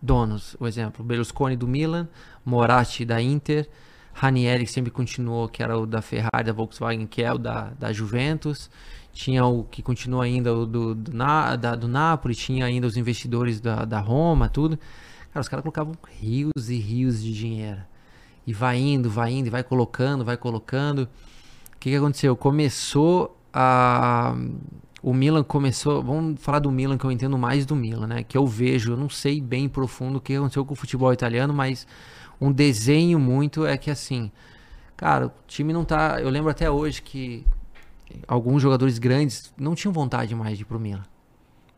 donos. 0.00 0.56
O 0.60 0.66
exemplo, 0.66 1.04
Berlusconi 1.04 1.56
do 1.56 1.66
Milan, 1.66 2.08
Moratti 2.44 3.04
da 3.04 3.20
Inter, 3.20 3.68
Ranieri 4.14 4.64
que 4.64 4.70
sempre 4.70 4.90
continuou, 4.90 5.48
que 5.48 5.62
era 5.62 5.76
o 5.78 5.86
da 5.86 6.00
Ferrari, 6.00 6.44
da 6.46 6.52
Volkswagen, 6.52 7.06
que 7.06 7.22
é 7.22 7.32
o 7.32 7.38
da, 7.38 7.70
da 7.78 7.92
Juventus. 7.92 8.70
Tinha 9.12 9.44
o 9.44 9.64
que 9.64 9.82
continua 9.82 10.24
ainda 10.24 10.52
o 10.54 10.64
do, 10.66 10.94
do, 10.94 11.10
da- 11.12 11.74
do 11.76 11.86
Napoli, 11.88 12.34
tinha 12.34 12.64
ainda 12.64 12.86
os 12.86 12.96
investidores 12.96 13.60
da, 13.60 13.84
da 13.84 14.00
Roma, 14.00 14.48
tudo. 14.48 14.78
Cara, 15.32 15.40
os 15.40 15.48
caras 15.48 15.62
colocavam 15.62 15.94
rios 16.20 16.70
e 16.70 16.76
rios 16.78 17.22
de 17.22 17.32
dinheiro. 17.34 17.80
E 18.46 18.52
vai 18.52 18.78
indo, 18.78 19.08
vai 19.10 19.32
indo, 19.32 19.46
e 19.46 19.50
vai 19.50 19.62
colocando, 19.64 20.24
vai 20.24 20.36
colocando. 20.36 21.02
O 21.74 21.78
que, 21.80 21.90
que 21.90 21.96
aconteceu? 21.96 22.36
Começou 22.36 23.36
a. 23.52 24.34
O 25.02 25.12
Milan 25.12 25.42
começou. 25.44 26.02
Vamos 26.02 26.40
falar 26.40 26.58
do 26.60 26.70
Milan, 26.70 26.96
que 26.96 27.04
eu 27.04 27.12
entendo 27.12 27.36
mais 27.38 27.66
do 27.66 27.74
Milan, 27.76 28.06
né? 28.06 28.22
Que 28.22 28.36
eu 28.38 28.46
vejo, 28.46 28.92
eu 28.92 28.96
não 28.96 29.08
sei 29.08 29.40
bem 29.40 29.68
profundo 29.68 30.16
o 30.18 30.20
que 30.20 30.34
aconteceu 30.34 30.64
com 30.64 30.72
o 30.72 30.76
futebol 30.76 31.12
italiano, 31.12 31.52
mas 31.52 31.86
um 32.40 32.52
desenho 32.52 33.18
muito 33.18 33.66
é 33.66 33.76
que 33.76 33.90
assim. 33.90 34.30
Cara, 34.96 35.26
o 35.26 35.32
time 35.46 35.72
não 35.72 35.84
tá. 35.84 36.20
Eu 36.20 36.30
lembro 36.30 36.50
até 36.50 36.70
hoje 36.70 37.02
que 37.02 37.44
alguns 38.28 38.62
jogadores 38.62 38.98
grandes 38.98 39.52
não 39.58 39.74
tinham 39.74 39.92
vontade 39.92 40.34
mais 40.34 40.56
de 40.56 40.62
ir 40.62 40.66
pro 40.66 40.78
Milan. 40.78 41.02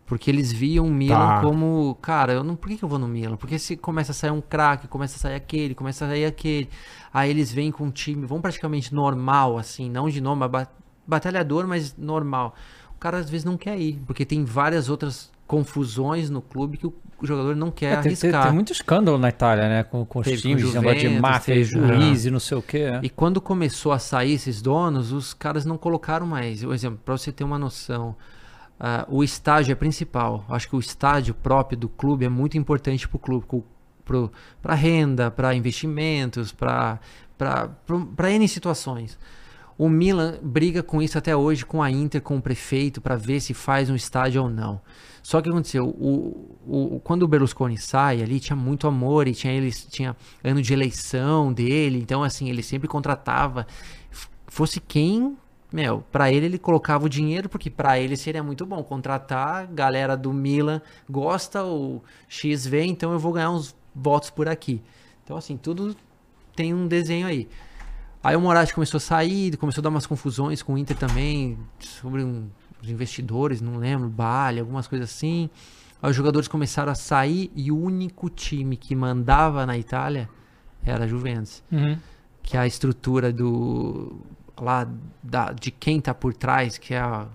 Porque 0.05 0.31
eles 0.31 0.53
viam 0.53 0.87
o 0.87 0.91
Milan 0.91 1.17
Tá. 1.17 1.41
como, 1.41 1.97
cara, 2.01 2.33
eu 2.33 2.45
não, 2.45 2.55
por 2.55 2.69
que, 2.69 2.77
que 2.77 2.85
eu 2.85 2.89
vou 2.89 2.99
no 2.99 3.09
Milan? 3.09 3.37
Porque 3.37 3.59
se 3.59 3.77
começa 3.77 4.13
a 4.13 4.15
sair 4.15 4.31
um 4.31 4.41
craque, 4.41 4.87
começa 4.87 5.17
a 5.17 5.19
sair 5.19 5.35
aquele, 5.35 5.75
começa 5.75 6.05
a 6.05 6.09
sair 6.09 6.25
aquele. 6.27 6.69
Aí 7.13 7.29
eles 7.29 7.53
vêm 7.53 7.73
com 7.73 7.85
um 7.85 7.91
time, 7.91 8.25
vão 8.25 8.41
praticamente 8.41 8.95
normal, 8.95 9.59
assim, 9.59 9.91
não 9.91 10.09
de 10.09 10.21
nome, 10.21 10.43
batalhador, 11.07 11.67
mas 11.67 11.97
normal. 11.97 12.55
O 12.95 12.99
cara 12.99 13.19
às 13.19 13.29
vezes 13.29 13.45
não 13.45 13.57
quer 13.57 13.79
ir, 13.79 14.01
porque 14.07 14.25
tem 14.25 14.45
várias 14.45 14.89
outras 14.89 15.33
confusões 15.47 16.29
no 16.31 16.43
clube 16.43 16.77
que 16.77 16.87
o 16.87 16.95
jogador 17.23 17.55
não 17.57 17.71
quer 17.71 17.87
É, 17.93 17.97
tem, 18.03 18.15
tem- 18.15 18.29
arriscar. 18.31 18.45
tem 18.45 18.53
muito 18.53 18.73
escândalo 18.73 19.17
na 19.17 19.29
Itália, 19.29 19.69
né? 19.69 19.83
Com, 19.85 20.05
com 20.05 20.19
os 20.19 20.25
Teve 20.25 20.37
com 20.37 20.49
times, 20.49 20.63
Juventus, 20.63 20.83
negócio 20.87 21.09
de 21.11 21.21
máfia, 21.21 21.55
teve- 21.55 21.65
juiz 21.65 22.25
e 22.27 22.31
não 22.31 22.41
sei 22.41 22.59
o 22.59 22.63
quê. 22.63 22.91
né? 22.91 23.01
E 23.03 23.09
quando 23.09 23.41
começou 23.41 23.93
a 23.93 23.99
sair 23.99 24.33
esses 24.33 24.61
donos, 24.61 25.13
os 25.13 25.33
caras 25.33 25.65
não 25.65 25.79
colocaram 25.79 26.27
mais. 26.27 26.63
Por 26.65 26.75
exemplo, 26.75 26.99
para 27.05 27.17
você 27.17 27.31
ter 27.33 27.45
uma 27.45 27.59
noção, 27.59 28.15
ah, 28.79 29.07
o 29.09 29.25
estádio 29.25 29.73
é 29.73 29.75
principal. 29.75 30.45
Acho 30.49 30.69
que 30.69 30.77
o 30.77 30.81
estádio 30.81 31.33
próprio 31.33 31.79
do 31.79 31.89
clube 31.89 32.25
é 32.25 32.29
muito 32.29 32.59
importante 32.59 33.09
para 33.09 33.17
o 33.17 33.41
clube, 33.41 33.65
para 34.61 34.75
renda, 34.75 35.31
para 35.31 35.55
investimentos, 35.55 36.53
para 36.53 36.99
N 38.31 38.47
situações. 38.49 39.19
O 39.79 39.89
Milan 39.89 40.39
briga 40.43 40.83
com 40.83 41.03
isso 41.03 41.19
até 41.19 41.37
hoje 41.37 41.67
com 41.67 41.83
a 41.83 41.91
Inter, 41.91 42.23
com 42.23 42.37
o 42.37 42.43
prefeito, 42.43 43.01
para 43.01 43.15
ver 43.17 43.41
se 43.41 43.53
faz 43.53 43.91
um 43.91 43.95
estádio 43.95 44.43
ou 44.43 44.49
não. 44.49 44.81
Só 45.23 45.43
que 45.43 45.49
aconteceu, 45.49 45.89
o, 45.89 46.57
o, 46.67 47.01
quando 47.01 47.25
o 47.25 47.29
Berlusconi 47.29 47.77
sai 47.77 48.23
ali, 48.23 48.39
tinha 48.39 48.57
muito 48.57 48.87
amor 48.87 49.27
e 49.27 49.35
tinha, 49.35 49.53
eles, 49.53 49.85
tinha 49.85 50.17
ano 50.43 50.63
de 50.63 50.73
eleição 50.73 51.53
dele, 51.53 51.99
então 51.99 52.23
assim, 52.23 52.49
ele 52.49 52.63
sempre 52.63 52.87
contratava, 52.87 53.67
fosse 54.47 54.81
quem, 54.81 55.37
meu, 55.73 56.05
pra 56.13 56.31
ele 56.33 56.47
ele 56.47 56.59
colocava 56.59 57.05
o 57.05 57.09
dinheiro, 57.09 57.49
porque 57.49 57.69
pra 57.69 57.99
ele 57.99 58.17
seria 58.17 58.43
muito 58.43 58.65
bom 58.65 58.83
contratar, 58.85 59.67
galera 59.67 60.17
do 60.17 60.33
Milan 60.33 60.81
gosta, 61.11 61.65
o 61.65 62.01
X 62.29 62.65
vê, 62.65 62.85
então 62.85 63.13
eu 63.13 63.19
vou 63.19 63.33
ganhar 63.33 63.51
uns 63.51 63.75
votos 63.93 64.31
por 64.31 64.49
aqui. 64.49 64.81
Então 65.25 65.37
assim, 65.37 65.57
tudo 65.57 65.97
tem 66.55 66.73
um 66.73 66.87
desenho 66.87 67.27
aí. 67.27 67.49
Aí 68.27 68.35
o 68.35 68.41
Moratti 68.41 68.75
começou 68.75 68.99
a 68.99 69.01
sair, 69.01 69.57
começou 69.57 69.81
a 69.81 69.85
dar 69.85 69.89
umas 69.89 70.05
confusões 70.05 70.61
com 70.61 70.75
o 70.75 70.79
Inter 70.79 70.97
também, 70.97 71.57
sobre 71.79 72.25
um- 72.25 72.49
os 72.83 72.91
investidores, 72.91 73.61
não 73.61 73.77
lembro, 73.77 74.09
Bale, 74.09 74.59
algumas 74.59 74.89
coisas 74.89 75.09
assim. 75.09 75.49
Aí 76.03 76.11
os 76.11 76.17
jogadores 76.17 76.49
começaram 76.49 76.91
a 76.91 76.97
sair 76.97 77.53
e 77.55 77.71
o 77.71 77.79
único 77.79 78.29
time 78.29 78.77
que 78.77 78.97
mandava 78.97 79.65
na 79.65 79.79
Itália 79.79 80.29
era 80.85 81.05
a 81.05 81.07
Juventus. 81.07 81.63
Uhum. 81.71 81.97
Que 82.43 82.57
é 82.57 82.61
a 82.61 82.67
estrutura 82.67 83.33
do 83.33 84.21
lá 84.61 84.89
da, 85.23 85.53
de 85.53 85.71
quem 85.71 86.01
tá 86.01 86.13
por 86.13 86.35
trás, 86.35 86.79
que 86.79 86.95
é 86.95 86.99
a, 86.99 87.29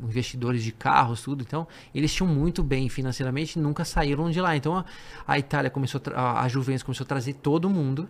investidores 0.00 0.62
de 0.62 0.70
carros, 0.70 1.22
tudo. 1.22 1.42
Então, 1.42 1.66
eles 1.92 2.14
tinham 2.14 2.32
muito 2.32 2.62
bem 2.62 2.88
financeiramente 2.88 3.58
e 3.58 3.62
nunca 3.62 3.84
saíram 3.84 4.30
de 4.30 4.40
lá. 4.40 4.54
Então, 4.56 4.76
a, 4.76 4.84
a 5.26 5.40
Itália 5.40 5.70
começou, 5.72 6.00
a, 6.14 6.42
a 6.42 6.48
Juventus 6.48 6.84
começou 6.84 7.04
a 7.04 7.08
trazer 7.08 7.32
todo 7.32 7.68
mundo 7.68 8.08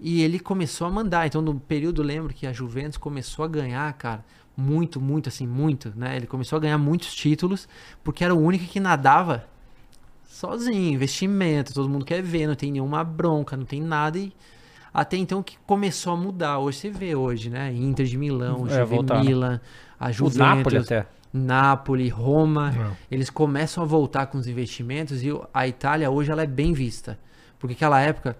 e 0.00 0.22
ele 0.22 0.38
começou 0.38 0.86
a 0.86 0.90
mandar. 0.90 1.26
Então, 1.26 1.40
no 1.42 1.58
período, 1.58 2.02
lembro 2.02 2.32
que 2.34 2.46
a 2.46 2.52
Juventus 2.52 2.98
começou 2.98 3.44
a 3.44 3.48
ganhar, 3.48 3.92
cara, 3.94 4.24
muito, 4.56 5.00
muito, 5.00 5.28
assim, 5.28 5.46
muito, 5.46 5.92
né? 5.96 6.16
Ele 6.16 6.26
começou 6.26 6.56
a 6.56 6.60
ganhar 6.60 6.78
muitos 6.78 7.14
títulos 7.14 7.68
porque 8.02 8.22
era 8.24 8.34
o 8.34 8.38
único 8.40 8.64
que 8.66 8.78
nadava 8.80 9.46
sozinho, 10.24 10.92
investimento, 10.92 11.72
todo 11.72 11.88
mundo 11.88 12.04
quer 12.04 12.22
ver, 12.22 12.46
não 12.46 12.54
tem 12.54 12.72
nenhuma 12.72 13.04
bronca, 13.04 13.56
não 13.56 13.64
tem 13.64 13.80
nada 13.80 14.18
e 14.18 14.32
até 14.92 15.16
então 15.16 15.42
que 15.42 15.56
começou 15.66 16.12
a 16.12 16.16
mudar. 16.16 16.58
Hoje 16.58 16.78
você 16.78 16.90
vê 16.90 17.14
hoje, 17.14 17.50
né? 17.50 17.72
Inter 17.72 18.06
de 18.06 18.16
Milão, 18.16 18.66
É, 18.68 18.80
Juve. 18.86 18.98
Milan, 19.24 19.60
a 19.98 20.08
O 20.08 20.12
Juventus, 20.12 20.38
Napoli 20.38 20.76
até. 20.78 21.06
Napoli, 21.32 22.08
Roma, 22.08 22.72
É. 22.72 23.14
eles 23.14 23.28
começam 23.28 23.82
a 23.82 23.86
voltar 23.86 24.26
com 24.26 24.38
os 24.38 24.46
investimentos 24.46 25.22
e 25.24 25.32
o- 25.32 25.44
a 25.52 25.66
Itália 25.66 26.08
hoje 26.10 26.30
ela 26.30 26.42
é 26.42 26.46
bem 26.46 26.72
vista. 26.72 27.18
Porque 27.58 27.74
aquela 27.74 28.00
época 28.00 28.36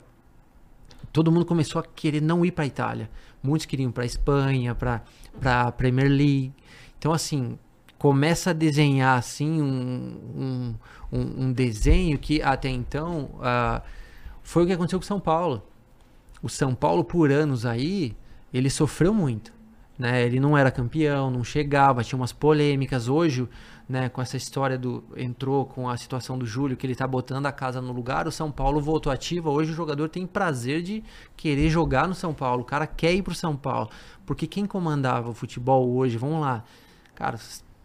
todo 1.14 1.30
mundo 1.30 1.46
começou 1.46 1.80
a 1.80 1.84
querer 1.84 2.20
não 2.20 2.44
ir 2.44 2.50
para 2.50 2.64
a 2.64 2.66
Itália. 2.66 3.08
Muitos 3.40 3.66
queriam 3.66 3.92
para 3.92 4.02
a 4.02 4.06
Espanha, 4.06 4.74
para 4.74 5.00
para 5.40 5.70
Premier 5.70 6.08
League. 6.08 6.52
Então 6.98 7.12
assim, 7.12 7.56
começa 7.96 8.50
a 8.50 8.52
desenhar 8.52 9.16
assim 9.16 9.62
um, 9.62 10.74
um, 11.12 11.44
um, 11.44 11.52
desenho 11.52 12.18
que 12.18 12.42
até 12.42 12.68
então 12.68 13.30
ah, 13.40 13.80
foi 14.42 14.64
o 14.64 14.66
que 14.66 14.72
aconteceu 14.72 14.98
com 14.98 15.06
São 15.06 15.20
Paulo. 15.20 15.62
O 16.42 16.48
São 16.48 16.74
Paulo 16.74 17.04
por 17.04 17.30
anos 17.30 17.64
aí, 17.64 18.16
ele 18.52 18.68
sofreu 18.68 19.14
muito 19.14 19.54
né? 19.98 20.24
Ele 20.24 20.40
não 20.40 20.56
era 20.56 20.70
campeão, 20.70 21.30
não 21.30 21.44
chegava, 21.44 22.02
tinha 22.02 22.18
umas 22.18 22.32
polêmicas. 22.32 23.08
Hoje, 23.08 23.48
né, 23.88 24.08
com 24.08 24.22
essa 24.22 24.36
história 24.36 24.78
do 24.78 25.04
entrou 25.16 25.66
com 25.66 25.88
a 25.88 25.96
situação 25.96 26.38
do 26.38 26.46
Júlio 26.46 26.76
que 26.76 26.86
ele 26.86 26.94
tá 26.94 27.06
botando 27.06 27.46
a 27.46 27.52
casa 27.52 27.80
no 27.80 27.92
lugar, 27.92 28.26
o 28.26 28.32
São 28.32 28.50
Paulo 28.50 28.80
voltou 28.80 29.12
ativa. 29.12 29.50
Hoje 29.50 29.72
o 29.72 29.74
jogador 29.74 30.08
tem 30.08 30.26
prazer 30.26 30.82
de 30.82 31.04
querer 31.36 31.68
jogar 31.68 32.08
no 32.08 32.14
São 32.14 32.32
Paulo. 32.32 32.62
O 32.62 32.64
cara 32.64 32.86
quer 32.86 33.12
ir 33.12 33.22
pro 33.22 33.34
São 33.34 33.54
Paulo, 33.54 33.90
porque 34.24 34.46
quem 34.46 34.64
comandava 34.66 35.30
o 35.30 35.34
futebol 35.34 35.90
hoje, 35.94 36.16
vamos 36.16 36.40
lá. 36.40 36.64
Cara, 37.14 37.38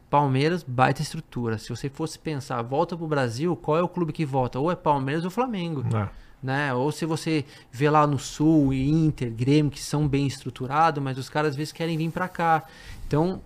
Palmeiras, 0.09 0.63
baita 0.63 1.01
estrutura. 1.01 1.57
Se 1.57 1.69
você 1.69 1.89
fosse 1.89 2.17
pensar, 2.17 2.61
volta 2.63 2.97
pro 2.97 3.05
Brasil, 3.05 3.55
qual 3.55 3.77
é 3.77 3.81
o 3.83 3.87
clube 3.87 4.11
que 4.11 4.25
volta? 4.25 4.57
Ou 4.59 4.71
é 4.71 4.75
Palmeiras 4.75 5.23
ou 5.23 5.29
Flamengo 5.29 5.83
É. 5.93 6.09
né? 6.41 6.73
Ou 6.73 6.91
se 6.91 7.05
você 7.05 7.45
vê 7.71 7.89
lá 7.89 8.07
no 8.07 8.17
Sul, 8.17 8.73
Inter, 8.73 9.31
Grêmio, 9.31 9.69
que 9.71 9.79
são 9.81 10.07
bem 10.07 10.25
estruturados, 10.25 11.03
mas 11.03 11.17
os 11.17 11.29
caras 11.29 11.51
às 11.51 11.55
vezes 11.55 11.71
querem 11.73 11.95
vir 11.97 12.09
para 12.09 12.27
cá. 12.27 12.63
Então, 13.05 13.41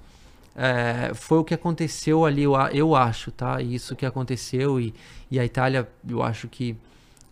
é, 0.56 1.12
foi 1.14 1.40
o 1.40 1.44
que 1.44 1.54
aconteceu 1.54 2.26
ali, 2.26 2.44
eu, 2.44 2.54
eu 2.72 2.96
acho, 2.96 3.32
tá? 3.32 3.62
Isso 3.62 3.96
que 3.96 4.06
aconteceu 4.06 4.80
e, 4.80 4.94
e 5.30 5.40
a 5.40 5.46
Itália, 5.46 5.88
eu 6.08 6.22
acho 6.22 6.48
que 6.48 6.76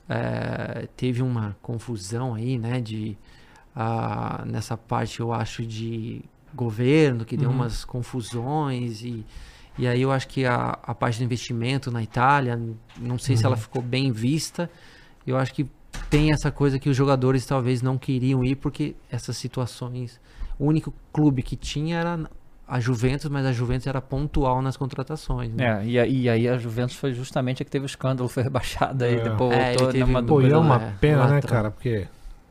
é, 0.09 0.87
teve 0.97 1.21
uma 1.21 1.55
confusão 1.61 2.33
aí, 2.33 2.57
né? 2.57 2.81
De, 2.81 3.17
ah, 3.75 4.43
nessa 4.45 4.75
parte, 4.75 5.19
eu 5.19 5.31
acho, 5.31 5.65
de 5.65 6.21
governo, 6.53 7.23
que 7.23 7.37
deu 7.37 7.49
umas 7.49 7.85
confusões 7.85 9.03
e... 9.03 9.25
E 9.79 9.87
aí 9.87 10.01
eu 10.01 10.11
acho 10.11 10.27
que 10.27 10.45
a, 10.45 10.77
a 10.83 10.93
parte 10.93 11.17
do 11.17 11.23
investimento 11.23 11.89
na 11.89 12.03
Itália, 12.03 12.59
não 12.99 13.17
sei 13.17 13.37
se 13.37 13.45
ela 13.45 13.55
ficou 13.55 13.81
bem 13.81 14.11
vista, 14.11 14.69
eu 15.25 15.37
acho 15.37 15.53
que 15.53 15.65
tem 16.09 16.31
essa 16.31 16.51
coisa 16.51 16.77
que 16.77 16.89
os 16.89 16.95
jogadores 16.95 17.45
talvez 17.45 17.81
não 17.81 17.97
queriam 17.97 18.43
ir 18.43 18.57
porque 18.57 18.95
essas 19.09 19.37
situações. 19.37 20.19
O 20.59 20.65
único 20.65 20.93
clube 21.13 21.41
que 21.41 21.55
tinha 21.55 21.97
era 21.97 22.29
a 22.73 22.79
Juventus, 22.79 23.29
mas 23.29 23.45
a 23.45 23.51
Juventus 23.51 23.85
era 23.85 24.01
pontual 24.01 24.61
nas 24.61 24.77
contratações. 24.77 25.51
Né? 25.53 25.65
É, 25.81 25.85
e, 25.85 25.99
aí- 25.99 26.21
e 26.21 26.29
aí 26.29 26.47
a 26.47 26.57
Juventus 26.57 26.95
foi 26.95 27.13
justamente 27.13 27.61
a 27.61 27.65
que 27.65 27.69
teve 27.71 27.83
o 27.83 27.87
escândalo, 27.87 28.29
foi 28.29 28.43
rebaixada 28.43 29.03
aí, 29.05 29.15
É. 29.15 29.23
depois 29.23 29.51
É, 29.51 29.67
voltou 29.71 29.89
ele 29.89 29.91
teve 29.99 30.05
numa 30.05 30.19
um- 30.21 30.25
Pô, 30.25 30.41
e 30.41 30.49
é 30.51 30.57
uma 30.57 30.75
é, 30.81 30.93
pena, 31.01 31.17
lá 31.19 31.27
né, 31.27 31.37
atrás. 31.39 31.51
cara? 31.53 31.69
Porque 31.71 32.07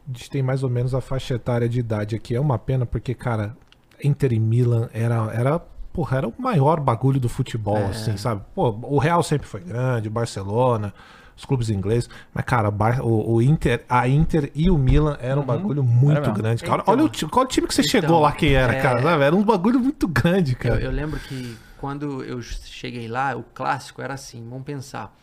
a 0.06 0.12
gente 0.12 0.28
tem 0.28 0.42
mais 0.42 0.62
ou 0.62 0.68
menos 0.68 0.94
a 0.94 1.00
faixa 1.00 1.34
etária 1.34 1.66
de 1.68 1.80
idade 1.80 2.14
aqui. 2.14 2.34
É 2.36 2.40
uma 2.40 2.58
pena 2.58 2.84
porque, 2.84 3.14
cara, 3.14 3.56
Inter 4.04 4.32
e 4.34 4.38
Milan 4.38 4.88
era, 4.92 5.30
era, 5.32 5.58
porra, 5.92 6.18
era 6.18 6.28
o 6.28 6.34
maior 6.38 6.80
bagulho 6.80 7.18
do 7.18 7.28
futebol, 7.28 7.78
É. 7.78 7.86
assim, 7.86 8.16
sabe? 8.18 8.42
Pô, 8.54 8.78
o 8.82 8.98
Real 8.98 9.22
sempre 9.22 9.46
foi 9.46 9.60
grande, 9.60 10.08
o 10.08 10.10
Barcelona, 10.10 10.92
os 11.40 11.44
clubes 11.46 11.70
ingleses. 11.70 12.08
Mas, 12.32 12.44
cara, 12.44 12.68
o 13.02 13.34
o, 13.34 13.42
Inter, 13.42 13.84
a 13.88 14.06
Inter 14.06 14.50
e 14.54 14.70
o 14.70 14.76
Milan 14.76 15.16
era 15.20 15.40
um 15.40 15.44
bagulho 15.44 15.82
muito 15.82 16.30
grande, 16.32 16.62
cara. 16.62 16.82
Então. 16.82 16.94
Olha 16.94 17.04
o, 17.04 17.28
qual 17.30 17.46
time 17.46 17.66
que 17.66 17.74
você 17.74 17.80
Então, 17.80 17.90
chegou 18.00 18.20
lá 18.20 18.32
que 18.32 18.52
era, 18.54 18.74
é. 18.74 18.80
cara, 18.80 19.02
sabe? 19.02 19.24
Era 19.24 19.34
um 19.34 19.42
bagulho 19.42 19.80
muito 19.80 20.06
grande, 20.06 20.52
Eu, 20.52 20.58
cara. 20.58 20.80
eu 20.80 20.90
lembro 20.90 21.18
que 21.18 21.56
quando 21.78 22.22
eu 22.22 22.42
cheguei 22.42 23.08
lá, 23.08 23.34
o 23.34 23.42
clássico 23.42 24.02
era 24.02 24.14
assim, 24.14 24.46
vamos 24.48 24.64
pensar. 24.64 25.16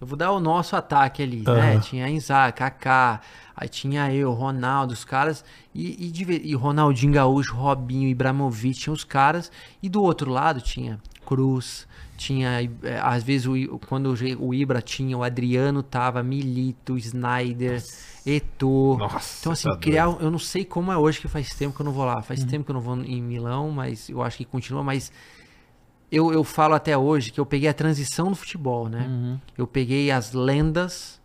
Eu 0.00 0.06
vou 0.06 0.16
dar 0.18 0.32
o 0.32 0.40
nosso 0.40 0.74
ataque 0.74 1.22
ali, 1.22 1.44
né? 1.46 1.74
Aham. 1.74 1.80
Tinha 1.80 2.08
Inzaghi, 2.08 2.54
Kaká, 2.54 3.20
aí 3.56 3.68
tinha 3.68 4.12
eu, 4.12 4.32
Ronaldo, 4.32 4.92
os 4.92 5.04
caras, 5.04 5.44
e, 5.72 6.12
e, 6.12 6.50
e 6.50 6.54
Ronaldinho 6.56 7.12
Gaúcho, 7.12 7.54
Robinho, 7.54 8.08
Ibrahimovic, 8.08 8.80
tinha 8.80 8.92
os 8.92 9.04
caras, 9.04 9.52
e 9.80 9.88
do 9.88 10.02
outro 10.02 10.28
lado 10.28 10.60
tinha 10.60 10.98
Cruz, 11.24 11.86
tinha, 12.22 12.62
eh, 12.82 13.00
às 13.02 13.22
vezes, 13.22 13.46
o, 13.46 13.78
quando 13.88 14.14
o 14.38 14.54
Ibra 14.54 14.80
tinha, 14.80 15.16
o 15.18 15.22
Adriano 15.22 15.82
tava, 15.82 16.22
Milito, 16.22 16.96
Snyder, 16.96 17.82
Eto'o. 18.24 18.96
Nossa, 18.96 19.38
Então, 19.40 19.52
assim, 19.52 19.68
tá 19.68 19.76
criar. 19.76 20.04
Eu 20.20 20.30
não 20.30 20.38
sei 20.38 20.64
como 20.64 20.92
é 20.92 20.96
hoje 20.96 21.20
que 21.20 21.28
faz 21.28 21.48
tempo 21.50 21.74
que 21.74 21.82
eu 21.82 21.86
não 21.86 21.92
vou 21.92 22.04
lá. 22.04 22.22
Faz 22.22 22.44
tempo 22.44 22.64
que 22.64 22.70
eu 22.70 22.74
não 22.74 22.80
vou 22.80 22.96
em 23.02 23.20
Milão, 23.20 23.70
mas 23.70 24.08
eu 24.08 24.22
acho 24.22 24.36
que 24.36 24.44
continua. 24.44 24.82
Mas 24.82 25.10
eu, 26.10 26.32
eu 26.32 26.44
falo 26.44 26.74
até 26.74 26.96
hoje 26.96 27.32
que 27.32 27.40
eu 27.40 27.46
peguei 27.46 27.68
a 27.68 27.74
transição 27.74 28.28
do 28.28 28.36
futebol, 28.36 28.88
né? 28.88 29.06
Uhum. 29.08 29.38
Eu 29.58 29.66
peguei 29.66 30.10
as 30.10 30.32
lendas, 30.32 31.20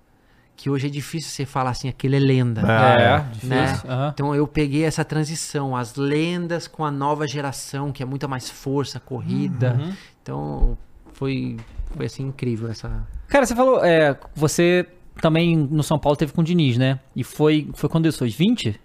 que 0.56 0.70
hoje 0.72 0.88
é 0.88 0.90
difícil 0.90 1.30
você 1.30 1.46
falar 1.46 1.70
assim, 1.70 1.88
aquele 1.88 2.16
é 2.16 2.20
lenda. 2.20 2.62
É. 2.62 3.04
É, 3.04 3.46
né? 3.46 3.66
difícil. 3.68 3.92
aham. 3.92 4.12
Então 4.14 4.34
eu 4.34 4.48
peguei 4.48 4.84
essa 4.84 5.06
transição, 5.06 5.76
as 5.76 5.96
lendas 5.96 6.68
com 6.68 6.84
a 6.84 6.90
nova 6.90 7.28
geração, 7.28 7.92
que 7.92 8.02
é 8.02 8.06
muita 8.06 8.28
mais 8.28 8.50
força, 8.50 9.00
corrida. 9.00 9.78
Uhum. 9.80 9.94
Então 10.24 10.78
foi, 11.18 11.58
foi 11.96 12.06
assim 12.06 12.24
incrível 12.28 12.70
essa. 12.70 13.06
Cara, 13.28 13.46
você 13.46 13.56
falou, 13.56 13.84
é, 13.84 14.18
você 14.36 14.86
também 15.22 15.56
no 15.58 15.84
São 15.84 16.00
Paulo 16.00 16.16
teve 16.16 16.32
com 16.32 16.42
o 16.42 16.44
Diniz, 16.44 16.78
né? 16.78 17.00
E 17.16 17.24
foi, 17.24 17.70
foi 17.74 17.90
quando 17.90 18.08
isso? 18.08 18.20
Foi 18.20 18.30
20? 18.30 18.80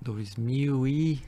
2000 0.00 0.86
e 0.86 1.20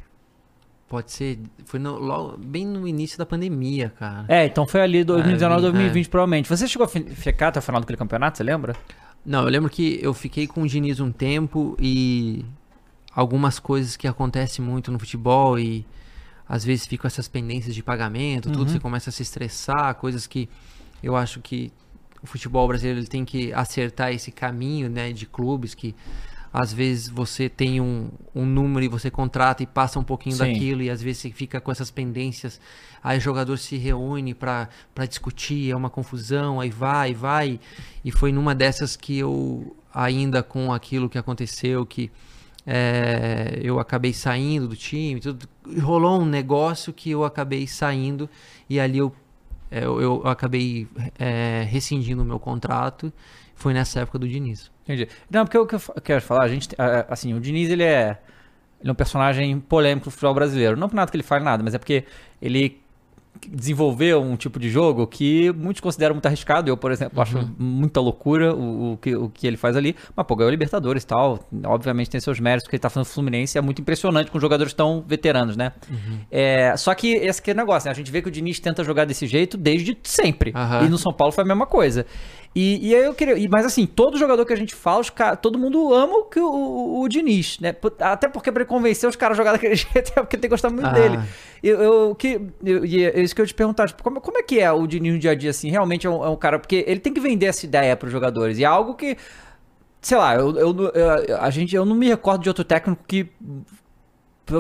pode 0.89 1.11
ser, 1.13 1.39
foi 1.65 1.81
no- 1.81 1.99
logo, 1.99 2.37
bem 2.37 2.67
no 2.67 2.87
início 2.87 3.17
da 3.19 3.25
pandemia, 3.27 3.91
cara. 3.99 4.25
É, 4.29 4.45
então 4.47 4.67
foi 4.67 4.81
ali 4.83 5.03
2019, 5.05 5.59
É, 5.59 5.71
2020 5.71 6.09
provavelmente. 6.09 6.49
Você 6.49 6.69
chegou 6.69 6.85
a 6.85 6.89
fi- 6.89 7.05
ficar 7.11 7.49
até 7.49 7.59
o 7.59 7.63
final 7.63 7.81
daquele 7.81 7.97
campeonato, 7.97 8.37
você 8.39 8.45
lembra? 8.45 8.77
Não, 9.25 9.43
eu 9.45 9.49
lembro 9.49 9.71
que 9.71 9.99
eu 10.03 10.13
fiquei 10.13 10.47
com 10.47 10.63
o 10.63 10.67
Diniz 10.69 11.01
um 11.01 11.11
tempo 11.13 11.77
e 11.81 12.45
algumas 13.15 13.59
coisas 13.59 13.97
que 13.97 14.07
acontecem 14.07 14.65
muito 14.65 14.91
no 14.93 14.99
futebol 14.99 15.59
e 15.59 15.87
às 16.53 16.63
vezes 16.63 16.85
ficam 16.85 17.07
essas 17.09 17.29
pendências 17.29 17.75
de 17.75 17.83
pagamento, 17.83 18.51
tudo, 18.53 18.71
você 18.71 18.79
começa 18.79 19.09
a 19.09 19.13
se 19.13 19.23
estressar, 19.23 19.95
coisas 19.95 20.27
que 20.27 20.51
eu 21.03 21.17
acho 21.17 21.41
que 21.41 21.73
o 22.23 22.27
futebol 22.27 22.69
brasileiro 22.69 23.01
ele 23.01 23.07
tem 23.07 23.25
que 23.25 23.51
acertar 23.55 24.13
esse 24.13 24.31
caminho, 24.31 24.91
né, 24.91 25.15
de 25.15 25.25
clubes 25.25 25.75
que 25.75 25.95
às 26.53 26.71
vezes 26.71 27.09
você 27.09 27.49
tem 27.49 27.81
um, 27.81 28.11
um 28.35 28.45
número 28.45 28.85
e 28.85 28.89
você 28.89 29.11
contrata 29.11 29.63
e 29.63 29.67
passa 29.67 29.99
um 29.99 30.05
pouquinho 30.05 30.37
Sim. 30.37 30.53
daquilo 30.53 30.83
e 30.83 30.91
às 30.91 31.01
vezes 31.01 31.23
você 31.23 31.31
fica 31.31 31.59
com 31.59 31.73
essas 31.73 31.91
pendências, 31.91 32.61
aí 33.03 33.17
o 33.17 33.21
jogador 33.23 33.57
se 33.57 33.79
reúne 33.79 34.35
para 34.35 34.69
discutir, 35.09 35.71
é 35.71 35.75
uma 35.75 35.89
confusão, 35.89 36.61
aí 36.61 36.69
vai, 36.69 37.15
vai. 37.15 37.59
E 38.05 38.13
foi 38.13 38.31
numa 38.31 38.55
dessas 38.55 38.95
que 38.95 39.19
eu, 39.19 39.75
ainda 39.95 40.43
com 40.43 40.71
aquilo 40.71 41.09
que 41.09 41.17
aconteceu, 41.17 41.87
que 41.87 42.11
é, 42.67 43.59
eu 43.63 43.81
acabei 43.81 44.13
saindo 44.13 44.69
do 44.69 44.77
time, 44.77 45.21
tudo, 45.21 45.49
rolou 45.81 46.21
um 46.21 46.25
negócio 46.25 46.93
que 46.93 47.11
eu 47.11 47.25
acabei 47.25 47.67
saindo 47.67 48.29
e 48.69 48.79
ali 48.79 48.99
eu, 48.99 49.13
é, 49.71 49.85
eu, 49.85 50.01
eu 50.01 50.27
acabei 50.27 50.87
é, 51.19 51.67
rescindindo 51.69 52.23
o 52.23 52.25
meu 52.25 52.39
contrato. 52.39 53.13
Foi 53.55 53.73
nessa 53.73 54.01
época 54.01 54.19
do 54.19 54.29
Diniz. 54.29 54.71
Entendi. 54.83 55.09
Não, 55.31 55.45
porque 55.45 55.59
o 55.59 55.67
que 55.67 55.75
eu 55.75 55.81
quero 56.03 56.21
falar, 56.21 56.45
a 56.45 56.49
gente, 56.49 56.69
assim, 57.09 57.33
o 57.35 57.41
Diniz, 57.41 57.71
ele 57.71 57.85
é, 57.85 58.19
ele 58.81 58.91
é 58.91 58.93
um 58.93 58.95
personagem 58.95 59.61
polêmico 59.61 60.07
do 60.07 60.11
futebol 60.11 60.35
brasileiro. 60.35 60.77
Não 60.77 60.89
por 60.89 60.97
nada 60.97 61.11
que 61.11 61.17
ele 61.17 61.23
fale 61.23 61.45
nada, 61.45 61.63
mas 61.63 61.75
é 61.75 61.79
porque 61.79 62.05
ele 62.41 62.82
desenvolveu 63.49 64.23
um 64.23 64.37
tipo 64.37 64.59
de 64.59 64.69
jogo 64.69 65.07
que 65.07 65.53
muitos 65.53 65.81
consideram 65.81 66.15
muito 66.15 66.27
arriscado. 66.27 66.71
Eu, 66.71 66.77
por 66.77 66.93
exemplo, 66.93 67.21
acho 67.21 67.51
muita 67.59 68.01
loucura 68.01 68.55
o, 68.55 68.93
o, 68.93 68.97
que, 68.97 69.17
o 69.17 69.29
que 69.29 69.47
ele 69.47 69.57
faz 69.57 69.77
ali. 69.77 69.97
Mas, 70.15 70.27
pô, 70.27 70.37
ganhou 70.37 70.51
Libertadores 70.51 71.03
e 71.03 71.07
tal. 71.07 71.39
Obviamente 71.65 72.11
tem 72.11 72.21
seus 72.21 72.39
méritos, 72.39 72.65
porque 72.65 72.77
ele 72.77 72.83
tá 72.83 72.91
fazendo 72.91 73.07
Fluminense. 73.07 73.59
É 73.59 73.61
muito 73.61 73.81
impressionante 73.81 74.31
com 74.31 74.39
jogadores 74.39 74.73
tão 74.73 75.03
veteranos, 75.07 75.57
né? 75.57 75.73
É, 76.31 76.77
só 76.77 76.95
que 76.95 77.15
esse 77.15 77.41
que 77.41 77.51
é 77.51 77.55
o 77.55 77.57
negócio, 77.57 77.87
né? 77.87 77.93
A 77.93 77.95
gente 77.95 78.11
vê 78.11 78.23
que 78.23 78.29
o 78.29 78.31
Diniz 78.31 78.61
tenta 78.61 78.85
jogar 78.85 79.05
desse 79.05 79.27
jeito 79.27 79.57
desde 79.57 79.97
sempre. 80.03 80.53
Aham. 80.55 80.85
E 80.85 80.89
no 80.89 80.99
São 80.99 81.13
Paulo 81.13 81.33
foi 81.33 81.45
a 81.45 81.47
mesma 81.47 81.67
coisa. 81.67 82.07
E, 82.55 82.91
e 82.91 82.95
aí 82.95 83.05
eu 83.05 83.15
queria. 83.15 83.49
Mas 83.49 83.65
assim, 83.65 83.87
todo 83.87 84.19
jogador 84.19 84.45
que 84.45 84.53
a 84.53 84.57
gente 84.57 84.75
fala, 84.75 85.01
os 85.01 85.09
cara, 85.09 85.37
todo 85.37 85.59
mundo 85.59 85.93
ama 85.95 86.13
o, 86.15 86.41
o, 86.41 87.01
o, 87.01 87.09
Diniz, 87.09 87.59
né? 87.61 87.75
Até 87.99 88.29
porque 88.29 88.53
pra 88.53 88.63
ele 88.63 88.69
convencer 88.69 89.09
os 89.09 89.17
caras 89.17 89.37
a 89.37 89.41
jogar 89.41 89.53
daquele 89.53 89.75
jeito 89.77 90.13
é 90.15 90.21
porque 90.21 90.37
tem 90.37 90.43
que 90.43 90.49
gostar 90.49 90.69
muito 90.69 90.87
ah. 90.87 90.93
dele. 90.93 91.19
Eu, 91.63 91.81
eu, 91.81 92.15
que, 92.15 92.41
eu, 92.63 92.85
e 92.85 93.05
é 93.05 93.21
isso 93.21 93.35
que 93.35 93.41
eu 93.41 93.47
te 93.47 93.55
perguntar, 93.55 93.89
tipo, 93.89 94.03
como, 94.03 94.21
como 94.21 94.37
é 94.37 94.43
que 94.43 94.61
é 94.61 94.71
o 94.71 94.87
Diniz 94.87 95.15
no 95.15 95.19
dia 95.19 95.31
a 95.31 95.35
dia, 95.35 95.51
assim? 95.51 95.71
Realmente 95.71 96.07
é 96.07 96.11
um, 96.11 96.25
é 96.25 96.29
um 96.29 96.37
cara. 96.37 96.59
Porque 96.59 96.85
ele 96.87 97.01
tem 97.01 97.15
que 97.15 97.21
vender 97.21 97.47
essa 97.47 97.65
ideia 97.65 97.97
pros 97.97 98.13
jogadores. 98.13 98.59
E 98.59 98.65
é 98.65 98.67
algo 98.67 98.95
que. 98.95 99.17
Sei 100.03 100.19
lá, 100.19 100.35
eu, 100.35 100.55
eu, 100.59 100.93
eu, 100.93 101.41
a 101.41 101.49
gente, 101.49 101.75
eu 101.75 101.85
não 101.85 101.95
me 101.95 102.09
recordo 102.09 102.43
de 102.43 102.49
outro 102.49 102.65
técnico 102.65 103.03
que 103.07 103.31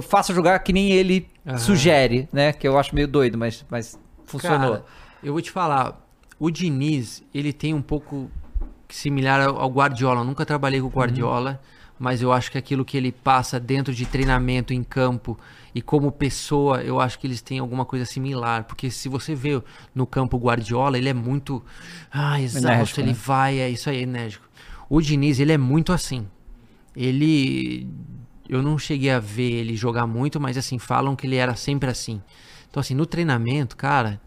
faça 0.00 0.32
jogar 0.32 0.58
que 0.60 0.72
nem 0.72 0.92
ele 0.92 1.28
sugere, 1.58 2.28
né? 2.32 2.52
Que 2.52 2.66
eu 2.66 2.78
acho 2.78 2.94
meio 2.94 3.08
doido, 3.08 3.36
mas, 3.36 3.66
mas 3.68 3.98
funcionou. 4.24 4.74
Cara, 4.74 4.84
eu 5.22 5.32
vou 5.32 5.42
te 5.42 5.50
falar, 5.50 6.01
o 6.42 6.50
Diniz, 6.50 7.22
ele 7.32 7.52
tem 7.52 7.72
um 7.72 7.80
pouco 7.80 8.28
similar 8.88 9.42
ao 9.42 9.70
Guardiola. 9.70 10.22
Eu 10.22 10.24
nunca 10.24 10.44
trabalhei 10.44 10.80
com 10.80 10.88
o 10.88 10.90
Guardiola, 10.90 11.52
uhum. 11.52 11.94
mas 12.00 12.20
eu 12.20 12.32
acho 12.32 12.50
que 12.50 12.58
aquilo 12.58 12.84
que 12.84 12.96
ele 12.96 13.12
passa 13.12 13.60
dentro 13.60 13.94
de 13.94 14.04
treinamento 14.04 14.74
em 14.74 14.82
campo 14.82 15.38
e 15.72 15.80
como 15.80 16.10
pessoa, 16.10 16.82
eu 16.82 17.00
acho 17.00 17.16
que 17.20 17.28
eles 17.28 17.40
têm 17.40 17.60
alguma 17.60 17.84
coisa 17.84 18.04
similar. 18.04 18.64
Porque 18.64 18.90
se 18.90 19.08
você 19.08 19.36
vê 19.36 19.62
no 19.94 20.04
campo 20.04 20.36
o 20.36 20.40
Guardiola, 20.40 20.98
ele 20.98 21.08
é 21.08 21.14
muito. 21.14 21.64
Ah, 22.10 22.40
exausto, 22.40 22.66
enérgico, 22.66 23.00
ele 23.00 23.10
né? 23.10 23.18
vai, 23.24 23.60
é 23.60 23.70
isso 23.70 23.88
aí, 23.88 24.02
enérgico. 24.02 24.44
O 24.90 25.00
Diniz, 25.00 25.38
ele 25.38 25.52
é 25.52 25.58
muito 25.58 25.92
assim. 25.92 26.26
Ele. 26.96 27.86
Eu 28.48 28.60
não 28.60 28.76
cheguei 28.76 29.12
a 29.12 29.20
ver 29.20 29.48
ele 29.48 29.76
jogar 29.76 30.08
muito, 30.08 30.40
mas 30.40 30.58
assim, 30.58 30.76
falam 30.76 31.14
que 31.14 31.24
ele 31.24 31.36
era 31.36 31.54
sempre 31.54 31.88
assim. 31.88 32.20
Então, 32.68 32.80
assim, 32.80 32.96
no 32.96 33.06
treinamento, 33.06 33.76
cara, 33.76 34.20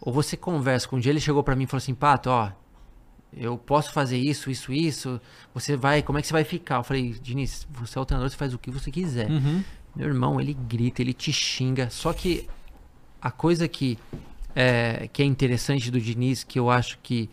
ou 0.00 0.12
você 0.12 0.36
conversa 0.36 0.88
com 0.88 0.96
um 0.96 1.00
dia, 1.00 1.10
ele 1.10 1.20
chegou 1.20 1.42
para 1.42 1.54
mim 1.54 1.64
e 1.64 1.66
falou 1.66 1.78
assim: 1.78 1.94
Pato, 1.94 2.30
ó, 2.30 2.50
eu 3.36 3.56
posso 3.56 3.92
fazer 3.92 4.18
isso, 4.18 4.50
isso, 4.50 4.72
isso. 4.72 5.20
Você 5.54 5.76
vai, 5.76 6.02
como 6.02 6.18
é 6.18 6.22
que 6.22 6.26
você 6.26 6.32
vai 6.32 6.44
ficar? 6.44 6.76
Eu 6.76 6.84
falei, 6.84 7.14
Diniz, 7.22 7.66
você 7.70 7.98
é 7.98 8.00
o 8.00 8.04
treinador, 8.04 8.30
você 8.30 8.36
faz 8.36 8.54
o 8.54 8.58
que 8.58 8.70
você 8.70 8.90
quiser. 8.90 9.30
Uhum. 9.30 9.62
Meu 9.94 10.08
irmão, 10.08 10.40
ele 10.40 10.54
grita, 10.54 11.02
ele 11.02 11.12
te 11.12 11.32
xinga. 11.32 11.90
Só 11.90 12.12
que 12.12 12.48
a 13.20 13.30
coisa 13.30 13.68
que 13.68 13.98
é, 14.54 15.08
que 15.12 15.22
é 15.22 15.26
interessante 15.26 15.90
do 15.90 16.00
Diniz, 16.00 16.42
que 16.42 16.58
eu 16.58 16.70
acho 16.70 16.98
que 17.02 17.28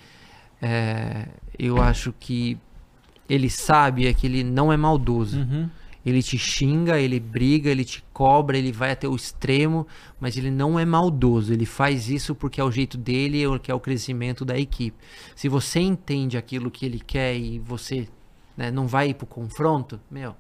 é, 0.61 1.27
eu 1.57 1.81
acho 1.81 2.14
que 2.19 2.57
ele 3.30 3.49
sabe 3.49 4.07
é 4.07 4.14
que 4.14 4.27
ele 4.27 4.44
não 4.44 4.72
é 4.72 4.77
maldoso. 4.77 5.39
Uhum. 5.39 5.69
Ele 6.08 6.24
te 6.24 6.38
xinga, 6.38 6.98
ele 6.98 7.20
briga, 7.20 7.70
ele 7.70 7.84
te 7.84 8.02
cobra, 8.14 8.58
ele 8.58 8.72
vai 8.72 8.92
até 8.92 9.10
o 9.10 9.14
extremo, 9.14 9.86
mas 10.22 10.38
ele 10.38 10.50
não 10.50 10.80
é 10.80 10.86
maldoso. 10.86 11.52
Ele 11.52 11.66
faz 11.66 12.10
isso 12.10 12.34
porque 12.34 12.62
é 12.62 12.64
o 12.64 12.72
jeito 12.72 12.98
dele, 12.98 13.44
que 13.60 13.70
é 13.70 13.76
o 13.76 13.80
crescimento 13.80 14.46
da 14.46 14.58
equipe. 14.58 14.98
Se 15.36 15.50
você 15.50 15.82
entende 15.82 16.38
aquilo 16.38 16.72
que 16.72 16.86
ele 16.86 17.02
quer 17.02 17.36
e 17.36 17.60
você 17.60 18.08
né, 18.56 18.72
não 18.72 18.88
vai 18.88 19.10
ir 19.10 19.16
pro 19.16 19.28
confronto, 19.28 20.00
meu, 20.10 20.34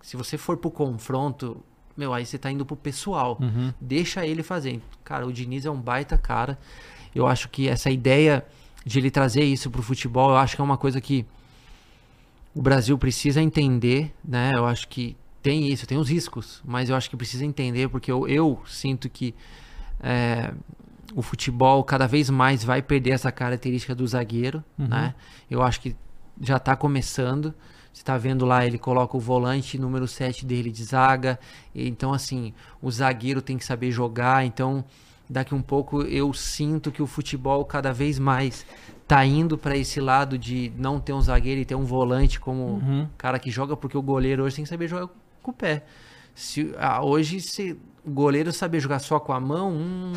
se 0.00 0.16
você 0.16 0.38
for 0.38 0.56
pro 0.56 0.70
confronto, 0.70 1.62
meu, 1.94 2.14
aí 2.14 2.24
você 2.24 2.38
tá 2.38 2.50
indo 2.50 2.64
pro 2.64 2.74
pessoal. 2.74 3.36
Uhum. 3.42 3.74
Deixa 3.78 4.26
ele 4.26 4.42
fazer. 4.42 4.80
Cara, 5.04 5.26
o 5.26 5.32
Diniz 5.32 5.66
é 5.66 5.70
um 5.70 5.78
baita 5.78 6.16
cara. 6.16 6.58
Eu 7.14 7.26
acho 7.26 7.50
que 7.50 7.68
essa 7.68 7.90
ideia 7.90 8.42
de 8.86 8.98
ele 8.98 9.10
trazer 9.10 9.44
isso 9.44 9.70
pro 9.70 9.82
futebol, 9.82 10.30
eu 10.30 10.36
acho 10.38 10.56
que 10.56 10.62
é 10.62 10.64
uma 10.64 10.78
coisa 10.78 10.98
que 10.98 11.26
o 12.54 12.60
Brasil 12.62 12.96
precisa 12.98 13.40
entender, 13.40 14.12
né? 14.24 14.52
Eu 14.54 14.66
acho 14.66 14.88
que 14.88 15.16
tem 15.42 15.68
isso, 15.68 15.86
tem 15.86 15.98
os 15.98 16.08
riscos, 16.08 16.62
mas 16.64 16.88
eu 16.88 16.96
acho 16.96 17.10
que 17.10 17.16
precisa 17.16 17.44
entender 17.44 17.88
porque 17.88 18.10
eu, 18.12 18.28
eu 18.28 18.62
sinto 18.66 19.08
que 19.08 19.34
é, 20.00 20.52
o 21.14 21.22
futebol 21.22 21.82
cada 21.82 22.06
vez 22.06 22.30
mais 22.30 22.62
vai 22.62 22.80
perder 22.80 23.10
essa 23.10 23.32
característica 23.32 23.94
do 23.94 24.06
zagueiro, 24.06 24.62
uhum. 24.78 24.88
né? 24.88 25.14
Eu 25.50 25.62
acho 25.62 25.80
que 25.80 25.96
já 26.40 26.56
está 26.56 26.76
começando. 26.76 27.54
Você 27.92 28.00
está 28.00 28.16
vendo 28.16 28.46
lá, 28.46 28.66
ele 28.66 28.78
coloca 28.78 29.16
o 29.16 29.20
volante 29.20 29.78
número 29.78 30.08
7 30.08 30.46
dele 30.46 30.70
de 30.70 30.82
zaga. 30.82 31.38
Então, 31.74 32.12
assim, 32.14 32.54
o 32.80 32.90
zagueiro 32.90 33.42
tem 33.42 33.58
que 33.58 33.64
saber 33.64 33.90
jogar. 33.90 34.46
Então, 34.46 34.82
daqui 35.28 35.54
um 35.54 35.60
pouco 35.60 36.02
eu 36.02 36.32
sinto 36.32 36.90
que 36.90 37.02
o 37.02 37.06
futebol 37.06 37.64
cada 37.64 37.92
vez 37.92 38.18
mais 38.18 38.64
tá 39.06 39.24
indo 39.24 39.58
para 39.58 39.76
esse 39.76 40.00
lado 40.00 40.38
de 40.38 40.72
não 40.76 40.98
ter 40.98 41.12
um 41.12 41.20
zagueiro 41.20 41.60
e 41.60 41.64
ter 41.64 41.74
um 41.74 41.84
volante 41.84 42.40
como 42.40 42.62
uhum. 42.62 43.08
cara 43.18 43.38
que 43.38 43.50
joga, 43.50 43.76
porque 43.76 43.96
o 43.96 44.02
goleiro 44.02 44.44
hoje 44.44 44.56
tem 44.56 44.64
que 44.64 44.68
saber 44.68 44.88
jogar 44.88 45.08
com 45.42 45.50
o 45.50 45.54
pé. 45.54 45.84
Se, 46.34 46.74
ah, 46.78 47.04
hoje, 47.04 47.40
se 47.40 47.76
o 48.04 48.10
goleiro 48.10 48.52
saber 48.52 48.80
jogar 48.80 49.00
só 49.00 49.20
com 49.20 49.32
a 49.32 49.40
mão, 49.40 49.72
hum, 49.72 50.12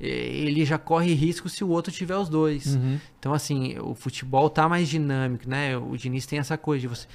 ele 0.00 0.64
já 0.64 0.78
corre 0.78 1.12
risco 1.12 1.48
se 1.48 1.62
o 1.62 1.68
outro 1.68 1.92
tiver 1.92 2.16
os 2.16 2.28
dois. 2.28 2.76
Uhum. 2.76 2.98
Então, 3.18 3.34
assim, 3.34 3.78
o 3.78 3.94
futebol 3.94 4.48
tá 4.48 4.68
mais 4.68 4.88
dinâmico, 4.88 5.48
né? 5.48 5.76
O 5.76 5.96
Diniz 5.96 6.24
tem 6.24 6.38
essa 6.38 6.56
coisa 6.56 6.80
de 6.80 6.88
você 6.88 7.06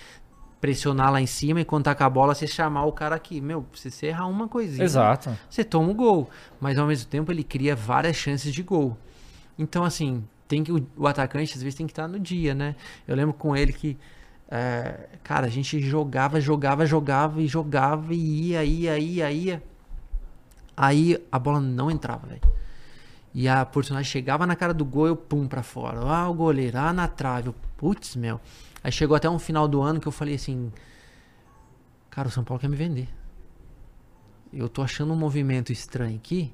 pressionar 0.62 1.12
lá 1.12 1.22
em 1.22 1.28
cima 1.28 1.62
e 1.62 1.66
quando 1.66 1.84
tá 1.84 1.96
com 1.96 2.04
a 2.04 2.10
bola, 2.10 2.34
você 2.34 2.48
chamar 2.48 2.86
o 2.86 2.92
cara 2.92 3.16
aqui. 3.16 3.42
Meu, 3.42 3.66
se 3.74 3.90
você 3.90 4.08
errar 4.08 4.28
uma 4.28 4.48
coisinha, 4.48 4.84
Exato. 4.84 5.36
você 5.50 5.64
toma 5.64 5.90
o 5.90 5.94
gol. 5.94 6.30
Mas 6.60 6.78
ao 6.78 6.88
mesmo 6.88 7.10
tempo 7.10 7.32
ele 7.32 7.44
cria 7.44 7.76
várias 7.76 8.16
chances 8.16 8.54
de 8.54 8.62
gol. 8.62 8.98
Então, 9.58 9.84
assim, 9.84 10.24
tem 10.48 10.64
que 10.64 10.72
o, 10.72 10.88
o, 10.96 11.08
atacante 11.08 11.54
às 11.54 11.62
vezes 11.62 11.76
tem 11.76 11.86
que 11.86 11.92
estar 11.92 12.08
no 12.08 12.20
dia, 12.20 12.54
né? 12.54 12.76
Eu 13.08 13.16
lembro 13.16 13.34
com 13.34 13.56
ele 13.56 13.74
que 13.74 13.98
é, 14.50 15.10
cara, 15.24 15.48
a 15.48 15.50
gente 15.50 15.80
jogava, 15.82 16.40
jogava, 16.40 16.86
jogava 16.86 17.42
e 17.42 17.48
jogava 17.48 18.14
e 18.14 18.50
ia, 18.50 18.64
ia, 18.64 18.98
ia, 19.00 19.32
ia. 19.32 19.64
Aí 20.78 21.18
a 21.32 21.40
bola 21.40 21.60
não 21.60 21.90
entrava, 21.90 22.28
velho. 22.28 22.42
E 23.34 23.48
a 23.48 23.64
oportunidade 23.64 24.08
chegava 24.08 24.46
na 24.46 24.56
cara 24.56 24.74
do 24.74 24.86
gol, 24.86 25.08
eu 25.08 25.16
pum 25.16 25.48
pra 25.48 25.64
fora. 25.64 26.00
Ah, 26.02 26.30
o 26.30 26.34
goleiro, 26.34 26.78
ah, 26.78 26.94
na 26.94 27.08
trave. 27.08 27.54
Putz, 27.76 28.16
meu. 28.16 28.40
Aí 28.84 28.92
chegou 28.92 29.16
até 29.16 29.30
um 29.30 29.40
final 29.40 29.68
do 29.68 29.82
ano 29.82 30.00
que 30.00 30.08
eu 30.08 30.12
falei 30.12 30.36
assim: 30.36 30.72
Cara, 32.10 32.28
o 32.28 32.32
São 32.32 32.44
Paulo 32.44 32.62
quer 32.62 32.70
me 32.70 32.76
vender. 32.76 33.10
Eu 34.54 34.70
tô 34.70 34.82
achando 34.82 35.12
um 35.12 35.18
movimento 35.18 35.72
estranho 35.72 36.16
aqui 36.16 36.54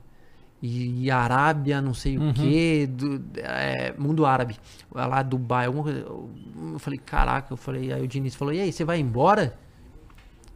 e, 0.62 1.06
e 1.06 1.12
Arábia, 1.12 1.82
não 1.82 1.94
sei 1.94 2.18
uhum. 2.18 2.30
o 2.30 2.34
que, 2.34 2.88
é, 3.38 3.94
mundo 3.98 4.26
árabe, 4.26 4.58
lá 4.94 5.24
Dubai, 5.24 5.66
alguma 5.66 5.84
coisa. 5.84 6.00
Eu 6.00 6.78
falei, 6.78 7.00
caraca, 7.00 7.52
eu 7.52 7.58
falei, 7.58 7.92
aí 7.92 8.04
o 8.04 8.08
Diniz 8.08 8.36
falou, 8.36 8.54
e 8.54 8.62
aí, 8.62 8.72
você 8.72 8.86
vai 8.86 9.00
embora? 9.00 9.58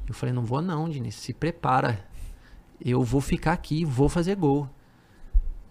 Eu 0.08 0.14
falei, 0.14 0.34
não 0.34 0.44
vou 0.44 0.62
não, 0.62 0.88
Diniz, 0.88 1.16
se 1.16 1.34
prepara. 1.34 2.00
Eu 2.80 3.02
vou 3.02 3.20
ficar 3.20 3.54
aqui, 3.54 3.84
vou 3.84 4.08
fazer 4.08 4.36
gol. 4.36 4.70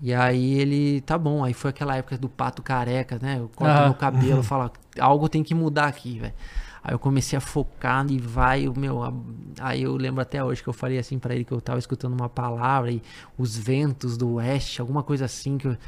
E 0.03 0.13
aí 0.13 0.55
ele, 0.55 1.01
tá 1.03 1.17
bom, 1.17 1.45
aí 1.45 1.55
foi 1.55 1.71
aquela 1.71 1.97
época 1.97 2.19
do 2.19 2.29
pato 2.29 2.61
careca, 2.61 3.19
né? 3.23 3.39
Eu 3.39 3.49
corto 3.55 3.83
meu 3.83 3.95
cabelo, 3.95 4.43
falo, 4.43 4.71
algo 4.99 5.29
tem 5.29 5.45
que 5.45 5.55
mudar 5.55 5.87
aqui, 5.87 6.19
velho. 6.19 6.35
Aí 6.85 6.93
eu 6.93 6.99
comecei 6.99 7.35
a 7.35 7.41
focar 7.41 8.05
e 8.11 8.19
vai, 8.19 8.69
o 8.69 8.79
meu. 8.79 9.01
Aí 9.59 9.85
eu 9.85 9.97
lembro 9.97 10.21
até 10.21 10.45
hoje 10.45 10.63
que 10.63 10.69
eu 10.69 10.73
falei 10.75 10.99
assim 10.99 11.19
para 11.19 11.35
ele 11.35 11.43
que 11.43 11.53
eu 11.53 11.59
tava 11.59 11.79
escutando 11.79 12.13
uma 12.13 12.29
palavra 12.29 12.93
e 12.93 13.01
os 13.39 13.57
ventos 13.57 14.19
do 14.19 14.35
oeste, 14.35 14.83
alguma 14.83 15.03
coisa 15.03 15.25
assim. 15.25 15.57
que 15.57 15.67
eu... 15.67 15.79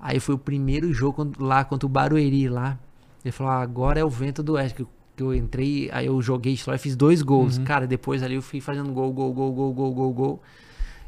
Aí 0.00 0.18
foi 0.18 0.34
o 0.34 0.38
primeiro 0.38 0.92
jogo 0.92 1.30
lá 1.38 1.64
contra 1.64 1.86
o 1.86 1.88
Barueri 1.88 2.48
lá. 2.48 2.76
Ele 3.24 3.30
falou: 3.30 3.52
ah, 3.52 3.62
agora 3.62 4.00
é 4.00 4.04
o 4.04 4.10
vento 4.10 4.42
do 4.42 4.54
oeste. 4.54 4.84
Que 5.14 5.22
eu, 5.22 5.32
entrei, 5.32 5.88
aí 5.92 6.06
eu 6.06 6.20
joguei 6.20 6.54
e 6.54 6.78
fiz 6.78 6.96
dois 6.96 7.22
gols. 7.22 7.58
Uhum. 7.58 7.64
Cara, 7.64 7.86
depois 7.86 8.20
ali 8.20 8.34
eu 8.34 8.42
fui 8.42 8.60
fazendo 8.60 8.90
gol, 8.90 9.12
gol, 9.12 9.32
gol, 9.32 9.52
gol, 9.52 9.72
gol, 9.72 9.94
gol, 9.94 10.12
gol. 10.12 10.42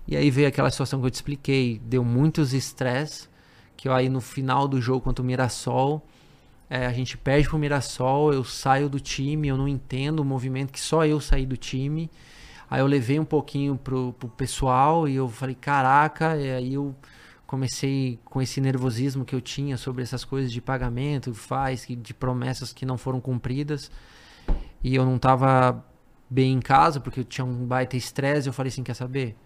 E 0.07 0.17
aí 0.17 0.31
veio 0.31 0.47
aquela 0.47 0.71
situação 0.71 1.01
que 1.01 1.07
eu 1.07 1.11
te 1.11 1.15
expliquei. 1.15 1.81
Deu 1.85 2.05
muitos 2.05 2.55
estresse. 2.55 3.29
Que 3.77 3.89
eu, 3.89 3.93
aí 3.93 4.09
no 4.09 4.21
final 4.21 4.69
do 4.69 4.81
jogo 4.81 5.01
contra 5.01 5.25
o 5.25 5.27
Mirassol 5.27 6.01
é, 6.69 6.87
a 6.87 6.93
gente 6.93 7.17
perde 7.17 7.49
pro 7.49 7.59
Mirassol, 7.59 8.33
eu 8.33 8.43
saio 8.43 8.89
do 8.89 8.99
time, 8.99 9.49
eu 9.49 9.57
não 9.57 9.69
entendo 9.69 10.21
o 10.21 10.25
movimento 10.25 10.73
que 10.73 10.81
só 10.81 11.05
eu 11.05 11.21
saí 11.21 11.45
do 11.45 11.57
time. 11.57 12.11
Aí 12.71 12.81
eu 12.81 12.87
levei 12.87 13.21
um 13.21 13.25
pouquinho 13.25 13.77
pro, 13.77 14.15
pro 14.15 14.29
pessoal 14.29 15.07
e 15.07 15.15
eu 15.15 15.29
falei, 15.29 15.55
caraca, 15.55 16.37
e 16.37 16.51
aí 16.51 16.75
eu 16.75 16.95
comecei 17.47 18.19
com 18.25 18.41
esse 18.41 18.61
nervosismo 18.61 19.25
que 19.25 19.35
eu 19.35 19.41
tinha 19.41 19.77
sobre 19.77 20.03
essas 20.03 20.25
coisas 20.25 20.51
de 20.51 20.61
pagamento, 20.61 21.33
faz, 21.35 21.87
de 21.87 22.15
promessas 22.15 22.73
que 22.73 22.87
não 22.87 22.99
foram 22.99 23.21
cumpridas. 23.21 23.91
E 24.83 24.95
eu 24.95 25.05
não 25.05 25.19
tava 25.19 25.85
bem 26.29 26.55
em 26.55 26.61
casa, 26.61 26.99
porque 26.99 27.21
eu 27.21 27.25
tinha 27.25 27.45
um 27.45 27.67
baita 27.67 27.97
estresse, 27.97 28.49
eu 28.49 28.53
falei 28.53 28.71
assim, 28.71 28.83
quer 28.83 28.95
saber? 28.95 29.37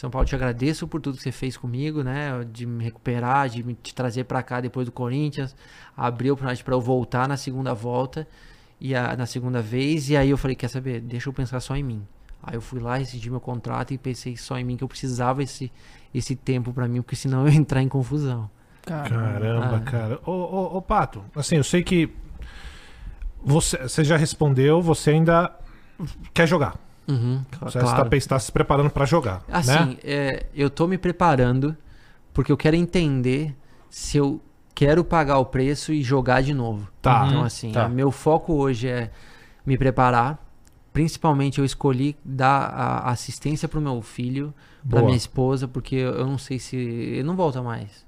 São 0.00 0.08
Paulo, 0.08 0.26
te 0.26 0.34
agradeço 0.34 0.88
por 0.88 0.98
tudo 0.98 1.18
que 1.18 1.22
você 1.22 1.30
fez 1.30 1.58
comigo, 1.58 2.02
né? 2.02 2.42
De 2.50 2.64
me 2.64 2.82
recuperar, 2.82 3.50
de 3.50 3.62
me 3.62 3.74
te 3.74 3.94
trazer 3.94 4.24
para 4.24 4.42
cá 4.42 4.58
depois 4.58 4.86
do 4.86 4.92
Corinthians. 4.92 5.54
Abriu 5.94 6.34
para 6.34 6.54
eu 6.68 6.80
voltar 6.80 7.28
na 7.28 7.36
segunda 7.36 7.74
volta 7.74 8.26
e 8.80 8.94
a, 8.94 9.14
na 9.14 9.26
segunda 9.26 9.60
vez. 9.60 10.08
E 10.08 10.16
aí 10.16 10.30
eu 10.30 10.38
falei, 10.38 10.56
quer 10.56 10.68
saber? 10.68 11.02
Deixa 11.02 11.28
eu 11.28 11.34
pensar 11.34 11.60
só 11.60 11.76
em 11.76 11.82
mim. 11.82 12.02
Aí 12.42 12.54
eu 12.54 12.62
fui 12.62 12.80
lá, 12.80 12.96
decidi 12.96 13.28
meu 13.28 13.40
contrato 13.40 13.92
e 13.92 13.98
pensei 13.98 14.38
só 14.38 14.58
em 14.58 14.64
mim 14.64 14.78
que 14.78 14.82
eu 14.82 14.88
precisava 14.88 15.42
esse 15.42 15.70
esse 16.14 16.34
tempo 16.34 16.72
para 16.72 16.88
mim, 16.88 17.02
porque 17.02 17.14
senão 17.14 17.42
eu 17.46 17.52
ia 17.52 17.58
entrar 17.58 17.82
em 17.82 17.88
confusão. 17.88 18.50
Caramba, 18.80 19.76
ah. 19.76 19.80
cara. 19.80 20.18
Ô, 20.24 20.32
ô, 20.32 20.76
ô, 20.78 20.80
Pato, 20.80 21.22
assim, 21.36 21.56
eu 21.56 21.64
sei 21.64 21.82
que 21.82 22.08
você, 23.44 23.76
você 23.76 24.02
já 24.02 24.16
respondeu, 24.16 24.80
você 24.80 25.10
ainda 25.10 25.54
quer 26.32 26.48
jogar. 26.48 26.78
Uhum, 27.10 27.44
Você 27.62 27.78
está 27.78 28.08
está 28.16 28.38
se 28.38 28.52
preparando 28.52 28.90
para 28.90 29.04
jogar. 29.04 29.42
Assim, 29.50 29.72
né? 29.72 29.96
é, 30.04 30.46
eu 30.54 30.68
estou 30.68 30.86
me 30.88 30.96
preparando 30.98 31.76
porque 32.32 32.52
eu 32.52 32.56
quero 32.56 32.76
entender 32.76 33.54
se 33.88 34.16
eu 34.16 34.40
quero 34.74 35.04
pagar 35.04 35.38
o 35.38 35.44
preço 35.44 35.92
e 35.92 36.02
jogar 36.02 36.42
de 36.42 36.54
novo. 36.54 36.88
Tá. 37.02 37.24
Então, 37.26 37.40
Uhum. 37.40 37.44
assim, 37.44 37.72
Tá. 37.72 37.88
meu 37.88 38.10
foco 38.10 38.54
hoje 38.54 38.88
é 38.88 39.10
me 39.66 39.76
preparar. 39.76 40.38
Principalmente 40.92 41.58
eu 41.58 41.64
escolhi 41.64 42.16
dar 42.24 42.62
a 42.68 43.10
assistência 43.10 43.68
pro 43.68 43.80
meu 43.80 44.02
filho, 44.02 44.52
pra 44.88 44.98
Boa. 44.98 45.04
minha 45.04 45.16
esposa, 45.16 45.68
porque 45.68 45.94
eu 45.96 46.26
não 46.26 46.36
sei 46.38 46.58
se. 46.58 46.76
Ele 46.76 47.22
não 47.22 47.36
volta 47.36 47.62
mais. 47.62 48.04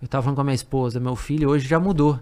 Eu 0.00 0.08
tava 0.08 0.22
falando 0.22 0.36
com 0.36 0.40
a 0.40 0.44
minha 0.44 0.54
esposa, 0.54 0.98
meu 1.00 1.16
filho 1.16 1.50
hoje 1.50 1.66
já 1.68 1.78
mudou. 1.78 2.18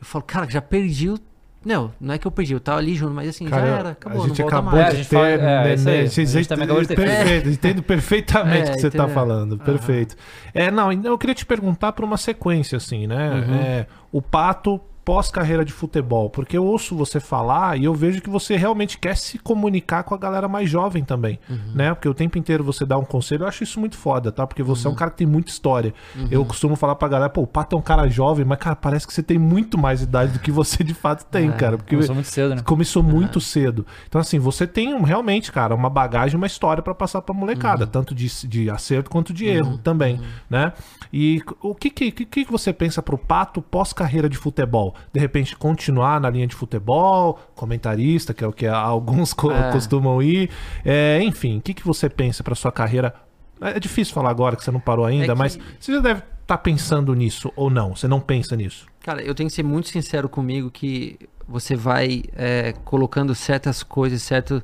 Eu 0.00 0.06
falo, 0.06 0.24
cara, 0.24 0.48
já 0.48 0.60
perdi 0.62 1.08
o. 1.10 1.18
Não, 1.64 1.92
não 2.00 2.14
é 2.14 2.18
que 2.18 2.26
eu 2.26 2.30
perdi, 2.30 2.52
eu 2.54 2.60
tava 2.60 2.78
ali 2.78 2.94
junto, 2.94 3.14
mas 3.14 3.28
assim, 3.28 3.44
Cara, 3.46 3.66
já 3.66 3.76
era, 3.78 3.88
acabou, 3.90 4.24
a 4.24 4.28
gente 4.28 4.38
não 4.42 4.48
volta 4.48 4.56
acabou 4.56 4.72
mais. 4.72 4.84
É, 4.84 4.86
a 4.86 4.90
de 4.90 4.96
gente 4.96 5.08
ter. 5.08 5.16
fala- 5.16 5.28
é, 5.28 5.36
né, 5.38 5.74
isso 5.74 5.88
aí. 5.88 5.96
né, 5.96 6.02
A 6.02 6.06
gente 6.24 6.48
também 6.48 6.64
acabou 6.64 6.82
de 6.82 6.88
ter. 6.88 6.96
Perfeito, 6.96 7.48
entendo 7.48 7.82
perfeitamente 7.82 8.58
É, 8.68 8.72
o 8.72 8.74
que 8.74 8.80
você 8.80 8.86
está 8.88 8.98
entendeu? 9.04 9.14
falando. 9.14 9.58
Perfeito. 9.58 10.16
É, 10.52 10.70
não, 10.70 10.92
eu 10.92 11.16
queria 11.18 11.34
te 11.34 11.46
perguntar 11.46 11.92
por 11.92 12.04
uma 12.04 12.16
sequência, 12.16 12.76
assim, 12.76 13.06
né? 13.06 13.30
Uhum. 13.48 13.54
É, 13.54 13.86
o 14.10 14.20
Pato 14.20 14.80
pós-carreira 15.04 15.64
de 15.64 15.72
futebol, 15.72 16.30
porque 16.30 16.56
eu 16.56 16.64
ouço 16.64 16.94
você 16.96 17.18
falar 17.18 17.76
e 17.78 17.84
eu 17.84 17.94
vejo 17.94 18.20
que 18.22 18.30
você 18.30 18.56
realmente 18.56 18.98
quer 18.98 19.16
se 19.16 19.36
comunicar 19.38 20.04
com 20.04 20.14
a 20.14 20.18
galera 20.18 20.46
mais 20.48 20.70
jovem 20.70 21.02
também, 21.02 21.38
Uhum. 21.50 21.58
né? 21.74 21.92
Porque 21.94 22.08
o 22.08 22.14
tempo 22.14 22.38
inteiro 22.38 22.62
você 22.62 22.86
dá 22.86 22.96
um 22.96 23.04
conselho, 23.04 23.42
eu 23.42 23.48
acho 23.48 23.64
isso 23.64 23.80
muito 23.80 23.96
foda, 23.96 24.30
tá? 24.30 24.46
Porque 24.46 24.62
você 24.62 24.86
é 24.86 24.88
Uhum. 24.88 24.94
um 24.94 24.96
cara 24.96 25.10
que 25.10 25.16
tem 25.18 25.26
muita 25.26 25.50
história. 25.50 25.92
Eu 26.30 26.44
costumo 26.44 26.76
falar 26.76 26.94
pra 26.94 27.08
galera, 27.08 27.30
pô, 27.30 27.42
o 27.42 27.46
Pato 27.46 27.74
é 27.74 27.78
um 27.78 27.82
cara 27.82 28.08
jovem, 28.08 28.44
mas, 28.44 28.58
cara, 28.58 28.76
parece 28.76 29.06
que 29.06 29.12
você 29.12 29.22
tem 29.22 29.38
muito 29.38 29.76
mais 29.76 30.02
idade 30.02 30.32
do 30.32 30.38
que 30.38 30.50
você 30.52 30.84
de 30.84 30.94
fato 30.94 31.24
tem, 31.26 31.48
É, 31.48 31.52
cara. 31.52 31.76
Porque 31.76 31.94
Começou 31.96 32.14
muito 32.14 32.28
cedo, 32.28 32.54
né? 32.54 32.62
Começou 32.64 33.02
muito 33.02 33.40
cedo. 33.40 33.86
Então, 34.08 34.20
assim, 34.20 34.38
você 34.38 34.66
tem 34.66 34.94
um- 34.94 35.02
realmente, 35.02 35.50
cara, 35.50 35.74
uma 35.74 35.90
bagagem, 35.90 36.36
uma 36.36 36.46
história 36.46 36.82
pra 36.82 36.94
passar 36.94 37.22
pra 37.22 37.34
molecada, 37.34 37.86
tanto 37.86 38.14
de, 38.14 38.28
de 38.46 38.70
acerto 38.70 39.10
quanto 39.10 39.32
de 39.32 39.46
erro 39.46 39.78
também, 39.78 40.20
né? 40.48 40.72
E 41.12 41.42
o 41.60 41.74
que 41.74 41.90
que, 41.90 42.10
que, 42.10 42.24
que 42.26 42.44
você 42.50 42.72
pensa 42.72 43.02
pro 43.02 43.18
Pato 43.18 43.60
pós-carreira 43.60 44.28
de 44.28 44.36
futebol? 44.36 44.91
De 45.12 45.20
repente, 45.20 45.56
continuar 45.56 46.20
na 46.20 46.28
linha 46.30 46.46
de 46.46 46.54
futebol, 46.54 47.38
comentarista, 47.54 48.32
que 48.34 48.42
é 48.44 48.46
o 48.46 48.52
que 48.52 48.66
alguns 48.66 49.32
co- 49.32 49.52
É. 49.52 49.72
costumam 49.72 50.22
ir. 50.22 50.50
É, 50.84 51.20
enfim, 51.22 51.58
o 51.58 51.60
que, 51.62 51.74
que 51.74 51.84
você 51.84 52.08
pensa 52.08 52.42
pra 52.42 52.54
sua 52.54 52.72
carreira? 52.72 53.14
É 53.60 53.78
difícil 53.78 54.12
falar 54.14 54.30
agora 54.30 54.56
que 54.56 54.64
você 54.64 54.70
não 54.70 54.80
parou 54.80 55.04
ainda, 55.04 55.24
É 55.24 55.28
que- 55.28 55.34
mas 55.34 55.58
você 55.78 55.92
já 55.94 56.00
deve 56.00 56.22
estar 56.42 56.58
pensando 56.58 57.14
nisso 57.14 57.52
ou 57.54 57.70
não? 57.70 57.94
Você 57.94 58.08
não 58.08 58.20
pensa 58.20 58.56
nisso? 58.56 58.86
Cara, 59.00 59.22
eu 59.22 59.34
tenho 59.34 59.48
que 59.48 59.54
ser 59.54 59.62
muito 59.62 59.88
sincero 59.88 60.28
comigo 60.28 60.70
que 60.70 61.18
você 61.46 61.74
vai 61.76 62.22
é, 62.34 62.72
colocando 62.84 63.34
certas 63.34 63.82
coisas, 63.82 64.22
certo, 64.22 64.62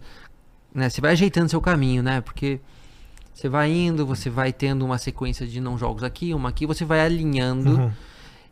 né? 0.74 0.88
Você 0.88 1.00
vai 1.00 1.12
ajeitando 1.12 1.48
seu 1.48 1.60
caminho, 1.60 2.02
né? 2.02 2.20
Porque 2.20 2.60
você 3.34 3.48
vai 3.48 3.70
indo, 3.70 4.04
você 4.04 4.28
vai 4.28 4.52
tendo 4.52 4.84
uma 4.84 4.98
sequência 4.98 5.46
de 5.46 5.60
não 5.60 5.78
jogos 5.78 6.02
aqui, 6.02 6.34
uma 6.34 6.48
aqui, 6.48 6.66
você 6.66 6.84
vai 6.84 7.00
alinhando 7.00 7.70
Uhum. 7.78 7.90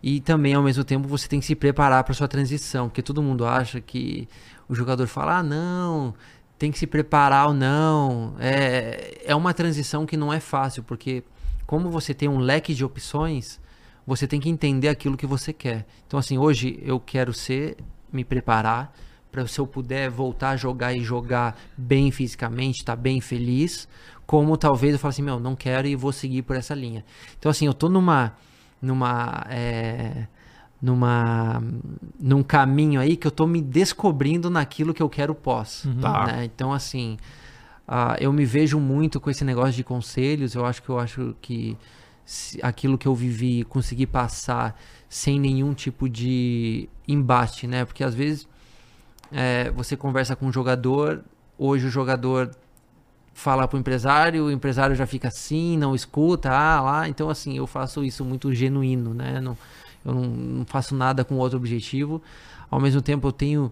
E 0.03 0.21
também 0.21 0.55
ao 0.55 0.63
mesmo 0.63 0.85
tempo 0.85 1.09
você 1.09 1.29
tem 1.29 1.41
que 1.41 1.47
se 1.47 1.55
preparar 1.55 2.05
para 2.05 2.15
sua 2.15 2.29
transição, 2.29 2.89
porque 2.89 3.03
todo 3.03 3.23
mundo 3.23 3.45
acha 3.47 3.81
que 3.81 4.29
o 4.69 4.75
jogador 4.75 5.07
fala: 5.07 5.39
"Ah, 5.39 5.43
não, 5.43 6.15
tem 6.59 6.71
que 6.71 6.79
se 6.79 6.87
preparar 6.87 7.49
ou 7.49 7.55
não". 7.55 8.35
É 8.39 9.23
é 9.27 9.35
uma 9.35 9.53
transição 9.53 10.07
que 10.07 10.17
não 10.17 10.33
é 10.33 10.41
fácil, 10.41 10.83
porque 10.85 11.25
como 11.67 11.91
você 11.91 12.15
tem 12.15 12.29
um 12.29 12.39
leque 12.39 12.73
de 12.75 12.85
opções, 12.85 13.61
você 14.07 14.27
tem 14.27 14.39
que 14.41 14.49
entender 14.49 14.89
aquilo 14.89 15.17
que 15.17 15.27
você 15.27 15.53
quer. 15.53 15.85
Então, 16.07 16.19
assim, 16.19 16.39
hoje 16.39 16.79
eu 16.83 17.01
quero 17.01 17.33
ser, 17.35 17.77
me 18.13 18.25
preparar, 18.25 18.95
para 19.33 19.47
se 19.47 19.59
eu 19.59 19.67
puder 19.67 20.09
voltar 20.09 20.51
a 20.51 20.57
jogar 20.57 20.95
e 20.95 21.01
jogar 21.01 21.59
bem 21.77 22.11
fisicamente, 22.13 22.79
estar 22.79 22.95
bem 22.95 23.21
feliz, 23.21 23.89
como 24.25 24.57
talvez 24.57 24.93
eu 24.93 24.99
fale 24.99 25.11
assim, 25.11 25.23
meu, 25.23 25.41
não 25.41 25.57
quero 25.57 25.89
e 25.89 25.97
vou 25.97 26.13
seguir 26.13 26.43
por 26.43 26.57
essa 26.57 26.75
linha. 26.75 27.05
Então, 27.39 27.51
assim, 27.51 27.67
eu 27.67 27.75
tô 27.75 27.89
numa. 27.89 28.35
Numa. 28.81 29.45
é, 29.49 30.27
numa. 30.81 31.63
num 32.21 32.43
caminho 32.43 33.01
aí 33.01 33.17
que 33.17 33.27
eu 33.27 33.31
tô 33.31 33.47
me 33.47 33.61
descobrindo 33.63 34.51
naquilo 34.51 34.93
que 34.95 35.03
eu 35.03 35.09
quero 35.09 35.35
pós. 35.35 35.87
Tá. 36.01 36.27
né? 36.27 36.45
Então, 36.45 36.73
assim. 36.73 37.17
ah, 37.87 38.17
eu 38.21 38.33
me 38.33 38.45
vejo 38.45 38.79
muito 38.79 39.21
com 39.21 39.31
esse 39.31 39.45
negócio 39.45 39.73
de 39.73 39.85
conselhos. 39.85 40.55
Eu 40.55 40.65
acho 40.67 40.83
que 40.83 40.89
eu 40.89 40.99
acho 40.99 41.35
que 41.41 41.77
se- 42.25 42.59
aquilo 42.63 42.99
que 42.99 43.07
eu 43.09 43.15
vivi, 43.15 43.65
consegui 43.65 44.07
passar 44.07 44.79
sem 45.09 45.39
nenhum 45.41 45.73
tipo 45.73 46.09
de 46.09 46.89
embate, 47.07 47.67
né? 47.67 47.85
Porque 47.85 48.03
às 48.05 48.15
vezes 48.15 48.47
é, 49.33 49.71
você 49.71 49.97
conversa 49.97 50.35
com 50.37 50.47
um 50.47 50.53
jogador, 50.53 51.25
hoje 51.57 51.87
o 51.87 51.91
jogador 51.91 52.51
fala 53.37 53.69
pro 53.69 53.79
empresário, 53.79 54.47
o 54.47 54.51
empresário 54.51 54.97
já 54.97 55.07
fica 55.07 55.29
assim, 55.29 55.77
não 55.77 55.95
escuta, 55.95 56.51
ah 56.51 56.81
lá, 56.81 57.09
então 57.09 57.29
assim, 57.29 57.57
eu 57.59 57.67
faço 57.67 58.03
isso 58.03 58.25
muito 58.25 58.53
genuíno, 58.53 59.13
né? 59.13 59.41
Não, 59.43 59.57
eu 60.05 60.15
não, 60.15 60.23
não 60.23 60.65
faço 60.65 60.95
nada 60.95 61.23
com 61.23 61.37
outro 61.37 61.59
objetivo. 61.59 62.23
Ao 62.71 62.81
mesmo 62.81 63.03
tempo 63.03 63.29
eu 63.29 63.33
tenho 63.33 63.71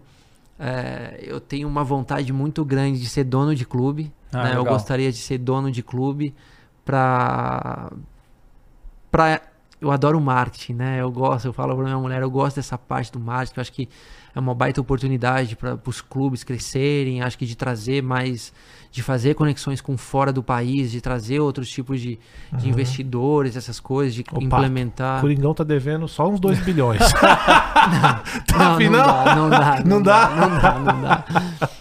é, 0.59 1.19
eu 1.23 1.41
tenho 1.41 1.67
uma 1.67 1.83
vontade 1.83 2.31
muito 2.31 2.63
grande 2.63 2.99
de 2.99 3.09
ser 3.09 3.23
dono 3.23 3.55
de 3.55 3.65
clube, 3.65 4.13
Ah, 4.31 4.43
né? 4.43 4.55
Eu 4.55 4.63
gostaria 4.63 5.11
de 5.11 5.17
ser 5.17 5.39
dono 5.39 5.71
de 5.71 5.81
clube 5.81 6.33
pra 6.85 7.91
pra 9.11 9.41
eu 9.81 9.91
adoro 9.91 10.19
marketing, 10.21 10.73
né? 10.73 11.01
Eu 11.01 11.11
gosto, 11.11 11.45
eu 11.45 11.53
falo 11.53 11.75
pra 11.75 11.83
minha 11.85 11.97
mulher, 11.97 12.21
eu 12.21 12.29
gosto 12.29 12.57
dessa 12.57 12.77
parte 12.77 13.11
do 13.11 13.19
marketing, 13.19 13.57
eu 13.57 13.61
acho 13.61 13.73
que 13.73 13.89
é 14.33 14.39
uma 14.39 14.53
baita 14.53 14.81
oportunidade 14.81 15.55
para 15.55 15.79
os 15.85 16.01
clubes 16.01 16.43
crescerem, 16.43 17.21
acho 17.21 17.37
que 17.37 17.45
de 17.45 17.55
trazer 17.55 18.01
mais, 18.01 18.53
de 18.95 19.03
fazer 19.03 19.33
conexões 19.33 19.81
com 19.81 19.97
fora 19.97 20.31
do 20.31 20.41
país, 20.41 20.89
de 20.89 21.01
trazer 21.01 21.41
outros 21.41 21.69
tipos 21.69 21.99
de, 21.99 22.17
de 22.53 22.69
investidores, 22.69 23.57
essas 23.57 23.77
coisas, 23.77 24.15
de 24.15 24.21
Opa, 24.21 24.41
implementar. 24.41 25.19
Coringão 25.19 25.53
tá 25.53 25.65
devendo 25.65 26.07
só 26.07 26.29
uns 26.29 26.39
2 26.39 26.59
bilhões. 26.59 27.01
tá 27.11 28.23
não, 28.57 28.79
não, 28.79 28.89
não? 28.89 28.89
dá, 28.89 29.35
não 29.35 29.49
dá, 29.49 29.83
Não 29.83 30.01
dá? 30.01 30.29
não 30.29 30.61
dá, 30.61 30.79
não 30.79 31.01
dá, 31.01 31.25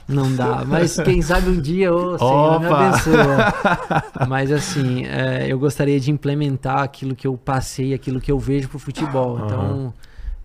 não 0.09 0.35
dá. 0.35 0.65
Mas 0.66 0.97
quem 0.97 1.23
sabe 1.23 1.51
um 1.51 1.61
dia, 1.61 1.95
ô 1.95 2.19
Senhor, 2.19 2.59
me 2.59 2.66
abençoa. 2.66 4.27
Mas 4.27 4.51
assim, 4.51 5.05
é, 5.05 5.47
eu 5.47 5.57
gostaria 5.57 6.01
de 6.01 6.11
implementar 6.11 6.82
aquilo 6.82 7.15
que 7.15 7.28
eu 7.28 7.36
passei, 7.36 7.95
aquilo 7.95 8.20
que 8.20 8.32
eu 8.32 8.41
vejo 8.41 8.69
pro 8.69 8.81
futebol. 8.81 9.41
Então, 9.45 9.95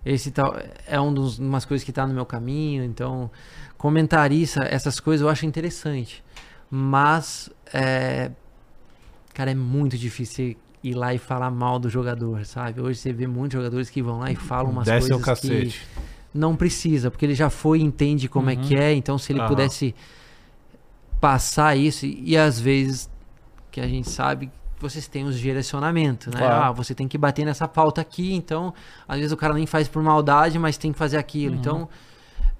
esse 0.06 0.30
tal 0.30 0.54
é 0.86 1.00
um 1.00 1.12
dos, 1.12 1.40
umas 1.40 1.64
coisas 1.64 1.84
que 1.84 1.90
tá 1.90 2.06
no 2.06 2.14
meu 2.14 2.24
caminho. 2.24 2.84
Então, 2.84 3.28
comentarista, 3.76 4.62
essas 4.70 5.00
coisas 5.00 5.22
eu 5.22 5.28
acho 5.28 5.44
interessante. 5.44 6.22
Mas, 6.70 7.50
é, 7.72 8.30
cara, 9.34 9.50
é 9.50 9.54
muito 9.54 9.98
difícil 9.98 10.56
ir 10.82 10.94
lá 10.94 11.12
e 11.12 11.18
falar 11.18 11.50
mal 11.50 11.78
do 11.78 11.90
jogador, 11.90 12.46
sabe? 12.46 12.80
Hoje 12.80 12.98
você 12.98 13.12
vê 13.12 13.26
muitos 13.26 13.54
jogadores 13.58 13.90
que 13.90 14.00
vão 14.00 14.20
lá 14.20 14.30
e 14.30 14.36
falam 14.36 14.70
umas 14.70 14.86
Desce 14.86 15.06
o 15.12 15.18
coisas 15.18 15.20
que 15.20 15.24
cacete. 15.24 15.86
não 16.32 16.56
precisa, 16.56 17.10
porque 17.10 17.26
ele 17.26 17.34
já 17.34 17.50
foi 17.50 17.80
e 17.80 17.82
entende 17.82 18.28
como 18.28 18.48
é 18.50 18.56
que 18.56 18.76
é, 18.76 18.94
então 18.94 19.18
se 19.18 19.32
ele 19.32 19.40
Aham. 19.40 19.48
pudesse 19.48 19.94
passar 21.20 21.76
isso, 21.76 22.06
e, 22.06 22.36
às 22.36 22.58
vezes 22.58 23.10
que 23.70 23.80
a 23.80 23.86
gente 23.86 24.08
sabe 24.08 24.50
vocês 24.80 25.06
têm 25.06 25.24
os 25.24 25.38
direcionamentos, 25.38 26.32
né? 26.32 26.40
Claro. 26.40 26.54
Ah, 26.64 26.72
você 26.72 26.94
tem 26.94 27.06
que 27.06 27.18
bater 27.18 27.44
nessa 27.44 27.68
pauta 27.68 28.00
aqui, 28.00 28.32
então 28.32 28.72
às 29.06 29.18
vezes 29.18 29.32
o 29.32 29.36
cara 29.36 29.52
nem 29.52 29.66
faz 29.66 29.86
por 29.88 30.02
maldade, 30.02 30.58
mas 30.58 30.78
tem 30.78 30.90
que 30.90 30.98
fazer 30.98 31.18
aquilo. 31.18 31.54
Então, 31.54 31.86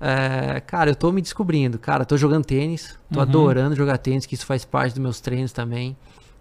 é, 0.01 0.61
cara, 0.61 0.91
eu 0.91 0.95
tô 0.97 1.13
me 1.13 1.21
descobrindo, 1.21 1.79
cara, 1.79 2.05
tô 2.05 2.17
jogando 2.17 2.45
tênis, 2.45 2.99
tô 3.13 3.19
Uhum. 3.19 3.23
adorando 3.23 3.77
jogar 3.77 3.99
tênis, 3.99 4.25
que 4.27 4.35
isso 4.35 4.47
faz 4.47 4.65
parte 4.65 4.93
dos 4.95 4.99
meus 5.01 5.21
treinos 5.21 5.53
também. 5.53 5.97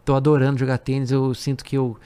Tô 0.06 0.15
adorando 0.15 0.57
jogar 0.57 0.77
tênis, 0.77 1.11
eu 1.11 1.34
sinto 1.34 1.64
que 1.64 1.77
eu 1.77 1.98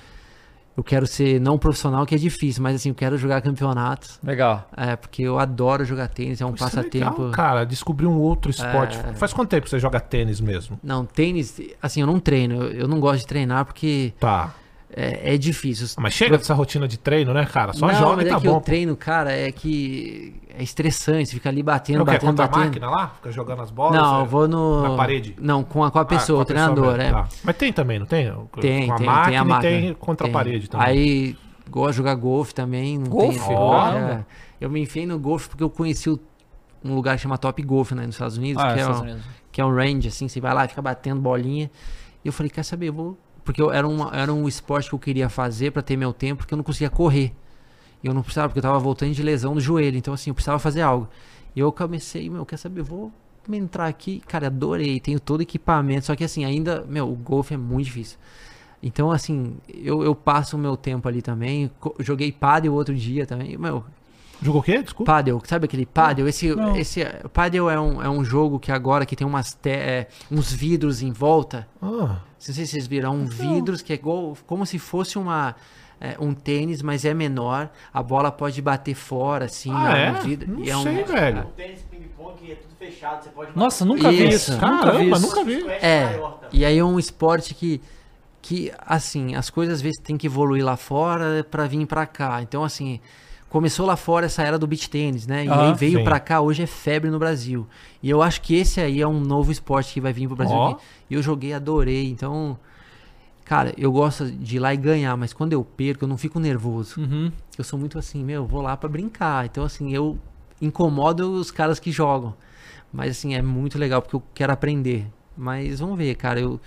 eu 0.75 0.83
quero 0.83 1.05
ser 1.05 1.39
não 1.39 1.55
profissional, 1.55 2.03
que 2.03 2.15
é 2.15 2.17
difícil, 2.17 2.63
mas 2.63 2.75
assim, 2.77 2.89
eu 2.89 2.95
quero 2.95 3.15
jogar 3.15 3.41
campeonatos. 3.43 4.19
Legal. 4.23 4.67
É, 4.75 4.95
porque 4.95 5.21
eu 5.21 5.37
adoro 5.37 5.85
jogar 5.85 6.07
tênis, 6.07 6.41
é 6.41 6.45
um 6.47 6.55
Isso 6.55 6.63
é 6.63 6.65
passatempo. 6.65 7.17
legal, 7.21 7.31
cara, 7.31 7.63
descobrir 7.63 8.07
um 8.07 8.17
outro 8.17 8.49
esporte. 8.49 8.97
É. 8.97 9.13
Faz 9.13 9.31
quanto 9.31 9.49
tempo 9.51 9.65
que 9.65 9.69
você 9.69 9.77
joga 9.77 9.99
tênis 9.99 10.41
mesmo? 10.41 10.79
Não, 10.81 11.05
tênis, 11.05 11.61
assim, 11.79 12.01
eu 12.01 12.07
não 12.07 12.19
treino, 12.19 12.55
eu, 12.55 12.71
eu 12.71 12.87
não 12.87 12.99
gosto 12.99 13.19
de 13.19 13.27
treinar 13.27 13.65
porque 13.65 14.15
Tá. 14.19 14.51
É, 14.95 15.33
é 15.33 15.37
difícil. 15.37 15.87
Mas 15.99 16.13
chega 16.13 16.37
dessa 16.37 16.53
rotina 16.53 16.87
de 16.87 16.97
treino, 16.97 17.33
né, 17.33 17.45
cara? 17.45 17.73
Só 17.73 17.87
não, 17.87 17.93
joga 17.95 18.15
mas 18.17 18.25
e 18.25 18.29
tá 18.29 18.35
é 18.37 18.39
que 18.39 18.47
bom. 18.47 18.57
o 18.57 18.61
treino, 18.61 18.95
cara, 18.95 19.31
é 19.31 19.51
que 19.51 20.35
é 20.55 20.61
estressante, 20.61 21.29
você 21.29 21.33
fica 21.35 21.49
ali 21.49 21.63
batendo, 21.63 21.99
Não 21.99 22.05
quer 22.05 22.13
batendo, 22.13 22.29
contra 22.29 22.45
a 22.45 22.47
batendo. 22.47 22.65
máquina 22.65 22.89
lá? 22.89 23.07
Fica 23.15 23.31
jogando 23.31 23.61
as 23.63 23.71
bolas? 23.71 23.99
Não, 23.99 24.19
é? 24.19 24.21
eu 24.21 24.25
vou 24.27 24.47
no. 24.47 24.83
na 24.83 24.95
parede? 24.95 25.35
Não, 25.39 25.63
com 25.63 25.83
a, 25.83 25.89
com 25.91 25.97
a 25.97 26.01
Ah, 26.01 26.05
pessoa, 26.05 26.37
com 26.37 26.41
a 26.41 26.43
o 26.43 26.45
treinador, 26.45 26.97
mesmo, 26.97 27.01
é. 27.01 27.11
tá. 27.11 27.27
Mas 27.43 27.55
tem 27.57 27.73
também, 27.73 27.97
não 27.99 28.05
tem? 28.05 28.25
Tem, 28.61 28.87
com 28.87 28.93
a 28.93 28.97
tem, 28.97 29.05
máquina, 29.07 29.25
tem 29.29 29.37
a 29.37 29.43
máquina. 29.43 29.71
e 29.73 29.81
tem 29.81 29.93
contra 29.95 30.25
Tem. 30.27 30.31
a 30.33 30.37
parede 30.37 30.69
também. 30.69 30.87
Aí, 30.87 31.37
gosto 31.69 31.91
de 31.91 31.97
jogar 31.97 32.15
golfe 32.15 32.53
também. 32.53 32.97
Não 32.99 33.07
Golfe? 33.07 33.39
Tem, 33.39 33.47
Caramba. 33.57 34.11
é. 34.11 34.25
Eu 34.61 34.69
me 34.69 34.79
enfiei 34.81 35.05
no 35.07 35.17
golfe 35.17 35.49
porque 35.49 35.63
eu 35.63 35.69
conheci 35.69 36.09
o- 36.09 36.19
um 36.85 36.93
lugar 36.95 37.15
que 37.15 37.21
chama 37.23 37.37
Top 37.37 37.61
Golf, 37.63 37.91
né, 37.93 38.05
nos 38.05 38.15
Estados 38.15 38.37
Unidos, 38.37 38.61
Ah, 38.61 38.67
que, 38.73 38.73
é 38.73 38.81
Estados 38.81 38.99
um, 38.99 39.03
Unidos. 39.05 39.23
que 39.51 39.59
é 39.61 39.65
um 39.65 39.73
range, 39.73 40.07
assim, 40.07 40.27
você 40.27 40.39
vai 40.39 40.53
lá 40.53 40.65
e 40.65 40.67
fica 40.67 40.81
batendo 40.81 41.19
bolinha. 41.19 41.71
E 42.23 42.27
eu 42.27 42.31
falei, 42.33 42.49
quer 42.49 42.63
saber, 42.63 42.89
eu 42.89 42.93
vou... 42.93 43.17
Porque 43.43 43.61
eu, 43.61 43.71
era, 43.71 43.87
uma, 43.87 44.09
era 44.13 44.33
um 44.33 44.47
esporte 44.47 44.89
que 44.89 44.95
eu 44.95 44.99
queria 44.99 45.29
fazer 45.29 45.71
pra 45.71 45.81
ter 45.81 45.97
meu 45.97 46.13
tempo, 46.13 46.39
porque 46.39 46.53
eu 46.53 46.57
não 46.57 46.63
conseguia 46.63 46.89
correr. 46.89 47.33
Eu 48.03 48.13
não 48.13 48.21
precisava, 48.21 48.49
porque 48.49 48.59
eu 48.59 48.63
tava 48.63 48.79
voltando 48.79 49.13
de 49.13 49.23
lesão 49.23 49.55
no 49.55 49.61
joelho, 49.61 49.97
então 49.97 50.13
assim, 50.13 50.29
eu 50.29 50.33
precisava 50.33 50.59
fazer 50.59 50.81
algo. 50.81 51.07
E 51.55 51.59
eu 51.59 51.71
comecei, 51.71 52.29
meu, 52.29 52.45
quer 52.45 52.57
saber, 52.57 52.81
vou 52.81 53.11
entrar 53.51 53.87
aqui. 53.87 54.21
Cara, 54.27 54.47
adorei, 54.47 54.99
tenho 54.99 55.19
todo 55.19 55.39
o 55.39 55.43
equipamento, 55.43 56.05
só 56.05 56.15
que 56.15 56.23
assim, 56.23 56.45
ainda, 56.45 56.85
meu, 56.87 57.09
o 57.09 57.15
golfe 57.15 57.53
é 57.53 57.57
muito 57.57 57.85
difícil. 57.85 58.17
Então, 58.81 59.11
assim, 59.11 59.55
eu, 59.73 60.03
eu 60.03 60.13
passo 60.13 60.57
o 60.57 60.59
meu 60.59 60.75
tempo 60.75 61.07
ali 61.07 61.21
também. 61.21 61.71
Joguei 61.99 62.33
pádel 62.33 62.73
outro 62.73 62.93
dia 62.93 63.25
também. 63.25 63.57
Meu, 63.57 63.85
Jogou 64.43 64.61
o 64.61 64.63
quê? 64.63 64.81
Desculpa. 64.83 65.11
Paddle, 65.11 65.41
sabe 65.45 65.65
aquele 65.65 65.85
paddle? 65.85 66.27
Esse, 66.27 66.53
Não. 66.55 66.75
esse 66.75 67.03
paddle 67.31 67.69
é 67.69 67.79
um, 67.79 68.01
é 68.03 68.09
um 68.09 68.23
jogo 68.25 68.59
que 68.59 68.71
agora 68.71 69.05
que 69.05 69.15
tem 69.15 69.25
umas 69.25 69.53
te- 69.53 69.69
é, 69.69 70.07
uns 70.31 70.51
vidros 70.51 71.01
em 71.01 71.11
volta. 71.11 71.67
Ah, 71.81 71.87
Não 71.87 72.17
sei 72.37 72.53
se 72.53 72.67
vocês 72.67 72.85
viram, 72.87 73.15
um 73.15 73.25
vidros 73.25 73.81
que 73.81 73.93
é 73.93 73.95
igual, 73.95 74.35
como 74.45 74.65
se 74.65 74.77
fosse 74.77 75.17
uma 75.17 75.55
é, 76.01 76.17
um 76.19 76.33
tênis, 76.33 76.81
mas 76.81 77.05
é 77.05 77.13
menor. 77.13 77.69
A 77.93 78.03
bola 78.03 78.29
pode 78.29 78.61
bater 78.61 78.93
fora, 78.95 79.45
assim, 79.45 79.71
ah 79.71 79.89
no- 79.89 79.95
é? 79.95 80.11
no 80.11 80.21
vidro. 80.21 80.51
Não 80.51 80.63
E 80.65 80.69
é 80.69 80.75
um- 80.75 80.83
sei, 80.83 81.03
velho. 81.05 81.39
O 81.43 81.45
tênis 81.51 81.79
ping-pong 81.89 82.51
é 82.51 82.55
tudo 82.55 82.75
fechado, 82.77 83.23
você 83.23 83.29
pode... 83.29 83.51
Nossa, 83.57 83.85
nunca 83.85 84.09
vi 84.11 84.27
Isso. 84.27 84.51
isso. 84.51 84.51
Nunca 84.53 84.67
vi 84.75 84.81
Caramba, 84.97 85.17
isso. 85.17 85.21
nunca 85.27 85.43
vi. 85.45 85.65
É, 85.81 86.19
e 86.51 86.65
aí 86.65 86.77
é 86.77 86.83
um 86.83 86.99
esporte 86.99 87.53
que, 87.55 87.79
que 88.41 88.69
assim, 88.85 89.35
as 89.35 89.49
coisas 89.49 89.75
às 89.75 89.81
vezes 89.81 89.97
tem 90.03 90.17
que 90.17 90.27
evoluir 90.27 90.65
lá 90.65 90.75
fora 90.75 91.45
pra 91.49 91.65
vir 91.67 91.85
pra 91.85 92.05
cá. 92.05 92.41
Então, 92.41 92.65
assim, 92.65 92.99
começou 93.53 93.85
lá 93.85 93.95
fora 93.95 94.25
essa 94.25 94.41
era 94.41 94.57
do 94.57 94.65
beach 94.65 94.89
tênis, 94.89 95.27
né? 95.27 95.45
E 95.45 95.47
Ah, 95.47 95.67
aí 95.67 95.73
veio 95.75 96.03
pra 96.03 96.19
cá, 96.19 96.41
hoje 96.41 96.63
é 96.63 96.65
febre 96.65 97.11
no 97.11 97.19
Brasil. 97.19 97.67
E 98.01 98.09
eu 98.09 98.19
acho 98.23 98.41
que 98.41 98.55
esse 98.55 98.81
aí 98.81 98.99
é 98.99 99.07
um 99.07 99.19
novo 99.19 99.51
esporte 99.51 99.93
que 99.93 100.01
vai 100.01 100.11
vir 100.11 100.25
pro 100.25 100.35
Brasil. 100.35 100.55
Ó. 100.55 100.77
E 101.07 101.13
eu 101.13 101.21
joguei, 101.21 101.53
adorei. 101.53 102.09
Então, 102.09 102.57
cara, 103.45 103.71
eu 103.77 103.91
gosto 103.91 104.25
de 104.31 104.55
ir 104.55 104.59
lá 104.59 104.73
e 104.73 104.77
ganhar, 104.77 105.15
mas 105.15 105.33
quando 105.33 105.53
eu 105.53 105.63
perco, 105.63 106.03
eu 106.03 106.07
não 106.07 106.17
fico 106.17 106.39
nervoso. 106.39 106.99
Uhum. 106.99 107.31
Eu 107.55 107.63
sou 107.63 107.77
muito 107.77 107.99
assim, 107.99 108.23
meu, 108.23 108.43
vou 108.47 108.59
lá 108.59 108.75
pra 108.75 108.89
brincar. 108.89 109.45
Então, 109.45 109.63
assim, 109.63 109.93
eu 109.93 110.17
incomodo 110.59 111.33
os 111.33 111.51
caras 111.51 111.79
que 111.79 111.91
jogam. 111.91 112.33
Mas, 112.91 113.11
assim, 113.11 113.35
é 113.35 113.41
muito 113.43 113.77
legal 113.77 114.01
porque 114.01 114.15
eu 114.15 114.23
quero 114.33 114.51
aprender. 114.51 115.05
Mas 115.37 115.79
vamos 115.79 115.95
ver, 115.95 116.15
cara. 116.15 116.39
Eu, 116.39 116.59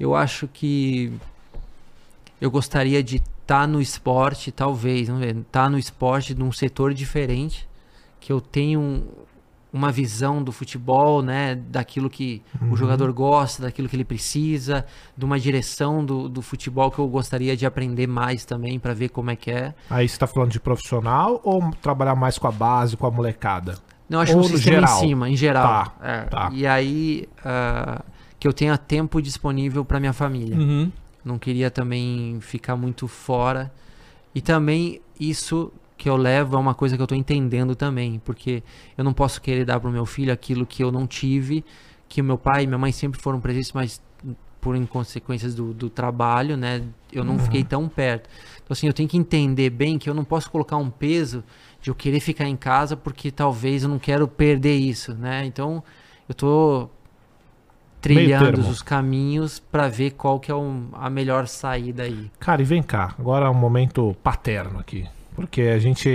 eu 0.00 0.14
acho 0.14 0.48
que 0.48 1.12
eu 2.40 2.50
gostaria 2.50 3.02
de 3.02 3.20
estar 3.52 3.68
no 3.68 3.80
esporte, 3.82 4.50
talvez, 4.50 5.08
ver, 5.08 5.36
estar 5.36 5.68
no 5.68 5.78
esporte 5.78 6.34
num 6.34 6.50
setor 6.50 6.94
diferente, 6.94 7.68
que 8.18 8.32
eu 8.32 8.40
tenho 8.40 8.80
um- 8.80 9.02
uma 9.70 9.90
visão 9.92 10.42
do 10.42 10.52
futebol, 10.52 11.22
né, 11.22 11.54
daquilo 11.54 12.08
que 12.10 12.42
o 12.70 12.76
jogador 12.76 13.10
gosta, 13.12 13.62
daquilo 13.62 13.88
que 13.88 13.96
ele 13.96 14.04
precisa, 14.04 14.84
de 15.16 15.24
uma 15.24 15.38
direção 15.40 16.04
do, 16.04 16.28
do 16.28 16.42
futebol 16.42 16.90
que 16.90 16.98
eu 16.98 17.08
gostaria 17.08 17.56
de 17.56 17.64
aprender 17.64 18.06
mais 18.06 18.44
também 18.44 18.78
para 18.78 18.92
ver 18.92 19.08
como 19.10 19.30
é 19.30 19.36
que 19.36 19.50
é. 19.50 19.74
Aí 19.88 20.06
você 20.08 20.18
tá 20.18 20.26
falando 20.26 20.50
de 20.50 20.60
profissional 20.60 21.40
ou 21.42 21.70
trabalhar 21.80 22.14
mais 22.14 22.36
com 22.38 22.46
a 22.46 22.52
base, 22.52 22.96
com 22.98 23.06
a 23.06 23.10
molecada? 23.10 23.78
Não, 24.08 24.20
acho 24.20 24.32
Ou 24.34 24.40
um 24.40 24.44
sistema 24.44 24.80
geral? 24.80 24.96
em 24.96 25.00
cima, 25.00 25.30
em 25.30 25.36
geral. 25.36 25.66
Tá, 25.66 25.92
É, 26.02 26.20
tá. 26.24 26.50
E 26.52 26.66
aí, 26.66 27.26
ah, 27.42 28.02
que 28.38 28.46
eu 28.46 28.52
tenha 28.52 28.76
tempo 28.76 29.22
disponível 29.22 29.84
para 29.86 29.98
minha 29.98 30.12
família. 30.12 30.56
Uhum. 30.58 30.92
Não 31.24 31.38
queria 31.38 31.70
também 31.70 32.38
ficar 32.40 32.76
muito 32.76 33.06
fora. 33.06 33.72
E 34.34 34.40
também 34.40 35.00
isso 35.18 35.72
que 35.96 36.08
eu 36.08 36.16
levo 36.16 36.56
é 36.56 36.58
uma 36.58 36.74
coisa 36.74 36.96
que 36.96 37.02
eu 37.02 37.06
tô 37.06 37.14
entendendo 37.14 37.76
também, 37.76 38.20
porque 38.24 38.62
eu 38.98 39.04
não 39.04 39.12
posso 39.12 39.40
querer 39.40 39.64
dar 39.64 39.78
pro 39.78 39.90
meu 39.90 40.04
filho 40.04 40.32
aquilo 40.32 40.66
que 40.66 40.82
eu 40.82 40.90
não 40.90 41.06
tive, 41.06 41.64
que 42.08 42.20
o 42.20 42.24
meu 42.24 42.36
pai 42.36 42.64
e 42.64 42.66
minha 42.66 42.78
mãe 42.78 42.90
sempre 42.90 43.20
foram 43.20 43.40
presentes, 43.40 43.72
mas 43.72 44.02
por 44.60 44.76
inconsequências 44.76 45.54
do, 45.54 45.72
do 45.74 45.90
trabalho, 45.90 46.56
né, 46.56 46.82
eu 47.12 47.24
não 47.24 47.36
fiquei 47.38 47.64
tão 47.64 47.88
perto. 47.88 48.28
Então 48.56 48.68
assim, 48.70 48.86
eu 48.86 48.92
tenho 48.92 49.08
que 49.08 49.16
entender 49.16 49.70
bem 49.70 49.98
que 49.98 50.08
eu 50.08 50.14
não 50.14 50.24
posso 50.24 50.50
colocar 50.50 50.76
um 50.76 50.88
peso 50.88 51.44
de 51.80 51.90
eu 51.90 51.94
querer 51.94 52.20
ficar 52.20 52.48
em 52.48 52.56
casa 52.56 52.96
porque 52.96 53.30
talvez 53.30 53.82
eu 53.82 53.88
não 53.88 53.98
quero 53.98 54.26
perder 54.28 54.76
isso, 54.76 55.14
né? 55.14 55.44
Então, 55.44 55.82
eu 56.28 56.34
tô 56.34 56.88
trilhando 58.02 58.60
os 58.68 58.82
caminhos 58.82 59.58
para 59.58 59.88
ver 59.88 60.10
qual 60.10 60.38
que 60.38 60.50
é 60.50 60.54
o- 60.54 60.82
a 60.92 61.08
melhor 61.08 61.46
saída 61.46 62.02
aí. 62.02 62.30
Cara, 62.38 62.60
e 62.60 62.64
vem 62.64 62.82
cá, 62.82 63.14
agora 63.18 63.46
é 63.46 63.48
um 63.48 63.54
momento 63.54 64.14
paterno 64.22 64.78
aqui. 64.78 65.06
Porque 65.34 65.62
a 65.62 65.78
gente. 65.78 66.10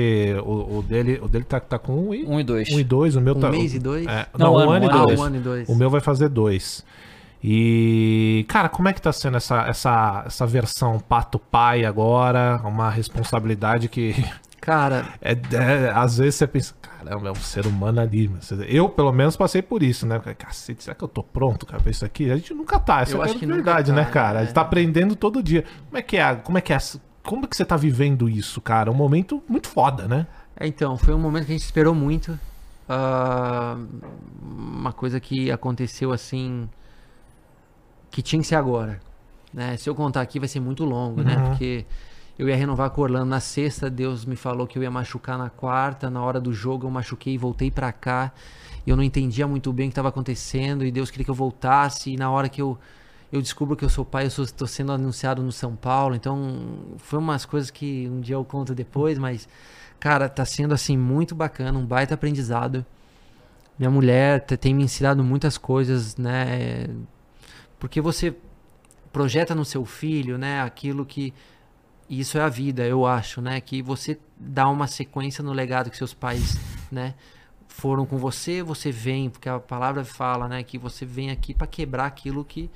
O, 0.45 0.77
o 0.77 0.83
dele, 0.83 1.19
o 1.19 1.27
dele 1.27 1.43
tá, 1.45 1.59
tá 1.59 1.79
com 1.79 2.09
um 2.09 2.13
e, 2.13 2.23
Um 2.23 2.39
e 2.39 2.43
dois. 2.43 2.69
um 2.69 2.79
e 2.79 2.83
dois, 2.83 3.15
o 3.15 3.21
meu 3.21 3.35
Um 3.35 3.39
tá. 3.39 3.49
mês 3.49 3.73
e 3.73 3.79
dois? 3.79 4.05
É, 4.05 4.27
Não, 4.37 4.53
não, 4.53 4.53
um 4.53 4.59
ano, 4.59 4.71
ano, 4.71 4.85
e 4.85 4.87
um 4.87 4.91
ano 4.91 4.95
e 4.95 4.99
dois. 5.07 5.19
Ah, 5.19 5.23
um 5.23 5.25
ano 5.25 5.35
e 5.35 5.39
dois. 5.39 5.69
O 5.69 5.75
meu 5.75 5.89
vai 5.89 6.01
fazer 6.01 6.29
dois. 6.29 6.85
E, 7.43 8.45
cara, 8.47 8.67
como 8.67 8.87
é 8.89 8.93
que 8.93 9.01
tá 9.01 9.11
sendo 9.11 9.37
essa, 9.37 9.61
essa, 9.67 10.23
essa 10.25 10.45
versão 10.45 10.99
pato-pai 10.99 11.85
agora? 11.85 12.59
Uma 12.63 12.89
responsabilidade 12.89 13.87
que 13.89 14.13
Cara, 14.67 15.13
é, 15.21 15.31
é, 15.31 15.89
às 15.95 16.17
vezes 16.17 16.35
você 16.35 16.45
pensa, 16.45 16.75
caramba, 16.81 17.29
é 17.29 17.31
um 17.31 17.35
ser 17.35 17.65
humano 17.65 18.01
ali. 18.01 18.27
mas 18.27 18.51
Eu, 18.67 18.89
pelo 18.89 19.13
menos, 19.13 19.37
passei 19.37 19.61
por 19.61 19.81
isso, 19.81 20.05
né? 20.05 20.19
Cacete, 20.37 20.83
será 20.83 20.93
que 20.93 21.01
eu 21.05 21.07
tô 21.07 21.23
pronto, 21.23 21.65
cara, 21.65 21.81
pra 21.81 21.89
isso 21.89 22.03
aqui? 22.03 22.29
A 22.29 22.35
gente 22.35 22.53
nunca 22.53 22.77
tá, 22.77 22.99
essa 22.99 23.15
Eu 23.15 23.23
é 23.23 23.27
acho 23.27 23.37
a 23.37 23.47
verdade, 23.47 23.91
tá, 23.91 23.95
né, 23.95 24.03
cara? 24.03 24.39
A 24.39 24.41
gente 24.41 24.51
é. 24.51 24.53
tá 24.53 24.59
aprendendo 24.59 25.15
todo 25.15 25.41
dia. 25.41 25.63
Como 25.85 25.97
é 25.97 26.01
que 26.01 26.17
é? 26.17 26.35
Como 26.35 26.57
é 26.57 26.61
que 26.61 26.73
é? 26.73 26.77
Como 27.23 27.45
é 27.45 27.47
que 27.47 27.55
você 27.55 27.63
tá 27.63 27.77
vivendo 27.77 28.27
isso, 28.27 28.59
cara? 28.59 28.91
Um 28.91 28.93
momento 28.93 29.41
muito 29.47 29.69
foda, 29.69 30.05
né? 30.05 30.27
é, 30.59 30.67
então, 30.67 30.97
foi 30.97 31.13
um 31.13 31.19
momento 31.19 31.45
que 31.45 31.53
a 31.53 31.55
gente 31.55 31.63
esperou 31.63 31.95
muito. 31.95 32.37
Ah, 32.89 33.77
uma 34.41 34.91
coisa 34.91 35.17
que 35.21 35.49
aconteceu 35.49 36.11
assim. 36.11 36.67
Que 38.11 38.21
tinha 38.21 38.41
que 38.41 38.47
ser 38.49 38.55
agora. 38.55 38.99
Né? 39.53 39.77
Se 39.77 39.89
eu 39.89 39.95
contar 39.95 40.19
aqui 40.19 40.39
vai 40.39 40.49
ser 40.49 40.59
muito 40.59 40.83
longo, 40.83 41.23
né? 41.23 41.37
Uhum. 41.37 41.49
Porque 41.51 41.85
eu 42.37 42.47
ia 42.47 42.55
renovar 42.55 42.89
com 42.91 43.01
o 43.01 43.03
Orlando 43.03 43.25
na 43.25 43.39
sexta, 43.39 43.89
Deus 43.89 44.25
me 44.25 44.35
falou 44.35 44.67
que 44.67 44.77
eu 44.77 44.83
ia 44.83 44.91
machucar 44.91 45.37
na 45.37 45.49
quarta. 45.49 46.09
Na 46.09 46.21
hora 46.23 46.39
do 46.39 46.53
jogo 46.53 46.85
eu 46.87 46.91
machuquei 46.91 47.33
e 47.33 47.37
voltei 47.37 47.71
pra 47.71 47.91
cá. 47.91 48.31
Eu 48.85 48.95
não 48.95 49.03
entendia 49.03 49.47
muito 49.47 49.73
bem 49.73 49.87
o 49.87 49.89
que 49.89 49.93
estava 49.93 50.09
acontecendo. 50.09 50.85
E 50.85 50.91
Deus 50.91 51.09
queria 51.09 51.25
que 51.25 51.31
eu 51.31 51.35
voltasse. 51.35 52.11
E 52.11 52.17
na 52.17 52.29
hora 52.29 52.47
que 52.47 52.61
eu, 52.61 52.77
eu 53.31 53.41
descubro 53.41 53.75
que 53.75 53.83
eu 53.83 53.89
sou 53.89 54.05
pai, 54.05 54.25
eu 54.25 54.27
estou 54.43 54.67
sendo 54.67 54.91
anunciado 54.91 55.41
no 55.41 55.51
São 55.51 55.75
Paulo. 55.75 56.15
Então 56.15 56.59
foi 56.97 57.19
umas 57.19 57.43
coisas 57.45 57.71
que 57.71 58.07
um 58.09 58.21
dia 58.21 58.35
eu 58.35 58.45
conto 58.45 58.73
depois, 58.75 59.17
mas. 59.17 59.47
Cara, 59.99 60.29
tá 60.29 60.45
sendo 60.45 60.75
assim 60.75 60.95
muito 60.95 61.33
bacana, 61.33 61.79
um 61.79 61.85
baita 61.85 62.13
aprendizado. 62.13 62.85
Minha 63.77 63.91
mulher 63.91 64.41
te- 64.45 64.57
tem 64.57 64.73
me 64.73 64.83
ensinado 64.83 65.23
muitas 65.23 65.57
coisas, 65.57 66.17
né? 66.17 66.87
Porque 67.79 68.01
você 68.01 68.35
projeta 69.11 69.55
no 69.55 69.65
seu 69.65 69.85
filho, 69.85 70.37
né, 70.37 70.61
aquilo 70.61 71.05
que 71.05 71.33
e 72.09 72.19
isso 72.19 72.37
é 72.37 72.41
a 72.41 72.49
vida, 72.49 72.85
eu 72.85 73.05
acho, 73.05 73.41
né, 73.41 73.59
que 73.59 73.81
você 73.81 74.17
dá 74.37 74.67
uma 74.69 74.87
sequência 74.87 75.43
no 75.43 75.51
legado 75.51 75.89
que 75.89 75.97
seus 75.97 76.13
pais, 76.13 76.57
né, 76.91 77.15
foram 77.67 78.05
com 78.05 78.17
você, 78.17 78.63
você 78.63 78.91
vem, 78.91 79.29
porque 79.29 79.49
a 79.49 79.59
palavra 79.59 80.03
fala, 80.03 80.47
né, 80.47 80.63
que 80.63 80.77
você 80.77 81.05
vem 81.05 81.31
aqui 81.31 81.53
para 81.53 81.67
quebrar 81.67 82.05
aquilo 82.05 82.43
que 82.43 82.69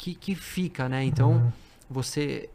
que, 0.00 0.14
que 0.14 0.34
fica, 0.34 0.88
né? 0.88 1.04
Então, 1.04 1.52
você 1.88 2.48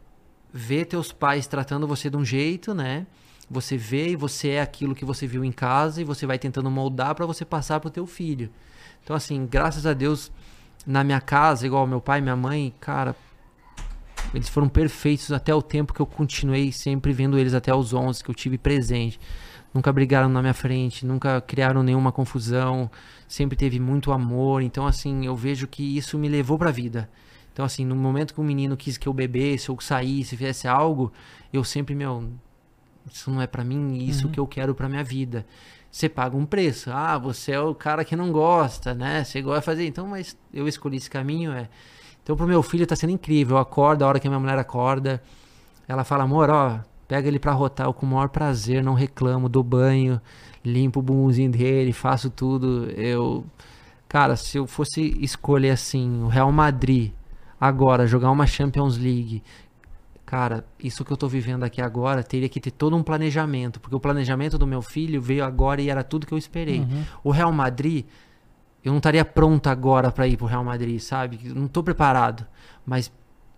vê 0.52 0.84
teus 0.84 1.12
pais 1.12 1.46
tratando 1.46 1.86
você 1.86 2.10
de 2.10 2.16
um 2.16 2.24
jeito, 2.24 2.74
né? 2.74 3.06
Você 3.48 3.76
vê 3.76 4.08
e 4.08 4.16
você 4.16 4.50
é 4.50 4.60
aquilo 4.60 4.96
que 4.96 5.04
você 5.04 5.28
viu 5.28 5.44
em 5.44 5.52
casa 5.52 6.00
e 6.00 6.04
você 6.04 6.26
vai 6.26 6.40
tentando 6.40 6.68
moldar 6.68 7.14
para 7.14 7.24
você 7.24 7.44
passar 7.44 7.78
pro 7.78 7.88
teu 7.88 8.04
filho. 8.04 8.50
Então, 9.04 9.14
assim, 9.14 9.46
graças 9.46 9.86
a 9.86 9.92
Deus, 9.92 10.32
na 10.84 11.04
minha 11.04 11.20
casa, 11.20 11.64
igual 11.64 11.86
meu 11.86 12.00
pai 12.00 12.18
e 12.18 12.22
minha 12.22 12.34
mãe, 12.34 12.74
cara, 12.80 13.14
eles 14.34 14.48
foram 14.48 14.68
perfeitos 14.68 15.32
até 15.32 15.54
o 15.54 15.62
tempo 15.62 15.92
que 15.94 16.00
eu 16.00 16.06
continuei 16.06 16.72
sempre 16.72 17.12
vendo 17.12 17.38
eles 17.38 17.54
até 17.54 17.74
os 17.74 17.92
11, 17.94 18.22
que 18.22 18.30
eu 18.30 18.34
tive 18.34 18.58
presente. 18.58 19.18
Nunca 19.72 19.92
brigaram 19.92 20.28
na 20.28 20.40
minha 20.40 20.54
frente, 20.54 21.04
nunca 21.04 21.40
criaram 21.40 21.82
nenhuma 21.82 22.10
confusão, 22.10 22.90
sempre 23.28 23.56
teve 23.56 23.78
muito 23.78 24.12
amor. 24.12 24.62
Então, 24.62 24.86
assim, 24.86 25.26
eu 25.26 25.36
vejo 25.36 25.66
que 25.66 25.96
isso 25.96 26.18
me 26.18 26.28
levou 26.28 26.58
pra 26.58 26.70
vida. 26.70 27.10
Então, 27.52 27.64
assim, 27.64 27.84
no 27.84 27.96
momento 27.96 28.34
que 28.34 28.40
o 28.40 28.44
menino 28.44 28.76
quis 28.76 28.96
que 28.96 29.06
eu 29.06 29.12
bebesse 29.12 29.70
ou 29.70 29.80
saísse, 29.80 30.36
fizesse 30.36 30.68
algo, 30.68 31.12
eu 31.52 31.64
sempre, 31.64 31.94
meu, 31.94 32.30
isso 33.10 33.30
não 33.30 33.40
é 33.40 33.46
pra 33.46 33.64
mim, 33.64 33.96
isso 33.96 34.28
que 34.28 34.40
eu 34.40 34.46
quero 34.46 34.74
pra 34.74 34.88
minha 34.88 35.04
vida. 35.04 35.46
Você 35.90 36.08
paga 36.08 36.36
um 36.36 36.44
preço. 36.44 36.90
Ah, 36.92 37.16
você 37.16 37.52
é 37.52 37.60
o 37.60 37.74
cara 37.74 38.04
que 38.04 38.14
não 38.14 38.30
gosta, 38.30 38.94
né? 38.94 39.24
Você 39.24 39.40
gosta 39.40 39.60
de 39.60 39.64
fazer. 39.64 39.86
Então, 39.86 40.06
mas 40.06 40.36
eu 40.52 40.68
escolhi 40.68 40.98
esse 40.98 41.08
caminho, 41.08 41.52
é. 41.52 41.70
Então, 42.26 42.34
pro 42.34 42.44
meu 42.44 42.60
filho 42.60 42.84
tá 42.84 42.96
sendo 42.96 43.10
incrível. 43.10 43.54
Eu 43.56 43.60
acordo 43.60 44.02
a 44.02 44.08
hora 44.08 44.18
que 44.18 44.26
a 44.26 44.30
minha 44.30 44.40
mulher 44.40 44.58
acorda. 44.58 45.22
Ela 45.86 46.02
fala, 46.02 46.24
amor, 46.24 46.50
ó, 46.50 46.80
pega 47.06 47.28
ele 47.28 47.38
pra 47.38 47.52
rotar. 47.52 47.86
Eu 47.86 47.94
com 47.94 48.04
o 48.04 48.08
maior 48.08 48.30
prazer, 48.30 48.82
não 48.82 48.94
reclamo, 48.94 49.48
dou 49.48 49.62
banho, 49.62 50.20
limpo 50.64 50.98
o 50.98 51.02
bumbumzinho 51.04 51.52
dele, 51.52 51.92
faço 51.92 52.28
tudo. 52.28 52.90
Eu. 52.90 53.46
Cara, 54.08 54.34
se 54.34 54.58
eu 54.58 54.66
fosse 54.66 55.16
escolher 55.20 55.70
assim, 55.70 56.24
o 56.24 56.26
Real 56.26 56.50
Madrid 56.50 57.12
agora, 57.60 58.08
jogar 58.08 58.32
uma 58.32 58.44
Champions 58.44 58.98
League. 58.98 59.40
Cara, 60.24 60.64
isso 60.82 61.04
que 61.04 61.12
eu 61.12 61.16
tô 61.16 61.28
vivendo 61.28 61.62
aqui 61.62 61.80
agora 61.80 62.24
teria 62.24 62.48
que 62.48 62.58
ter 62.58 62.72
todo 62.72 62.96
um 62.96 63.04
planejamento, 63.04 63.78
porque 63.78 63.94
o 63.94 64.00
planejamento 64.00 64.58
do 64.58 64.66
meu 64.66 64.82
filho 64.82 65.22
veio 65.22 65.44
agora 65.44 65.80
e 65.80 65.88
era 65.88 66.02
tudo 66.02 66.26
que 66.26 66.34
eu 66.34 66.38
esperei. 66.38 66.84
O 67.22 67.30
Real 67.30 67.52
Madrid, 67.52 68.04
eu 68.86 68.92
não 68.92 68.98
estaria 68.98 69.24
pronto 69.24 69.68
agora 69.68 70.10
pra 70.10 70.26
ir 70.26 70.36
pro 70.36 70.46
Real 70.46 70.64
Madrid, 70.64 71.00
sabe? 71.00 71.40
Eu 71.44 71.54
não 71.54 71.66
tô 71.68 71.82
preparado. 71.82 72.46
Mas, 72.84 73.10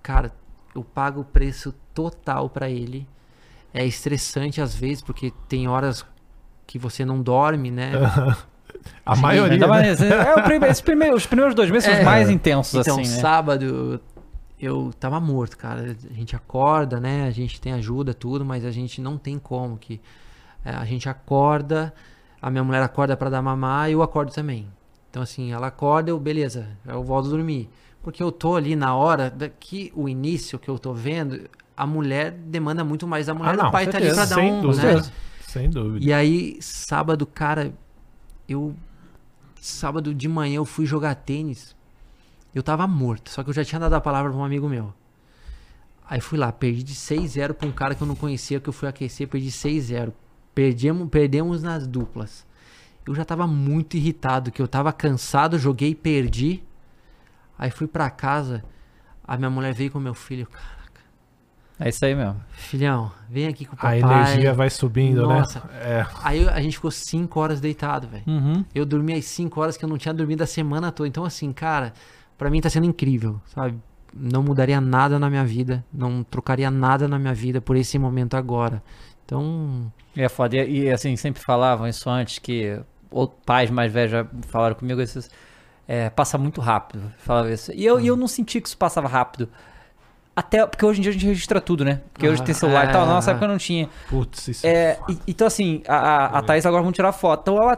cara, 0.03 0.33
eu 0.75 0.83
pago 0.83 1.21
o 1.21 1.25
preço 1.25 1.75
total 1.95 2.49
pra 2.49 2.69
ele. 2.71 3.07
É 3.75 3.85
estressante 3.85 4.61
às 4.61 4.75
vezes, 4.75 5.03
porque 5.03 5.33
tem 5.49 5.69
horas 5.69 6.05
que 6.67 6.79
você 6.79 7.05
não 7.05 7.21
dorme, 7.23 7.71
né? 7.71 7.93
A 9.05 9.17
Sim, 9.17 9.23
maioria. 9.23 9.59
Né? 9.59 9.67
mais, 9.67 10.01
é, 10.01 10.35
o 10.35 10.43
prime- 10.43 10.67
esse 10.69 10.83
primeiro- 10.83 11.17
os 11.17 11.27
primeiros 11.27 11.55
dois 11.55 11.71
meses 11.71 11.85
são 11.85 11.93
os 11.95 12.01
É. 12.01 12.05
mais 12.05 12.31
intensos, 12.31 12.75
Então, 12.87 12.99
assim, 13.01 13.11
né? 13.11 13.21
sábado 13.21 14.01
eu 14.61 14.93
tava 14.99 15.19
morto, 15.21 15.57
cara. 15.57 15.97
A 16.11 16.15
gente 16.15 16.37
acorda, 16.37 17.01
né? 17.01 17.27
A 17.27 17.31
gente 17.31 17.61
tem 17.61 17.73
ajuda, 17.73 18.13
tudo, 18.15 18.45
mas 18.45 18.65
a 18.65 18.71
gente 18.71 19.01
não 19.01 19.17
tem 19.19 19.39
como 19.39 19.77
que. 19.79 20.01
é, 20.65 20.71
a 20.71 20.85
gente 20.85 21.09
acorda, 21.09 21.93
a 22.43 22.51
minha 22.51 22.63
mulher 22.65 22.83
acorda 22.83 23.17
pra 23.17 23.29
dar 23.31 23.41
mamar 23.43 23.89
e 23.89 23.93
eu 23.93 24.03
acordo 24.03 24.33
também. 24.33 24.69
Então, 25.11 25.23
assim, 25.23 25.53
ela 25.53 25.69
acorda, 25.69 26.11
eu, 26.11 26.19
beleza, 26.19 26.69
eu 26.87 27.03
volto 27.03 27.27
a 27.27 27.31
dormir. 27.31 27.69
Porque 28.03 28.23
eu 28.23 28.31
tô 28.31 28.57
ali 28.57 28.77
na 28.77 28.95
hora, 28.95 29.31
daqui 29.31 29.93
o 29.95 30.09
início 30.09 30.59
que 30.59 30.69
eu 30.69 30.79
tô 30.79 30.93
vendo, 30.93 31.49
a 31.77 31.87
mulher 31.87 32.33
demanda 32.33 32.85
muito 32.85 33.07
mais 33.07 33.27
da 33.27 33.35
mulher. 33.35 33.55
Ah, 33.55 33.57
não, 33.57 33.69
o 33.69 33.73
pai 33.73 33.87
tá 33.87 33.99
ali 33.99 34.13
pra 34.13 34.25
dar 34.25 34.35
sem 34.35 34.53
um. 34.53 34.61
dúvida. 34.61 34.95
Né? 34.95 35.13
Sem 35.47 35.71
dúvida. 35.71 36.05
E 36.05 36.13
aí, 36.13 36.59
sábado, 36.61 37.27
cara, 37.27 37.73
eu. 38.49 38.75
Sábado 39.61 40.15
de 40.15 40.29
manhã 40.29 40.57
eu 40.57 40.65
fui 40.65 40.87
jogar 40.87 41.15
tênis. 41.17 41.75
Eu 42.55 42.63
tava 42.63 42.87
morto, 42.87 43.31
só 43.31 43.43
que 43.43 43.51
eu 43.51 43.55
já 43.55 43.65
tinha 43.65 43.79
dado 43.79 43.95
a 43.95 44.01
palavra 44.01 44.31
pra 44.31 44.41
um 44.41 44.45
amigo 44.45 44.69
meu. 44.69 44.93
Aí 46.09 46.21
fui 46.21 46.39
lá, 46.39 46.51
perdi 46.51 46.83
de 46.83 46.95
6-0 46.95 47.53
pra 47.53 47.69
um 47.69 47.73
cara 47.73 47.95
que 47.95 48.03
eu 48.03 48.07
não 48.07 48.15
conhecia, 48.15 48.59
que 48.59 48.69
eu 48.69 48.73
fui 48.73 48.89
aquecer, 48.89 49.29
perdi 49.29 49.51
6-0. 49.51 50.13
Perdemos, 50.55 51.09
perdemos 51.09 51.63
nas 51.63 51.87
duplas. 51.87 52.47
Eu 53.09 53.15
já 53.15 53.25
tava 53.25 53.47
muito 53.47 53.97
irritado, 53.97 54.51
que 54.53 54.61
eu 54.61 54.69
tava 54.69 54.93
cansado, 54.93 55.59
joguei 55.59 55.91
e 55.91 55.95
perdi. 55.95 56.63
Aí 57.59 57.71
fui 57.71 57.87
pra 57.87 58.11
casa, 58.11 58.63
a 59.27 59.37
minha 59.37 59.49
mulher 59.49 59.73
veio 59.73 59.91
com 59.91 59.99
meu 59.99 60.13
filho. 60.15 60.47
Caraca, 60.47 61.01
É 61.81 61.89
isso 61.89 62.05
aí 62.05 62.15
mesmo. 62.15 62.37
filhão, 62.51 63.11
vem 63.29 63.47
aqui 63.49 63.65
com 63.65 63.73
o 63.75 63.79
A 63.79 63.83
papai. 63.83 63.99
energia 64.01 64.53
vai 64.53 64.69
subindo, 64.69 65.23
Nossa. 65.23 65.61
né? 65.61 65.65
É. 65.81 66.07
Aí 66.23 66.47
a 66.49 66.61
gente 66.61 66.75
ficou 66.77 66.91
5 66.91 67.41
horas 67.41 67.61
deitado, 67.61 68.07
velho. 68.09 68.25
Uhum. 68.27 68.65
Eu 68.75 68.85
dormi 68.85 69.15
as 69.15 69.25
5 69.25 69.59
horas 69.61 69.77
que 69.77 69.85
eu 69.85 69.89
não 69.89 69.97
tinha 69.97 70.13
dormido 70.13 70.43
a 70.45 70.47
semana 70.47 70.93
toda. 70.93 71.09
Então, 71.09 71.25
assim, 71.25 71.51
cara, 71.53 71.95
pra 72.37 72.51
mim 72.51 72.61
tá 72.61 72.69
sendo 72.69 72.85
incrível, 72.87 73.41
sabe? 73.47 73.79
Não 74.13 74.43
mudaria 74.43 74.81
nada 74.81 75.19
na 75.19 75.31
minha 75.31 75.45
vida. 75.47 75.83
Não 75.93 76.23
trocaria 76.23 76.71
nada 76.71 77.09
na 77.09 77.19
minha 77.19 77.35
vida 77.35 77.61
por 77.61 77.75
esse 77.75 77.99
momento 77.99 78.37
agora. 78.37 78.83
Então, 79.25 79.91
E 80.17 80.23
é 80.23 80.29
foda. 80.29 80.57
E, 80.57 80.81
e, 80.85 80.91
assim, 80.91 81.17
sempre 81.17 81.43
falavam 81.43 81.87
isso 81.89 82.09
antes, 82.09 82.39
que 82.39 82.81
pais 83.45 83.71
mais 83.71 83.93
velhos 83.93 84.11
já 84.11 84.27
falaram 84.49 84.75
comigo, 84.75 85.01
esses, 85.01 85.31
é, 85.87 86.11
passa 86.11 86.37
muito 86.39 86.61
rápido. 86.61 87.13
Falava 87.19 87.51
isso. 87.51 87.73
E 87.73 87.85
eu, 87.85 87.99
e 88.01 88.07
eu 88.07 88.17
não 88.17 88.29
senti 88.29 88.61
que 88.61 88.69
isso 88.69 88.77
passava 88.79 89.09
rápido. 89.09 89.49
Até 90.37 90.65
porque 90.67 90.85
hoje 90.87 91.01
em 91.01 91.03
dia 91.03 91.11
a 91.11 91.13
gente 91.13 91.27
registra 91.27 91.61
tudo, 91.61 91.85
né? 91.85 92.01
Porque 92.13 92.29
hoje 92.29 92.41
Ah, 92.41 92.45
tem 92.45 92.55
celular 92.55 92.89
e 92.89 92.93
tal. 92.93 93.03
é. 93.05 93.07
Nossa 93.07 93.33
época 93.33 93.49
não 93.49 93.59
tinha. 93.59 93.89
Putz, 94.09 94.47
isso 94.47 94.65
É, 94.67 94.95
foda. 94.95 95.13
e- 95.13 95.19
então, 95.27 95.47
assim, 95.47 95.83
a, 95.89 95.97
a, 95.97 96.39
a 96.39 96.43
Thaís 96.43 96.65
agora 96.65 96.81
vamos 96.83 96.95
tirar 96.95 97.11
foto. 97.11 97.41
Então 97.41 97.57
ela 97.61 97.77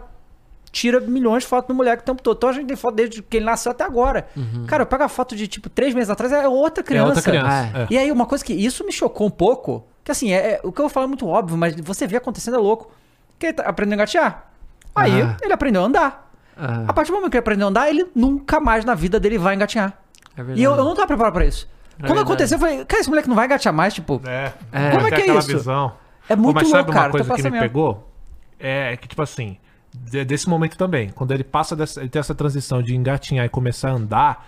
tira 0.71 1.01
milhões 1.01 1.43
de 1.43 1.49
fotos 1.49 1.69
do 1.69 1.75
moleque 1.75 2.03
o 2.03 2.05
tempo 2.07 2.23
todo. 2.23 2.37
Então 2.37 2.51
a 2.51 2.53
gente 2.53 2.67
tem 2.67 2.77
foto 2.77 2.95
desde 2.97 3.23
que 3.23 3.39
ele 3.39 3.47
nasceu 3.47 3.73
até 3.73 3.83
agora. 3.83 4.29
Cara, 4.67 4.83
eu 4.83 4.87
pego 4.87 5.03
a 5.05 5.09
foto 5.09 5.35
de 5.35 5.49
tipo 5.49 5.71
três 5.71 5.95
meses 5.95 6.11
atrás, 6.11 6.31
é 6.33 6.47
outra 6.47 6.83
É 6.83 6.87
criança. 6.87 7.07
outra 7.09 7.23
criança. 7.23 7.79
É. 7.79 7.83
é. 7.83 7.87
E 7.91 7.97
aí, 7.99 8.13
uma 8.13 8.27
coisa 8.27 8.45
que 8.45 8.53
isso 8.53 8.85
me 8.85 8.93
chocou 8.93 9.27
um 9.27 9.31
pouco, 9.31 9.87
que 10.05 10.13
assim, 10.13 10.31
é, 10.31 10.53
é- 10.55 10.61
o 10.63 10.71
que 10.71 10.81
eu 10.81 10.85
vou 10.85 10.91
falar 10.91 11.05
é 11.05 11.09
muito 11.09 11.27
óbvio, 11.27 11.57
mas 11.57 11.75
você 11.77 12.07
vê 12.07 12.17
acontecendo 12.19 12.57
é 12.57 12.61
louco. 12.61 12.93
Que 13.39 13.47
ele 13.47 13.53
tá- 13.55 13.63
aprendeu 13.63 13.93
a 13.93 13.97
engatear. 13.97 14.50
Aí 14.95 15.23
Ah. 15.23 15.37
ele 15.43 15.53
aprendeu 15.53 15.83
a 15.83 15.87
andar. 15.87 16.31
ah, 16.57 16.85
A 16.89 16.93
partir 16.93 17.11
do 17.11 17.15
momento 17.17 17.31
que 17.31 17.37
ele 17.37 17.41
aprendeu 17.43 17.67
a 17.67 17.71
andar, 17.71 17.89
ele 17.89 18.07
nunca 18.15 18.61
mais 18.61 18.85
na 18.85 18.95
vida 18.95 19.19
dele 19.21 19.39
vai 19.39 19.55
engatear. 19.55 19.93
é 20.37 20.43
verdade. 20.43 20.61
E 20.61 20.65
eu, 20.65 20.73
eu 20.75 20.85
não 20.85 20.95
tava 20.95 21.07
preparado 21.09 21.33
pra 21.33 21.45
isso. 21.45 21.67
É 21.67 22.03
Quando 22.03 22.09
verdade. 22.09 22.25
aconteceu, 22.27 22.57
eu 22.57 22.61
falei, 22.61 22.85
cara, 22.85 23.01
esse 23.01 23.09
moleque 23.11 23.29
não 23.29 23.37
vai 23.37 23.47
engatear 23.47 23.75
mais, 23.75 23.93
tipo. 23.95 24.21
É. 24.25 24.53
É. 24.73 24.91
Como 24.91 25.07
é 25.07 25.11
que 25.11 25.23
é 25.31 25.37
isso? 25.37 25.49
visão. 25.49 25.93
É 26.29 26.35
Pô, 26.37 26.43
muito 26.43 26.55
mas 26.57 26.65
louco, 26.65 26.79
sabe 26.79 26.93
cara. 26.93 27.05
uma 27.07 27.11
coisa 27.11 27.25
então 27.27 27.37
que 27.37 27.43
me 27.43 27.51
mesmo. 27.51 27.63
pegou? 27.63 28.11
É 28.59 28.97
que, 28.97 29.09
tipo 29.09 29.23
assim, 29.23 29.57
de- 29.93 30.25
desse 30.25 30.49
momento 30.49 30.77
também, 30.79 31.09
quando 31.11 31.33
ele 31.33 31.43
passa 31.45 31.75
dessa, 31.77 32.01
ele 32.01 32.09
tem 32.09 32.21
essa 32.21 32.35
transição 32.35 32.83
de 32.83 32.95
engatinhar 32.95 33.45
e 33.45 33.49
começar 33.49 33.89
a 33.91 33.93
andar, 33.93 34.47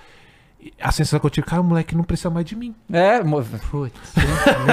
a 0.81 0.93
sensação 0.93 1.19
que 1.21 1.27
eu 1.27 1.31
tive, 1.31 1.47
cara, 1.47 1.61
o 1.61 1.65
moleque 1.65 1.95
não 1.97 2.05
precisa 2.05 2.31
mais 2.31 2.45
de 2.47 2.55
mim. 2.57 2.75
É, 2.93 3.23
mo- 3.23 3.43
Putz, 3.71 3.95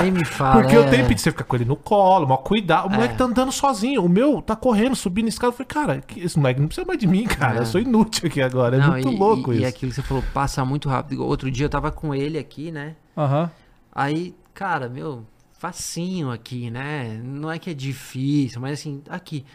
nem 0.01 0.11
me 0.11 0.23
fala. 0.25 0.61
Porque 0.61 0.75
é. 0.75 0.79
o 0.79 0.89
tempo 0.89 1.13
de 1.13 1.21
você 1.21 1.31
ficar 1.31 1.43
com 1.43 1.55
ele 1.55 1.65
no 1.65 1.75
colo, 1.75 2.27
mal 2.27 2.37
cuidar, 2.39 2.85
o 2.85 2.89
moleque 2.89 3.13
É. 3.13 3.17
tá 3.17 3.23
andando 3.25 3.51
sozinho. 3.51 4.03
O 4.03 4.09
meu 4.09 4.41
tá 4.41 4.55
correndo, 4.55 4.95
subindo 4.95 5.27
escada. 5.27 5.47
Eu 5.53 5.57
falei, 5.57 5.67
cara, 5.67 6.01
que- 6.01 6.19
esse 6.19 6.37
moleque 6.37 6.59
não 6.59 6.67
precisa 6.67 6.85
mais 6.85 6.99
de 6.99 7.07
mim, 7.07 7.25
cara. 7.25 7.57
É. 7.57 7.59
Eu 7.61 7.65
sou 7.65 7.79
inútil 7.81 8.27
aqui 8.27 8.41
agora. 8.41 8.75
É 8.77 8.79
Não, 8.79 8.89
muito 8.91 9.09
e, 9.11 9.17
louco 9.17 9.51
e, 9.51 9.55
isso. 9.55 9.63
E 9.63 9.65
aquilo 9.65 9.89
que 9.91 9.95
você 9.95 10.01
falou, 10.01 10.23
passa 10.33 10.63
muito 10.65 10.87
rápido. 10.89 11.23
Outro 11.25 11.49
dia 11.49 11.65
eu 11.65 11.69
tava 11.69 11.91
com 11.91 12.13
ele 12.13 12.37
aqui, 12.37 12.71
né? 12.71 12.95
Aham. 13.17 13.49
Aí, 13.93 14.35
cara, 14.53 14.87
meu, 14.87 15.25
facinho 15.57 16.31
aqui, 16.31 16.69
né? 16.69 17.19
Não 17.23 17.51
é 17.51 17.59
que 17.59 17.69
é 17.69 17.73
difícil, 17.73 18.61
mas 18.61 18.79
assim, 18.79 19.01
aqui. 19.09 19.45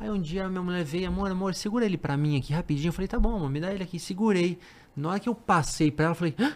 Aí 0.00 0.08
um 0.08 0.20
dia 0.20 0.48
minha 0.48 0.62
mulher 0.62 0.84
veio, 0.84 1.08
amor, 1.08 1.28
amor, 1.30 1.54
segura 1.54 1.84
ele 1.84 1.98
pra 1.98 2.16
mim 2.16 2.38
aqui 2.38 2.52
rapidinho. 2.52 2.90
Eu 2.90 2.92
falei, 2.92 3.08
tá 3.08 3.18
bom, 3.18 3.34
amor, 3.34 3.50
me 3.50 3.60
dá 3.60 3.72
ele 3.72 3.82
aqui. 3.82 3.98
Segurei. 3.98 4.56
Na 4.96 5.10
hora 5.10 5.20
que 5.20 5.28
eu 5.28 5.34
passei 5.34 5.90
pra 5.90 6.06
ela, 6.06 6.12
eu 6.12 6.16
falei, 6.16 6.34
"Hã? 6.38 6.52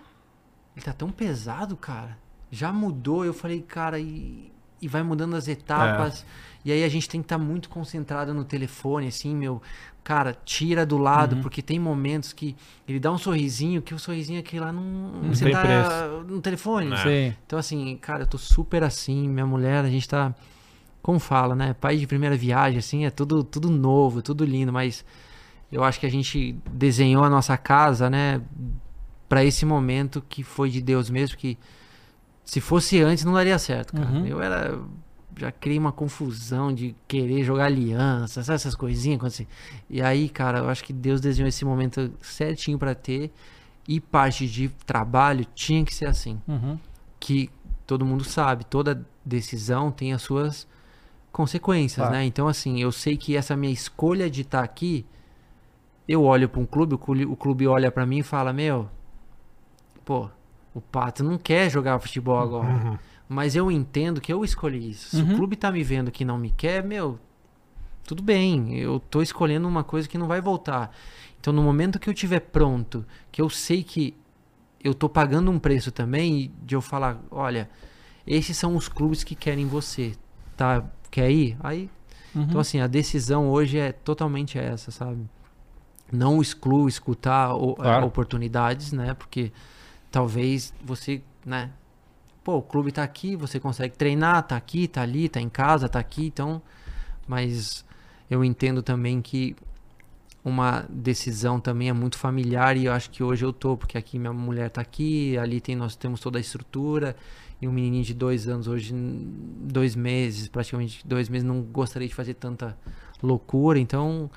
ele 0.76 0.84
tá 0.84 0.92
tão 0.92 1.10
pesado, 1.10 1.76
cara. 1.76 2.16
Já 2.50 2.72
mudou. 2.72 3.24
Eu 3.24 3.32
falei, 3.34 3.60
cara, 3.62 3.98
e, 3.98 4.50
e 4.80 4.88
vai 4.88 5.02
mudando 5.02 5.36
as 5.36 5.46
etapas. 5.48 6.24
E 6.64 6.70
aí 6.72 6.82
a 6.84 6.88
gente 6.88 7.08
tem 7.08 7.20
que 7.20 7.26
estar 7.26 7.38
muito 7.38 7.68
concentrado 7.68 8.32
no 8.34 8.44
telefone, 8.44 9.06
assim, 9.08 9.34
meu. 9.34 9.60
Cara, 10.04 10.36
tira 10.44 10.84
do 10.84 10.98
lado, 10.98 11.36
Uhum. 11.36 11.42
porque 11.42 11.62
tem 11.62 11.78
momentos 11.78 12.32
que 12.32 12.56
ele 12.88 12.98
dá 12.98 13.10
um 13.12 13.18
sorrisinho, 13.18 13.80
que 13.82 13.94
o 13.94 13.98
sorrisinho 13.98 14.40
aqui 14.40 14.58
lá 14.58 14.72
não. 14.72 14.82
Não 15.22 15.34
você 15.34 15.44
tem 15.44 15.52
tá 15.52 15.60
preço. 15.62 16.24
no 16.26 16.40
telefone. 16.40 16.92
É. 16.92 16.96
Sim. 17.30 17.36
Então, 17.46 17.58
assim, 17.58 17.96
cara, 17.98 18.22
eu 18.22 18.26
tô 18.26 18.36
super 18.38 18.82
assim. 18.82 19.28
Minha 19.28 19.46
mulher, 19.46 19.84
a 19.84 19.88
gente 19.90 20.08
tá. 20.08 20.34
Como 21.00 21.18
fala, 21.18 21.54
né? 21.54 21.74
Pai 21.74 21.96
de 21.96 22.06
primeira 22.06 22.36
viagem, 22.36 22.78
assim, 22.78 23.04
é 23.04 23.10
tudo, 23.10 23.42
tudo 23.44 23.68
novo, 23.70 24.22
tudo 24.22 24.44
lindo, 24.44 24.72
mas 24.72 25.04
eu 25.72 25.82
acho 25.82 25.98
que 25.98 26.06
a 26.06 26.10
gente 26.10 26.54
desenhou 26.70 27.24
a 27.24 27.30
nossa 27.30 27.56
casa, 27.56 28.08
né? 28.08 28.40
Pra 29.28 29.42
esse 29.44 29.64
momento 29.64 30.22
que 30.28 30.42
foi 30.44 30.68
de 30.70 30.80
Deus 30.82 31.08
mesmo, 31.10 31.36
que 31.38 31.58
se 32.44 32.60
fosse 32.60 33.00
antes 33.00 33.24
não 33.24 33.32
daria 33.32 33.58
certo, 33.58 33.94
cara. 33.94 34.08
Uhum. 34.08 34.26
Eu 34.26 34.40
era. 34.42 34.78
Já 35.34 35.50
criei 35.50 35.78
uma 35.78 35.92
confusão 35.92 36.70
de 36.74 36.94
querer 37.08 37.42
jogar 37.42 37.64
aliança, 37.64 38.42
sabe 38.42 38.56
essas 38.56 38.74
coisinhas? 38.74 39.18
Quando 39.18 39.28
assim. 39.32 39.46
E 39.88 40.02
aí, 40.02 40.28
cara, 40.28 40.58
eu 40.58 40.68
acho 40.68 40.84
que 40.84 40.92
Deus 40.92 41.22
desenhou 41.22 41.48
esse 41.48 41.64
momento 41.64 42.12
certinho 42.20 42.78
pra 42.78 42.94
ter. 42.94 43.32
E 43.88 43.98
parte 43.98 44.46
de 44.46 44.68
trabalho 44.86 45.44
tinha 45.54 45.84
que 45.84 45.92
ser 45.94 46.06
assim 46.06 46.38
Uhum. 46.46 46.78
que 47.18 47.50
todo 47.86 48.04
mundo 48.04 48.22
sabe, 48.22 48.64
toda 48.64 49.04
decisão 49.24 49.90
tem 49.90 50.12
as 50.12 50.20
suas 50.22 50.68
consequências, 51.32 51.96
Claro. 51.96 52.12
né? 52.12 52.24
Então, 52.24 52.46
assim, 52.46 52.80
eu 52.80 52.92
sei 52.92 53.16
que 53.16 53.34
essa 53.36 53.56
minha 53.56 53.72
escolha 53.72 54.28
de 54.30 54.42
estar 54.42 54.62
aqui, 54.62 55.04
eu 56.08 56.22
olho 56.24 56.48
para 56.48 56.60
um 56.60 56.66
clube, 56.66 56.94
o 56.94 57.36
clube, 57.36 57.66
olha 57.66 57.90
para 57.90 58.04
mim 58.06 58.18
e 58.18 58.22
fala: 58.22 58.52
Meu, 58.52 58.88
pô, 60.04 60.28
o 60.74 60.80
Pato 60.80 61.22
não 61.22 61.38
quer 61.38 61.70
jogar 61.70 61.98
futebol 62.00 62.38
agora. 62.38 62.68
Uhum. 62.68 62.98
Mas 63.28 63.56
eu 63.56 63.70
entendo 63.70 64.20
que 64.20 64.32
eu 64.32 64.44
escolhi 64.44 64.90
isso. 64.90 65.16
Se 65.16 65.22
Uhum. 65.22 65.32
o 65.32 65.36
clube 65.36 65.56
tá 65.56 65.70
me 65.70 65.82
vendo 65.82 66.10
que 66.10 66.24
não 66.24 66.36
me 66.36 66.50
quer, 66.50 66.84
meu, 66.84 67.18
tudo 68.04 68.22
bem. 68.22 68.76
Eu 68.78 69.00
tô 69.00 69.22
escolhendo 69.22 69.66
uma 69.66 69.82
coisa 69.84 70.08
que 70.08 70.18
não 70.18 70.26
vai 70.26 70.40
voltar. 70.40 70.94
Então, 71.40 71.52
no 71.52 71.62
momento 71.62 71.98
que 71.98 72.08
eu 72.10 72.14
tiver 72.14 72.40
pronto, 72.40 73.04
que 73.30 73.40
eu 73.40 73.48
sei 73.48 73.82
que 73.82 74.14
eu 74.84 74.92
tô 74.92 75.08
pagando 75.08 75.50
um 75.50 75.58
preço 75.58 75.90
também, 75.90 76.52
de 76.62 76.74
eu 76.74 76.80
falar, 76.82 77.20
olha, 77.30 77.70
esses 78.26 78.56
são 78.56 78.76
os 78.76 78.88
clubes 78.88 79.24
que 79.24 79.34
querem 79.34 79.66
você, 79.66 80.12
tá? 80.56 80.84
Quer 81.10 81.30
ir? 81.30 81.56
Aí, 81.60 81.88
Uhum. 82.34 82.42
então 82.42 82.60
assim, 82.60 82.80
a 82.80 82.86
decisão 82.86 83.48
hoje 83.50 83.78
é 83.78 83.92
totalmente 83.92 84.58
essa, 84.58 84.90
sabe? 84.90 85.28
Não 86.12 86.40
excluo 86.42 86.88
escutar 86.88 87.54
o- 87.54 87.72
eh, 87.72 87.82
Claro. 87.82 88.06
oportunidades, 88.06 88.92
né? 88.92 89.14
Porque 89.14 89.50
talvez 90.10 90.72
você, 90.84 91.22
né? 91.44 91.70
Pô, 92.44 92.56
o 92.56 92.62
clube 92.62 92.92
tá 92.92 93.02
aqui, 93.02 93.34
você 93.34 93.58
consegue 93.58 93.96
treinar, 93.96 94.42
tá 94.42 94.56
aqui, 94.56 94.86
tá 94.86 95.00
ali, 95.02 95.28
tá 95.28 95.40
em 95.40 95.48
casa, 95.48 95.88
tá 95.88 95.98
aqui, 95.98 96.26
então. 96.26 96.60
Mas 97.26 97.84
eu 98.30 98.44
entendo 98.44 98.82
também 98.82 99.22
que 99.22 99.56
uma 100.44 100.84
decisão 100.90 101.60
também 101.60 101.88
é 101.88 101.92
muito 101.92 102.18
familiar 102.18 102.76
e 102.76 102.86
eu 102.86 102.92
acho 102.92 103.08
que 103.10 103.22
hoje 103.22 103.44
eu 103.44 103.52
tô, 103.52 103.76
porque 103.76 103.96
aqui 103.96 104.18
minha 104.18 104.32
mulher 104.32 104.70
tá 104.70 104.80
aqui, 104.80 105.38
ali 105.38 105.60
tem, 105.60 105.76
nós 105.76 105.94
temos 105.94 106.20
toda 106.20 106.36
a 106.36 106.40
estrutura 106.40 107.14
e 107.60 107.68
um 107.68 107.72
menininho 107.72 108.02
de 108.02 108.12
dois 108.12 108.48
anos 108.48 108.66
hoje, 108.66 108.92
dois 108.92 109.94
meses, 109.94 110.48
praticamente 110.48 111.06
dois 111.06 111.28
meses, 111.28 111.46
não 111.46 111.62
gostaria 111.62 112.08
de 112.08 112.14
fazer 112.14 112.34
tanta 112.34 112.76
loucura, 113.22 113.78
então 113.78 114.28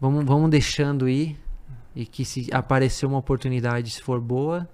vamos, 0.00 0.24
vamos 0.24 0.50
deixando 0.50 1.08
ir 1.08 1.38
e 1.94 2.04
que 2.06 2.24
se 2.24 2.48
aparecer 2.52 3.06
uma 3.06 3.18
oportunidade, 3.18 3.90
se 3.90 4.02
for 4.02 4.20
boa, 4.20 4.66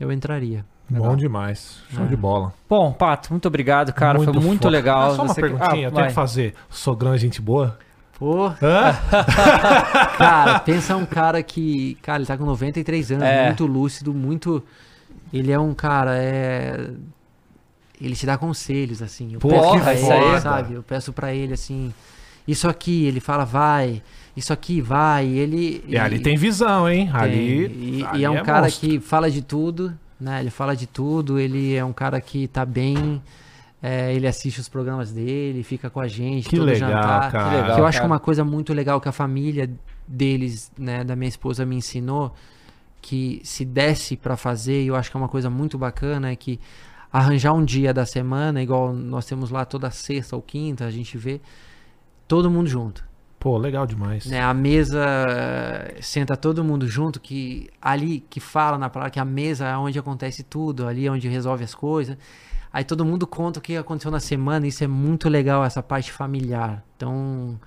eu 0.00 0.10
entraria. 0.12 0.64
Bom 0.90 1.16
demais. 1.16 1.78
Show 1.90 2.04
É. 2.04 2.08
de 2.08 2.16
bola. 2.16 2.52
Bom, 2.68 2.92
Pato, 2.92 3.30
muito 3.32 3.46
obrigado, 3.48 3.92
cara. 3.92 4.18
foi 4.18 4.32
muito 4.34 4.62
foda. 4.64 4.70
legal. 4.70 5.12
Ah, 5.12 5.14
Só 5.14 5.22
uma 5.22 5.32
Você- 5.34 5.40
perguntinha, 5.40 5.68
Ah, 5.70 5.76
eu 5.76 5.90
tenho 5.90 5.94
vai. 5.94 6.08
que 6.08 6.12
fazer. 6.14 6.54
Sogrão 6.68 7.14
é 7.14 7.18
gente 7.18 7.40
boa? 7.40 7.78
Pô, 8.18 8.46
Hã? 8.48 8.54
cara, 10.18 10.58
pensa 10.60 10.96
um 10.96 11.06
cara 11.06 11.42
que, 11.42 11.96
cara, 12.02 12.18
ele 12.18 12.26
tá 12.26 12.36
com 12.36 12.44
93 12.44 13.10
anos, 13.12 13.24
É. 13.24 13.46
muito 13.46 13.66
lúcido, 13.66 14.12
muito 14.12 14.62
ele 15.32 15.50
é 15.50 15.58
um 15.58 15.74
cara 15.74 16.16
é 16.16 16.90
ele 18.00 18.14
te 18.14 18.26
dá 18.26 18.36
conselhos 18.36 19.00
assim. 19.00 19.32
Eu 19.34 19.40
Porra, 19.40 19.54
peço 19.60 19.80
pra 19.82 19.94
isso 19.94 20.12
ele, 20.12 20.34
aí. 20.34 20.40
sabe? 20.40 20.74
Eu 20.74 20.82
peço 20.82 21.12
pra 21.12 21.32
ele 21.34 21.54
assim, 21.54 21.92
isso 22.46 22.68
aqui, 22.68 23.06
ele 23.06 23.20
fala 23.20 23.44
vai, 23.44 24.02
isso 24.36 24.52
aqui 24.52 24.80
vai, 24.80 25.26
e 25.26 25.38
ele 25.38 25.84
E 25.86 25.96
ali 25.96 26.18
tem 26.20 26.36
visão, 26.36 26.88
hein? 26.88 27.10
Ali. 27.12 27.98
e, 28.00 28.04
ali 28.04 28.20
e 28.20 28.24
é 28.24 28.30
um 28.30 28.42
cara 28.42 28.62
monstro. 28.62 28.88
que 28.88 29.00
fala 29.00 29.30
de 29.30 29.42
tudo 29.42 29.94
né? 30.20 30.40
Ele 30.40 30.50
fala 30.50 30.74
de 30.74 30.86
tudo, 30.86 31.38
ele 31.38 31.74
é 31.74 31.84
um 31.84 31.92
cara 31.92 32.20
que 32.20 32.48
tá 32.48 32.64
bem. 32.64 33.22
é, 33.82 34.14
ele 34.14 34.26
assiste 34.26 34.58
os 34.60 34.68
programas 34.68 35.12
dele, 35.12 35.62
fica 35.62 35.90
com 35.90 36.00
a 36.00 36.08
gente, 36.08 36.48
Que 36.48 36.56
todo 36.56 36.64
legal, 36.66 36.90
jantar. 36.90 37.30
cara. 37.32 37.50
Que 37.50 37.56
legal. 37.56 37.74
que 37.74 37.80
eu 37.82 37.86
acho 37.86 37.98
que 37.98 38.02
cara. 38.02 38.12
uma 38.12 38.18
coisa 38.18 38.42
muito 38.44 38.72
legal 38.72 39.00
que 39.00 39.08
a 39.08 39.12
família 39.12 39.70
deles, 40.08 40.72
né, 40.78 41.04
da 41.04 41.14
minha 41.14 41.28
esposa 41.28 41.66
me 41.66 41.76
ensinou, 41.76 42.34
que 43.02 43.40
se 43.44 43.64
desse 43.64 44.16
pra 44.16 44.36
fazer, 44.36 44.82
e 44.84 44.86
eu 44.86 44.96
acho 44.96 45.10
que 45.10 45.16
é 45.16 45.20
uma 45.20 45.28
coisa 45.28 45.50
muito 45.50 45.76
bacana, 45.76 46.30
é 46.30 46.36
que 46.36 46.58
arranjar 47.12 47.52
um 47.52 47.62
dia 47.64 47.92
da 47.92 48.06
semana, 48.06 48.62
igual 48.62 48.94
nós 48.94 49.26
temos 49.26 49.50
lá 49.50 49.64
toda 49.66 49.90
sexta 49.90 50.34
ou 50.34 50.40
quinta, 50.40 50.86
a 50.86 50.90
gente 50.90 51.18
vê 51.18 51.40
todo 52.26 52.50
mundo 52.50 52.68
junto. 52.68 53.04
Pô, 53.44 53.58
legal 53.58 53.86
demais. 53.86 54.24
Né, 54.24 54.40
a 54.40 54.54
mesa 54.54 55.04
senta 56.00 56.34
todo 56.34 56.64
mundo 56.64 56.88
junto, 56.88 57.20
que 57.20 57.68
ali 57.78 58.20
que 58.30 58.40
fala 58.40 58.78
na 58.78 58.88
palavra 58.88 59.10
que 59.10 59.20
a 59.20 59.24
mesa 59.24 59.66
é 59.66 59.76
onde 59.76 59.98
acontece 59.98 60.42
tudo, 60.42 60.88
ali 60.88 61.04
é 61.06 61.10
onde 61.10 61.28
resolve 61.28 61.62
as 61.62 61.74
coisas. 61.74 62.16
Aí 62.72 62.84
todo 62.84 63.04
mundo 63.04 63.26
conta 63.26 63.58
o 63.58 63.62
que 63.62 63.76
aconteceu 63.76 64.10
na 64.10 64.18
semana, 64.18 64.66
isso 64.66 64.82
é 64.82 64.86
muito 64.86 65.28
legal, 65.28 65.62
essa 65.62 65.82
parte 65.82 66.10
familiar. 66.10 66.82
Então, 66.96 67.60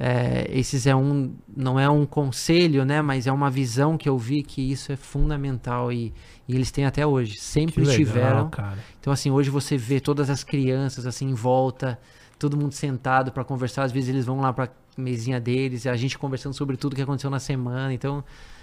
é, 0.00 0.46
esses 0.50 0.86
é 0.86 0.96
um, 0.96 1.34
não 1.54 1.78
é 1.78 1.90
um 1.90 2.06
conselho, 2.06 2.82
né, 2.86 3.02
mas 3.02 3.26
é 3.26 3.32
uma 3.32 3.50
visão 3.50 3.98
que 3.98 4.08
eu 4.08 4.16
vi 4.16 4.42
que 4.42 4.62
isso 4.72 4.92
é 4.92 4.96
fundamental 4.96 5.92
e, 5.92 6.14
e 6.48 6.54
eles 6.54 6.70
têm 6.70 6.86
até 6.86 7.06
hoje, 7.06 7.36
sempre 7.36 7.82
legal, 7.84 7.96
tiveram. 7.96 8.48
cara. 8.48 8.78
Então, 8.98 9.12
assim, 9.12 9.30
hoje 9.30 9.50
você 9.50 9.76
vê 9.76 10.00
todas 10.00 10.30
as 10.30 10.42
crianças, 10.42 11.04
assim, 11.04 11.28
em 11.28 11.34
volta, 11.34 11.98
todo 12.38 12.56
mundo 12.56 12.72
sentado 12.72 13.30
pra 13.30 13.44
conversar. 13.44 13.84
Às 13.84 13.92
vezes 13.92 14.08
eles 14.08 14.24
vão 14.24 14.40
lá 14.40 14.52
pra 14.54 14.68
mesinha 14.96 15.40
deles, 15.40 15.84
e 15.84 15.88
a 15.88 15.96
gente 15.96 16.18
conversando 16.18 16.54
sobre 16.54 16.76
tudo 16.76 16.94
que 16.96 17.02
aconteceu 17.02 17.30
na 17.30 17.38
semana. 17.40 17.92
Então, 17.94 18.22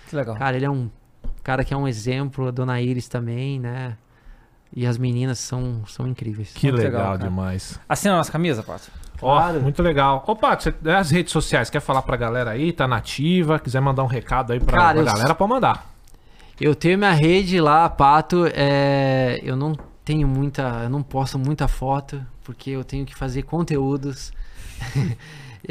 Que 0.09 0.15
legal. 0.15 0.35
cara, 0.35 0.55
ele 0.55 0.65
é 0.65 0.69
um 0.69 0.89
cara 1.43 1.63
que 1.63 1.73
é 1.73 1.77
um 1.77 1.87
exemplo, 1.87 2.47
a 2.47 2.51
dona 2.51 2.79
Iris 2.81 3.07
também, 3.07 3.59
né? 3.59 3.97
E 4.75 4.85
as 4.85 4.97
meninas 4.99 5.39
são, 5.39 5.81
são 5.87 6.07
incríveis. 6.07 6.51
Que 6.53 6.67
Muito 6.71 6.83
legal, 6.83 7.13
legal, 7.13 7.17
demais. 7.17 7.79
Assina 7.89 8.13
a 8.13 8.17
nossa 8.17 8.31
camisa, 8.31 8.61
Pato. 8.61 8.91
Ó, 9.21 9.53
muito 9.53 9.81
legal. 9.81 10.23
Ô, 10.27 10.35
Pato, 10.35 10.63
você, 10.63 10.89
as 10.91 11.09
redes 11.09 11.33
sociais, 11.33 11.69
quer 11.69 11.79
falar 11.81 12.03
pra 12.03 12.15
galera 12.15 12.51
aí? 12.51 12.71
Tá 12.71 12.87
nativa? 12.87 13.57
Quiser 13.59 13.81
mandar 13.81 14.03
um 14.03 14.07
recado 14.07 14.53
aí 14.53 14.59
pra, 14.59 14.77
Cara, 14.77 14.93
pra 14.93 15.01
eu- 15.01 15.05
galera, 15.05 15.33
pode 15.35 15.49
mandar. 15.51 15.91
Eu 16.61 16.75
tenho 16.75 16.97
minha 16.97 17.11
rede 17.11 17.59
lá, 17.59 17.89
Pato, 17.89 18.45
é, 18.53 19.39
eu 19.43 19.55
não 19.55 19.75
tenho 20.05 20.27
muita, 20.27 20.81
eu 20.83 20.89
não 20.89 21.01
posto 21.01 21.39
muita 21.39 21.67
foto, 21.67 22.23
porque 22.43 22.69
eu 22.69 22.83
tenho 22.83 23.05
que 23.05 23.15
fazer 23.15 23.41
conteúdos. 23.43 24.31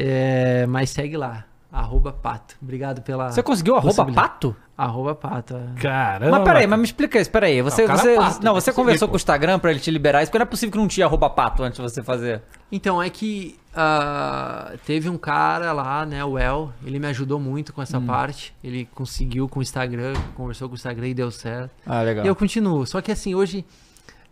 É, 0.01 0.65
mas 0.67 0.91
segue 0.91 1.17
lá, 1.17 1.45
arroba 1.73 2.13
Pato. 2.13 2.55
Obrigado 2.63 3.03
pela 3.03 3.31
Você 3.33 3.43
conseguiu 3.43 3.75
arroba 3.77 4.07
pato? 4.07 4.55
Arroba 4.77 5.13
Pato. 5.13 5.57
é. 5.57 5.81
Caramba. 5.81 6.31
Mas 6.39 6.45
peraí, 6.45 6.67
mas 6.69 6.79
me 6.79 6.85
explica 6.85 7.19
isso, 7.21 7.29
peraí. 7.33 7.61
Você, 7.63 7.85
Não, 7.85 7.97
você, 7.97 8.13
é 8.13 8.17
pato, 8.17 8.45
não, 8.45 8.53
tem 8.53 8.61
você 8.61 8.73
conversou 8.73 8.99
seguir, 9.01 9.11
com 9.11 9.15
o 9.15 9.17
Instagram 9.17 9.59
pra 9.59 9.73
ele 9.73 9.81
te 9.81 9.91
liberar 9.91 10.23
isso, 10.23 10.31
porque 10.31 10.39
não 10.39 10.45
é 10.45 10.47
possível 10.47 10.71
que 10.73 10.79
não 10.79 10.87
tinha 10.87 11.05
arroba 11.05 11.29
pato 11.29 11.65
antes 11.65 11.77
de 11.79 11.83
você 11.83 12.01
fazer. 12.01 12.43
Então, 12.71 13.03
é 13.03 13.11
que 13.11 13.59
ah, 13.75 14.73
teve 14.87 15.09
um 15.09 15.19
cara 15.19 15.73
lá, 15.73 16.07
né, 16.07 16.25
o 16.25 16.39
El, 16.39 16.73
ele 16.87 17.01
me 17.01 17.09
ajudou 17.09 17.41
muito 17.41 17.73
com 17.73 17.81
Hum. 17.81 17.83
essa 17.83 18.01
parte. 18.01 18.55
Ele 18.63 18.89
conseguiu 18.95 19.49
com 19.49 19.59
o 19.59 19.63
Instagram, 19.63 20.15
conversou 20.37 20.69
com 20.69 20.75
o 20.75 20.77
Instagram 20.77 21.09
e 21.09 21.15
deu 21.15 21.31
certo. 21.33 21.73
Ah, 21.85 22.03
legal. 22.03 22.25
E 22.25 22.29
eu 22.29 22.37
continuo. 22.37 22.87
Só 22.87 23.01
que 23.01 23.11
assim, 23.11 23.35
hoje. 23.35 23.65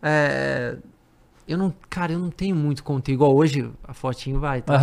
é, 0.01 0.77
eu 1.47 1.57
não. 1.57 1.73
Cara, 1.89 2.13
eu 2.13 2.19
não 2.19 2.31
tenho 2.31 2.57
muito 2.57 2.83
conteúdo. 2.83 3.17
Igual 3.17 3.35
hoje, 3.35 3.71
a 3.85 3.95
fotinho 3.95 4.41
vai. 4.41 4.63
Tá? 4.63 4.75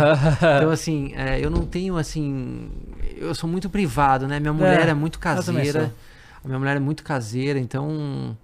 Então, 0.56 0.70
assim, 0.70 1.12
é, 1.14 1.44
eu 1.44 1.50
não 1.50 1.64
tenho 1.64 1.96
assim. 1.96 2.70
Eu 3.16 3.34
sou 3.34 3.48
muito 3.48 3.68
privado, 3.68 4.26
né? 4.26 4.40
Minha 4.40 4.52
mulher 4.52 4.88
é, 4.88 4.94
muito 4.94 5.18
também 5.18 5.36
caseira. 5.36 5.94
A 6.42 6.46
minha 6.46 6.58
mulher 6.58 6.76
é 6.76 6.80
muito 6.80 7.02
caseira, 7.02 7.58
então. 7.58 8.36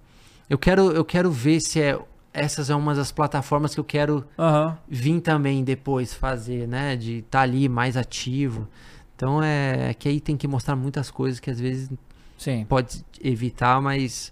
Eu 0.49 0.57
quero, 0.57 0.91
eu 0.91 1.05
quero 1.05 1.31
ver 1.31 1.59
se 1.61 1.81
é. 1.81 1.97
Essas 2.33 2.69
é 2.69 2.75
uma 2.75 2.95
das 2.95 3.11
plataformas 3.11 3.73
que 3.73 3.79
eu 3.79 3.83
quero 3.83 4.25
Aham. 4.39 4.77
vir 4.87 5.19
também 5.19 5.65
depois 5.65 6.13
fazer, 6.13 6.65
né? 6.65 6.95
De 6.95 7.17
estar 7.17 7.41
ali 7.41 7.67
mais 7.67 7.97
ativo. 7.97 8.69
Então 9.15 9.43
é 9.43 9.93
que 9.93 10.07
aí 10.07 10.21
tem 10.21 10.37
que 10.37 10.47
mostrar 10.47 10.75
muitas 10.75 11.11
coisas 11.11 11.39
que 11.41 11.51
às 11.51 11.59
vezes 11.59 11.89
Sim. 12.37 12.65
pode 12.67 13.03
evitar, 13.21 13.81
mas 13.81 14.31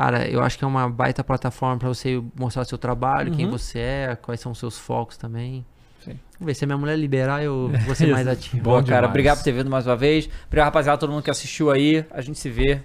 cara, 0.00 0.26
eu 0.28 0.42
acho 0.42 0.56
que 0.58 0.64
é 0.64 0.66
uma 0.66 0.88
baita 0.88 1.22
plataforma 1.22 1.76
para 1.78 1.88
você 1.88 2.22
mostrar 2.38 2.64
seu 2.64 2.78
trabalho, 2.78 3.32
quem 3.32 3.44
Uhum. 3.44 3.50
você 3.52 3.78
é, 3.78 4.16
quais 4.20 4.40
são 4.40 4.52
os 4.52 4.58
seus 4.58 4.78
focos 4.78 5.16
também. 5.18 5.64
Sim. 6.04 6.18
Vamos 6.38 6.46
ver 6.46 6.54
se 6.54 6.64
a 6.64 6.66
minha 6.66 6.78
mulher 6.78 6.96
liberar, 6.98 7.42
eu 7.42 7.70
vou 7.84 7.94
ser 7.94 8.06
mais 8.10 8.26
ativo. 8.26 8.62
Boa, 8.62 8.78
Bom 8.80 8.86
cara. 8.86 8.96
demais. 9.00 9.10
Obrigado 9.10 9.36
por 9.38 9.44
ter 9.44 9.52
vindo 9.52 9.68
mais 9.70 9.86
uma 9.86 9.96
vez. 9.96 10.28
Obrigado, 10.46 10.64
rapaziada, 10.66 10.96
todo 10.98 11.12
mundo 11.12 11.22
que 11.22 11.30
assistiu 11.30 11.70
aí. 11.70 12.04
A 12.10 12.22
gente 12.22 12.38
se 12.38 12.48
vê 12.48 12.80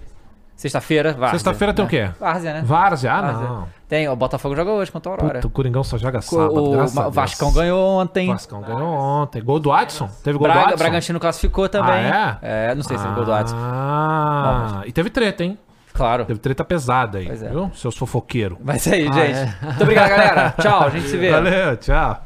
sexta-feira. 0.54 1.12
Várzea, 1.14 1.38
Sexta-feira 1.38 1.72
tem 1.72 1.82
o 1.84 1.88
né? 1.88 1.90
quê? 1.90 2.10
Várzea, 2.20 2.52
né? 2.52 2.62
Várzea? 2.62 3.12
Ah, 3.12 3.22
Várzea. 3.22 3.48
não. 3.48 3.68
Tem, 3.88 4.08
o 4.08 4.16
Botafogo 4.16 4.54
joga 4.56 4.70
hoje 4.72 4.90
contra 4.92 5.10
a 5.10 5.14
Aurora. 5.14 5.34
Puta, 5.34 5.46
o 5.46 5.50
Coringão 5.50 5.84
só 5.84 5.96
joga 5.96 6.20
sábado, 6.20 6.62
o 6.62 6.72
graças 6.72 6.94
Deus. 6.94 7.14
Vascão 7.14 7.52
ganhou 7.52 8.00
ontem. 8.00 8.26
Vascão 8.28 8.60
ganhou 8.60 8.82
ontem. 8.90 9.42
Gol 9.42 9.60
do 9.60 9.72
Adson? 9.72 10.08
Teve 10.22 10.36
gol 10.36 10.48
do 10.48 10.52
Braga, 10.52 10.68
Adson? 10.70 10.76
Bragantino 10.84 11.20
classificou 11.20 11.68
também. 11.68 11.94
Ah, 12.10 12.38
é? 12.42 12.74
não 12.74 12.82
sei 12.82 12.98
se 12.98 13.02
teve 13.04 13.14
gol 13.14 13.24
do 13.24 13.32
Adson. 13.32 13.56
Ah, 13.58 14.82
e 14.84 14.92
teve 14.92 15.08
treta, 15.08 15.42
hein? 15.44 15.56
Claro. 15.96 16.24
Teve 16.26 16.38
treta 16.38 16.64
pesada 16.64 17.18
aí, 17.18 17.26
Pois 17.26 17.42
é. 17.42 17.48
viu? 17.48 17.70
Seus 17.74 17.96
fofoqueiros. 17.96 18.58
Mas 18.62 18.86
é 18.86 18.94
aí, 18.94 19.08
Ah, 19.08 19.12
gente. 19.12 19.36
é. 19.38 19.54
Muito 19.62 19.82
obrigado, 19.82 20.08
galera. 20.10 20.54
Tchau, 20.60 20.82
a 20.84 20.90
gente 20.90 21.08
se 21.08 21.16
vê. 21.16 21.30
Valeu, 21.30 21.76
tchau. 21.78 22.22